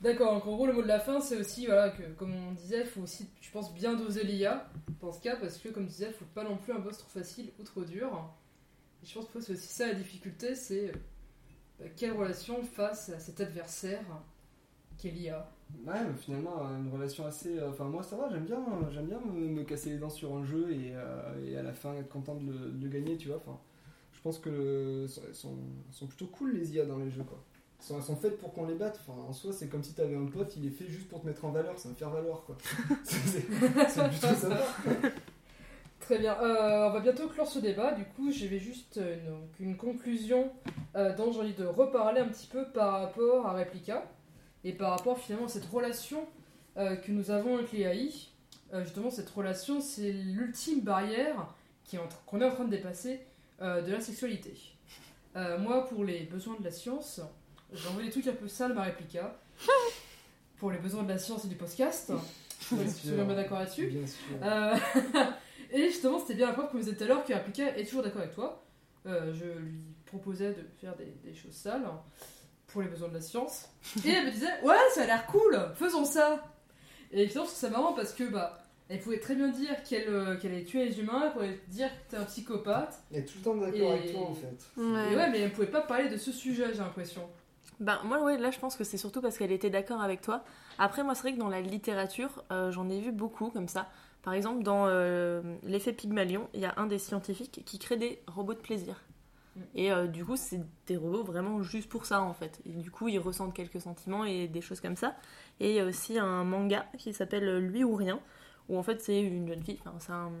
D'accord, 0.00 0.32
en 0.32 0.38
gros, 0.38 0.66
le 0.66 0.72
mot 0.74 0.82
de 0.82 0.86
la 0.88 1.00
fin, 1.00 1.20
c'est 1.20 1.36
aussi, 1.38 1.66
voilà, 1.66 1.90
que 1.90 2.02
comme 2.14 2.34
on 2.34 2.52
disait, 2.52 2.80
il 2.82 2.86
faut 2.86 3.00
aussi, 3.02 3.28
je 3.40 3.50
pense, 3.50 3.72
bien 3.74 3.94
doser 3.94 4.24
l'IA 4.24 4.68
dans 5.00 5.12
ce 5.12 5.20
cas, 5.20 5.36
parce 5.36 5.56
que, 5.58 5.68
comme 5.70 5.84
tu 5.84 5.92
disais, 5.92 6.08
il 6.08 6.12
faut 6.14 6.26
pas 6.34 6.44
non 6.44 6.56
plus 6.58 6.72
un 6.72 6.78
boss 6.78 6.98
trop 6.98 7.08
facile 7.08 7.50
ou 7.58 7.62
trop 7.62 7.82
dur. 7.84 8.30
Et 9.02 9.06
je 9.06 9.14
pense 9.14 9.26
que 9.28 9.40
c'est 9.40 9.52
aussi 9.54 9.68
ça 9.68 9.86
la 9.88 9.94
difficulté, 9.94 10.54
c'est 10.54 10.90
euh, 10.90 10.92
bah, 11.80 11.86
quelle 11.96 12.12
relation 12.12 12.62
face 12.64 13.10
à 13.10 13.18
cet 13.20 13.40
adversaire 13.40 14.04
qu'est 14.98 15.10
l'IA. 15.10 15.50
Ouais, 15.86 15.94
finalement, 16.18 16.66
euh, 16.66 16.78
une 16.78 16.90
relation 16.90 17.26
assez. 17.26 17.58
euh, 17.58 17.70
Enfin, 17.70 17.84
moi, 17.84 18.02
ça 18.02 18.16
va, 18.16 18.28
j'aime 18.30 18.44
bien, 18.44 18.60
me, 19.34 19.62
casser 19.64 19.90
les 19.90 19.98
dents 19.98 20.10
sur 20.10 20.34
un 20.36 20.44
jeu 20.44 20.72
et, 20.72 20.94
à 20.94 21.62
la 21.62 21.72
fin 21.74 21.94
être 21.96 22.08
content 22.08 22.34
de 22.36 22.52
le, 22.80 22.88
gagner, 22.88 23.16
tu 23.16 23.28
vois. 23.28 23.38
Enfin, 23.38 23.58
je 24.12 24.20
pense 24.20 24.38
que 24.38 24.50
le- 24.50 25.06
sont 25.08 26.06
plutôt 26.08 26.26
cool 26.26 26.52
les 26.54 26.74
IA 26.74 26.84
dans 26.86 26.98
les 26.98 27.10
jeux, 27.10 27.24
quoi. 27.24 27.42
Elles 27.78 27.84
sont, 27.86 28.00
sont 28.02 28.16
faites 28.16 28.38
pour 28.38 28.52
qu'on 28.52 28.66
les 28.66 28.74
batte. 28.74 29.00
Enfin, 29.06 29.20
en 29.28 29.32
soi, 29.32 29.52
c'est 29.52 29.68
comme 29.68 29.82
si 29.82 29.94
t'avais 29.94 30.16
un 30.16 30.26
pote, 30.26 30.54
il 30.56 30.66
est 30.66 30.70
fait 30.70 30.86
juste 30.88 31.08
pour 31.08 31.20
te 31.20 31.26
mettre 31.26 31.44
en 31.44 31.50
valeur, 31.50 31.74
c'est 31.76 31.88
un 31.88 31.94
faire 31.94 32.10
valoir, 32.10 32.42
quoi. 32.44 32.56
c'est 33.04 33.46
plutôt 33.46 34.34
sympa. 34.34 34.64
Très 36.06 36.18
bien, 36.18 36.36
Euh, 36.40 36.86
on 36.86 36.92
va 36.92 37.00
bientôt 37.00 37.26
clore 37.26 37.48
ce 37.48 37.58
débat, 37.58 37.90
du 37.90 38.04
coup, 38.04 38.30
je 38.30 38.46
vais 38.46 38.60
juste 38.60 38.98
euh, 38.98 39.16
une, 39.16 39.26
donc, 39.26 39.48
une 39.58 39.76
conclusion 39.76 40.52
euh, 40.94 41.12
dont 41.16 41.32
j'ai 41.32 41.40
envie 41.40 41.54
de 41.54 41.66
reparler 41.66 42.20
un 42.20 42.28
petit 42.28 42.46
peu 42.46 42.64
par 42.68 43.00
rapport 43.00 43.44
à 43.44 43.54
Replica 43.54 44.04
et 44.62 44.72
par 44.72 44.92
rapport 44.92 45.18
finalement 45.18 45.46
à 45.46 45.48
cette 45.48 45.66
relation 45.66 46.24
que 46.76 47.10
nous 47.10 47.30
avons 47.30 47.56
avec 47.56 47.72
les 47.72 47.80
AI. 47.80 48.10
Justement, 48.84 49.10
cette 49.10 49.30
relation, 49.30 49.80
c'est 49.80 50.12
l'ultime 50.12 50.82
barrière 50.82 51.48
est 51.92 51.98
qu'on 52.26 52.40
est 52.40 52.44
en 52.44 52.50
train 52.50 52.64
de 52.66 52.70
dépasser 52.70 53.20
de 53.60 53.90
la 53.90 54.00
sexualité. 54.00 54.52
Moi, 55.34 55.86
pour 55.86 56.04
les 56.04 56.24
besoins 56.24 56.56
de 56.58 56.64
la 56.64 56.70
science, 56.70 57.22
j'ai 57.72 57.88
envoyé 57.88 58.08
des 58.08 58.12
trucs 58.12 58.26
un 58.26 58.36
peu 58.36 58.48
sales 58.48 58.72
à 58.72 58.74
ma 58.74 58.84
Replica. 58.84 59.36
pour 60.58 60.70
les 60.70 60.78
besoins 60.78 61.02
de 61.02 61.08
la 61.08 61.18
science 61.18 61.44
et 61.44 61.48
du 61.48 61.54
podcast. 61.56 62.12
Je 62.70 62.88
suis 62.88 63.10
bien 63.10 63.24
d'accord 63.26 63.58
là-dessus. 63.58 63.86
Bien 63.88 64.06
sûr. 64.06 64.36
Euh, 64.42 64.74
et 65.70 65.86
justement, 65.86 66.18
c'était 66.18 66.34
bien 66.34 66.46
la 66.46 66.52
preuve, 66.54 66.68
comme 66.70 66.80
vous 66.80 66.84
disiez 66.84 66.96
tout 66.96 67.04
à 67.04 67.06
l'heure, 67.06 67.24
que 67.24 67.32
Replica 67.32 67.76
est 67.76 67.84
toujours 67.84 68.02
d'accord 68.02 68.22
avec 68.22 68.34
toi. 68.34 68.64
Euh, 69.06 69.32
je 69.34 69.44
lui 69.44 69.82
proposais 70.06 70.50
de 70.50 70.66
faire 70.80 70.96
des, 70.96 71.14
des 71.24 71.34
choses 71.34 71.52
sales 71.52 71.84
pour 72.66 72.82
les 72.82 72.88
besoins 72.88 73.08
de 73.08 73.14
la 73.14 73.20
science. 73.20 73.68
Et 74.04 74.10
elle 74.10 74.26
me 74.26 74.30
disait, 74.30 74.60
ouais, 74.64 74.76
ça 74.94 75.02
a 75.02 75.06
l'air 75.06 75.26
cool, 75.26 75.56
faisons 75.74 76.04
ça. 76.04 76.42
Et 77.12 77.26
finalement, 77.28 77.44
je 77.44 77.50
trouve 77.54 77.60
ça 77.60 77.70
marrant 77.70 77.92
parce 77.92 78.12
que, 78.12 78.24
bah, 78.24 78.62
elle 78.88 79.00
pouvait 79.00 79.20
très 79.20 79.34
bien 79.34 79.48
dire 79.48 79.82
qu'elle 79.82 80.08
euh, 80.08 80.36
qu'elle 80.36 80.52
allait 80.52 80.64
tuer 80.64 80.86
les 80.86 80.98
humains, 81.00 81.24
elle 81.26 81.32
pouvait 81.32 81.60
dire 81.68 81.88
que 81.88 82.10
t'es 82.10 82.16
un 82.16 82.24
psychopathe. 82.24 83.00
Elle 83.12 83.18
est 83.20 83.24
tout 83.24 83.38
le 83.38 83.44
temps 83.44 83.56
d'accord 83.56 83.74
Et- 83.74 83.92
avec 83.92 84.12
toi, 84.12 84.22
en 84.28 84.34
fait. 84.34 84.66
Ouais. 84.76 85.12
Et 85.12 85.16
ouais, 85.16 85.30
mais 85.30 85.40
elle 85.40 85.52
pouvait 85.52 85.66
pas 85.66 85.82
parler 85.82 86.08
de 86.08 86.16
ce 86.16 86.32
sujet, 86.32 86.66
j'ai 86.72 86.78
l'impression. 86.78 87.28
Ben, 87.80 87.98
moi, 88.04 88.22
ouais, 88.22 88.38
là, 88.38 88.50
je 88.50 88.58
pense 88.58 88.76
que 88.76 88.84
c'est 88.84 88.96
surtout 88.96 89.20
parce 89.20 89.36
qu'elle 89.38 89.52
était 89.52 89.70
d'accord 89.70 90.00
avec 90.00 90.20
toi. 90.22 90.42
Après, 90.78 91.02
moi, 91.04 91.14
c'est 91.14 91.22
vrai 91.22 91.32
que 91.34 91.38
dans 91.38 91.48
la 91.48 91.60
littérature, 91.60 92.42
euh, 92.50 92.70
j'en 92.70 92.88
ai 92.88 93.00
vu 93.00 93.12
beaucoup 93.12 93.50
comme 93.50 93.68
ça. 93.68 93.88
Par 94.22 94.32
exemple, 94.32 94.62
dans 94.62 94.86
euh, 94.86 95.42
l'effet 95.62 95.92
Pygmalion, 95.92 96.48
il 96.54 96.60
y 96.60 96.64
a 96.64 96.74
un 96.78 96.86
des 96.86 96.98
scientifiques 96.98 97.62
qui 97.64 97.78
crée 97.78 97.96
des 97.96 98.20
robots 98.26 98.54
de 98.54 98.58
plaisir. 98.60 99.00
Mm. 99.54 99.60
Et 99.74 99.92
euh, 99.92 100.06
du 100.06 100.24
coup, 100.24 100.36
c'est 100.36 100.60
des 100.86 100.96
robots 100.96 101.22
vraiment 101.22 101.62
juste 101.62 101.88
pour 101.88 102.06
ça, 102.06 102.22
en 102.22 102.32
fait. 102.34 102.60
Et 102.66 102.70
du 102.70 102.90
coup, 102.90 103.08
ils 103.08 103.18
ressentent 103.18 103.54
quelques 103.54 103.80
sentiments 103.80 104.24
et 104.24 104.48
des 104.48 104.60
choses 104.62 104.80
comme 104.80 104.96
ça. 104.96 105.14
Et 105.60 105.70
il 105.70 105.76
y 105.76 105.80
a 105.80 105.84
aussi 105.84 106.18
un 106.18 106.44
manga 106.44 106.86
qui 106.98 107.12
s'appelle 107.12 107.58
Lui 107.58 107.84
ou 107.84 107.94
Rien, 107.94 108.18
où 108.68 108.78
en 108.78 108.82
fait, 108.82 109.00
c'est 109.02 109.20
une 109.20 109.46
jeune 109.46 109.62
fille, 109.62 109.78
enfin, 109.84 109.94
c'est 110.00 110.12
un, 110.12 110.32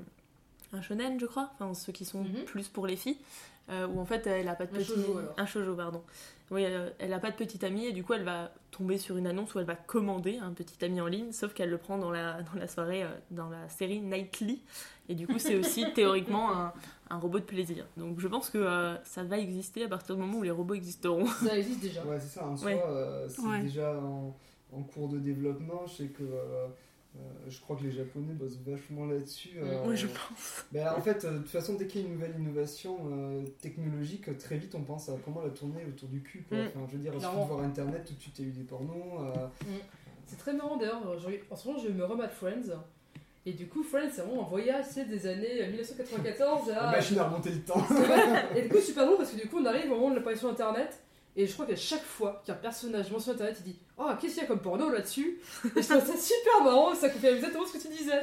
un 0.72 0.82
shonen, 0.82 1.20
je 1.20 1.26
crois, 1.26 1.50
enfin, 1.54 1.72
ceux 1.74 1.92
qui 1.92 2.04
sont 2.04 2.22
Mhm. 2.24 2.44
plus 2.44 2.68
pour 2.68 2.86
les 2.86 2.96
filles, 2.96 3.18
euh, 3.70 3.86
où 3.86 4.00
en 4.00 4.04
fait, 4.04 4.26
elle 4.26 4.48
a 4.48 4.54
pas 4.54 4.66
de 4.66 4.74
Un 4.74 4.78
petit... 4.78 4.86
shoujo. 4.86 5.20
Un 5.36 5.46
shoujo, 5.46 5.74
pardon. 5.76 6.02
Oui, 6.52 6.64
euh, 6.64 6.90
elle 7.00 7.12
a 7.12 7.18
pas 7.18 7.32
de 7.32 7.36
petit 7.36 7.64
ami 7.64 7.86
et 7.86 7.92
du 7.92 8.04
coup 8.04 8.12
elle 8.12 8.22
va 8.22 8.52
tomber 8.70 8.98
sur 8.98 9.16
une 9.16 9.26
annonce 9.26 9.54
où 9.54 9.58
elle 9.58 9.64
va 9.66 9.74
commander 9.74 10.38
un 10.38 10.52
petit 10.52 10.84
ami 10.84 11.00
en 11.00 11.06
ligne, 11.08 11.32
sauf 11.32 11.52
qu'elle 11.54 11.70
le 11.70 11.78
prend 11.78 11.98
dans 11.98 12.10
la, 12.12 12.40
dans 12.52 12.58
la 12.58 12.68
soirée, 12.68 13.02
euh, 13.02 13.08
dans 13.32 13.48
la 13.50 13.68
série 13.68 13.98
Nightly. 14.00 14.62
Et 15.08 15.14
du 15.16 15.26
coup 15.26 15.38
c'est 15.38 15.56
aussi 15.56 15.92
théoriquement 15.94 16.52
un, 16.56 16.72
un 17.10 17.18
robot 17.18 17.40
de 17.40 17.44
plaisir. 17.44 17.84
Donc 17.96 18.20
je 18.20 18.28
pense 18.28 18.48
que 18.50 18.58
euh, 18.58 18.94
ça 19.04 19.24
va 19.24 19.38
exister 19.38 19.84
à 19.84 19.88
partir 19.88 20.14
du 20.14 20.20
moment 20.20 20.38
où 20.38 20.42
les 20.44 20.50
robots 20.52 20.74
existeront. 20.74 21.26
Ça 21.26 21.58
existe 21.58 21.80
déjà. 21.80 22.04
Ouais, 22.04 22.20
c'est 22.20 22.38
ça, 22.38 22.46
en 22.46 22.56
soi, 22.56 22.68
Ouais. 22.70 22.82
euh, 22.86 23.28
c'est 23.28 23.40
Ouais. 23.42 23.62
déjà 23.62 23.98
en, 23.98 24.36
en 24.72 24.82
cours 24.82 25.08
de 25.08 25.18
développement. 25.18 25.84
Je 25.86 25.94
sais 25.94 26.06
que 26.08 26.22
euh, 26.22 26.66
euh, 27.18 27.48
je 27.48 27.60
crois 27.60 27.76
que 27.76 27.82
les 27.84 27.92
Japonais 27.92 28.32
bossent 28.34 28.58
vachement 28.66 29.06
là-dessus. 29.06 29.50
euh, 29.58 29.82
Oui, 29.86 29.96
je 29.96 30.06
pense. 30.06 30.64
ben, 30.72 30.88
en 30.96 31.00
fait, 31.00 31.24
euh, 31.24 31.32
de 31.32 31.38
toute 31.38 31.48
façon, 31.50 31.74
dès 31.74 31.86
qu'il 31.86 32.00
y 32.02 32.04
a 32.04 32.06
une 32.06 32.14
nouvelle 32.14 32.34
innovation 32.38 32.98
euh, 33.10 33.42
technologique, 33.60 34.28
euh, 34.28 34.34
très 34.38 34.56
vite 34.58 34.74
on 34.74 34.82
pense 34.82 35.08
à 35.08 35.14
comment 35.24 35.42
la 35.42 35.50
tourner 35.50 35.84
autour 35.86 36.08
du 36.08 36.20
cul. 36.22 36.44
Quoi. 36.48 36.58
Mm. 36.58 36.66
Enfin, 36.68 36.86
je 36.88 36.92
veux 36.96 37.02
dire, 37.02 37.12
il 37.14 37.20
suffit 37.20 37.32
de 37.36 37.40
voir 37.44 37.60
internet, 37.60 38.04
tout 38.06 38.14
de 38.14 38.20
suite 38.20 38.38
il 38.38 38.44
y 38.44 38.48
a 38.48 38.50
eu 38.50 38.52
des 38.54 38.64
pornos. 38.64 39.20
euh, 39.36 39.46
C'est 40.26 40.38
très 40.38 40.52
marrant 40.52 40.76
d'ailleurs, 40.76 41.00
en 41.50 41.56
ce 41.56 41.68
moment 41.68 41.80
je 41.82 41.88
me 41.88 42.04
remets 42.04 42.28
Friends. 42.28 42.72
Et 43.48 43.52
du 43.52 43.68
coup, 43.68 43.84
Friends, 43.84 44.10
c'est 44.12 44.22
vraiment 44.22 44.44
un 44.44 44.48
voyage 44.48 44.86
des 44.94 45.26
années 45.28 45.62
euh, 45.62 45.68
1994 45.68 46.68
la 46.68 46.82
à. 46.88 46.90
machine 46.90 47.18
à 47.20 47.24
remonter 47.28 47.50
le 47.50 47.60
temps. 47.60 47.80
Et 48.56 48.62
du 48.62 48.68
coup, 48.68 48.74
c'est 48.78 48.86
super 48.86 49.04
drôle 49.06 49.18
parce 49.18 49.30
que 49.30 49.40
du 49.40 49.46
coup, 49.48 49.58
on 49.60 49.64
arrive 49.66 49.86
au 49.92 49.94
moment 49.94 50.10
de 50.10 50.16
l'apparition 50.16 50.48
Internet. 50.50 50.98
Et 51.36 51.46
je 51.46 51.52
crois 51.52 51.64
qu'à 51.66 51.76
chaque 51.76 52.02
fois 52.02 52.42
qu'un 52.44 52.54
personnage 52.54 53.08
mentionne 53.12 53.34
Internet, 53.34 53.56
il 53.64 53.72
dit 53.72 53.78
Oh, 53.98 54.10
qu'est-ce 54.20 54.34
qu'il 54.34 54.42
y 54.42 54.44
a 54.44 54.48
comme 54.48 54.60
porno 54.60 54.90
là-dessus 54.90 55.38
Et 55.64 55.68
je 55.82 55.88
trouve 55.88 56.04
ça 56.04 56.16
super 56.16 56.62
marrant, 56.64 56.94
ça 56.94 57.08
confirme 57.08 57.36
exactement 57.36 57.64
ce 57.66 57.72
que 57.72 57.82
tu 57.82 57.88
disais. 57.88 58.20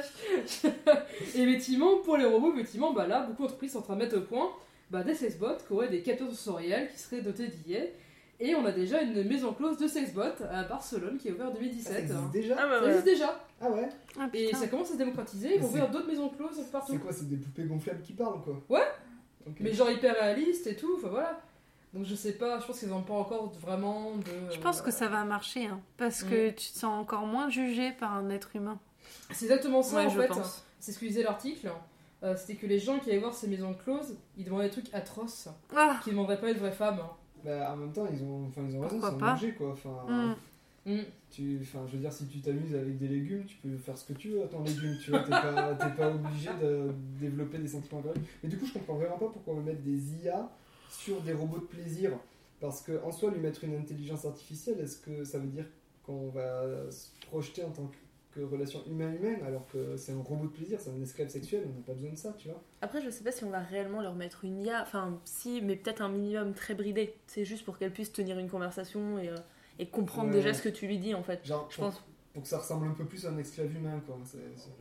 et 1.34 1.42
effectivement, 1.42 1.98
pour 1.98 2.16
les 2.16 2.24
robots, 2.24 2.52
effectivement, 2.54 2.92
bah 2.92 3.06
là, 3.06 3.22
beaucoup 3.22 3.42
d'entreprises 3.42 3.72
sont 3.72 3.78
en 3.78 3.82
train 3.82 3.94
de 3.94 4.00
mettre 4.00 4.16
au 4.16 4.20
point 4.20 4.50
bah, 4.90 5.02
des 5.02 5.14
sexbots 5.14 5.56
qui 5.66 5.72
auraient 5.72 5.88
des 5.88 6.02
capteurs 6.02 6.28
sensoriels 6.30 6.90
qui 6.92 6.98
seraient 6.98 7.22
dotés 7.22 7.48
d'IA. 7.48 7.80
Et 8.40 8.54
on 8.54 8.64
a 8.66 8.72
déjà 8.72 9.00
une 9.00 9.22
maison 9.28 9.52
close 9.52 9.78
de 9.78 9.86
sexbot 9.86 10.22
à 10.50 10.64
Barcelone 10.64 11.18
qui 11.18 11.28
est 11.28 11.32
ouverte 11.32 11.50
en 11.50 11.54
Ça 11.54 11.60
2017. 11.60 11.98
existe 11.98 12.30
déjà 12.32 12.56
Ah 12.58 12.66
bah 12.68 12.80
Ça 12.80 12.86
existe 12.88 13.04
déjà. 13.04 13.46
Ah 13.60 13.70
ouais 13.70 13.88
Ah, 14.18 14.28
Et 14.34 14.52
ça 14.54 14.66
commence 14.66 14.90
à 14.90 14.94
se 14.94 14.98
démocratiser. 14.98 15.54
Ils 15.54 15.60
vont 15.60 15.68
ouvrir 15.68 15.88
d'autres 15.88 16.08
maisons 16.08 16.28
closes 16.28 16.60
partout. 16.70 16.92
C'est 16.92 16.98
quoi 16.98 17.12
C'est 17.12 17.28
des 17.28 17.36
poupées 17.36 17.62
gonflables 17.64 18.02
qui 18.02 18.12
parlent 18.12 18.42
quoi 18.42 18.60
Ouais. 18.68 18.84
Mais 19.60 19.72
genre 19.72 19.90
hyper 19.90 20.14
réaliste 20.14 20.66
et 20.66 20.74
tout, 20.76 20.94
enfin 20.98 21.08
voilà. 21.08 21.40
Donc 21.94 22.04
je 22.04 22.14
sais 22.16 22.32
pas, 22.32 22.58
je 22.60 22.66
pense 22.66 22.80
qu'ils 22.80 22.88
n'ont 22.88 23.02
pas 23.02 23.14
encore 23.14 23.52
vraiment 23.60 24.16
de. 24.16 24.52
Je 24.52 24.58
pense 24.58 24.82
que 24.82 24.90
ça 24.90 25.08
va 25.08 25.24
marcher, 25.24 25.66
hein, 25.66 25.80
parce 25.96 26.22
Mm. 26.24 26.28
que 26.30 26.48
tu 26.50 26.72
te 26.72 26.78
sens 26.78 27.00
encore 27.00 27.24
moins 27.26 27.48
jugé 27.48 27.92
par 27.92 28.12
un 28.14 28.28
être 28.30 28.54
humain. 28.56 28.78
C'est 29.30 29.44
exactement 29.46 29.82
ça 29.82 29.96
Ouais, 29.98 30.06
en 30.06 30.08
je 30.10 30.20
fait. 30.20 30.26
pense. 30.28 30.64
C'est 30.80 30.92
ce 30.92 30.98
que 30.98 31.06
disait 31.06 31.22
l'article. 31.22 31.70
Euh, 32.22 32.34
C'était 32.36 32.54
que 32.56 32.66
les 32.66 32.78
gens 32.78 32.98
qui 32.98 33.10
allaient 33.10 33.18
voir 33.20 33.34
ces 33.34 33.46
maisons 33.48 33.74
closes, 33.74 34.16
ils 34.36 34.44
demandaient 34.44 34.64
des 34.64 34.70
trucs 34.70 34.92
atroces, 34.94 35.48
Ah 35.76 36.00
qui 36.02 36.08
ne 36.10 36.14
demanderaient 36.14 36.40
pas 36.40 36.50
une 36.50 36.56
vraie 36.56 36.72
femme. 36.72 37.00
Bah, 37.44 37.70
en 37.72 37.76
même 37.76 37.92
temps, 37.92 38.06
ils 38.10 38.22
ont, 38.24 38.46
enfin, 38.48 38.62
ils 38.68 38.76
ont 38.76 38.80
raison, 38.80 38.98
c'est 39.00 39.06
un 39.06 39.12
pas 39.12 39.32
manger 39.32 39.52
quoi. 39.52 39.70
Enfin, 39.72 40.04
Mm. 40.08 40.34
Mm. 40.86 41.00
tu, 41.30 41.58
enfin, 41.62 41.80
je 41.86 41.92
veux 41.92 41.98
dire, 41.98 42.12
si 42.12 42.26
tu 42.26 42.40
t'amuses 42.40 42.74
avec 42.74 42.98
des 42.98 43.08
légumes, 43.08 43.44
tu 43.44 43.56
peux 43.56 43.76
faire 43.76 43.96
ce 43.96 44.04
que 44.06 44.14
tu 44.14 44.30
veux 44.30 44.42
à 44.42 44.46
ton 44.46 44.62
légume. 44.62 44.96
Tu 45.02 45.10
vois, 45.10 45.20
t'es 45.20 45.30
pas, 45.30 45.74
t'es 45.74 45.90
pas 45.90 46.08
obligé 46.10 46.48
de 46.60 46.90
développer 47.20 47.58
des 47.58 47.68
sentiments 47.68 48.00
corrects. 48.02 48.22
Mais 48.42 48.48
du 48.48 48.58
coup, 48.58 48.66
je 48.66 48.72
comprends 48.72 48.94
vraiment 48.94 49.18
pas 49.18 49.26
pourquoi 49.32 49.54
on 49.54 49.56
veut 49.58 49.62
mettre 49.62 49.82
des 49.82 50.24
IA 50.24 50.48
sur 50.94 51.20
des 51.22 51.32
robots 51.32 51.58
de 51.58 51.64
plaisir. 51.64 52.10
Parce 52.60 52.80
que 52.80 53.02
en 53.04 53.12
soi, 53.12 53.30
lui 53.30 53.40
mettre 53.40 53.64
une 53.64 53.76
intelligence 53.76 54.24
artificielle, 54.24 54.80
est-ce 54.80 54.98
que 54.98 55.24
ça 55.24 55.38
veut 55.38 55.48
dire 55.48 55.66
qu'on 56.06 56.28
va 56.30 56.90
se 56.90 57.08
projeter 57.28 57.62
en 57.64 57.70
tant 57.70 57.90
que 58.32 58.40
relation 58.40 58.82
humain-humain 58.86 59.36
alors 59.46 59.64
que 59.68 59.96
c'est 59.96 60.10
un 60.12 60.20
robot 60.20 60.46
de 60.46 60.50
plaisir, 60.50 60.80
c'est 60.80 60.90
un 60.90 61.00
esclave 61.00 61.28
sexuel, 61.28 61.62
on 61.66 61.76
n'a 61.78 61.84
pas 61.86 61.92
besoin 61.92 62.10
de 62.10 62.16
ça, 62.16 62.34
tu 62.36 62.48
vois. 62.48 62.60
Après, 62.80 63.00
je 63.00 63.08
sais 63.10 63.22
pas 63.22 63.30
si 63.30 63.44
on 63.44 63.50
va 63.50 63.60
réellement 63.60 64.00
leur 64.02 64.14
mettre 64.14 64.44
une 64.44 64.60
IA. 64.60 64.82
Enfin, 64.82 65.20
si, 65.24 65.60
mais 65.62 65.76
peut-être 65.76 66.00
un 66.02 66.08
minimum 66.08 66.52
très 66.52 66.74
bridé. 66.74 67.14
C'est 67.26 67.44
juste 67.44 67.64
pour 67.64 67.78
qu'elle 67.78 67.92
puisse 67.92 68.12
tenir 68.12 68.38
une 68.38 68.48
conversation 68.50 69.18
et, 69.18 69.28
euh, 69.28 69.36
et 69.78 69.86
comprendre 69.86 70.28
Ouais. 70.30 70.34
déjà 70.36 70.52
ce 70.52 70.62
que 70.62 70.68
tu 70.68 70.86
lui 70.88 70.98
dis 70.98 71.14
en 71.14 71.22
fait. 71.22 71.44
Genre, 71.46 71.68
Je 71.70 71.76
pense. 71.76 72.02
pour 72.32 72.42
que 72.42 72.48
ça 72.48 72.58
ressemble 72.58 72.88
un 72.88 72.92
peu 72.94 73.04
plus 73.04 73.24
à 73.24 73.30
un 73.30 73.38
esclave 73.38 73.72
humain, 73.72 74.00
quoi. 74.04 74.18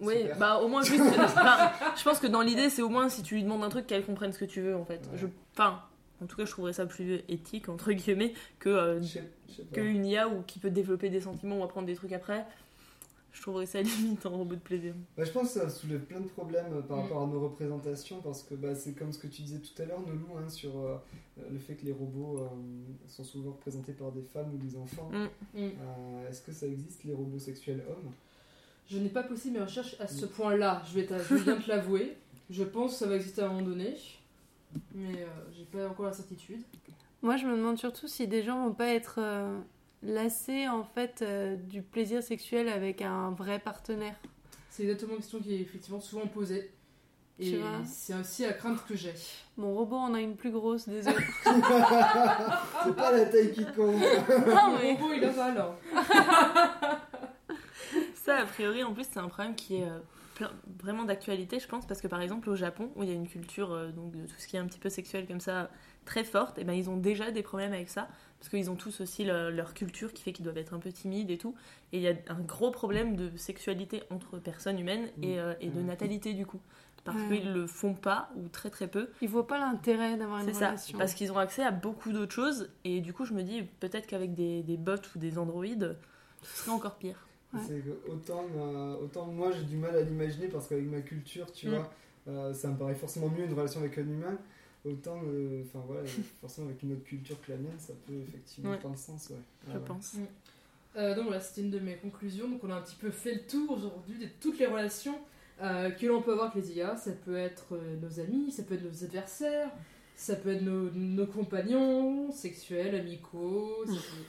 Oui, 0.02 0.18
super. 0.22 0.38
bah 0.40 0.60
au 0.60 0.68
moins 0.68 0.82
juste. 0.84 1.04
enfin, 1.20 1.72
je 1.96 2.04
pense 2.04 2.18
que 2.20 2.28
dans 2.28 2.42
l'idée, 2.42 2.70
c'est 2.72 2.82
au 2.82 2.90
moins 2.90 3.08
si 3.10 3.22
tu 3.22 3.36
lui 3.36 3.44
demandes 3.44 3.64
un 3.64 3.70
truc, 3.70 3.86
qu'elle 3.86 4.04
comprenne 4.06 4.34
ce 4.34 4.40
que 4.40 4.46
tu 4.46 4.62
veux 4.62 4.76
en 4.76 4.84
fait. 4.86 5.08
Ouais. 5.12 5.18
Je, 5.18 5.28
enfin, 5.52 5.80
en 6.24 6.28
tout 6.28 6.36
cas, 6.38 6.46
je 6.46 6.52
trouverais 6.52 6.74
ça 6.74 6.86
plus 6.86 7.22
éthique 7.30 7.70
entre 7.70 7.92
guillemets 7.92 8.34
que 8.60 8.70
euh, 8.70 9.02
Je 9.02 9.08
sais- 9.08 9.24
je 9.50 9.54
sais 9.56 9.64
pas. 9.64 9.76
que 9.76 9.82
une 9.82 10.06
IA 10.06 10.28
ou 10.28 10.42
qui 10.44 10.60
peut 10.60 10.72
développer 10.72 11.10
des 11.10 11.22
sentiments 11.22 11.60
ou 11.60 11.64
apprendre 11.64 11.88
des 11.88 11.96
trucs 11.96 12.14
après. 12.14 12.46
Je 13.34 13.42
trouverais 13.42 13.66
ça 13.66 13.82
limite 13.82 14.26
un 14.26 14.30
robot 14.30 14.54
de 14.56 14.60
plaisir. 14.60 14.94
Bah, 15.18 15.24
je 15.26 15.32
pense 15.32 15.54
que 15.54 15.60
ça 15.60 15.68
soulève 15.70 16.02
plein 16.02 16.20
de 16.20 16.28
problèmes 16.28 16.72
euh, 16.74 16.82
par 16.82 16.98
Mm. 16.98 17.02
rapport 17.02 17.24
à 17.24 17.26
nos 17.28 17.40
représentations 17.42 18.22
parce 18.22 18.44
que 18.44 18.54
bah, 18.54 18.76
c'est 18.76 18.94
comme 18.94 19.12
ce 19.12 19.18
que 19.20 19.26
tu 19.28 19.42
disais 19.42 19.60
tout 19.60 19.82
à 19.82 19.86
l'heure, 19.86 20.02
Nolou, 20.02 20.38
hein, 20.38 20.48
sur 20.50 20.78
euh, 20.80 20.98
le 21.52 21.58
fait 21.58 21.74
que 21.74 21.86
les 21.86 21.92
robots 21.94 22.40
euh, 22.40 22.48
sont 23.08 23.24
souvent 23.24 23.52
représentés 23.52 23.94
par 23.94 24.12
des 24.12 24.22
femmes 24.22 24.52
ou 24.54 24.58
des 24.58 24.76
enfants. 24.78 25.10
Mm. 25.12 25.60
Mm. 25.60 25.72
Euh, 25.82 26.30
Est-ce 26.30 26.42
que 26.44 26.52
ça 26.52 26.68
existe 26.68 27.04
les 27.06 27.14
robots 27.14 27.40
sexuels 27.40 27.84
hommes? 27.90 28.12
Je 28.90 29.00
n'ai 29.00 29.10
pas 29.10 29.24
poussé 29.24 29.50
mes 29.50 29.62
recherches 29.62 29.96
à 30.00 30.08
ce 30.08 30.26
point-là, 30.28 30.84
je 30.88 31.00
vais, 31.00 31.08
je 31.28 31.36
viens 31.36 31.56
te 31.56 31.68
l'avouer. 31.70 32.16
Je 32.52 32.64
pense 32.64 32.92
que 32.92 32.98
ça 33.00 33.08
va 33.08 33.16
exister 33.16 33.42
à 33.42 33.46
un 33.46 33.54
moment 33.54 33.66
donné, 33.66 33.96
mais 34.94 35.22
euh, 35.24 35.28
j'ai 35.56 35.66
pas 35.66 35.88
encore 35.90 36.06
la 36.08 36.14
certitude. 36.14 36.62
Moi, 37.22 37.38
je 37.38 37.46
me 37.46 37.56
demande 37.56 37.78
surtout 37.78 38.08
si 38.08 38.28
des 38.28 38.44
gens 38.44 38.66
vont 38.68 38.74
pas 38.74 38.88
être 38.88 39.16
euh, 39.20 39.58
lassés 40.02 40.68
en 40.68 40.84
fait 40.84 41.22
euh, 41.22 41.56
du 41.56 41.82
plaisir 41.82 42.22
sexuel 42.22 42.68
avec 42.68 43.02
un 43.02 43.32
vrai 43.32 43.60
partenaire. 43.60 44.16
C'est 44.70 44.84
exactement 44.84 45.14
une 45.14 45.20
question 45.20 45.40
qui 45.40 45.56
est 45.56 45.62
effectivement 45.62 46.00
souvent 46.02 46.28
posée. 46.28 46.72
Tu 47.40 47.48
Et 47.48 47.58
vois. 47.58 47.82
c'est 47.86 48.14
aussi 48.14 48.44
la 48.44 48.54
crainte 48.54 48.86
que 48.88 48.96
j'ai. 48.96 49.14
Mon 49.58 49.74
robot 49.74 49.96
en 49.96 50.14
a 50.14 50.20
une 50.22 50.36
plus 50.36 50.52
grosse, 50.52 50.88
désolé. 50.88 51.16
C'est 51.44 52.96
pas 52.96 53.12
la 53.12 53.26
taille 53.26 53.52
qui 53.52 53.66
compte 53.66 53.96
non, 54.48 54.78
mais 54.80 54.94
robot, 54.94 55.14
il 55.16 55.24
avale. 55.26 55.58
hein. 55.58 56.98
Ça, 58.16 58.38
a 58.38 58.46
priori, 58.46 58.84
en 58.84 58.94
plus, 58.94 59.06
c'est 59.12 59.20
un 59.20 59.28
problème 59.28 59.56
qui 59.56 59.78
est 59.78 59.84
euh, 59.84 60.00
plein- 60.36 60.52
vraiment 60.82 61.04
d'actualité, 61.04 61.60
je 61.60 61.68
pense, 61.68 61.86
parce 61.86 62.02
que 62.02 62.08
par 62.08 62.22
exemple, 62.22 62.50
au 62.50 62.56
Japon, 62.56 62.92
où 62.96 63.04
il 63.04 63.10
y 63.10 63.12
a 63.12 63.16
une 63.16 63.28
culture 63.28 63.72
euh, 63.72 63.92
donc, 63.92 64.12
de 64.16 64.26
tout 64.26 64.36
ce 64.38 64.48
qui 64.48 64.56
est 64.56 64.60
un 64.60 64.66
petit 64.66 64.80
peu 64.80 64.90
sexuel 64.90 65.28
comme 65.28 65.40
ça 65.40 65.70
très 66.06 66.24
forte, 66.24 66.58
et 66.60 66.64
ben 66.64 66.74
ils 66.74 66.90
ont 66.90 66.98
déjà 66.98 67.32
des 67.32 67.44
problèmes 67.44 67.74
avec 67.74 67.90
ça, 67.90 68.08
parce 68.40 68.50
qu'ils 68.50 68.70
ont 68.70 68.76
tous 68.76 69.00
aussi 69.02 69.24
le- 69.24 69.50
leur 69.52 69.74
culture 69.74 70.12
qui 70.14 70.22
fait 70.24 70.34
qu'ils 70.34 70.44
doivent 70.44 70.58
être 70.58 70.74
un 70.74 70.80
peu 70.80 70.92
timides 70.92 71.30
et 71.32 71.38
tout. 71.38 71.56
Et 71.94 71.98
il 71.98 72.04
y 72.04 72.08
a 72.10 72.14
un 72.28 72.40
gros 72.42 72.72
problème 72.72 73.16
de 73.16 73.32
sexualité 73.38 74.04
entre 74.10 74.38
personnes 74.40 74.80
humaines 74.80 75.08
et, 75.22 75.40
euh, 75.40 75.54
et 75.62 75.70
de 75.70 75.80
Mm. 75.80 75.86
natalité, 75.86 76.34
du 76.34 76.46
coup. 76.46 76.60
Parce 77.06 77.18
Ouais. 77.30 77.40
qu'ils 77.42 77.52
le 77.54 77.68
font 77.68 77.94
pas, 77.94 78.30
ou 78.38 78.48
très 78.48 78.70
très 78.70 78.88
peu. 78.88 79.10
il 79.22 79.28
voit 79.28 79.46
pas 79.46 79.60
l'intérêt 79.60 80.16
d'avoir 80.18 80.40
une 80.40 80.46
C'est 80.46 80.54
ça, 80.54 80.68
relation. 80.70 80.98
parce 80.98 81.14
qu'ils 81.14 81.32
ont 81.34 81.38
accès 81.38 81.62
à 81.64 81.72
beaucoup 81.72 82.12
d'autres 82.14 82.32
choses, 82.34 82.70
et 82.86 83.02
du 83.02 83.12
coup, 83.14 83.26
je 83.26 83.34
me 83.34 83.44
dis, 83.44 83.64
peut-être 83.82 84.08
qu'avec 84.08 84.34
des, 84.34 84.64
des 84.64 84.78
bots 84.78 84.96
ou 85.16 85.20
des 85.20 85.38
androïdes, 85.38 85.98
ce 86.44 86.58
serait 86.64 86.72
encore 86.72 86.96
pire. 86.96 87.28
Ouais. 87.54 87.60
C'est 87.68 87.80
que 87.82 88.12
autant, 88.12 88.46
euh, 88.58 88.96
autant 88.98 89.26
moi 89.28 89.52
j'ai 89.52 89.64
du 89.64 89.78
mal 89.78 89.96
à 89.96 90.02
l'imaginer 90.02 90.48
parce 90.48 90.68
qu'avec 90.68 90.86
ma 90.86 91.02
culture, 91.02 91.52
tu 91.52 91.68
Mm. 91.68 91.76
vois, 91.76 91.92
euh, 92.28 92.54
ça 92.54 92.70
me 92.70 92.78
paraît 92.78 92.96
forcément 92.96 93.30
mieux 93.30 93.46
une 93.46 93.54
relation 93.54 93.80
avec 93.82 93.98
un 93.98 94.02
humain. 94.04 94.38
Autant, 94.86 95.22
euh, 95.26 95.62
enfin 95.66 95.84
voilà, 95.88 96.02
forcément 96.42 96.68
avec 96.68 96.82
une 96.84 96.94
autre 96.94 97.04
culture 97.04 97.38
que 97.46 97.52
la 97.52 97.58
mienne, 97.58 97.78
ça 97.80 97.94
peut 98.08 98.14
effectivement 98.28 98.72
Ouais. 98.72 98.78
prendre 98.80 98.98
sens, 98.98 99.30
ouais. 99.30 99.38
Je 99.68 99.72
Ah 99.72 99.76
ouais. 99.78 99.86
pense. 99.86 100.16
Euh, 100.96 101.16
donc 101.16 101.26
voilà, 101.26 101.40
c'était 101.40 101.62
une 101.62 101.72
de 101.72 101.80
mes 101.80 101.96
conclusions. 101.96 102.48
Donc 102.50 102.64
on 102.64 102.70
a 102.70 102.76
un 102.76 102.82
petit 102.82 102.96
peu 102.96 103.10
fait 103.12 103.34
le 103.36 103.42
tour 103.42 103.72
aujourd'hui 103.72 104.18
de 104.20 104.28
toutes 104.42 104.60
les 104.60 104.66
relations 104.68 105.18
euh, 105.62 105.90
que 105.92 106.06
l'on 106.06 106.22
peut 106.22 106.34
avoir 106.34 106.52
avec 106.52 106.64
les 106.66 106.74
IA. 106.78 106.98
Ça 106.98 107.12
peut 107.12 107.36
être 107.38 107.74
euh, 107.76 107.96
nos 108.02 108.20
amis, 108.20 108.52
ça 108.52 108.64
peut 108.64 108.74
être 108.76 108.84
nos 108.84 109.04
adversaires, 109.04 109.70
ça 110.16 110.36
peut 110.36 110.50
être 110.54 110.62
nos, 110.64 110.92
nos 110.92 111.26
compagnons 111.28 112.32
sexuels, 112.32 112.94
amicaux, 112.96 113.86
ça 113.86 113.94
peut, 113.94 114.24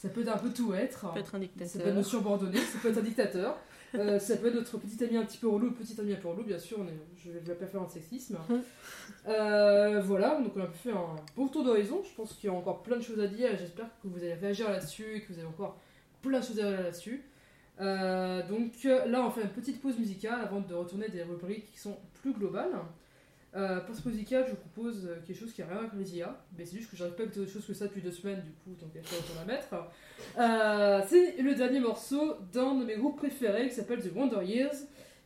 ça 0.00 0.08
peut 0.08 0.22
être 0.22 0.34
un 0.34 0.38
peu 0.38 0.50
tout 0.50 0.72
être. 0.74 1.00
Ça 1.00 1.08
peut 1.12 1.20
être 1.20 1.34
un 1.34 1.38
Ça 1.38 1.38
dictateur. 1.38 1.82
peut 1.82 1.88
être 1.88 1.94
nos 1.94 2.02
subordonnés, 2.02 2.58
ça 2.58 2.78
peut 2.80 2.88
être 2.88 2.98
un 2.98 3.02
dictateur, 3.02 3.58
euh, 3.94 4.18
ça 4.18 4.36
peut 4.36 4.46
être 4.48 4.54
notre 4.54 4.78
petit 4.78 5.04
ami 5.04 5.16
un 5.16 5.24
petit 5.24 5.38
peu 5.38 5.48
relou, 5.48 5.72
petit 5.72 6.00
ami 6.00 6.12
un 6.12 6.16
peu 6.16 6.28
relou, 6.28 6.42
bien 6.44 6.58
sûr, 6.58 6.78
on 6.80 6.86
est- 6.86 7.00
je 7.24 7.30
vais 7.32 7.54
pas 7.54 7.66
faire 7.66 7.82
un 7.82 7.88
sexisme. 7.88 8.38
Mhm. 8.48 8.62
Euh, 9.28 10.00
voilà, 10.00 10.40
donc 10.40 10.52
on 10.56 10.60
a 10.60 10.66
faire 10.68 10.96
un 10.96 11.16
beau 11.36 11.48
tour 11.48 11.64
d'horizon, 11.64 12.02
je 12.08 12.14
pense 12.16 12.32
qu'il 12.34 12.48
y 12.48 12.52
a 12.52 12.56
encore 12.56 12.82
plein 12.82 12.96
de 12.96 13.02
choses 13.02 13.20
à 13.20 13.26
dire, 13.26 13.50
j'espère 13.58 13.86
que 14.02 14.08
vous 14.08 14.16
allez 14.18 14.34
réagir 14.34 14.70
là-dessus 14.70 15.16
et 15.16 15.20
que 15.22 15.32
vous 15.32 15.38
avez 15.38 15.48
encore 15.48 15.76
plein 16.22 16.40
de 16.40 16.44
choses 16.44 16.58
à 16.60 16.62
dire 16.70 16.80
là-dessus. 16.82 17.22
Euh, 17.80 18.46
donc 18.48 18.72
là, 18.84 19.24
on 19.26 19.30
fait 19.30 19.42
une 19.42 19.48
petite 19.50 19.80
pause 19.80 19.98
musicale 19.98 20.40
avant 20.42 20.60
de 20.60 20.74
retourner 20.74 21.08
des 21.08 21.22
rubriques 21.22 21.70
qui 21.72 21.78
sont 21.78 21.96
plus 22.20 22.32
globales. 22.32 22.72
Euh, 23.56 23.80
pour 23.80 23.96
ce 23.96 24.08
musical, 24.08 24.44
je 24.46 24.50
vous 24.52 24.56
propose 24.56 25.06
euh, 25.06 25.20
quelque 25.26 25.38
chose 25.38 25.52
qui 25.52 25.60
n'a 25.60 25.66
rien 25.66 25.76
à 25.76 25.80
voir 25.80 25.92
avec 25.92 26.06
les 26.06 26.16
IA, 26.18 26.40
mais 26.56 26.64
c'est 26.64 26.76
juste 26.76 26.88
que 26.88 26.96
j'arrive 26.96 27.14
pas 27.14 27.22
à 27.22 27.26
écouter 27.26 27.40
autre 27.40 27.50
chose 27.50 27.66
que 27.66 27.74
ça 27.74 27.86
depuis 27.86 28.00
deux 28.00 28.12
semaines, 28.12 28.42
du 28.42 28.52
coup, 28.52 28.76
tant 28.78 28.86
qu'à 28.86 29.02
faire, 29.02 29.18
autant 29.18 29.40
la 29.40 29.44
mettre. 29.44 29.74
Euh, 30.38 31.02
c'est 31.08 31.42
le 31.42 31.54
dernier 31.56 31.80
morceau 31.80 32.36
d'un 32.52 32.76
de 32.76 32.84
mes 32.84 32.96
groupes 32.96 33.16
préférés 33.16 33.68
qui 33.68 33.74
s'appelle 33.74 34.00
The 34.00 34.14
Wonder 34.14 34.44
Years, 34.44 34.76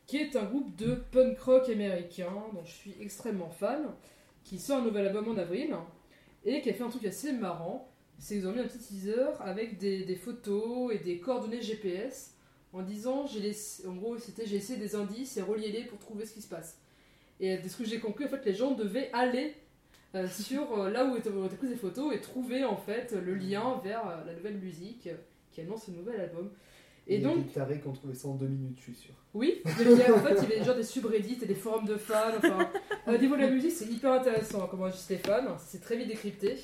qui 0.07 0.17
est 0.17 0.37
un 0.37 0.45
groupe 0.45 0.75
de 0.77 0.95
punk 1.13 1.39
rock 1.41 1.69
américain 1.69 2.33
dont 2.55 2.65
je 2.65 2.73
suis 2.73 2.95
extrêmement 3.01 3.51
fan, 3.51 3.91
qui 4.43 4.59
sort 4.59 4.79
un 4.79 4.85
nouvel 4.85 5.07
album 5.07 5.29
en 5.29 5.37
avril 5.37 5.75
et 6.47 6.63
qui 6.63 6.71
a 6.71 6.75
fait 6.75 6.83
un 6.83 6.91
truc 6.91 7.05
assez 7.05 7.33
marrant. 7.33 7.91
C'est 8.19 8.37
qu'ils 8.37 8.47
ont 8.47 8.53
mis 8.53 8.61
un 8.61 8.67
petit 8.67 8.79
teaser 8.79 9.33
avec 9.41 9.77
des, 9.79 10.17
photos 10.17 10.95
et 10.95 10.99
des 10.99 11.19
coordonnées 11.19 11.61
GPS 11.61 12.35
en 12.73 12.83
disant, 12.83 13.27
j'ai 13.27 13.53
en 13.87 13.95
gros, 13.95 14.17
c'était 14.19 14.47
j'ai 14.47 14.57
laissé 14.57 14.77
des 14.77 14.95
indices 14.95 15.37
et 15.37 15.43
reliez-les 15.43 15.85
pour 15.85 15.99
trouver 15.99 16.25
ce 16.25 16.33
qui 16.33 16.41
se 16.41 16.49
passe. 16.49 16.79
Et 17.41 17.59
de 17.59 17.69
ce 17.69 17.77
que 17.77 17.85
j'ai 17.85 17.99
compris, 17.99 18.25
en 18.25 18.29
fait, 18.29 18.45
les 18.45 18.55
gens 18.55 18.73
devaient 18.73 19.11
aller 19.13 19.55
euh, 20.15 20.29
sur 20.41 20.79
euh, 20.79 20.91
là 20.91 21.05
où 21.05 21.17
étaient 21.17 21.31
où 21.31 21.45
étaient 21.45 21.57
prises 21.57 21.71
les 21.71 21.77
photos 21.77 22.15
et 22.15 22.21
trouver 22.21 22.65
en 22.65 22.77
fait 22.77 23.13
le 23.13 23.35
lien 23.35 23.81
vers 23.83 24.07
euh, 24.09 24.25
la 24.27 24.35
nouvelle 24.35 24.59
musique 24.59 25.09
qui 25.53 25.61
annonce 25.61 25.89
le 25.89 25.95
nouvel 25.95 26.21
album. 26.21 26.51
Et 27.07 27.17
Il 27.17 27.23
y 27.23 27.25
a 27.27 27.29
donc, 27.29 27.47
des 27.47 27.53
tarés 27.53 27.81
qui 27.81 27.87
ont 27.89 27.93
trouvé 27.93 28.15
ça 28.15 28.29
en 28.29 28.35
deux 28.35 28.47
minutes, 28.47 28.79
je 28.79 28.83
suis 28.85 28.95
sûr. 28.95 29.15
oui, 29.35 29.61
mais 29.65 29.73
il 29.85 29.99
y 29.99 30.03
a- 30.03 30.15
en 30.15 30.19
fait, 30.21 30.37
il 30.43 30.49
y 30.49 30.53
avait 30.55 30.65
genre 30.65 30.75
des 30.75 30.83
subreddits 30.83 31.39
et 31.43 31.47
des 31.47 31.55
forums 31.55 31.85
de 31.85 31.97
fans. 31.97 32.33
Enfin, 32.39 32.71
au 33.07 33.19
niveau 33.19 33.37
de 33.37 33.43
la 33.43 33.51
musique, 33.51 33.73
c'est 33.73 33.85
hyper 33.87 34.13
intéressant 34.13 34.67
comment 34.69 34.87
agissent 34.87 35.11
les 35.11 35.19
fans. 35.19 35.57
C'est 35.59 35.83
très 35.83 35.97
vite 35.97 36.09
décrypté. 36.09 36.57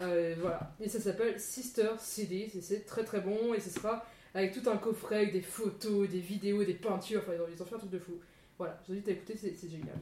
Voilà. 0.00 0.74
Et 0.80 0.88
ça 0.88 0.98
s'appelle 1.00 1.38
Sister 1.38 1.90
et 2.18 2.60
c'est 2.60 2.84
très 2.84 3.04
très 3.04 3.20
bon. 3.20 3.54
Et 3.54 3.60
ce 3.60 3.70
sera 3.70 4.04
avec 4.34 4.52
tout 4.52 4.68
un 4.68 4.76
coffret 4.76 5.16
avec 5.18 5.32
des 5.32 5.40
photos, 5.40 6.08
des 6.08 6.20
vidéos, 6.20 6.64
des 6.64 6.74
peintures. 6.74 7.20
Enfin, 7.22 7.32
ils 7.36 7.40
ont, 7.40 7.46
ils 7.56 7.62
ont 7.62 7.66
fait 7.66 7.74
un 7.76 7.78
truc 7.78 7.90
de 7.90 7.98
fou. 8.00 8.12
Voilà, 8.58 8.78
je 8.82 8.86
vous 8.86 8.92
invite 8.94 9.08
à 9.08 9.12
écouter, 9.12 9.36
c'est 9.36 9.68
génial. 9.68 9.98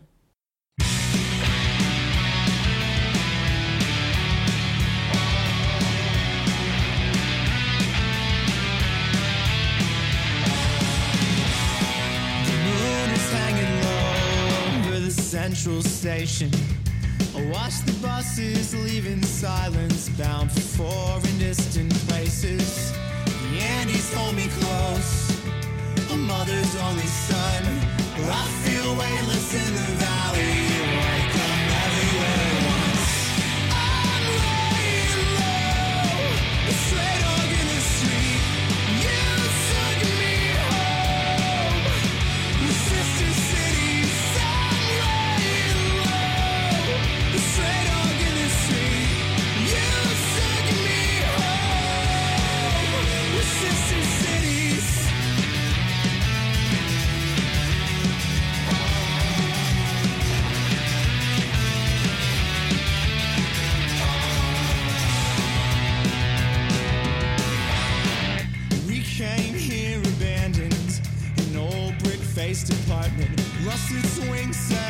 The 12.45 12.57
moon 12.63 13.11
is 13.11 13.33
hanging 13.33 13.83
low 13.83 14.89
over 14.89 15.01
the 15.01 15.11
central 15.11 15.83
station. 15.83 16.51
I 17.37 17.45
watch 17.51 17.83
the 17.85 17.93
buses 18.01 18.73
leaving 18.73 19.25
silence, 19.25 20.11
bound 20.11 20.53
for 20.53 20.61
foreign 20.61 21.39
distant 21.39 21.93
places. 22.07 22.93
The 23.51 23.59
Andes 23.81 24.15
hold 24.15 24.37
me 24.37 24.47
close, 24.47 25.33
a 26.13 26.17
mother's 26.17 26.77
only 26.77 27.07
son. 27.07 27.94
I 28.27 28.49
feel 28.65 28.97
weightless 28.97 29.55
in 29.55 29.75
the 29.75 29.89
valley, 30.01 30.64
space 72.45 72.65
department, 72.65 73.31
rusted 73.65 74.05
swing 74.05 74.53
set. 74.53 74.84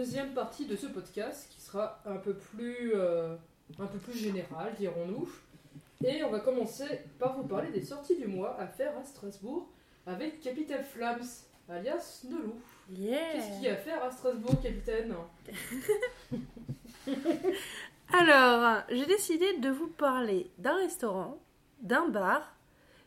Deuxième 0.00 0.32
partie 0.32 0.64
de 0.64 0.76
ce 0.76 0.86
podcast 0.86 1.46
qui 1.50 1.60
sera 1.60 2.00
un 2.06 2.16
peu 2.16 2.32
plus, 2.32 2.92
euh, 2.94 3.36
un 3.78 3.84
peu 3.84 3.98
plus 3.98 4.16
général, 4.16 4.72
dirons-nous. 4.78 5.28
Et 6.02 6.24
on 6.24 6.30
va 6.30 6.40
commencer 6.40 6.86
par 7.18 7.36
vous 7.36 7.46
parler 7.46 7.70
des 7.70 7.84
sorties 7.84 8.16
du 8.16 8.26
mois 8.26 8.58
à 8.58 8.66
faire 8.66 8.96
à 8.96 9.04
Strasbourg 9.04 9.68
avec 10.06 10.40
Capitaine 10.40 10.82
Flams, 10.82 11.20
alias 11.68 12.22
Nelou. 12.30 12.54
Qu'est-ce 12.88 13.52
qu'il 13.52 13.64
y 13.64 13.68
a 13.68 13.74
à 13.74 13.76
faire 13.76 14.02
à 14.02 14.10
Strasbourg, 14.10 14.58
Capitaine? 14.62 15.14
Alors, 18.14 18.82
j'ai 18.88 19.04
décidé 19.04 19.58
de 19.58 19.68
vous 19.68 19.88
parler 19.88 20.50
d'un 20.56 20.76
restaurant, 20.76 21.38
d'un 21.82 22.08
bar, 22.08 22.56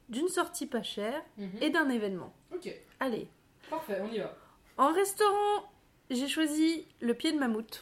d'une 0.10 0.28
sortie 0.28 0.68
pas 0.68 0.84
chère 0.84 1.24
et 1.60 1.72
d'un 1.72 1.90
événement. 1.90 2.32
Ok, 2.54 2.70
Allez, 3.00 3.28
parfait, 3.68 4.00
on 4.00 4.12
y 4.14 4.20
va. 4.20 4.36
en 4.78 4.94
restaurant, 4.94 5.73
j'ai 6.16 6.28
choisi 6.28 6.86
le 7.02 7.14
pied 7.14 7.32
de 7.32 7.40
mammouth. 7.40 7.82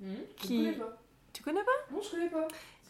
Je 0.00 0.06
Qui- 0.36 0.56
connais 0.64 0.72
pas. 0.72 0.96
Tu 1.32 1.42
connais 1.42 1.60
pas? 1.64 1.94
Non, 1.94 2.00
je 2.02 2.10
connais 2.10 2.28
pas. 2.28 2.46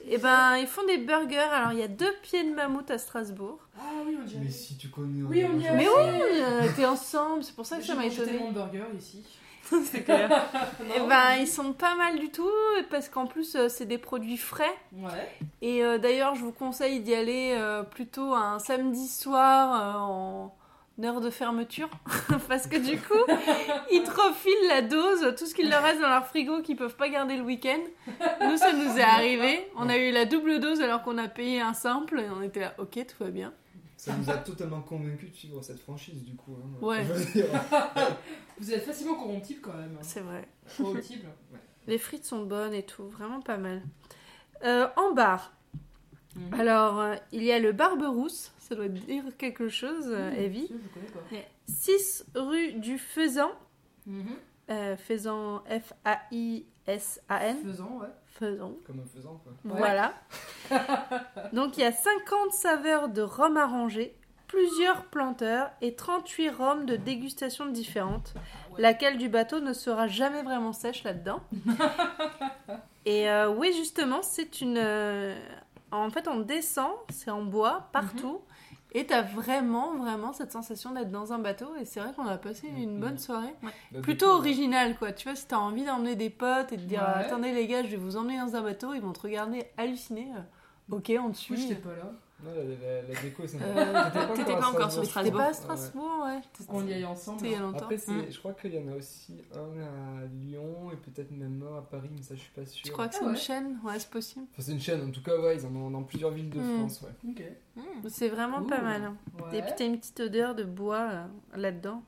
Eh 0.09 0.19
ben, 0.19 0.57
ils 0.59 0.67
font 0.67 0.85
des 0.87 0.99
burgers. 0.99 1.39
Alors, 1.39 1.73
il 1.73 1.79
y 1.79 1.83
a 1.83 1.89
deux 1.89 2.13
pieds 2.23 2.45
de 2.45 2.55
mammouth 2.55 2.91
à 2.91 2.99
Strasbourg. 2.99 3.59
Ah 3.79 3.83
oui, 4.07 4.17
on 4.21 4.25
dirait. 4.25 4.41
Mais 4.45 4.51
si 4.51 4.77
tu 4.77 4.89
connais. 4.89 5.23
Oui, 5.23 5.45
on 5.53 5.59
y 5.59 5.67
a 5.67 5.73
Mais 5.73 5.89
oui, 5.89 6.43
on 6.61 6.65
était 6.65 6.85
ensemble. 6.85 7.43
C'est 7.43 7.55
pour 7.55 7.67
ça 7.67 7.79
que 7.79 7.85
ça 7.85 7.95
m'a 7.95 8.03
J'ai 8.03 8.09
mangé 8.11 8.23
étonné. 8.23 8.39
tellement 8.39 8.53
de 8.53 8.71
burgers 8.71 8.97
ici. 8.99 9.25
C'est 9.85 10.03
clair. 10.05 10.31
Eh 10.95 11.01
Non, 11.01 11.09
ben, 11.09 11.31
oui. 11.37 11.43
ils 11.43 11.49
sont 11.49 11.73
pas 11.73 11.97
mal 11.97 12.19
du 12.21 12.31
tout 12.31 12.49
parce 12.91 13.09
qu'en 13.09 13.27
plus, 13.27 13.57
euh, 13.57 13.69
c'est 13.69 13.87
des 13.87 13.99
produits 13.99 14.37
frais. 14.37 14.77
Ouais. 14.93 15.29
Et 15.63 15.83
euh, 15.83 15.99
d'ailleurs, 15.99 16.35
je 16.37 16.43
vous 16.43 16.53
conseille 16.53 17.01
d'y 17.01 17.15
aller 17.15 17.55
euh, 17.57 17.83
plutôt 17.83 18.33
un 18.35 18.59
samedi 18.61 19.09
soir 19.09 19.97
euh, 19.97 19.99
en 19.99 20.55
heure 21.05 21.21
de 21.21 21.31
fermeture 21.31 21.91
parce 22.49 22.67
que 22.67 22.77
du 22.77 22.99
coup, 22.99 23.15
ils 23.93 24.03
te 24.03 24.11
refilent 24.11 24.69
la 24.69 24.83
dose, 24.83 25.35
tout 25.39 25.47
ce 25.47 25.55
qu'il 25.55 25.69
leur 25.69 25.83
reste 25.83 26.01
dans 26.01 26.09
leur 26.09 26.27
frigo 26.27 26.63
qu'ils 26.63 26.77
peuvent 26.77 26.97
pas 26.97 27.09
garder 27.09 27.37
le 27.37 27.43
week-end. 27.43 27.81
Nous, 28.43 28.57
ça 28.57 28.73
nous 28.73 28.97
est 28.99 29.03
arrivé. 29.03 29.69
On 29.77 29.89
a 29.89 29.97
eu 29.99 30.11
la 30.13 30.25
double 30.25 30.59
dose 30.61 30.81
alors 30.81 31.03
qu'on 31.03 31.19
a 31.19 31.29
payé 31.29 31.61
un 31.61 31.75
simple 31.75 32.21
et 32.21 32.31
on 32.31 32.43
était 32.43 32.61
là, 32.61 32.75
ok, 32.79 32.99
tout 33.07 33.25
va 33.25 33.31
bien. 33.31 33.53
Ça 33.99 34.13
nous 34.17 34.31
a 34.31 34.37
totalement 34.37 34.83
convaincus 34.83 35.31
de 35.31 35.37
suivre 35.37 35.63
cette 35.63 35.81
franchise, 35.81 36.23
du 36.23 36.37
coup. 36.37 36.55
hein. 36.63 36.85
Ouais. 36.85 37.05
Vous 38.59 38.73
êtes 38.73 38.85
facilement 38.85 39.15
corromptible 39.15 39.61
quand 39.63 39.73
même. 39.75 39.97
hein. 39.97 40.03
C'est 40.03 40.21
vrai. 40.21 40.47
Corruptible. 40.77 41.27
Les 41.87 41.99
frites 41.99 42.25
sont 42.25 42.43
bonnes 42.43 42.75
et 42.75 42.83
tout, 42.83 43.09
vraiment 43.09 43.41
pas 43.41 43.57
mal. 43.59 43.83
Euh, 44.65 44.87
en 44.97 45.13
bar, 45.13 45.53
Mhm. 46.37 46.61
alors 46.61 47.01
euh, 47.01 47.15
il 47.33 47.43
y 47.43 47.51
a 47.53 47.59
le 47.59 47.73
Barberousse, 47.73 48.53
ça 48.59 48.75
doit 48.75 48.89
dire 48.89 49.25
quelque 49.39 49.69
chose, 49.69 50.07
euh, 50.09 50.31
Evie. 50.33 50.69
Je 50.71 50.77
connais 50.95 51.07
pas. 51.07 51.21
6 51.67 52.25
rue 52.35 52.73
du 52.75 52.99
Faisan, 52.99 53.51
Mhm. 54.07 54.37
euh, 54.71 54.97
Faisan 54.97 55.63
F-A-I-S-A-N, 55.69 57.57
Faisant, 57.65 57.99
ouais. 58.01 58.07
Faisan. 58.27 58.73
Comme 58.87 59.01
un 59.01 59.07
faisant, 59.07 59.41
quoi. 59.43 59.53
Ouais. 59.65 59.79
Voilà. 59.79 60.13
Donc 61.53 61.77
il 61.79 61.81
y 61.81 61.85
a 61.85 61.93
50 61.93 62.53
saveurs 62.53 63.09
de 63.09 63.23
rhum 63.23 63.57
arrangé, 63.57 64.15
plusieurs 64.47 65.07
planteurs 65.07 65.71
et 65.81 65.95
38 65.97 66.51
rhums 66.51 66.87
de 66.87 66.97
dégustation 66.97 67.67
différentes. 67.67 68.35
Laquelle 68.79 69.17
du 69.17 69.29
bateau 69.31 69.61
ne 69.61 69.73
sera 69.73 70.07
jamais 70.07 70.43
vraiment 70.43 70.73
sèche 70.75 71.03
là-dedans. 71.03 71.41
et 73.07 73.29
euh, 73.31 73.49
oui, 73.49 73.73
justement, 73.77 74.21
c'est 74.23 74.61
une. 74.61 74.77
En 75.93 76.11
fait, 76.11 76.27
on 76.29 76.41
descend, 76.41 76.91
c'est 77.11 77.31
en 77.31 77.43
bois, 77.45 77.89
partout. 77.93 78.41
Et 78.93 79.05
t'as 79.07 79.23
vraiment, 79.23 79.95
vraiment 79.97 80.33
cette 80.33 80.53
sensation 80.53 80.93
d'être 80.93 81.11
dans 81.11 81.33
un 81.33 81.39
bateau. 81.39 81.75
Et 81.81 81.85
c'est 81.85 82.01
vrai 82.01 82.13
qu'on 82.15 82.27
a 82.27 82.39
passé 82.39 82.69
une 82.69 82.99
bonne 82.99 83.19
soirée. 83.19 83.55
Bah, 83.63 83.69
Plutôt 84.03 84.27
du 84.27 84.33
coup, 84.33 84.39
original, 84.39 84.97
quoi. 84.97 85.13
Tu 85.13 85.29
vois, 85.29 85.37
si 85.37 85.47
t'as 85.47 85.59
envie 85.59 85.85
d'emmener 85.85 86.17
des 86.17 86.31
potes 86.31 86.73
et 86.73 86.77
de 86.77 86.83
dire 86.85 87.01
Ouais. 87.03 87.25
Attendez, 87.25 87.53
les 87.53 87.67
gars, 87.67 87.83
je 87.83 87.89
vais 87.89 87.97
vous 87.97 88.17
emmener 88.17 88.39
dans 88.39 88.57
un 88.57 88.63
bateau, 88.63 88.95
ils 88.95 89.03
vont 89.03 89.13
te 89.13 89.21
regarder 89.21 89.67
halluciner. 89.77 90.29
Euh, 90.37 90.41
Ok, 90.89 91.07
on 91.11 91.15
te 91.15 91.19
Moi, 91.23 91.35
suit. 91.35 91.57
j'étais 91.69 91.75
pas 91.75 91.97
là. 91.97 92.13
Non, 92.45 92.51
la, 92.55 92.63
la- 92.65 93.03
la 93.03 93.21
déco 93.23 93.45
est 93.45 93.49
sympa. 93.49 93.65
Euh, 93.65 94.37
t'étais 94.37 94.57
pas 94.57 94.69
encore 94.69 94.93
sur 94.93 95.03
T'étais 95.03 95.31
pas 95.31 95.47
à 95.49 95.53
Strasbourg. 95.55 95.79
Strasbourg, 95.79 96.25
ouais. 96.27 96.41
On 96.69 96.87
y 96.87 96.93
allait 96.93 97.05
ensemble. 97.07 97.47
Y 97.47 97.55
a 97.55 97.59
longtemps. 97.61 97.79
Après, 97.79 97.97
c'est- 97.97 98.13
Mm. 98.13 98.31
je 98.31 98.39
crois 98.39 98.53
qu'il 98.53 98.75
y 98.75 98.79
en 98.79 98.93
a 98.93 98.95
aussi 98.97 99.35
un 99.55 99.81
à 99.83 100.27
Lyon 100.45 100.91
et 100.93 100.97
peut-être 100.97 101.31
même 101.31 101.65
un 101.67 101.79
à 101.79 101.83
Paris, 101.83 102.11
mais 102.15 102.23
ça, 102.23 102.35
je 102.35 102.41
suis 102.41 102.51
pas 102.53 102.67
sûr. 102.67 102.83
Je 102.87 102.93
crois 102.93 103.09
que 103.09 103.15
Ah 103.15 103.19
c'est 103.21 103.25
ouais. 103.25 103.31
une 103.31 103.37
chaîne, 103.39 103.79
ouais, 103.85 103.99
c'est 103.99 104.11
possible. 104.11 104.45
Enfin, 104.53 104.63
c'est 104.63 104.73
une 104.73 104.81
chaîne, 104.81 105.09
en 105.09 105.11
tout 105.11 105.23
cas, 105.23 105.37
ouais, 105.41 105.57
ils 105.57 105.65
en 105.67 105.75
ont 105.77 105.91
dans 105.91 106.03
plusieurs 106.03 106.31
villes 106.31 106.51
de 106.51 106.61
Mm. 106.61 106.79
France, 106.79 107.03
ouais. 107.03 107.31
Ok. 107.31 107.43
C'est 108.11 108.29
vraiment 108.29 108.63
pas 108.65 108.83
mal. 108.83 109.03
hein. 109.05 109.17
Ouais. 109.51 109.59
Et 109.59 109.63
puis 109.63 109.73
t'as 109.77 109.87
une 109.87 109.99
petite 109.99 110.21
odeur 110.21 110.55
de 110.55 110.65
bois 110.65 111.09
euh, 111.11 111.27
là-dedans. 111.57 112.03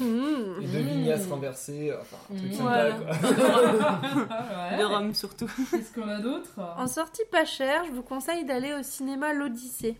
Mhm. 0.00 0.62
Et 0.62 0.66
Mmh. 0.66 0.70
deux 0.72 0.78
vignasse 0.80 1.26
renversées, 1.28 1.92
enfin, 2.00 2.16
un 2.32 2.36
truc 2.36 2.50
Mm. 2.50 2.54
sympa, 2.54 2.90
Voilà. 2.90 2.94
quoi. 2.94 4.76
De 4.78 4.84
Rome 4.84 5.14
surtout. 5.14 5.50
Qu'est-ce 5.70 5.92
qu'on 5.94 6.08
a 6.08 6.18
d'autre? 6.20 6.50
En 6.76 6.86
sortie 6.86 7.22
pas 7.30 7.44
chère, 7.44 7.84
je 7.86 7.92
vous 7.92 8.02
conseille 8.02 8.44
d'aller 8.44 8.72
au 8.74 8.82
cinéma 8.82 9.32
L'Odyssée. 9.32 9.96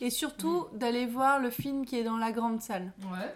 Et 0.00 0.10
surtout 0.10 0.66
d'aller 0.74 1.06
voir 1.06 1.40
le 1.40 1.50
film 1.50 1.84
qui 1.84 1.98
est 1.98 2.04
dans 2.04 2.16
la 2.18 2.30
grande 2.30 2.60
salle. 2.60 2.92
Ouais. 3.10 3.34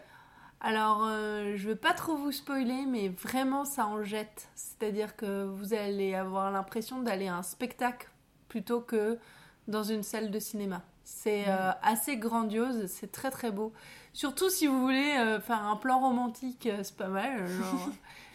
Alors, 0.60 1.04
euh, 1.04 1.54
je 1.56 1.68
veux 1.68 1.74
pas 1.76 1.92
trop 1.92 2.14
vous 2.14 2.30
spoiler, 2.30 2.84
mais 2.86 3.08
vraiment 3.08 3.64
ça 3.64 3.86
en 3.86 4.04
jette. 4.04 4.48
C'est-à-dire 4.54 5.16
que 5.16 5.44
vous 5.44 5.74
allez 5.74 6.14
avoir 6.14 6.52
l'impression 6.52 7.00
d'aller 7.02 7.26
à 7.26 7.34
un 7.36 7.42
spectacle 7.42 8.08
plutôt 8.48 8.80
que 8.80 9.18
dans 9.66 9.82
une 9.82 10.04
salle 10.04 10.30
de 10.30 10.38
cinéma. 10.38 10.82
C'est 11.04 11.44
euh, 11.48 11.72
assez 11.82 12.16
grandiose, 12.16 12.86
c'est 12.86 13.10
très 13.10 13.30
très 13.30 13.50
beau. 13.50 13.72
Surtout 14.12 14.50
si 14.50 14.66
vous 14.66 14.80
voulez 14.80 15.14
euh, 15.18 15.40
faire 15.40 15.62
un 15.64 15.76
plan 15.76 16.00
romantique, 16.00 16.66
euh, 16.66 16.80
c'est 16.82 16.96
pas 16.96 17.08
mal. 17.08 17.40
euh, 17.40 17.46
genre. 17.62 17.88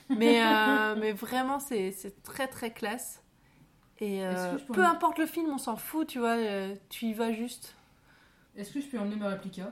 mais, 0.09 0.41
euh, 0.43 0.95
mais 0.99 1.11
vraiment, 1.11 1.59
c'est 1.59 1.91
c'est 1.91 2.23
très 2.23 2.47
très 2.47 2.71
classe. 2.71 3.21
Et 3.99 4.23
euh, 4.25 4.57
peu 4.73 4.83
importe 4.85 5.17
le 5.17 5.25
film, 5.25 5.49
on 5.49 5.57
s'en 5.57 5.75
fout, 5.75 6.07
tu 6.07 6.19
vois, 6.19 6.35
euh, 6.37 6.75
tu 6.89 7.05
y 7.07 7.13
vas 7.13 7.31
juste. 7.31 7.75
Est-ce 8.55 8.71
que 8.73 8.81
je 8.81 8.87
peux 8.87 8.99
emmener 8.99 9.15
ma 9.15 9.29
réplica? 9.29 9.71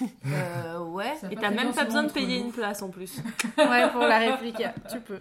Euh, 0.26 0.80
ouais. 0.80 1.14
Et 1.30 1.36
pas 1.36 1.42
t'as 1.42 1.50
même 1.50 1.72
pas 1.72 1.84
besoin 1.84 2.02
de 2.02 2.10
payer 2.10 2.38
une 2.40 2.50
place 2.52 2.82
en 2.82 2.88
plus. 2.90 3.18
Ouais, 3.56 3.88
pour 3.92 4.00
la 4.00 4.18
réplique, 4.18 4.60
tu 4.90 5.00
peux. 5.00 5.20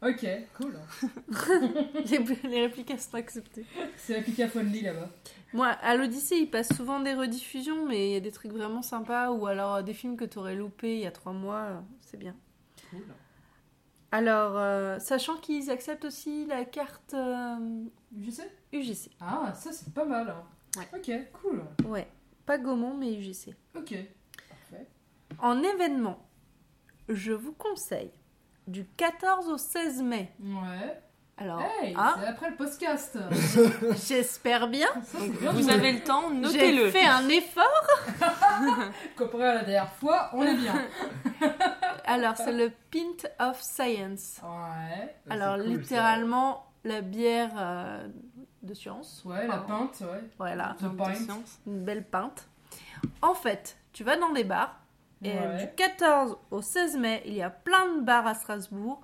Ok, 0.00 0.24
cool. 0.56 0.78
Les, 2.10 2.18
les 2.48 2.60
répliques 2.62 2.98
sont 3.00 3.16
acceptées. 3.16 3.64
C'est 3.96 4.14
réplica 4.14 4.48
Fonly 4.48 4.82
là-bas. 4.82 5.08
Moi, 5.52 5.66
à 5.68 5.96
l'Odyssée, 5.96 6.36
ils 6.36 6.50
passent 6.50 6.72
souvent 6.76 7.00
des 7.00 7.14
rediffusions, 7.14 7.84
mais 7.86 8.10
il 8.10 8.12
y 8.12 8.16
a 8.16 8.20
des 8.20 8.30
trucs 8.30 8.52
vraiment 8.52 8.82
sympas, 8.82 9.30
ou 9.32 9.46
alors 9.46 9.74
euh, 9.76 9.82
des 9.82 9.94
films 9.94 10.16
que 10.16 10.24
t'aurais 10.24 10.54
loupés 10.54 10.94
il 10.94 11.00
y 11.00 11.06
a 11.06 11.10
trois 11.10 11.32
mois, 11.32 11.62
euh, 11.62 11.80
c'est 12.00 12.16
bien. 12.16 12.36
Cool. 12.90 13.02
Alors, 14.12 14.56
euh, 14.56 14.98
sachant 15.00 15.36
qu'ils 15.36 15.68
acceptent 15.70 16.04
aussi 16.04 16.46
la 16.46 16.64
carte 16.64 17.14
euh, 17.14 17.56
UGC 18.16 18.42
UGC. 18.72 19.10
Ah, 19.20 19.52
ça 19.54 19.72
c'est 19.72 19.92
pas 19.92 20.04
mal. 20.04 20.28
hein. 20.30 20.44
Ouais. 20.76 20.98
Ok, 20.98 21.40
cool. 21.42 21.62
Ouais, 21.86 22.06
pas 22.46 22.56
Gaumont, 22.58 22.94
mais 22.96 23.14
UGC. 23.14 23.54
Ok. 23.76 23.94
Parfait. 24.48 24.86
En 25.40 25.62
événement, 25.62 26.24
je 27.08 27.32
vous 27.32 27.52
conseille 27.52 28.10
du 28.68 28.84
14 28.96 29.48
au 29.48 29.58
16 29.58 30.02
mai. 30.02 30.32
Ouais. 30.40 31.00
Alors, 31.40 31.62
Hey, 31.80 31.94
hein, 31.96 32.16
c'est 32.20 32.26
après 32.26 32.50
le 32.50 32.56
podcast. 32.56 33.16
j'espère 34.08 34.66
bien. 34.68 34.88
Ça, 35.04 35.18
c'est 35.20 35.28
bien 35.40 35.52
Vous 35.52 35.70
avez 35.70 35.92
le 35.92 36.00
temps, 36.00 36.30
J'ai 36.30 36.34
notez-le. 36.40 36.90
fait 36.90 37.04
un 37.06 37.28
effort. 37.28 37.86
Comparé 39.16 39.44
à 39.44 39.54
la 39.54 39.62
dernière 39.64 39.92
fois, 39.92 40.30
on 40.32 40.42
est 40.42 40.56
bien. 40.56 40.74
Alors, 42.06 42.36
c'est 42.36 42.52
le 42.52 42.70
Pint 42.90 43.28
of 43.38 43.60
Science. 43.62 44.40
Ouais. 44.42 45.14
Ah, 45.30 45.34
Alors, 45.34 45.56
ça. 45.58 45.62
littéralement, 45.62 46.66
la 46.84 47.00
bière 47.02 47.50
euh, 47.56 48.08
de 48.62 48.74
science. 48.74 49.22
Ouais, 49.24 49.46
la 49.46 49.58
pinte, 49.58 50.00
ouais. 50.00 50.24
Voilà, 50.38 50.74
The 50.80 50.88
pint. 50.96 51.14
une 51.66 51.84
belle 51.84 52.04
pinte. 52.04 52.48
En 53.22 53.34
fait, 53.34 53.76
tu 53.92 54.02
vas 54.04 54.16
dans 54.16 54.32
les 54.32 54.44
bars. 54.44 54.74
Et 55.22 55.30
Ouais. 55.30 55.66
du 55.66 55.74
14 55.76 56.36
au 56.50 56.62
16 56.62 56.96
mai, 56.96 57.22
il 57.26 57.34
y 57.34 57.42
a 57.42 57.50
plein 57.50 57.96
de 57.96 58.00
bars 58.02 58.26
à 58.26 58.34
Strasbourg 58.34 59.00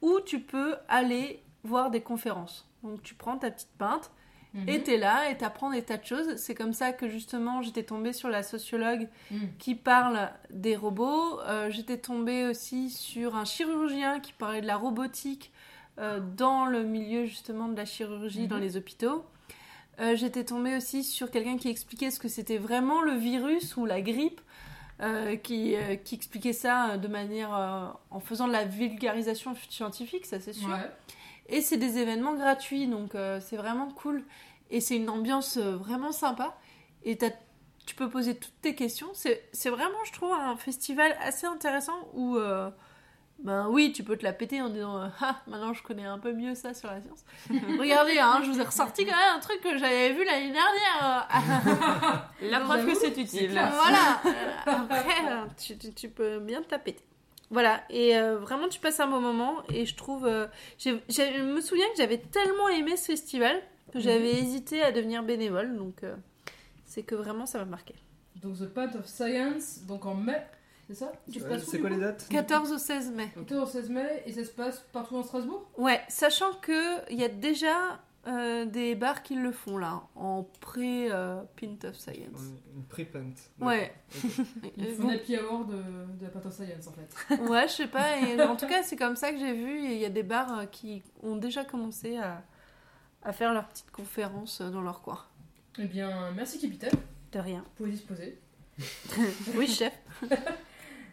où 0.00 0.20
tu 0.20 0.40
peux 0.40 0.76
aller 0.88 1.42
voir 1.64 1.90
des 1.90 2.00
conférences. 2.00 2.66
Donc 2.82 3.02
tu 3.02 3.14
prends 3.14 3.36
ta 3.36 3.50
petite 3.50 3.72
pinte 3.78 4.10
Mhm. 4.54 4.68
et 4.68 4.82
t'es 4.82 4.96
là 4.96 5.28
et 5.28 5.36
t'apprends 5.36 5.70
des 5.70 5.82
tas 5.82 5.98
de 5.98 6.04
choses. 6.06 6.36
C'est 6.36 6.54
comme 6.54 6.72
ça 6.72 6.92
que 6.92 7.06
justement 7.08 7.60
j'étais 7.60 7.82
tombée 7.82 8.14
sur 8.14 8.30
la 8.30 8.42
sociologue 8.42 9.08
Mhm. 9.30 9.48
qui 9.58 9.74
parle 9.74 10.30
des 10.48 10.74
robots. 10.74 11.38
Euh, 11.40 11.68
j'étais 11.70 11.98
tombée 11.98 12.46
aussi 12.46 12.88
sur 12.88 13.36
un 13.36 13.44
chirurgien 13.44 14.20
qui 14.20 14.32
parlait 14.32 14.62
de 14.62 14.66
la 14.66 14.76
robotique 14.76 15.52
euh, 15.98 16.20
dans 16.36 16.64
le 16.66 16.84
milieu 16.84 17.24
justement 17.26 17.66
de 17.68 17.76
la 17.76 17.84
chirurgie 17.84 18.42
Mhm. 18.42 18.46
dans 18.48 18.58
les 18.58 18.76
hôpitaux. 18.78 19.24
Euh, 20.00 20.14
j'étais 20.14 20.44
tombée 20.44 20.76
aussi 20.76 21.02
sur 21.02 21.28
quelqu'un 21.32 21.56
qui 21.58 21.68
expliquait 21.68 22.12
ce 22.12 22.20
que 22.20 22.28
c'était 22.28 22.56
vraiment 22.58 23.02
le 23.02 23.12
virus 23.14 23.76
ou 23.76 23.84
la 23.84 24.00
grippe, 24.00 24.40
euh, 25.00 25.36
qui, 25.36 25.76
euh, 25.76 25.94
qui 25.94 26.16
expliquait 26.16 26.52
ça 26.52 26.90
euh, 26.90 26.96
de 26.96 27.06
manière 27.06 27.54
euh, 27.54 27.86
en 28.10 28.18
faisant 28.18 28.48
de 28.48 28.52
la 28.52 28.64
vulgarisation 28.64 29.54
scientifique, 29.70 30.26
ça 30.26 30.40
c'est 30.40 30.52
sûr. 30.52 30.68
Ouais. 30.68 30.90
Et 31.48 31.60
c'est 31.60 31.76
des 31.76 31.98
événements 31.98 32.34
gratuits, 32.34 32.86
donc 32.86 33.12
c'est 33.40 33.56
vraiment 33.56 33.88
cool. 33.90 34.22
Et 34.70 34.82
c'est 34.82 34.96
une 34.96 35.08
ambiance 35.08 35.56
vraiment 35.56 36.12
sympa. 36.12 36.58
Et 37.04 37.16
tu 37.86 37.94
peux 37.94 38.10
poser 38.10 38.34
toutes 38.34 38.60
tes 38.60 38.74
questions. 38.74 39.08
C'est 39.14 39.70
vraiment, 39.70 40.04
je 40.04 40.12
trouve, 40.12 40.30
un 40.30 40.56
festival 40.56 41.16
assez 41.22 41.46
intéressant 41.46 42.06
où, 42.12 42.36
ben 43.44 43.68
oui, 43.70 43.92
tu 43.92 44.02
peux 44.02 44.16
te 44.16 44.24
la 44.24 44.32
péter 44.32 44.60
en 44.60 44.68
disant 44.68 45.00
euh, 45.02 45.06
Ah, 45.20 45.40
maintenant 45.46 45.72
je 45.72 45.82
connais 45.82 46.04
un 46.04 46.18
peu 46.18 46.32
mieux 46.32 46.54
ça 46.54 46.74
sur 46.74 46.88
la 46.90 47.00
science. 47.00 47.24
Regardez, 47.78 48.18
hein, 48.18 48.40
je 48.44 48.50
vous 48.50 48.60
ai 48.60 48.64
ressorti 48.64 49.04
quand 49.04 49.12
même 49.16 49.36
un 49.36 49.40
truc 49.40 49.60
que 49.60 49.78
j'avais 49.78 50.12
vu 50.12 50.24
l'année 50.24 50.52
dernière. 50.52 51.28
La 52.42 52.60
preuve 52.60 52.86
que 52.86 52.94
c'est 52.94 53.16
utile. 53.16 53.50
voilà. 53.52 54.20
Après, 54.66 55.30
euh, 55.30 55.44
tu, 55.56 55.76
tu- 55.78 55.92
tu 55.92 56.08
peux 56.08 56.38
bien 56.40 56.62
te 56.62 56.70
la 56.70 56.78
péter. 56.78 57.04
Voilà, 57.50 57.82
et 57.88 58.16
euh, 58.18 58.38
vraiment 58.38 58.68
tu 58.68 58.78
passes 58.78 59.00
un 59.00 59.06
bon 59.06 59.20
moment 59.20 59.62
et 59.72 59.86
je 59.86 59.94
trouve... 59.94 60.26
euh, 60.26 60.46
je 60.78 60.90
me 61.40 61.60
souviens 61.62 61.86
que 61.92 61.96
j'avais 61.96 62.18
tellement 62.18 62.68
aimé 62.68 62.96
ce 62.98 63.06
festival 63.06 63.58
que 63.92 64.00
j'avais 64.00 64.32
hésité 64.34 64.82
à 64.82 64.92
devenir 64.92 65.22
bénévole, 65.22 65.74
donc 65.76 66.02
euh, 66.02 66.14
c'est 66.84 67.02
que 67.04 67.14
vraiment 67.14 67.46
ça 67.46 67.58
m'a 67.60 67.64
marqué. 67.64 67.94
Donc 68.42 68.58
The 68.58 68.66
Pint 68.66 68.94
of 68.96 69.06
Science, 69.06 69.80
donc 69.86 70.04
en 70.04 70.14
mai, 70.14 70.46
c'est 70.88 70.94
ça 70.94 71.12
Ouais, 71.28 71.58
C'est 71.60 71.78
quoi 71.80 71.90
les 71.90 71.98
dates? 71.98 72.26
14 72.30 72.72
au 72.72 72.78
16 72.78 73.12
mai. 73.12 73.30
14 73.34 73.62
au 73.68 73.72
16 73.72 73.90
mai, 73.90 74.22
et 74.26 74.32
ça 74.32 74.44
se 74.44 74.50
passe 74.50 74.84
partout 74.92 75.16
en 75.16 75.22
Strasbourg? 75.22 75.68
Ouais, 75.76 76.00
sachant 76.08 76.52
que 76.60 77.10
il 77.12 77.18
y 77.20 77.24
a 77.24 77.28
déjà 77.28 78.00
euh, 78.26 78.64
des 78.66 78.94
bars 78.94 79.22
qui 79.22 79.36
le 79.36 79.52
font 79.52 79.78
là, 79.78 80.02
en 80.16 80.44
pré-Pint 80.60 81.84
of 81.88 81.96
Science. 81.96 82.40
Une 82.74 82.84
pré-pente. 82.84 83.38
Ouais. 83.60 83.92
Ils 84.76 84.84
Euh, 84.86 84.94
font 84.96 85.02
bon. 85.04 85.08
l'happy 85.10 85.36
hour 85.38 85.64
de, 85.66 85.76
de 85.76 86.24
la 86.24 86.28
Pint 86.30 86.44
of 86.44 86.52
Science 86.52 86.88
en 86.88 86.92
fait. 86.92 87.36
Ouais, 87.48 87.68
je 87.68 87.72
sais 87.72 87.86
pas. 87.86 88.18
Et 88.20 88.40
en 88.42 88.56
tout 88.56 88.66
cas, 88.68 88.82
c'est 88.82 88.96
comme 88.96 89.16
ça 89.16 89.30
que 89.32 89.38
j'ai 89.38 89.52
vu. 89.54 89.84
Il 89.84 89.98
y 89.98 90.04
a 90.04 90.10
des 90.10 90.22
bars 90.24 90.58
euh, 90.58 90.64
qui 90.66 91.02
ont 91.22 91.36
déjà 91.36 91.64
commencé 91.64 92.16
à, 92.18 92.42
à 93.22 93.32
faire 93.32 93.52
leur 93.54 93.66
petite 93.68 93.90
conférence 93.90 94.60
euh, 94.60 94.70
dans 94.70 94.82
leur 94.82 95.00
coin. 95.02 95.20
Eh 95.78 95.86
bien, 95.86 96.32
merci 96.32 96.58
Capitaine, 96.58 96.92
De 97.32 97.38
rien. 97.38 97.60
vous 97.64 97.70
pouvez 97.76 97.90
disposer. 97.92 98.38
Oui, 99.56 99.66
chef. 99.68 99.92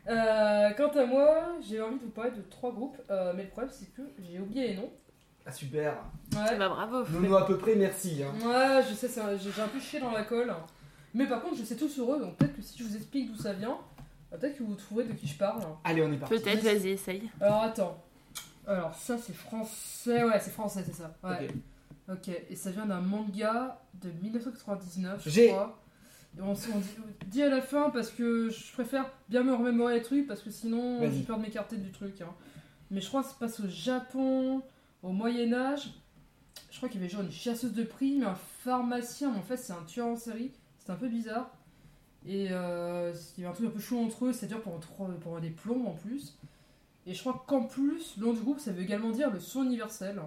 Euh, 0.07 0.69
quant 0.77 0.89
à 0.89 1.05
moi, 1.05 1.53
j'ai 1.67 1.81
envie 1.81 1.95
de 1.97 2.03
vous 2.03 2.09
parler 2.11 2.31
de 2.31 2.41
trois 2.49 2.71
groupes, 2.71 2.97
euh, 3.09 3.33
mais 3.35 3.43
le 3.43 3.49
problème 3.49 3.71
c'est 3.73 3.91
que 3.93 4.03
j'ai 4.19 4.39
oublié 4.39 4.67
les 4.69 4.75
noms. 4.75 4.89
Ah 5.47 5.51
super. 5.51 5.93
Ouais, 6.35 6.57
Bah 6.57 6.69
bravo. 6.69 7.03
Nous, 7.11 7.19
nous 7.27 7.35
à 7.35 7.45
peu 7.45 7.57
près, 7.57 7.75
merci. 7.75 8.21
Hein. 8.23 8.33
ouais 8.47 8.83
je 8.87 8.93
sais, 8.93 9.07
ça- 9.07 9.35
j'ai 9.37 9.51
j'ai 9.51 9.61
un 9.61 9.67
peu 9.67 9.79
chié 9.79 9.99
dans 9.99 10.11
la 10.11 10.23
colle. 10.23 10.53
Mais 11.13 11.25
par 11.27 11.41
contre, 11.41 11.55
je 11.57 11.63
sais 11.63 11.75
tout 11.75 11.87
sur 11.87 12.13
eux, 12.13 12.19
donc 12.19 12.35
peut-être 12.37 12.55
que 12.55 12.61
si 12.61 12.77
je 12.77 12.83
vous 12.83 12.95
explique 12.95 13.31
d'où 13.31 13.37
ça 13.41 13.53
vient, 13.53 13.77
euh, 14.33 14.37
peut-être 14.37 14.57
que 14.57 14.63
vous 14.63 14.75
trouverez 14.75 15.05
de 15.05 15.13
qui 15.13 15.27
je 15.27 15.37
parle. 15.37 15.61
Allez, 15.83 16.01
on 16.03 16.11
est 16.11 16.17
parti. 16.17 16.35
Peut-être, 16.35 16.61
vas-y, 16.63 16.89
essaye. 16.89 17.29
Alors 17.39 17.63
attends. 17.63 17.97
Alors 18.67 18.93
ça 18.95 19.17
c'est 19.17 19.35
français, 19.35 20.23
ouais 20.23 20.39
c'est 20.39 20.51
français 20.51 20.83
c'est 20.85 20.95
ça. 20.95 21.13
Ouais. 21.23 21.47
Ok. 21.47 21.55
Ok, 22.17 22.29
et 22.49 22.55
ça 22.55 22.69
vient 22.69 22.85
d'un 22.85 23.01
manga 23.01 23.79
de 23.95 24.09
1999, 24.21 25.21
je 25.25 25.29
J'ai- 25.31 25.47
crois. 25.47 25.79
On, 26.41 26.51
on 26.51 26.81
dit, 27.27 27.41
à 27.41 27.49
la 27.49 27.61
fin 27.61 27.89
parce 27.89 28.09
que 28.11 28.49
je 28.49 28.73
préfère 28.73 29.09
bien 29.29 29.43
me 29.43 29.53
remémorer 29.53 29.95
les 29.95 30.01
trucs 30.01 30.27
parce 30.27 30.41
que 30.41 30.49
sinon 30.49 30.99
j'ai 31.11 31.23
peur 31.23 31.37
de 31.37 31.43
m'écarter 31.43 31.77
du 31.77 31.91
truc. 31.91 32.19
hein. 32.21 32.33
Mais 32.91 33.01
je 33.01 33.07
crois 33.07 33.21
que 33.21 33.27
ça 33.29 33.33
se 33.33 33.39
passe 33.39 33.59
au 33.61 33.67
Japon, 33.69 34.61
au 35.01 35.11
Moyen-Âge. 35.11 35.89
Je 36.71 36.77
crois 36.77 36.89
qu'il 36.89 36.99
y 36.99 37.03
avait 37.03 37.11
genre 37.11 37.21
une 37.21 37.31
chasseuse 37.31 37.73
de 37.73 37.83
primes, 37.83 38.23
un 38.23 38.35
pharmacien, 38.35 39.31
mais 39.31 39.37
en 39.39 39.43
fait 39.43 39.57
c'est 39.57 39.73
un 39.73 39.83
tueur 39.87 40.07
en 40.07 40.17
série. 40.17 40.51
C'est 40.79 40.91
un 40.91 40.95
peu 40.95 41.07
bizarre. 41.07 41.49
Et 42.27 42.47
euh, 42.51 43.13
il 43.37 43.41
y 43.41 43.45
avait 43.45 43.51
un 43.51 43.55
truc 43.55 43.67
un 43.67 43.71
peu 43.71 43.79
chaud 43.79 43.99
entre 43.99 44.25
eux, 44.25 44.33
ça 44.33 44.45
dure 44.47 44.61
pendant, 44.61 44.79
trois- 44.79 45.07
pendant 45.23 45.39
des 45.39 45.51
plombs 45.51 45.85
en 45.87 45.93
plus. 45.93 46.37
Et 47.07 47.13
je 47.13 47.19
crois 47.19 47.43
qu'en 47.47 47.63
plus, 47.63 48.15
le 48.17 48.25
nom 48.25 48.33
du 48.33 48.41
groupe 48.41 48.59
ça 48.59 48.71
veut 48.71 48.81
également 48.81 49.11
dire 49.11 49.29
le 49.31 49.39
son 49.39 49.63
universel. 49.63 50.19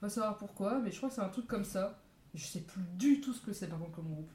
Pas 0.00 0.08
savoir 0.08 0.38
pourquoi, 0.38 0.78
mais 0.78 0.90
je 0.90 0.96
crois 0.96 1.08
que 1.10 1.14
c'est 1.16 1.20
un 1.20 1.28
truc 1.28 1.46
comme 1.46 1.64
ça. 1.64 1.98
Je 2.34 2.44
sais 2.46 2.60
plus 2.60 2.82
du 2.96 3.20
tout 3.20 3.32
ce 3.34 3.40
que 3.44 3.52
c'est 3.52 3.66
par 3.66 3.78
contre 3.78 3.92
comme 3.92 4.08
groupe. 4.08 4.30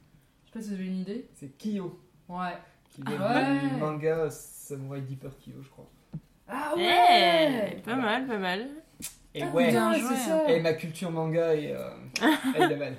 Sais 0.56 0.62
pas 0.62 0.62
si 0.62 0.68
vous 0.70 0.74
avez 0.80 0.86
une 0.86 0.98
idée. 1.00 1.28
C'est 1.34 1.58
Kyo. 1.58 2.00
Ouais. 2.28 2.56
Qui 2.90 3.02
Ah 3.04 3.10
vient 3.10 3.54
ouais. 3.54 3.68
du 3.68 3.76
manga 3.76 4.30
Samurai 4.30 5.00
Deeper 5.02 5.30
Kyo, 5.38 5.52
je 5.62 5.68
crois. 5.68 5.86
Ah 6.48 6.72
Eh, 6.76 6.80
ouais 6.80 7.82
pas 7.84 7.96
mal, 7.96 8.26
pas 8.26 8.38
mal. 8.38 8.68
Et 9.34 9.42
Ah, 9.42 9.50
ouais. 9.50 9.68
putain, 9.68 9.90
Bien 9.90 9.94
c'est 9.94 10.00
joué. 10.06 10.16
ça. 10.16 10.50
Et 10.50 10.60
ma 10.60 10.72
culture 10.72 11.10
manga 11.10 11.54
est. 11.54 11.74
Euh, 11.74 11.90
elle 12.56 12.72
est 12.72 12.76
mal. 12.76 12.94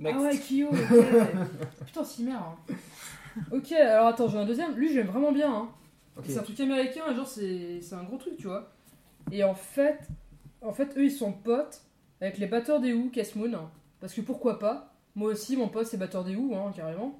Next. 0.00 0.16
Ah 0.18 0.22
ouais, 0.22 0.38
Kyo, 0.38 0.70
ouais. 0.70 1.26
Putain, 1.86 2.04
si 2.04 2.24
merde. 2.24 2.42
hein. 2.42 2.74
Ok, 3.52 3.70
alors 3.72 4.08
attends, 4.08 4.28
j'ai 4.28 4.38
un 4.38 4.44
deuxième. 4.46 4.74
Lui, 4.74 4.92
j'aime 4.92 5.06
vraiment 5.06 5.30
bien. 5.32 5.52
Hein. 5.54 5.68
Ok. 6.16 6.24
C'est 6.28 6.38
un 6.38 6.42
truc 6.42 6.58
américain, 6.60 7.14
genre, 7.14 7.26
c'est 7.26 7.80
c'est 7.80 7.94
un 7.94 8.02
gros 8.02 8.16
truc, 8.16 8.36
tu 8.36 8.46
vois. 8.48 8.72
Et 9.30 9.44
en 9.44 9.54
fait, 9.54 10.08
en 10.62 10.72
fait, 10.72 10.96
eux, 10.96 11.04
ils 11.04 11.10
sont 11.12 11.32
potes 11.32 11.82
avec 12.20 12.38
les 12.38 12.46
batteurs 12.46 12.80
des 12.80 12.92
Who, 12.92 13.10
Cass 13.10 13.36
Moon. 13.36 13.52
Parce 14.00 14.12
que 14.14 14.20
pourquoi 14.22 14.58
pas 14.58 14.87
Moi 15.18 15.32
aussi, 15.32 15.56
mon 15.56 15.68
pote, 15.68 15.86
c'est 15.86 15.96
batteur 15.96 16.22
des 16.22 16.36
Who, 16.36 16.54
hein, 16.54 16.72
carrément. 16.74 17.18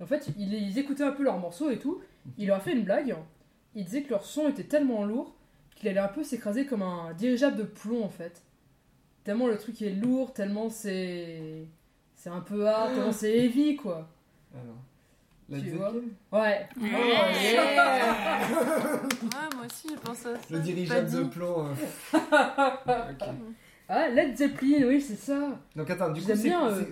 Et 0.00 0.02
en 0.02 0.06
fait, 0.06 0.28
ils, 0.38 0.54
ils 0.54 0.78
écoutaient 0.78 1.04
un 1.04 1.12
peu 1.12 1.22
leurs 1.22 1.38
morceaux 1.38 1.68
et 1.70 1.78
tout. 1.78 2.00
Il 2.38 2.46
leur 2.46 2.56
a 2.56 2.60
fait 2.60 2.72
une 2.72 2.84
blague. 2.84 3.14
Il 3.74 3.84
disait 3.84 4.02
que 4.02 4.10
leur 4.10 4.24
son 4.24 4.48
était 4.48 4.64
tellement 4.64 5.04
lourd 5.04 5.34
qu'il 5.76 5.88
allait 5.90 5.98
un 6.00 6.08
peu 6.08 6.22
s'écraser 6.22 6.64
comme 6.64 6.80
un 6.82 7.12
dirigeable 7.12 7.56
de 7.56 7.64
plomb, 7.64 8.02
en 8.02 8.08
fait. 8.08 8.42
Tellement 9.24 9.46
le 9.46 9.58
truc 9.58 9.82
est 9.82 9.90
lourd, 9.90 10.32
tellement 10.32 10.70
c'est. 10.70 11.66
C'est 12.16 12.30
un 12.30 12.40
peu 12.40 12.66
hard, 12.66 12.94
tellement 12.94 13.12
c'est 13.12 13.36
heavy, 13.36 13.76
quoi. 13.76 14.08
Alors. 14.54 14.76
Led 15.50 15.62
Tu 15.62 15.70
Zeppelin 15.72 15.92
Ouais. 16.32 16.40
Ouais. 16.40 16.68
Oh, 16.74 17.42
yeah. 17.42 18.48
Ouais, 18.48 19.56
moi 19.56 19.66
aussi, 19.66 19.88
je 19.90 19.98
pense 20.00 20.24
à 20.24 20.34
ça. 20.34 20.40
Le 20.50 20.58
dirigeable 20.60 21.10
de 21.10 21.24
plomb. 21.24 21.66
euh. 21.66 21.74
ok. 22.14 23.28
Ah, 23.88 24.08
Led 24.08 24.34
Zeppelin, 24.38 24.86
oui, 24.88 25.00
c'est 25.02 25.16
ça. 25.16 25.58
Donc 25.76 25.90
attends, 25.90 26.10
du 26.10 26.22
coup, 26.22 26.28
J'aime 26.28 26.36
c'est. 26.38 26.48
bien, 26.48 26.66
euh. 26.68 26.84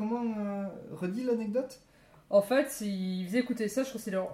Comment. 0.00 0.22
euh, 0.38 0.64
redis 0.92 1.24
l'anecdote? 1.24 1.78
En 2.30 2.40
fait, 2.42 2.80
ils 2.80 3.26
faisaient 3.26 3.40
écouter 3.40 3.68
ça, 3.68 3.82
je 3.82 3.88
crois 3.88 3.98
que 3.98 4.04
c'est 4.04 4.10
leur... 4.10 4.32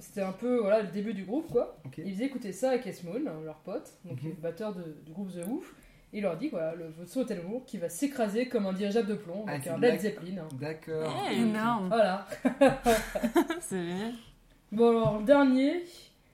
C'était 0.00 0.20
un 0.22 0.32
peu 0.32 0.58
voilà, 0.58 0.82
le 0.82 0.88
début 0.88 1.14
du 1.14 1.24
groupe, 1.24 1.50
quoi. 1.50 1.76
Ils 1.96 2.12
faisaient 2.12 2.26
écouter 2.26 2.52
ça 2.52 2.70
à 2.72 2.78
Cass 2.78 3.02
Moon, 3.04 3.18
leur 3.44 3.56
pote, 3.64 3.90
donc 4.04 4.22
Mhm. 4.22 4.28
le 4.30 4.34
batteur 4.36 4.74
de- 4.74 4.96
du 5.06 5.12
groupe 5.12 5.30
The 5.32 5.44
Woof. 5.46 5.74
Et 6.12 6.18
il 6.18 6.22
leur 6.22 6.36
dit, 6.36 6.48
voilà, 6.48 6.74
le, 6.74 6.88
votre 6.88 7.10
son 7.10 7.22
est 7.22 7.26
tellement 7.26 7.50
lourd 7.50 7.64
qu'il 7.66 7.80
va 7.80 7.88
s'écraser 7.88 8.48
comme 8.48 8.66
un 8.66 8.72
dirigeable 8.72 9.08
de 9.08 9.14
plomb, 9.14 9.44
Ah, 9.46 9.54
donc 9.54 9.60
c'est 9.64 9.70
un 9.70 9.78
Led 9.78 9.98
Zeppelin. 10.00 10.42
hein. 10.42 10.48
D'accord. 10.60 11.12
Eh, 11.30 11.36
énorme. 11.40 11.88
Voilà. 11.88 12.26
C'est 13.60 13.84
génial. 13.86 14.12
Bon, 14.72 14.90
alors, 14.90 15.18
le 15.18 15.24
dernier, 15.24 15.84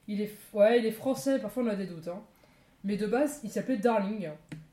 il 0.08 0.20
est, 0.20 0.32
ouais, 0.52 0.78
il 0.80 0.86
est 0.86 0.90
français, 0.92 1.38
parfois 1.38 1.62
on 1.62 1.68
a 1.68 1.76
des 1.76 1.86
doutes. 1.86 2.08
Hein. 2.08 2.20
Mais 2.84 2.96
de 2.96 3.06
base, 3.06 3.40
il 3.44 3.50
s'appelait 3.50 3.76
Darling. 3.78 4.28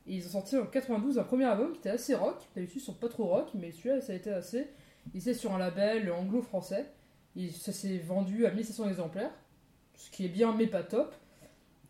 Et 0.06 0.16
ils 0.16 0.26
ont 0.26 0.30
sorti 0.30 0.56
en 0.56 0.66
92 0.66 1.18
un 1.18 1.24
premier 1.24 1.44
album 1.44 1.72
qui 1.72 1.78
était 1.78 1.90
assez 1.90 2.14
rock. 2.14 2.36
D'habitude, 2.54 2.80
ils 2.80 2.84
sont 2.84 2.94
pas 2.94 3.08
trop 3.08 3.26
rock, 3.26 3.50
mais 3.54 3.70
celui-là, 3.70 4.00
ça 4.00 4.12
a 4.12 4.16
été 4.16 4.30
assez. 4.30 4.68
Il 5.14 5.20
était 5.20 5.34
sur 5.34 5.54
un 5.54 5.58
label 5.58 6.10
anglo-français. 6.10 6.86
Et 7.36 7.50
ça 7.50 7.72
s'est 7.72 7.98
vendu 7.98 8.46
à 8.46 8.50
1700 8.50 8.88
exemplaires. 8.88 9.32
Ce 9.94 10.10
qui 10.10 10.24
est 10.24 10.28
bien, 10.28 10.54
mais 10.54 10.66
pas 10.66 10.82
top. 10.82 11.14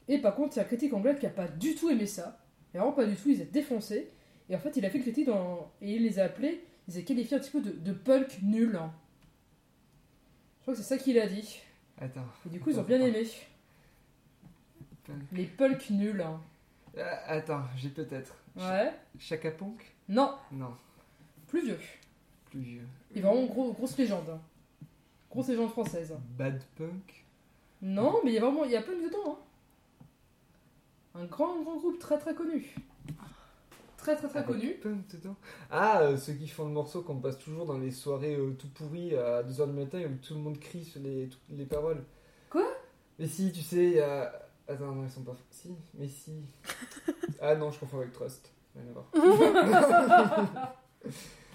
Et 0.09 0.19
par 0.19 0.35
contre, 0.35 0.57
il 0.57 0.59
y 0.59 0.61
a 0.61 0.65
un 0.65 0.67
critique 0.67 0.93
anglais 0.93 1.17
qui 1.19 1.27
a 1.27 1.31
pas 1.31 1.49
du 1.49 1.75
tout 1.75 1.91
aimé 1.91 2.07
ça. 2.07 2.39
Et 2.75 2.79
vraiment 2.79 2.93
pas 2.93 3.07
du 3.07 3.17
tout, 3.17 3.31
ils 3.31 3.41
étaient 3.41 3.61
défoncés. 3.61 4.11
Et 4.49 4.57
en 4.57 4.59
fait, 4.59 4.77
il 4.77 4.85
a 4.85 4.91
fait 4.91 4.99
une 4.99 5.05
critique 5.05 5.27
dans... 5.27 5.73
et 5.81 5.95
il 5.95 6.03
les 6.03 6.19
a 6.19 6.25
appelés, 6.25 6.65
il 6.89 6.95
les 6.95 7.01
a 7.01 7.03
qualifiés 7.03 7.37
un 7.37 7.41
petit 7.41 7.51
peu 7.51 7.61
de, 7.61 7.71
de 7.71 7.93
punk 7.93 8.43
nul. 8.43 8.73
Je 8.73 10.63
crois 10.63 10.75
que 10.75 10.81
c'est 10.81 10.87
ça 10.87 10.99
qu'il 10.99 11.19
a 11.19 11.27
dit. 11.27 11.61
Attends. 11.99 12.27
Et 12.47 12.51
du 12.51 12.61
coup, 12.61 12.71
ils 12.71 12.79
ont 12.79 12.85
bien 12.85 13.01
aimé. 13.01 13.27
Punk. 15.05 15.23
Les 15.33 15.47
punk 15.47 15.91
nuls. 15.91 16.25
Ah, 16.99 17.23
attends, 17.29 17.63
j'ai 17.77 17.89
peut-être. 17.89 18.35
Ouais. 18.57 18.93
Chaka 19.19 19.51
Punk 19.51 19.95
Non, 20.09 20.35
Non, 20.53 20.75
plus 21.49 21.65
vieux. 21.65 21.79
plus 22.51 22.61
vieux. 22.61 22.87
Il 23.13 23.19
est 23.19 23.21
vraiment 23.23 23.47
gros, 23.47 23.73
grosse 23.73 23.97
légende. 23.97 24.29
hein. 24.31 24.41
Grosse 25.31 25.49
légende 25.49 25.71
française. 25.71 26.15
Bad 26.37 26.63
Punk 26.77 27.25
Non, 27.81 28.21
mais 28.25 28.33
il 28.33 28.35
y 28.35 28.39
a 28.39 28.43
vraiment, 28.43 28.65
il 28.65 28.71
y 28.73 28.77
a 28.77 28.83
punk 28.83 29.03
dedans. 29.03 29.39
hein. 31.15 31.19
Un 31.21 31.25
grand, 31.25 31.63
grand 31.63 31.77
groupe 31.77 31.99
très 31.99 32.19
très 32.19 32.35
connu. 32.35 32.75
Très 33.97 34.17
très 34.17 34.29
très 34.29 34.41
Avec 34.41 34.51
connu. 34.51 34.75
Punk 34.75 35.07
dedans. 35.13 35.37
Ah, 35.71 36.01
euh, 36.03 36.17
ceux 36.19 36.33
qui 36.35 36.49
font 36.49 36.65
le 36.67 36.73
morceau 36.73 37.03
qu'on 37.03 37.21
passe 37.21 37.39
toujours 37.39 37.65
dans 37.67 37.79
les 37.79 37.91
soirées 37.93 38.35
euh, 38.37 38.51
tout 38.59 38.69
pourries 38.69 39.17
à 39.17 39.43
2h 39.43 39.67
du 39.67 39.73
matin 39.79 40.03
où 40.05 40.17
tout 40.27 40.35
le 40.35 40.41
monde 40.41 40.59
crie 40.59 40.85
sur 40.85 41.01
les, 41.01 41.29
toutes 41.29 41.41
les 41.51 41.65
paroles. 41.67 42.03
Quoi? 42.51 42.67
Mais 43.19 43.27
si, 43.29 43.53
tu 43.53 43.61
sais, 43.63 43.85
il 43.85 43.93
y 43.93 44.01
a... 44.01 44.33
Attends, 44.69 44.93
non, 44.93 45.05
ils 45.05 45.11
sont 45.11 45.23
pas... 45.23 45.37
Si, 45.51 45.75
mais 45.95 46.09
si. 46.09 46.33
ah 47.41 47.55
non, 47.55 47.71
je 47.71 47.79
confonds 47.81 47.99
avec 47.99 48.13
Trust. 48.13 48.53
Rien 48.75 48.85
à 48.89 48.93
voir. 48.93 50.73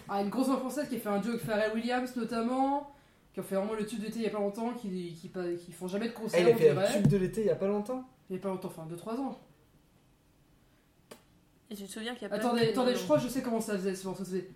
Ah, 0.09 0.21
une 0.21 0.29
grosse 0.29 0.47
voix 0.47 0.55
française 0.57 0.87
qui 0.87 0.95
a 0.95 0.99
fait 0.99 1.09
un 1.09 1.19
duo 1.19 1.31
avec 1.31 1.41
Pharrell 1.43 1.73
Williams 1.73 2.15
notamment. 2.15 2.93
Qui 3.33 3.41
ont 3.41 3.43
fait 3.43 3.55
vraiment 3.55 3.73
le 3.73 3.85
tube 3.85 3.99
d'été 3.99 4.19
il 4.19 4.21
y 4.21 4.27
a 4.27 4.29
pas 4.29 4.39
longtemps. 4.39 4.73
Qui, 4.73 5.13
qui, 5.13 5.27
pas- 5.27 5.51
qui 5.53 5.73
font 5.73 5.87
jamais 5.89 6.07
de 6.07 6.13
Ah, 6.15 6.19
concert, 6.21 6.39
il 6.41 6.47
a 6.47 6.51
on 6.51 6.57
fait 6.57 6.71
dirait. 6.73 6.93
tube 6.93 7.07
de 7.07 7.17
l'été 7.17 7.41
il 7.41 7.47
y 7.47 7.49
a 7.49 7.55
pas 7.55 7.67
longtemps 7.67 8.07
Il 8.29 8.35
y 8.37 8.39
a 8.39 8.41
pas 8.41 8.47
longtemps, 8.47 8.69
enfin 8.69 8.87
2-3 8.89 9.19
ans. 9.19 9.37
Et 11.69 11.75
tu 11.75 11.83
te 11.83 11.91
souviens 11.91 12.13
qu'il 12.13 12.21
y 12.23 12.25
a 12.25 12.29
pas 12.29 12.35
Attendez, 12.37 12.67
de- 12.67 12.71
attendez, 12.71 12.95
je 12.95 13.03
crois 13.03 13.17
que 13.17 13.23
je 13.23 13.27
sais 13.27 13.41
comment 13.41 13.59
ça 13.59 13.73
faisait 13.73 13.95
ce 13.95 14.07
morceau. 14.07 14.23
Ça 14.23 14.29
faisait. 14.31 14.49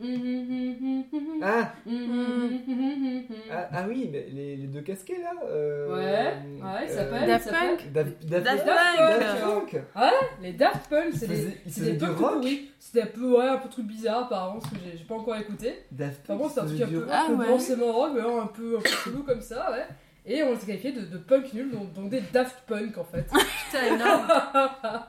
Ah, 0.00 1.72
ah, 3.50 3.68
ah 3.72 3.84
oui, 3.88 4.08
mais 4.12 4.26
les, 4.32 4.56
les 4.56 4.66
deux 4.66 4.80
casquets 4.82 5.18
là 5.18 5.32
euh, 5.44 5.88
Ouais, 5.88 6.62
ouais, 6.62 6.84
il 6.84 6.88
s'appelle. 6.88 7.26
Daft 7.26 7.46
il 7.46 7.50
s'appelle- 7.50 7.76
Punk 7.76 7.92
Daft, 7.92 8.64
Punk. 8.64 9.20
Daft 9.20 9.42
Punk. 9.42 9.82
Les 10.42 10.52
Daft 10.52 10.88
Punk, 10.90 11.12
c'est 11.14 11.24
Ils 11.26 11.28
des, 11.28 11.56
ils 11.66 11.72
c'est 11.72 11.92
des 11.92 12.06
rock 12.06 12.34
pourris. 12.34 12.70
C'était 12.78 13.02
un 13.02 13.06
peu, 13.06 13.36
ouais, 13.38 13.48
un 13.48 13.58
peu 13.58 13.68
truc 13.68 13.86
bizarre 13.86 14.24
apparemment, 14.24 14.60
parce 14.60 14.72
que 14.72 14.78
j'ai 14.84 14.96
j'ai 14.98 15.04
pas 15.04 15.14
encore 15.16 15.36
écouté. 15.36 15.74
Daft 15.90 16.20
Enfin 16.24 16.36
bon, 16.36 16.48
c'est 16.48 16.60
un 16.60 16.66
ils 16.66 16.78
truc 16.78 16.82
un 16.82 16.86
peu, 16.86 16.90
du 16.92 16.96
un 16.98 17.00
peu 17.00 17.12
Ah 17.12 17.26
ouais. 17.30 17.46
rock, 17.90 18.10
mais 18.14 18.20
un 18.20 18.46
peu, 18.46 18.76
un 18.78 18.80
peu 18.80 18.88
chelou 18.88 19.22
comme 19.24 19.40
ça, 19.42 19.70
ouais. 19.72 19.86
Et 20.30 20.42
on 20.42 20.50
les 20.50 20.56
a 20.62 20.66
qualifiés 20.66 20.92
de, 20.92 21.00
de 21.00 21.16
punk 21.18 21.52
nul, 21.54 21.70
donc, 21.70 21.92
donc 21.94 22.10
des 22.10 22.20
Daft 22.32 22.62
Punk 22.66 22.98
en 22.98 23.04
fait. 23.04 23.26
Putain, 23.70 23.94
énorme. 23.94 24.26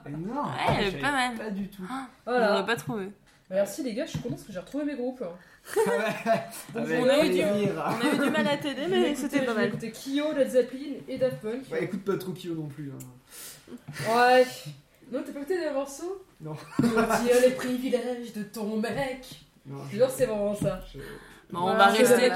Non, 0.10 0.44
Ouais, 0.44 0.86
savais 0.86 0.98
pas 1.02 1.11
mal. 1.11 1.36
Pas 1.36 1.49
du 1.52 1.68
tout. 1.70 1.84
On 2.26 2.32
Voilà. 2.32 2.49
l'aurait 2.52 2.66
pas 2.66 2.76
trouvé. 2.78 3.10
Merci 3.50 3.82
les 3.84 3.94
gars, 3.96 4.06
je 4.06 4.12
suis 4.12 4.20
content 4.20 4.36
parce 4.36 4.44
que 4.48 4.54
j'ai 4.54 4.60
retrouvé 4.60 4.86
mes 4.86 4.96
groupes. 4.96 5.24
Avec 6.76 7.00
on 7.02 7.10
a 7.10 7.26
eu 7.26 7.30
du-. 7.32 7.42
On 7.42 7.80
a 7.80 8.14
eu 8.14 8.18
du 8.20 8.30
mal 8.30 8.48
à 8.48 8.58
t'aider, 8.58 8.86
mais 8.88 9.16
c'était 9.16 9.42
pas 9.42 9.54
mal. 9.54 9.68
Écoutez 9.70 9.92
Kyo, 9.92 10.34
Led 10.36 10.50
Zeppelin 10.50 10.96
et 11.08 11.18
Daft 11.18 11.38
Punk. 11.42 11.64
Bah 11.70 11.80
écoute 11.80 12.04
pas 12.06 12.18
trop 12.18 12.32
Kyo 12.34 12.54
non 12.54 12.68
plus. 12.68 12.92
hein. 12.92 13.74
Ouais. 14.16 14.46
Non, 15.12 15.22
t'as 15.26 15.32
pas 15.32 15.40
écouté 15.40 15.60
des 15.60 15.72
morceaux? 15.72 16.24
Non. 16.42 16.54
Retire 16.78 17.42
les 17.44 17.52
privilèges 17.56 18.34
de 18.34 18.44
ton 18.44 18.78
mec. 18.78 19.42
Non, 19.66 19.80
Je 19.92 19.98
jure, 19.98 20.10
c'est 20.10 20.26
vraiment 20.28 20.56
ça. 20.56 20.82
je- 20.94 21.00
on 21.52 21.66
va 21.66 21.88
rester. 21.88 22.32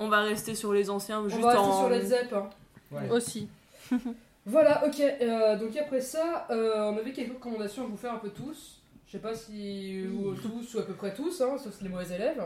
On 0.00 0.08
va 0.08 0.54
sur 0.54 0.72
les 0.72 0.88
anciens, 0.88 1.20
On 1.20 1.28
juste 1.28 1.42
va 1.42 1.48
rester 1.50 1.62
en. 1.64 1.78
sur 1.80 1.88
Led 1.90 2.06
Zepp. 2.06 2.32
hein. 2.32 2.48
Ouais. 2.90 3.10
Aussi. 3.10 3.48
Voilà, 4.46 4.86
ok. 4.86 4.98
euh, 5.00 5.58
donc 5.58 5.76
après 5.76 6.00
ça, 6.00 6.46
euh, 6.50 6.84
on 6.90 6.96
avait 6.96 7.12
quelques 7.12 7.34
recommandations 7.34 7.84
à 7.84 7.86
vous 7.86 7.98
faire 7.98 8.14
un 8.14 8.18
peu 8.18 8.30
tous. 8.30 8.77
Je 9.08 9.12
sais 9.12 9.18
pas 9.18 9.34
si 9.34 10.04
ou 10.06 10.34
tous 10.34 10.74
ou 10.74 10.78
à 10.78 10.82
peu 10.86 10.92
près 10.94 11.14
tous, 11.14 11.40
hein, 11.40 11.56
sauf 11.58 11.80
les 11.82 11.88
mauvais 11.88 12.14
élèves. 12.14 12.42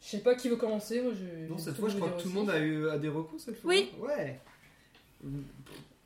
Je 0.00 0.08
sais 0.08 0.20
pas 0.20 0.34
qui 0.34 0.48
veut 0.48 0.56
commencer. 0.56 1.02
Moi, 1.02 1.12
je, 1.14 1.48
Non, 1.50 1.58
cette 1.58 1.76
fois, 1.76 1.88
je 1.88 1.96
crois 1.96 2.10
que 2.10 2.22
tout 2.22 2.28
le 2.28 2.34
monde 2.34 2.48
a, 2.50 2.58
eu, 2.58 2.88
a 2.88 2.96
des 2.98 3.08
recours 3.08 3.38
cette 3.40 3.56
fois. 3.56 3.68
Oui. 3.70 3.90
Ouais. 4.00 4.40
Euh, 5.24 5.28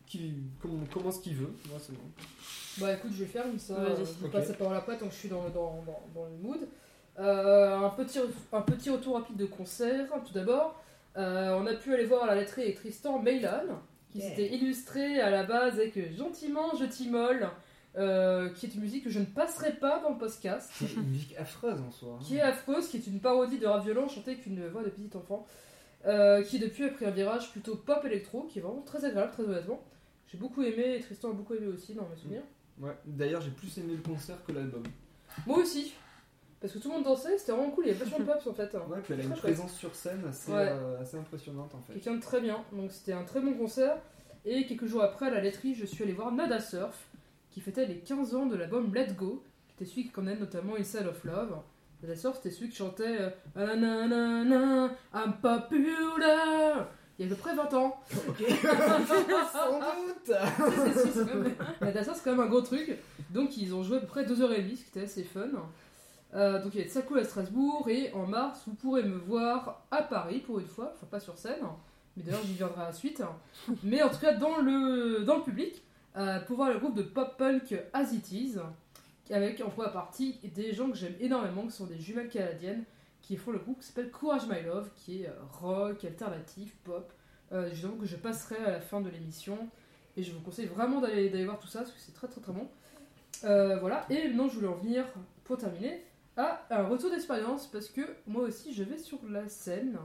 Qui, 0.07 0.33
comment, 0.61 0.85
comment 0.93 1.13
ce 1.13 1.21
qu'il 1.21 1.35
veut. 1.37 1.53
Moi, 1.69 1.79
c'est 1.81 1.93
bon. 1.93 2.03
Bah 2.79 2.93
écoute, 2.95 3.13
je 3.17 3.25
comme 3.25 3.59
ça. 3.59 3.75
Vas-y. 3.75 3.93
euh, 3.93 3.97
Je 4.05 4.13
vous 4.21 4.27
Ok. 4.27 4.33
passe 4.33 4.49
la 4.49 4.55
parole 4.55 4.77
après 4.77 4.97
tant 4.99 5.07
que 5.07 5.13
je 5.13 5.19
suis 5.19 5.29
dans, 5.29 5.49
dans, 5.51 5.83
dans, 5.87 6.03
dans 6.15 6.25
le 6.27 6.37
mood. 6.43 6.67
Euh, 7.21 7.79
un, 7.79 7.91
petit, 7.91 8.19
un 8.53 8.63
petit 8.63 8.91
retour 8.91 9.15
rapide 9.15 9.37
de 9.37 9.47
concert, 9.47 10.09
tout 10.27 10.33
d'abord. 10.33 10.81
Euh, 11.17 11.57
on 11.61 11.67
a 11.67 11.75
pu 11.75 11.95
aller 11.95 12.07
voir 12.07 12.27
la 12.27 12.35
laiterie 12.35 12.63
avec 12.63 12.77
Tristan 12.77 13.21
Meylan, 13.21 13.81
qui 14.11 14.19
Yeah. 14.19 14.31
s'était 14.31 14.53
illustré 14.55 15.21
à 15.21 15.31
la 15.31 15.45
base 15.45 15.75
avec 15.79 16.17
Gentiment 16.17 16.73
je 16.79 16.85
t'immole, 16.87 17.49
euh, 17.97 18.51
qui 18.51 18.67
est 18.67 18.75
une 18.75 18.81
musique 18.81 19.05
que 19.05 19.11
je 19.11 19.21
ne 19.21 19.25
passerai 19.25 19.73
pas 19.75 20.01
dans 20.01 20.11
le 20.11 20.19
podcast, 20.19 20.71
C'est 20.75 20.93
une 20.95 21.09
musique 21.09 21.35
affreuse 21.39 21.81
en 21.81 21.91
soi. 21.91 22.15
hein. 22.19 22.25
qui 22.25 22.37
est 22.37 22.41
affreuse, 22.41 22.89
qui 22.89 22.97
est 22.97 23.07
une 23.07 23.21
parodie 23.21 23.59
de 23.59 23.67
rap 23.67 23.85
violent 23.85 24.09
chantée 24.09 24.33
avec 24.33 24.47
une 24.47 24.67
voix 24.69 24.83
de 24.83 24.89
petit 24.91 25.17
enfant, 25.17 25.47
euh, 26.07 26.43
qui 26.43 26.59
depuis 26.59 26.85
a 26.85 26.89
pris 26.91 27.05
un 27.07 27.11
virage 27.11 27.51
plutôt 27.53 27.77
pop 27.77 28.05
électro, 28.05 28.43
qui 28.43 28.59
est 28.59 28.63
vraiment 28.63 28.83
très 28.83 29.05
agréable, 29.05 29.31
très 29.33 29.45
honnêtement. 29.45 29.83
J'ai 30.27 30.39
beaucoup 30.39 30.63
aimé, 30.63 30.97
et 30.97 31.01
Tristan 31.01 31.31
a 31.31 31.33
beaucoup 31.33 31.55
aimé 31.55 31.69
aussi 31.69 31.95
dans 31.95 32.09
mes 32.09 32.17
souvenirs. 32.17 32.43
Ouais. 32.81 32.93
D'ailleurs, 33.07 33.41
j'ai 33.41 33.51
plus 33.53 33.79
aimé 33.79 33.95
le 33.95 34.03
concert 34.03 34.45
que 34.45 34.51
l'album. 34.53 34.83
Moi 35.47 35.59
aussi, 35.59 35.95
parce 36.61 36.73
que 36.73 36.79
tout 36.81 36.89
le 36.89 36.95
monde 36.95 37.05
dansait, 37.05 37.39
c'était 37.39 37.53
vraiment 37.53 37.71
cool, 37.71 37.85
il 37.87 37.89
y 37.89 37.91
avait 37.95 38.05
vachement 38.05 38.19
de 38.19 38.25
pops 38.33 38.47
en 38.49 38.55
fait. 38.55 38.75
Ouais, 38.75 39.01
puis 39.05 39.15
elle 39.15 39.21
a 39.21 39.25
une 39.25 39.35
présence 39.35 39.73
sur 39.75 39.95
scène 39.95 40.23
assez, 40.29 40.51
Ouais. 40.51 40.69
euh, 40.71 41.01
assez 41.01 41.17
impressionnante 41.17 41.73
en 41.75 41.81
fait. 41.81 41.93
Quelqu'un 41.93 42.15
de 42.17 42.21
très 42.21 42.41
bien, 42.41 42.65
donc 42.73 42.91
c'était 42.91 43.13
un 43.13 43.23
très 43.25 43.41
bon 43.41 43.55
concert. 43.55 43.97
Et 44.47 44.67
quelques 44.67 44.87
jours 44.87 45.03
après, 45.03 45.29
à 45.29 45.31
la 45.31 45.41
laiterie, 45.41 45.75
je 45.75 45.87
suis 45.87 46.03
allé 46.05 46.13
voir 46.13 46.31
Nada 46.33 46.61
Surf, 46.61 47.07
qui 47.55 47.61
fêtait 47.61 47.87
les 47.87 47.99
15 47.99 48.35
ans 48.35 48.47
de 48.47 48.57
l'album 48.57 48.93
Let 48.93 49.13
Go, 49.17 49.45
qui 49.69 49.75
était 49.77 49.85
celui 49.91 50.03
qui 50.05 50.11
connaît 50.11 50.37
notamment 50.37 50.75
Inside 50.77 51.07
of 51.07 51.23
Love. 51.25 51.57
Nada 52.03 52.17
Surf, 52.17 52.37
c'était 52.37 52.51
celui 52.51 52.69
qui 52.69 52.77
chantait 52.77 53.17
euh, 53.21 53.31
Ah, 53.57 53.77
na, 53.77 54.07
na, 54.09 54.45
na, 54.45 54.91
I'm 55.15 55.35
popular 55.41 56.89
il 57.17 57.25
y 57.27 57.29
a 57.29 57.33
à 57.33 57.37
peu 57.37 57.41
près 57.41 57.55
20 57.55 57.73
ans. 57.75 57.97
Sans 58.11 59.79
doute 59.79 60.27
c'est 60.27 61.31
quand 61.31 61.35
même- 61.37 61.55
c'est 62.03 62.25
quand 62.25 62.31
même 62.33 62.41
un 62.41 62.47
gros 62.47 62.61
truc. 62.61 62.99
Donc 63.31 63.57
ils 63.57 63.73
ont 63.73 63.85
joué 63.85 63.99
à 63.99 64.01
peu 64.01 64.07
près 64.09 64.25
2h30, 64.25 64.77
ce 64.77 64.83
qui 64.83 64.89
était 64.91 65.03
assez 65.05 65.23
fun. 65.23 65.43
Euh, 66.35 66.61
donc 66.61 66.75
il 66.75 66.81
y 66.81 66.83
a 66.83 66.87
de 66.87 66.91
ça 66.91 67.03
cool 67.03 67.21
à 67.21 67.25
Strasbourg 67.25 67.87
et 67.89 68.13
en 68.15 68.27
mars 68.27 68.63
vous 68.67 68.75
pourrez 68.75 69.05
me 69.05 69.17
voir 69.17 69.85
à 69.93 70.03
Paris 70.03 70.41
pour 70.41 70.59
une 70.59 70.67
fois, 70.67 70.91
enfin 70.97 71.07
pas 71.09 71.21
sur 71.21 71.39
scène, 71.39 71.61
mais 72.17 72.25
d'ailleurs 72.25 72.43
j'y 72.45 72.55
viendrai 72.55 72.83
à 72.83 72.87
la 72.87 72.93
suite. 72.93 73.23
Mais 73.85 74.03
en 74.03 74.09
tout 74.09 74.19
cas 74.19 74.33
dans 74.35 74.59
le, 74.59 75.21
dans 75.25 75.37
le 75.37 75.43
public, 75.45 75.85
euh, 76.17 76.41
pour 76.41 76.57
voir 76.57 76.71
le 76.71 76.79
groupe 76.79 76.97
de 76.97 77.03
pop-punk 77.03 77.75
As 77.93 78.13
It 78.13 78.33
Is, 78.33 78.57
avec 79.31 79.61
en 79.61 79.71
partie 79.71 80.39
des 80.55 80.73
gens 80.73 80.91
que 80.91 80.97
j'aime 80.97 81.15
énormément, 81.21 81.67
qui 81.67 81.73
sont 81.73 81.87
des 81.87 81.99
jumelles 81.99 82.29
canadiennes, 82.29 82.85
qui 83.23 83.37
font 83.37 83.53
le 83.53 83.59
groupe 83.59 83.81
qui 83.81 83.87
s'appelle 83.87 84.11
Courage 84.11 84.47
My 84.47 84.63
Love, 84.63 84.91
qui 84.97 85.23
est 85.23 85.29
euh, 85.29 85.33
rock, 85.61 86.05
alternatif, 86.05 86.77
pop. 86.85 87.11
Euh, 87.53 87.71
avoue 87.71 87.97
que 87.97 88.07
je 88.07 88.17
passerai 88.17 88.57
à 88.57 88.71
la 88.71 88.81
fin 88.81 89.01
de 89.01 89.09
l'émission 89.09 89.69
et 90.17 90.23
je 90.23 90.33
vous 90.33 90.41
conseille 90.41 90.67
vraiment 90.67 91.01
d'aller 91.01 91.29
d'aller 91.29 91.45
voir 91.45 91.59
tout 91.59 91.67
ça 91.67 91.81
parce 91.81 91.93
que 91.93 92.01
c'est 92.01 92.15
très 92.15 92.27
très 92.27 92.41
très 92.41 92.53
bon. 92.53 92.69
Euh, 93.45 93.79
voilà, 93.79 94.07
et 94.11 94.29
maintenant 94.29 94.49
je 94.49 94.57
voulais 94.57 94.69
en 94.69 94.77
venir 94.77 95.05
pour 95.45 95.59
terminer 95.59 96.03
à 96.37 96.67
un 96.71 96.85
retour 96.85 97.11
d'expérience 97.11 97.67
parce 97.67 97.89
que 97.89 98.01
moi 98.27 98.43
aussi 98.43 98.73
je 98.73 98.83
vais 98.83 98.99
sur 98.99 99.19
la 99.29 99.49
scène 99.49 99.99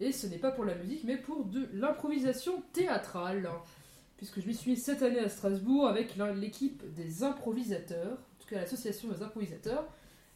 et 0.00 0.12
ce 0.12 0.26
n'est 0.26 0.38
pas 0.38 0.52
pour 0.52 0.64
la 0.64 0.74
musique 0.76 1.02
mais 1.04 1.16
pour 1.16 1.44
de 1.44 1.68
l'improvisation 1.72 2.62
théâtrale 2.72 3.50
puisque 4.18 4.40
je 4.40 4.46
m'y 4.46 4.54
suis 4.54 4.76
cette 4.76 5.02
année 5.02 5.20
à 5.20 5.28
Strasbourg 5.28 5.86
avec 5.88 6.16
l'équipe 6.36 6.82
des 6.94 7.22
improvisateurs, 7.22 8.12
en 8.12 8.42
tout 8.42 8.48
cas 8.50 8.56
l'association 8.56 9.08
des 9.08 9.22
improvisateurs 9.22 9.86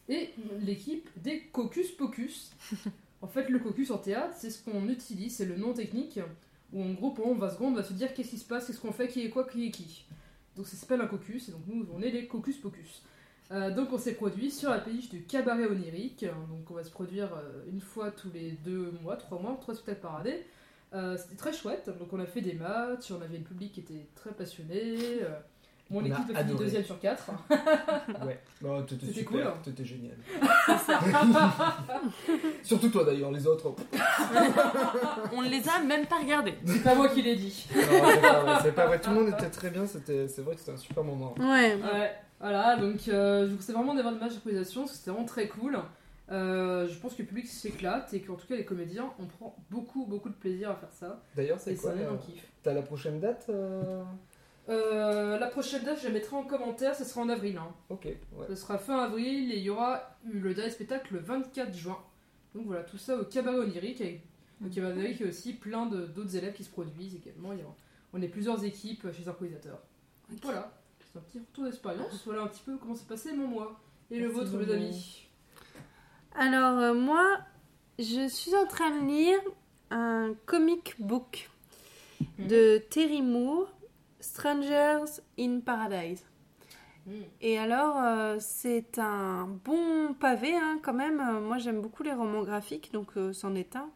et 0.08 0.30
l'équipe 0.60 1.08
des 1.16 1.42
Cocus 1.52 1.90
Pocus. 1.90 2.52
en 3.22 3.26
fait, 3.26 3.48
le 3.48 3.58
caucus 3.58 3.90
en 3.90 3.98
théâtre, 3.98 4.34
c'est 4.38 4.50
ce 4.50 4.62
qu'on 4.62 4.88
utilise, 4.88 5.36
c'est 5.36 5.44
le 5.44 5.56
nom 5.56 5.74
technique 5.74 6.20
où 6.72 6.82
en 6.82 6.92
gros 6.92 7.10
pendant 7.10 7.34
20 7.34 7.50
secondes 7.50 7.72
on 7.72 7.76
va 7.76 7.82
se 7.82 7.92
dire 7.92 8.14
qu'est-ce 8.14 8.30
qui 8.30 8.38
se 8.38 8.46
passe, 8.46 8.66
qu'est-ce 8.66 8.80
qu'on 8.80 8.92
fait, 8.92 9.08
qui 9.08 9.24
est 9.24 9.30
quoi, 9.30 9.44
qui 9.44 9.66
est 9.66 9.70
qui. 9.70 10.06
Donc 10.56 10.66
ça 10.66 10.76
s'appelle 10.76 11.00
un 11.00 11.06
caucus, 11.06 11.48
et 11.48 11.52
donc 11.52 11.62
nous 11.66 11.86
on 11.92 12.00
est 12.00 12.10
les 12.10 12.26
Cocus 12.26 12.58
Pocus. 12.58 13.02
Euh, 13.50 13.74
donc 13.74 13.92
on 13.92 13.98
s'est 13.98 14.14
produit 14.14 14.50
sur 14.50 14.70
la 14.70 14.78
péniche 14.78 15.10
du 15.10 15.24
cabaret 15.24 15.66
onirique, 15.66 16.24
donc 16.24 16.70
on 16.70 16.74
va 16.74 16.84
se 16.84 16.90
produire 16.90 17.34
euh, 17.34 17.64
une 17.70 17.80
fois 17.80 18.10
tous 18.10 18.30
les 18.32 18.52
deux 18.52 18.92
mois, 19.02 19.16
trois 19.16 19.40
mois, 19.40 19.58
trois 19.60 19.74
spectacles 19.74 20.00
par 20.00 20.16
année. 20.20 20.46
Euh, 20.94 21.16
C'était 21.16 21.36
très 21.36 21.52
chouette, 21.52 21.88
donc 21.98 22.12
on 22.12 22.20
a 22.20 22.26
fait 22.26 22.40
des 22.42 22.54
matchs, 22.54 23.10
on 23.10 23.22
avait 23.22 23.38
le 23.38 23.44
public 23.44 23.72
qui 23.72 23.80
était 23.80 24.06
très 24.14 24.30
passionné. 24.30 24.98
euh, 25.22 25.28
mon 25.90 26.00
On 26.00 26.04
équipe 26.04 26.34
a 26.34 26.44
fini 26.44 26.56
deuxième 26.58 26.84
sur 26.84 26.98
quatre. 27.00 27.30
Ouais, 28.24 28.38
bah, 28.60 28.84
t'étais 28.86 29.06
C'était 29.06 29.20
super, 29.20 29.52
cool. 29.52 29.62
t'étais 29.62 29.84
génial. 29.84 30.16
Surtout 32.62 32.88
toi 32.88 33.04
d'ailleurs, 33.04 33.30
les 33.30 33.46
autres. 33.46 33.74
On 35.32 35.40
les 35.42 35.68
a 35.68 35.80
même 35.80 36.06
pas 36.06 36.18
regardés. 36.18 36.54
C'est 36.66 36.82
pas 36.82 36.94
moi 36.94 37.08
qui 37.08 37.22
l'ai 37.22 37.36
dit. 37.36 37.66
Non, 37.74 37.82
c'est 37.82 38.20
pas 38.20 38.40
vrai, 38.40 38.58
c'est 38.62 38.72
pas 38.72 38.86
vrai, 38.86 39.00
tout 39.00 39.10
le 39.10 39.16
monde 39.16 39.28
était 39.28 39.50
très 39.50 39.70
bien, 39.70 39.86
c'était, 39.86 40.28
c'est 40.28 40.42
vrai 40.42 40.54
que 40.54 40.60
c'était 40.60 40.72
un 40.72 40.76
super 40.76 41.04
moment. 41.04 41.34
Ouais. 41.38 41.74
Ouais, 41.76 42.12
voilà, 42.40 42.76
donc 42.76 43.08
euh, 43.08 43.46
je 43.46 43.50
vous 43.50 43.56
conseille 43.56 43.74
vraiment 43.74 43.94
d'avoir 43.94 44.14
des 44.14 44.20
matchs 44.20 44.34
d'improvisation, 44.34 44.82
parce 44.82 44.92
que 44.92 44.98
c'était 44.98 45.10
vraiment 45.10 45.26
très 45.26 45.48
cool. 45.48 45.78
Euh, 46.32 46.88
je 46.88 46.98
pense 46.98 47.14
que 47.14 47.22
le 47.22 47.28
public 47.28 47.46
s'éclate 47.46 48.12
et 48.14 48.20
qu'en 48.22 48.34
tout 48.36 48.46
cas 48.46 48.56
les 48.56 48.64
comédiens, 48.64 49.12
on 49.18 49.26
prend 49.26 49.54
beaucoup 49.70 50.06
beaucoup 50.06 50.28
de 50.30 50.34
plaisir 50.34 50.70
à 50.70 50.76
faire 50.76 50.92
ça. 50.92 51.22
D'ailleurs, 51.36 51.60
c'est 51.60 51.74
quoi 51.76 51.90
euh. 51.90 52.16
T'as 52.62 52.72
la 52.72 52.82
prochaine 52.82 53.20
date 53.20 53.46
euh, 53.50 54.02
Euh, 54.68 55.38
la 55.38 55.46
prochaine 55.48 55.82
date, 55.84 55.98
je 56.00 56.06
la 56.06 56.12
mettrai 56.14 56.36
en 56.36 56.44
commentaire, 56.44 56.94
ce 56.94 57.04
sera 57.04 57.20
en 57.22 57.28
avril. 57.28 57.56
Hein. 57.58 57.74
Ok, 57.90 58.04
ouais. 58.06 58.46
Ce 58.48 58.54
sera 58.54 58.78
fin 58.78 58.98
avril 59.00 59.52
et 59.52 59.56
il 59.56 59.62
y 59.62 59.70
aura 59.70 60.16
le 60.24 60.54
dernier 60.54 60.70
spectacle 60.70 61.14
le 61.14 61.20
24 61.20 61.74
juin. 61.74 61.98
Donc 62.54 62.66
voilà, 62.66 62.82
tout 62.84 62.98
ça 62.98 63.16
au 63.16 63.24
cabaret 63.24 63.58
onirique. 63.58 64.00
Avec, 64.00 64.22
au 64.64 64.68
cabaret 64.68 64.92
onirique, 64.94 65.16
il 65.20 65.22
y 65.24 65.26
a 65.26 65.28
aussi 65.30 65.52
plein 65.54 65.86
d'autres 65.86 66.36
élèves 66.36 66.54
qui 66.54 66.64
se 66.64 66.70
produisent 66.70 67.16
également. 67.16 67.52
Il 67.52 67.58
y 67.58 67.62
a- 67.62 67.66
on 68.14 68.22
est 68.22 68.28
plusieurs 68.28 68.62
équipes 68.64 69.10
chez 69.12 69.22
les 69.22 69.28
improvisateurs. 69.28 69.80
Donc 70.30 70.38
Voilà, 70.44 70.70
c'est 71.00 71.18
un 71.18 71.22
petit 71.22 71.38
retour 71.40 71.64
d'expérience. 71.64 72.22
Voilà 72.24 72.42
un 72.42 72.46
petit 72.46 72.62
peu 72.64 72.76
comment 72.76 72.94
s'est 72.94 73.06
passé 73.08 73.32
mon 73.32 73.48
mois. 73.48 73.80
Et 74.10 74.18
le 74.20 74.28
vôtre, 74.28 74.56
les 74.58 74.72
amis 74.72 75.28
Alors, 76.36 76.78
euh, 76.78 76.94
moi, 76.94 77.38
je 77.98 78.26
suis 78.28 78.54
en 78.56 78.66
train 78.66 78.90
de 78.90 79.06
lire 79.06 79.38
un 79.90 80.34
comic 80.46 80.94
book 80.98 81.50
de 82.38 82.78
Terry 82.90 83.22
Moore, 83.22 83.68
Strangers 84.20 85.20
in 85.38 85.60
Paradise. 85.60 86.24
Mhm. 87.06 87.14
Et 87.40 87.58
alors, 87.58 87.96
euh, 87.98 88.36
c'est 88.40 88.98
un 88.98 89.48
bon 89.64 90.14
pavé 90.14 90.54
hein, 90.54 90.78
quand 90.82 90.94
même. 90.94 91.20
Euh, 91.20 91.40
Moi, 91.40 91.58
j'aime 91.58 91.80
beaucoup 91.80 92.02
les 92.02 92.12
romans 92.12 92.42
graphiques, 92.42 92.92
donc 92.92 93.08
euh, 93.16 93.32
c'en 93.32 93.54
est 93.54 93.76
un. 93.76 93.90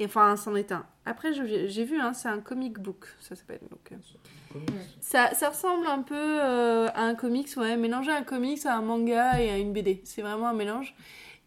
Et, 0.00 0.04
enfin, 0.04 0.36
c'en 0.36 0.54
est 0.54 0.70
un. 0.70 0.86
Après, 1.06 1.32
j'ai 1.32 1.84
vu, 1.84 1.98
hein, 1.98 2.12
c'est 2.12 2.28
un 2.28 2.38
comic 2.38 2.78
book, 2.78 3.06
ça 3.18 3.34
s'appelle. 3.34 3.60
Donc, 3.68 3.90
euh, 3.90 4.60
ça, 5.00 5.34
ça 5.34 5.48
ressemble 5.48 5.86
un 5.88 6.02
peu 6.02 6.40
à 6.40 7.00
un 7.00 7.16
comics, 7.16 7.48
ouais, 7.56 7.76
mélanger 7.76 8.12
un 8.12 8.22
comics 8.22 8.64
à 8.64 8.76
un 8.76 8.82
manga 8.82 9.40
et 9.40 9.50
à 9.50 9.58
une 9.58 9.72
BD. 9.72 10.00
C'est 10.04 10.22
vraiment 10.22 10.48
un 10.48 10.52
mélange. 10.52 10.94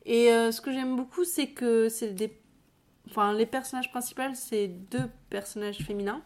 Et 0.06 0.32
euh, 0.32 0.52
ce 0.52 0.62
que 0.62 0.72
j'aime 0.72 0.96
beaucoup, 0.96 1.24
c'est 1.24 1.48
que 1.48 1.90
c'est 1.90 2.14
des. 2.14 2.38
Enfin, 3.10 3.34
les 3.34 3.46
personnages 3.46 3.92
principaux, 3.92 4.22
c'est 4.34 4.68
deux 4.68 5.10
personnages 5.30 5.80
féminins. 5.80 6.22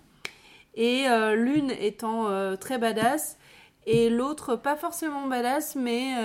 Et 0.76 1.08
euh, 1.08 1.36
l'une 1.36 1.72
étant 1.72 2.28
euh, 2.28 2.56
très 2.56 2.78
badass, 2.78 3.38
et 3.86 4.10
l'autre 4.10 4.56
pas 4.56 4.76
forcément 4.76 5.28
badass, 5.28 5.76
mais 5.76 6.16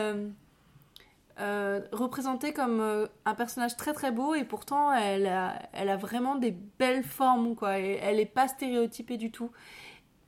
représentée 1.93 2.53
comme 2.53 3.09
un 3.25 3.35
personnage 3.35 3.77
très 3.77 3.95
très 3.95 4.11
beau, 4.13 4.35
et 4.35 4.45
pourtant 4.45 4.93
elle 4.93 5.27
a, 5.27 5.59
elle 5.73 5.89
a 5.89 5.97
vraiment 5.97 6.35
des 6.35 6.51
belles 6.51 7.05
formes, 7.05 7.55
quoi. 7.57 7.79
Elle 7.79 8.17
n'est 8.17 8.27
pas 8.27 8.49
stéréotypée 8.49 9.17
du 9.17 9.31
tout. 9.31 9.51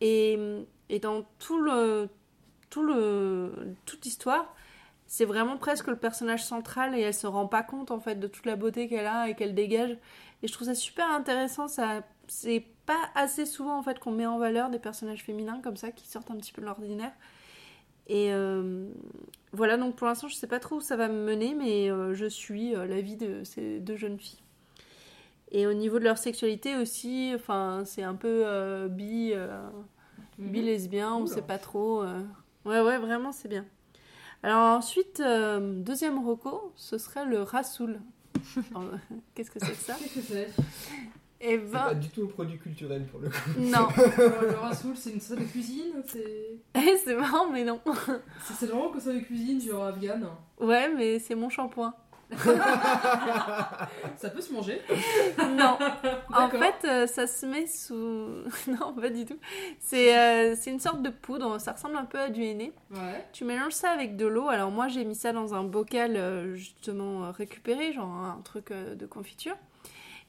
Et, 0.00 0.38
et 0.88 0.98
dans 0.98 1.22
tout 1.38 1.60
le, 1.60 2.08
tout 2.70 2.82
le, 2.82 3.76
toute 3.84 4.04
l'histoire, 4.04 4.54
c'est 5.12 5.26
vraiment 5.26 5.58
presque 5.58 5.88
le 5.88 5.96
personnage 5.96 6.42
central 6.42 6.94
et 6.98 7.02
elle 7.02 7.12
se 7.12 7.26
rend 7.26 7.46
pas 7.46 7.62
compte 7.62 7.90
en 7.90 8.00
fait 8.00 8.14
de 8.14 8.26
toute 8.26 8.46
la 8.46 8.56
beauté 8.56 8.88
qu'elle 8.88 9.04
a 9.04 9.28
et 9.28 9.34
qu'elle 9.34 9.54
dégage. 9.54 9.98
Et 10.42 10.48
je 10.48 10.52
trouve 10.54 10.68
ça 10.68 10.74
super 10.74 11.06
intéressant. 11.10 11.68
Ça, 11.68 12.02
c'est 12.28 12.64
pas 12.86 13.10
assez 13.14 13.44
souvent 13.44 13.78
en 13.78 13.82
fait 13.82 13.98
qu'on 13.98 14.10
met 14.10 14.24
en 14.24 14.38
valeur 14.38 14.70
des 14.70 14.78
personnages 14.78 15.22
féminins 15.22 15.60
comme 15.62 15.76
ça 15.76 15.90
qui 15.92 16.08
sortent 16.08 16.30
un 16.30 16.36
petit 16.36 16.50
peu 16.50 16.62
de 16.62 16.66
l'ordinaire. 16.66 17.12
Et 18.06 18.32
euh, 18.32 18.88
voilà, 19.52 19.76
donc 19.76 19.96
pour 19.96 20.06
l'instant, 20.06 20.28
je 20.28 20.34
sais 20.34 20.46
pas 20.46 20.60
trop 20.60 20.76
où 20.76 20.80
ça 20.80 20.96
va 20.96 21.08
me 21.08 21.22
mener, 21.26 21.54
mais 21.54 21.90
euh, 21.90 22.14
je 22.14 22.24
suis 22.24 22.74
euh, 22.74 22.86
la 22.86 23.02
vie 23.02 23.16
de 23.16 23.44
ces 23.44 23.80
deux 23.80 23.96
jeunes 23.96 24.18
filles. 24.18 24.40
Et 25.50 25.66
au 25.66 25.74
niveau 25.74 25.98
de 25.98 26.04
leur 26.04 26.16
sexualité 26.16 26.74
aussi, 26.76 27.32
enfin, 27.34 27.82
c'est 27.84 28.02
un 28.02 28.14
peu 28.14 28.88
bi, 28.88 29.32
euh, 29.34 29.60
bi 30.38 30.62
lesbien, 30.62 31.12
on 31.12 31.24
Oula. 31.24 31.34
sait 31.34 31.42
pas 31.42 31.58
trop. 31.58 32.02
Ouais, 32.64 32.80
ouais, 32.80 32.96
vraiment, 32.96 33.30
c'est 33.30 33.48
bien. 33.48 33.66
Alors 34.42 34.76
ensuite, 34.78 35.20
euh, 35.20 35.60
deuxième 35.82 36.18
roco, 36.24 36.72
ce 36.76 36.98
serait 36.98 37.24
le 37.24 37.42
rassoul. 37.42 38.00
Alors, 38.74 38.90
Qu'est-ce 39.34 39.50
que 39.50 39.58
c'est 39.60 39.70
que 39.72 39.76
ça? 39.76 39.94
Qu'est-ce 39.94 40.14
que 40.14 40.20
c'est? 40.20 40.48
Eh 41.44 41.58
C'est 41.58 41.72
pas 41.72 41.92
ben, 41.92 42.00
du 42.00 42.08
tout 42.08 42.22
un 42.22 42.26
produit 42.26 42.58
culturel 42.58 43.04
pour 43.06 43.20
le 43.20 43.28
coup. 43.28 43.36
non. 43.58 43.88
Euh, 44.18 44.50
Le 44.52 44.58
rassoul, 44.58 44.96
c'est 44.96 45.10
une 45.10 45.20
salle 45.20 45.38
de 45.40 45.44
cuisine 45.44 45.92
C'est 46.06 46.56
Eh, 46.74 46.96
c'est 47.04 47.14
marrant, 47.16 47.48
mais 47.50 47.64
non. 47.64 47.80
c'est- 48.44 48.66
vraiment 48.66 48.90
comme 48.90 49.00
ça 49.00 49.12
de 49.12 49.20
cuisine, 49.20 49.60
genre 49.60 49.84
afghane. 49.86 50.26
Ouais, 50.60 50.88
mais 50.94 51.18
c'est 51.18 51.34
mon 51.34 51.48
shampoing. 51.48 51.94
Ça 54.16 54.30
peut 54.30 54.40
se 54.40 54.52
manger. 54.52 54.80
Non. 55.56 55.78
En 56.34 56.48
fait, 56.48 56.86
euh, 56.86 57.06
ça 57.06 57.26
se 57.26 57.46
met 57.46 57.66
sous. 57.66 57.94
non, 58.66 58.92
pas 58.94 59.10
du 59.10 59.24
tout. 59.24 59.38
C'est 59.78 60.16
euh, 60.16 60.56
une 60.66 60.80
sorte 60.80 61.02
de 61.02 61.10
poudre. 61.10 61.58
Ça 61.58 61.72
ressemble 61.72 61.96
un 61.96 62.04
peu 62.04 62.18
à 62.18 62.30
du 62.30 62.42
henné. 62.42 62.72
Ouais. 62.90 63.26
Tu 63.32 63.44
mélanges 63.44 63.72
ça 63.72 63.90
avec 63.90 64.16
de 64.16 64.26
l'eau. 64.26 64.48
Alors 64.48 64.70
moi, 64.70 64.88
j'ai 64.88 65.04
mis 65.04 65.14
ça 65.14 65.32
dans 65.32 65.54
un 65.54 65.62
bocal 65.62 66.16
euh, 66.16 66.54
justement 66.54 67.24
euh, 67.24 67.30
récupéré, 67.30 67.92
genre 67.92 68.08
un 68.08 68.40
truc 68.44 68.72
de 68.72 69.06
confiture. 69.06 69.56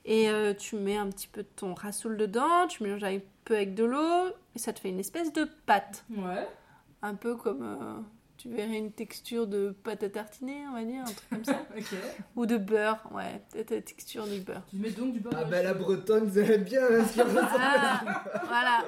Et 0.05 0.27
tu 0.59 0.75
mets 0.75 0.97
un 0.97 1.07
petit 1.07 1.29
peu 1.29 1.43
de 1.43 1.47
ton 1.55 1.73
rassoul 1.73 2.17
dedans. 2.17 2.67
Tu 2.67 2.83
mélanges 2.83 3.05
un 3.05 3.19
peu 3.45 3.55
avec 3.55 3.73
de 3.73 3.85
l'eau. 3.85 4.27
Et 4.53 4.59
ça 4.59 4.73
te 4.73 4.79
fait 4.81 4.89
une 4.89 4.99
espèce 4.99 5.31
de 5.31 5.47
pâte. 5.65 6.03
Ouais. 6.09 6.47
Un 7.01 7.15
peu 7.15 7.35
comme. 7.37 8.03
Euh, 8.45 8.49
tu 8.49 8.55
verrais 8.55 8.77
une 8.77 8.91
texture 8.91 9.47
de 9.47 9.75
pâte 9.83 10.03
à 10.03 10.09
tartiner, 10.09 10.65
on 10.69 10.73
va 10.73 10.83
dire, 10.83 11.01
un 11.01 11.05
truc 11.05 11.29
comme 11.29 11.45
ça. 11.45 11.61
Ou 12.35 12.45
de 12.45 12.57
beurre, 12.57 12.99
ouais, 13.11 13.41
peut-être 13.51 13.71
la 13.71 13.81
texture 13.81 14.25
du 14.27 14.39
beurre. 14.39 14.63
Tu 14.69 14.77
mets 14.77 14.91
donc 14.91 15.13
du 15.13 15.19
beurre. 15.19 15.33
Ah 15.37 15.45
bah 15.45 15.63
la 15.63 15.73
bretonne, 15.73 16.25
vous 16.25 16.39
aimez 16.39 16.57
bien 16.59 16.81
ce 17.05 17.21
ressemble. 17.21 17.41
Ah, 17.59 18.23
voilà. 18.47 18.85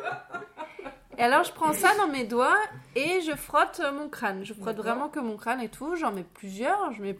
Et 1.17 1.21
alors 1.21 1.43
je 1.43 1.51
prends 1.53 1.71
ça 1.73 1.95
dans 1.97 2.07
mes 2.07 2.25
doigts 2.25 2.57
et 2.95 3.21
je 3.21 3.35
frotte 3.35 3.81
euh, 3.83 3.91
mon 3.93 4.09
crâne. 4.09 4.43
Je 4.43 4.53
frotte 4.53 4.77
vraiment 4.77 5.07
que 5.07 5.19
mon 5.19 5.37
crâne 5.37 5.61
et 5.61 5.69
tout. 5.69 5.95
J'en 5.95 6.11
mets 6.11 6.25
plusieurs. 6.25 6.91
Je 6.91 7.01
mets... 7.01 7.17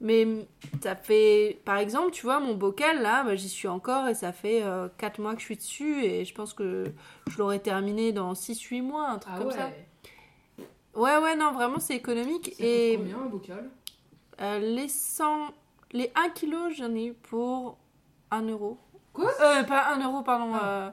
Mais 0.00 0.26
ça 0.82 0.96
fait... 0.96 1.60
Par 1.64 1.76
exemple, 1.78 2.10
tu 2.10 2.22
vois, 2.22 2.40
mon 2.40 2.54
bocal, 2.54 3.00
là, 3.00 3.22
bah, 3.22 3.36
j'y 3.36 3.48
suis 3.48 3.68
encore 3.68 4.08
et 4.08 4.14
ça 4.14 4.32
fait 4.32 4.64
4 4.98 5.20
mois 5.20 5.34
que 5.34 5.40
je 5.40 5.44
suis 5.44 5.56
dessus 5.56 6.04
et 6.04 6.24
je 6.24 6.34
pense 6.34 6.52
que 6.54 6.92
je 7.30 7.38
l'aurais 7.38 7.60
terminé 7.60 8.12
dans 8.12 8.32
6-8 8.32 8.82
mois, 8.82 9.08
un 9.08 9.18
truc 9.18 9.32
Ah 9.36 9.38
comme 9.38 9.48
ouais. 9.48 9.54
ça. 9.54 9.70
Ouais, 10.94 11.18
ouais, 11.18 11.36
non, 11.36 11.52
vraiment, 11.52 11.78
c'est 11.80 11.96
économique. 11.96 12.54
Ça 12.56 12.64
Et 12.64 12.96
combien 12.96 13.18
un 13.18 13.26
bocal? 13.26 13.70
Euh, 14.40 14.58
les 14.58 14.88
100... 14.88 15.48
Les 15.92 16.10
1 16.16 16.30
kg, 16.30 16.72
j'en 16.76 16.92
ai 16.94 17.06
eu 17.06 17.12
pour 17.14 17.78
1 18.30 18.42
euro. 18.48 18.78
Quoi? 19.12 19.30
Euh, 19.40 19.62
pas 19.64 19.94
1 19.94 20.04
euro, 20.04 20.22
pardon. 20.22 20.50
Ah. 20.54 20.66
euh, 20.66 20.90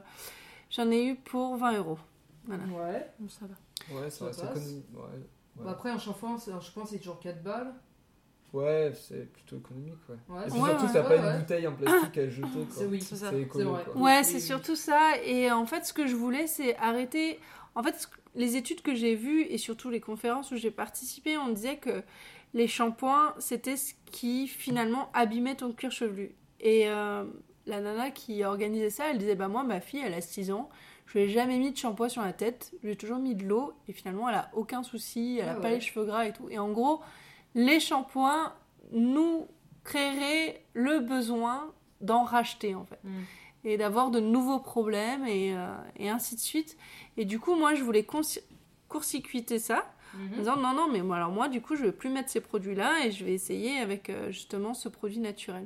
j'en 0.70 0.90
ai 0.92 1.06
eu 1.06 1.16
pour 1.16 1.56
20 1.58 1.74
euros. 1.78 1.98
Voilà. 2.46 2.64
Ouais. 2.66 3.10
Bon, 3.20 3.28
ça 3.30 3.46
va. 3.48 3.96
Ouais, 4.00 4.10
ça 4.12 4.20
Ça 4.20 4.26
reste 4.26 4.42
passe. 4.42 4.58
économique. 4.58 4.86
Ouais, 4.94 5.02
ouais. 5.02 5.66
Bah 5.66 5.72
après, 5.72 5.90
un 5.90 5.98
shampoing, 5.98 6.38
c'est- 6.38 6.52
je 6.52 6.72
pense 6.72 6.84
que 6.86 6.90
c'est 6.92 6.98
toujours 7.00 7.20
4 7.20 7.42
balles. 7.44 7.74
Ouais, 8.54 8.94
c'est 8.96 9.32
plutôt 9.32 9.58
économique, 9.58 9.96
ouais. 10.10 10.16
Ouais, 10.30 10.42
Et 10.42 10.44
c'est- 10.50 10.52
puis 10.52 10.62
Ouais, 10.62 10.70
surtout, 10.70 10.86
ouais, 10.86 10.94
t'as 10.94 11.04
pas 11.04 11.10
ouais, 11.10 11.34
une 11.34 11.40
bouteille 11.40 11.68
en 11.68 11.74
plastique 11.76 12.18
à 12.18 12.30
jeter, 12.30 12.42
quoi. 12.48 12.66
C'est 12.70 12.86
oui. 12.86 13.02
C'est 13.02 13.16
ça. 13.16 13.30
C'est 13.32 13.44
vrai. 13.64 13.84
quoi. 13.86 13.96
Ouais, 14.02 14.24
c'est 14.24 14.40
surtout 14.40 14.76
ça. 14.76 15.14
Et 15.24 15.50
en 15.52 15.66
fait, 15.66 15.84
ce 15.86 15.94
que 15.94 16.06
je 16.06 16.16
voulais, 16.16 16.46
c'est 16.48 16.76
arrêter. 16.78 17.40
En 17.76 17.82
fait, 17.82 17.94
ce 18.00 18.08
que- 18.08 18.18
les 18.36 18.56
études 18.58 18.82
que 18.82 18.96
j'ai 18.96 19.16
vues 19.16 19.44
et 19.44 19.58
surtout 19.58 19.90
les 19.90 20.00
conférences 20.00 20.52
où 20.52 20.56
j'ai 20.58 20.72
participé, 20.72 21.38
on 21.38 21.50
disait 21.50 21.78
que 21.78 22.04
les 22.54 22.68
shampoings, 22.68 23.34
c'était 23.40 23.78
ce 23.78 23.94
qui 24.12 24.48
finalement 24.48 25.10
abîmait 25.14 25.56
ton 25.56 25.72
cuir 25.72 25.92
chevelu. 25.92 26.36
Et 26.60 26.88
euh, 26.90 27.24
la 27.66 27.80
nana 27.82 28.12
qui 28.12 28.44
organisait 28.44 28.90
ça, 28.90 29.10
elle 29.10 29.18
disait 29.18 29.36
Bah, 29.36 29.48
moi, 29.48 29.64
ma 29.64 29.80
fille, 29.82 30.02
elle 30.06 30.14
a 30.14 30.22
6 30.22 30.52
ans. 30.52 30.70
Je 31.08 31.18
lui 31.18 31.26
ai 31.26 31.30
jamais 31.30 31.58
mis 31.58 31.72
de 31.72 31.78
shampoing 31.78 32.10
sur 32.10 32.22
la 32.22 32.34
tête. 32.34 32.74
J'ai 32.84 32.96
toujours 32.96 33.18
mis 33.20 33.36
de 33.36 33.44
l'eau. 33.46 33.74
Et 33.88 33.94
finalement, 33.94 34.30
elle 34.30 34.36
a 34.36 34.50
aucun 34.54 34.84
souci. 34.84 35.40
Elle 35.42 35.50
a 35.50 35.56
Ah 35.58 35.62
pas 35.62 35.70
les 35.70 35.82
cheveux 35.82 36.06
gras 36.06 36.26
et 36.26 36.34
tout. 36.34 36.50
Et 36.50 36.58
en 36.58 36.70
gros, 36.72 37.02
les 37.56 37.80
shampoings 37.80 38.54
nous 38.94 39.48
créeraient 39.84 40.64
le 40.74 41.00
besoin 41.00 41.72
d'en 42.02 42.24
racheter, 42.24 42.76
en 42.76 42.86
fait 42.86 43.00
Mm. 43.04 43.10
Et 43.64 43.78
d'avoir 43.78 44.10
de 44.12 44.20
nouveaux 44.20 44.60
problèmes 44.60 45.26
et, 45.26 45.54
euh, 45.56 45.68
et 45.98 46.10
ainsi 46.10 46.36
de 46.36 46.40
suite. 46.42 46.78
Et 47.18 47.26
du 47.26 47.40
coup, 47.40 47.56
moi, 47.56 47.76
je 47.76 47.84
voulais 47.84 48.04
court-circuiter 48.88 49.60
ça 49.60 49.86
en 50.14 50.18
Mhm. 50.18 50.40
disant 50.40 50.58
non, 50.58 50.74
non, 50.74 50.90
mais 50.92 51.02
moi, 51.02 51.16
alors 51.18 51.32
moi, 51.32 51.48
du 51.48 51.62
coup, 51.62 51.76
je 51.76 51.84
vais 51.84 51.92
plus 51.92 52.10
mettre 52.10 52.30
ces 52.30 52.42
produits-là 52.42 53.06
et 53.06 53.12
je 53.12 53.24
vais 53.24 53.34
essayer 53.34 53.80
avec 53.80 54.10
euh, 54.10 54.32
justement 54.32 54.74
ce 54.74 54.90
produit 54.90 55.20
naturel. 55.20 55.66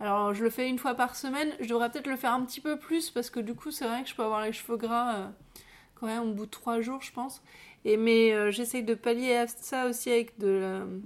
Alors, 0.00 0.34
je 0.34 0.42
le 0.42 0.50
fais 0.50 0.68
une 0.68 0.78
fois 0.78 0.94
par 0.94 1.14
semaine. 1.14 1.52
Je 1.60 1.68
devrais 1.68 1.90
peut-être 1.90 2.06
le 2.08 2.16
faire 2.16 2.32
un 2.32 2.44
petit 2.44 2.60
peu 2.60 2.78
plus 2.78 3.10
parce 3.10 3.28
que 3.30 3.40
du 3.40 3.54
coup, 3.54 3.70
c'est 3.70 3.86
vrai 3.86 4.02
que 4.02 4.08
je 4.08 4.14
peux 4.14 4.22
avoir 4.24 4.42
les 4.42 4.52
cheveux 4.52 4.76
gras 4.78 5.14
euh, 5.16 5.26
quand 5.94 6.06
même 6.06 6.22
au 6.30 6.32
bout 6.32 6.46
de 6.46 6.50
trois 6.50 6.80
jours, 6.80 7.02
je 7.02 7.12
pense. 7.12 7.42
Et 7.84 7.96
mais 7.96 8.52
j'essaye 8.52 8.84
de 8.84 8.94
pallier 8.94 9.34
à 9.34 9.46
ça 9.48 9.86
aussi 9.88 10.10
avec 10.10 10.38
de, 10.38 11.02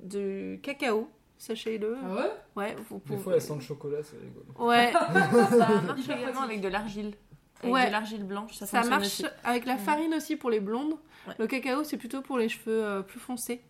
du 0.00 0.60
cacao, 0.62 1.08
sachez-le. 1.38 1.96
Ah 2.02 2.14
ouais? 2.14 2.30
Ouais, 2.56 2.76
vous 2.88 2.96
Des 2.96 3.00
pouvez- 3.02 3.18
fois, 3.18 3.32
la 3.34 3.40
sent 3.40 3.54
le 3.54 3.60
chocolat, 3.60 3.98
c'est 4.02 4.16
rigolo. 4.18 4.44
Ouais, 4.58 4.92
Ça 5.50 5.80
marche 5.82 6.08
également 6.08 6.42
avec 6.42 6.60
de 6.60 6.68
l'argile. 6.68 7.12
Avec 7.62 7.72
Ouais. 7.74 7.86
de 7.86 7.92
l'argile 7.92 8.24
blanche, 8.24 8.54
ça, 8.54 8.66
Ça 8.66 8.82
marche 8.84 9.06
aussi. 9.06 9.24
avec 9.42 9.64
la 9.64 9.76
farine 9.78 10.12
aussi 10.14 10.36
pour 10.36 10.50
les 10.50 10.60
blondes. 10.60 10.94
Ouais. 11.26 11.34
Le 11.38 11.46
cacao, 11.46 11.82
c'est 11.84 11.96
plutôt 11.96 12.20
pour 12.20 12.36
les 12.36 12.48
cheveux 12.48 12.84
euh, 12.84 13.02
plus 13.02 13.20
foncés. 13.20 13.62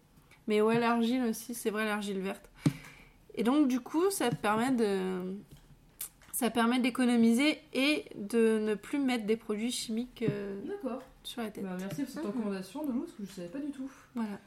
Mais 0.49 0.61
ouais, 0.61 0.78
l'argile 0.81 1.23
aussi, 1.24 1.55
c'est 1.55 1.70
vrai, 1.70 1.85
l'argile 1.85 2.19
verte. 2.20 2.51
Et 3.36 3.43
donc, 3.45 3.69
du 3.69 3.81
coup, 3.81 4.11
ça 4.11 4.31
permet 4.31 4.73
de. 4.73 5.35
Ça 6.32 6.51
permet 6.51 6.81
d'économiser 6.81 7.59
et 7.73 8.07
de 8.16 8.59
ne 8.59 8.74
plus 8.74 8.99
mettre 8.99 9.24
des 9.24 9.36
produits 9.36 9.70
chimiques 9.70 10.24
euh, 10.28 10.61
sur 11.23 11.43
la 11.43 11.51
tête. 11.51 11.62
Bah, 11.62 11.77
merci 11.78 12.03
pour 12.03 12.12
cette 12.12 12.24
recommandation 12.27 12.85
de 12.85 12.91
nous, 12.93 13.01
parce 13.03 13.12
que 13.12 13.24
je 13.24 13.31
savais 13.31 13.49
pas 13.49 13.61
du 13.61 13.70
tout. 13.70 13.89
Voilà. 14.16 14.41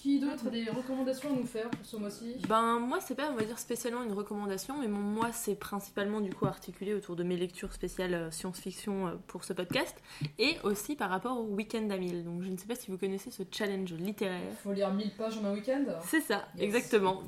Qui 0.00 0.18
d'autre 0.18 0.46
a 0.46 0.50
des 0.50 0.64
recommandations 0.70 1.28
à 1.30 1.36
nous 1.36 1.44
faire 1.46 1.68
pour 1.68 1.84
ce 1.84 1.96
mois-ci? 1.98 2.36
Ben 2.48 2.78
moi 2.78 2.98
c'est 3.00 3.14
pas 3.14 3.30
on 3.30 3.34
va 3.34 3.44
dire 3.44 3.58
spécialement 3.58 4.02
une 4.02 4.12
recommandation 4.12 4.76
mais 4.80 4.88
mon 4.88 5.00
moi 5.00 5.28
c'est 5.32 5.54
principalement 5.56 6.20
du 6.22 6.32
coup 6.32 6.46
articulé 6.46 6.94
autour 6.94 7.16
de 7.16 7.22
mes 7.22 7.36
lectures 7.36 7.72
spéciales 7.74 8.14
euh, 8.14 8.30
science-fiction 8.30 9.08
euh, 9.08 9.10
pour 9.26 9.44
ce 9.44 9.52
podcast 9.52 9.94
et 10.38 10.56
aussi 10.64 10.96
par 10.96 11.10
rapport 11.10 11.38
au 11.38 11.44
week-end 11.44 11.86
à 11.90 11.98
1000 11.98 12.24
donc 12.24 12.42
je 12.42 12.48
ne 12.48 12.56
sais 12.56 12.66
pas 12.66 12.76
si 12.76 12.90
vous 12.90 12.96
connaissez 12.96 13.30
ce 13.30 13.42
challenge 13.50 13.92
littéraire 13.92 14.40
Faut 14.62 14.72
lire 14.72 14.90
1000 14.92 15.10
pages 15.18 15.36
en 15.36 15.44
un 15.44 15.52
week-end? 15.52 15.84
C'est 16.06 16.20
ça 16.22 16.44
Yes. 16.56 16.64
exactement 16.64 17.22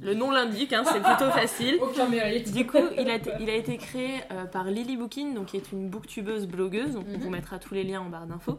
le 0.00 0.14
nom 0.14 0.32
l'indique 0.32 0.72
hein, 0.72 0.82
c'est 0.84 1.00
plutôt 1.02 1.30
facile 1.38 1.78
Aucun 1.80 2.08
mérite. 2.08 2.52
du 2.52 2.66
coup, 2.66 2.78
il 2.98 3.08
a, 3.08 3.14
été- 3.16 3.30
il 3.40 3.48
a 3.48 3.54
été 3.54 3.76
créé 3.76 4.16
euh, 4.32 4.44
par 4.46 4.64
Lily 4.64 4.96
Bookin, 4.96 5.34
donc 5.34 5.46
qui 5.46 5.56
est 5.56 5.70
une 5.72 5.88
booktubeuse 5.88 6.46
blogueuse. 6.48 6.94
Donc, 6.94 7.04
on 7.08 7.12
Mhm. 7.12 7.20
vous 7.22 7.30
mettra 7.30 7.58
tous 7.58 7.74
les 7.74 7.84
liens 7.84 8.00
en 8.00 8.08
barre 8.08 8.26
d'infos. 8.26 8.58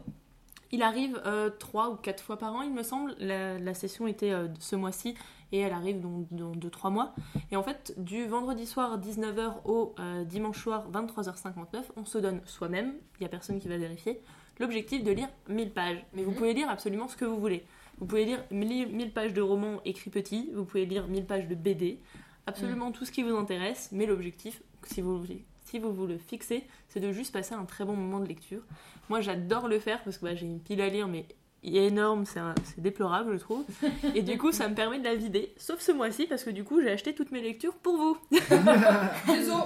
Il 0.72 0.82
arrive 0.82 1.20
euh, 1.26 1.50
trois 1.50 1.90
ou 1.90 1.96
quatre 1.96 2.22
fois 2.22 2.36
par 2.38 2.54
an, 2.54 2.62
il 2.62 2.72
me 2.72 2.82
semble. 2.82 3.14
La, 3.18 3.58
la 3.58 3.74
session 3.74 4.06
était 4.06 4.30
euh, 4.30 4.46
ce 4.60 4.76
mois-ci 4.76 5.14
et 5.52 5.58
elle 5.58 5.72
arrive 5.72 6.00
dans, 6.00 6.26
dans 6.30 6.52
2-3 6.52 6.92
mois. 6.92 7.12
Et 7.50 7.56
en 7.56 7.62
fait, 7.64 7.92
du 7.96 8.24
vendredi 8.26 8.66
soir 8.66 9.00
19h 9.00 9.54
au 9.64 9.94
euh, 9.98 10.22
dimanche 10.24 10.62
soir 10.62 10.88
23h59, 10.92 11.82
on 11.96 12.04
se 12.04 12.18
donne 12.18 12.40
soi-même, 12.44 12.94
il 13.18 13.22
n'y 13.22 13.26
a 13.26 13.28
personne 13.28 13.58
qui 13.58 13.66
va 13.66 13.76
vérifier, 13.76 14.20
l'objectif 14.60 15.02
de 15.02 15.10
lire 15.10 15.28
1000 15.48 15.70
pages. 15.72 16.04
Mais 16.14 16.22
vous 16.22 16.30
Mhm. 16.30 16.36
pouvez 16.36 16.54
lire 16.54 16.70
absolument 16.70 17.08
ce 17.08 17.16
que 17.16 17.24
vous 17.24 17.40
voulez. 17.40 17.64
Vous 17.98 18.06
pouvez 18.06 18.24
lire 18.24 18.44
1000 18.52 18.94
1000 18.94 19.12
pages 19.12 19.34
de 19.34 19.42
romans 19.42 19.80
écrits 19.84 20.10
petits, 20.10 20.50
vous 20.54 20.64
pouvez 20.64 20.86
lire 20.86 21.08
1000 21.08 21.26
pages 21.26 21.48
de 21.48 21.54
BD, 21.56 21.98
absolument 22.46 22.92
tout 22.92 23.04
ce 23.04 23.10
qui 23.12 23.22
vous 23.24 23.36
intéresse, 23.36 23.88
mais 23.92 24.06
l'objectif, 24.06 24.62
si 24.84 25.00
vous, 25.02 25.18
voulez- 25.18 25.44
si 25.70 25.78
vous 25.78 25.92
vous 25.92 26.06
le 26.06 26.18
fixez, 26.18 26.64
c'est 26.88 26.98
de 27.00 27.12
juste 27.12 27.32
passer 27.32 27.54
un 27.54 27.64
très 27.64 27.84
bon 27.84 27.94
moment 27.94 28.18
de 28.18 28.26
lecture. 28.26 28.62
Moi, 29.08 29.20
j'adore 29.20 29.68
le 29.68 29.78
faire 29.78 30.02
parce 30.02 30.18
que 30.18 30.24
bah, 30.24 30.34
j'ai 30.34 30.46
une 30.46 30.60
pile 30.60 30.80
à 30.80 30.88
lire, 30.88 31.06
mais 31.06 31.26
énorme, 31.62 32.24
c'est 32.24 32.40
déplorable, 32.78 33.34
je 33.34 33.38
trouve. 33.38 33.64
Et 34.16 34.22
du 34.22 34.36
coup, 34.36 34.50
ça 34.50 34.68
me 34.68 34.74
permet 34.74 34.98
de 34.98 35.04
la 35.04 35.14
vider, 35.14 35.54
sauf 35.56 35.80
ce 35.80 35.92
mois-ci, 35.92 36.26
parce 36.26 36.42
que 36.42 36.50
du 36.50 36.64
coup, 36.64 36.80
j'ai 36.80 36.90
acheté 36.90 37.14
toutes 37.14 37.30
mes 37.30 37.40
lectures 37.40 37.74
pour 37.74 37.96
vous. 37.96 38.18
Désolé. 38.30 39.62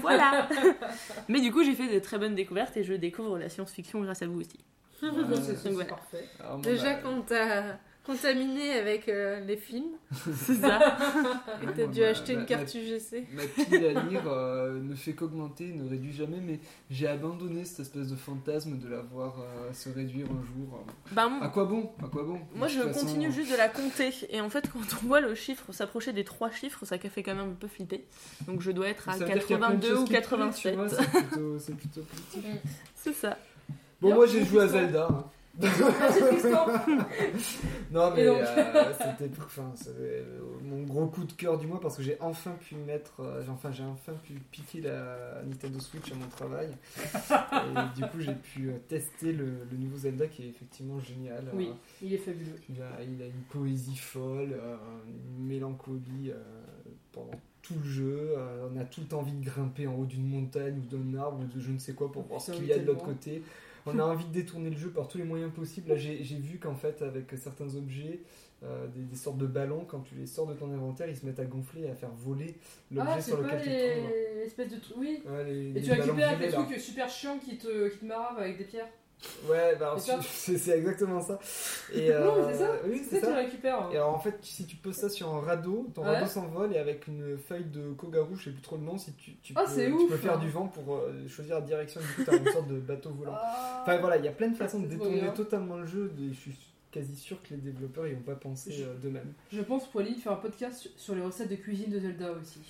Voilà 0.00 0.48
Mais 1.28 1.40
du 1.42 1.52
coup, 1.52 1.62
j'ai 1.62 1.74
fait 1.74 1.92
de 1.92 1.98
très 1.98 2.18
bonnes 2.18 2.34
découvertes 2.34 2.76
et 2.78 2.84
je 2.84 2.94
découvre 2.94 3.38
la 3.38 3.50
science-fiction 3.50 4.00
grâce 4.00 4.22
à 4.22 4.26
vous 4.26 4.40
aussi. 4.40 4.58
Voilà. 5.02 5.84
parfait. 5.84 6.24
Alors, 6.40 6.58
moi, 6.58 6.62
Déjà, 6.62 6.94
bah, 6.94 7.00
quand 7.02 7.20
t'as 7.26 7.76
contaminé 8.06 8.72
avec 8.72 9.08
euh, 9.08 9.40
les 9.40 9.56
films, 9.56 9.96
C'est 10.14 10.54
ça. 10.54 10.78
et 11.62 11.66
t'as 11.76 11.86
dû 11.86 12.00
ma- 12.00 12.06
acheter 12.06 12.34
ma- 12.34 12.40
une 12.40 12.46
carte 12.46 12.72
UGC. 12.74 13.26
Ma 13.34 13.42
pile 13.64 13.84
à 13.84 14.02
lire 14.04 14.22
euh, 14.28 14.80
ne 14.80 14.94
fait 14.94 15.12
qu'augmenter, 15.14 15.66
ne 15.72 15.88
réduit 15.88 16.12
jamais, 16.12 16.38
mais 16.40 16.60
j'ai 16.90 17.08
abandonné 17.08 17.64
cette 17.64 17.80
espèce 17.80 18.06
de 18.08 18.16
fantasme 18.16 18.78
de 18.78 18.88
la 18.88 19.00
voir 19.00 19.34
euh, 19.40 19.72
se 19.72 19.88
réduire 19.90 20.26
un 20.26 20.44
jour. 20.46 20.84
Bah, 21.12 21.28
À 21.40 21.48
quoi 21.48 21.64
bon? 21.64 21.90
À 22.02 22.08
quoi 22.08 22.22
bon? 22.22 22.38
Moi, 22.54 22.68
je 22.68 22.80
façon, 22.80 23.00
continue 23.00 23.32
juste 23.32 23.50
de 23.50 23.56
la 23.56 23.68
compter. 23.68 24.10
Et 24.30 24.40
en 24.40 24.48
fait, 24.48 24.70
quand 24.72 24.78
on 25.02 25.06
voit 25.06 25.20
le 25.20 25.34
chiffre 25.34 25.72
s'approcher 25.72 26.12
des 26.12 26.24
trois 26.24 26.50
chiffres, 26.50 26.84
ça 26.84 26.98
fait 26.98 27.22
quand 27.22 27.34
même 27.34 27.50
un 27.50 27.54
peu 27.54 27.66
flipper. 27.68 28.04
Donc, 28.46 28.60
je 28.62 28.70
dois 28.70 28.88
être 28.88 29.08
à 29.08 29.12
ça 29.18 29.24
veut 29.26 29.32
dire 29.34 29.46
qu'il 29.46 29.52
y 29.52 29.54
a 29.54 29.58
plein 29.58 29.74
de 29.74 29.80
82 29.80 29.88
choses 29.88 30.00
ou 30.00 30.04
qui 30.04 30.10
plaisent, 30.12 30.22
87. 30.22 30.72
tu 30.72 30.76
vois, 30.78 30.88
C'est 30.88 31.10
plutôt, 31.26 31.58
c'est 31.58 31.74
plutôt 31.76 32.00
positif. 32.10 32.44
C'est 32.94 33.12
ça. 33.12 33.38
Bon, 34.00 34.14
moi 34.14 34.26
j'ai 34.26 34.44
joué 34.44 34.62
à 34.62 34.68
Zelda. 34.68 35.08
hein. 35.10 35.24
Tristan. 35.60 36.66
Non, 37.92 38.10
mais 38.14 38.26
donc 38.26 38.38
euh, 38.40 38.92
c'était 38.92 39.30
enfin, 39.38 39.72
euh, 39.88 40.22
mon 40.64 40.82
gros 40.82 41.06
coup 41.06 41.24
de 41.24 41.32
cœur 41.32 41.56
du 41.56 41.66
mois 41.66 41.80
parce 41.80 41.96
que 41.96 42.02
j'ai 42.02 42.16
enfin 42.20 42.52
pu 42.60 42.74
mettre, 42.74 43.20
euh, 43.20 43.42
enfin 43.48 43.70
j'ai 43.72 43.84
enfin 43.84 44.12
pu 44.24 44.34
piquer 44.50 44.80
la 44.82 45.42
Nintendo 45.46 45.78
Switch 45.80 46.10
à 46.12 46.14
mon 46.16 46.26
travail. 46.28 46.68
Et 47.30 48.00
du 48.00 48.02
coup, 48.08 48.18
j'ai 48.20 48.34
pu 48.34 48.70
tester 48.88 49.32
le, 49.32 49.46
le 49.70 49.76
nouveau 49.78 49.96
Zelda 49.98 50.26
qui 50.26 50.42
est 50.44 50.48
effectivement 50.48 50.98
génial. 51.00 51.44
Oui, 51.54 51.68
Euh, 51.68 51.72
il 52.02 52.12
est 52.12 52.18
fabuleux. 52.18 52.58
il, 52.68 52.82
a, 52.82 53.02
il 53.02 53.22
a 53.22 53.26
une 53.26 53.42
poésie 53.48 53.96
folle, 53.96 54.56
une 55.38 55.46
mélancolie 55.46 56.32
pendant 57.12 57.40
tout 57.62 57.74
le 57.82 57.88
jeu. 57.88 58.34
On 58.72 58.78
a 58.78 58.84
tout 58.84 59.00
le 59.00 59.06
temps 59.06 59.20
envie 59.20 59.32
de 59.32 59.44
grimper 59.44 59.86
en 59.86 59.94
haut 59.94 60.04
d'une 60.06 60.26
montagne 60.28 60.80
ou 60.80 60.96
d'un 60.96 61.18
arbre 61.18 61.40
ou 61.40 61.44
de 61.44 61.60
je 61.60 61.70
ne 61.70 61.78
sais 61.78 61.94
quoi 61.94 62.10
pour 62.12 62.24
voir 62.24 62.40
ce 62.40 62.52
qu'il 62.52 62.66
y 62.66 62.72
a 62.72 62.78
de 62.78 62.86
l'autre 62.86 63.04
côté. 63.04 63.42
On 63.86 63.98
a 63.98 64.02
envie 64.04 64.24
de 64.24 64.32
détourner 64.32 64.70
le 64.70 64.76
jeu 64.76 64.90
par 64.90 65.08
tous 65.08 65.18
les 65.18 65.24
moyens 65.24 65.52
possibles. 65.52 65.88
Là, 65.90 65.96
j'ai 65.96 66.16
vu 66.22 66.58
qu'en 66.58 66.74
fait, 66.74 67.02
avec 67.02 67.26
certains 67.36 67.74
objets, 67.76 68.20
euh, 68.62 68.86
des, 68.88 69.02
des 69.02 69.16
sortes 69.16 69.36
de 69.38 69.46
ballons, 69.46 69.84
quand 69.86 70.00
tu 70.00 70.14
les 70.14 70.26
sors 70.26 70.46
de 70.46 70.54
ton 70.54 70.72
inventaire, 70.72 71.08
ils 71.08 71.16
se 71.16 71.26
mettent 71.26 71.40
à 71.40 71.44
gonfler 71.44 71.82
et 71.82 71.90
à 71.90 71.94
faire 71.94 72.10
voler 72.10 72.56
l'objet 72.90 73.12
Ah, 73.16 73.20
sur 73.20 73.40
lequel 73.42 73.62
tu 73.62 73.68
les 73.68 74.42
espèces 74.44 74.70
de 74.70 74.78
trucs. 74.78 74.96
Oui. 74.96 75.22
Ouais, 75.28 75.44
les, 75.44 75.68
Et 75.68 75.72
les 75.72 75.82
tu 75.82 75.92
récupères 75.92 76.38
des 76.38 76.48
trucs 76.48 76.72
super 76.80 77.08
chiants 77.08 77.38
qui 77.38 77.58
te, 77.58 77.88
qui 77.88 77.98
te 77.98 78.04
maravent 78.04 78.38
avec 78.38 78.56
des 78.58 78.64
pierres. 78.64 78.88
Ouais, 79.48 79.74
bah 79.76 79.96
C'est 80.22 80.78
exactement 80.78 81.20
ça. 81.20 81.38
Et, 81.92 82.10
Non, 82.10 82.46
mais 82.46 82.52
c'est 82.52 82.58
ça. 82.58 82.70
Oui, 82.86 83.02
C'est 83.08 83.20
ça 83.20 83.26
tu 83.28 83.32
récupères. 83.32 83.88
Et 83.92 83.96
alors 83.96 84.14
en 84.14 84.18
fait, 84.18 84.36
si 84.42 84.66
tu 84.66 84.76
poses 84.76 84.96
ça 84.96 85.08
sur 85.08 85.34
un 85.34 85.40
radeau, 85.40 85.88
ton 85.94 86.02
Ouais. 86.02 86.14
radeau 86.16 86.26
s'envole 86.26 86.74
et 86.74 86.78
avec 86.78 87.06
une 87.08 87.36
feuille 87.38 87.64
de 87.64 87.92
kogarou, 87.92 88.36
je 88.36 88.44
sais 88.44 88.50
plus 88.50 88.62
trop 88.62 88.76
le 88.76 88.82
nom, 88.82 88.98
si 88.98 89.12
tu, 89.14 89.32
tu, 89.42 89.52
Ah, 89.56 89.64
peux, 89.66 89.74
tu 89.84 89.92
ouf. 89.92 90.10
peux 90.10 90.16
faire 90.16 90.38
du 90.38 90.50
vent 90.50 90.68
pour 90.68 90.96
euh, 90.96 91.26
choisir 91.28 91.56
la 91.56 91.60
direction, 91.62 92.00
du 92.00 92.06
coup 92.08 92.24
tu 92.24 92.30
as 92.30 92.36
une 92.38 92.52
sorte 92.52 92.68
de 92.68 92.78
bateau 92.78 93.10
volant. 93.10 93.34
Ah. 93.36 93.80
Enfin 93.82 93.98
voilà, 93.98 94.16
il 94.18 94.24
y 94.24 94.28
a 94.28 94.32
plein 94.32 94.48
de 94.48 94.56
façons 94.56 94.80
de 94.80 94.86
détourner 94.86 95.22
totalement 95.34 95.76
le 95.78 95.86
jeu, 95.86 96.12
et 96.20 96.28
je 96.32 96.38
suis 96.38 96.56
quasi 96.92 97.16
sûr 97.16 97.42
que 97.42 97.48
les 97.50 97.56
développeurs 97.60 98.06
ils 98.06 98.16
ont 98.16 98.20
pas 98.20 98.36
pensé 98.36 98.70
Je- 98.70 98.84
euh, 98.84 98.94
d'eux-mêmes. 99.02 99.32
Je 99.52 99.60
pense 99.62 99.86
pour 99.90 100.02
limite 100.02 100.20
faire 100.22 100.32
un 100.32 100.36
podcast 100.36 100.88
sur 100.96 101.14
les 101.14 101.22
recettes 101.22 101.50
de 101.50 101.56
cuisine 101.56 101.90
de 101.90 101.98
Zelda 101.98 102.30
aussi. 102.32 102.60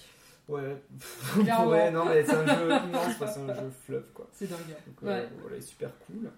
Ouais, 0.49 0.77
pourrait, 1.35 1.91
non 1.91 2.05
mais 2.05 2.25
c'est 2.25 2.35
un 2.35 2.47
jeu 2.47 2.71
immense, 2.89 3.17
quoi, 3.17 3.27
c'est 3.27 3.41
un 3.41 3.55
jeu 3.55 3.71
fleuve 3.85 4.11
quoi. 4.15 4.29
C'est 4.33 4.49
dingue. 4.49 4.59
Donc 4.87 5.03
euh, 5.03 5.07
Ouais. 5.07 5.29
voilà, 5.41 5.61
super 5.61 5.91
cool. 6.07 6.31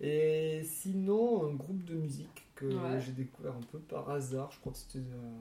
Et 0.00 0.62
sinon, 0.64 1.48
un 1.48 1.54
groupe 1.54 1.82
de 1.84 1.94
musique 1.94 2.44
que 2.54 2.66
Ouais. 2.66 3.00
j'ai 3.00 3.12
découvert 3.12 3.52
un 3.54 3.62
peu 3.72 3.78
par 3.78 4.10
hasard, 4.10 4.50
je 4.52 4.60
crois 4.60 4.72
que 4.72 4.78
c'était 4.78 4.98
euh, 4.98 5.32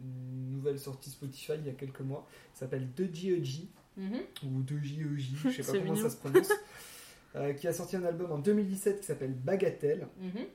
une 0.00 0.52
nouvelle 0.52 0.78
sortie 0.78 1.10
Spotify 1.10 1.52
il 1.58 1.66
y 1.66 1.70
a 1.70 1.72
quelques 1.72 2.00
mois, 2.00 2.26
s'appelle 2.54 2.88
2GEG, 2.96 3.66
Mhm. 3.96 4.20
ou 4.44 4.62
2JEJ, 4.62 5.50
je 5.50 5.50
sais 5.50 5.62
pas 5.72 5.78
comment 5.78 5.92
mignon. 5.94 6.08
ça 6.08 6.10
se 6.10 6.16
prononce, 6.16 6.52
euh, 7.34 7.52
qui 7.54 7.66
a 7.66 7.72
sorti 7.72 7.96
un 7.96 8.04
album 8.04 8.30
en 8.30 8.38
2017 8.38 9.00
qui 9.00 9.06
s'appelle 9.06 9.32
Bagatelle. 9.34 10.06
Mhm. 10.20 10.46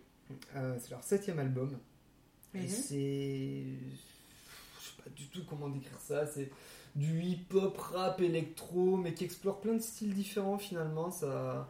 Euh, 0.55 0.77
c'est 0.79 0.91
leur 0.91 1.03
septième 1.03 1.39
album. 1.39 1.77
Et 2.55 2.59
Mhm. 2.61 2.67
c'est. 2.69 3.63
Je 4.79 4.85
sais 4.87 5.01
pas 5.03 5.09
du 5.13 5.27
tout 5.27 5.41
comment 5.49 5.67
décrire 5.67 5.99
ça. 5.99 6.25
C'est 6.27 6.49
du 6.95 7.21
hip-hop, 7.21 7.77
rap, 7.77 8.21
électro, 8.21 8.97
mais 8.97 9.13
qui 9.13 9.23
explore 9.23 9.59
plein 9.59 9.73
de 9.73 9.81
styles 9.81 10.13
différents 10.13 10.57
finalement. 10.57 11.11
Ça, 11.11 11.67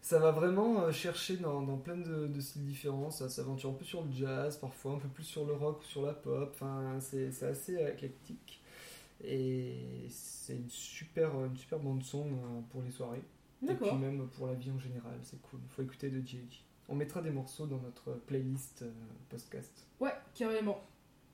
ça 0.00 0.18
va 0.18 0.30
vraiment 0.30 0.82
euh, 0.82 0.92
chercher 0.92 1.36
dans, 1.36 1.62
dans 1.62 1.76
plein 1.76 1.96
de, 1.96 2.26
de 2.26 2.40
styles 2.40 2.64
différents. 2.64 3.10
Ça 3.10 3.28
s'aventure 3.28 3.70
un 3.70 3.74
peu 3.74 3.84
sur 3.84 4.02
le 4.02 4.12
jazz, 4.12 4.56
parfois 4.56 4.92
un 4.92 4.98
peu 4.98 5.08
plus 5.08 5.24
sur 5.24 5.44
le 5.44 5.54
rock 5.54 5.80
ou 5.80 5.84
sur 5.84 6.02
la 6.02 6.12
pop. 6.12 6.50
Enfin, 6.54 6.98
c'est 7.00 7.30
c'est 7.30 7.46
assez 7.46 7.74
éclectique. 7.74 8.60
Et 9.22 10.06
c'est 10.10 10.56
une 10.56 10.68
super, 10.68 11.30
une 11.44 11.56
super 11.56 11.78
bande-son 11.78 12.26
euh, 12.26 12.60
pour 12.70 12.82
les 12.82 12.90
soirées. 12.90 13.22
Et 13.62 13.74
puis 13.74 13.92
même 13.92 14.28
pour 14.28 14.46
la 14.46 14.54
vie 14.54 14.70
en 14.70 14.78
général, 14.78 15.18
c'est 15.22 15.40
cool. 15.42 15.60
Faut 15.70 15.82
écouter 15.82 16.10
de 16.10 16.26
G.I.G. 16.26 16.60
On 16.88 16.94
mettra 16.94 17.22
des 17.22 17.30
morceaux 17.30 17.66
dans 17.66 17.78
notre 17.78 18.12
playlist 18.26 18.82
euh, 18.82 18.90
podcast. 19.30 19.86
Ouais, 20.00 20.12
carrément. 20.34 20.82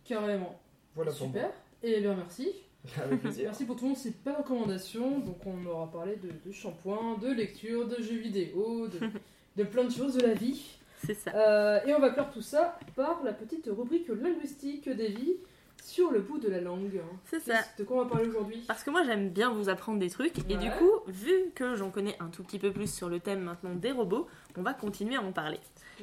Carrément. 0.05 0.61
Voilà 0.95 1.11
pour 1.11 1.27
Super. 1.27 1.51
Et 1.83 2.01
bien 2.01 2.15
merci. 2.15 2.55
Moi. 2.85 3.05
Avec 3.05 3.21
plaisir. 3.21 3.45
Merci 3.47 3.65
pour 3.65 3.77
toutes 3.77 3.97
ces 3.97 4.15
belles 4.25 4.37
recommandations. 4.37 5.21
Donc 5.21 5.39
on 5.47 5.67
aura 5.67 5.91
parlé 5.91 6.17
de, 6.17 6.31
de 6.47 6.53
shampoing, 6.53 7.19
de 7.19 7.33
lecture, 7.33 7.87
de 7.87 8.03
jeux 8.03 8.19
vidéo, 8.19 8.89
de, 8.89 8.99
de 9.57 9.65
plein 9.65 9.85
de 9.85 9.93
choses 9.93 10.15
de 10.15 10.23
la 10.23 10.35
vie. 10.35 10.77
C'est 11.05 11.15
ça. 11.15 11.31
Euh, 11.35 11.81
et 11.87 11.95
on 11.95 12.01
va 12.01 12.11
clore 12.11 12.31
tout 12.31 12.43
ça 12.43 12.79
par 12.95 13.23
la 13.25 13.33
petite 13.33 13.69
rubrique 13.71 14.09
linguistique 14.09 14.89
d'Evie 14.89 15.37
sur 15.83 16.11
le 16.11 16.21
bout 16.21 16.39
de 16.39 16.49
la 16.49 16.61
langue. 16.61 17.01
C'est 17.25 17.41
ça. 17.41 17.59
De 17.79 17.85
quoi 17.85 17.99
on 17.99 18.05
va 18.05 18.11
parler 18.11 18.29
aujourd'hui? 18.29 18.63
Parce 18.67 18.85
que 18.85 18.91
moi 18.91 19.03
j'aime 19.05 19.31
bien 19.31 19.51
vous 19.51 19.69
apprendre 19.69 19.99
des 19.99 20.11
trucs 20.11 20.39
et 20.51 20.57
du 20.57 20.71
coup, 20.73 20.91
vu 21.07 21.33
que 21.55 21.75
j'en 21.77 21.91
connais 21.91 22.17
un 22.21 22.29
tout 22.29 22.43
petit 22.43 22.59
peu 22.59 22.73
plus 22.73 22.93
sur 22.93 23.09
le 23.09 23.21
thème 23.21 23.41
maintenant 23.41 23.75
des 23.75 23.93
robots, 23.93 24.27
on 24.57 24.63
va 24.63 24.75
continuer 24.75 25.17
à 25.17 25.23
en 25.23 25.33
parler. 25.33 25.59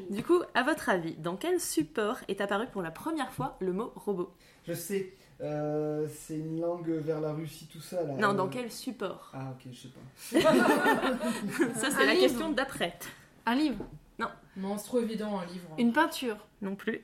Du 0.09 0.23
coup, 0.23 0.41
à 0.53 0.63
votre 0.63 0.89
avis, 0.89 1.15
dans 1.15 1.35
quel 1.35 1.59
support 1.59 2.17
est 2.27 2.41
apparu 2.41 2.67
pour 2.71 2.81
la 2.81 2.91
première 2.91 3.31
fois 3.33 3.57
le 3.59 3.73
mot 3.73 3.91
robot? 3.95 4.31
Je 4.67 4.73
sais, 4.73 5.13
euh, 5.41 6.07
c'est 6.11 6.37
une 6.37 6.59
langue 6.59 6.89
vers 6.89 7.21
la 7.21 7.33
Russie, 7.33 7.67
tout 7.71 7.79
ça 7.81 8.01
là. 8.03 8.13
Non, 8.13 8.29
Euh, 8.29 8.33
dans 8.33 8.47
quel 8.47 8.71
support? 8.71 9.31
Ah 9.33 9.51
ok, 9.51 9.71
je 9.71 9.77
sais 9.77 9.89
pas. 9.89 10.41
Ça 11.79 11.91
c'est 11.91 12.01
Un 12.01 12.05
la 12.05 12.13
livre. 12.13 12.21
question 12.23 12.51
d'après. 12.51 12.97
Un 13.45 13.55
livre, 13.55 13.85
Non, 14.19 14.75
c'est 14.77 14.85
trop 14.85 14.99
évident 14.99 15.39
un 15.39 15.45
livre. 15.45 15.67
une 15.77 15.93
peinture. 15.93 16.37
Non 16.61 16.75
plus. 16.75 17.03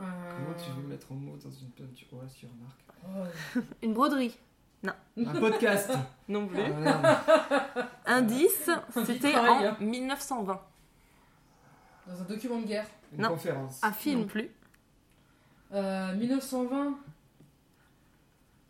Euh, 0.00 0.02
Comment 0.02 0.56
tu 0.58 0.70
veux 0.72 0.88
mettre 0.88 1.06
un 1.12 1.14
mot 1.14 1.36
dans 1.36 1.50
une 1.50 1.70
peinture? 1.70 2.08
Ouais, 2.12 2.26
si, 2.28 2.46
remarque. 2.46 3.30
oh. 3.56 3.60
Une 3.82 3.94
broderie. 3.94 4.36
Un 5.16 5.32
podcast 5.38 5.92
Non 6.28 6.48
plus. 6.48 6.60
Ah, 6.60 6.70
merde. 6.80 7.86
Indice, 8.06 8.68
c'était 9.06 9.30
travail, 9.30 9.66
hein. 9.68 9.76
en 9.80 9.84
1920. 9.84 10.60
Dans 12.08 12.20
un 12.20 12.24
document 12.24 12.58
de 12.60 12.66
guerre. 12.66 12.86
Une 13.12 13.22
Non. 13.22 13.28
conférence. 13.30 13.78
Un 13.84 13.88
Non 13.90 13.94
film. 13.94 14.26
plus. 14.26 14.50
Euh, 15.72 16.14
1920. 16.16 16.98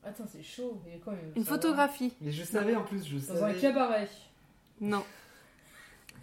Attends, 0.06 0.24
c'est 0.30 0.42
chaud. 0.42 0.80
Il 0.86 0.92
y 0.92 0.96
a 0.96 0.98
quoi, 0.98 1.12
Une 1.14 1.42
1920? 1.42 1.44
photographie. 1.44 2.12
Mais 2.20 2.30
je 2.32 2.44
savais 2.44 2.76
en 2.76 2.82
plus, 2.82 3.04
je 3.06 3.16
Dans 3.26 3.36
un 3.36 3.48
savais. 3.48 3.60
cabaret. 3.60 4.08
Non. 4.80 5.02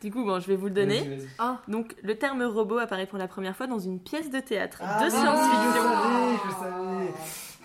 Du 0.02 0.12
coup, 0.12 0.24
bon, 0.26 0.40
je 0.40 0.48
vais 0.48 0.56
vous 0.56 0.66
le 0.68 0.72
donner. 0.74 1.00
Vas-y, 1.00 1.16
vas-y. 1.18 1.28
Ah, 1.40 1.62
Donc, 1.68 1.96
le 2.02 2.16
terme 2.18 2.42
robot 2.44 2.80
apparaît 2.80 3.06
pour 3.08 3.18
la 3.20 3.28
première 3.28 3.56
fois 3.56 3.68
dans 3.68 3.80
une 3.80 4.00
pièce 4.00 4.30
de 4.32 4.40
théâtre 4.40 4.80
Ah, 4.84 5.04
de 5.06 5.10
science-fiction. 5.10 5.72
Je 5.74 5.80
savais, 5.80 6.38
je 6.46 6.52
savais. 6.60 7.14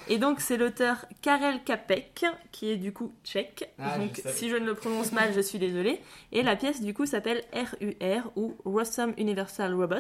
Et 0.09 0.19
donc, 0.19 0.41
c'est 0.41 0.57
l'auteur 0.57 1.05
Karel 1.23 1.65
Capek, 1.65 2.25
qui 2.53 2.71
est 2.71 2.77
du 2.77 2.93
coup 2.93 3.13
tchèque. 3.25 3.73
Ah, 3.79 3.99
donc, 3.99 4.11
je 4.17 4.21
savais. 4.23 4.35
si 4.37 4.49
je 4.51 4.57
ne 4.57 4.67
le 4.67 4.75
prononce 4.75 5.13
mal, 5.13 5.33
je 5.35 5.41
suis 5.41 5.59
désolée. 5.59 6.01
Et 6.31 6.43
la 6.43 6.57
pièce, 6.57 6.81
du 6.83 6.95
coup, 6.95 7.07
s'appelle 7.07 7.43
RUR 7.53 8.31
ou 8.37 8.55
Rossum 8.65 9.15
Universal 9.17 9.75
Robots. 9.75 9.97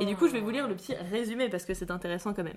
Et 0.00 0.04
du 0.04 0.16
coup, 0.16 0.26
je 0.26 0.32
vais 0.32 0.40
vous 0.40 0.50
lire 0.50 0.68
le 0.68 0.74
petit 0.74 0.94
résumé 0.94 1.48
parce 1.48 1.64
que 1.64 1.74
c'est 1.74 1.90
intéressant 1.90 2.34
quand 2.34 2.44
même. 2.44 2.56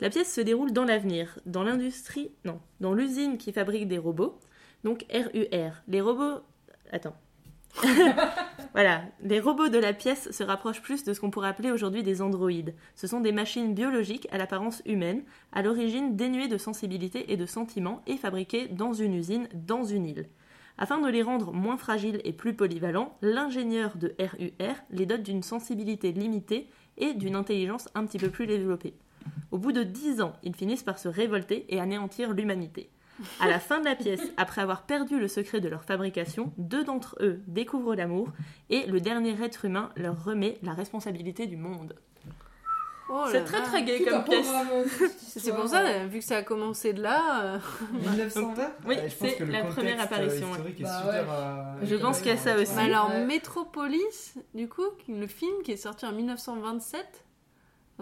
La 0.00 0.10
pièce 0.10 0.32
se 0.32 0.42
déroule 0.42 0.72
dans 0.72 0.84
l'avenir, 0.84 1.38
dans 1.46 1.62
l'industrie, 1.62 2.30
non, 2.44 2.60
dans 2.80 2.92
l'usine 2.92 3.38
qui 3.38 3.52
fabrique 3.52 3.88
des 3.88 3.98
robots. 3.98 4.38
Donc 4.84 5.06
RUR. 5.10 5.72
Les 5.88 6.00
robots. 6.00 6.42
Attends. 6.92 7.16
voilà, 8.72 9.02
les 9.22 9.40
robots 9.40 9.68
de 9.68 9.78
la 9.78 9.92
pièce 9.92 10.30
se 10.30 10.42
rapprochent 10.42 10.82
plus 10.82 11.04
de 11.04 11.12
ce 11.12 11.20
qu'on 11.20 11.30
pourrait 11.30 11.48
appeler 11.48 11.70
aujourd'hui 11.70 12.02
des 12.02 12.22
androïdes. 12.22 12.74
Ce 12.94 13.06
sont 13.06 13.20
des 13.20 13.32
machines 13.32 13.74
biologiques 13.74 14.28
à 14.30 14.38
l'apparence 14.38 14.82
humaine, 14.86 15.24
à 15.52 15.62
l'origine 15.62 16.16
dénuées 16.16 16.48
de 16.48 16.58
sensibilité 16.58 17.32
et 17.32 17.36
de 17.36 17.46
sentiments 17.46 18.02
et 18.06 18.16
fabriquées 18.16 18.68
dans 18.68 18.92
une 18.92 19.14
usine, 19.14 19.48
dans 19.54 19.84
une 19.84 20.06
île. 20.06 20.28
Afin 20.78 21.00
de 21.00 21.08
les 21.08 21.22
rendre 21.22 21.52
moins 21.52 21.78
fragiles 21.78 22.20
et 22.24 22.32
plus 22.32 22.54
polyvalents, 22.54 23.16
l'ingénieur 23.22 23.96
de 23.96 24.14
RUR 24.18 24.74
les 24.90 25.06
dote 25.06 25.22
d'une 25.22 25.42
sensibilité 25.42 26.12
limitée 26.12 26.68
et 26.98 27.14
d'une 27.14 27.36
intelligence 27.36 27.88
un 27.94 28.04
petit 28.04 28.18
peu 28.18 28.28
plus 28.28 28.46
développée. 28.46 28.94
Au 29.50 29.58
bout 29.58 29.72
de 29.72 29.82
dix 29.82 30.20
ans, 30.20 30.34
ils 30.42 30.54
finissent 30.54 30.82
par 30.82 30.98
se 30.98 31.08
révolter 31.08 31.64
et 31.68 31.80
anéantir 31.80 32.32
l'humanité. 32.32 32.90
À 33.40 33.48
la 33.48 33.58
fin 33.58 33.80
de 33.80 33.86
la 33.86 33.94
pièce, 33.94 34.20
après 34.36 34.60
avoir 34.60 34.82
perdu 34.82 35.18
le 35.18 35.26
secret 35.28 35.60
de 35.60 35.68
leur 35.68 35.84
fabrication, 35.84 36.52
deux 36.58 36.84
d'entre 36.84 37.16
eux 37.20 37.40
découvrent 37.46 37.94
l'amour 37.94 38.28
et 38.68 38.84
le 38.86 39.00
dernier 39.00 39.34
être 39.42 39.64
humain 39.64 39.90
leur 39.96 40.22
remet 40.22 40.58
la 40.62 40.74
responsabilité 40.74 41.46
du 41.46 41.56
monde. 41.56 41.94
oh 43.08 43.24
C'est 43.32 43.44
très 43.44 43.62
très 43.62 43.84
gay 43.84 44.02
comme 44.04 44.22
pièce. 44.24 44.46
euh, 44.70 44.84
C'est 45.18 45.54
pour 45.54 45.66
ça, 45.66 46.04
vu 46.06 46.18
que 46.18 46.24
ça 46.26 46.36
a 46.36 46.42
commencé 46.42 46.92
de 46.92 47.00
là. 47.02 47.54
euh, 47.54 47.58
1920 47.94 48.70
Oui, 48.86 48.96
c'est 49.08 49.38
la 49.46 49.64
première 49.64 49.98
apparition, 50.00 50.48
Bah 50.50 51.02
ouais. 51.06 51.14
euh, 51.26 51.72
Je 51.84 51.94
pense 51.96 52.18
qu'il 52.18 52.28
y 52.28 52.34
a 52.34 52.36
ça 52.36 52.58
aussi. 52.58 52.78
Alors, 52.78 53.08
Ouais. 53.08 53.24
Metropolis, 53.24 54.34
du 54.54 54.68
coup, 54.68 54.82
le 55.08 55.26
film 55.26 55.62
qui 55.64 55.72
est 55.72 55.76
sorti 55.78 56.04
en 56.04 56.12
1927, 56.12 57.24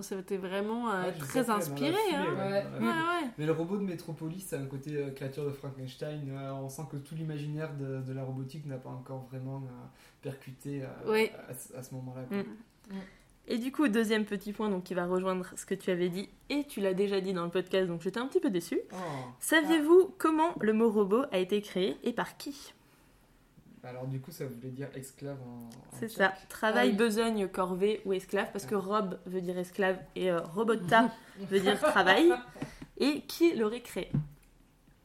ça 0.03 0.17
a 0.17 0.19
été 0.19 0.37
vraiment 0.37 0.91
euh, 0.91 1.05
Ouais, 1.05 1.13
très 1.13 1.51
inspiré. 1.51 1.95
hein. 2.15 2.25
ouais, 2.25 2.31
Ouais. 2.31 2.35
dans 2.35 2.51
la 2.51 2.57
Ouais, 2.61 2.63
foulée. 2.77 2.87
ouais. 2.87 3.31
Mais 3.39 3.47
le 3.47 3.53
robot 3.53 3.77
de 3.77 3.83
Metropolis, 3.83 4.45
c'est 4.49 4.57
un 4.57 4.67
côté 4.67 4.97
euh, 4.97 5.11
créature 5.11 5.45
de 5.45 5.51
Frankenstein. 5.51 6.21
euh, 6.31 6.53
on 6.53 6.69
sent 6.69 6.83
que 6.91 6.97
tout 6.97 7.15
l'imaginaire 7.15 7.75
de, 7.77 8.01
de 8.01 8.13
la 8.13 8.25
robotique 8.25 8.67
n'a 8.67 8.77
pas 8.79 8.91
encore 8.91 9.27
vraiment 9.31 9.59
euh, 9.65 9.87
percuté 10.23 10.83
euh, 10.83 10.87
Oui. 11.07 11.31
à, 11.49 11.55
ce- 11.55 11.77
à 11.77 11.83
ce 11.83 11.95
moment-là. 11.95 12.23
Mm. 12.39 12.95
Et 13.47 13.59
du 13.59 13.71
coup, 13.73 13.89
deuxième 13.89 14.25
petit 14.25 14.53
point 14.55 14.71
donc, 14.71 14.85
qui 14.85 14.95
va 14.95 15.05
rejoindre 15.07 15.47
ce 15.55 15.67
que 15.67 15.75
tu 15.75 15.91
avais 15.91 16.09
dit, 16.09 16.31
et 16.49 16.65
tu 16.65 16.81
l'as 16.81 16.95
déjà 16.95 17.21
dit 17.21 17.35
dans 17.35 17.45
le 17.45 17.51
podcast, 17.51 17.89
donc 17.89 18.01
j'étais 18.01 18.19
un 18.19 18.27
petit 18.27 18.41
peu 18.41 18.49
déçue. 18.49 18.81
Oh. 18.93 18.97
Saviez-vous 19.39 20.15
comment 20.17 20.55
le 20.61 20.73
mot 20.73 20.91
robot 20.91 21.25
a 21.31 21.39
été 21.39 21.61
créé 21.61 21.97
et 22.05 22.13
par 22.15 22.39
qui? 22.39 22.73
Alors 23.87 24.07
du 24.07 24.21
coup, 24.21 24.31
ça 24.33 24.47
voulait 24.47 24.71
dire 24.71 24.89
esclave 24.95 25.37
en. 25.43 25.67
en 25.67 25.71
C'est 25.99 26.09
ça, 26.09 26.33
travail, 26.49 26.89
Ah 26.89 26.91
oui. 26.93 26.97
besogne, 26.97 27.49
corvée 27.49 28.01
ou 28.05 28.13
esclave, 28.13 28.49
parce 28.53 28.65
que 28.67 28.75
rob 28.75 29.19
veut 29.27 29.41
dire 29.43 29.59
esclave 29.59 29.99
et 30.17 30.31
euh, 30.31 30.41
robota 30.41 31.11
veut 31.51 31.61
dire 31.61 31.79
travail. 31.79 32.33
Et 32.99 33.23
qui 33.23 33.55
l'aurait 33.55 33.81
créé 33.83 34.11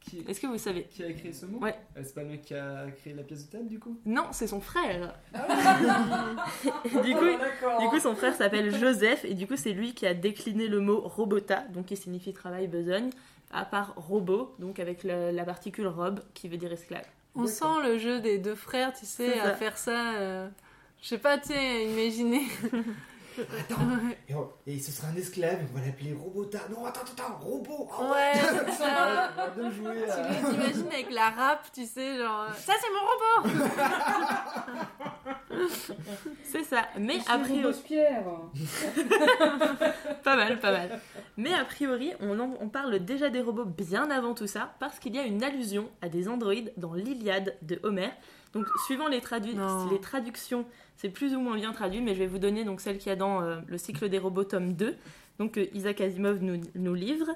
Qui, 0.00 0.24
Est-ce 0.28 0.40
que 0.40 0.46
vous 0.46 0.58
savez? 0.58 0.84
qui 0.84 1.02
a 1.02 1.08
écrit 1.08 1.34
ce 1.34 1.44
mot? 1.44 1.58
Ouais. 1.58 1.74
Euh, 1.96 2.00
C'est 2.04 2.14
pas 2.14 2.22
le 2.22 2.28
mec 2.30 2.42
qui 2.42 2.54
a 2.54 2.86
créé 2.92 3.12
la 3.14 3.22
pièce 3.24 3.46
de 3.46 3.50
théâtre 3.50 3.66
du 3.68 3.78
coup? 3.80 3.98
Non, 4.06 4.26
c'est 4.32 4.46
son 4.46 4.60
frère. 4.60 5.14
Ah 5.34 5.78
du 6.84 7.14
coup, 7.14 7.24
d'accord. 7.38 7.80
Du 7.80 7.88
coup, 7.88 7.98
son 7.98 8.14
frère 8.14 8.34
s'appelle 8.34 8.74
Joseph 8.74 9.24
et 9.24 9.34
du 9.34 9.46
coup, 9.46 9.56
c'est 9.56 9.72
lui 9.72 9.92
qui 9.92 10.06
a 10.06 10.14
décliné 10.14 10.68
le 10.68 10.80
mot 10.80 11.00
robota, 11.00 11.64
donc 11.74 11.86
qui 11.86 11.96
signifie 11.96 12.32
travail, 12.32 12.68
besogne, 12.68 13.10
à 13.52 13.64
part 13.64 13.92
robot, 13.96 14.54
donc 14.60 14.78
avec 14.78 15.02
la, 15.02 15.32
la 15.32 15.44
particule 15.44 15.88
robe 15.88 16.20
qui 16.32 16.48
veut 16.48 16.56
dire 16.56 16.72
esclave. 16.72 17.04
On 17.34 17.46
sent 17.46 17.82
le 17.84 17.98
jeu 17.98 18.20
des 18.20 18.38
deux 18.38 18.54
frères, 18.54 18.92
tu 18.92 19.06
sais, 19.06 19.38
à 19.40 19.54
faire 19.54 19.78
ça. 19.78 20.14
euh, 20.14 20.48
Je 21.00 21.08
sais 21.08 21.18
pas, 21.18 21.38
tu 21.38 21.48
sais, 21.48 21.84
imaginer. 21.86 22.42
Attends, 23.38 23.76
et, 24.28 24.34
on- 24.34 24.50
et 24.66 24.78
ce 24.80 24.90
sera 24.92 25.08
un 25.08 25.16
esclave, 25.16 25.58
on 25.72 25.78
va 25.78 25.84
l'appeler 25.86 26.12
Robota. 26.12 26.58
Non, 26.70 26.84
attends, 26.84 27.00
attends, 27.02 27.12
attends, 27.24 27.38
robot 27.38 27.88
ah 27.92 28.10
Ouais, 28.12 28.32
c'est 28.34 28.72
ça. 28.82 29.30
On 29.36 29.40
va 29.40 29.48
bien 29.48 29.70
jouer 29.70 30.04
Tu 30.04 30.10
à... 30.10 30.28
les 30.28 30.54
imagines 30.54 30.86
avec 30.92 31.10
la 31.10 31.30
rap, 31.30 31.66
tu 31.72 31.84
sais, 31.86 32.16
genre. 32.18 32.42
euh, 32.48 32.52
Ça, 32.54 32.72
c'est 32.80 32.90
mon 32.90 33.00
robot 33.06 33.64
C'est 36.44 36.64
ça. 36.64 36.84
Mais 36.98 37.18
a 37.28 37.38
priori, 37.38 37.74
pas 40.24 40.36
mal, 40.36 40.58
pas 40.60 40.72
mal. 40.72 41.00
Mais 41.36 41.52
a 41.54 41.64
priori, 41.64 42.12
on, 42.20 42.38
en- 42.38 42.54
on 42.60 42.68
parle 42.68 42.98
déjà 43.00 43.30
des 43.30 43.40
robots 43.40 43.64
bien 43.64 44.10
avant 44.10 44.34
tout 44.34 44.46
ça, 44.46 44.74
parce 44.80 44.98
qu'il 44.98 45.14
y 45.14 45.18
a 45.18 45.24
une 45.24 45.42
allusion 45.42 45.88
à 46.02 46.08
des 46.08 46.28
androïdes 46.28 46.72
dans 46.76 46.94
l'Iliade 46.94 47.56
de 47.62 47.80
Homère. 47.82 48.12
Donc, 48.52 48.66
suivant 48.86 49.06
les, 49.08 49.20
tradu- 49.20 49.54
Non. 49.54 49.88
les 49.90 50.00
traductions, 50.00 50.66
c'est 50.96 51.08
plus 51.10 51.34
ou 51.36 51.40
moins 51.40 51.54
bien 51.56 51.72
traduit, 51.72 52.00
mais 52.00 52.14
je 52.14 52.18
vais 52.20 52.26
vous 52.26 52.38
donner 52.40 52.64
donc 52.64 52.80
celle 52.80 52.98
qu'il 52.98 53.08
y 53.10 53.12
a 53.12 53.16
dans 53.16 53.42
euh, 53.42 53.60
le 53.66 53.78
cycle 53.78 54.08
des 54.08 54.18
robots 54.18 54.44
tome 54.44 54.72
2, 54.72 54.96
donc 55.38 55.52
que 55.52 55.74
Isaac 55.74 56.00
Asimov 56.00 56.42
nous, 56.42 56.60
nous 56.74 56.94
livre. 56.94 57.28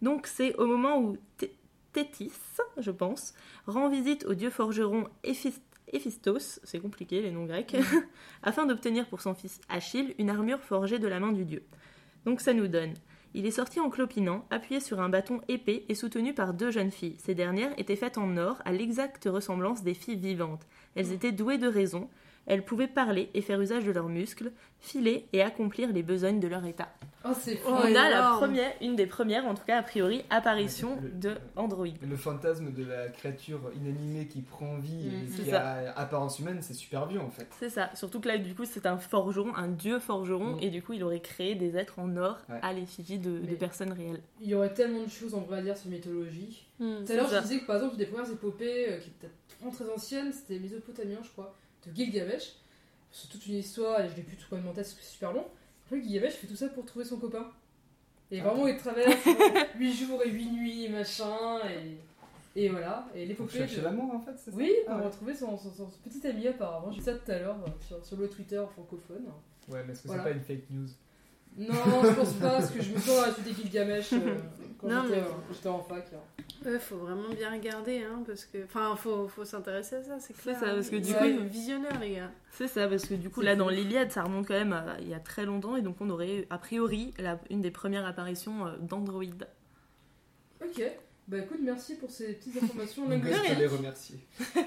Donc, 0.00 0.26
c'est 0.28 0.54
au 0.56 0.66
moment 0.66 0.98
où 0.98 1.16
Té- 1.38 1.54
Thétis, 1.92 2.32
je 2.78 2.90
pense, 2.92 3.34
rend 3.66 3.88
visite 3.88 4.24
au 4.26 4.34
dieu 4.34 4.48
forgeron 4.50 5.08
Éphis- 5.24 5.60
Héphistos, 5.92 6.60
c'est 6.62 6.78
compliqué 6.78 7.20
les 7.20 7.32
noms 7.32 7.46
grecs, 7.46 7.74
afin 8.44 8.64
d'obtenir 8.64 9.06
pour 9.08 9.20
son 9.20 9.34
fils 9.34 9.60
Achille 9.68 10.14
une 10.18 10.30
armure 10.30 10.60
forgée 10.60 11.00
de 11.00 11.08
la 11.08 11.18
main 11.18 11.32
du 11.32 11.44
dieu. 11.44 11.64
Donc 12.26 12.40
ça 12.40 12.52
nous 12.54 12.68
donne. 12.68 12.94
Il 13.32 13.46
est 13.46 13.52
sorti 13.52 13.78
en 13.78 13.90
clopinant, 13.90 14.44
appuyé 14.50 14.80
sur 14.80 15.00
un 15.00 15.08
bâton 15.08 15.40
épais 15.48 15.84
et 15.88 15.94
soutenu 15.94 16.34
par 16.34 16.52
deux 16.52 16.72
jeunes 16.72 16.90
filles. 16.90 17.16
Ces 17.18 17.34
dernières 17.34 17.78
étaient 17.78 17.94
faites 17.94 18.18
en 18.18 18.36
or, 18.36 18.60
à 18.64 18.72
l'exacte 18.72 19.28
ressemblance 19.30 19.82
des 19.82 19.94
filles 19.94 20.16
vivantes. 20.16 20.66
Elles 20.96 21.12
étaient 21.12 21.30
douées 21.30 21.58
de 21.58 21.68
raison, 21.68 22.08
elles 22.50 22.64
pouvaient 22.64 22.88
parler 22.88 23.30
et 23.34 23.42
faire 23.42 23.60
usage 23.60 23.84
de 23.84 23.92
leurs 23.92 24.08
muscles, 24.08 24.50
filer 24.80 25.26
et 25.32 25.40
accomplir 25.40 25.92
les 25.92 26.02
besognes 26.02 26.40
de 26.40 26.48
leur 26.48 26.64
état. 26.64 26.88
Oh, 27.24 27.28
c'est 27.38 27.60
On 27.66 27.74
a 27.74 28.08
la 28.10 28.30
première, 28.38 28.72
une 28.80 28.96
des 28.96 29.06
premières, 29.06 29.44
en 29.46 29.54
tout 29.54 29.62
cas 29.66 29.78
a 29.78 29.82
priori, 29.82 30.24
apparition 30.30 30.98
Le- 31.02 31.10
de 31.10 31.34
Android. 31.54 31.86
Le 32.02 32.16
fantasme 32.16 32.72
de 32.72 32.82
la 32.84 33.08
créature 33.08 33.60
inanimée 33.76 34.26
qui 34.26 34.40
prend 34.40 34.78
vie 34.78 35.06
et 35.06 35.10
Mm, 35.10 35.44
qui 35.44 35.52
a 35.52 35.92
apparence 35.98 36.38
humaine, 36.38 36.58
c'est 36.62 36.72
super 36.74 37.06
vieux 37.06 37.20
en 37.20 37.28
fait. 37.30 37.46
C'est 37.60 37.68
ça, 37.68 37.90
surtout 37.94 38.20
que 38.20 38.28
là 38.28 38.38
du 38.38 38.54
coup 38.54 38.64
c'est 38.64 38.86
un 38.86 38.96
forgeron, 38.96 39.54
un 39.54 39.68
dieu 39.68 39.98
forgeron, 40.00 40.56
Mm. 40.56 40.62
et 40.62 40.70
du 40.70 40.82
coup 40.82 40.94
il 40.94 41.04
aurait 41.04 41.20
créé 41.20 41.54
des 41.54 41.76
êtres 41.76 41.98
en 41.98 42.16
or 42.16 42.38
Ouais. 42.48 42.58
à 42.62 42.72
l'effigie 42.72 43.18
de, 43.18 43.38
personnes 43.54 43.92
réelles. 43.92 44.22
Il 44.40 44.48
y 44.48 44.54
aurait 44.54 44.72
tellement 44.72 45.04
de 45.04 45.10
choses 45.10 45.34
en 45.34 45.40
vrai 45.42 45.58
à 45.58 45.62
dire 45.62 45.76
sur 45.76 45.90
mythologie. 45.90 46.66
Hmm. 46.80 47.04
Tout 47.04 47.12
à 47.12 47.16
l'heure, 47.16 47.28
je 47.30 47.38
disais 47.42 47.58
que 47.60 47.66
par 47.66 47.76
exemple, 47.76 47.92
une 47.94 47.98
des 47.98 48.06
premières 48.06 48.30
épopées 48.32 48.86
euh, 48.92 48.98
qui 48.98 49.08
est 49.10 49.12
peut-être 49.20 49.74
très 49.76 49.90
ancienne, 49.94 50.32
c'était 50.32 50.58
Mésopotamien, 50.58 51.18
je 51.22 51.28
crois, 51.28 51.54
de 51.86 51.94
Gilgamesh. 51.94 52.52
C'est 53.12 53.28
toute 53.28 53.46
une 53.46 53.56
histoire, 53.56 54.00
et 54.00 54.08
je 54.08 54.14
l'ai 54.16 54.22
plus 54.22 54.36
tout 54.36 54.48
tête 54.72 54.84
parce 54.84 54.92
que 54.94 55.02
c'est 55.02 55.12
super 55.12 55.32
long. 55.32 55.40
En 55.86 55.88
fait, 55.90 56.00
Gilgamesh 56.02 56.34
fait 56.34 56.46
tout 56.46 56.56
ça 56.56 56.68
pour 56.68 56.84
trouver 56.84 57.04
son 57.04 57.16
copain. 57.18 57.50
Et 58.30 58.40
vraiment, 58.40 58.66
il 58.68 58.76
traverse 58.76 59.12
8 59.78 59.92
jours 59.92 60.22
et 60.24 60.30
8 60.30 60.50
nuits, 60.52 60.88
machin, 60.88 61.58
et, 61.68 62.62
et 62.64 62.68
voilà. 62.68 63.08
Et 63.14 63.26
l'épopée. 63.26 63.58
chercher 63.58 63.78
de- 63.78 63.82
l'amour 63.82 64.14
en 64.14 64.20
fait, 64.20 64.32
c'est 64.36 64.52
ça 64.52 64.56
Oui, 64.56 64.72
Ah 64.86 64.92
pour 64.92 65.00
ouais. 65.00 65.06
retrouver 65.06 65.34
son, 65.34 65.58
son- 65.58 65.72
son 65.72 65.86
petit 66.08 66.24
ami 66.26 66.46
apparemment. 66.46 66.92
J'ai 66.92 66.98
vu 66.98 67.04
ça 67.04 67.14
tout 67.14 67.30
à 67.32 67.38
l'heure 67.40 67.56
euh, 67.66 67.70
sur, 67.86 68.04
sur 68.04 68.16
le 68.16 68.28
Twitter 68.28 68.62
francophone. 68.72 69.24
Ouais, 69.68 69.82
mais 69.84 69.92
est-ce 69.92 70.02
que 70.02 70.06
Voilà. 70.08 70.22
c'est 70.22 70.30
pas 70.30 70.36
une 70.36 70.42
fake 70.44 70.70
news? 70.70 70.86
Non, 71.68 72.02
je 72.04 72.12
pense 72.14 72.32
pas, 72.34 72.50
parce 72.52 72.70
que 72.70 72.82
je 72.82 72.92
me 72.94 72.98
sens 72.98 73.18
à 73.22 73.30
des 73.42 73.52
Gilgamesh 73.52 74.12
euh, 74.14 74.36
quand 74.80 74.88
Non, 74.88 75.02
j'étais 75.04 75.16
mais- 75.16 75.22
euh, 75.22 75.30
quand 75.30 75.54
j'étais 75.54 75.68
en 75.68 75.80
fac. 75.82 76.10
là. 76.12 76.18
Ouais, 76.70 76.78
faut 76.78 76.96
vraiment 76.96 77.28
bien 77.30 77.50
regarder, 77.52 78.02
hein, 78.04 78.22
parce 78.26 78.44
que. 78.46 78.64
Enfin, 78.64 78.94
faut, 78.96 79.28
faut 79.28 79.44
s'intéresser 79.44 79.96
à 79.96 80.02
ça, 80.02 80.18
c'est 80.20 80.34
clair. 80.36 80.58
ça, 80.58 80.66
parce 80.74 80.88
que 80.90 80.96
hein. 80.96 81.00
du 81.00 81.12
coup- 81.14 81.24
êtes 81.24 81.40
visionnaires, 81.50 82.00
les 82.00 82.14
gars. 82.16 82.30
C'est 82.52 82.68
ça, 82.68 82.86
parce 82.88 83.06
que 83.06 83.14
du 83.14 83.30
coup 83.30 83.40
C'est 83.40 83.46
là 83.46 83.56
dans 83.56 83.68
l'Iliade 83.68 84.10
ça 84.10 84.22
remonte 84.22 84.46
quand 84.46 84.54
même 84.54 84.72
à- 84.72 84.96
il 85.00 85.08
y 85.08 85.14
a 85.14 85.20
très 85.20 85.44
longtemps, 85.46 85.76
et 85.76 85.82
donc 85.82 85.96
on 86.00 86.08
aurait 86.10 86.46
a 86.50 86.58
priori 86.58 87.12
la- 87.18 87.38
une 87.50 87.60
des 87.60 87.70
premières 87.70 88.06
apparitions 88.06 88.66
euh, 88.66 88.76
d'Android. 88.80 89.22
Ok, 90.62 90.82
bah 91.30 91.38
écoute, 91.38 91.60
merci 91.62 91.94
pour 91.96 92.10
ces 92.10 92.32
petites 92.34 92.56
informations 92.62 93.06
Donc, 93.08 93.22
je 93.24 93.54
peux 93.54 93.58
les 93.60 93.66
remercier. 93.66 94.16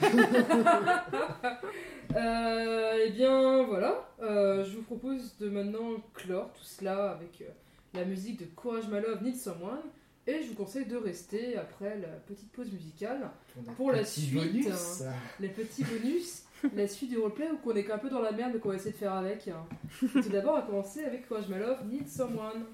Euh, 2.16 3.06
eh 3.06 3.10
bien 3.12 3.64
voilà, 3.64 4.08
Euh, 4.22 4.64
je 4.66 4.76
vous 4.76 4.84
propose 4.84 5.36
de 5.38 5.50
maintenant 5.50 5.96
clore 6.14 6.52
tout 6.54 6.64
cela 6.64 7.12
avec 7.12 7.42
euh, 7.42 7.46
la 7.94 8.06
musique 8.06 8.40
de 8.40 8.46
Courage 8.46 8.88
Malove 8.88 9.24
Need 9.24 9.36
Someone 9.38 9.80
et 10.28 10.44
je 10.44 10.50
vous 10.50 10.54
conseille 10.56 10.86
de 10.86 10.96
rester 10.98 11.58
après 11.58 11.98
la 11.98 12.10
petite 12.28 12.52
pause 12.52 12.72
musicale 12.72 13.30
Pour 13.78 13.92
la 13.92 14.06
suite, 14.06 14.34
bonus. 14.34 15.02
hein. 15.02 15.14
les 15.40 15.48
petits 15.48 15.84
bonus, 15.86 16.44
la 16.76 16.88
suite 16.88 17.10
du 17.10 17.18
roleplay 17.18 17.50
ou 17.52 17.58
qu'on 17.58 17.74
est 17.76 17.84
qu'un 17.86 17.98
peu 17.98 18.10
dans 18.10 18.22
la 18.22 18.32
merde 18.32 18.52
mais 18.54 18.60
qu'on 18.60 18.70
va 18.70 18.76
essayer 18.76 18.92
de 18.92 18.98
faire 18.98 19.14
avec. 19.14 19.48
hein. 19.48 19.66
Tout 20.00 20.30
d'abord 20.30 20.54
on 20.54 20.58
va 20.58 20.62
commencer 20.64 21.04
avec 21.06 21.28
Courage 21.28 21.48
Malove 21.48 21.84
Need 21.90 22.08
Someone. 22.10 22.66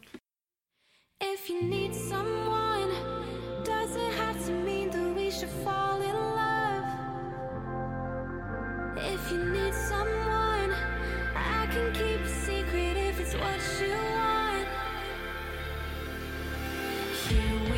If 1.21 1.47
you 1.49 1.63
need 1.67 1.93
someone, 1.93 2.91
does 3.89 4.03
it 4.03 4.13
have 4.13 4.45
to 4.45 4.51
mean 4.51 4.91
that 4.91 5.15
we 5.15 5.31
should 5.31 5.49
fall 5.49 5.99
in 6.01 6.13
love? 6.13 6.83
If 8.97 9.31
you 9.31 9.43
need 9.45 9.73
someone, 9.73 10.75
I 11.35 11.67
can 11.71 11.91
keep 11.93 12.21
a 12.21 12.29
secret 12.29 12.97
if 12.97 13.19
it's 13.19 13.33
what 13.33 13.59
you 13.81 13.95
want. 14.15 14.67
Here 17.27 17.68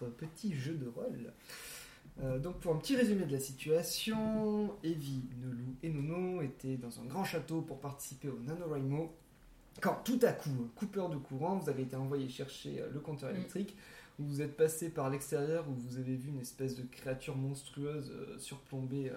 notre 0.00 0.14
petit 0.16 0.54
jeu 0.54 0.74
de 0.74 0.88
rôle. 0.88 1.32
Euh, 2.22 2.38
donc, 2.38 2.60
pour 2.60 2.74
un 2.74 2.78
petit 2.78 2.96
résumé 2.96 3.24
de 3.26 3.32
la 3.32 3.40
situation, 3.40 4.72
Evie, 4.82 5.22
Nelou 5.42 5.74
et 5.82 5.90
Nono 5.90 6.40
étaient 6.42 6.76
dans 6.76 7.00
un 7.00 7.04
grand 7.04 7.24
château 7.24 7.60
pour 7.60 7.78
participer 7.80 8.28
au 8.28 8.38
NaNoWriMo. 8.40 9.12
Quand 9.82 9.98
tout 10.04 10.18
à 10.22 10.32
coup, 10.32 10.70
coupeur 10.74 11.10
de 11.10 11.16
courant, 11.16 11.56
vous 11.56 11.68
avez 11.68 11.82
été 11.82 11.96
envoyé 11.96 12.28
chercher 12.28 12.80
euh, 12.80 12.88
le 12.92 13.00
compteur 13.00 13.30
Mm. 13.30 13.36
électrique. 13.36 13.76
Vous 14.18 14.40
êtes 14.40 14.56
passé 14.56 14.88
par 14.88 15.10
l'extérieur 15.10 15.66
où 15.68 15.74
vous 15.74 15.98
avez 15.98 16.16
vu 16.16 16.30
une 16.30 16.40
espèce 16.40 16.74
de 16.74 16.82
créature 16.90 17.36
monstrueuse 17.36 18.10
euh, 18.10 18.38
surplomber 18.38 19.10
euh, 19.10 19.16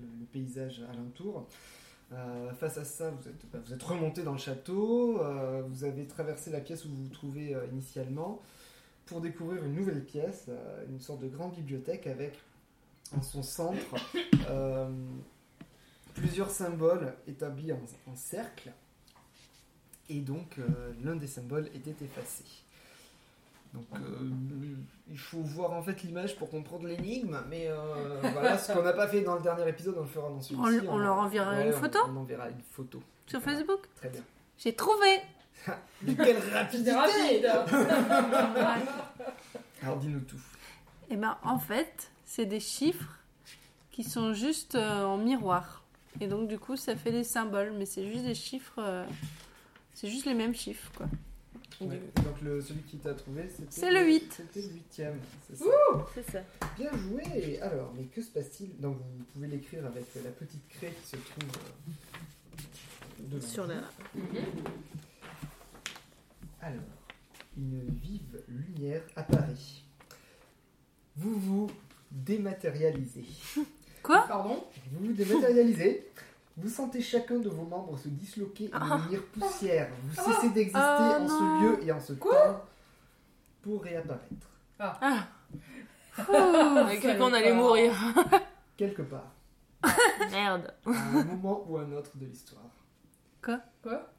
le, 0.00 0.06
le 0.18 0.26
paysage 0.26 0.82
alentour. 0.92 1.46
Euh, 2.12 2.52
face 2.54 2.76
à 2.78 2.84
ça, 2.84 3.10
vous 3.10 3.28
êtes, 3.28 3.46
bah, 3.52 3.60
vous 3.64 3.72
êtes 3.72 3.82
remonté 3.82 4.24
dans 4.24 4.32
le 4.32 4.38
château, 4.38 5.20
euh, 5.20 5.62
vous 5.68 5.84
avez 5.84 6.06
traversé 6.06 6.50
la 6.50 6.60
pièce 6.60 6.84
où 6.84 6.88
vous 6.88 7.04
vous 7.04 7.08
trouvez 7.14 7.54
euh, 7.54 7.64
initialement 7.72 8.42
pour 9.06 9.20
découvrir 9.20 9.64
une 9.64 9.74
nouvelle 9.74 10.04
pièce, 10.04 10.46
euh, 10.48 10.84
une 10.88 11.00
sorte 11.00 11.20
de 11.20 11.28
grande 11.28 11.54
bibliothèque 11.54 12.06
avec 12.06 12.38
en 13.16 13.22
son 13.22 13.42
centre 13.42 13.94
euh, 14.50 14.88
plusieurs 16.14 16.50
symboles 16.50 17.14
établis 17.26 17.72
en, 17.72 17.80
en 18.10 18.16
cercle. 18.16 18.72
Et 20.08 20.20
donc, 20.20 20.58
euh, 20.58 20.92
l'un 21.02 21.16
des 21.16 21.26
symboles 21.26 21.68
était 21.74 22.04
effacé. 22.04 22.44
Donc, 23.72 23.86
euh, 23.94 24.30
il 25.10 25.18
faut 25.18 25.40
voir 25.40 25.72
en 25.72 25.82
fait 25.82 26.02
l'image 26.02 26.36
pour 26.36 26.48
comprendre 26.48 26.86
l'énigme, 26.86 27.40
mais 27.48 27.66
euh, 27.68 28.20
voilà, 28.32 28.56
ce 28.58 28.72
qu'on 28.72 28.82
n'a 28.82 28.92
pas 28.92 29.08
fait 29.08 29.22
dans 29.22 29.34
le 29.36 29.42
dernier 29.42 29.68
épisode, 29.68 29.96
on 29.98 30.02
le 30.02 30.06
fera 30.08 30.28
dans 30.28 30.40
celui-ci. 30.40 30.86
On- 30.86 30.92
on 30.94 30.98
leur 30.98 31.16
enverra 31.16 31.60
une 31.62 31.72
on- 31.72 31.76
photo 31.76 31.98
On, 32.08 32.16
enverra 32.16 32.50
une 32.50 32.60
photo. 32.70 33.02
Sur 33.26 33.40
Voilà. 33.40 33.58
Facebook 33.58 33.80
Très 33.96 34.10
bien. 34.10 34.22
J'ai 34.58 34.74
trouvé 34.74 35.06
Mais 36.02 36.14
quelle 36.14 36.38
rapidité 36.52 36.92
rapide 36.92 37.46
Alors, 39.82 39.96
dis-nous 39.98 40.20
tout. 40.20 40.40
Et 41.10 41.16
ben 41.16 41.36
en 41.42 41.58
fait, 41.58 42.10
c'est 42.24 42.46
des 42.46 42.60
chiffres 42.60 43.18
qui 43.92 44.04
sont 44.04 44.32
juste 44.34 44.74
euh, 44.74 45.04
en 45.04 45.18
miroir. 45.18 45.82
Et 46.20 46.26
donc 46.26 46.48
du 46.48 46.58
coup, 46.58 46.76
ça 46.76 46.96
fait 46.96 47.10
des 47.12 47.24
symboles, 47.24 47.72
mais 47.76 47.86
c'est 47.86 48.10
juste 48.10 48.24
des 48.24 48.34
chiffres. 48.34 48.78
euh, 48.78 49.04
c'est 49.94 50.08
juste 50.08 50.26
les 50.26 50.34
mêmes 50.34 50.54
chiffres, 50.54 50.90
quoi. 50.96 51.06
Ouais, 51.80 52.00
Donc, 52.16 52.40
le, 52.40 52.60
celui 52.60 52.82
qui 52.82 52.98
t'a 52.98 53.14
trouvé, 53.14 53.48
c'était. 53.50 53.66
C'est 53.70 53.90
le 53.90 54.04
huit. 54.06 54.32
C'était 54.32 54.62
le 54.68 54.74
huitième. 54.74 55.18
C'est 55.48 55.56
ça. 55.56 55.64
C'est 56.14 56.30
ça. 56.30 56.38
Bien 56.78 56.90
joué 56.96 57.60
Alors, 57.60 57.92
mais 57.96 58.04
que 58.04 58.22
se 58.22 58.30
passe-t-il? 58.30 58.76
Donc, 58.80 58.96
vous 58.96 59.24
pouvez 59.32 59.48
l'écrire 59.48 59.84
avec 59.84 60.04
la 60.24 60.30
petite 60.30 60.68
craie 60.68 60.94
qui 61.02 61.08
se 61.08 61.16
trouve 61.16 61.50
euh, 61.50 62.62
devant 63.28 63.46
Sur 63.46 63.66
la. 63.66 63.74
Alors, 66.64 66.80
une 67.58 67.78
vive 67.90 68.42
lumière 68.48 69.02
apparaît. 69.16 69.52
Vous 71.14 71.38
vous 71.38 71.70
dématérialisez. 72.10 73.26
Quoi? 74.02 74.24
Pardon? 74.26 74.64
Vous 74.92 75.08
vous 75.08 75.12
dématérialisez. 75.12 76.10
Vous 76.56 76.68
sentez 76.70 77.02
chacun 77.02 77.38
de 77.38 77.50
vos 77.50 77.64
membres 77.64 77.98
se 77.98 78.08
disloquer 78.08 78.64
et 78.64 78.70
Ah. 78.72 78.96
devenir 78.98 79.22
poussière. 79.26 79.90
Vous 80.04 80.14
cessez 80.14 80.48
d'exister 80.50 80.78
Ah, 80.80 81.18
en 81.20 81.24
non. 81.24 81.28
ce 81.28 81.62
lieu 81.82 81.84
et 81.86 81.92
en 81.92 82.00
ce 82.00 82.14
temps 82.14 82.64
pour 83.60 83.82
réapparaître. 83.82 84.48
Ah. 84.78 85.26
On 86.28 86.76
a 86.86 86.96
cru 86.96 87.18
qu'on 87.18 87.32
allait 87.34 87.52
mourir. 87.52 87.92
Quelque 88.78 89.02
part, 89.02 89.34
Merde. 90.30 90.72
à 90.86 90.90
un 90.90 91.24
moment 91.24 91.64
ou 91.68 91.76
un 91.76 91.92
autre 91.92 92.16
de 92.16 92.24
l'histoire. 92.24 92.70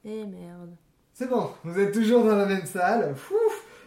Eh 0.04 0.26
merde. 0.26 0.76
C'est 1.18 1.30
bon, 1.30 1.50
vous 1.64 1.80
êtes 1.80 1.94
toujours 1.94 2.26
dans 2.26 2.36
la 2.36 2.46
même 2.46 2.66
salle. 2.66 3.16
Fou. 3.16 3.36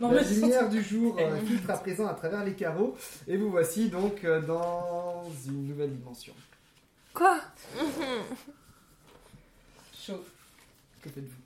Non, 0.00 0.12
la 0.12 0.22
lumière 0.22 0.66
du 0.70 0.80
jour 0.82 1.14
euh, 1.20 1.36
filtre 1.40 1.68
à 1.70 1.76
présent 1.76 2.06
à 2.06 2.14
travers 2.14 2.42
les 2.42 2.54
carreaux. 2.54 2.96
Et 3.26 3.36
vous 3.36 3.50
voici 3.50 3.90
donc 3.90 4.24
euh, 4.24 4.40
dans 4.40 5.24
une 5.46 5.66
nouvelle 5.66 5.94
dimension. 5.94 6.32
Quoi? 7.12 7.38
Chaud. 9.94 10.24
Que 11.02 11.10
faites-vous? 11.10 11.42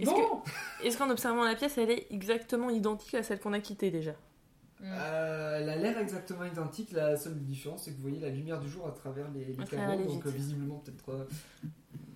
Est-ce 0.00 0.10
Bon. 0.10 0.42
Est-ce 0.84 0.98
qu'en 0.98 1.08
observant 1.08 1.44
la 1.44 1.54
pièce, 1.54 1.78
elle 1.78 1.90
est 1.90 2.06
exactement 2.10 2.68
identique 2.68 3.14
à 3.14 3.22
celle 3.22 3.40
qu'on 3.40 3.54
a 3.54 3.60
quittée 3.60 3.90
déjà? 3.90 4.12
Euh, 4.84 5.58
Elle 5.60 5.68
a 5.70 5.76
l'air 5.76 5.98
exactement 5.98 6.44
identique, 6.44 6.92
la 6.92 7.16
seule 7.16 7.34
différence 7.36 7.84
c'est 7.84 7.90
que 7.92 7.96
vous 7.96 8.02
voyez 8.02 8.20
la 8.20 8.28
lumière 8.28 8.60
du 8.60 8.68
jour 8.68 8.86
à 8.86 8.92
travers 8.92 9.26
les, 9.34 9.46
les 9.46 9.64
carreaux, 9.64 9.96
donc 9.96 10.08
vitres. 10.24 10.28
visiblement 10.28 10.76
peut-être 10.84 11.08
euh, 11.10 11.24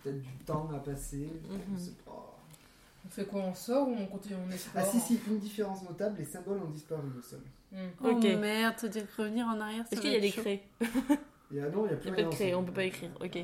peut-être 0.03 0.21
du 0.23 0.37
temps 0.45 0.69
à 0.75 0.79
passer. 0.79 1.31
Mhm. 1.49 1.79
pas. 2.05 2.39
On 3.05 3.09
fait 3.09 3.25
quoi 3.25 3.41
On 3.43 3.55
sort 3.55 3.89
ou 3.89 3.95
on 3.99 4.07
continue 4.07 4.37
On 4.47 4.51
explore 4.51 4.85
Ah 4.87 4.89
si 4.91 5.01
si, 5.01 5.21
une 5.29 5.39
différence 5.39 5.83
notable, 5.83 6.17
les 6.19 6.25
symboles 6.25 6.59
ont 6.59 6.71
disparu 6.71 7.03
au 7.19 7.23
sol. 7.23 7.41
Hmm. 7.73 7.89
Oh 8.05 8.09
Ok. 8.11 8.23
merde, 8.25 8.85
dire 8.87 9.07
que 9.17 9.23
revenir 9.23 9.47
en 9.47 9.59
arrière, 9.61 9.85
Est-ce 9.91 10.01
qu'il 10.01 10.13
y 10.13 10.17
a 10.17 10.21
des 10.21 10.31
craies? 10.31 10.63
Et 11.55 11.61
ah 11.61 11.69
non, 11.69 11.85
il 11.85 11.89
n'y 11.89 11.89
a 11.89 11.93
Il 11.93 11.99
plus 11.99 12.11
n'y 12.11 12.11
a 12.11 12.15
pas 12.15 12.17
rien 12.17 12.23
de 12.23 12.27
en 12.27 12.31
craie, 12.31 12.51
sol. 12.51 12.59
on 12.61 12.65
peut 12.65 12.73
pas 12.73 12.85
écrire. 12.85 13.11
Ok. 13.21 13.39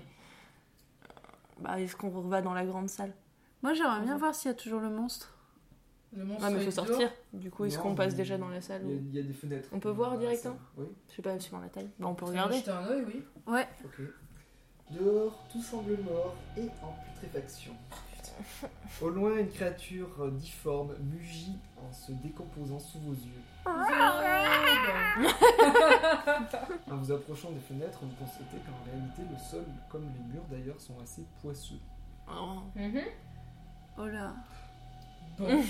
Bah, 1.61 1.81
est-ce 1.81 1.97
qu'on 1.97 2.09
va 2.11 2.41
dans 2.41 2.55
la 2.55 2.65
grande 2.65 2.89
salle? 2.89 3.13
Moi, 3.63 3.75
j'aimerais 3.75 4.01
bien 4.03 4.17
voir 4.17 4.35
s'il 4.35 4.49
y 4.51 4.55
a 4.55 4.57
toujours 4.57 4.81
le 4.81 4.91
monstre. 4.91 5.35
Le 6.17 6.25
monstre 6.25 6.45
Ah, 6.47 6.51
mais 6.51 6.61
faut 6.61 6.71
est 6.71 6.75
dehors. 6.77 6.87
sortir. 6.87 7.11
Du 7.33 7.51
coup, 7.51 7.65
est-ce 7.65 7.77
Non, 7.79 7.83
qu'on 7.83 7.95
passe 7.97 8.15
déjà 8.15 8.39
dans 8.39 8.49
la 8.49 8.61
salle 8.61 8.83
Il 8.85 8.91
y, 8.91 8.95
a, 8.95 9.01
il 9.01 9.15
y 9.17 9.19
a 9.19 9.23
des 9.23 9.33
fenêtres. 9.35 9.69
On 9.73 9.81
peut 9.81 9.91
voir 9.91 10.17
directement. 10.17 10.57
Oui, 10.77 10.87
Je 11.11 11.17
sais 11.17 11.23
pas, 11.23 11.39
suivant 11.41 11.59
la 11.61 11.69
taille. 11.69 11.91
Bah, 11.99 12.07
on 12.09 12.15
peut 12.15 12.25
Faut 12.27 12.31
regarder. 12.31 12.59
jeter 12.59 12.71
un 12.71 12.87
œil, 12.87 13.05
oui. 13.07 13.25
Ouais. 13.47 13.67
ok. 13.85 14.01
Dehors, 14.91 15.35
tout 15.53 15.63
semble 15.63 15.99
mort 16.03 16.35
et 16.57 16.69
en 16.83 16.95
putréfaction. 17.13 17.75
Au 19.03 19.11
loin, 19.11 19.37
une 19.39 19.49
créature 19.49 20.09
euh, 20.21 20.31
difforme 20.31 20.95
mugit 21.01 21.57
en 21.77 21.93
se 21.93 22.13
décomposant 22.13 22.79
sous 22.79 22.99
vos 23.01 23.13
yeux. 23.13 23.43
En 26.91 26.97
vous 26.97 27.13
approchant 27.13 27.51
des 27.51 27.61
fenêtres, 27.61 27.99
vous 28.03 28.15
constatez 28.25 28.57
qu'en 28.59 28.91
réalité, 28.91 29.23
le 29.31 29.39
sol, 29.39 29.65
comme 29.91 30.05
les 30.15 30.33
murs 30.33 30.45
d'ailleurs, 30.51 30.81
sont 30.81 30.99
assez 31.03 31.25
poisseux. 31.43 31.81
Oh. 32.29 32.61
Mhm. 32.75 33.03
Oh 33.99 34.07
là. 34.07 34.33
Bon. 35.39 35.63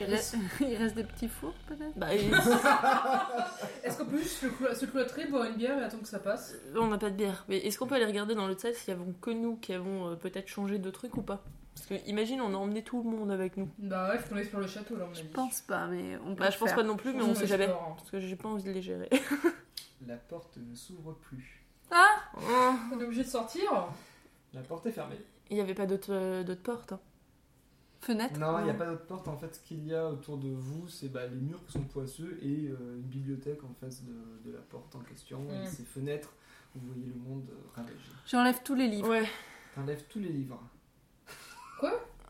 Il 0.00 0.06
reste, 0.06 0.36
il 0.60 0.74
reste 0.76 0.94
des 0.94 1.04
petits 1.04 1.28
fours, 1.28 1.54
peut-être? 1.66 1.96
Bah, 1.96 2.14
Est-ce 3.82 3.98
qu'on 3.98 4.06
peut 4.06 4.18
juste 4.18 4.38
se 4.42 4.46
clo- 4.46 4.74
se 4.74 4.86
cloîtrer, 4.86 5.26
boire 5.26 5.44
une 5.44 5.56
bière 5.56 5.78
et 5.78 5.82
attendre 5.84 6.02
que 6.02 6.08
ça 6.08 6.18
passe? 6.18 6.54
On 6.76 6.86
n'a 6.88 6.98
pas 6.98 7.10
de 7.10 7.16
bière. 7.16 7.44
Mais 7.48 7.58
est-ce 7.58 7.78
qu'on 7.78 7.86
peut 7.86 7.94
aller 7.96 8.04
regarder 8.06 8.34
dans 8.34 8.46
l'autre 8.46 8.60
salle 8.60 8.74
s'il 8.74 8.90
y 8.90 8.96
avons 8.96 9.12
que 9.20 9.30
nous 9.30 9.56
qui 9.56 9.72
avons 9.72 10.10
euh, 10.10 10.14
peut-être 10.16 10.48
changé 10.48 10.78
de 10.78 10.90
truc 10.90 11.16
ou 11.16 11.22
pas? 11.22 11.42
Parce 11.74 11.86
que 11.86 11.94
imagine, 12.08 12.40
on 12.40 12.52
a 12.54 12.56
emmené 12.56 12.82
tout 12.82 13.02
le 13.02 13.08
monde 13.10 13.30
avec 13.30 13.56
nous. 13.56 13.68
Bah 13.78 14.08
ouais, 14.10 14.18
faut 14.18 14.30
qu'on 14.30 14.36
explore 14.38 14.62
le 14.62 14.68
château 14.68 14.96
là, 14.96 15.04
on 15.08 15.10
a 15.10 15.14
Je 15.14 15.22
pense 15.24 15.60
pas, 15.60 15.86
mais 15.86 16.16
on 16.26 16.34
peut 16.34 16.44
Bah, 16.44 16.50
je 16.50 16.58
pense 16.58 16.68
faire. 16.70 16.78
pas 16.78 16.82
non 16.84 16.96
plus, 16.96 17.12
mais 17.14 17.22
On 17.22 17.34
sait 17.34 17.46
jamais. 17.46 17.64
explore. 17.64 17.94
Parce 17.96 18.10
que 18.10 18.20
j'ai 18.20 18.36
pas 18.36 18.48
envie 18.48 18.64
de 18.64 18.70
les 18.72 18.82
gérer. 18.82 19.08
La 20.06 20.16
porte 20.16 20.56
ne 20.58 20.74
s'ouvre 20.74 21.12
plus. 21.14 21.64
Oh. 21.92 21.94
On 22.94 23.00
est 23.00 23.04
obligé 23.04 23.22
de 23.24 23.28
sortir 23.28 23.88
La 24.52 24.60
porte 24.62 24.86
est 24.86 24.92
fermée. 24.92 25.18
Il 25.50 25.54
n'y 25.56 25.60
avait 25.62 25.74
pas 25.74 25.86
d'autres 25.86 26.12
euh, 26.12 26.42
d'autres 26.44 26.62
portes. 26.62 26.92
hein. 26.92 27.00
Fenêtre 28.00 28.38
Non, 28.38 28.58
il 28.60 28.64
n'y 28.64 28.70
a 28.70 28.74
pas 28.74 28.86
d'autre 28.86 29.06
porte. 29.06 29.26
En 29.28 29.36
fait, 29.36 29.54
ce 29.56 29.60
qu'il 29.60 29.84
y 29.86 29.94
a 29.94 30.06
autour 30.08 30.38
de 30.38 30.48
vous, 30.48 30.86
c'est 30.88 31.08
bah, 31.08 31.26
les 31.26 31.36
murs 31.40 31.64
qui 31.66 31.72
sont 31.72 31.82
poisseux 31.82 32.38
et 32.42 32.68
euh, 32.68 32.96
une 32.96 33.02
bibliothèque 33.02 33.62
en 33.64 33.74
face 33.80 34.02
de, 34.04 34.12
de 34.48 34.52
la 34.54 34.60
porte 34.62 34.94
en 34.94 35.00
question. 35.00 35.40
Mm. 35.40 35.64
Et 35.64 35.66
ces 35.66 35.82
fenêtres, 35.84 36.32
où 36.76 36.78
vous 36.80 36.86
voyez 36.92 37.06
le 37.06 37.14
monde 37.20 37.48
euh, 37.50 37.56
ravagé. 37.74 37.94
J'enlève 38.26 38.60
tous 38.62 38.74
les 38.76 38.86
livres. 38.86 39.08
Ouais. 39.08 39.28
T'enlèves 39.74 40.04
tous 40.08 40.20
les 40.20 40.28
livres. 40.28 40.60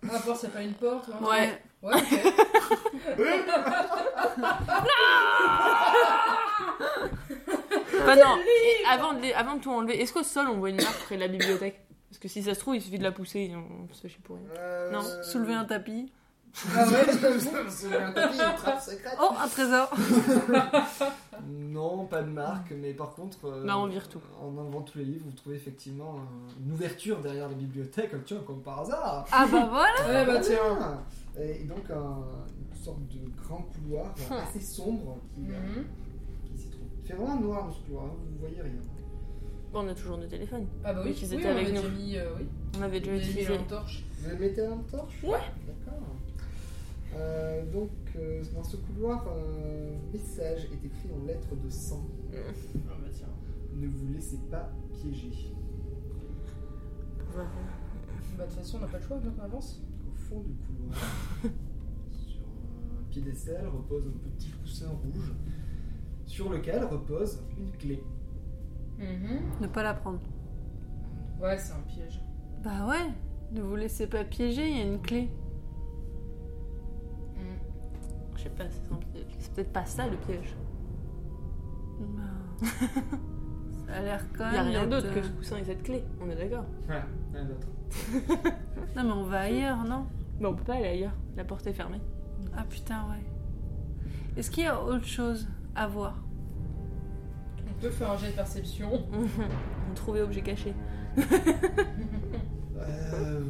La 0.02 0.18
porte, 0.20 0.40
c'est 0.40 0.52
pas 0.52 0.62
une 0.62 0.74
porte 0.74 1.10
truc 1.10 1.20
Ouais. 1.28 1.62
Ouais, 1.82 1.92
ok. 1.94 3.18
Non, 8.06 8.36
et 8.38 8.86
avant 8.88 9.12
de, 9.12 9.20
les- 9.20 9.32
avant 9.32 9.56
de 9.56 9.60
tout 9.60 9.70
enlever, 9.70 10.00
est-ce 10.00 10.12
qu'au 10.12 10.22
sol 10.22 10.46
on 10.48 10.58
voit 10.58 10.70
une 10.70 10.76
marque 10.76 10.98
près 11.04 11.16
de 11.16 11.20
la 11.20 11.28
bibliothèque? 11.28 11.80
Parce 12.08 12.18
que 12.18 12.28
si 12.28 12.42
ça 12.42 12.54
se 12.54 12.60
trouve, 12.60 12.76
il 12.76 12.82
suffit 12.82 12.98
de 12.98 13.02
la 13.04 13.12
pousser 13.12 13.40
et 13.40 13.54
on 13.56 13.92
se 13.94 14.06
fait 14.08 14.18
pour 14.22 14.36
rien. 14.36 14.46
Euh, 14.58 14.90
Non, 14.92 15.02
Soulever 15.22 15.54
un 15.54 15.64
tapis. 15.64 16.10
Ah 16.74 16.86
ouais, 16.88 17.12
soulever 17.70 18.02
un 18.02 18.12
tapis, 18.12 18.38
une 18.38 18.56
trappe 18.56 18.80
secrète. 18.80 19.16
Oh, 19.20 19.30
un 19.38 19.48
trésor 19.48 19.90
Non, 21.46 22.06
pas 22.06 22.22
de 22.22 22.30
marque, 22.30 22.72
mais 22.72 22.92
par 22.94 23.14
contre, 23.14 23.44
euh, 23.44 23.64
Bah, 23.66 23.78
on 23.78 23.86
vire 23.86 24.08
tout. 24.08 24.20
en 24.40 24.56
enlevant 24.56 24.82
tous 24.82 24.98
les 24.98 25.04
livres, 25.04 25.24
vous 25.26 25.32
trouvez 25.36 25.56
effectivement 25.56 26.16
euh, 26.16 26.62
une 26.64 26.72
ouverture 26.72 27.20
derrière 27.20 27.48
la 27.48 27.54
bibliothèque, 27.54 28.12
tiens, 28.24 28.40
comme 28.46 28.62
par 28.62 28.80
hasard. 28.80 29.26
Ah 29.30 29.46
bah 29.50 29.68
voilà 29.70 30.08
Ouais, 30.08 30.26
bah 30.26 30.40
tiens. 30.40 31.02
Et 31.40 31.64
donc 31.64 31.88
un- 31.90 32.24
une 32.72 32.76
sorte 32.84 33.00
de 33.08 33.20
grand 33.42 33.62
couloir 33.62 34.12
assez 34.42 34.60
sombre 34.60 35.18
qui, 35.34 35.42
euh, 35.50 35.82
qui 36.50 36.58
s'y 36.58 36.70
trouve. 36.70 36.86
Il 37.02 37.06
fait 37.06 37.14
vraiment 37.14 37.36
noir 37.40 37.66
dans 37.66 37.72
ce 37.72 37.80
couloir, 37.82 38.04
hein, 38.06 38.10
vous 38.26 38.34
ne 38.34 38.38
voyez 38.40 38.60
rien. 38.62 38.72
Bon, 39.72 39.80
on 39.84 39.88
a 39.88 39.94
toujours 39.94 40.16
nos 40.18 40.26
téléphones. 40.26 40.66
Ah 40.82 40.94
bah 40.94 41.02
oui, 41.04 41.10
oui, 41.14 41.24
étaient 41.34 41.46
on 41.46 41.50
avec 41.50 41.66
avait 41.68 41.72
nous. 41.76 41.82
déjà 41.82 41.88
mis, 41.94 42.16
euh, 42.16 42.34
oui. 42.38 42.46
On 42.78 42.82
avait 42.82 43.00
déjà 43.00 43.12
mis 43.12 43.18
utilisé. 43.18 43.58
en 43.58 43.62
torche. 43.64 44.04
Vous 44.22 44.30
le 44.30 44.36
mettez 44.38 44.62
la 44.62 44.76
torche 44.90 45.22
Ouais. 45.22 45.38
D'accord. 45.66 46.00
Euh, 47.16 47.64
donc 47.72 47.90
euh, 48.16 48.42
dans 48.54 48.62
ce 48.64 48.76
couloir, 48.76 49.26
un 49.28 50.12
message 50.12 50.64
est 50.72 50.86
écrit 50.86 51.10
en 51.14 51.26
lettres 51.26 51.54
de 51.62 51.68
sang. 51.70 52.06
Ah 52.32 52.94
bah 53.00 53.08
tiens. 53.12 53.26
Ne 53.76 53.86
vous 53.88 54.12
laissez 54.14 54.38
pas 54.50 54.70
piéger. 54.94 55.52
Bah 57.36 57.44
de 58.44 58.50
toute 58.50 58.58
façon, 58.58 58.78
on 58.78 58.80
n'a 58.80 58.86
pas 58.86 58.98
le 58.98 59.04
choix, 59.04 59.18
donc 59.18 59.34
on 59.38 59.42
avance. 59.44 59.80
Au 60.10 60.14
fond 60.16 60.40
du 60.40 60.54
couloir, 60.54 60.98
sur 62.10 62.40
un 62.40 63.10
piédestal, 63.10 63.66
repose 63.68 64.04
un 64.06 64.28
petit 64.36 64.50
coussin 64.50 64.88
rouge 64.88 65.32
sur 66.26 66.50
lequel 66.50 66.84
repose 66.84 67.40
une 67.58 67.70
clé. 67.72 68.02
Ne 69.60 69.66
pas 69.68 69.82
la 69.82 69.94
prendre. 69.94 70.20
Ouais, 71.40 71.56
c'est 71.56 71.72
un 71.72 71.80
piège. 71.86 72.20
Bah 72.64 72.86
ouais, 72.88 73.12
ne 73.52 73.62
vous 73.62 73.76
laissez 73.76 74.06
pas 74.08 74.24
piéger, 74.24 74.68
il 74.68 74.76
y 74.76 74.80
a 74.80 74.84
une 74.84 75.00
clé. 75.00 75.30
Je 78.36 78.42
sais 78.44 78.50
pas, 78.50 78.64
c'est 78.70 78.92
un 78.92 78.96
piège. 78.96 79.26
C'est 79.38 79.52
peut-être 79.52 79.72
pas 79.72 79.84
ça 79.84 80.06
le 80.06 80.16
piège. 80.16 80.56
Bah, 82.00 82.66
Ça 83.86 83.94
a 83.94 84.02
l'air 84.02 84.24
quand 84.36 84.48
Il 84.50 84.54
y 84.54 84.58
a 84.58 84.62
même. 84.64 84.72
rien 84.72 84.86
d'autre 84.86 85.12
que 85.12 85.18
euh, 85.18 85.22
ce 85.22 85.30
coussin 85.30 85.56
et 85.58 85.64
cette 85.64 85.82
clé, 85.82 86.04
on 86.20 86.28
est 86.30 86.36
d'accord. 86.36 86.64
Ouais, 86.88 87.02
rien 87.32 87.44
d'autre. 87.44 87.68
Non 88.96 89.04
mais 89.04 89.12
on 89.12 89.22
va 89.24 89.40
ailleurs, 89.40 89.84
non? 89.84 90.06
Mais 90.40 90.46
on 90.46 90.54
peut 90.54 90.64
pas 90.64 90.74
aller 90.74 90.86
ailleurs, 90.88 91.14
la 91.36 91.44
porte 91.44 91.66
est 91.66 91.72
fermée. 91.72 92.00
Ah 92.56 92.64
putain, 92.68 93.02
ouais. 93.10 93.24
Est-ce 94.36 94.50
qu'il 94.50 94.64
y 94.64 94.66
a 94.66 94.82
autre 94.82 95.04
chose 95.06 95.48
à 95.74 95.86
voir? 95.88 96.16
On 97.78 97.82
peut 97.82 97.90
faire 97.90 98.10
un 98.10 98.18
jet 98.18 98.28
de 98.28 98.32
perception. 98.36 99.06
On 99.90 99.94
trouvait 99.94 100.20
objet 100.22 100.40
caché. 100.42 100.74
Euh, 102.76 103.40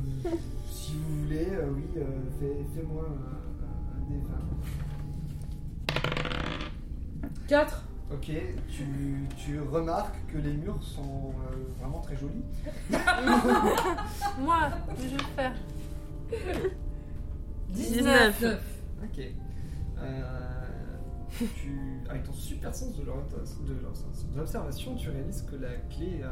si 0.70 0.92
vous 0.94 1.22
voulez, 1.24 1.48
euh, 1.52 1.70
oui, 1.74 1.84
euh, 1.96 2.04
fais- 2.38 2.64
fais-moi 2.74 3.04
un, 3.08 3.64
un, 3.64 3.96
un 3.96 4.00
des 4.10 4.20
20. 4.20 4.28
4 7.48 7.84
Ok, 8.12 8.30
tu, 8.70 8.84
tu 9.36 9.60
remarques 9.60 10.16
que 10.32 10.38
les 10.38 10.52
murs 10.54 10.82
sont 10.82 11.34
euh, 11.50 11.56
vraiment 11.80 12.00
très 12.00 12.16
jolis. 12.16 12.42
Moi, 14.40 14.70
je 14.98 15.08
vais 15.08 15.16
le 15.16 15.24
faire. 15.36 15.52
19. 17.70 18.40
9. 18.42 18.60
Ok. 19.04 19.18
Euh, 20.00 20.57
tu, 21.30 22.00
avec 22.08 22.24
ton 22.24 22.32
super 22.32 22.74
sens 22.74 22.96
de 22.96 23.02
l'observation, 24.36 24.96
tu 24.96 25.10
réalises 25.10 25.42
que 25.42 25.56
la 25.56 25.74
clé 25.90 26.22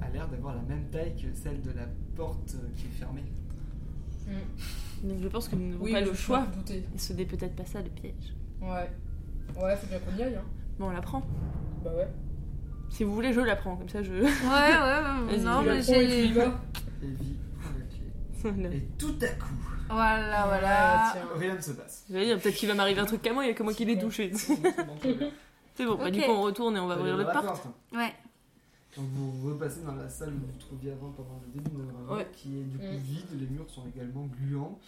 a 0.00 0.10
l'air 0.10 0.28
d'avoir 0.28 0.54
la 0.56 0.62
même 0.62 0.88
taille 0.90 1.14
que 1.16 1.32
celle 1.34 1.62
de 1.62 1.70
la 1.70 1.86
porte 2.16 2.56
euh, 2.56 2.68
qui 2.76 2.86
est 2.86 2.90
fermée. 2.90 3.24
Donc 5.02 5.20
je 5.20 5.28
pense 5.28 5.48
que 5.48 5.56
nous 5.56 5.70
n'avons 5.70 5.84
Oui, 5.84 5.92
pas 5.92 6.00
le 6.00 6.14
choix. 6.14 6.46
Et 6.70 6.98
ce 6.98 7.12
n'est 7.12 7.24
peut-être 7.24 7.56
pas 7.56 7.64
ça 7.64 7.82
le 7.82 7.90
piège. 7.90 8.34
Ouais. 8.60 8.90
Ouais, 9.60 9.76
faut 9.76 9.86
bien 9.86 9.98
qu'on 9.98 10.16
y 10.16 10.22
aille, 10.22 10.36
hein. 10.36 10.44
Bon, 10.78 10.86
on 10.86 10.90
la 10.90 11.02
prend. 11.02 11.22
Bah 11.84 11.90
ouais. 11.96 12.08
Si 12.88 13.04
vous 13.04 13.14
voulez, 13.14 13.32
je 13.32 13.40
la 13.40 13.56
prends, 13.56 13.76
comme 13.76 13.88
ça 13.88 14.02
je. 14.02 14.12
Ouais, 14.12 14.20
ouais, 14.20 15.36
ouais. 15.36 15.38
Non, 15.44 15.62
mais 15.62 15.82
j'ai. 15.82 16.26
Evie. 16.26 17.36
Voilà. 18.42 18.74
Et 18.74 18.82
tout 18.98 19.14
à 19.20 19.28
coup, 19.28 19.54
Voilà, 19.88 20.42
Ah, 20.42 20.46
voilà. 20.48 21.10
tiens. 21.12 21.28
rien 21.38 21.54
ne 21.56 21.60
se 21.60 21.72
passe. 21.72 22.04
Je 22.08 22.14
vais 22.14 22.24
dire, 22.26 22.40
peut-être 22.40 22.54
qu'il 22.56 22.68
va 22.68 22.74
m'arriver 22.74 23.00
un 23.00 23.04
truc 23.06 23.22
qu'à 23.22 23.32
moi, 23.32 23.44
il 23.44 23.48
y 23.48 23.50
a 23.50 23.54
que 23.54 23.62
moi 23.62 23.72
qui 23.74 23.84
l'ai 23.84 23.98
touché. 23.98 24.32
C'est 25.74 25.86
bon, 25.86 25.94
bah, 25.96 26.10
du 26.10 26.20
coup 26.20 26.30
on 26.30 26.42
retourne 26.42 26.76
et 26.76 26.80
on 26.80 26.86
va 26.86 26.98
ouvrir 26.98 27.16
la 27.16 27.24
porte. 27.26 27.64
Ouais. 27.92 28.12
Donc 28.96 29.06
vous 29.14 29.48
repassez 29.50 29.80
dans 29.82 29.94
la 29.94 30.08
salle 30.08 30.30
où 30.34 30.38
vous 30.38 30.46
vous 30.52 30.58
trouviez 30.58 30.92
avant 30.92 31.10
pendant 31.12 31.40
le 31.46 31.52
début 31.60 31.70
de 31.76 31.82
notre 31.82 32.14
Ouais. 32.14 32.26
qui 32.34 32.58
est 32.58 32.64
du 32.64 32.76
coup 32.78 32.84
Mm. 32.84 32.96
vide, 32.98 33.40
les 33.40 33.46
murs 33.46 33.70
sont 33.70 33.84
également 33.94 34.26
gluants. 34.38 34.78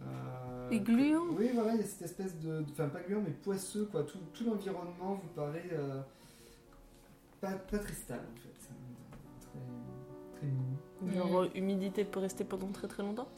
Euh, 0.00 0.70
Et 0.70 0.78
gluants 0.80 1.26
Oui, 1.36 1.50
voilà, 1.54 1.74
il 1.74 1.80
y 1.80 1.82
a 1.82 1.86
cette 1.86 2.02
espèce 2.02 2.38
de. 2.40 2.64
Enfin, 2.72 2.88
pas 2.88 3.00
gluant, 3.00 3.20
mais 3.24 3.32
poisseux, 3.32 3.88
quoi. 3.90 4.04
Tout, 4.04 4.18
tout 4.32 4.44
l'environnement 4.44 5.20
vous 5.22 5.28
paraît. 5.34 5.68
euh, 5.72 6.00
pas, 7.40 7.50
pas 7.52 7.78
très 7.78 7.94
stable 7.94 8.26
en 8.32 8.36
fait. 8.40 8.68
Très, 9.40 10.38
très 10.38 10.46
mou. 10.46 10.76
Genre, 11.14 11.40
euh, 11.42 11.50
humidité 11.54 12.04
peut 12.04 12.20
rester 12.20 12.44
pendant 12.44 12.68
très 12.68 12.88
très 12.88 13.02
longtemps. 13.02 13.28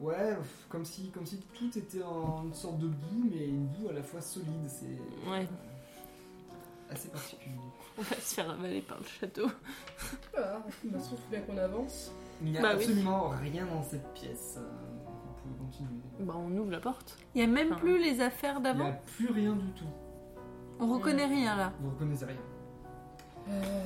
Ouais, 0.00 0.36
comme 0.68 0.84
si, 0.84 1.10
comme 1.10 1.26
si 1.26 1.38
tout 1.38 1.76
était 1.76 2.02
en 2.04 2.44
une 2.44 2.54
sorte 2.54 2.78
de 2.78 2.86
boue, 2.86 3.28
mais 3.32 3.48
une 3.48 3.66
boue 3.66 3.88
à 3.88 3.92
la 3.92 4.02
fois 4.02 4.20
solide. 4.20 4.68
C'est 4.68 4.86
Ouais. 5.28 5.40
euh, 5.42 6.92
assez 6.92 7.08
particulier. 7.08 7.56
On 7.98 8.02
va 8.02 8.14
se 8.16 8.34
faire 8.34 8.48
avaler 8.50 8.80
par 8.80 8.98
le 8.98 9.04
château. 9.04 9.48
Voilà, 10.32 10.62
bah, 10.84 10.98
sauf 11.00 11.18
bien 11.30 11.40
qu'on 11.40 11.56
avance. 11.58 12.12
Il 12.42 12.52
n'y 12.52 12.58
a 12.58 12.62
Bah 12.62 12.68
oui. 12.76 12.84
absolument 12.84 13.30
rien 13.30 13.66
dans 13.66 13.82
cette 13.82 14.06
pièce. 14.14 14.54
euh, 14.58 14.70
Vous 15.04 15.32
pouvez 15.42 15.58
continuer. 15.66 16.00
Bah 16.20 16.34
on 16.36 16.56
ouvre 16.56 16.70
la 16.70 16.78
porte. 16.80 17.18
Il 17.34 17.40
y 17.40 17.44
a 17.44 17.48
même 17.48 17.72
Enfin, 17.72 17.80
plus 17.80 17.98
les 17.98 18.20
affaires 18.20 18.58
Il 18.58 18.62
n'y 18.62 18.68
a 18.68 18.74
d'avant. 18.74 18.92
plus 19.16 19.32
rien 19.32 19.52
du 19.56 19.72
tout. 19.72 19.84
On 20.78 20.86
reconnaît 20.94 21.26
rien 21.26 21.56
là. 21.56 21.72
Vous 21.80 21.90
reconnaissez 21.90 22.26
rien. 22.26 22.36
Euh, 23.48 23.84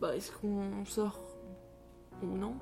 Bah 0.00 0.14
est-ce 0.14 0.30
qu'on 0.30 0.84
sort 0.84 1.18
non 2.26 2.54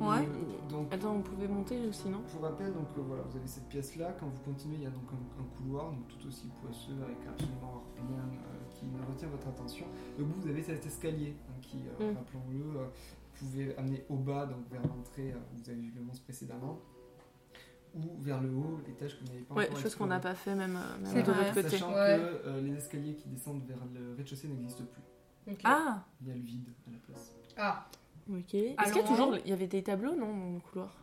Ouais. 0.00 0.26
Le- 0.26 0.68
donc, 0.68 0.92
Attends, 0.92 1.14
on 1.16 1.20
pouvait 1.22 1.46
monter 1.46 1.86
aussi, 1.86 2.08
non 2.08 2.20
je 2.26 2.32
vous 2.36 2.42
rappelle, 2.42 2.72
donc 2.72 2.88
euh, 2.98 3.02
voilà, 3.06 3.22
vous 3.22 3.36
avez 3.36 3.46
cette 3.46 3.68
pièce-là. 3.68 4.12
Quand 4.18 4.26
vous 4.26 4.40
continuez, 4.52 4.76
il 4.78 4.82
y 4.82 4.86
a 4.86 4.90
donc 4.90 5.04
un, 5.12 5.40
un 5.42 5.46
couloir, 5.56 5.92
donc 5.92 6.08
tout 6.08 6.26
aussi 6.26 6.48
poisseux, 6.60 6.94
avec 7.04 7.18
absolument 7.28 7.84
rien 7.96 8.24
euh, 8.24 8.70
qui 8.70 8.86
ne 8.86 8.98
retient 9.06 9.28
votre 9.28 9.46
attention. 9.46 9.86
Et 10.18 10.22
au 10.22 10.24
bout, 10.26 10.40
vous 10.40 10.48
avez 10.48 10.62
cet 10.64 10.84
escalier 10.84 11.36
hein, 11.48 11.52
qui, 11.62 11.78
euh, 12.00 12.10
Mm. 12.12 12.16
rappelons-le, 12.16 12.80
euh, 12.80 12.86
vous 12.86 13.46
pouvez 13.46 13.76
amener 13.76 14.04
au 14.08 14.16
bas, 14.16 14.46
donc 14.46 14.68
vers 14.68 14.82
l'entrée, 14.82 15.30
euh, 15.32 15.38
vous 15.54 15.70
avez 15.70 15.78
vu 15.78 15.92
le 15.94 16.02
monstre 16.02 16.24
précédemment, 16.24 16.80
ou 17.94 18.00
vers 18.20 18.40
le 18.40 18.48
haut, 18.52 18.80
l'étage 18.88 19.16
que 19.16 19.24
vous 19.24 19.28
n'avez 19.32 19.44
pas 19.44 19.54
Ouais, 19.54 19.68
encore 19.68 19.78
chose 19.80 19.94
qu'on 19.94 20.06
n'a 20.06 20.18
pas 20.18 20.34
fait 20.34 20.56
même, 20.56 20.72
même 20.72 20.80
C'est 21.04 21.22
de 21.22 21.28
l'autre 21.30 21.54
côté. 21.54 21.68
Sachant 21.68 21.90
Ouais. 21.94 22.18
que 22.18 22.48
euh, 22.48 22.60
les 22.62 22.74
escaliers 22.74 23.14
qui 23.14 23.28
descendent 23.28 23.62
vers 23.64 23.78
le 23.94 24.14
rez-de-chaussée 24.16 24.48
n'existent 24.48 24.84
plus. 24.90 25.54
Ah 25.62 26.02
Il 26.20 26.26
y 26.28 26.30
a 26.32 26.34
le 26.34 26.40
vide 26.40 26.68
à 26.88 26.90
la 26.90 26.98
place. 26.98 27.32
Ah, 27.56 27.86
Ok. 28.30 28.54
Est-ce 28.54 28.92
qu'il 28.92 29.02
y 29.02 29.04
a 29.04 29.06
toujours. 29.08 29.36
Il 29.44 29.50
y 29.50 29.52
avait 29.52 29.66
des 29.66 29.82
tableaux, 29.82 30.14
non, 30.14 30.34
dans 30.36 30.54
le 30.54 30.60
couloir? 30.60 30.94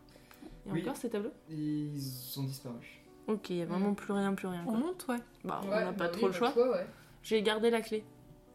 Il 0.66 0.70
y 0.70 0.72
a 0.72 0.74
Oui. 0.76 0.82
encore 0.82 0.98
ces 0.98 1.10
tableaux? 1.10 1.32
Ils 1.50 2.02
sont 2.02 2.44
disparus. 2.44 2.88
Ok, 3.28 3.50
il 3.52 3.58
y 3.58 3.62
a 3.62 3.66
vraiment 3.66 3.94
plus 3.94 4.14
rien, 4.14 4.34
plus 4.34 4.48
rien. 4.48 4.64
On 4.68 4.78
monte, 4.78 5.06
ouais. 5.10 5.18
Bah, 5.44 5.62
on 5.64 5.68
n'a 5.70 5.92
bah 5.92 5.94
pas 5.94 6.06
oui, 6.08 6.12
trop 6.18 6.28
le 6.28 6.34
on 6.34 6.36
a 6.36 6.38
choix. 6.52 6.72
ouais. 6.72 6.86
J'ai 7.24 7.42
gardé 7.44 7.70
la 7.70 7.82
clé, 7.82 8.04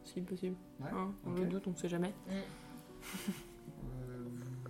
si 0.04 0.20
possible. 0.20 0.56
Ouais, 0.80 0.88
Hein, 0.92 1.12
on 1.24 1.30
ok. 1.32 1.38
le 1.38 1.46
doute, 1.46 1.66
on 1.68 1.74
sait 1.76 1.88
jamais. 1.88 2.12
Euh, 2.28 4.24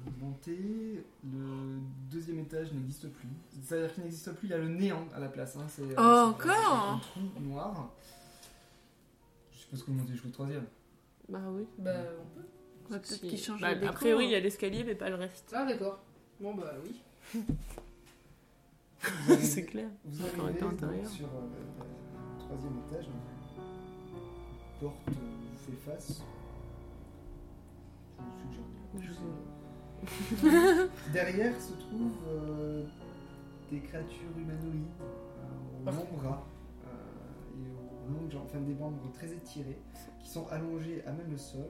vous 0.05 0.27
montez, 0.27 1.03
le 1.25 1.79
deuxième 2.11 2.41
étage 2.41 2.73
n'existe 2.73 3.09
plus. 3.11 3.29
C'est-à-dire 3.51 3.95
qu'il 3.95 4.05
n'existe 4.05 4.33
plus, 4.35 4.49
il 4.49 4.51
y 4.51 4.55
a 4.55 4.59
le 4.59 4.69
néant 4.69 5.07
à 5.15 5.21
la 5.21 5.29
place. 5.29 5.57
Hein. 5.57 5.65
C'est, 5.69 5.83
euh, 5.83 5.95
Oh, 5.99 6.35
c'est- 6.43 6.51
encore 6.51 7.01
c'est 7.07 7.21
Un 7.21 7.23
trou 7.31 7.41
noir. 7.41 7.91
Je 9.53 9.59
suppose 9.59 9.83
que 9.83 9.91
vous 9.91 9.97
montez 9.99 10.13
jusqu'au 10.13 10.29
troisième. 10.29 10.67
Bah 11.29 11.41
oui. 11.51 11.67
Bah, 11.79 11.91
on 12.21 12.39
peut. 12.39 12.47
Ouais, 12.91 12.99
peut-être 12.99 13.07
Si- 13.07 13.29
qu'ils 13.29 13.39
changent 13.39 13.61
bah. 13.61 13.69
A 13.69 13.93
priori, 13.93 14.25
il 14.27 14.31
y 14.31 14.35
a 14.35 14.41
l'escalier, 14.41 14.85
mais 14.85 14.95
pas 14.95 15.09
le 15.09 15.17
reste. 15.17 15.53
Ah, 15.55 15.65
d'accord. 15.67 15.99
Bon, 16.41 16.55
bah 16.55 16.73
oui. 16.85 17.03
C'est 19.41 19.65
clair. 19.65 19.89
Vous 20.05 20.23
arrivez 20.25 20.51
été 20.53 20.61
donc 20.61 21.07
sur 21.07 21.27
euh, 21.27 21.41
le, 21.41 21.85
le 21.85 22.39
troisième 22.45 22.73
étage. 22.89 23.07
donc, 23.07 23.15
la 24.81 24.89
porte 24.89 25.09
euh, 25.09 25.13
vous 25.13 25.59
fait 25.73 25.91
face. 25.91 26.23
Je 28.19 28.23
vous 28.25 28.31
suggère 28.41 28.65
de 28.95 28.99
la 28.99 29.07
Je- 29.07 29.13
pousser. 29.13 30.91
Derrière 31.13 31.61
se 31.61 31.73
trouvent 31.73 32.27
euh, 32.29 32.85
des 33.71 33.81
créatures 33.81 34.37
humanoïdes 34.37 34.85
euh, 35.01 35.83
aux 35.83 35.93
longs 35.93 36.19
bras 36.19 36.47
euh, 36.87 36.89
et 37.59 37.71
aux 37.71 38.13
longues 38.21 38.31
jambes, 38.31 38.43
enfin 38.47 38.61
des 38.61 38.75
membres 38.75 39.11
très 39.13 39.33
étirés, 39.33 39.79
qui 40.23 40.29
sont 40.29 40.47
allongés 40.49 41.03
à 41.07 41.13
même 41.13 41.31
le 41.31 41.39
sol, 41.39 41.67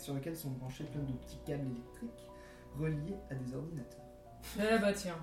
et 0.00 0.02
sur 0.02 0.14
lesquels 0.14 0.36
sont 0.36 0.50
branchés 0.50 0.84
plein 0.84 1.02
de 1.02 1.12
petits 1.12 1.38
câbles 1.46 1.66
électriques 1.70 2.28
reliés 2.78 3.16
à 3.30 3.34
des 3.34 3.54
ordinateurs. 3.54 4.00
Eh 4.58 4.78
bah, 4.80 4.92
tiens. 4.94 5.18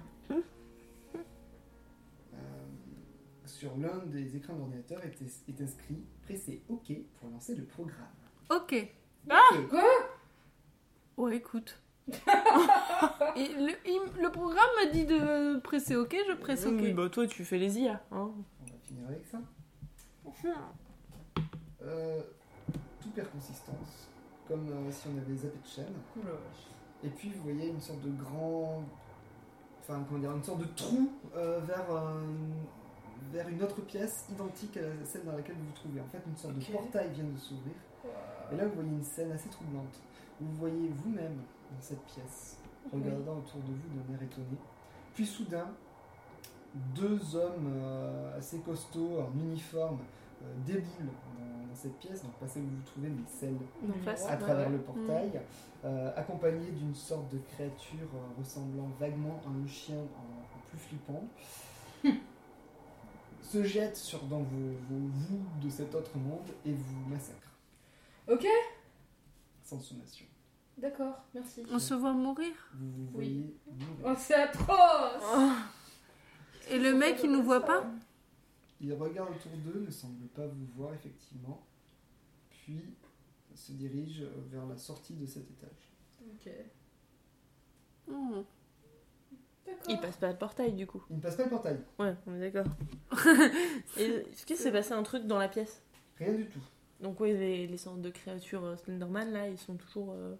sur 3.46 3.76
l'un 3.78 4.06
des 4.06 4.36
écrans 4.36 4.54
d'ordinateur 4.56 5.02
est, 5.04 5.20
est 5.50 5.62
inscrit 5.62 6.04
Pressez 6.24 6.62
OK 6.70 6.92
pour 7.20 7.30
lancer 7.30 7.56
le 7.56 7.64
programme. 7.66 7.96
Ok. 8.52 8.76
Quoi? 9.70 9.84
Ouais, 11.18 11.38
écoute. 11.38 11.82
Et 12.08 13.48
le, 13.48 13.72
il- 13.86 14.22
le 14.22 14.30
programme 14.32 14.70
me 14.86 14.92
dit 14.92 15.06
de 15.06 15.60
presser 15.60 15.96
OK, 15.96 16.16
je 16.30 16.34
presse 16.36 16.66
OK. 16.66 16.76
Oui, 16.80 16.94
bah 16.94 17.10
toi 17.10 17.26
tu 17.28 17.44
fais 17.44 17.58
les 17.58 17.80
IA. 17.80 18.02
Hein. 18.12 18.32
On 18.62 18.66
va 18.66 18.78
finir 18.84 19.08
avec 19.10 19.26
ça. 19.26 19.40
Euh, 21.82 22.22
tout 23.02 23.10
perd 23.10 23.30
consistance, 23.32 24.10
comme 24.48 24.68
euh, 24.70 24.92
si 24.92 25.08
on 25.08 25.18
avait 25.18 25.36
zappé 25.36 25.58
de 25.58 25.68
chaîne. 25.68 25.94
Et 27.04 27.10
puis 27.10 27.30
vous 27.30 27.44
voyez 27.44 27.70
une 27.70 27.80
sorte 27.82 28.02
de 28.02 28.12
grand. 28.12 28.82
Enfin, 29.82 30.04
comment 30.08 30.20
dire, 30.20 30.32
une 30.36 30.44
sorte 30.44 30.60
de 30.60 30.68
trou 30.76 31.10
euh, 31.36 31.60
vers, 31.62 31.90
un- 31.92 32.24
vers 33.32 33.48
une 33.48 33.62
autre 33.64 33.82
pièce 33.82 34.26
identique 34.32 34.78
à 34.78 35.06
celle 35.06 35.24
dans 35.24 35.32
laquelle 35.34 35.56
vous 35.56 35.66
vous 35.68 35.74
trouvez. 35.74 36.02
En 36.02 36.08
fait, 36.08 36.22
une 36.28 36.36
sorte 36.36 36.56
Ok. 36.56 36.68
de 36.68 36.74
portail 36.74 37.10
vient 37.14 37.24
de 37.24 37.38
s'ouvrir. 37.38 37.74
Et 38.52 38.56
là, 38.56 38.66
vous 38.66 38.74
voyez 38.76 38.90
une 38.90 39.04
scène 39.04 39.32
assez 39.32 39.50
troublante. 39.50 40.02
Vous 40.42 40.48
vous 40.48 40.58
voyez 40.58 40.90
vous-même 40.90 41.36
dans 41.72 41.82
cette 41.82 42.02
pièce, 42.04 42.58
regardant 42.94 43.38
autour 43.40 43.60
de 43.62 43.68
vous 43.74 44.00
d'un 44.02 44.14
air 44.14 44.24
étonné. 44.24 44.58
Puis 45.14 45.26
soudain, 45.26 45.68
deux 46.96 47.36
hommes 47.36 47.72
euh, 47.76 48.38
assez 48.38 48.60
costauds 48.60 49.20
en 49.22 49.38
uniforme 49.40 50.00
euh, 50.44 50.54
déboulent 50.66 51.12
cette 51.78 51.98
pièce, 52.00 52.22
donc 52.24 52.34
pas 52.34 52.48
celle 52.48 52.64
où 52.64 52.68
vous 52.68 52.76
vous 52.78 52.84
trouvez, 52.84 53.10
mais 53.10 53.24
celle 53.28 53.56
face. 54.04 54.26
à 54.26 54.32
Ouais, 54.34 54.38
travers 54.38 54.68
ouais. 54.68 54.74
le 54.74 54.80
portail, 54.80 55.42
euh, 55.86 56.12
accompagné 56.16 56.72
d'une 56.72 56.96
sorte 56.96 57.32
de 57.32 57.40
créature 57.54 58.10
euh, 58.16 58.40
ressemblant 58.40 58.90
vaguement 59.00 59.40
à 59.46 59.50
un 59.50 59.68
chien 59.68 59.96
en, 59.98 60.00
en 60.58 60.60
plus 60.70 60.78
flippant, 60.80 61.24
se 63.42 63.64
jette 63.64 63.96
sur 63.96 64.24
dans 64.24 64.40
vos, 64.40 64.72
vos 64.90 65.08
vous 65.08 65.40
de 65.64 65.70
cet 65.70 65.96
autre 65.96 66.18
monde 66.18 66.48
et 66.66 66.74
vous 66.74 67.10
massacre 67.10 67.52
Ok, 68.30 68.46
sans 69.64 69.80
sommation. 69.80 70.26
d'accord, 70.78 71.16
merci. 71.34 71.64
On 71.72 71.80
se 71.80 71.94
voit 71.94 72.12
mourir? 72.14 72.52
Vous 72.74 72.86
vous 72.92 73.08
Oui. 73.14 73.14
voyez 73.14 73.56
mourir. 73.68 74.06
Oh, 74.06 74.14
c'est 74.18 74.34
atroce 74.36 75.24
Et 76.70 76.78
le 76.78 76.94
mec, 76.94 77.22
il 77.24 77.32
nous 77.32 77.44
voit 77.44 77.64
pas? 77.64 77.86
Il 78.82 78.94
regarde 78.94 79.30
autour 79.36 79.52
d'eux, 79.58 79.84
ne 79.86 79.92
semble 79.92 80.28
pas 80.28 80.46
vous 80.48 80.66
voir 80.76 80.94
effectivement, 80.94 81.66
puis 82.50 82.82
se 83.56 83.72
dirige 83.72 84.24
vers 84.52 84.66
la 84.68 84.78
sortie 84.78 85.14
de 85.16 85.26
cet 85.26 85.50
étage. 85.50 85.92
Ok, 86.22 86.52
d'accord. 88.08 88.44
Il 89.90 90.00
passe 90.00 90.18
pas 90.18 90.32
le 90.32 90.38
portail 90.38 90.74
du 90.74 90.86
coup. 90.88 91.04
Il 91.10 91.18
ne 91.18 91.22
passe 91.22 91.36
pas 91.36 91.44
le 91.44 91.50
portail, 91.50 91.80
Ouais, 92.00 92.14
on 92.28 92.36
est 92.36 92.52
d'accord. 92.52 92.72
Est-ce 93.98 94.46
qu'il 94.46 94.58
s'est 94.58 94.72
passé 94.72 94.94
un 94.94 95.04
truc 95.04 95.26
dans 95.26 95.38
la 95.40 95.50
pièce? 95.50 95.82
Rien 96.18 96.34
du 96.34 96.46
tout. 96.46 96.60
Donc 97.02 97.20
ouais, 97.20 97.34
les, 97.34 97.68
les 97.68 97.78
sortes 97.78 98.02
de 98.02 98.10
créatures 98.10 98.64
euh, 98.64 98.76
Slenderman 98.78 99.32
là, 99.32 99.48
ils 99.50 99.58
sont 99.58 99.76
toujours... 99.76 100.14
euh, 100.14 100.36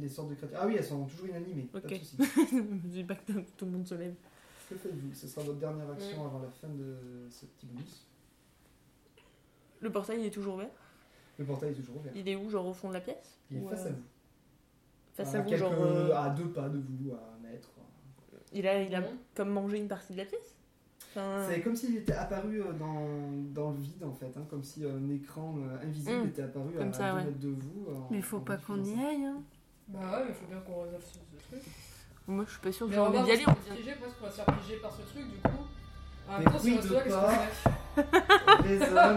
Les 0.00 0.08
sortes 0.08 0.30
de 0.30 0.34
créatures. 0.34 0.58
Ah 0.60 0.66
oui, 0.66 0.74
elles 0.76 0.84
sont 0.84 1.04
toujours 1.06 1.28
inanimées. 1.28 1.68
Pas 1.72 1.80
de 1.80 1.86
Ok. 1.86 2.00
soucis. 2.00 2.16
Je 2.52 2.88
dis 2.88 3.04
pas 3.04 3.14
que 3.14 3.32
tout 3.56 3.64
le 3.64 3.70
monde 3.70 3.86
se 3.86 3.94
lève. 3.94 4.14
Que 4.68 4.74
faites-vous? 4.76 5.14
Ce 5.14 5.28
sera 5.28 5.44
votre 5.46 5.58
dernière 5.58 5.90
action 5.90 6.24
avant 6.26 6.40
la 6.40 6.50
fin 6.50 6.68
de 6.68 6.96
ce 7.30 7.46
petit 7.46 7.66
bonus. 7.66 8.06
Le 9.80 9.90
portail 9.92 10.20
il 10.20 10.26
est 10.26 10.30
toujours 10.30 10.54
ouvert? 10.56 10.70
Le 11.38 11.44
portail 11.44 11.70
est 11.70 11.74
toujours 11.74 11.96
ouvert. 11.98 12.12
Il 12.16 12.28
est 12.28 12.36
où 12.36 12.48
Genre 12.50 12.66
au 12.66 12.72
fond 12.72 12.88
de 12.88 12.94
la 12.94 13.00
pièce? 13.00 13.38
Il 13.50 13.58
est 13.58 13.60
Ou, 13.60 13.68
face 13.68 13.84
euh, 13.84 13.88
à 13.88 13.92
vous. 13.92 14.02
Face 15.14 15.34
à 15.34 15.38
à 15.38 15.42
vous, 15.42 15.48
quelques- 15.50 15.60
genre... 15.60 15.72
euh, 15.74 16.14
à 16.14 16.30
deux 16.30 16.48
pas 16.48 16.68
de 16.68 16.78
vous, 16.78 17.12
à 17.12 17.34
un 17.36 17.42
mètre. 17.48 17.68
Il 18.52 18.66
a, 18.66 18.82
il 18.82 18.94
a 18.94 19.00
Mhm. 19.00 19.06
comme 19.34 19.50
mangé 19.50 19.78
une 19.78 19.88
partie 19.88 20.12
de 20.14 20.18
la 20.18 20.24
pièce? 20.24 20.54
Enfin, 21.10 21.46
C'est 21.48 21.60
comme 21.62 21.76
s'il 21.76 21.96
était 21.96 22.12
apparu 22.12 22.60
euh, 22.62 22.72
dans, 22.72 23.06
dans 23.54 23.70
le 23.70 23.78
vide 23.78 24.02
en 24.04 24.12
fait, 24.12 24.32
hein, 24.36 24.44
comme 24.50 24.62
si 24.64 24.84
un 24.84 25.08
écran 25.10 25.54
euh, 25.58 25.82
invisible 25.86 26.24
Mm. 26.24 26.28
était 26.28 26.42
apparu 26.42 26.72
Comme 26.76 26.88
à 26.88 26.92
ça, 26.92 27.10
deux 27.12 27.18
ouais. 27.18 27.24
mètres 27.24 27.38
de 27.40 27.48
vous. 27.48 27.86
en- 27.94 28.08
Mais 28.10 28.20
faut 28.22 28.36
en 28.38 28.40
pas 28.40 28.56
qu'on 28.56 28.76
y 28.76 28.82
diffusant 28.82 29.02
ça. 29.02 29.08
aille. 29.08 29.24
Hein. 29.24 29.42
Bah 29.88 30.18
ouais, 30.18 30.24
mais 30.28 30.34
faut 30.34 30.46
bien 30.46 30.60
qu'on 30.60 30.82
résolve 30.82 31.04
ce, 31.04 31.14
ce 31.14 31.48
truc. 31.48 31.62
Moi 32.28 32.44
je 32.46 32.50
suis 32.52 32.60
pas 32.60 32.72
sûre 32.72 32.86
que 32.88 32.92
j'ai 32.94 32.98
envie 33.00 33.20
d'y 33.22 33.30
aller. 33.32 33.44
on 33.46 33.50
va 33.50 33.56
se 33.56 33.60
faire 33.66 33.74
piéger, 33.76 33.92
presque 34.00 34.16
on 34.20 34.24
va 34.26 34.30
se 34.30 34.36
faire 34.36 34.44
piéger 34.46 34.76
par 34.80 34.90
ce 34.92 35.02
truc, 35.12 35.30
du 35.30 35.38
coup. 35.40 35.66
En 36.28 36.32
Mais 36.32 36.44
même 36.44 36.52
temps, 36.52 36.58
si 36.58 36.66
oui, 36.66 36.72
on 36.72 36.76
reste 36.76 36.88
de 36.88 36.94
là, 36.94 37.00
qu'est-ce 37.02 37.14
qu'on 37.14 37.26
fait 37.26 38.68
résonne 38.68 39.16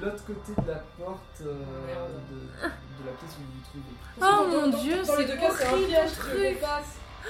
de 0.00 0.04
l'autre 0.06 0.24
côté 0.26 0.52
de 0.62 0.68
la 0.68 0.74
porte 0.98 1.40
euh, 1.40 1.54
Merde. 1.86 2.20
de, 2.30 2.36
de 2.62 3.06
la 3.06 3.12
pièce 3.18 3.34
où 3.34 3.42
vous 3.42 3.52
vous 3.58 3.64
trouvez. 3.68 3.94
Oh 4.16 4.20
Dans- 4.20 4.46
mon 4.46 4.68
dans- 4.70 4.78
dieu, 4.78 4.94
Dans 5.04 5.16
les 5.16 5.26
c'est 5.26 5.32
deux 5.32 5.40
cas, 5.40 5.50
c'est 5.58 5.66
un 5.66 5.76
piège 5.76 6.12
truc. 6.12 6.58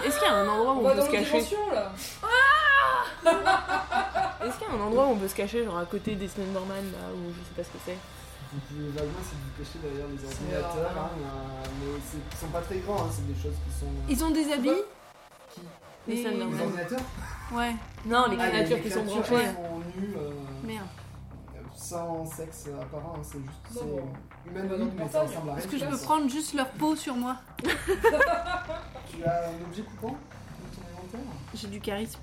Est-ce 0.04 0.18
qu'il 0.18 0.28
y 0.28 0.30
a 0.30 0.34
un 0.34 0.48
endroit 0.48 0.74
où 0.74 0.76
On 0.76 0.86
on 0.86 0.90
peut 0.90 0.96
dans 0.98 1.06
se 1.06 1.10
cacher 1.10 1.40
là. 1.72 1.92
Est-ce 4.44 4.58
qu'il 4.58 4.68
y 4.68 4.70
a 4.70 4.74
un 4.74 4.80
endroit 4.80 5.06
où 5.06 5.10
on 5.12 5.16
peut 5.16 5.28
se 5.28 5.34
cacher, 5.34 5.64
genre 5.64 5.78
à 5.78 5.86
côté 5.86 6.14
des 6.14 6.28
Slenderman 6.28 6.84
là, 6.92 7.08
ou 7.14 7.30
je 7.32 7.38
sais 7.48 7.54
pas 7.56 7.64
ce 7.64 7.68
que 7.70 7.78
c'est? 7.86 7.96
Vous 8.52 8.58
pouvez 8.68 8.88
vaguement 8.90 9.20
de 9.20 9.24
vous 9.24 9.62
cacher 9.64 9.78
derrière 9.80 10.06
les 10.08 10.24
ordinateurs, 10.24 10.98
hein, 10.98 11.10
mais 11.80 11.86
ils 12.32 12.36
sont 12.36 12.48
pas 12.48 12.60
très 12.60 12.78
grands, 12.78 13.02
hein, 13.04 13.10
c'est 13.12 13.26
des 13.26 13.34
choses 13.40 13.54
qui 13.64 13.78
sont. 13.78 13.86
Ils 14.08 14.24
ont 14.24 14.30
des 14.30 14.52
habits 14.52 14.70
Qui 15.54 15.60
Les 16.08 16.16
Les- 16.16 16.22
Les 16.22 16.30
ordinateurs 16.60 17.00
Ouais, 17.52 17.72
Non, 18.06 18.26
les 18.28 18.36
Ah, 18.40 18.48
créatures 18.48 18.76
les 18.76 18.82
qui 18.82 18.90
sont 18.90 19.04
branchées. 19.04 19.34
elles 19.34 19.54
sont 19.54 19.78
nues, 20.00 20.14
euh, 20.16 20.30
merde. 20.64 20.86
sans 21.76 22.24
sexe 22.26 22.68
apparent, 22.80 23.14
hein, 23.16 23.22
c'est 23.22 23.38
juste. 23.38 23.74
Bon, 23.74 23.80
c'est 24.44 24.68
bon. 24.68 24.90
mais 24.96 25.08
ça 25.08 25.20
ressemble 25.22 25.50
à 25.50 25.52
rien. 25.54 25.56
Est-ce 25.62 25.68
que 25.68 25.78
je 25.78 25.84
peux 25.84 25.98
prendre 25.98 26.28
juste 26.30 26.54
leur 26.54 26.68
peau 26.70 26.96
sur 26.96 27.14
moi? 27.14 27.36
Tu 27.62 29.24
as 29.24 29.48
un 29.48 29.64
objet 29.68 29.82
coupant? 29.82 30.16
Dans 30.16 30.82
ton 30.82 30.82
inventaire 30.98 31.20
J'ai 31.54 31.68
du 31.68 31.80
charisme. 31.80 32.20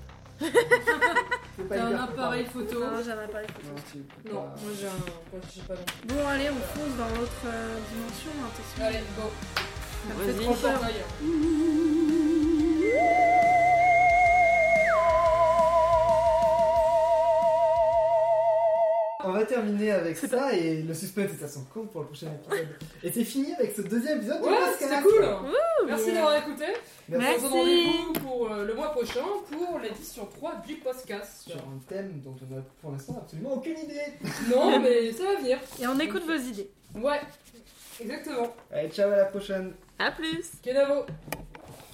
T'as 1.68 1.84
un 1.84 1.94
appareil 1.96 2.46
photo. 2.46 2.80
Non, 2.80 3.02
j'en 3.04 3.12
ai 3.22 3.28
pas 3.28 3.40
les 3.42 4.32
Non, 4.32 4.40
moi 4.40 4.72
j'ai 4.78 4.86
un. 4.86 4.90
moi, 4.90 5.40
j'ai 5.52 5.62
pas 5.62 5.74
non. 5.74 5.80
Bon, 6.06 6.28
allez, 6.28 6.50
on 6.50 6.78
fonce 6.78 6.96
dans 6.96 7.08
l'autre 7.18 7.44
euh, 7.46 7.78
dimension. 7.92 8.30
Attention. 8.46 8.84
Allez, 8.84 9.04
go. 9.16 9.30
Ça 10.08 10.14
me 10.14 10.20
fait 10.32 10.44
trop 10.44 10.54
peur. 10.54 10.80
On 19.28 19.32
va 19.32 19.44
terminer 19.44 19.90
avec 19.92 20.16
ça 20.16 20.54
et 20.54 20.80
le 20.80 20.94
suspense 20.94 21.32
est 21.38 21.44
à 21.44 21.48
son 21.48 21.62
compte 21.64 21.90
pour 21.90 22.00
le 22.00 22.06
prochain 22.06 22.28
épisode. 22.32 22.66
Et 23.02 23.12
c'est 23.12 23.24
fini 23.24 23.52
avec 23.52 23.72
ce 23.76 23.82
deuxième 23.82 24.16
épisode 24.18 24.40
de 24.40 24.46
Ouais, 24.46 24.56
c'était 24.78 25.02
cool. 25.02 25.26
Merci 25.86 26.12
d'avoir 26.12 26.36
écouté. 26.38 26.64
Merci. 27.10 27.44
On 27.44 27.46
se 27.46 27.52
rendez-vous 27.52 28.12
pour 28.14 28.50
euh, 28.50 28.64
le 28.64 28.74
mois 28.74 28.90
prochain 28.92 29.24
pour 29.50 29.78
l'édition 29.80 30.24
3 30.24 30.62
du 30.66 30.76
podcast. 30.76 31.42
Sur 31.46 31.56
un 31.56 31.78
thème 31.86 32.22
dont 32.24 32.36
on 32.40 32.58
a 32.58 32.62
pour 32.80 32.90
l'instant 32.92 33.18
absolument 33.22 33.52
aucune 33.52 33.78
idée. 33.78 34.00
Non, 34.50 34.80
mais 34.80 35.12
ça 35.12 35.24
va 35.24 35.34
venir. 35.36 35.58
Et 35.78 35.86
on 35.86 35.98
écoute 35.98 36.22
vos 36.24 36.32
idées. 36.32 36.70
Ouais, 36.94 37.20
exactement. 38.00 38.54
Allez, 38.72 38.88
ciao 38.88 39.10
à 39.10 39.16
la 39.16 39.24
prochaine. 39.26 39.74
À 39.98 40.10
plus 40.10 40.52
Kenavo. 40.62 41.04